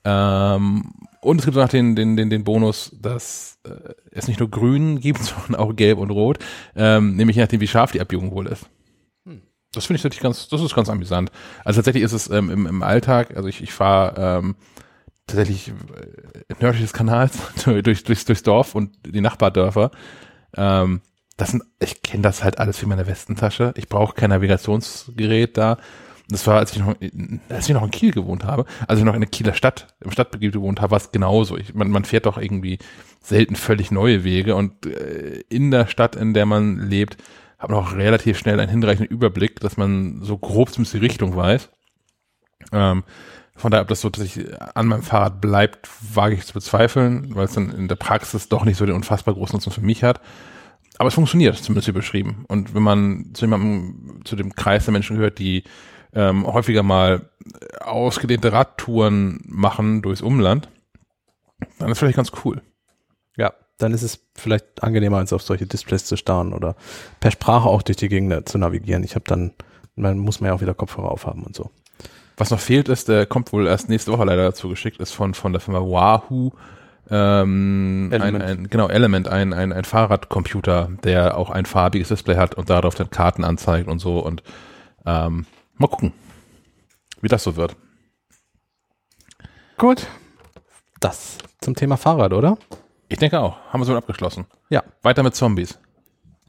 Ähm, 0.04 0.92
und 1.20 1.38
es 1.38 1.44
gibt 1.44 1.56
noch 1.56 1.68
den, 1.68 1.94
den, 1.94 2.16
den, 2.16 2.30
den 2.30 2.44
Bonus, 2.44 2.96
dass 3.00 3.58
äh, 3.64 3.94
es 4.10 4.26
nicht 4.26 4.40
nur 4.40 4.50
grün 4.50 5.00
gibt, 5.00 5.20
sondern 5.22 5.56
auch 5.56 5.74
gelb 5.76 5.98
und 5.98 6.10
rot, 6.10 6.38
ähm, 6.74 7.16
nämlich 7.16 7.36
je 7.36 7.42
nachdem, 7.42 7.60
wie 7.60 7.68
scharf 7.68 7.92
die 7.92 8.00
Abbiegung 8.00 8.32
wohl 8.32 8.46
ist. 8.46 8.66
Das 9.74 9.86
finde 9.86 9.96
ich 9.96 10.02
tatsächlich 10.02 10.22
ganz, 10.22 10.48
das 10.48 10.60
ist 10.60 10.74
ganz 10.74 10.90
amüsant. 10.90 11.30
Also 11.64 11.78
tatsächlich 11.78 12.02
ist 12.02 12.12
es 12.12 12.28
ähm, 12.28 12.50
im, 12.50 12.66
im 12.66 12.82
Alltag, 12.82 13.36
also 13.36 13.48
ich, 13.48 13.62
ich 13.62 13.72
fahre 13.72 14.38
ähm, 14.38 14.54
tatsächlich 15.26 15.68
äh, 15.68 16.54
nördlich 16.60 16.82
des 16.82 16.92
Kanals 16.92 17.38
durch, 17.64 18.02
durchs, 18.02 18.24
durchs 18.24 18.42
Dorf 18.42 18.74
und 18.74 18.94
die 19.06 19.20
Nachbardörfer. 19.20 19.90
Ähm, 20.54 21.00
das 21.42 21.50
sind, 21.50 21.64
ich 21.80 22.02
kenne 22.02 22.22
das 22.22 22.44
halt 22.44 22.58
alles 22.58 22.78
für 22.78 22.86
meine 22.86 23.08
Westentasche. 23.08 23.74
Ich 23.76 23.88
brauche 23.88 24.14
kein 24.14 24.30
Navigationsgerät 24.30 25.56
da. 25.56 25.76
Das 26.28 26.46
war, 26.46 26.58
als 26.58 26.70
ich 26.70 26.78
noch, 26.78 26.94
als 27.48 27.68
ich 27.68 27.74
noch 27.74 27.82
in 27.82 27.90
Kiel 27.90 28.12
gewohnt 28.12 28.44
habe, 28.44 28.64
als 28.86 29.00
ich 29.00 29.04
noch 29.04 29.14
in 29.14 29.22
der 29.22 29.28
Kieler 29.28 29.52
Stadt, 29.52 29.88
im 29.98 30.12
Stadtbetrieb 30.12 30.52
gewohnt 30.52 30.80
habe, 30.80 30.92
war 30.92 30.98
es 30.98 31.10
genauso. 31.10 31.56
Ich, 31.56 31.74
man, 31.74 31.90
man 31.90 32.04
fährt 32.04 32.26
doch 32.26 32.38
irgendwie 32.38 32.78
selten 33.20 33.56
völlig 33.56 33.90
neue 33.90 34.22
Wege 34.22 34.54
und 34.54 34.86
äh, 34.86 35.42
in 35.48 35.72
der 35.72 35.88
Stadt, 35.88 36.14
in 36.14 36.32
der 36.32 36.46
man 36.46 36.78
lebt, 36.78 37.16
hat 37.58 37.70
man 37.70 37.80
auch 37.80 37.96
relativ 37.96 38.38
schnell 38.38 38.60
einen 38.60 38.70
hinreichenden 38.70 39.10
Überblick, 39.12 39.58
dass 39.58 39.76
man 39.76 40.22
so 40.22 40.38
grob 40.38 40.70
zumindest 40.70 40.94
die 40.94 40.98
Richtung 40.98 41.34
weiß. 41.34 41.70
Ähm, 42.70 43.02
von 43.56 43.72
daher, 43.72 43.82
ob 43.82 43.88
das 43.88 44.00
so 44.00 44.10
tatsächlich 44.10 44.46
an 44.76 44.86
meinem 44.86 45.02
Fahrrad 45.02 45.40
bleibt, 45.40 45.88
wage 46.14 46.36
ich 46.36 46.46
zu 46.46 46.52
bezweifeln, 46.52 47.34
weil 47.34 47.46
es 47.46 47.54
dann 47.54 47.72
in 47.72 47.88
der 47.88 47.96
Praxis 47.96 48.48
doch 48.48 48.64
nicht 48.64 48.76
so 48.76 48.86
den 48.86 48.94
unfassbar 48.94 49.34
großen 49.34 49.56
Nutzen 49.56 49.72
für 49.72 49.80
mich 49.80 50.04
hat. 50.04 50.20
Aber 50.98 51.08
es 51.08 51.14
funktioniert, 51.14 51.56
zumindest 51.56 51.88
wie 51.88 51.92
beschrieben. 51.92 52.44
Und 52.48 52.74
wenn 52.74 52.82
man 52.82 53.30
zu 53.34 53.44
jemandem, 53.44 54.20
zu 54.24 54.36
dem 54.36 54.54
Kreis 54.54 54.84
der 54.84 54.92
Menschen 54.92 55.16
gehört, 55.16 55.38
die 55.38 55.64
ähm, 56.14 56.46
häufiger 56.46 56.82
mal 56.82 57.30
ausgedehnte 57.80 58.52
Radtouren 58.52 59.40
machen 59.46 60.02
durchs 60.02 60.22
Umland, 60.22 60.68
dann 61.78 61.90
ist 61.90 61.98
vielleicht 61.98 62.16
ganz 62.16 62.32
cool. 62.44 62.60
Ja, 63.36 63.52
dann 63.78 63.94
ist 63.94 64.02
es 64.02 64.26
vielleicht 64.34 64.82
angenehmer, 64.82 65.18
als 65.18 65.32
auf 65.32 65.42
solche 65.42 65.66
Displays 65.66 66.04
zu 66.04 66.16
starren 66.16 66.52
oder 66.52 66.76
per 67.20 67.30
Sprache 67.30 67.68
auch 67.68 67.82
durch 67.82 67.96
die 67.96 68.08
Gegend 68.08 68.48
zu 68.48 68.58
navigieren. 68.58 69.04
Ich 69.04 69.14
habe 69.14 69.24
dann, 69.26 69.52
man 69.96 70.18
muss 70.18 70.40
man 70.40 70.48
ja 70.48 70.54
auch 70.54 70.60
wieder 70.60 70.74
Kopfhörer 70.74 71.10
aufhaben 71.10 71.42
und 71.44 71.56
so. 71.56 71.70
Was 72.36 72.50
noch 72.50 72.60
fehlt 72.60 72.88
ist, 72.88 73.08
der 73.08 73.26
kommt 73.26 73.52
wohl 73.52 73.66
erst 73.66 73.88
nächste 73.88 74.12
Woche 74.12 74.24
leider 74.24 74.44
dazu 74.44 74.68
geschickt, 74.68 74.98
ist 74.98 75.12
von, 75.12 75.34
von 75.34 75.52
der 75.52 75.60
Firma 75.60 75.80
Wahoo, 75.80 76.52
ähm, 77.12 78.10
Element. 78.10 78.42
Ein, 78.42 78.50
ein, 78.50 78.70
genau, 78.70 78.88
Element, 78.88 79.28
ein, 79.28 79.52
ein, 79.52 79.72
ein 79.72 79.84
Fahrradcomputer, 79.84 80.90
der 81.04 81.36
auch 81.36 81.50
ein 81.50 81.66
farbiges 81.66 82.08
Display 82.08 82.36
hat 82.36 82.54
und 82.54 82.70
darauf 82.70 82.94
dann 82.94 83.10
Karten 83.10 83.44
anzeigt 83.44 83.88
und 83.88 83.98
so 83.98 84.18
und 84.18 84.42
ähm, 85.04 85.46
mal 85.76 85.88
gucken, 85.88 86.12
wie 87.20 87.28
das 87.28 87.42
so 87.44 87.56
wird. 87.56 87.76
Gut. 89.76 90.06
Das 91.00 91.38
zum 91.60 91.74
Thema 91.74 91.96
Fahrrad, 91.96 92.32
oder? 92.32 92.56
Ich 93.08 93.18
denke 93.18 93.40
auch. 93.40 93.58
Haben 93.68 93.80
wir 93.80 93.84
so 93.84 93.96
abgeschlossen. 93.96 94.46
Ja. 94.70 94.82
Weiter 95.02 95.22
mit 95.22 95.34
Zombies. 95.34 95.78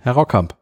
Herr 0.02 0.14
Rockkamp. 0.14 0.56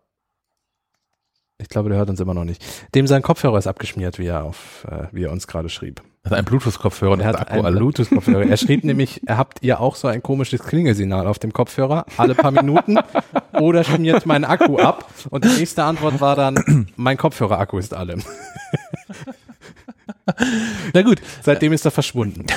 Ich 1.59 1.69
glaube, 1.69 1.89
der 1.89 1.99
hört 1.99 2.09
uns 2.09 2.19
immer 2.19 2.33
noch 2.33 2.43
nicht. 2.43 2.63
Dem 2.95 3.05
sein 3.05 3.21
Kopfhörer 3.21 3.59
ist 3.59 3.67
abgeschmiert, 3.67 4.17
wie 4.17 4.25
er 4.25 4.43
auf, 4.43 4.87
äh, 4.89 5.07
wie 5.11 5.25
er 5.25 5.31
uns 5.31 5.45
gerade 5.45 5.69
schrieb. 5.69 6.01
Hat 6.23 6.33
ein 6.33 6.45
Bluetooth-Kopfhörer 6.45 7.13
und 7.13 7.19
Er 7.21 7.27
hat 7.27 7.39
hat 7.39 7.47
Akku 7.47 7.53
einen 7.55 7.65
alle. 7.65 7.77
Bluetooth-Kopfhörer. 7.77 8.45
Er 8.45 8.57
schrieb 8.57 8.83
nämlich, 8.83 9.21
er 9.25 9.37
habt 9.37 9.63
ihr 9.63 9.79
auch 9.79 9.95
so 9.95 10.07
ein 10.07 10.21
komisches 10.21 10.61
Klingelsignal 10.61 11.25
auf 11.25 11.39
dem 11.39 11.51
Kopfhörer 11.51 12.05
alle 12.17 12.35
paar 12.35 12.51
Minuten 12.51 12.99
oder 13.53 13.83
schmiert 13.83 14.27
mein 14.27 14.43
Akku 14.45 14.77
ab? 14.77 15.09
Und 15.31 15.45
die 15.45 15.49
nächste 15.49 15.83
Antwort 15.83 16.21
war 16.21 16.35
dann, 16.35 16.87
mein 16.95 17.17
Kopfhörer-Akku 17.17 17.79
ist 17.79 17.95
alle. 17.95 18.17
Na 20.93 21.01
gut. 21.01 21.21
Seitdem 21.41 21.73
ist 21.73 21.85
er 21.85 21.91
verschwunden. 21.91 22.45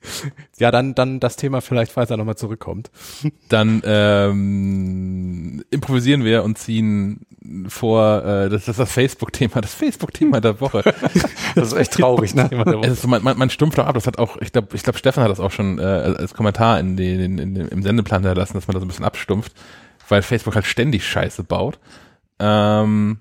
ja, 0.58 0.70
dann, 0.70 0.94
dann 0.94 1.20
das 1.20 1.36
Thema 1.36 1.60
vielleicht, 1.60 1.92
falls 1.92 2.10
er 2.10 2.16
nochmal 2.16 2.36
zurückkommt. 2.36 2.90
Dann 3.48 3.82
ähm, 3.84 5.64
improvisieren 5.70 6.24
wir 6.24 6.44
und 6.44 6.58
ziehen 6.58 7.26
vor, 7.68 8.24
äh, 8.24 8.48
das 8.48 8.68
ist 8.68 8.78
das 8.78 8.92
Facebook-Thema, 8.92 9.60
das 9.60 9.74
Facebook-Thema 9.74 10.40
der 10.40 10.60
Woche. 10.60 10.82
Das 11.54 11.68
ist 11.68 11.78
echt 11.78 11.94
traurig, 11.94 12.34
ne? 12.34 12.48
Ist 12.82 13.06
man, 13.06 13.22
man, 13.22 13.36
man 13.36 13.50
stumpft 13.50 13.78
doch 13.78 13.86
ab, 13.86 13.94
das 13.94 14.06
hat 14.06 14.18
auch, 14.18 14.36
ich 14.40 14.52
glaube, 14.52 14.76
ich 14.76 14.82
glaube, 14.84 14.98
Stefan 14.98 15.24
hat 15.24 15.30
das 15.30 15.40
auch 15.40 15.50
schon 15.50 15.78
äh, 15.78 15.82
als 15.82 16.34
Kommentar 16.34 16.78
in 16.78 16.96
den, 16.96 17.20
in, 17.20 17.38
in, 17.38 17.56
im 17.56 17.82
Sendeplan 17.82 18.22
hinterlassen, 18.22 18.54
dass 18.54 18.68
man 18.68 18.74
da 18.74 18.80
so 18.80 18.84
ein 18.84 18.88
bisschen 18.88 19.04
abstumpft, 19.04 19.52
weil 20.08 20.22
Facebook 20.22 20.54
halt 20.54 20.66
ständig 20.66 21.04
Scheiße 21.04 21.42
baut. 21.42 21.80
Ähm, 22.38 23.18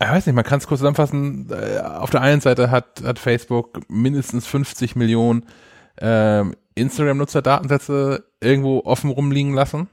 ich 0.00 0.08
weiß 0.08 0.26
nicht, 0.26 0.34
man 0.34 0.44
kann 0.44 0.58
es 0.58 0.66
kurz 0.66 0.80
zusammenfassen. 0.80 1.50
Äh, 1.50 1.80
Auf 1.80 2.10
der 2.10 2.20
einen 2.20 2.40
Seite 2.40 2.70
hat, 2.70 3.02
hat 3.04 3.18
Facebook 3.18 3.80
mindestens 3.88 4.46
50 4.46 4.96
Millionen 4.96 5.44
ähm, 6.00 6.54
Instagram-Nutzer-Datensätze 6.74 8.24
irgendwo 8.40 8.80
offen 8.84 9.10
rumliegen 9.10 9.54
lassen. 9.54 9.88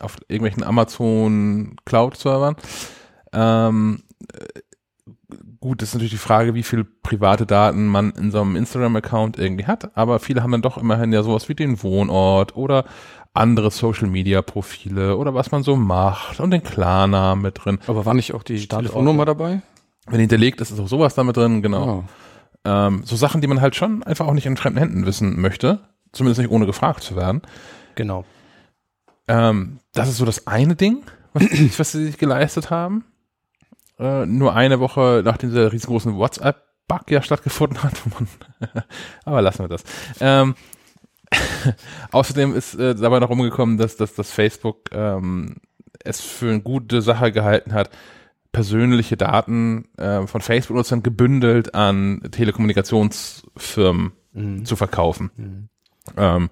Auf 0.00 0.16
irgendwelchen 0.28 0.62
Amazon 0.62 1.76
Cloud-Servern. 1.84 2.56
Ähm, 3.32 4.02
äh, 4.32 4.60
gut, 5.60 5.82
das 5.82 5.90
ist 5.90 5.94
natürlich 5.94 6.12
die 6.12 6.18
Frage, 6.18 6.54
wie 6.54 6.62
viel 6.62 6.84
private 6.84 7.46
Daten 7.46 7.86
man 7.86 8.12
in 8.12 8.30
so 8.30 8.40
einem 8.40 8.56
Instagram-Account 8.56 9.38
irgendwie 9.38 9.66
hat, 9.66 9.96
aber 9.96 10.18
viele 10.20 10.42
haben 10.42 10.52
dann 10.52 10.62
doch 10.62 10.78
immerhin 10.78 11.12
ja 11.12 11.22
sowas 11.22 11.48
wie 11.48 11.54
den 11.54 11.82
Wohnort 11.82 12.56
oder 12.56 12.84
andere 13.34 13.70
Social-Media-Profile 13.70 15.16
oder 15.16 15.34
was 15.34 15.50
man 15.50 15.62
so 15.62 15.76
macht 15.76 16.40
und 16.40 16.50
den 16.50 16.62
Klarnamen 16.62 17.42
mit 17.42 17.64
drin. 17.64 17.78
Aber 17.86 18.04
war 18.06 18.14
nicht 18.14 18.34
auch 18.34 18.42
die. 18.42 18.66
Telefonnummer 18.66 19.24
dabei? 19.24 19.62
Wenn 20.06 20.20
hinterlegt 20.20 20.60
ist, 20.60 20.70
ist 20.70 20.80
auch 20.80 20.88
sowas 20.88 21.14
damit 21.14 21.36
drin, 21.36 21.62
genau. 21.62 21.88
Oh. 21.88 22.04
Ähm, 22.64 23.02
so 23.04 23.16
Sachen, 23.16 23.40
die 23.40 23.46
man 23.46 23.60
halt 23.60 23.76
schon 23.76 24.02
einfach 24.02 24.26
auch 24.26 24.32
nicht 24.34 24.46
in 24.46 24.56
fremden 24.56 24.78
Händen 24.78 25.06
wissen 25.06 25.40
möchte, 25.40 25.80
zumindest 26.12 26.40
nicht 26.40 26.50
ohne 26.50 26.66
gefragt 26.66 27.02
zu 27.02 27.16
werden. 27.16 27.42
Genau. 27.94 28.24
Ähm, 29.28 29.78
das 29.92 30.08
ist 30.08 30.16
so 30.18 30.24
das 30.24 30.46
eine 30.46 30.74
Ding, 30.76 31.02
was, 31.34 31.44
sie- 31.44 31.78
was 31.78 31.92
sie 31.92 32.06
sich 32.06 32.18
geleistet 32.18 32.70
haben. 32.70 33.04
Äh, 33.98 34.26
nur 34.26 34.54
eine 34.54 34.80
Woche 34.80 35.22
nachdem 35.24 35.50
dieser 35.50 35.72
riesengroßen 35.72 36.16
WhatsApp-Bug 36.16 37.10
ja 37.10 37.20
stattgefunden 37.22 37.82
hat. 37.82 37.94
Aber 39.24 39.42
lassen 39.42 39.60
wir 39.64 39.68
das. 39.68 39.82
Ähm, 40.20 40.54
außerdem 42.12 42.54
ist 42.54 42.74
äh, 42.74 42.94
dabei 42.94 43.18
noch 43.20 43.28
rumgekommen, 43.30 43.76
dass, 43.76 43.96
dass, 43.96 44.14
dass 44.14 44.30
Facebook 44.30 44.90
ähm, 44.92 45.56
es 46.04 46.20
für 46.20 46.48
eine 46.50 46.60
gute 46.62 47.02
Sache 47.02 47.32
gehalten 47.32 47.72
hat, 47.74 47.90
persönliche 48.52 49.16
Daten 49.16 49.88
äh, 49.96 50.26
von 50.26 50.40
Facebook-Nutzern 50.40 51.02
gebündelt 51.02 51.74
an 51.74 52.22
Telekommunikationsfirmen 52.30 54.12
Mhm. 54.38 54.64
zu 54.64 54.76
verkaufen. 54.76 55.30
Mhm. 55.36 55.68
Ähm, 56.16 56.50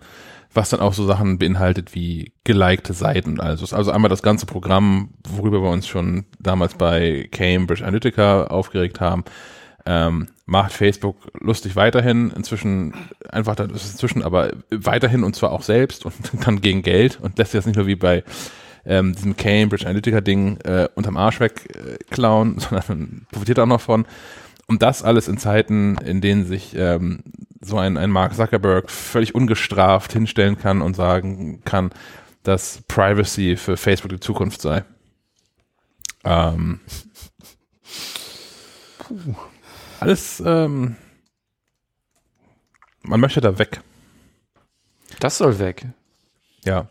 was 0.52 0.70
dann 0.70 0.81
auch 0.81 0.94
so 0.94 1.07
Sachen 1.07 1.39
beinhaltet 1.39 1.94
wie 1.94 2.33
gelikte 2.44 2.94
Seiten. 2.94 3.41
Also, 3.41 3.76
also 3.76 3.91
einmal 3.91 4.08
das 4.08 4.23
ganze 4.23 4.47
Programm, 4.47 5.10
worüber 5.28 5.62
wir 5.62 5.70
uns 5.70 5.86
schon 5.86 6.25
damals 6.39 6.75
bei 6.75 7.28
Cambridge 7.31 7.84
Analytica 7.84 8.44
aufgeregt 8.47 9.00
haben, 9.00 9.25
ähm, 9.84 10.28
macht 10.47 10.73
Facebook 10.73 11.16
lustig 11.41 11.76
weiterhin. 11.76 12.31
Inzwischen 12.31 12.94
einfach, 13.28 13.55
das 13.55 13.84
ist 13.84 13.92
inzwischen 13.92 14.23
aber 14.23 14.52
weiterhin 14.70 15.25
und 15.25 15.36
zwar 15.36 15.52
auch 15.52 15.62
selbst 15.62 16.07
und 16.07 16.15
dann 16.47 16.60
gegen 16.60 16.83
Geld 16.83 17.18
und 17.20 17.39
lässt 17.39 17.52
sich 17.52 17.58
das 17.58 17.66
nicht 17.66 17.76
nur 17.76 17.86
wie 17.86 17.97
bei 17.97 18.25
ähm, 18.86 19.15
diesem 19.15 19.36
Cambridge 19.36 19.84
Analytica 19.84 20.20
Ding 20.20 20.58
äh, 20.62 20.89
unterm 20.94 21.16
Arsch 21.16 21.40
weg 21.40 21.68
äh, 21.74 21.98
klauen, 22.10 22.58
sondern 22.58 23.26
profitiert 23.31 23.58
auch 23.58 23.66
noch 23.66 23.81
von. 23.81 24.06
Und 24.68 24.82
das 24.82 25.02
alles 25.02 25.28
in 25.28 25.39
Zeiten, 25.39 25.97
in 25.98 26.20
denen 26.20 26.44
sich 26.44 26.74
ähm, 26.76 27.20
so 27.60 27.78
ein, 27.78 27.97
ein 27.97 28.10
Mark 28.10 28.34
Zuckerberg 28.34 28.90
völlig 28.90 29.34
ungestraft 29.34 30.12
hinstellen 30.12 30.58
kann 30.58 30.82
und 30.82 30.94
sagen 30.94 31.62
kann, 31.65 31.90
dass 32.42 32.82
Privacy 32.89 33.56
für 33.56 33.76
Facebook 33.76 34.10
die 34.10 34.20
Zukunft 34.20 34.60
sei. 34.60 34.84
Ähm, 36.24 36.81
alles, 40.00 40.42
ähm, 40.44 40.97
man 43.02 43.20
möchte 43.20 43.40
da 43.40 43.58
weg. 43.58 43.81
Das 45.20 45.39
soll 45.39 45.58
weg. 45.58 45.86
Ja. 46.65 46.89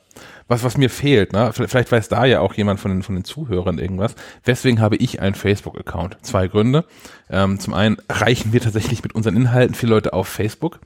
Was, 0.48 0.64
was 0.64 0.78
mir 0.78 0.92
fehlt, 0.92 1.34
ne? 1.34 1.52
Vielleicht 1.54 1.92
weiß 1.92 2.08
da 2.08 2.26
ja 2.26 2.40
auch 2.40 2.54
jemand 2.54 2.80
von 2.80 2.92
den, 2.92 3.02
von 3.02 3.16
den 3.16 3.24
Zuhörern 3.24 3.80
irgendwas. 3.80 4.14
Weswegen 4.44 4.80
habe 4.80 4.96
ich 4.96 5.20
einen 5.20 5.34
Facebook-Account? 5.34 6.18
Zwei 6.22 6.48
Gründe. 6.48 6.86
Ähm, 7.32 7.60
zum 7.60 7.74
einen 7.74 7.98
reichen 8.10 8.54
wir 8.54 8.62
tatsächlich 8.62 9.02
mit 9.02 9.16
unseren 9.16 9.36
Inhalten 9.36 9.74
viele 9.74 9.94
Leute 9.94 10.14
auf 10.14 10.28
Facebook. 10.28 10.80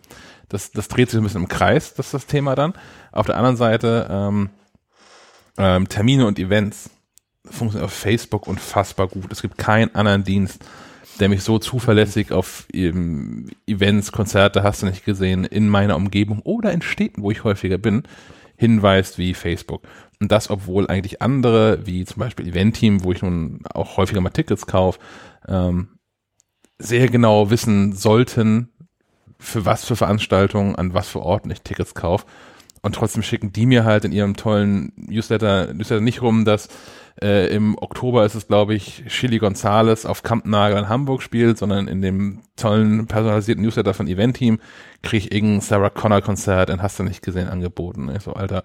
Das, 0.47 0.71
das 0.71 0.87
dreht 0.87 1.09
sich 1.09 1.19
ein 1.19 1.23
bisschen 1.23 1.41
im 1.41 1.47
Kreis, 1.47 1.93
das 1.93 2.07
ist 2.07 2.13
das 2.13 2.25
Thema 2.25 2.55
dann. 2.55 2.73
Auf 3.11 3.25
der 3.25 3.37
anderen 3.37 3.57
Seite, 3.57 4.07
ähm, 4.09 4.49
ähm, 5.57 5.89
Termine 5.89 6.25
und 6.25 6.39
Events 6.39 6.89
funktionieren 7.43 7.85
auf 7.85 7.93
Facebook 7.93 8.47
unfassbar 8.47 9.07
gut. 9.07 9.31
Es 9.31 9.41
gibt 9.41 9.57
keinen 9.57 9.93
anderen 9.93 10.23
Dienst, 10.23 10.63
der 11.19 11.29
mich 11.29 11.43
so 11.43 11.59
zuverlässig 11.59 12.31
auf 12.31 12.65
ähm, 12.73 13.49
Events, 13.67 14.11
Konzerte, 14.11 14.63
hast 14.63 14.81
du 14.81 14.85
nicht 14.85 15.05
gesehen, 15.05 15.43
in 15.43 15.67
meiner 15.67 15.97
Umgebung 15.97 16.39
oder 16.39 16.71
in 16.71 16.81
Städten, 16.81 17.21
wo 17.21 17.29
ich 17.29 17.43
häufiger 17.43 17.77
bin, 17.77 18.03
hinweist 18.59 19.17
wie 19.17 19.33
Facebook. 19.33 19.87
Und 20.19 20.31
das, 20.33 20.49
obwohl 20.49 20.87
eigentlich 20.87 21.21
andere, 21.21 21.85
wie 21.85 22.03
zum 22.03 22.19
Beispiel 22.19 22.47
Event-Team, 22.47 23.05
wo 23.05 23.13
ich 23.13 23.21
nun 23.21 23.61
auch 23.73 23.95
häufiger 23.95 24.19
mal 24.19 24.31
Tickets 24.31 24.67
kaufe, 24.67 24.99
ähm, 25.47 25.97
sehr 26.77 27.07
genau 27.07 27.49
wissen 27.49 27.93
sollten, 27.93 28.69
für 29.39 29.65
was 29.65 29.85
für 29.85 29.95
Veranstaltungen, 29.95 30.75
an 30.75 30.93
was 30.93 31.07
für 31.07 31.21
Orten 31.21 31.49
ich 31.49 31.61
Tickets 31.61 31.93
kaufe. 31.93 32.25
Und 32.81 32.95
trotzdem 32.95 33.23
schicken 33.23 33.53
die 33.53 33.65
mir 33.65 33.85
halt 33.85 34.03
in 34.03 34.11
ihrem 34.11 34.35
tollen 34.35 34.91
Newsletter, 34.97 35.73
Newsletter 35.73 36.01
nicht 36.01 36.21
rum, 36.21 36.43
dass 36.43 36.67
äh, 37.21 37.47
im 37.47 37.77
Oktober 37.77 38.25
ist 38.25 38.35
es, 38.35 38.47
glaube 38.47 38.75
ich, 38.75 39.03
Chili 39.07 39.39
Gonzales 39.39 40.05
auf 40.05 40.23
Kampnagel 40.23 40.77
in 40.77 40.89
Hamburg 40.89 41.21
spielt, 41.21 41.57
sondern 41.57 41.87
in 41.87 42.01
dem 42.01 42.39
tollen 42.55 43.07
personalisierten 43.07 43.63
Newsletter 43.63 43.93
von 43.93 44.07
Event 44.07 44.37
Team 44.37 44.59
kriege 45.03 45.25
ich 45.25 45.31
irgendein 45.33 45.61
Sarah 45.61 45.89
Connor 45.89 46.21
Konzert 46.21 46.69
in 46.69 46.81
Hast 46.81 46.99
du 46.99 47.03
nicht 47.03 47.21
gesehen 47.21 47.49
angeboten. 47.49 48.09
Ich 48.15 48.23
so, 48.23 48.33
Alter, 48.33 48.63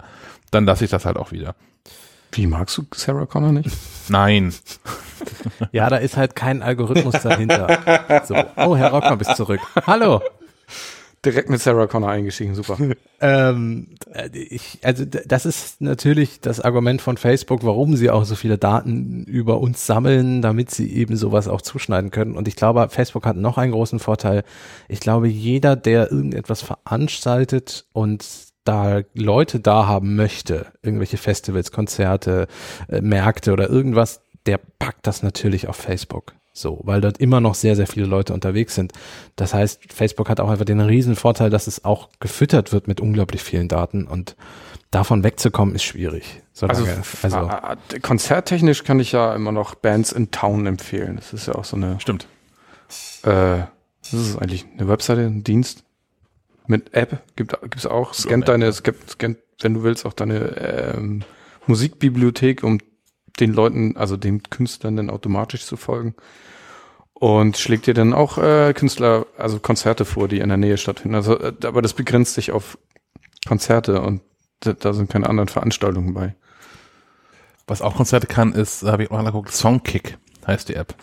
dann 0.50 0.64
lasse 0.64 0.84
ich 0.84 0.90
das 0.90 1.04
halt 1.04 1.16
auch 1.16 1.32
wieder. 1.32 1.54
Wie 2.32 2.46
magst 2.46 2.76
du 2.76 2.84
Sarah 2.94 3.26
Connor 3.26 3.52
nicht? 3.52 3.70
Nein. 4.08 4.52
Ja, 5.72 5.88
da 5.88 5.96
ist 5.96 6.18
halt 6.18 6.36
kein 6.36 6.60
Algorithmus 6.60 7.22
dahinter. 7.22 8.22
So. 8.26 8.34
Oh, 8.56 8.76
Herr 8.76 8.90
Rockner, 8.90 9.16
bist 9.16 9.36
zurück. 9.36 9.60
Hallo. 9.86 10.20
Direkt 11.24 11.48
mit 11.48 11.60
Sarah 11.60 11.86
Connor 11.86 12.10
eingestiegen, 12.10 12.54
super. 12.54 12.78
Ähm, 13.20 13.94
äh, 14.12 14.28
ich, 14.36 14.80
also 14.82 15.04
das 15.06 15.46
ist 15.46 15.80
natürlich 15.80 16.40
das 16.40 16.60
Argument 16.60 17.00
von 17.00 17.16
Facebook, 17.16 17.64
warum 17.64 17.96
sie 17.96 18.10
auch 18.10 18.24
so 18.24 18.34
viele 18.34 18.58
Daten 18.58 19.24
über 19.24 19.60
uns 19.60 19.86
sammeln, 19.86 20.42
damit 20.42 20.70
sie 20.70 20.92
eben 20.92 21.16
sowas 21.16 21.48
auch 21.48 21.62
zuschneiden 21.62 22.10
können. 22.10 22.36
Und 22.36 22.48
ich 22.48 22.56
glaube, 22.56 22.86
Facebook 22.90 23.24
hat 23.24 23.36
noch 23.36 23.56
einen 23.56 23.72
großen 23.72 23.98
Vorteil. 23.98 24.42
Ich 24.88 25.00
glaube, 25.00 25.28
jeder, 25.28 25.74
der 25.74 26.12
irgendetwas 26.12 26.60
veranstaltet 26.60 27.86
und 27.94 28.26
da 28.64 29.00
Leute 29.14 29.60
da 29.60 29.86
haben 29.86 30.16
möchte, 30.16 30.66
irgendwelche 30.82 31.16
Festivals, 31.16 31.72
Konzerte, 31.72 32.46
äh, 32.88 33.00
Märkte 33.00 33.52
oder 33.52 33.70
irgendwas, 33.70 34.20
der 34.44 34.58
packt 34.58 35.06
das 35.06 35.22
natürlich 35.22 35.68
auf 35.68 35.76
Facebook. 35.76 36.34
So, 36.56 36.80
weil 36.84 37.00
dort 37.00 37.18
immer 37.18 37.40
noch 37.40 37.56
sehr, 37.56 37.74
sehr 37.74 37.88
viele 37.88 38.06
Leute 38.06 38.32
unterwegs 38.32 38.76
sind. 38.76 38.92
Das 39.34 39.52
heißt, 39.52 39.92
Facebook 39.92 40.28
hat 40.28 40.38
auch 40.38 40.48
einfach 40.48 40.64
den 40.64 40.80
riesen 40.80 41.16
Vorteil, 41.16 41.50
dass 41.50 41.66
es 41.66 41.84
auch 41.84 42.10
gefüttert 42.20 42.72
wird 42.72 42.86
mit 42.86 43.00
unglaublich 43.00 43.42
vielen 43.42 43.66
Daten 43.66 44.06
und 44.06 44.36
davon 44.92 45.24
wegzukommen 45.24 45.74
ist 45.74 45.82
schwierig. 45.82 46.42
Also, 46.60 46.84
Solange, 46.84 47.02
also, 47.22 47.50
äh, 47.92 47.98
konzerttechnisch 47.98 48.84
kann 48.84 49.00
ich 49.00 49.10
ja 49.10 49.34
immer 49.34 49.50
noch 49.50 49.74
Bands 49.74 50.12
in 50.12 50.30
Town 50.30 50.66
empfehlen. 50.66 51.16
Das 51.16 51.32
ist 51.32 51.48
ja 51.48 51.56
auch 51.56 51.64
so 51.64 51.74
eine, 51.74 51.98
Stimmt. 51.98 52.28
äh, 53.24 53.64
das 54.02 54.12
ist 54.12 54.38
eigentlich 54.38 54.64
eine 54.78 54.86
Webseite, 54.86 55.22
ein 55.22 55.42
Dienst 55.42 55.82
mit 56.68 56.94
App 56.94 57.22
gibt 57.34 57.60
gibt's 57.62 57.84
auch. 57.84 58.14
Scannt 58.14 58.48
deine, 58.48 58.72
scannt, 58.72 59.10
scannt, 59.10 59.38
wenn 59.60 59.74
du 59.74 59.82
willst, 59.82 60.06
auch 60.06 60.12
deine 60.12 60.56
ähm, 60.56 61.24
Musikbibliothek, 61.66 62.62
um 62.62 62.78
den 63.40 63.52
Leuten, 63.52 63.96
also 63.96 64.16
den 64.16 64.42
Künstlern 64.44 64.96
dann 64.96 65.10
automatisch 65.10 65.66
zu 65.66 65.76
folgen. 65.76 66.14
Und 67.24 67.56
schlägt 67.56 67.86
dir 67.86 67.94
dann 67.94 68.12
auch 68.12 68.36
äh, 68.36 68.74
Künstler, 68.74 69.24
also 69.38 69.58
Konzerte 69.58 70.04
vor, 70.04 70.28
die 70.28 70.40
in 70.40 70.48
der 70.50 70.58
Nähe 70.58 70.76
stattfinden. 70.76 71.14
Also, 71.14 71.40
äh, 71.40 71.54
aber 71.64 71.80
das 71.80 71.94
begrenzt 71.94 72.34
sich 72.34 72.52
auf 72.52 72.76
Konzerte 73.48 74.02
und 74.02 74.20
da, 74.60 74.74
da 74.74 74.92
sind 74.92 75.08
keine 75.08 75.30
anderen 75.30 75.48
Veranstaltungen 75.48 76.12
bei. 76.12 76.34
Was 77.66 77.80
auch 77.80 77.96
Konzerte 77.96 78.26
kann, 78.26 78.52
ist, 78.52 78.82
habe 78.82 79.04
ich 79.04 79.10
auch 79.10 79.16
angeguckt, 79.16 79.52
Songkick 79.52 80.18
heißt 80.46 80.68
die 80.68 80.74
App. 80.74 80.94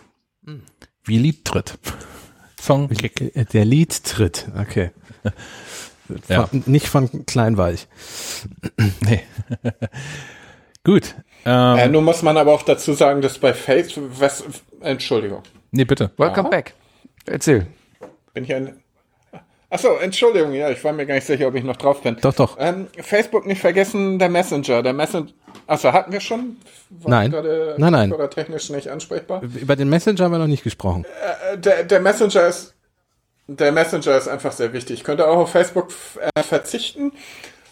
Wie 1.03 1.17
Liedtritt. 1.17 1.79
Songkick. 2.61 3.35
äh, 3.35 3.45
der 3.45 3.65
Liedtritt, 3.65 4.47
okay. 4.59 4.91
Ja. 6.27 6.45
Von, 6.45 6.63
nicht 6.67 6.87
von 6.87 7.25
Kleinweich. 7.25 7.87
Nee. 8.99 9.23
Gut. 10.83 11.15
Ähm, 11.45 11.77
Äh, 11.79 11.87
nun 11.87 12.03
muss 12.03 12.21
man 12.21 12.37
aber 12.37 12.53
auch 12.53 12.61
dazu 12.61 12.93
sagen, 12.93 13.23
dass 13.23 13.39
bei 13.39 13.55
Facebook, 13.55 14.11
was, 14.19 14.43
Entschuldigung, 14.81 15.41
nee, 15.71 15.85
bitte. 15.85 16.11
Welcome 16.17 16.49
back. 16.49 16.73
Erzähl. 17.25 17.67
bin 18.33 18.43
ich 18.43 18.53
ein, 18.53 18.81
achso, 19.69 19.97
Entschuldigung, 19.97 20.53
ja, 20.53 20.69
ich 20.69 20.83
war 20.83 20.93
mir 20.93 21.05
gar 21.05 21.15
nicht 21.15 21.27
sicher, 21.27 21.47
ob 21.47 21.55
ich 21.55 21.63
noch 21.63 21.77
drauf 21.77 22.01
bin. 22.01 22.17
Doch, 22.21 22.33
doch. 22.33 22.57
Ähm, 22.59 22.87
Facebook 23.01 23.45
nicht 23.45 23.61
vergessen, 23.61 24.19
der 24.19 24.29
Messenger, 24.29 24.83
der 24.83 24.93
Messenger, 24.93 25.27
achso, 25.67 25.91
hatten 25.93 26.11
wir 26.11 26.19
schon? 26.19 26.57
War 26.89 27.09
Nein. 27.09 27.31
Gerade 27.31 27.75
Nein, 27.77 27.91
nein. 27.93 28.13
Oder 28.13 28.29
technisch 28.29 28.69
nicht 28.69 28.89
ansprechbar? 28.89 29.41
Über 29.41 29.75
den 29.75 29.89
Messenger 29.89 30.25
haben 30.25 30.31
wir 30.31 30.39
noch 30.39 30.47
nicht 30.47 30.63
gesprochen. 30.63 31.05
Äh, 31.53 31.57
der, 31.57 31.83
der 31.83 31.99
Messenger 31.99 32.47
ist, 32.47 32.73
der 33.47 33.71
Messenger 33.71 34.17
ist 34.17 34.27
einfach 34.27 34.51
sehr 34.51 34.73
wichtig. 34.73 34.99
Ich 34.99 35.03
könnte 35.03 35.27
auch 35.27 35.37
auf 35.37 35.51
Facebook 35.51 35.89
äh, 36.35 36.43
verzichten. 36.43 37.11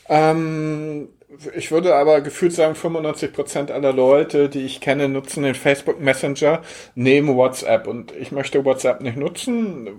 Ähm, 0.08 1.10
ich 1.56 1.72
würde 1.72 1.96
aber 1.96 2.22
gefühlt 2.22 2.54
sagen, 2.54 2.74
95% 2.74 3.72
aller 3.72 3.94
Leute, 3.94 4.50
die 4.50 4.66
ich 4.66 4.82
kenne, 4.82 5.10
nutzen 5.10 5.44
den 5.44 5.56
Facebook 5.56 6.00
Messenger 6.00 6.62
neben 6.96 7.36
WhatsApp. 7.36 7.88
Und 7.88 8.12
ich 8.16 8.32
möchte 8.32 8.66
WhatsApp 8.66 9.02
nicht 9.02 9.18
nutzen. 9.18 9.90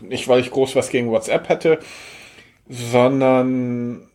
Nicht, 0.00 0.28
weil 0.28 0.40
ich 0.40 0.50
groß 0.50 0.76
was 0.76 0.90
gegen 0.90 1.10
WhatsApp 1.10 1.48
hätte, 1.48 1.78
sondern 2.68 4.08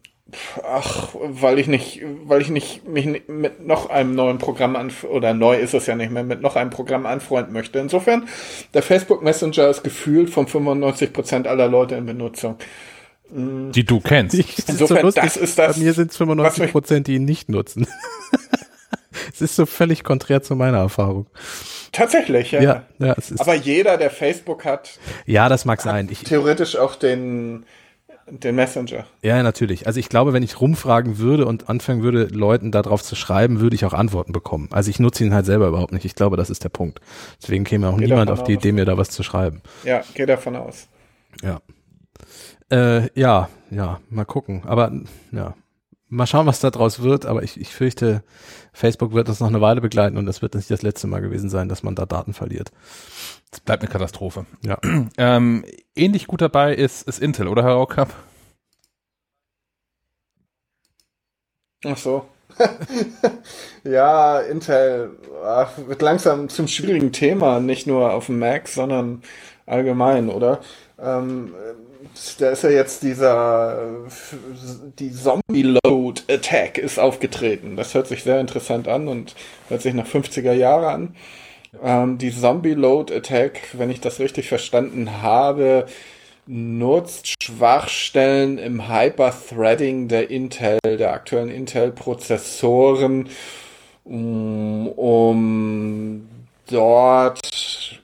ach, 0.64 1.10
weil 1.14 1.60
ich 1.60 1.68
nicht, 1.68 2.02
weil 2.26 2.42
ich 2.42 2.50
nicht 2.50 2.88
mich 2.88 3.06
mit 3.06 3.66
noch 3.66 3.90
einem 3.90 4.16
neuen 4.16 4.38
Programm 4.38 4.76
anf 4.76 5.04
oder 5.04 5.34
neu 5.34 5.58
ist 5.58 5.74
es 5.74 5.88
ja 5.88 5.96
nicht 5.96 6.12
mehr, 6.12 6.24
mit 6.24 6.42
noch 6.42 6.56
einem 6.56 6.70
Programm 6.70 7.06
anfreunden 7.06 7.54
möchte. 7.54 7.80
Insofern, 7.80 8.28
der 8.74 8.84
Facebook 8.84 9.24
Messenger 9.24 9.70
ist 9.70 9.84
gefühlt 9.84 10.30
von 10.30 10.48
95% 10.48 11.48
aller 11.48 11.68
Leute 11.68 11.96
in 11.96 12.06
Benutzung. 12.06 12.58
Die 13.34 13.86
du 13.86 14.00
kennst. 14.02 14.36
Ich, 14.36 14.56
das 14.56 14.70
Insofern, 14.70 15.12
das 15.16 15.38
ist 15.38 15.58
das, 15.58 15.76
Bei 15.78 15.84
mir 15.84 15.94
sind 15.94 16.12
es 16.12 16.16
was 16.20 16.28
95 16.28 16.64
mich- 16.64 16.72
Prozent, 16.72 17.08
die 17.08 17.16
ihn 17.16 17.26
nicht 17.26 17.50
nutzen. 17.50 17.88
Es 19.34 19.42
ist 19.42 19.56
so 19.56 19.66
völlig 19.66 20.04
konträr 20.04 20.42
zu 20.42 20.56
meiner 20.56 20.78
Erfahrung. 20.80 21.28
Tatsächlich, 21.92 22.52
ja. 22.52 22.62
Ja, 22.62 22.84
ja, 23.00 23.14
es 23.18 23.32
ist, 23.32 23.42
Aber 23.42 23.54
jeder, 23.56 23.98
der 23.98 24.10
Facebook 24.10 24.66
hat, 24.66 25.00
ja 25.26 25.50
das 25.50 25.66
mag 25.66 25.82
sein. 25.82 26.08
Ich, 26.12 26.24
theoretisch 26.24 26.76
auch 26.78 26.96
den, 26.96 27.66
den 28.28 28.56
Messenger. 28.56 29.06
ja, 29.22 29.42
natürlich. 29.44 29.88
Also 29.88 30.00
ich 30.00 30.10
glaube, 30.10 30.34
wenn 30.34 30.44
ich 30.44 30.62
rumfragen 30.62 31.18
würde 31.18 31.46
und 31.46 31.70
anfangen 31.70 32.04
würde, 32.04 32.26
Leuten 32.26 32.72
darauf 32.72 33.04
zu 33.04 33.16
schreiben, 33.16 33.60
würde 33.60 33.76
ich 33.76 33.84
auch 33.86 33.94
Antworten 33.94 34.32
bekommen. 34.32 34.70
Also 34.72 34.90
ich 34.90 35.00
nutze 35.00 35.24
ihn 35.26 35.34
halt 35.34 35.46
selber 35.46 35.68
überhaupt 35.68 35.92
nicht. 35.92 36.06
Ich 36.06 36.16
glaube, 36.16 36.38
das 36.38 36.50
ist 36.50 36.64
der 36.64 36.70
Punkt. 36.70 37.00
Deswegen 37.42 37.64
käme 37.64 37.90
auch 37.90 37.98
Geht 37.98 38.10
niemand 38.10 38.32
auf 38.32 38.44
die 38.44 38.56
aus. 38.56 38.64
Idee, 38.64 38.72
mir 38.72 38.86
da 38.86 38.98
was 38.98 39.10
zu 39.10 39.24
schreiben. 39.24 39.62
Ja, 39.84 40.02
geh 40.14 40.26
davon 40.26 40.56
aus. 40.56 40.88
Ja. 41.44 41.62
Äh, 42.72 43.10
ja, 43.20 43.50
ja, 43.70 44.00
mal 44.10 44.26
gucken. 44.26 44.64
Aber 44.66 44.92
ja, 45.32 45.56
mal 46.08 46.26
schauen, 46.26 46.46
was 46.46 46.60
da 46.60 46.72
draus 46.72 47.02
wird. 47.02 47.26
Aber 47.26 47.44
ich, 47.44 47.60
ich 47.60 47.70
fürchte, 47.70 48.24
Facebook 48.74 49.14
wird 49.14 49.30
uns 49.30 49.40
noch 49.40 49.50
eine 49.50 49.62
Weile 49.62 49.82
begleiten 49.82 50.18
und 50.18 50.26
das 50.26 50.42
wird 50.42 50.56
nicht 50.56 50.72
das 50.72 50.82
letzte 50.82 51.08
Mal 51.08 51.22
gewesen 51.22 51.50
sein, 51.50 51.70
dass 51.70 51.84
man 51.84 51.96
da 51.96 52.06
Daten 52.06 52.34
verliert. 52.34 52.72
Es 53.52 53.60
bleibt 53.60 53.84
eine 53.84 53.92
Katastrophe. 53.92 54.46
Ja. 54.64 54.78
Ähm, 55.18 55.66
ähnlich 55.96 56.28
gut 56.28 56.42
dabei 56.42 56.74
ist, 56.74 57.08
ist 57.08 57.20
Intel, 57.20 57.48
oder 57.48 57.64
Herr 57.64 57.74
Raukap? 57.74 58.14
Ach 61.86 61.98
so. 61.98 62.26
ja, 63.84 64.40
Intel 64.40 65.18
ach, 65.44 65.72
wird 65.78 66.02
langsam 66.02 66.50
zum 66.50 66.68
schwierigen 66.68 67.12
Thema, 67.12 67.60
nicht 67.60 67.88
nur 67.88 68.14
auf 68.14 68.28
dem 68.28 68.40
Mac, 68.40 68.68
sondern 68.68 69.24
allgemein, 69.66 70.30
oder? 70.30 70.62
Ähm, 71.00 71.54
da 72.40 72.50
ist 72.50 72.64
ja 72.64 72.70
jetzt 72.70 73.04
dieser, 73.04 73.90
die 75.00 75.12
Zombie-Load 75.12 76.22
Attack 76.28 76.78
ist 76.78 77.00
aufgetreten. 77.00 77.76
Das 77.76 77.94
hört 77.94 78.08
sich 78.08 78.24
sehr 78.24 78.40
interessant 78.40 78.88
an 78.88 79.08
und 79.08 79.36
hört 79.70 79.82
sich 79.82 79.94
nach 79.94 80.08
50er 80.08 80.54
Jahre 80.54 80.90
an. 80.90 81.16
Ähm, 81.84 82.18
die 82.18 82.36
Zombie-Load 82.36 83.14
Attack, 83.14 83.62
wenn 83.74 83.90
ich 83.90 84.02
das 84.02 84.20
richtig 84.20 84.50
verstanden 84.50 85.22
habe, 85.22 85.86
nutzt 86.48 87.44
Schwachstellen 87.44 88.58
im 88.58 88.90
Hyper-Threading 88.90 90.08
der 90.08 90.30
Intel, 90.30 90.80
der 90.84 91.14
aktuellen 91.14 91.50
Intel-Prozessoren, 91.50 93.30
um, 94.04 94.88
um 94.88 96.28
dort 96.70 98.01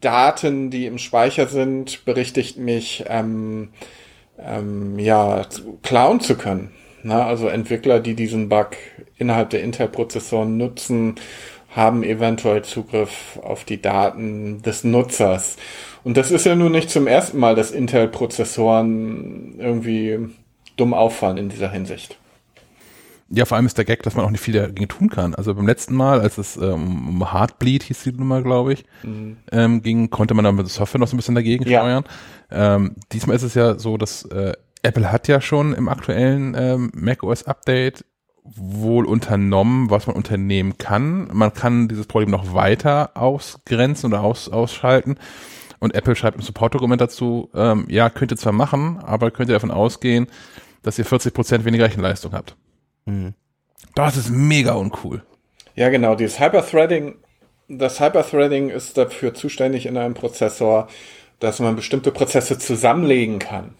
Daten, 0.00 0.70
die 0.70 0.86
im 0.86 0.98
Speicher 0.98 1.46
sind, 1.46 2.04
berichtigt 2.04 2.58
mich, 2.58 3.04
ähm, 3.08 3.70
ähm, 4.38 4.98
ja, 4.98 5.46
klauen 5.82 6.20
zu 6.20 6.36
können. 6.36 6.70
Na, 7.02 7.26
also 7.26 7.48
Entwickler, 7.48 8.00
die 8.00 8.14
diesen 8.14 8.48
Bug 8.48 8.76
innerhalb 9.16 9.50
der 9.50 9.62
Intel-Prozessoren 9.62 10.56
nutzen, 10.56 11.14
haben 11.74 12.02
eventuell 12.02 12.62
Zugriff 12.62 13.38
auf 13.42 13.64
die 13.64 13.80
Daten 13.80 14.60
des 14.62 14.84
Nutzers. 14.84 15.56
Und 16.04 16.16
das 16.16 16.30
ist 16.30 16.46
ja 16.46 16.54
nun 16.54 16.72
nicht 16.72 16.90
zum 16.90 17.06
ersten 17.06 17.38
Mal, 17.38 17.54
dass 17.54 17.70
Intel-Prozessoren 17.70 19.54
irgendwie 19.58 20.18
dumm 20.76 20.94
auffallen 20.94 21.36
in 21.36 21.48
dieser 21.48 21.70
Hinsicht. 21.70 22.19
Ja, 23.32 23.44
vor 23.44 23.56
allem 23.56 23.66
ist 23.66 23.78
der 23.78 23.84
Gag, 23.84 24.02
dass 24.02 24.16
man 24.16 24.24
auch 24.24 24.30
nicht 24.30 24.40
viel 24.40 24.54
dagegen 24.54 24.88
tun 24.88 25.08
kann. 25.08 25.36
Also 25.36 25.54
beim 25.54 25.66
letzten 25.66 25.94
Mal, 25.94 26.20
als 26.20 26.36
es 26.36 26.56
ähm, 26.56 27.08
um 27.20 27.32
Heartbleed 27.32 27.84
hieß 27.84 28.02
die 28.02 28.12
Nummer, 28.12 28.42
glaube 28.42 28.72
ich, 28.72 28.84
ähm, 29.52 29.82
ging, 29.82 30.10
konnte 30.10 30.34
man 30.34 30.44
dann 30.44 30.56
mit 30.56 30.66
der 30.66 30.70
Software 30.72 30.98
noch 30.98 31.06
so 31.06 31.14
ein 31.14 31.18
bisschen 31.18 31.36
dagegen 31.36 31.64
Ja. 31.68 31.80
steuern. 31.80 32.04
Ähm, 32.50 32.96
diesmal 33.12 33.36
ist 33.36 33.44
es 33.44 33.54
ja 33.54 33.78
so, 33.78 33.96
dass 33.96 34.24
äh, 34.24 34.52
Apple 34.82 35.12
hat 35.12 35.28
ja 35.28 35.40
schon 35.40 35.74
im 35.74 35.88
aktuellen 35.88 36.54
ähm, 36.58 36.90
macOS 36.94 37.44
Update 37.44 38.04
wohl 38.42 39.04
unternommen, 39.06 39.90
was 39.90 40.06
man 40.08 40.16
unternehmen 40.16 40.76
kann. 40.78 41.28
Man 41.32 41.52
kann 41.54 41.86
dieses 41.86 42.06
Problem 42.06 42.30
noch 42.30 42.52
weiter 42.54 43.10
ausgrenzen 43.16 44.12
oder 44.12 44.22
aus, 44.22 44.48
ausschalten. 44.48 45.16
Und 45.78 45.94
Apple 45.94 46.16
schreibt 46.16 46.36
im 46.36 46.42
Support-Dokument 46.42 47.00
dazu, 47.00 47.48
ähm, 47.54 47.84
ja, 47.88 48.10
könnt 48.10 48.32
ihr 48.32 48.36
zwar 48.36 48.52
machen, 48.52 48.98
aber 48.98 49.30
könnt 49.30 49.50
ihr 49.50 49.54
davon 49.54 49.70
ausgehen, 49.70 50.26
dass 50.82 50.98
ihr 50.98 51.06
40% 51.06 51.64
weniger 51.64 51.84
Rechenleistung 51.84 52.32
habt. 52.32 52.56
Das 53.94 54.16
ist 54.16 54.30
mega 54.30 54.74
uncool. 54.74 55.22
Ja, 55.74 55.88
genau, 55.88 56.14
dieses 56.14 56.38
Hyperthreading, 56.40 57.16
das 57.68 58.00
Hyperthreading 58.00 58.70
ist 58.70 58.96
dafür 58.96 59.34
zuständig 59.34 59.86
in 59.86 59.96
einem 59.96 60.14
Prozessor, 60.14 60.88
dass 61.38 61.58
man 61.60 61.76
bestimmte 61.76 62.12
Prozesse 62.12 62.58
zusammenlegen 62.58 63.38
kann. 63.38 63.74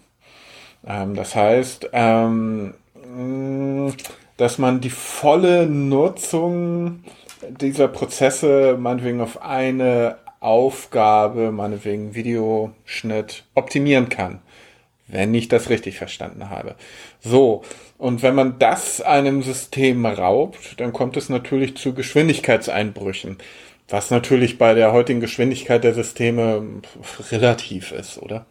Ähm, 0.86 1.14
das 1.14 1.34
heißt, 1.34 1.90
ähm, 1.92 2.74
dass 4.36 4.58
man 4.58 4.80
die 4.80 4.90
volle 4.90 5.66
Nutzung 5.66 7.04
dieser 7.48 7.88
Prozesse 7.88 8.76
meinetwegen 8.78 9.20
auf 9.20 9.42
eine 9.42 10.16
Aufgabe, 10.40 11.52
meinetwegen 11.52 12.14
Videoschnitt, 12.14 13.44
optimieren 13.54 14.08
kann. 14.08 14.40
wenn 15.12 15.34
ich 15.34 15.48
das 15.48 15.70
richtig 15.70 15.98
verstanden 15.98 16.50
habe. 16.50 16.76
So, 17.20 17.62
und 18.00 18.22
wenn 18.22 18.34
man 18.34 18.58
das 18.58 19.02
einem 19.02 19.42
System 19.42 20.06
raubt, 20.06 20.80
dann 20.80 20.94
kommt 20.94 21.18
es 21.18 21.28
natürlich 21.28 21.76
zu 21.76 21.92
Geschwindigkeitseinbrüchen, 21.92 23.36
was 23.90 24.10
natürlich 24.10 24.56
bei 24.56 24.72
der 24.72 24.92
heutigen 24.92 25.20
Geschwindigkeit 25.20 25.84
der 25.84 25.92
Systeme 25.92 26.62
relativ 27.30 27.92
ist, 27.92 28.18
oder? 28.18 28.46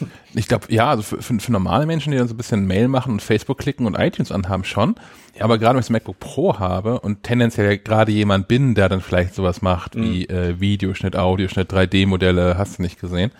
Ich 0.36 0.48
glaube, 0.48 0.66
ja, 0.70 0.90
also 0.90 1.02
für, 1.02 1.22
für, 1.22 1.38
für, 1.38 1.52
normale 1.52 1.86
Menschen, 1.86 2.10
die 2.10 2.18
dann 2.18 2.26
so 2.26 2.34
ein 2.34 2.36
bisschen 2.36 2.66
Mail 2.66 2.88
machen 2.88 3.12
und 3.12 3.22
Facebook 3.22 3.58
klicken 3.58 3.86
und 3.86 3.96
iTunes 3.96 4.32
anhaben, 4.32 4.64
schon. 4.64 4.96
Ja. 5.36 5.44
Aber 5.44 5.58
gerade 5.58 5.74
wenn 5.74 5.80
ich 5.80 5.86
das 5.86 5.90
MacBook 5.90 6.18
Pro 6.18 6.58
habe 6.58 6.98
und 7.00 7.22
tendenziell 7.22 7.78
gerade 7.78 8.10
jemand 8.10 8.48
bin, 8.48 8.74
der 8.74 8.88
dann 8.88 9.00
vielleicht 9.00 9.34
sowas 9.34 9.62
macht 9.62 9.94
mhm. 9.94 10.02
wie 10.04 10.24
äh, 10.26 10.58
Videoschnitt, 10.58 11.16
Audioschnitt, 11.16 11.72
3D-Modelle, 11.72 12.56
hast 12.58 12.78
du 12.78 12.82
nicht 12.82 13.00
gesehen, 13.00 13.30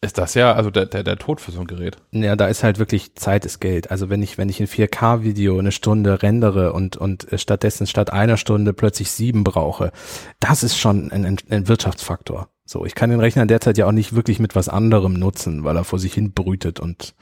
ist 0.00 0.18
das 0.18 0.34
ja 0.34 0.52
also 0.52 0.70
der, 0.70 0.86
der, 0.86 1.02
der 1.02 1.16
Tod 1.16 1.40
für 1.40 1.52
so 1.52 1.60
ein 1.60 1.66
Gerät. 1.66 1.96
Ja, 2.12 2.36
da 2.36 2.48
ist 2.48 2.62
halt 2.62 2.78
wirklich 2.78 3.14
Zeit 3.14 3.44
ist 3.44 3.60
Geld. 3.60 3.90
Also 3.90 4.10
wenn 4.10 4.22
ich, 4.22 4.38
wenn 4.38 4.48
ich 4.48 4.60
ein 4.60 4.66
4K-Video 4.66 5.58
eine 5.58 5.72
Stunde 5.72 6.22
rendere 6.22 6.72
und, 6.72 6.96
und 6.96 7.26
stattdessen 7.34 7.86
statt 7.86 8.12
einer 8.12 8.36
Stunde 8.36 8.72
plötzlich 8.72 9.10
sieben 9.10 9.44
brauche, 9.44 9.92
das 10.40 10.62
ist 10.62 10.78
schon 10.78 11.10
ein, 11.10 11.24
ein, 11.24 11.38
ein 11.50 11.68
Wirtschaftsfaktor. 11.68 12.48
So, 12.64 12.84
ich 12.84 12.94
kann 12.94 13.10
den 13.10 13.20
Rechner 13.20 13.46
derzeit 13.46 13.78
ja 13.78 13.86
auch 13.86 13.92
nicht 13.92 14.14
wirklich 14.14 14.38
mit 14.38 14.54
was 14.54 14.68
anderem 14.68 15.14
nutzen, 15.14 15.64
weil 15.64 15.76
er 15.76 15.84
vor 15.84 15.98
sich 15.98 16.14
hin 16.14 16.32
brütet 16.32 16.80
und 16.80 17.14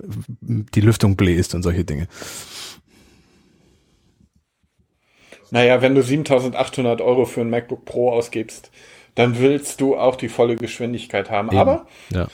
die 0.00 0.80
Lüftung 0.80 1.16
bläst 1.16 1.54
und 1.54 1.62
solche 1.62 1.84
Dinge. 1.84 2.08
Naja, 5.50 5.80
wenn 5.82 5.94
du 5.94 6.02
7800 6.02 7.00
Euro 7.00 7.24
für 7.24 7.40
ein 7.40 7.50
MacBook 7.50 7.84
Pro 7.84 8.10
ausgibst, 8.12 8.70
dann 9.18 9.38
willst 9.40 9.80
du 9.80 9.96
auch 9.96 10.16
die 10.16 10.28
volle 10.28 10.54
Geschwindigkeit 10.54 11.28
haben. 11.30 11.48
Eben. 11.48 11.58
Aber 11.58 11.86
ja. 12.10 12.28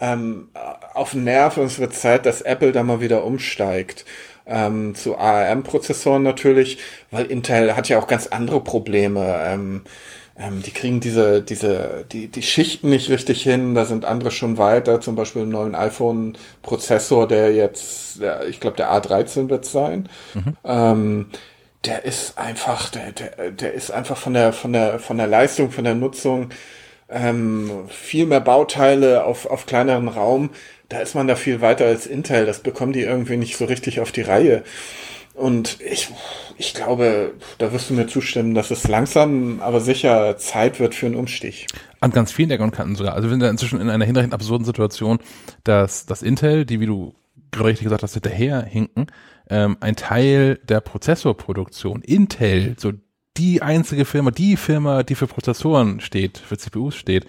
ähm, 0.00 0.48
auf 0.94 1.12
den 1.12 1.24
Nerv 1.24 1.56
und 1.56 1.66
es 1.66 1.78
wird 1.78 1.94
Zeit, 1.94 2.26
dass 2.26 2.42
Apple 2.42 2.72
da 2.72 2.82
mal 2.82 3.00
wieder 3.00 3.24
umsteigt. 3.24 4.04
Ähm, 4.46 4.94
zu 4.94 5.16
ARM-Prozessoren 5.16 6.22
natürlich, 6.22 6.78
weil 7.10 7.26
Intel 7.26 7.76
hat 7.76 7.88
ja 7.88 7.98
auch 7.98 8.08
ganz 8.08 8.26
andere 8.26 8.60
Probleme. 8.62 9.40
Ähm, 9.46 9.82
ähm, 10.40 10.62
die 10.62 10.70
kriegen 10.70 11.00
diese, 11.00 11.42
diese, 11.42 12.06
die, 12.10 12.28
die 12.28 12.42
Schichten 12.42 12.88
nicht 12.88 13.10
richtig 13.10 13.42
hin, 13.42 13.74
da 13.74 13.84
sind 13.84 14.06
andere 14.06 14.30
schon 14.30 14.56
weiter, 14.56 15.00
zum 15.00 15.14
Beispiel 15.14 15.42
im 15.42 15.50
neuen 15.50 15.74
iPhone-Prozessor, 15.74 17.28
der 17.28 17.52
jetzt, 17.52 18.22
der, 18.22 18.48
ich 18.48 18.58
glaube, 18.58 18.78
der 18.78 18.90
A13 18.90 19.50
wird 19.50 19.66
sein. 19.66 20.08
Mhm. 20.32 20.56
Ähm, 20.64 21.26
der 21.84 22.06
ist 22.06 22.38
einfach, 22.38 22.88
der, 22.88 23.12
der, 23.12 23.50
der 23.50 23.74
ist 23.74 23.90
einfach 23.90 24.16
von 24.16 24.32
der, 24.32 24.54
von 24.54 24.72
der, 24.72 24.98
von 24.98 25.18
der 25.18 25.26
Leistung, 25.26 25.70
von 25.70 25.84
der 25.84 25.94
Nutzung, 25.94 26.48
ähm, 27.10 27.70
viel 27.88 28.24
mehr 28.24 28.40
Bauteile 28.40 29.24
auf, 29.24 29.44
auf 29.44 29.66
kleineren 29.66 30.08
Raum. 30.08 30.50
Da 30.88 31.00
ist 31.00 31.14
man 31.14 31.28
da 31.28 31.36
viel 31.36 31.60
weiter 31.60 31.84
als 31.84 32.06
Intel. 32.06 32.46
Das 32.46 32.60
bekommen 32.60 32.92
die 32.92 33.02
irgendwie 33.02 33.36
nicht 33.36 33.56
so 33.56 33.66
richtig 33.66 34.00
auf 34.00 34.10
die 34.10 34.22
Reihe. 34.22 34.64
Und 35.34 35.80
ich, 35.80 36.08
ich 36.60 36.74
glaube, 36.74 37.32
da 37.56 37.72
wirst 37.72 37.88
du 37.88 37.94
mir 37.94 38.06
zustimmen, 38.06 38.54
dass 38.54 38.70
es 38.70 38.86
langsam, 38.86 39.60
aber 39.62 39.80
sicher 39.80 40.36
Zeit 40.36 40.78
wird 40.78 40.94
für 40.94 41.06
einen 41.06 41.14
Umstich. 41.14 41.66
An 42.00 42.10
ganz 42.10 42.32
vielen 42.32 42.50
Ecken 42.50 42.64
und 42.64 42.70
Kanten 42.70 42.96
sogar. 42.96 43.14
Also 43.14 43.28
wir 43.28 43.30
sind 43.30 43.40
da 43.40 43.48
inzwischen 43.48 43.80
in 43.80 43.88
einer 43.88 44.04
hinreichend 44.04 44.34
absurden 44.34 44.66
Situation, 44.66 45.20
dass 45.64 46.04
das 46.04 46.20
Intel, 46.20 46.66
die, 46.66 46.78
wie 46.78 46.84
du 46.84 47.14
richtig 47.58 47.84
gesagt 47.84 48.02
hast, 48.02 48.12
hinterher 48.12 48.62
hinken, 48.62 49.06
ähm, 49.48 49.78
ein 49.80 49.96
Teil 49.96 50.60
der 50.62 50.82
Prozessorproduktion, 50.82 52.02
Intel, 52.02 52.74
so 52.78 52.92
die 53.38 53.62
einzige 53.62 54.04
Firma, 54.04 54.30
die 54.30 54.58
Firma, 54.58 55.02
die 55.02 55.14
für 55.14 55.28
Prozessoren 55.28 56.00
steht, 56.00 56.36
für 56.36 56.58
CPUs 56.58 56.94
steht, 56.94 57.24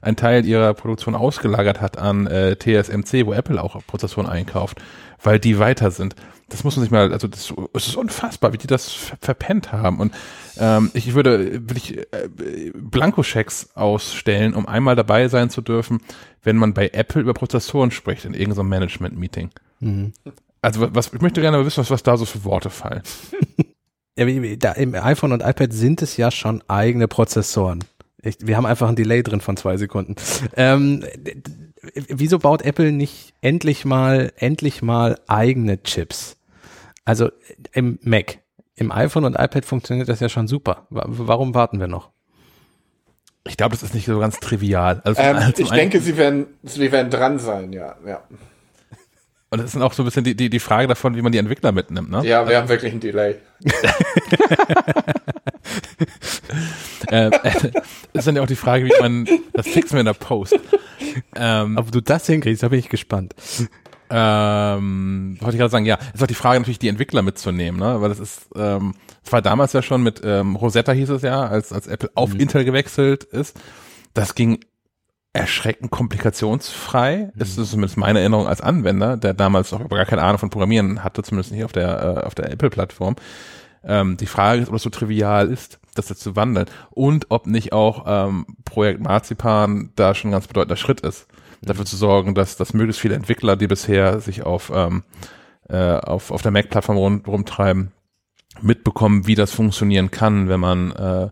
ein 0.00 0.14
Teil 0.14 0.46
ihrer 0.46 0.72
Produktion 0.74 1.16
ausgelagert 1.16 1.80
hat 1.80 1.98
an 1.98 2.28
äh, 2.28 2.54
TSMC, 2.54 3.26
wo 3.26 3.32
Apple 3.32 3.60
auch 3.60 3.84
Prozessoren 3.88 4.28
einkauft, 4.28 4.80
weil 5.20 5.40
die 5.40 5.58
weiter 5.58 5.90
sind 5.90 6.14
das 6.48 6.64
muss 6.64 6.76
man 6.76 6.82
sich 6.82 6.90
mal, 6.90 7.12
also 7.12 7.28
das, 7.28 7.52
es 7.74 7.88
ist 7.88 7.96
unfassbar, 7.96 8.52
wie 8.52 8.58
die 8.58 8.66
das 8.66 8.90
verpennt 8.90 9.72
haben. 9.72 10.00
Und 10.00 10.14
ähm, 10.58 10.90
ich 10.94 11.14
würde, 11.14 11.68
will 11.68 11.76
ich 11.76 11.98
äh, 11.98 12.72
Blankoschecks 12.74 13.70
ausstellen, 13.74 14.54
um 14.54 14.66
einmal 14.66 14.96
dabei 14.96 15.28
sein 15.28 15.50
zu 15.50 15.60
dürfen, 15.60 16.00
wenn 16.42 16.56
man 16.56 16.74
bei 16.74 16.88
Apple 16.88 17.20
über 17.20 17.34
Prozessoren 17.34 17.90
spricht 17.90 18.24
in 18.24 18.34
irgendeinem 18.34 18.68
Management-Meeting. 18.68 19.50
Mhm. 19.80 20.12
Also 20.62 20.94
was, 20.94 21.12
ich 21.12 21.20
möchte 21.20 21.40
gerne 21.40 21.64
wissen, 21.64 21.80
was, 21.80 21.90
was 21.90 22.02
da 22.02 22.16
so 22.16 22.24
für 22.24 22.44
Worte 22.44 22.70
fallen. 22.70 23.02
ja, 24.16 24.56
da, 24.56 24.72
Im 24.72 24.94
iPhone 24.94 25.32
und 25.32 25.42
iPad 25.42 25.72
sind 25.72 26.02
es 26.02 26.16
ja 26.16 26.30
schon 26.30 26.62
eigene 26.66 27.08
Prozessoren. 27.08 27.84
Ich, 28.22 28.38
wir 28.40 28.56
haben 28.56 28.66
einfach 28.66 28.88
ein 28.88 28.96
Delay 28.96 29.22
drin 29.22 29.40
von 29.40 29.56
zwei 29.56 29.76
Sekunden. 29.76 30.16
Ähm, 30.56 31.04
wieso 31.94 32.38
baut 32.38 32.62
Apple 32.62 32.90
nicht 32.90 33.34
endlich 33.42 33.84
mal, 33.84 34.32
endlich 34.36 34.82
mal 34.82 35.20
eigene 35.28 35.82
Chips? 35.82 36.37
Also 37.08 37.30
im 37.72 37.98
Mac, 38.02 38.40
im 38.74 38.92
iPhone 38.92 39.24
und 39.24 39.32
iPad 39.32 39.64
funktioniert 39.64 40.10
das 40.10 40.20
ja 40.20 40.28
schon 40.28 40.46
super. 40.46 40.86
Warum 40.90 41.54
warten 41.54 41.80
wir 41.80 41.86
noch? 41.86 42.10
Ich 43.46 43.56
glaube, 43.56 43.74
das 43.74 43.82
ist 43.82 43.94
nicht 43.94 44.04
so 44.04 44.18
ganz 44.18 44.38
trivial. 44.40 45.00
Also, 45.04 45.22
ähm, 45.22 45.36
also 45.36 45.62
ich 45.62 45.70
denke, 45.70 46.02
sie 46.02 46.18
werden, 46.18 46.48
sie 46.64 46.92
werden 46.92 47.10
dran 47.10 47.38
sein, 47.38 47.72
ja, 47.72 47.96
ja. 48.06 48.22
Und 49.48 49.56
das 49.56 49.68
ist 49.68 49.74
dann 49.74 49.84
auch 49.84 49.94
so 49.94 50.02
ein 50.02 50.04
bisschen 50.04 50.24
die, 50.24 50.36
die, 50.36 50.50
die 50.50 50.58
Frage 50.58 50.86
davon, 50.86 51.16
wie 51.16 51.22
man 51.22 51.32
die 51.32 51.38
Entwickler 51.38 51.72
mitnimmt, 51.72 52.10
ne? 52.10 52.18
Ja, 52.26 52.46
wir 52.46 52.48
also, 52.48 52.56
haben 52.56 52.68
wirklich 52.68 52.92
ein 52.92 53.00
Delay. 53.00 53.36
äh, 57.10 57.28
äh, 57.28 57.70
ist 58.12 58.26
dann 58.26 58.36
ja 58.36 58.42
auch 58.42 58.46
die 58.46 58.54
Frage, 58.54 58.84
wie 58.84 58.92
man, 59.00 59.26
das 59.54 59.66
fixen 59.66 59.94
wir 59.94 60.00
in 60.00 60.06
der 60.06 60.12
Post. 60.12 60.60
Ähm, 61.34 61.78
Ob 61.78 61.90
du 61.90 62.02
das 62.02 62.26
hinkriegst, 62.26 62.62
da 62.62 62.68
bin 62.68 62.78
ich 62.78 62.90
gespannt. 62.90 63.34
Ähm, 64.10 65.36
wollte 65.40 65.56
ich 65.56 65.60
gerade 65.60 65.70
sagen, 65.70 65.86
ja, 65.86 65.98
ist 66.14 66.22
auch 66.22 66.26
die 66.26 66.34
Frage 66.34 66.60
natürlich, 66.60 66.78
die 66.78 66.88
Entwickler 66.88 67.22
mitzunehmen, 67.22 67.78
ne? 67.78 68.00
Weil 68.00 68.08
das 68.08 68.18
ist, 68.18 68.48
ähm, 68.56 68.94
das 69.22 69.32
war 69.32 69.42
damals 69.42 69.72
ja 69.72 69.82
schon 69.82 70.02
mit 70.02 70.22
ähm, 70.24 70.56
Rosetta 70.56 70.92
hieß 70.92 71.10
es 71.10 71.22
ja, 71.22 71.46
als, 71.46 71.72
als 71.72 71.86
Apple 71.86 72.10
auf 72.14 72.32
mhm. 72.32 72.40
Intel 72.40 72.64
gewechselt 72.64 73.24
ist. 73.24 73.58
Das 74.14 74.34
ging 74.34 74.60
erschreckend 75.32 75.90
komplikationsfrei. 75.90 77.30
Mhm. 77.34 77.40
Ist 77.40 77.54
zumindest 77.56 77.96
meine 77.96 78.20
Erinnerung 78.20 78.46
als 78.46 78.60
Anwender, 78.60 79.16
der 79.16 79.34
damals 79.34 79.72
auch 79.72 79.86
gar 79.88 80.06
keine 80.06 80.22
Ahnung 80.22 80.38
von 80.38 80.50
Programmieren 80.50 81.04
hatte, 81.04 81.22
zumindest 81.22 81.52
nicht 81.52 81.64
auf 81.64 81.72
der, 81.72 82.18
äh, 82.22 82.26
auf 82.26 82.34
der 82.34 82.50
Apple-Plattform. 82.50 83.16
Ähm, 83.84 84.16
die 84.16 84.26
Frage 84.26 84.62
ist, 84.62 84.68
ob 84.68 84.74
es 84.74 84.82
so 84.82 84.90
trivial 84.90 85.48
ist, 85.48 85.78
das 85.94 86.08
jetzt 86.08 86.22
zu 86.22 86.34
wandeln 86.34 86.66
und 86.90 87.26
ob 87.28 87.46
nicht 87.46 87.72
auch 87.72 88.04
ähm, 88.06 88.46
Projekt 88.64 89.00
Marzipan 89.00 89.92
da 89.96 90.14
schon 90.14 90.30
ein 90.30 90.32
ganz 90.32 90.46
bedeutender 90.46 90.76
Schritt 90.76 91.00
ist 91.00 91.26
dafür 91.62 91.84
zu 91.84 91.96
sorgen, 91.96 92.34
dass, 92.34 92.56
dass 92.56 92.74
möglichst 92.74 93.00
viele 93.00 93.14
Entwickler, 93.14 93.56
die 93.56 93.66
bisher 93.66 94.20
sich 94.20 94.44
auf, 94.44 94.70
ähm, 94.74 95.02
äh, 95.68 95.76
auf, 95.76 96.30
auf 96.30 96.42
der 96.42 96.52
Mac-Plattform 96.52 96.96
rum, 96.96 97.22
rumtreiben, 97.26 97.92
mitbekommen, 98.60 99.26
wie 99.26 99.34
das 99.34 99.52
funktionieren 99.52 100.10
kann, 100.10 100.48
wenn 100.48 100.60
man 100.60 100.92
äh, 100.92 101.30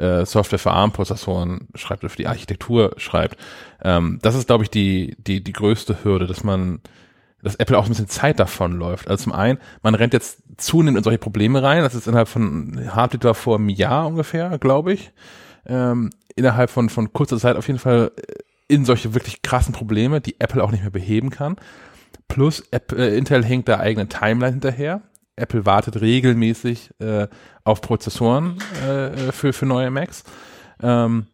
äh, 0.00 0.24
Software 0.24 0.58
für 0.58 0.70
ARM-Prozessoren 0.70 1.68
schreibt 1.74 2.02
oder 2.04 2.10
für 2.10 2.16
die 2.16 2.26
Architektur 2.26 2.92
schreibt. 2.96 3.36
Ähm, 3.82 4.18
das 4.22 4.34
ist, 4.34 4.46
glaube 4.46 4.64
ich, 4.64 4.70
die, 4.70 5.16
die, 5.18 5.42
die 5.42 5.52
größte 5.52 6.04
Hürde, 6.04 6.26
dass 6.26 6.44
man, 6.44 6.80
dass 7.42 7.56
Apple 7.56 7.78
auch 7.78 7.84
ein 7.84 7.90
bisschen 7.90 8.08
Zeit 8.08 8.38
davon 8.38 8.72
läuft. 8.72 9.08
Also 9.08 9.24
zum 9.24 9.32
einen, 9.32 9.58
man 9.82 9.94
rennt 9.94 10.12
jetzt 10.12 10.42
zunehmend 10.56 10.98
in 10.98 11.04
solche 11.04 11.18
Probleme 11.18 11.62
rein. 11.62 11.82
Das 11.82 11.94
ist 11.94 12.06
innerhalb 12.06 12.28
von 12.28 12.90
Hardware 12.94 13.24
war 13.24 13.34
vor 13.34 13.56
einem 13.56 13.68
Jahr 13.68 14.06
ungefähr, 14.06 14.58
glaube 14.58 14.92
ich. 14.92 15.12
Ähm, 15.66 16.10
innerhalb 16.36 16.70
von, 16.70 16.88
von 16.88 17.12
kurzer 17.12 17.38
Zeit 17.38 17.56
auf 17.56 17.66
jeden 17.66 17.78
Fall 17.78 18.12
äh, 18.16 18.32
in 18.70 18.84
solche 18.84 19.14
wirklich 19.14 19.42
krassen 19.42 19.74
Probleme, 19.74 20.20
die 20.20 20.40
Apple 20.40 20.62
auch 20.62 20.70
nicht 20.70 20.82
mehr 20.82 20.90
beheben 20.90 21.30
kann. 21.30 21.56
Plus 22.28 22.62
Apple, 22.70 22.98
äh, 22.98 23.18
Intel 23.18 23.44
hängt 23.44 23.68
der 23.68 23.80
eigenen 23.80 24.08
Timeline 24.08 24.52
hinterher. 24.52 25.02
Apple 25.36 25.66
wartet 25.66 26.00
regelmäßig 26.00 26.90
äh, 27.00 27.26
auf 27.64 27.80
Prozessoren 27.80 28.58
äh, 28.86 29.32
für, 29.32 29.52
für 29.52 29.66
neue 29.66 29.90
Macs. 29.90 30.22
Ähm, 30.80 31.26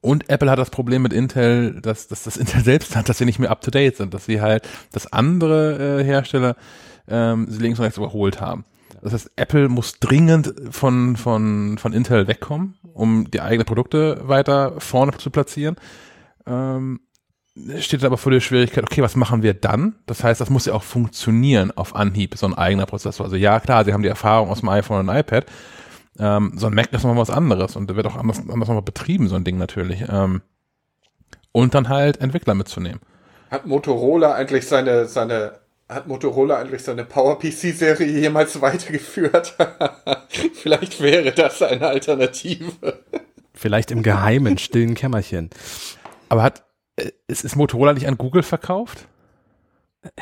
und 0.00 0.28
Apple 0.30 0.50
hat 0.50 0.58
das 0.58 0.70
Problem 0.70 1.02
mit 1.02 1.12
Intel, 1.12 1.80
dass, 1.80 2.08
dass 2.08 2.24
das 2.24 2.36
Intel 2.36 2.60
selbst 2.64 2.94
hat, 2.94 3.08
dass 3.08 3.18
sie 3.18 3.24
nicht 3.24 3.38
mehr 3.40 3.50
up-to-date 3.50 3.96
sind, 3.96 4.14
dass 4.14 4.26
sie 4.26 4.40
halt, 4.40 4.68
dass 4.92 5.12
andere 5.12 6.00
äh, 6.00 6.04
Hersteller 6.04 6.56
ähm, 7.08 7.46
sie 7.48 7.60
links 7.60 7.78
und 7.78 7.84
rechts 7.84 7.98
überholt 7.98 8.40
haben. 8.40 8.64
Das 9.02 9.12
heißt, 9.12 9.32
Apple 9.34 9.68
muss 9.68 9.98
dringend 9.98 10.54
von, 10.70 11.16
von, 11.16 11.76
von 11.78 11.92
Intel 11.92 12.28
wegkommen, 12.28 12.74
um 12.94 13.28
die 13.30 13.40
eigenen 13.40 13.66
Produkte 13.66 14.20
weiter 14.28 14.74
vorne 14.78 15.16
zu 15.18 15.30
platzieren. 15.30 15.74
Ähm, 16.46 17.00
steht 17.78 18.04
aber 18.04 18.16
vor 18.16 18.32
der 18.32 18.40
Schwierigkeit, 18.40 18.84
okay, 18.84 19.02
was 19.02 19.16
machen 19.16 19.42
wir 19.42 19.54
dann? 19.54 19.96
Das 20.06 20.24
heißt, 20.24 20.40
das 20.40 20.50
muss 20.50 20.66
ja 20.66 20.72
auch 20.72 20.82
funktionieren 20.82 21.70
auf 21.70 21.94
Anhieb, 21.94 22.36
so 22.36 22.46
ein 22.46 22.54
eigener 22.54 22.86
Prozessor. 22.86 23.24
Also 23.24 23.36
ja, 23.36 23.60
klar, 23.60 23.84
sie 23.84 23.92
haben 23.92 24.02
die 24.02 24.08
Erfahrung 24.08 24.48
aus 24.50 24.60
dem 24.60 24.68
iPhone 24.68 25.08
und 25.08 25.14
iPad. 25.14 25.46
Ähm, 26.18 26.52
so 26.56 26.66
ein 26.66 26.74
Mac 26.74 26.92
ist 26.92 27.04
nochmal 27.04 27.20
was 27.20 27.30
anderes 27.30 27.76
und 27.76 27.94
wird 27.94 28.06
auch 28.06 28.16
anders, 28.16 28.38
anders 28.38 28.68
nochmal 28.68 28.82
betrieben, 28.82 29.28
so 29.28 29.36
ein 29.36 29.44
Ding 29.44 29.58
natürlich. 29.58 30.04
Ähm, 30.08 30.42
und 31.52 31.74
dann 31.74 31.88
halt 31.88 32.20
Entwickler 32.20 32.54
mitzunehmen. 32.54 33.00
Hat 33.50 33.66
Motorola 33.66 34.34
eigentlich 34.34 34.66
seine, 34.66 35.06
seine, 35.06 35.52
hat 35.88 36.08
Motorola 36.08 36.58
eigentlich 36.58 36.82
seine 36.82 37.04
PowerPC-Serie 37.04 38.06
jemals 38.06 38.60
weitergeführt? 38.60 39.54
Vielleicht 40.54 41.00
wäre 41.02 41.32
das 41.32 41.60
eine 41.60 41.88
Alternative. 41.88 42.72
Vielleicht 43.52 43.90
im 43.90 44.02
geheimen, 44.02 44.56
stillen 44.56 44.94
Kämmerchen. 44.94 45.50
Aber 46.32 46.44
hat, 46.44 46.64
äh, 46.96 47.10
ist, 47.26 47.44
ist 47.44 47.56
Motorola 47.56 47.92
nicht 47.92 48.08
an 48.08 48.16
Google 48.16 48.42
verkauft? 48.42 49.06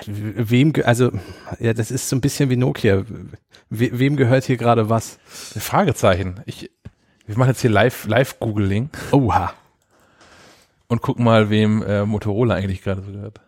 Wem, 0.06 0.72
also, 0.84 1.12
ja, 1.60 1.72
das 1.72 1.92
ist 1.92 2.08
so 2.08 2.16
ein 2.16 2.20
bisschen 2.20 2.50
wie 2.50 2.56
Nokia. 2.56 3.04
We, 3.68 3.96
wem 3.96 4.16
gehört 4.16 4.42
hier 4.42 4.56
gerade 4.56 4.88
was? 4.88 5.20
Fragezeichen. 5.24 6.40
Ich, 6.46 6.68
wir 7.26 7.38
machen 7.38 7.50
jetzt 7.50 7.60
hier 7.60 7.70
live, 7.70 8.08
live 8.08 8.40
Googling 8.40 8.90
Oha. 9.12 9.52
und 10.88 11.00
gucken 11.00 11.24
mal, 11.24 11.48
wem 11.48 11.84
äh, 11.84 12.04
Motorola 12.04 12.56
eigentlich 12.56 12.82
gerade 12.82 13.02
so 13.02 13.12
gehört. 13.12 13.40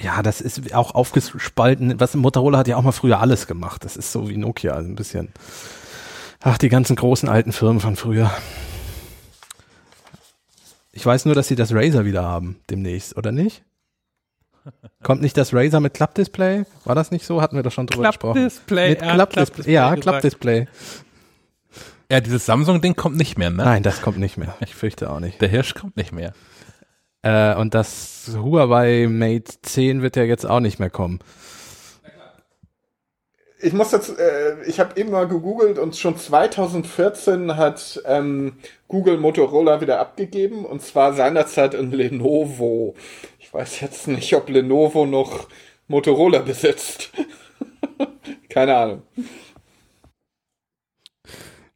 Ja, 0.00 0.22
das 0.22 0.40
ist 0.40 0.72
auch 0.72 0.94
aufgespalten. 0.94 1.98
Was 1.98 2.14
Motorola 2.14 2.58
hat 2.58 2.68
ja 2.68 2.76
auch 2.76 2.82
mal 2.82 2.92
früher 2.92 3.18
alles 3.18 3.48
gemacht. 3.48 3.84
Das 3.84 3.96
ist 3.96 4.12
so 4.12 4.28
wie 4.28 4.36
Nokia, 4.36 4.74
also 4.74 4.88
ein 4.88 4.94
bisschen. 4.94 5.30
Ach, 6.38 6.58
die 6.58 6.68
ganzen 6.68 6.94
großen 6.94 7.28
alten 7.28 7.50
Firmen 7.50 7.80
von 7.80 7.96
früher. 7.96 8.30
Ich 10.98 11.06
weiß 11.06 11.26
nur, 11.26 11.36
dass 11.36 11.46
sie 11.46 11.54
das 11.54 11.72
Razer 11.72 12.04
wieder 12.04 12.24
haben 12.24 12.58
demnächst, 12.70 13.16
oder 13.16 13.30
nicht? 13.30 13.62
Kommt 15.04 15.22
nicht 15.22 15.36
das 15.36 15.54
Razer 15.54 15.78
mit 15.78 15.94
Klappdisplay? 15.94 16.64
War 16.84 16.96
das 16.96 17.12
nicht 17.12 17.24
so? 17.24 17.40
Hatten 17.40 17.54
wir 17.54 17.62
doch 17.62 17.70
schon 17.70 17.86
drüber 17.86 18.08
gesprochen. 18.08 18.32
Klappdisplay, 18.34 18.90
Mit 18.90 19.02
Klappdisplay. 19.02 19.72
Ja. 19.72 19.94
Klappdisplay. 19.94 20.66
Ja, 22.10 22.20
dieses 22.20 22.46
Samsung-Ding 22.46 22.96
kommt 22.96 23.16
nicht 23.16 23.38
mehr, 23.38 23.50
ne? 23.50 23.62
Nein, 23.62 23.84
das 23.84 24.02
kommt 24.02 24.18
nicht 24.18 24.38
mehr. 24.38 24.56
Ich 24.58 24.74
fürchte 24.74 25.08
auch 25.08 25.20
nicht. 25.20 25.40
Der 25.40 25.48
Hirsch 25.48 25.74
kommt 25.74 25.96
nicht 25.96 26.10
mehr. 26.10 26.32
Äh, 27.22 27.54
und 27.54 27.74
das 27.74 28.32
Huawei 28.34 29.06
Mate 29.08 29.52
10 29.62 30.02
wird 30.02 30.16
ja 30.16 30.24
jetzt 30.24 30.46
auch 30.46 30.58
nicht 30.58 30.80
mehr 30.80 30.90
kommen. 30.90 31.20
Ich 33.60 33.72
muss 33.72 33.90
jetzt, 33.90 34.18
äh, 34.18 34.62
ich 34.66 34.78
habe 34.78 34.98
eben 35.00 35.10
mal 35.10 35.26
gegoogelt 35.26 35.78
und 35.78 35.96
schon 35.96 36.16
2014 36.16 37.56
hat 37.56 38.00
ähm, 38.06 38.54
Google 38.86 39.18
Motorola 39.18 39.80
wieder 39.80 39.98
abgegeben 39.98 40.64
und 40.64 40.80
zwar 40.82 41.12
seinerzeit 41.14 41.74
in 41.74 41.90
Lenovo. 41.90 42.94
Ich 43.40 43.52
weiß 43.52 43.80
jetzt 43.80 44.06
nicht, 44.06 44.32
ob 44.34 44.48
Lenovo 44.48 45.06
noch 45.06 45.48
Motorola 45.88 46.38
besitzt. 46.40 47.10
Keine 48.48 48.76
Ahnung. 48.76 49.02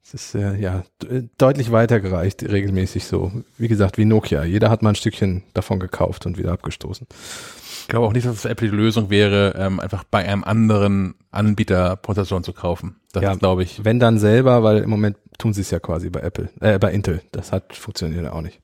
Es 0.05 0.15
ist 0.15 0.35
äh, 0.35 0.57
ja 0.57 0.85
d- 1.03 1.29
deutlich 1.39 1.71
weitergereicht, 1.73 2.43
regelmäßig 2.43 3.05
so. 3.05 3.33
Wie 3.57 3.69
gesagt, 3.69 3.99
wie 3.99 4.05
Nokia. 4.05 4.45
Jeder 4.45 4.69
hat 4.71 4.83
mal 4.83 4.91
ein 4.91 4.95
Stückchen 4.97 5.45
davon 5.55 5.81
gekauft 5.81 6.27
und 6.27 6.39
wieder 6.39 6.53
abgestoßen. 6.53 7.07
Ich 7.83 7.89
glaube 7.89 8.07
auch 8.07 8.13
nicht, 8.13 8.27
dass 8.27 8.37
es 8.37 8.43
für 8.43 8.49
Apple 8.49 8.71
die 8.71 8.77
Lösung 8.77 9.11
wäre, 9.11 9.55
ähm, 9.59 9.79
einfach 9.81 10.05
bei 10.05 10.27
einem 10.27 10.45
anderen 10.45 11.15
Anbieter 11.31 11.97
Prozessoren 11.97 12.43
zu 12.45 12.53
kaufen. 12.53 12.97
Das 13.13 13.23
Ja. 13.23 13.35
glaube 13.35 13.63
ich, 13.63 13.85
Wenn 13.85 13.99
dann 14.01 14.19
selber, 14.19 14.63
weil 14.63 14.79
im 14.79 14.91
Moment 14.91 15.17
tun 15.39 15.53
sie 15.53 15.61
es 15.63 15.71
ja 15.71 15.79
quasi 15.81 16.09
bei 16.09 16.21
Apple, 16.21 16.49
äh, 16.61 16.79
bei 16.79 16.93
Intel. 16.93 17.21
Das 17.33 17.53
hat 17.53 17.75
funktioniert 17.75 18.25
ja 18.25 18.33
auch 18.33 18.41
nicht. 18.43 18.61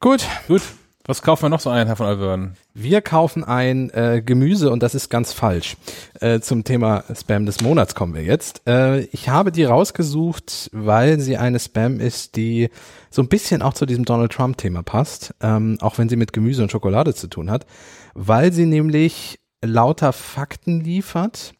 Gut, 0.00 0.26
gut. 0.48 0.62
Was 1.06 1.22
kaufen 1.22 1.44
wir 1.44 1.48
noch 1.48 1.60
so 1.60 1.70
ein, 1.70 1.86
Herr 1.86 1.96
von 1.96 2.06
Alverden? 2.06 2.56
wir 2.72 3.00
kaufen 3.02 3.42
ein 3.42 3.90
äh, 3.90 4.22
Gemüse 4.24 4.70
und 4.70 4.82
das 4.82 4.94
ist 4.94 5.08
ganz 5.10 5.32
falsch. 5.32 5.76
Äh, 6.20 6.40
zum 6.40 6.62
Thema 6.64 7.02
Spam 7.18 7.44
des 7.44 7.60
Monats 7.60 7.94
kommen 7.94 8.14
wir 8.14 8.22
jetzt. 8.22 8.62
Äh, 8.66 9.00
ich 9.06 9.28
habe 9.28 9.50
die 9.50 9.64
rausgesucht, 9.64 10.70
weil 10.72 11.18
sie 11.18 11.36
eine 11.36 11.58
Spam 11.58 11.98
ist, 11.98 12.36
die 12.36 12.70
so 13.10 13.22
ein 13.22 13.28
bisschen 13.28 13.62
auch 13.62 13.74
zu 13.74 13.86
diesem 13.86 14.04
Donald 14.04 14.32
Trump-Thema 14.32 14.82
passt, 14.82 15.34
ähm, 15.40 15.78
auch 15.80 15.98
wenn 15.98 16.08
sie 16.08 16.16
mit 16.16 16.32
Gemüse 16.32 16.62
und 16.62 16.70
Schokolade 16.70 17.14
zu 17.14 17.26
tun 17.26 17.50
hat, 17.50 17.66
weil 18.14 18.52
sie 18.52 18.66
nämlich 18.66 19.40
lauter 19.62 20.12
Fakten 20.12 20.80
liefert 20.80 21.54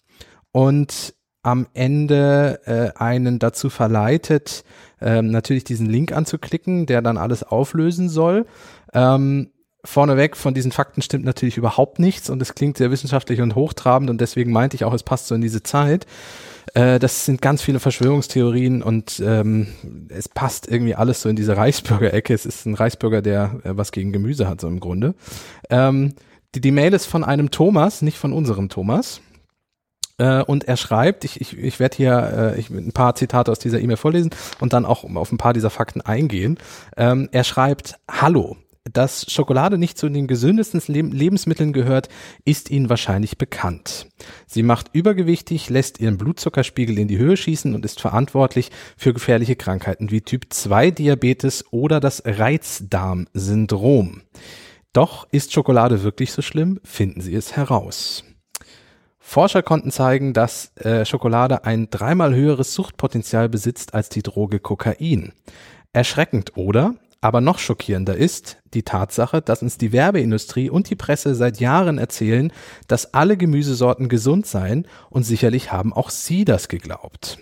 und 0.52 1.14
am 1.42 1.66
Ende 1.72 2.60
äh, 2.66 2.98
einen 2.98 3.38
dazu 3.38 3.70
verleitet, 3.70 4.64
ähm, 5.00 5.30
natürlich 5.30 5.64
diesen 5.64 5.86
Link 5.86 6.12
anzuklicken, 6.12 6.86
der 6.86 7.02
dann 7.02 7.16
alles 7.16 7.42
auflösen 7.42 8.08
soll. 8.08 8.46
Ähm, 8.92 9.50
vorneweg 9.82 10.36
von 10.36 10.52
diesen 10.52 10.72
Fakten 10.72 11.00
stimmt 11.00 11.24
natürlich 11.24 11.56
überhaupt 11.56 11.98
nichts 11.98 12.28
und 12.28 12.42
es 12.42 12.54
klingt 12.54 12.76
sehr 12.76 12.90
wissenschaftlich 12.90 13.40
und 13.40 13.54
hochtrabend 13.54 14.10
und 14.10 14.20
deswegen 14.20 14.52
meinte 14.52 14.76
ich 14.76 14.84
auch, 14.84 14.92
es 14.92 15.02
passt 15.02 15.28
so 15.28 15.34
in 15.34 15.40
diese 15.40 15.62
Zeit. 15.62 16.06
Äh, 16.74 16.98
das 16.98 17.24
sind 17.24 17.42
ganz 17.42 17.62
viele 17.62 17.80
Verschwörungstheorien 17.80 18.82
und 18.82 19.20
ähm, 19.24 19.68
es 20.08 20.28
passt 20.28 20.68
irgendwie 20.68 20.94
alles 20.94 21.22
so 21.22 21.28
in 21.28 21.36
diese 21.36 21.56
Reichsbürger-Ecke. 21.56 22.34
Es 22.34 22.46
ist 22.46 22.66
ein 22.66 22.74
Reichsbürger, 22.74 23.22
der 23.22 23.60
äh, 23.64 23.76
was 23.76 23.92
gegen 23.92 24.12
Gemüse 24.12 24.48
hat, 24.48 24.60
so 24.60 24.68
im 24.68 24.80
Grunde. 24.80 25.14
Ähm, 25.68 26.14
die, 26.54 26.60
die 26.60 26.72
Mail 26.72 26.92
ist 26.92 27.06
von 27.06 27.24
einem 27.24 27.50
Thomas, 27.50 28.02
nicht 28.02 28.18
von 28.18 28.32
unserem 28.32 28.68
Thomas. 28.68 29.20
Äh, 30.18 30.42
und 30.42 30.64
er 30.64 30.76
schreibt, 30.76 31.24
ich, 31.24 31.40
ich, 31.40 31.56
ich 31.56 31.80
werde 31.80 31.96
hier 31.96 32.54
äh, 32.56 32.60
ich, 32.60 32.70
ein 32.70 32.92
paar 32.92 33.14
Zitate 33.14 33.50
aus 33.50 33.58
dieser 33.58 33.80
E-Mail 33.80 33.96
vorlesen 33.96 34.30
und 34.60 34.72
dann 34.72 34.84
auch 34.84 35.04
auf 35.16 35.32
ein 35.32 35.38
paar 35.38 35.54
dieser 35.54 35.70
Fakten 35.70 36.02
eingehen. 36.02 36.58
Ähm, 36.96 37.28
er 37.32 37.44
schreibt, 37.44 37.98
Hallo, 38.10 38.56
dass 38.92 39.30
Schokolade 39.30 39.78
nicht 39.78 39.98
zu 39.98 40.08
den 40.08 40.26
gesündesten 40.26 40.80
Leb 40.86 41.12
Lebensmitteln 41.12 41.72
gehört, 41.72 42.08
ist 42.44 42.70
Ihnen 42.70 42.88
wahrscheinlich 42.88 43.38
bekannt. 43.38 44.08
Sie 44.46 44.62
macht 44.62 44.88
übergewichtig, 44.92 45.70
lässt 45.70 46.00
Ihren 46.00 46.18
Blutzuckerspiegel 46.18 46.98
in 46.98 47.08
die 47.08 47.18
Höhe 47.18 47.36
schießen 47.36 47.74
und 47.74 47.84
ist 47.84 48.00
verantwortlich 48.00 48.70
für 48.96 49.12
gefährliche 49.12 49.56
Krankheiten 49.56 50.10
wie 50.10 50.20
Typ 50.20 50.46
2 50.50 50.90
Diabetes 50.90 51.64
oder 51.70 52.00
das 52.00 52.22
Reizdarmsyndrom. 52.24 54.22
Doch 54.92 55.28
ist 55.30 55.52
Schokolade 55.52 56.02
wirklich 56.02 56.32
so 56.32 56.42
schlimm? 56.42 56.80
Finden 56.84 57.20
Sie 57.20 57.34
es 57.34 57.56
heraus. 57.56 58.24
Forscher 59.20 59.62
konnten 59.62 59.92
zeigen, 59.92 60.32
dass 60.32 60.76
äh, 60.78 61.04
Schokolade 61.04 61.64
ein 61.64 61.88
dreimal 61.88 62.34
höheres 62.34 62.74
Suchtpotenzial 62.74 63.48
besitzt 63.48 63.94
als 63.94 64.08
die 64.08 64.24
Droge 64.24 64.58
Kokain. 64.58 65.32
Erschreckend, 65.92 66.56
oder? 66.56 66.96
Aber 67.20 67.40
noch 67.40 67.58
schockierender 67.58 68.16
ist 68.16 68.58
die 68.72 68.82
Tatsache, 68.82 69.42
dass 69.42 69.62
uns 69.62 69.76
die 69.76 69.92
Werbeindustrie 69.92 70.70
und 70.70 70.88
die 70.88 70.96
Presse 70.96 71.34
seit 71.34 71.60
Jahren 71.60 71.98
erzählen, 71.98 72.52
dass 72.88 73.12
alle 73.12 73.36
Gemüsesorten 73.36 74.08
gesund 74.08 74.46
seien 74.46 74.86
und 75.10 75.24
sicherlich 75.24 75.70
haben 75.70 75.92
auch 75.92 76.08
sie 76.08 76.44
das 76.44 76.68
geglaubt. 76.68 77.38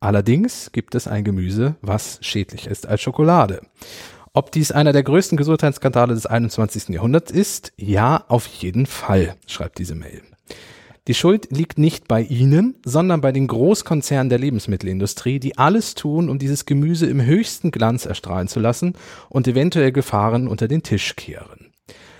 Allerdings 0.00 0.70
gibt 0.72 0.94
es 0.94 1.06
ein 1.06 1.24
Gemüse, 1.24 1.76
was 1.82 2.18
schädlich 2.22 2.66
ist 2.66 2.86
als 2.86 3.02
Schokolade. 3.02 3.60
Ob 4.32 4.50
dies 4.50 4.72
einer 4.72 4.92
der 4.92 5.02
größten 5.02 5.38
Gesundheitsskandale 5.38 6.14
des 6.14 6.26
21. 6.26 6.88
Jahrhunderts 6.88 7.30
ist? 7.30 7.72
Ja, 7.76 8.24
auf 8.28 8.46
jeden 8.46 8.86
Fall, 8.86 9.36
schreibt 9.46 9.78
diese 9.78 9.94
Mail. 9.94 10.22
Die 11.06 11.14
Schuld 11.14 11.48
liegt 11.50 11.78
nicht 11.78 12.08
bei 12.08 12.22
Ihnen, 12.22 12.76
sondern 12.82 13.20
bei 13.20 13.30
den 13.30 13.46
Großkonzernen 13.46 14.30
der 14.30 14.38
Lebensmittelindustrie, 14.38 15.38
die 15.38 15.58
alles 15.58 15.94
tun, 15.94 16.30
um 16.30 16.38
dieses 16.38 16.64
Gemüse 16.64 17.06
im 17.06 17.22
höchsten 17.22 17.70
Glanz 17.70 18.06
erstrahlen 18.06 18.48
zu 18.48 18.58
lassen 18.58 18.94
und 19.28 19.46
eventuell 19.46 19.92
Gefahren 19.92 20.48
unter 20.48 20.66
den 20.66 20.82
Tisch 20.82 21.14
kehren. 21.14 21.72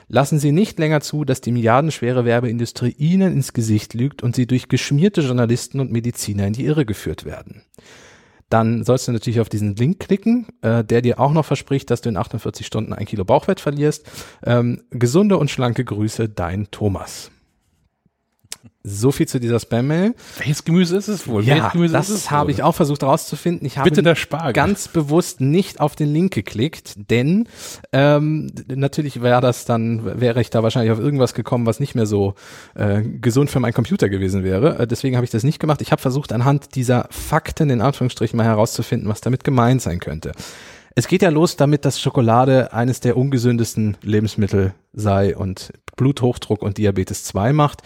Lassen 0.08 0.38
Sie 0.38 0.52
nicht 0.52 0.78
länger 0.78 1.00
zu, 1.00 1.24
dass 1.24 1.40
die 1.40 1.50
milliardenschwere 1.50 2.26
Werbeindustrie 2.26 2.94
Ihnen 2.98 3.32
ins 3.32 3.54
Gesicht 3.54 3.94
lügt 3.94 4.22
und 4.22 4.36
Sie 4.36 4.46
durch 4.46 4.68
geschmierte 4.68 5.22
Journalisten 5.22 5.80
und 5.80 5.90
Mediziner 5.90 6.46
in 6.46 6.52
die 6.52 6.66
Irre 6.66 6.84
geführt 6.84 7.24
werden. 7.24 7.62
Dann 8.50 8.84
sollst 8.84 9.08
du 9.08 9.12
natürlich 9.12 9.40
auf 9.40 9.48
diesen 9.48 9.74
Link 9.76 9.98
klicken, 10.00 10.46
äh, 10.60 10.84
der 10.84 11.00
dir 11.00 11.18
auch 11.18 11.32
noch 11.32 11.46
verspricht, 11.46 11.90
dass 11.90 12.02
du 12.02 12.10
in 12.10 12.18
48 12.18 12.66
Stunden 12.66 12.92
ein 12.92 13.06
Kilo 13.06 13.24
Bauchfett 13.24 13.60
verlierst. 13.60 14.04
Ähm, 14.44 14.82
gesunde 14.90 15.38
und 15.38 15.50
schlanke 15.50 15.84
Grüße, 15.84 16.28
dein 16.28 16.70
Thomas. 16.70 17.30
So 18.86 19.12
viel 19.12 19.26
zu 19.26 19.40
dieser 19.40 19.58
Spam-Mail. 19.58 20.14
Welches 20.36 20.62
Gemüse 20.62 20.94
ist 20.98 21.08
es 21.08 21.26
wohl? 21.26 21.42
Ja, 21.42 21.72
das 21.90 22.30
habe 22.30 22.50
ich 22.50 22.62
auch 22.62 22.74
versucht 22.74 23.00
herauszufinden. 23.00 23.66
Ich 23.66 23.78
habe 23.78 23.88
Bitte 23.88 24.02
der 24.02 24.14
Spargel. 24.14 24.52
ganz 24.52 24.88
bewusst 24.88 25.40
nicht 25.40 25.80
auf 25.80 25.96
den 25.96 26.12
Link 26.12 26.34
geklickt, 26.34 26.92
denn 27.08 27.48
ähm, 27.92 28.52
natürlich 28.68 29.22
wäre 29.22 29.40
das 29.40 29.64
dann, 29.64 30.20
wäre 30.20 30.42
ich 30.42 30.50
da 30.50 30.62
wahrscheinlich 30.62 30.92
auf 30.92 30.98
irgendwas 30.98 31.32
gekommen, 31.32 31.64
was 31.64 31.80
nicht 31.80 31.94
mehr 31.94 32.04
so 32.04 32.34
äh, 32.74 33.00
gesund 33.02 33.50
für 33.50 33.58
meinen 33.58 33.72
Computer 33.72 34.10
gewesen 34.10 34.44
wäre. 34.44 34.80
Äh, 34.80 34.86
deswegen 34.86 35.16
habe 35.16 35.24
ich 35.24 35.30
das 35.30 35.44
nicht 35.44 35.60
gemacht. 35.60 35.80
Ich 35.80 35.90
habe 35.90 36.02
versucht, 36.02 36.30
anhand 36.30 36.74
dieser 36.74 37.08
Fakten 37.10 37.70
in 37.70 37.80
Anführungsstrichen 37.80 38.36
mal 38.36 38.44
herauszufinden, 38.44 39.08
was 39.08 39.22
damit 39.22 39.44
gemeint 39.44 39.80
sein 39.80 39.98
könnte. 39.98 40.32
Es 40.94 41.08
geht 41.08 41.22
ja 41.22 41.30
los 41.30 41.56
damit, 41.56 41.86
dass 41.86 41.98
Schokolade 41.98 42.74
eines 42.74 43.00
der 43.00 43.16
ungesündesten 43.16 43.96
Lebensmittel 44.02 44.74
sei 44.92 45.34
und 45.34 45.72
Bluthochdruck 45.96 46.62
und 46.62 46.76
Diabetes 46.76 47.24
2 47.24 47.54
macht. 47.54 47.82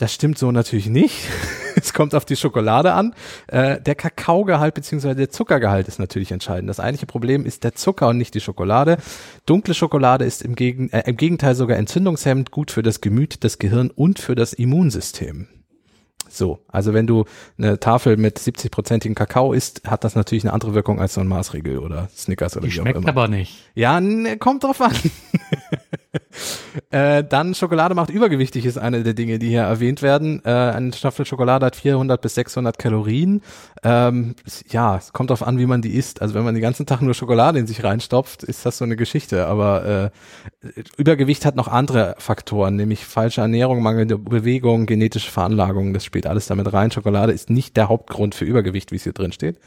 Das 0.00 0.14
stimmt 0.14 0.38
so 0.38 0.50
natürlich 0.50 0.88
nicht. 0.88 1.28
es 1.76 1.92
kommt 1.92 2.14
auf 2.14 2.24
die 2.24 2.34
Schokolade 2.34 2.94
an. 2.94 3.14
Äh, 3.48 3.82
der 3.82 3.94
Kakaogehalt 3.94 4.72
bzw. 4.72 5.14
der 5.14 5.28
Zuckergehalt 5.28 5.88
ist 5.88 5.98
natürlich 5.98 6.32
entscheidend. 6.32 6.70
Das 6.70 6.80
eigentliche 6.80 7.04
Problem 7.04 7.44
ist 7.44 7.64
der 7.64 7.74
Zucker 7.74 8.08
und 8.08 8.16
nicht 8.16 8.32
die 8.32 8.40
Schokolade. 8.40 8.96
Dunkle 9.44 9.74
Schokolade 9.74 10.24
ist 10.24 10.40
im, 10.40 10.54
Gegen 10.54 10.88
äh, 10.88 11.02
im 11.04 11.18
Gegenteil 11.18 11.54
sogar 11.54 11.76
entzündungshemmend, 11.76 12.50
gut 12.50 12.70
für 12.70 12.82
das 12.82 13.02
Gemüt, 13.02 13.44
das 13.44 13.58
Gehirn 13.58 13.90
und 13.90 14.18
für 14.18 14.34
das 14.34 14.54
Immunsystem. 14.54 15.48
So, 16.30 16.60
also 16.68 16.94
wenn 16.94 17.06
du 17.06 17.26
eine 17.58 17.78
Tafel 17.78 18.16
mit 18.16 18.38
70-prozentigen 18.38 19.14
Kakao 19.14 19.52
isst, 19.52 19.82
hat 19.86 20.04
das 20.04 20.14
natürlich 20.14 20.44
eine 20.44 20.54
andere 20.54 20.74
Wirkung 20.74 20.98
als 20.98 21.12
so 21.12 21.20
ein 21.20 21.26
Maßregel 21.28 21.78
oder 21.78 22.08
Snickers 22.16 22.56
oder 22.56 22.66
Die 22.66 22.72
wie 22.72 22.78
auch 22.78 22.84
schmeckt 22.84 22.98
immer. 22.98 23.08
aber 23.08 23.28
nicht. 23.28 23.58
Ja, 23.74 24.00
ne, 24.00 24.38
kommt 24.38 24.64
drauf 24.64 24.80
an. 24.80 24.94
äh, 26.90 27.22
dann 27.22 27.54
Schokolade 27.54 27.94
macht 27.94 28.10
übergewichtig 28.10 28.66
ist 28.66 28.78
eine 28.78 29.02
der 29.02 29.14
Dinge, 29.14 29.38
die 29.38 29.48
hier 29.48 29.62
erwähnt 29.62 30.02
werden. 30.02 30.42
Äh, 30.44 30.50
eine 30.50 30.92
Staffel 30.92 31.24
Schokolade 31.24 31.66
hat 31.66 31.76
400 31.76 32.20
bis 32.20 32.34
600 32.34 32.78
Kalorien. 32.78 33.42
Ähm, 33.84 34.34
ja, 34.70 34.96
es 34.96 35.12
kommt 35.12 35.30
drauf 35.30 35.42
an, 35.42 35.58
wie 35.58 35.66
man 35.66 35.82
die 35.82 35.94
isst. 35.94 36.20
Also 36.20 36.34
wenn 36.34 36.44
man 36.44 36.54
den 36.54 36.62
ganzen 36.62 36.86
Tag 36.86 37.00
nur 37.02 37.14
Schokolade 37.14 37.58
in 37.58 37.66
sich 37.66 37.84
reinstopft, 37.84 38.42
ist 38.42 38.66
das 38.66 38.78
so 38.78 38.84
eine 38.84 38.96
Geschichte. 38.96 39.46
Aber 39.46 40.10
äh, 40.62 40.70
Übergewicht 40.96 41.44
hat 41.44 41.54
noch 41.56 41.68
andere 41.68 42.16
Faktoren, 42.18 42.76
nämlich 42.76 43.04
falsche 43.04 43.40
Ernährung, 43.40 43.82
mangelnde 43.82 44.18
Bewegung, 44.18 44.86
genetische 44.86 45.30
Veranlagung. 45.30 45.94
Das 45.94 46.04
spielt 46.04 46.26
alles 46.26 46.46
damit 46.46 46.72
rein. 46.72 46.90
Schokolade 46.90 47.32
ist 47.32 47.50
nicht 47.50 47.76
der 47.76 47.88
Hauptgrund 47.88 48.34
für 48.34 48.44
Übergewicht, 48.44 48.90
wie 48.90 48.96
es 48.96 49.04
hier 49.04 49.12
drin 49.12 49.32
steht. 49.32 49.58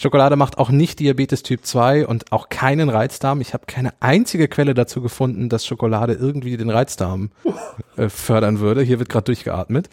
Schokolade 0.00 0.36
macht 0.36 0.56
auch 0.56 0.70
nicht 0.70 0.98
Diabetes 0.98 1.42
Typ 1.42 1.66
2 1.66 2.06
und 2.06 2.32
auch 2.32 2.48
keinen 2.48 2.88
Reizdarm. 2.88 3.42
Ich 3.42 3.52
habe 3.52 3.66
keine 3.66 3.92
einzige 4.00 4.48
Quelle 4.48 4.72
dazu 4.72 5.02
gefunden, 5.02 5.50
dass 5.50 5.66
Schokolade 5.66 6.14
irgendwie 6.14 6.56
den 6.56 6.70
Reizdarm 6.70 7.32
äh, 7.98 8.08
fördern 8.08 8.60
würde. 8.60 8.80
Hier 8.80 8.98
wird 8.98 9.10
gerade 9.10 9.26
durchgeatmet. 9.26 9.90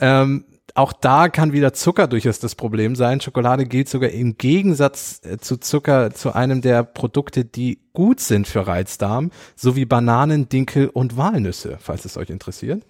Ähm, 0.00 0.44
auch 0.74 0.92
da 0.92 1.28
kann 1.28 1.52
wieder 1.52 1.72
Zucker 1.72 2.08
durchaus 2.08 2.40
das 2.40 2.56
Problem 2.56 2.96
sein. 2.96 3.20
Schokolade 3.20 3.66
gilt 3.66 3.88
sogar 3.88 4.10
im 4.10 4.38
Gegensatz 4.38 5.20
äh, 5.22 5.38
zu 5.38 5.56
Zucker 5.58 6.12
zu 6.12 6.34
einem 6.34 6.60
der 6.60 6.82
Produkte, 6.82 7.44
die 7.44 7.78
gut 7.92 8.18
sind 8.18 8.48
für 8.48 8.66
Reizdarm, 8.66 9.30
sowie 9.54 9.84
Bananen, 9.84 10.48
Dinkel 10.48 10.88
und 10.88 11.16
Walnüsse, 11.16 11.78
falls 11.78 12.04
es 12.04 12.16
euch 12.16 12.30
interessiert. 12.30 12.82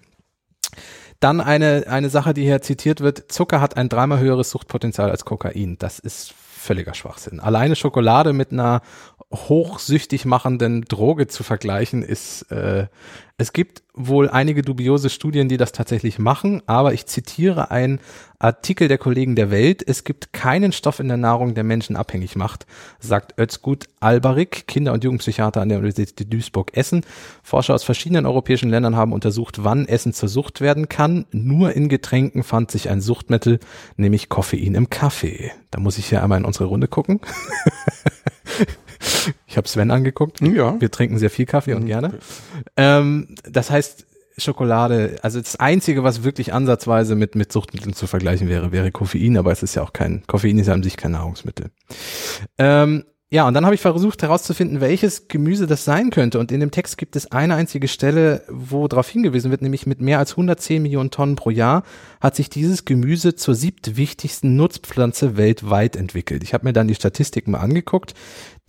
Dann 1.20 1.42
eine, 1.42 1.84
eine 1.88 2.08
Sache, 2.08 2.32
die 2.32 2.42
hier 2.42 2.62
zitiert 2.62 3.02
wird. 3.02 3.30
Zucker 3.30 3.60
hat 3.60 3.76
ein 3.76 3.90
dreimal 3.90 4.18
höheres 4.18 4.48
Suchtpotenzial 4.48 5.10
als 5.10 5.26
Kokain. 5.26 5.76
Das 5.78 5.98
ist 5.98 6.34
völliger 6.64 6.94
Schwachsinn. 6.94 7.40
Alleine 7.40 7.76
Schokolade 7.76 8.32
mit 8.32 8.50
einer 8.52 8.80
hochsüchtig 9.34 10.24
machenden 10.24 10.82
Droge 10.82 11.26
zu 11.26 11.42
vergleichen 11.42 12.02
ist, 12.02 12.50
äh, 12.50 12.86
es 13.36 13.52
gibt 13.52 13.82
wohl 13.94 14.30
einige 14.30 14.62
dubiose 14.62 15.10
Studien, 15.10 15.48
die 15.48 15.56
das 15.56 15.72
tatsächlich 15.72 16.20
machen, 16.20 16.62
aber 16.66 16.92
ich 16.92 17.06
zitiere 17.06 17.72
einen 17.72 17.98
Artikel 18.38 18.86
der 18.86 18.98
Kollegen 18.98 19.34
der 19.34 19.50
Welt. 19.50 19.82
Es 19.84 20.04
gibt 20.04 20.32
keinen 20.32 20.70
Stoff 20.70 21.00
in 21.00 21.08
der 21.08 21.16
Nahrung, 21.16 21.54
der 21.54 21.64
Menschen 21.64 21.96
abhängig 21.96 22.36
macht, 22.36 22.64
sagt 23.00 23.36
Özgut 23.36 23.86
Albarik, 23.98 24.68
Kinder- 24.68 24.92
und 24.92 25.02
Jugendpsychiater 25.02 25.60
an 25.60 25.68
der 25.68 25.78
Universität 25.78 26.32
Duisburg-Essen. 26.32 27.04
Forscher 27.42 27.74
aus 27.74 27.82
verschiedenen 27.82 28.24
europäischen 28.24 28.70
Ländern 28.70 28.94
haben 28.94 29.12
untersucht, 29.12 29.64
wann 29.64 29.88
Essen 29.88 30.12
zur 30.12 30.28
Sucht 30.28 30.60
werden 30.60 30.88
kann. 30.88 31.26
Nur 31.32 31.72
in 31.72 31.88
Getränken 31.88 32.44
fand 32.44 32.70
sich 32.70 32.88
ein 32.88 33.00
Suchtmittel, 33.00 33.58
nämlich 33.96 34.28
Koffein 34.28 34.76
im 34.76 34.90
Kaffee. 34.90 35.50
Da 35.72 35.80
muss 35.80 35.98
ich 35.98 36.06
hier 36.06 36.22
einmal 36.22 36.38
in 36.38 36.44
unsere 36.44 36.66
Runde 36.66 36.86
gucken. 36.86 37.20
ich 39.46 39.56
habe 39.56 39.68
Sven 39.68 39.90
angeguckt. 39.90 40.40
Ja. 40.40 40.80
Wir 40.80 40.90
trinken 40.90 41.18
sehr 41.18 41.30
viel 41.30 41.46
Kaffee 41.46 41.74
und 41.74 41.86
gerne. 41.86 42.18
Ähm, 42.76 43.34
das 43.48 43.70
heißt, 43.70 44.06
Schokolade, 44.36 45.16
also 45.22 45.40
das 45.40 45.56
Einzige, 45.56 46.02
was 46.02 46.24
wirklich 46.24 46.52
ansatzweise 46.52 47.14
mit, 47.14 47.36
mit 47.36 47.52
Suchtmitteln 47.52 47.94
zu 47.94 48.06
vergleichen 48.06 48.48
wäre, 48.48 48.72
wäre 48.72 48.90
Koffein, 48.90 49.36
aber 49.36 49.52
es 49.52 49.62
ist 49.62 49.76
ja 49.76 49.82
auch 49.82 49.92
kein, 49.92 50.24
Koffein 50.26 50.58
ist 50.58 50.66
ja 50.66 50.74
an 50.74 50.82
sich 50.82 50.96
kein 50.96 51.12
Nahrungsmittel. 51.12 51.70
Ähm, 52.58 53.04
ja, 53.30 53.48
und 53.48 53.54
dann 53.54 53.64
habe 53.64 53.74
ich 53.74 53.80
versucht 53.80 54.22
herauszufinden, 54.22 54.80
welches 54.80 55.26
Gemüse 55.26 55.66
das 55.66 55.84
sein 55.84 56.10
könnte. 56.10 56.38
Und 56.38 56.52
in 56.52 56.60
dem 56.60 56.70
Text 56.70 56.96
gibt 56.98 57.16
es 57.16 57.32
eine 57.32 57.56
einzige 57.56 57.88
Stelle, 57.88 58.44
wo 58.48 58.86
darauf 58.86 59.08
hingewiesen 59.08 59.50
wird, 59.50 59.60
nämlich 59.60 59.86
mit 59.86 60.00
mehr 60.00 60.20
als 60.20 60.32
110 60.32 60.80
Millionen 60.80 61.10
Tonnen 61.10 61.34
pro 61.34 61.50
Jahr 61.50 61.82
hat 62.20 62.36
sich 62.36 62.48
dieses 62.48 62.84
Gemüse 62.84 63.34
zur 63.34 63.56
siebtwichtigsten 63.56 64.54
Nutzpflanze 64.54 65.36
weltweit 65.36 65.96
entwickelt. 65.96 66.44
Ich 66.44 66.54
habe 66.54 66.64
mir 66.64 66.72
dann 66.72 66.86
die 66.86 66.94
Statistiken 66.94 67.50
mal 67.50 67.58
angeguckt. 67.58 68.14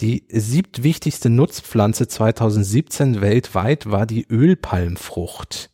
Die 0.01 0.25
siebtwichtigste 0.29 1.29
Nutzpflanze 1.29 2.07
2017 2.07 3.21
weltweit 3.21 3.89
war 3.89 4.05
die 4.05 4.27
Ölpalmfrucht. 4.29 5.71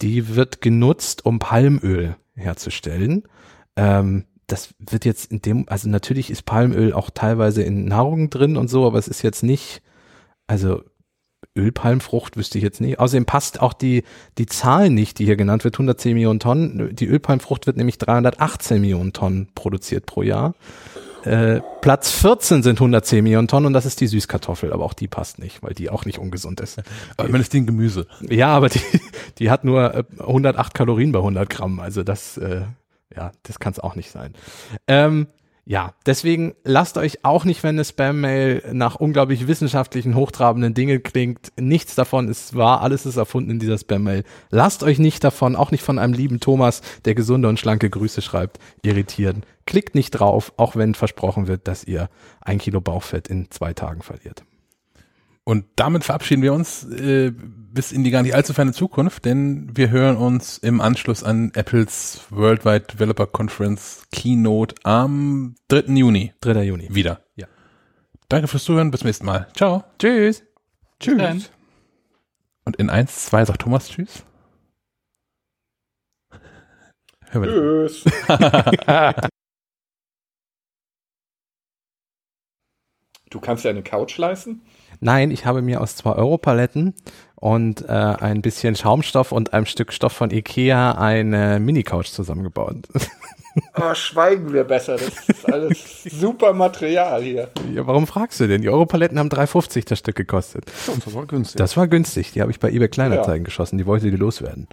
Die 0.00 0.34
wird 0.34 0.60
genutzt, 0.60 1.26
um 1.26 1.38
Palmöl 1.38 2.16
herzustellen. 2.34 3.24
Ähm, 3.76 4.24
das 4.46 4.74
wird 4.78 5.04
jetzt 5.04 5.30
in 5.30 5.42
dem, 5.42 5.68
also 5.68 5.88
natürlich 5.88 6.30
ist 6.30 6.44
Palmöl 6.44 6.92
auch 6.92 7.10
teilweise 7.10 7.62
in 7.62 7.86
Nahrung 7.86 8.30
drin 8.30 8.56
und 8.56 8.68
so, 8.68 8.86
aber 8.86 8.98
es 8.98 9.08
ist 9.08 9.22
jetzt 9.22 9.42
nicht, 9.42 9.82
also 10.46 10.82
Ölpalmfrucht 11.56 12.36
wüsste 12.36 12.58
ich 12.58 12.64
jetzt 12.64 12.80
nicht. 12.80 12.98
Außerdem 12.98 13.26
passt 13.26 13.60
auch 13.60 13.72
die, 13.72 14.02
die 14.38 14.46
Zahl 14.46 14.90
nicht, 14.90 15.18
die 15.18 15.24
hier 15.24 15.36
genannt 15.36 15.64
wird, 15.64 15.76
110 15.76 16.14
Millionen 16.14 16.40
Tonnen. 16.40 16.94
Die 16.96 17.06
Ölpalmfrucht 17.06 17.66
wird 17.66 17.76
nämlich 17.76 17.98
318 17.98 18.80
Millionen 18.80 19.12
Tonnen 19.12 19.48
produziert 19.54 20.06
pro 20.06 20.22
Jahr. 20.22 20.54
Äh, 21.24 21.60
Platz 21.80 22.10
14 22.10 22.62
sind 22.62 22.76
110 22.76 23.22
Millionen 23.24 23.48
Tonnen 23.48 23.66
und 23.66 23.72
das 23.72 23.86
ist 23.86 24.00
die 24.00 24.06
Süßkartoffel, 24.06 24.72
aber 24.72 24.84
auch 24.84 24.92
die 24.92 25.08
passt 25.08 25.38
nicht, 25.38 25.62
weil 25.62 25.72
die 25.74 25.90
auch 25.90 26.04
nicht 26.04 26.18
ungesund 26.18 26.60
ist. 26.60 26.80
Aber 27.16 27.28
man 27.28 27.40
ist 27.40 27.52
den 27.52 27.66
Gemüse. 27.66 28.06
Ja, 28.20 28.48
aber 28.48 28.68
die, 28.68 28.80
die 29.38 29.50
hat 29.50 29.64
nur 29.64 29.94
äh, 29.94 30.04
108 30.18 30.74
Kalorien 30.74 31.12
bei 31.12 31.18
100 31.20 31.48
Gramm. 31.48 31.80
Also 31.80 32.02
das, 32.02 32.36
äh, 32.36 32.62
ja, 33.14 33.32
das 33.42 33.58
kann 33.58 33.72
es 33.72 33.80
auch 33.80 33.96
nicht 33.96 34.10
sein. 34.10 34.34
Ähm, 34.86 35.28
ja, 35.66 35.94
deswegen 36.04 36.54
lasst 36.64 36.98
euch 36.98 37.24
auch 37.24 37.46
nicht, 37.46 37.62
wenn 37.62 37.76
eine 37.76 37.84
Spam-Mail 37.84 38.62
nach 38.72 38.96
unglaublich 38.96 39.46
wissenschaftlichen, 39.46 40.14
hochtrabenden 40.14 40.74
Dingen 40.74 41.02
klingt, 41.02 41.52
nichts 41.58 41.94
davon 41.94 42.28
ist 42.28 42.54
wahr, 42.54 42.82
alles 42.82 43.06
ist 43.06 43.16
erfunden 43.16 43.50
in 43.50 43.58
dieser 43.58 43.78
Spam-Mail. 43.78 44.24
Lasst 44.50 44.82
euch 44.82 44.98
nicht 44.98 45.24
davon, 45.24 45.56
auch 45.56 45.70
nicht 45.70 45.82
von 45.82 45.98
einem 45.98 46.12
lieben 46.12 46.40
Thomas, 46.40 46.82
der 47.06 47.14
gesunde 47.14 47.48
und 47.48 47.58
schlanke 47.58 47.88
Grüße 47.88 48.20
schreibt, 48.20 48.58
irritieren. 48.82 49.44
Klickt 49.64 49.94
nicht 49.94 50.10
drauf, 50.10 50.52
auch 50.58 50.76
wenn 50.76 50.94
versprochen 50.94 51.46
wird, 51.46 51.66
dass 51.66 51.84
ihr 51.84 52.10
ein 52.42 52.58
Kilo 52.58 52.82
Bauchfett 52.82 53.28
in 53.28 53.50
zwei 53.50 53.72
Tagen 53.72 54.02
verliert. 54.02 54.44
Und 55.44 55.66
damit 55.76 56.04
verabschieden 56.04 56.42
wir 56.42 56.54
uns 56.54 56.84
äh, 56.84 57.30
bis 57.30 57.92
in 57.92 58.02
die 58.02 58.10
gar 58.10 58.22
nicht 58.22 58.34
allzu 58.34 58.54
ferne 58.54 58.72
Zukunft, 58.72 59.26
denn 59.26 59.76
wir 59.76 59.90
hören 59.90 60.16
uns 60.16 60.56
im 60.56 60.80
Anschluss 60.80 61.22
an 61.22 61.50
Apples 61.54 62.22
Worldwide 62.30 62.86
Developer 62.86 63.26
Conference 63.26 64.06
Keynote 64.10 64.74
am 64.84 65.56
3. 65.68 65.92
Juni 65.92 66.32
3. 66.40 66.62
Juni. 66.62 66.94
wieder. 66.94 67.24
Ja. 67.36 67.46
Danke 68.28 68.48
fürs 68.48 68.64
Zuhören, 68.64 68.90
bis 68.90 69.00
zum 69.00 69.08
nächsten 69.08 69.26
Mal. 69.26 69.48
Ciao. 69.54 69.84
Tschüss. 69.98 70.42
Tschüss. 70.98 71.18
Dann. 71.18 71.44
Und 72.64 72.76
in 72.76 72.88
1, 72.88 73.26
2 73.26 73.44
sagt 73.44 73.60
Thomas 73.60 73.88
Tschüss. 73.88 74.24
Tschüss. 77.32 78.04
Du 83.30 83.40
kannst 83.40 83.64
dir 83.64 83.70
eine 83.70 83.82
Couch 83.82 84.16
leisten? 84.16 84.62
Nein, 85.04 85.30
ich 85.30 85.44
habe 85.44 85.60
mir 85.60 85.82
aus 85.82 85.96
2 85.96 86.12
Euro 86.12 86.38
Paletten 86.38 86.94
und 87.34 87.82
äh, 87.86 87.92
ein 87.92 88.40
bisschen 88.40 88.74
Schaumstoff 88.74 89.32
und 89.32 89.52
einem 89.52 89.66
Stück 89.66 89.92
Stoff 89.92 90.12
von 90.12 90.30
Ikea 90.30 90.92
eine 90.92 91.60
Mini-Couch 91.60 92.06
zusammengebaut. 92.06 92.76
Oh, 93.78 93.92
schweigen 93.94 94.54
wir 94.54 94.64
besser. 94.64 94.96
Das 94.96 95.28
ist 95.28 95.52
alles 95.52 96.04
super 96.10 96.54
Material 96.54 97.22
hier. 97.22 97.50
ja, 97.74 97.86
warum 97.86 98.06
fragst 98.06 98.40
du 98.40 98.48
denn? 98.48 98.62
Die 98.62 98.70
Euro-Paletten 98.70 99.18
haben 99.18 99.28
3,50 99.28 99.86
das 99.86 99.98
Stück 99.98 100.16
gekostet. 100.16 100.64
Das 100.86 101.14
war 101.14 101.26
günstig. 101.26 101.58
Das 101.58 101.76
war 101.76 101.86
günstig. 101.86 102.32
Die 102.32 102.40
habe 102.40 102.50
ich 102.50 102.58
bei 102.58 102.70
eBay 102.70 102.88
Kleinanzeigen 102.88 103.42
Ja. 103.42 103.44
geschossen. 103.44 103.76
Die 103.76 103.84
wollte 103.84 104.10
die 104.10 104.16
loswerden. 104.16 104.68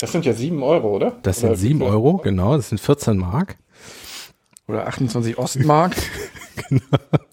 Das 0.00 0.10
sind 0.10 0.26
ja 0.26 0.32
sieben 0.32 0.64
Euro, 0.64 0.88
oder? 0.96 1.12
Das 1.22 1.38
Oder 1.44 1.54
sind 1.54 1.68
7 1.68 1.80
wie 1.80 1.84
viel? 1.84 1.92
Euro, 1.92 2.16
genau. 2.16 2.56
Das 2.56 2.70
sind 2.70 2.80
14 2.80 3.16
Mark. 3.16 3.56
Oder 4.66 4.88
28 4.88 5.38
Ostmark. 5.38 5.94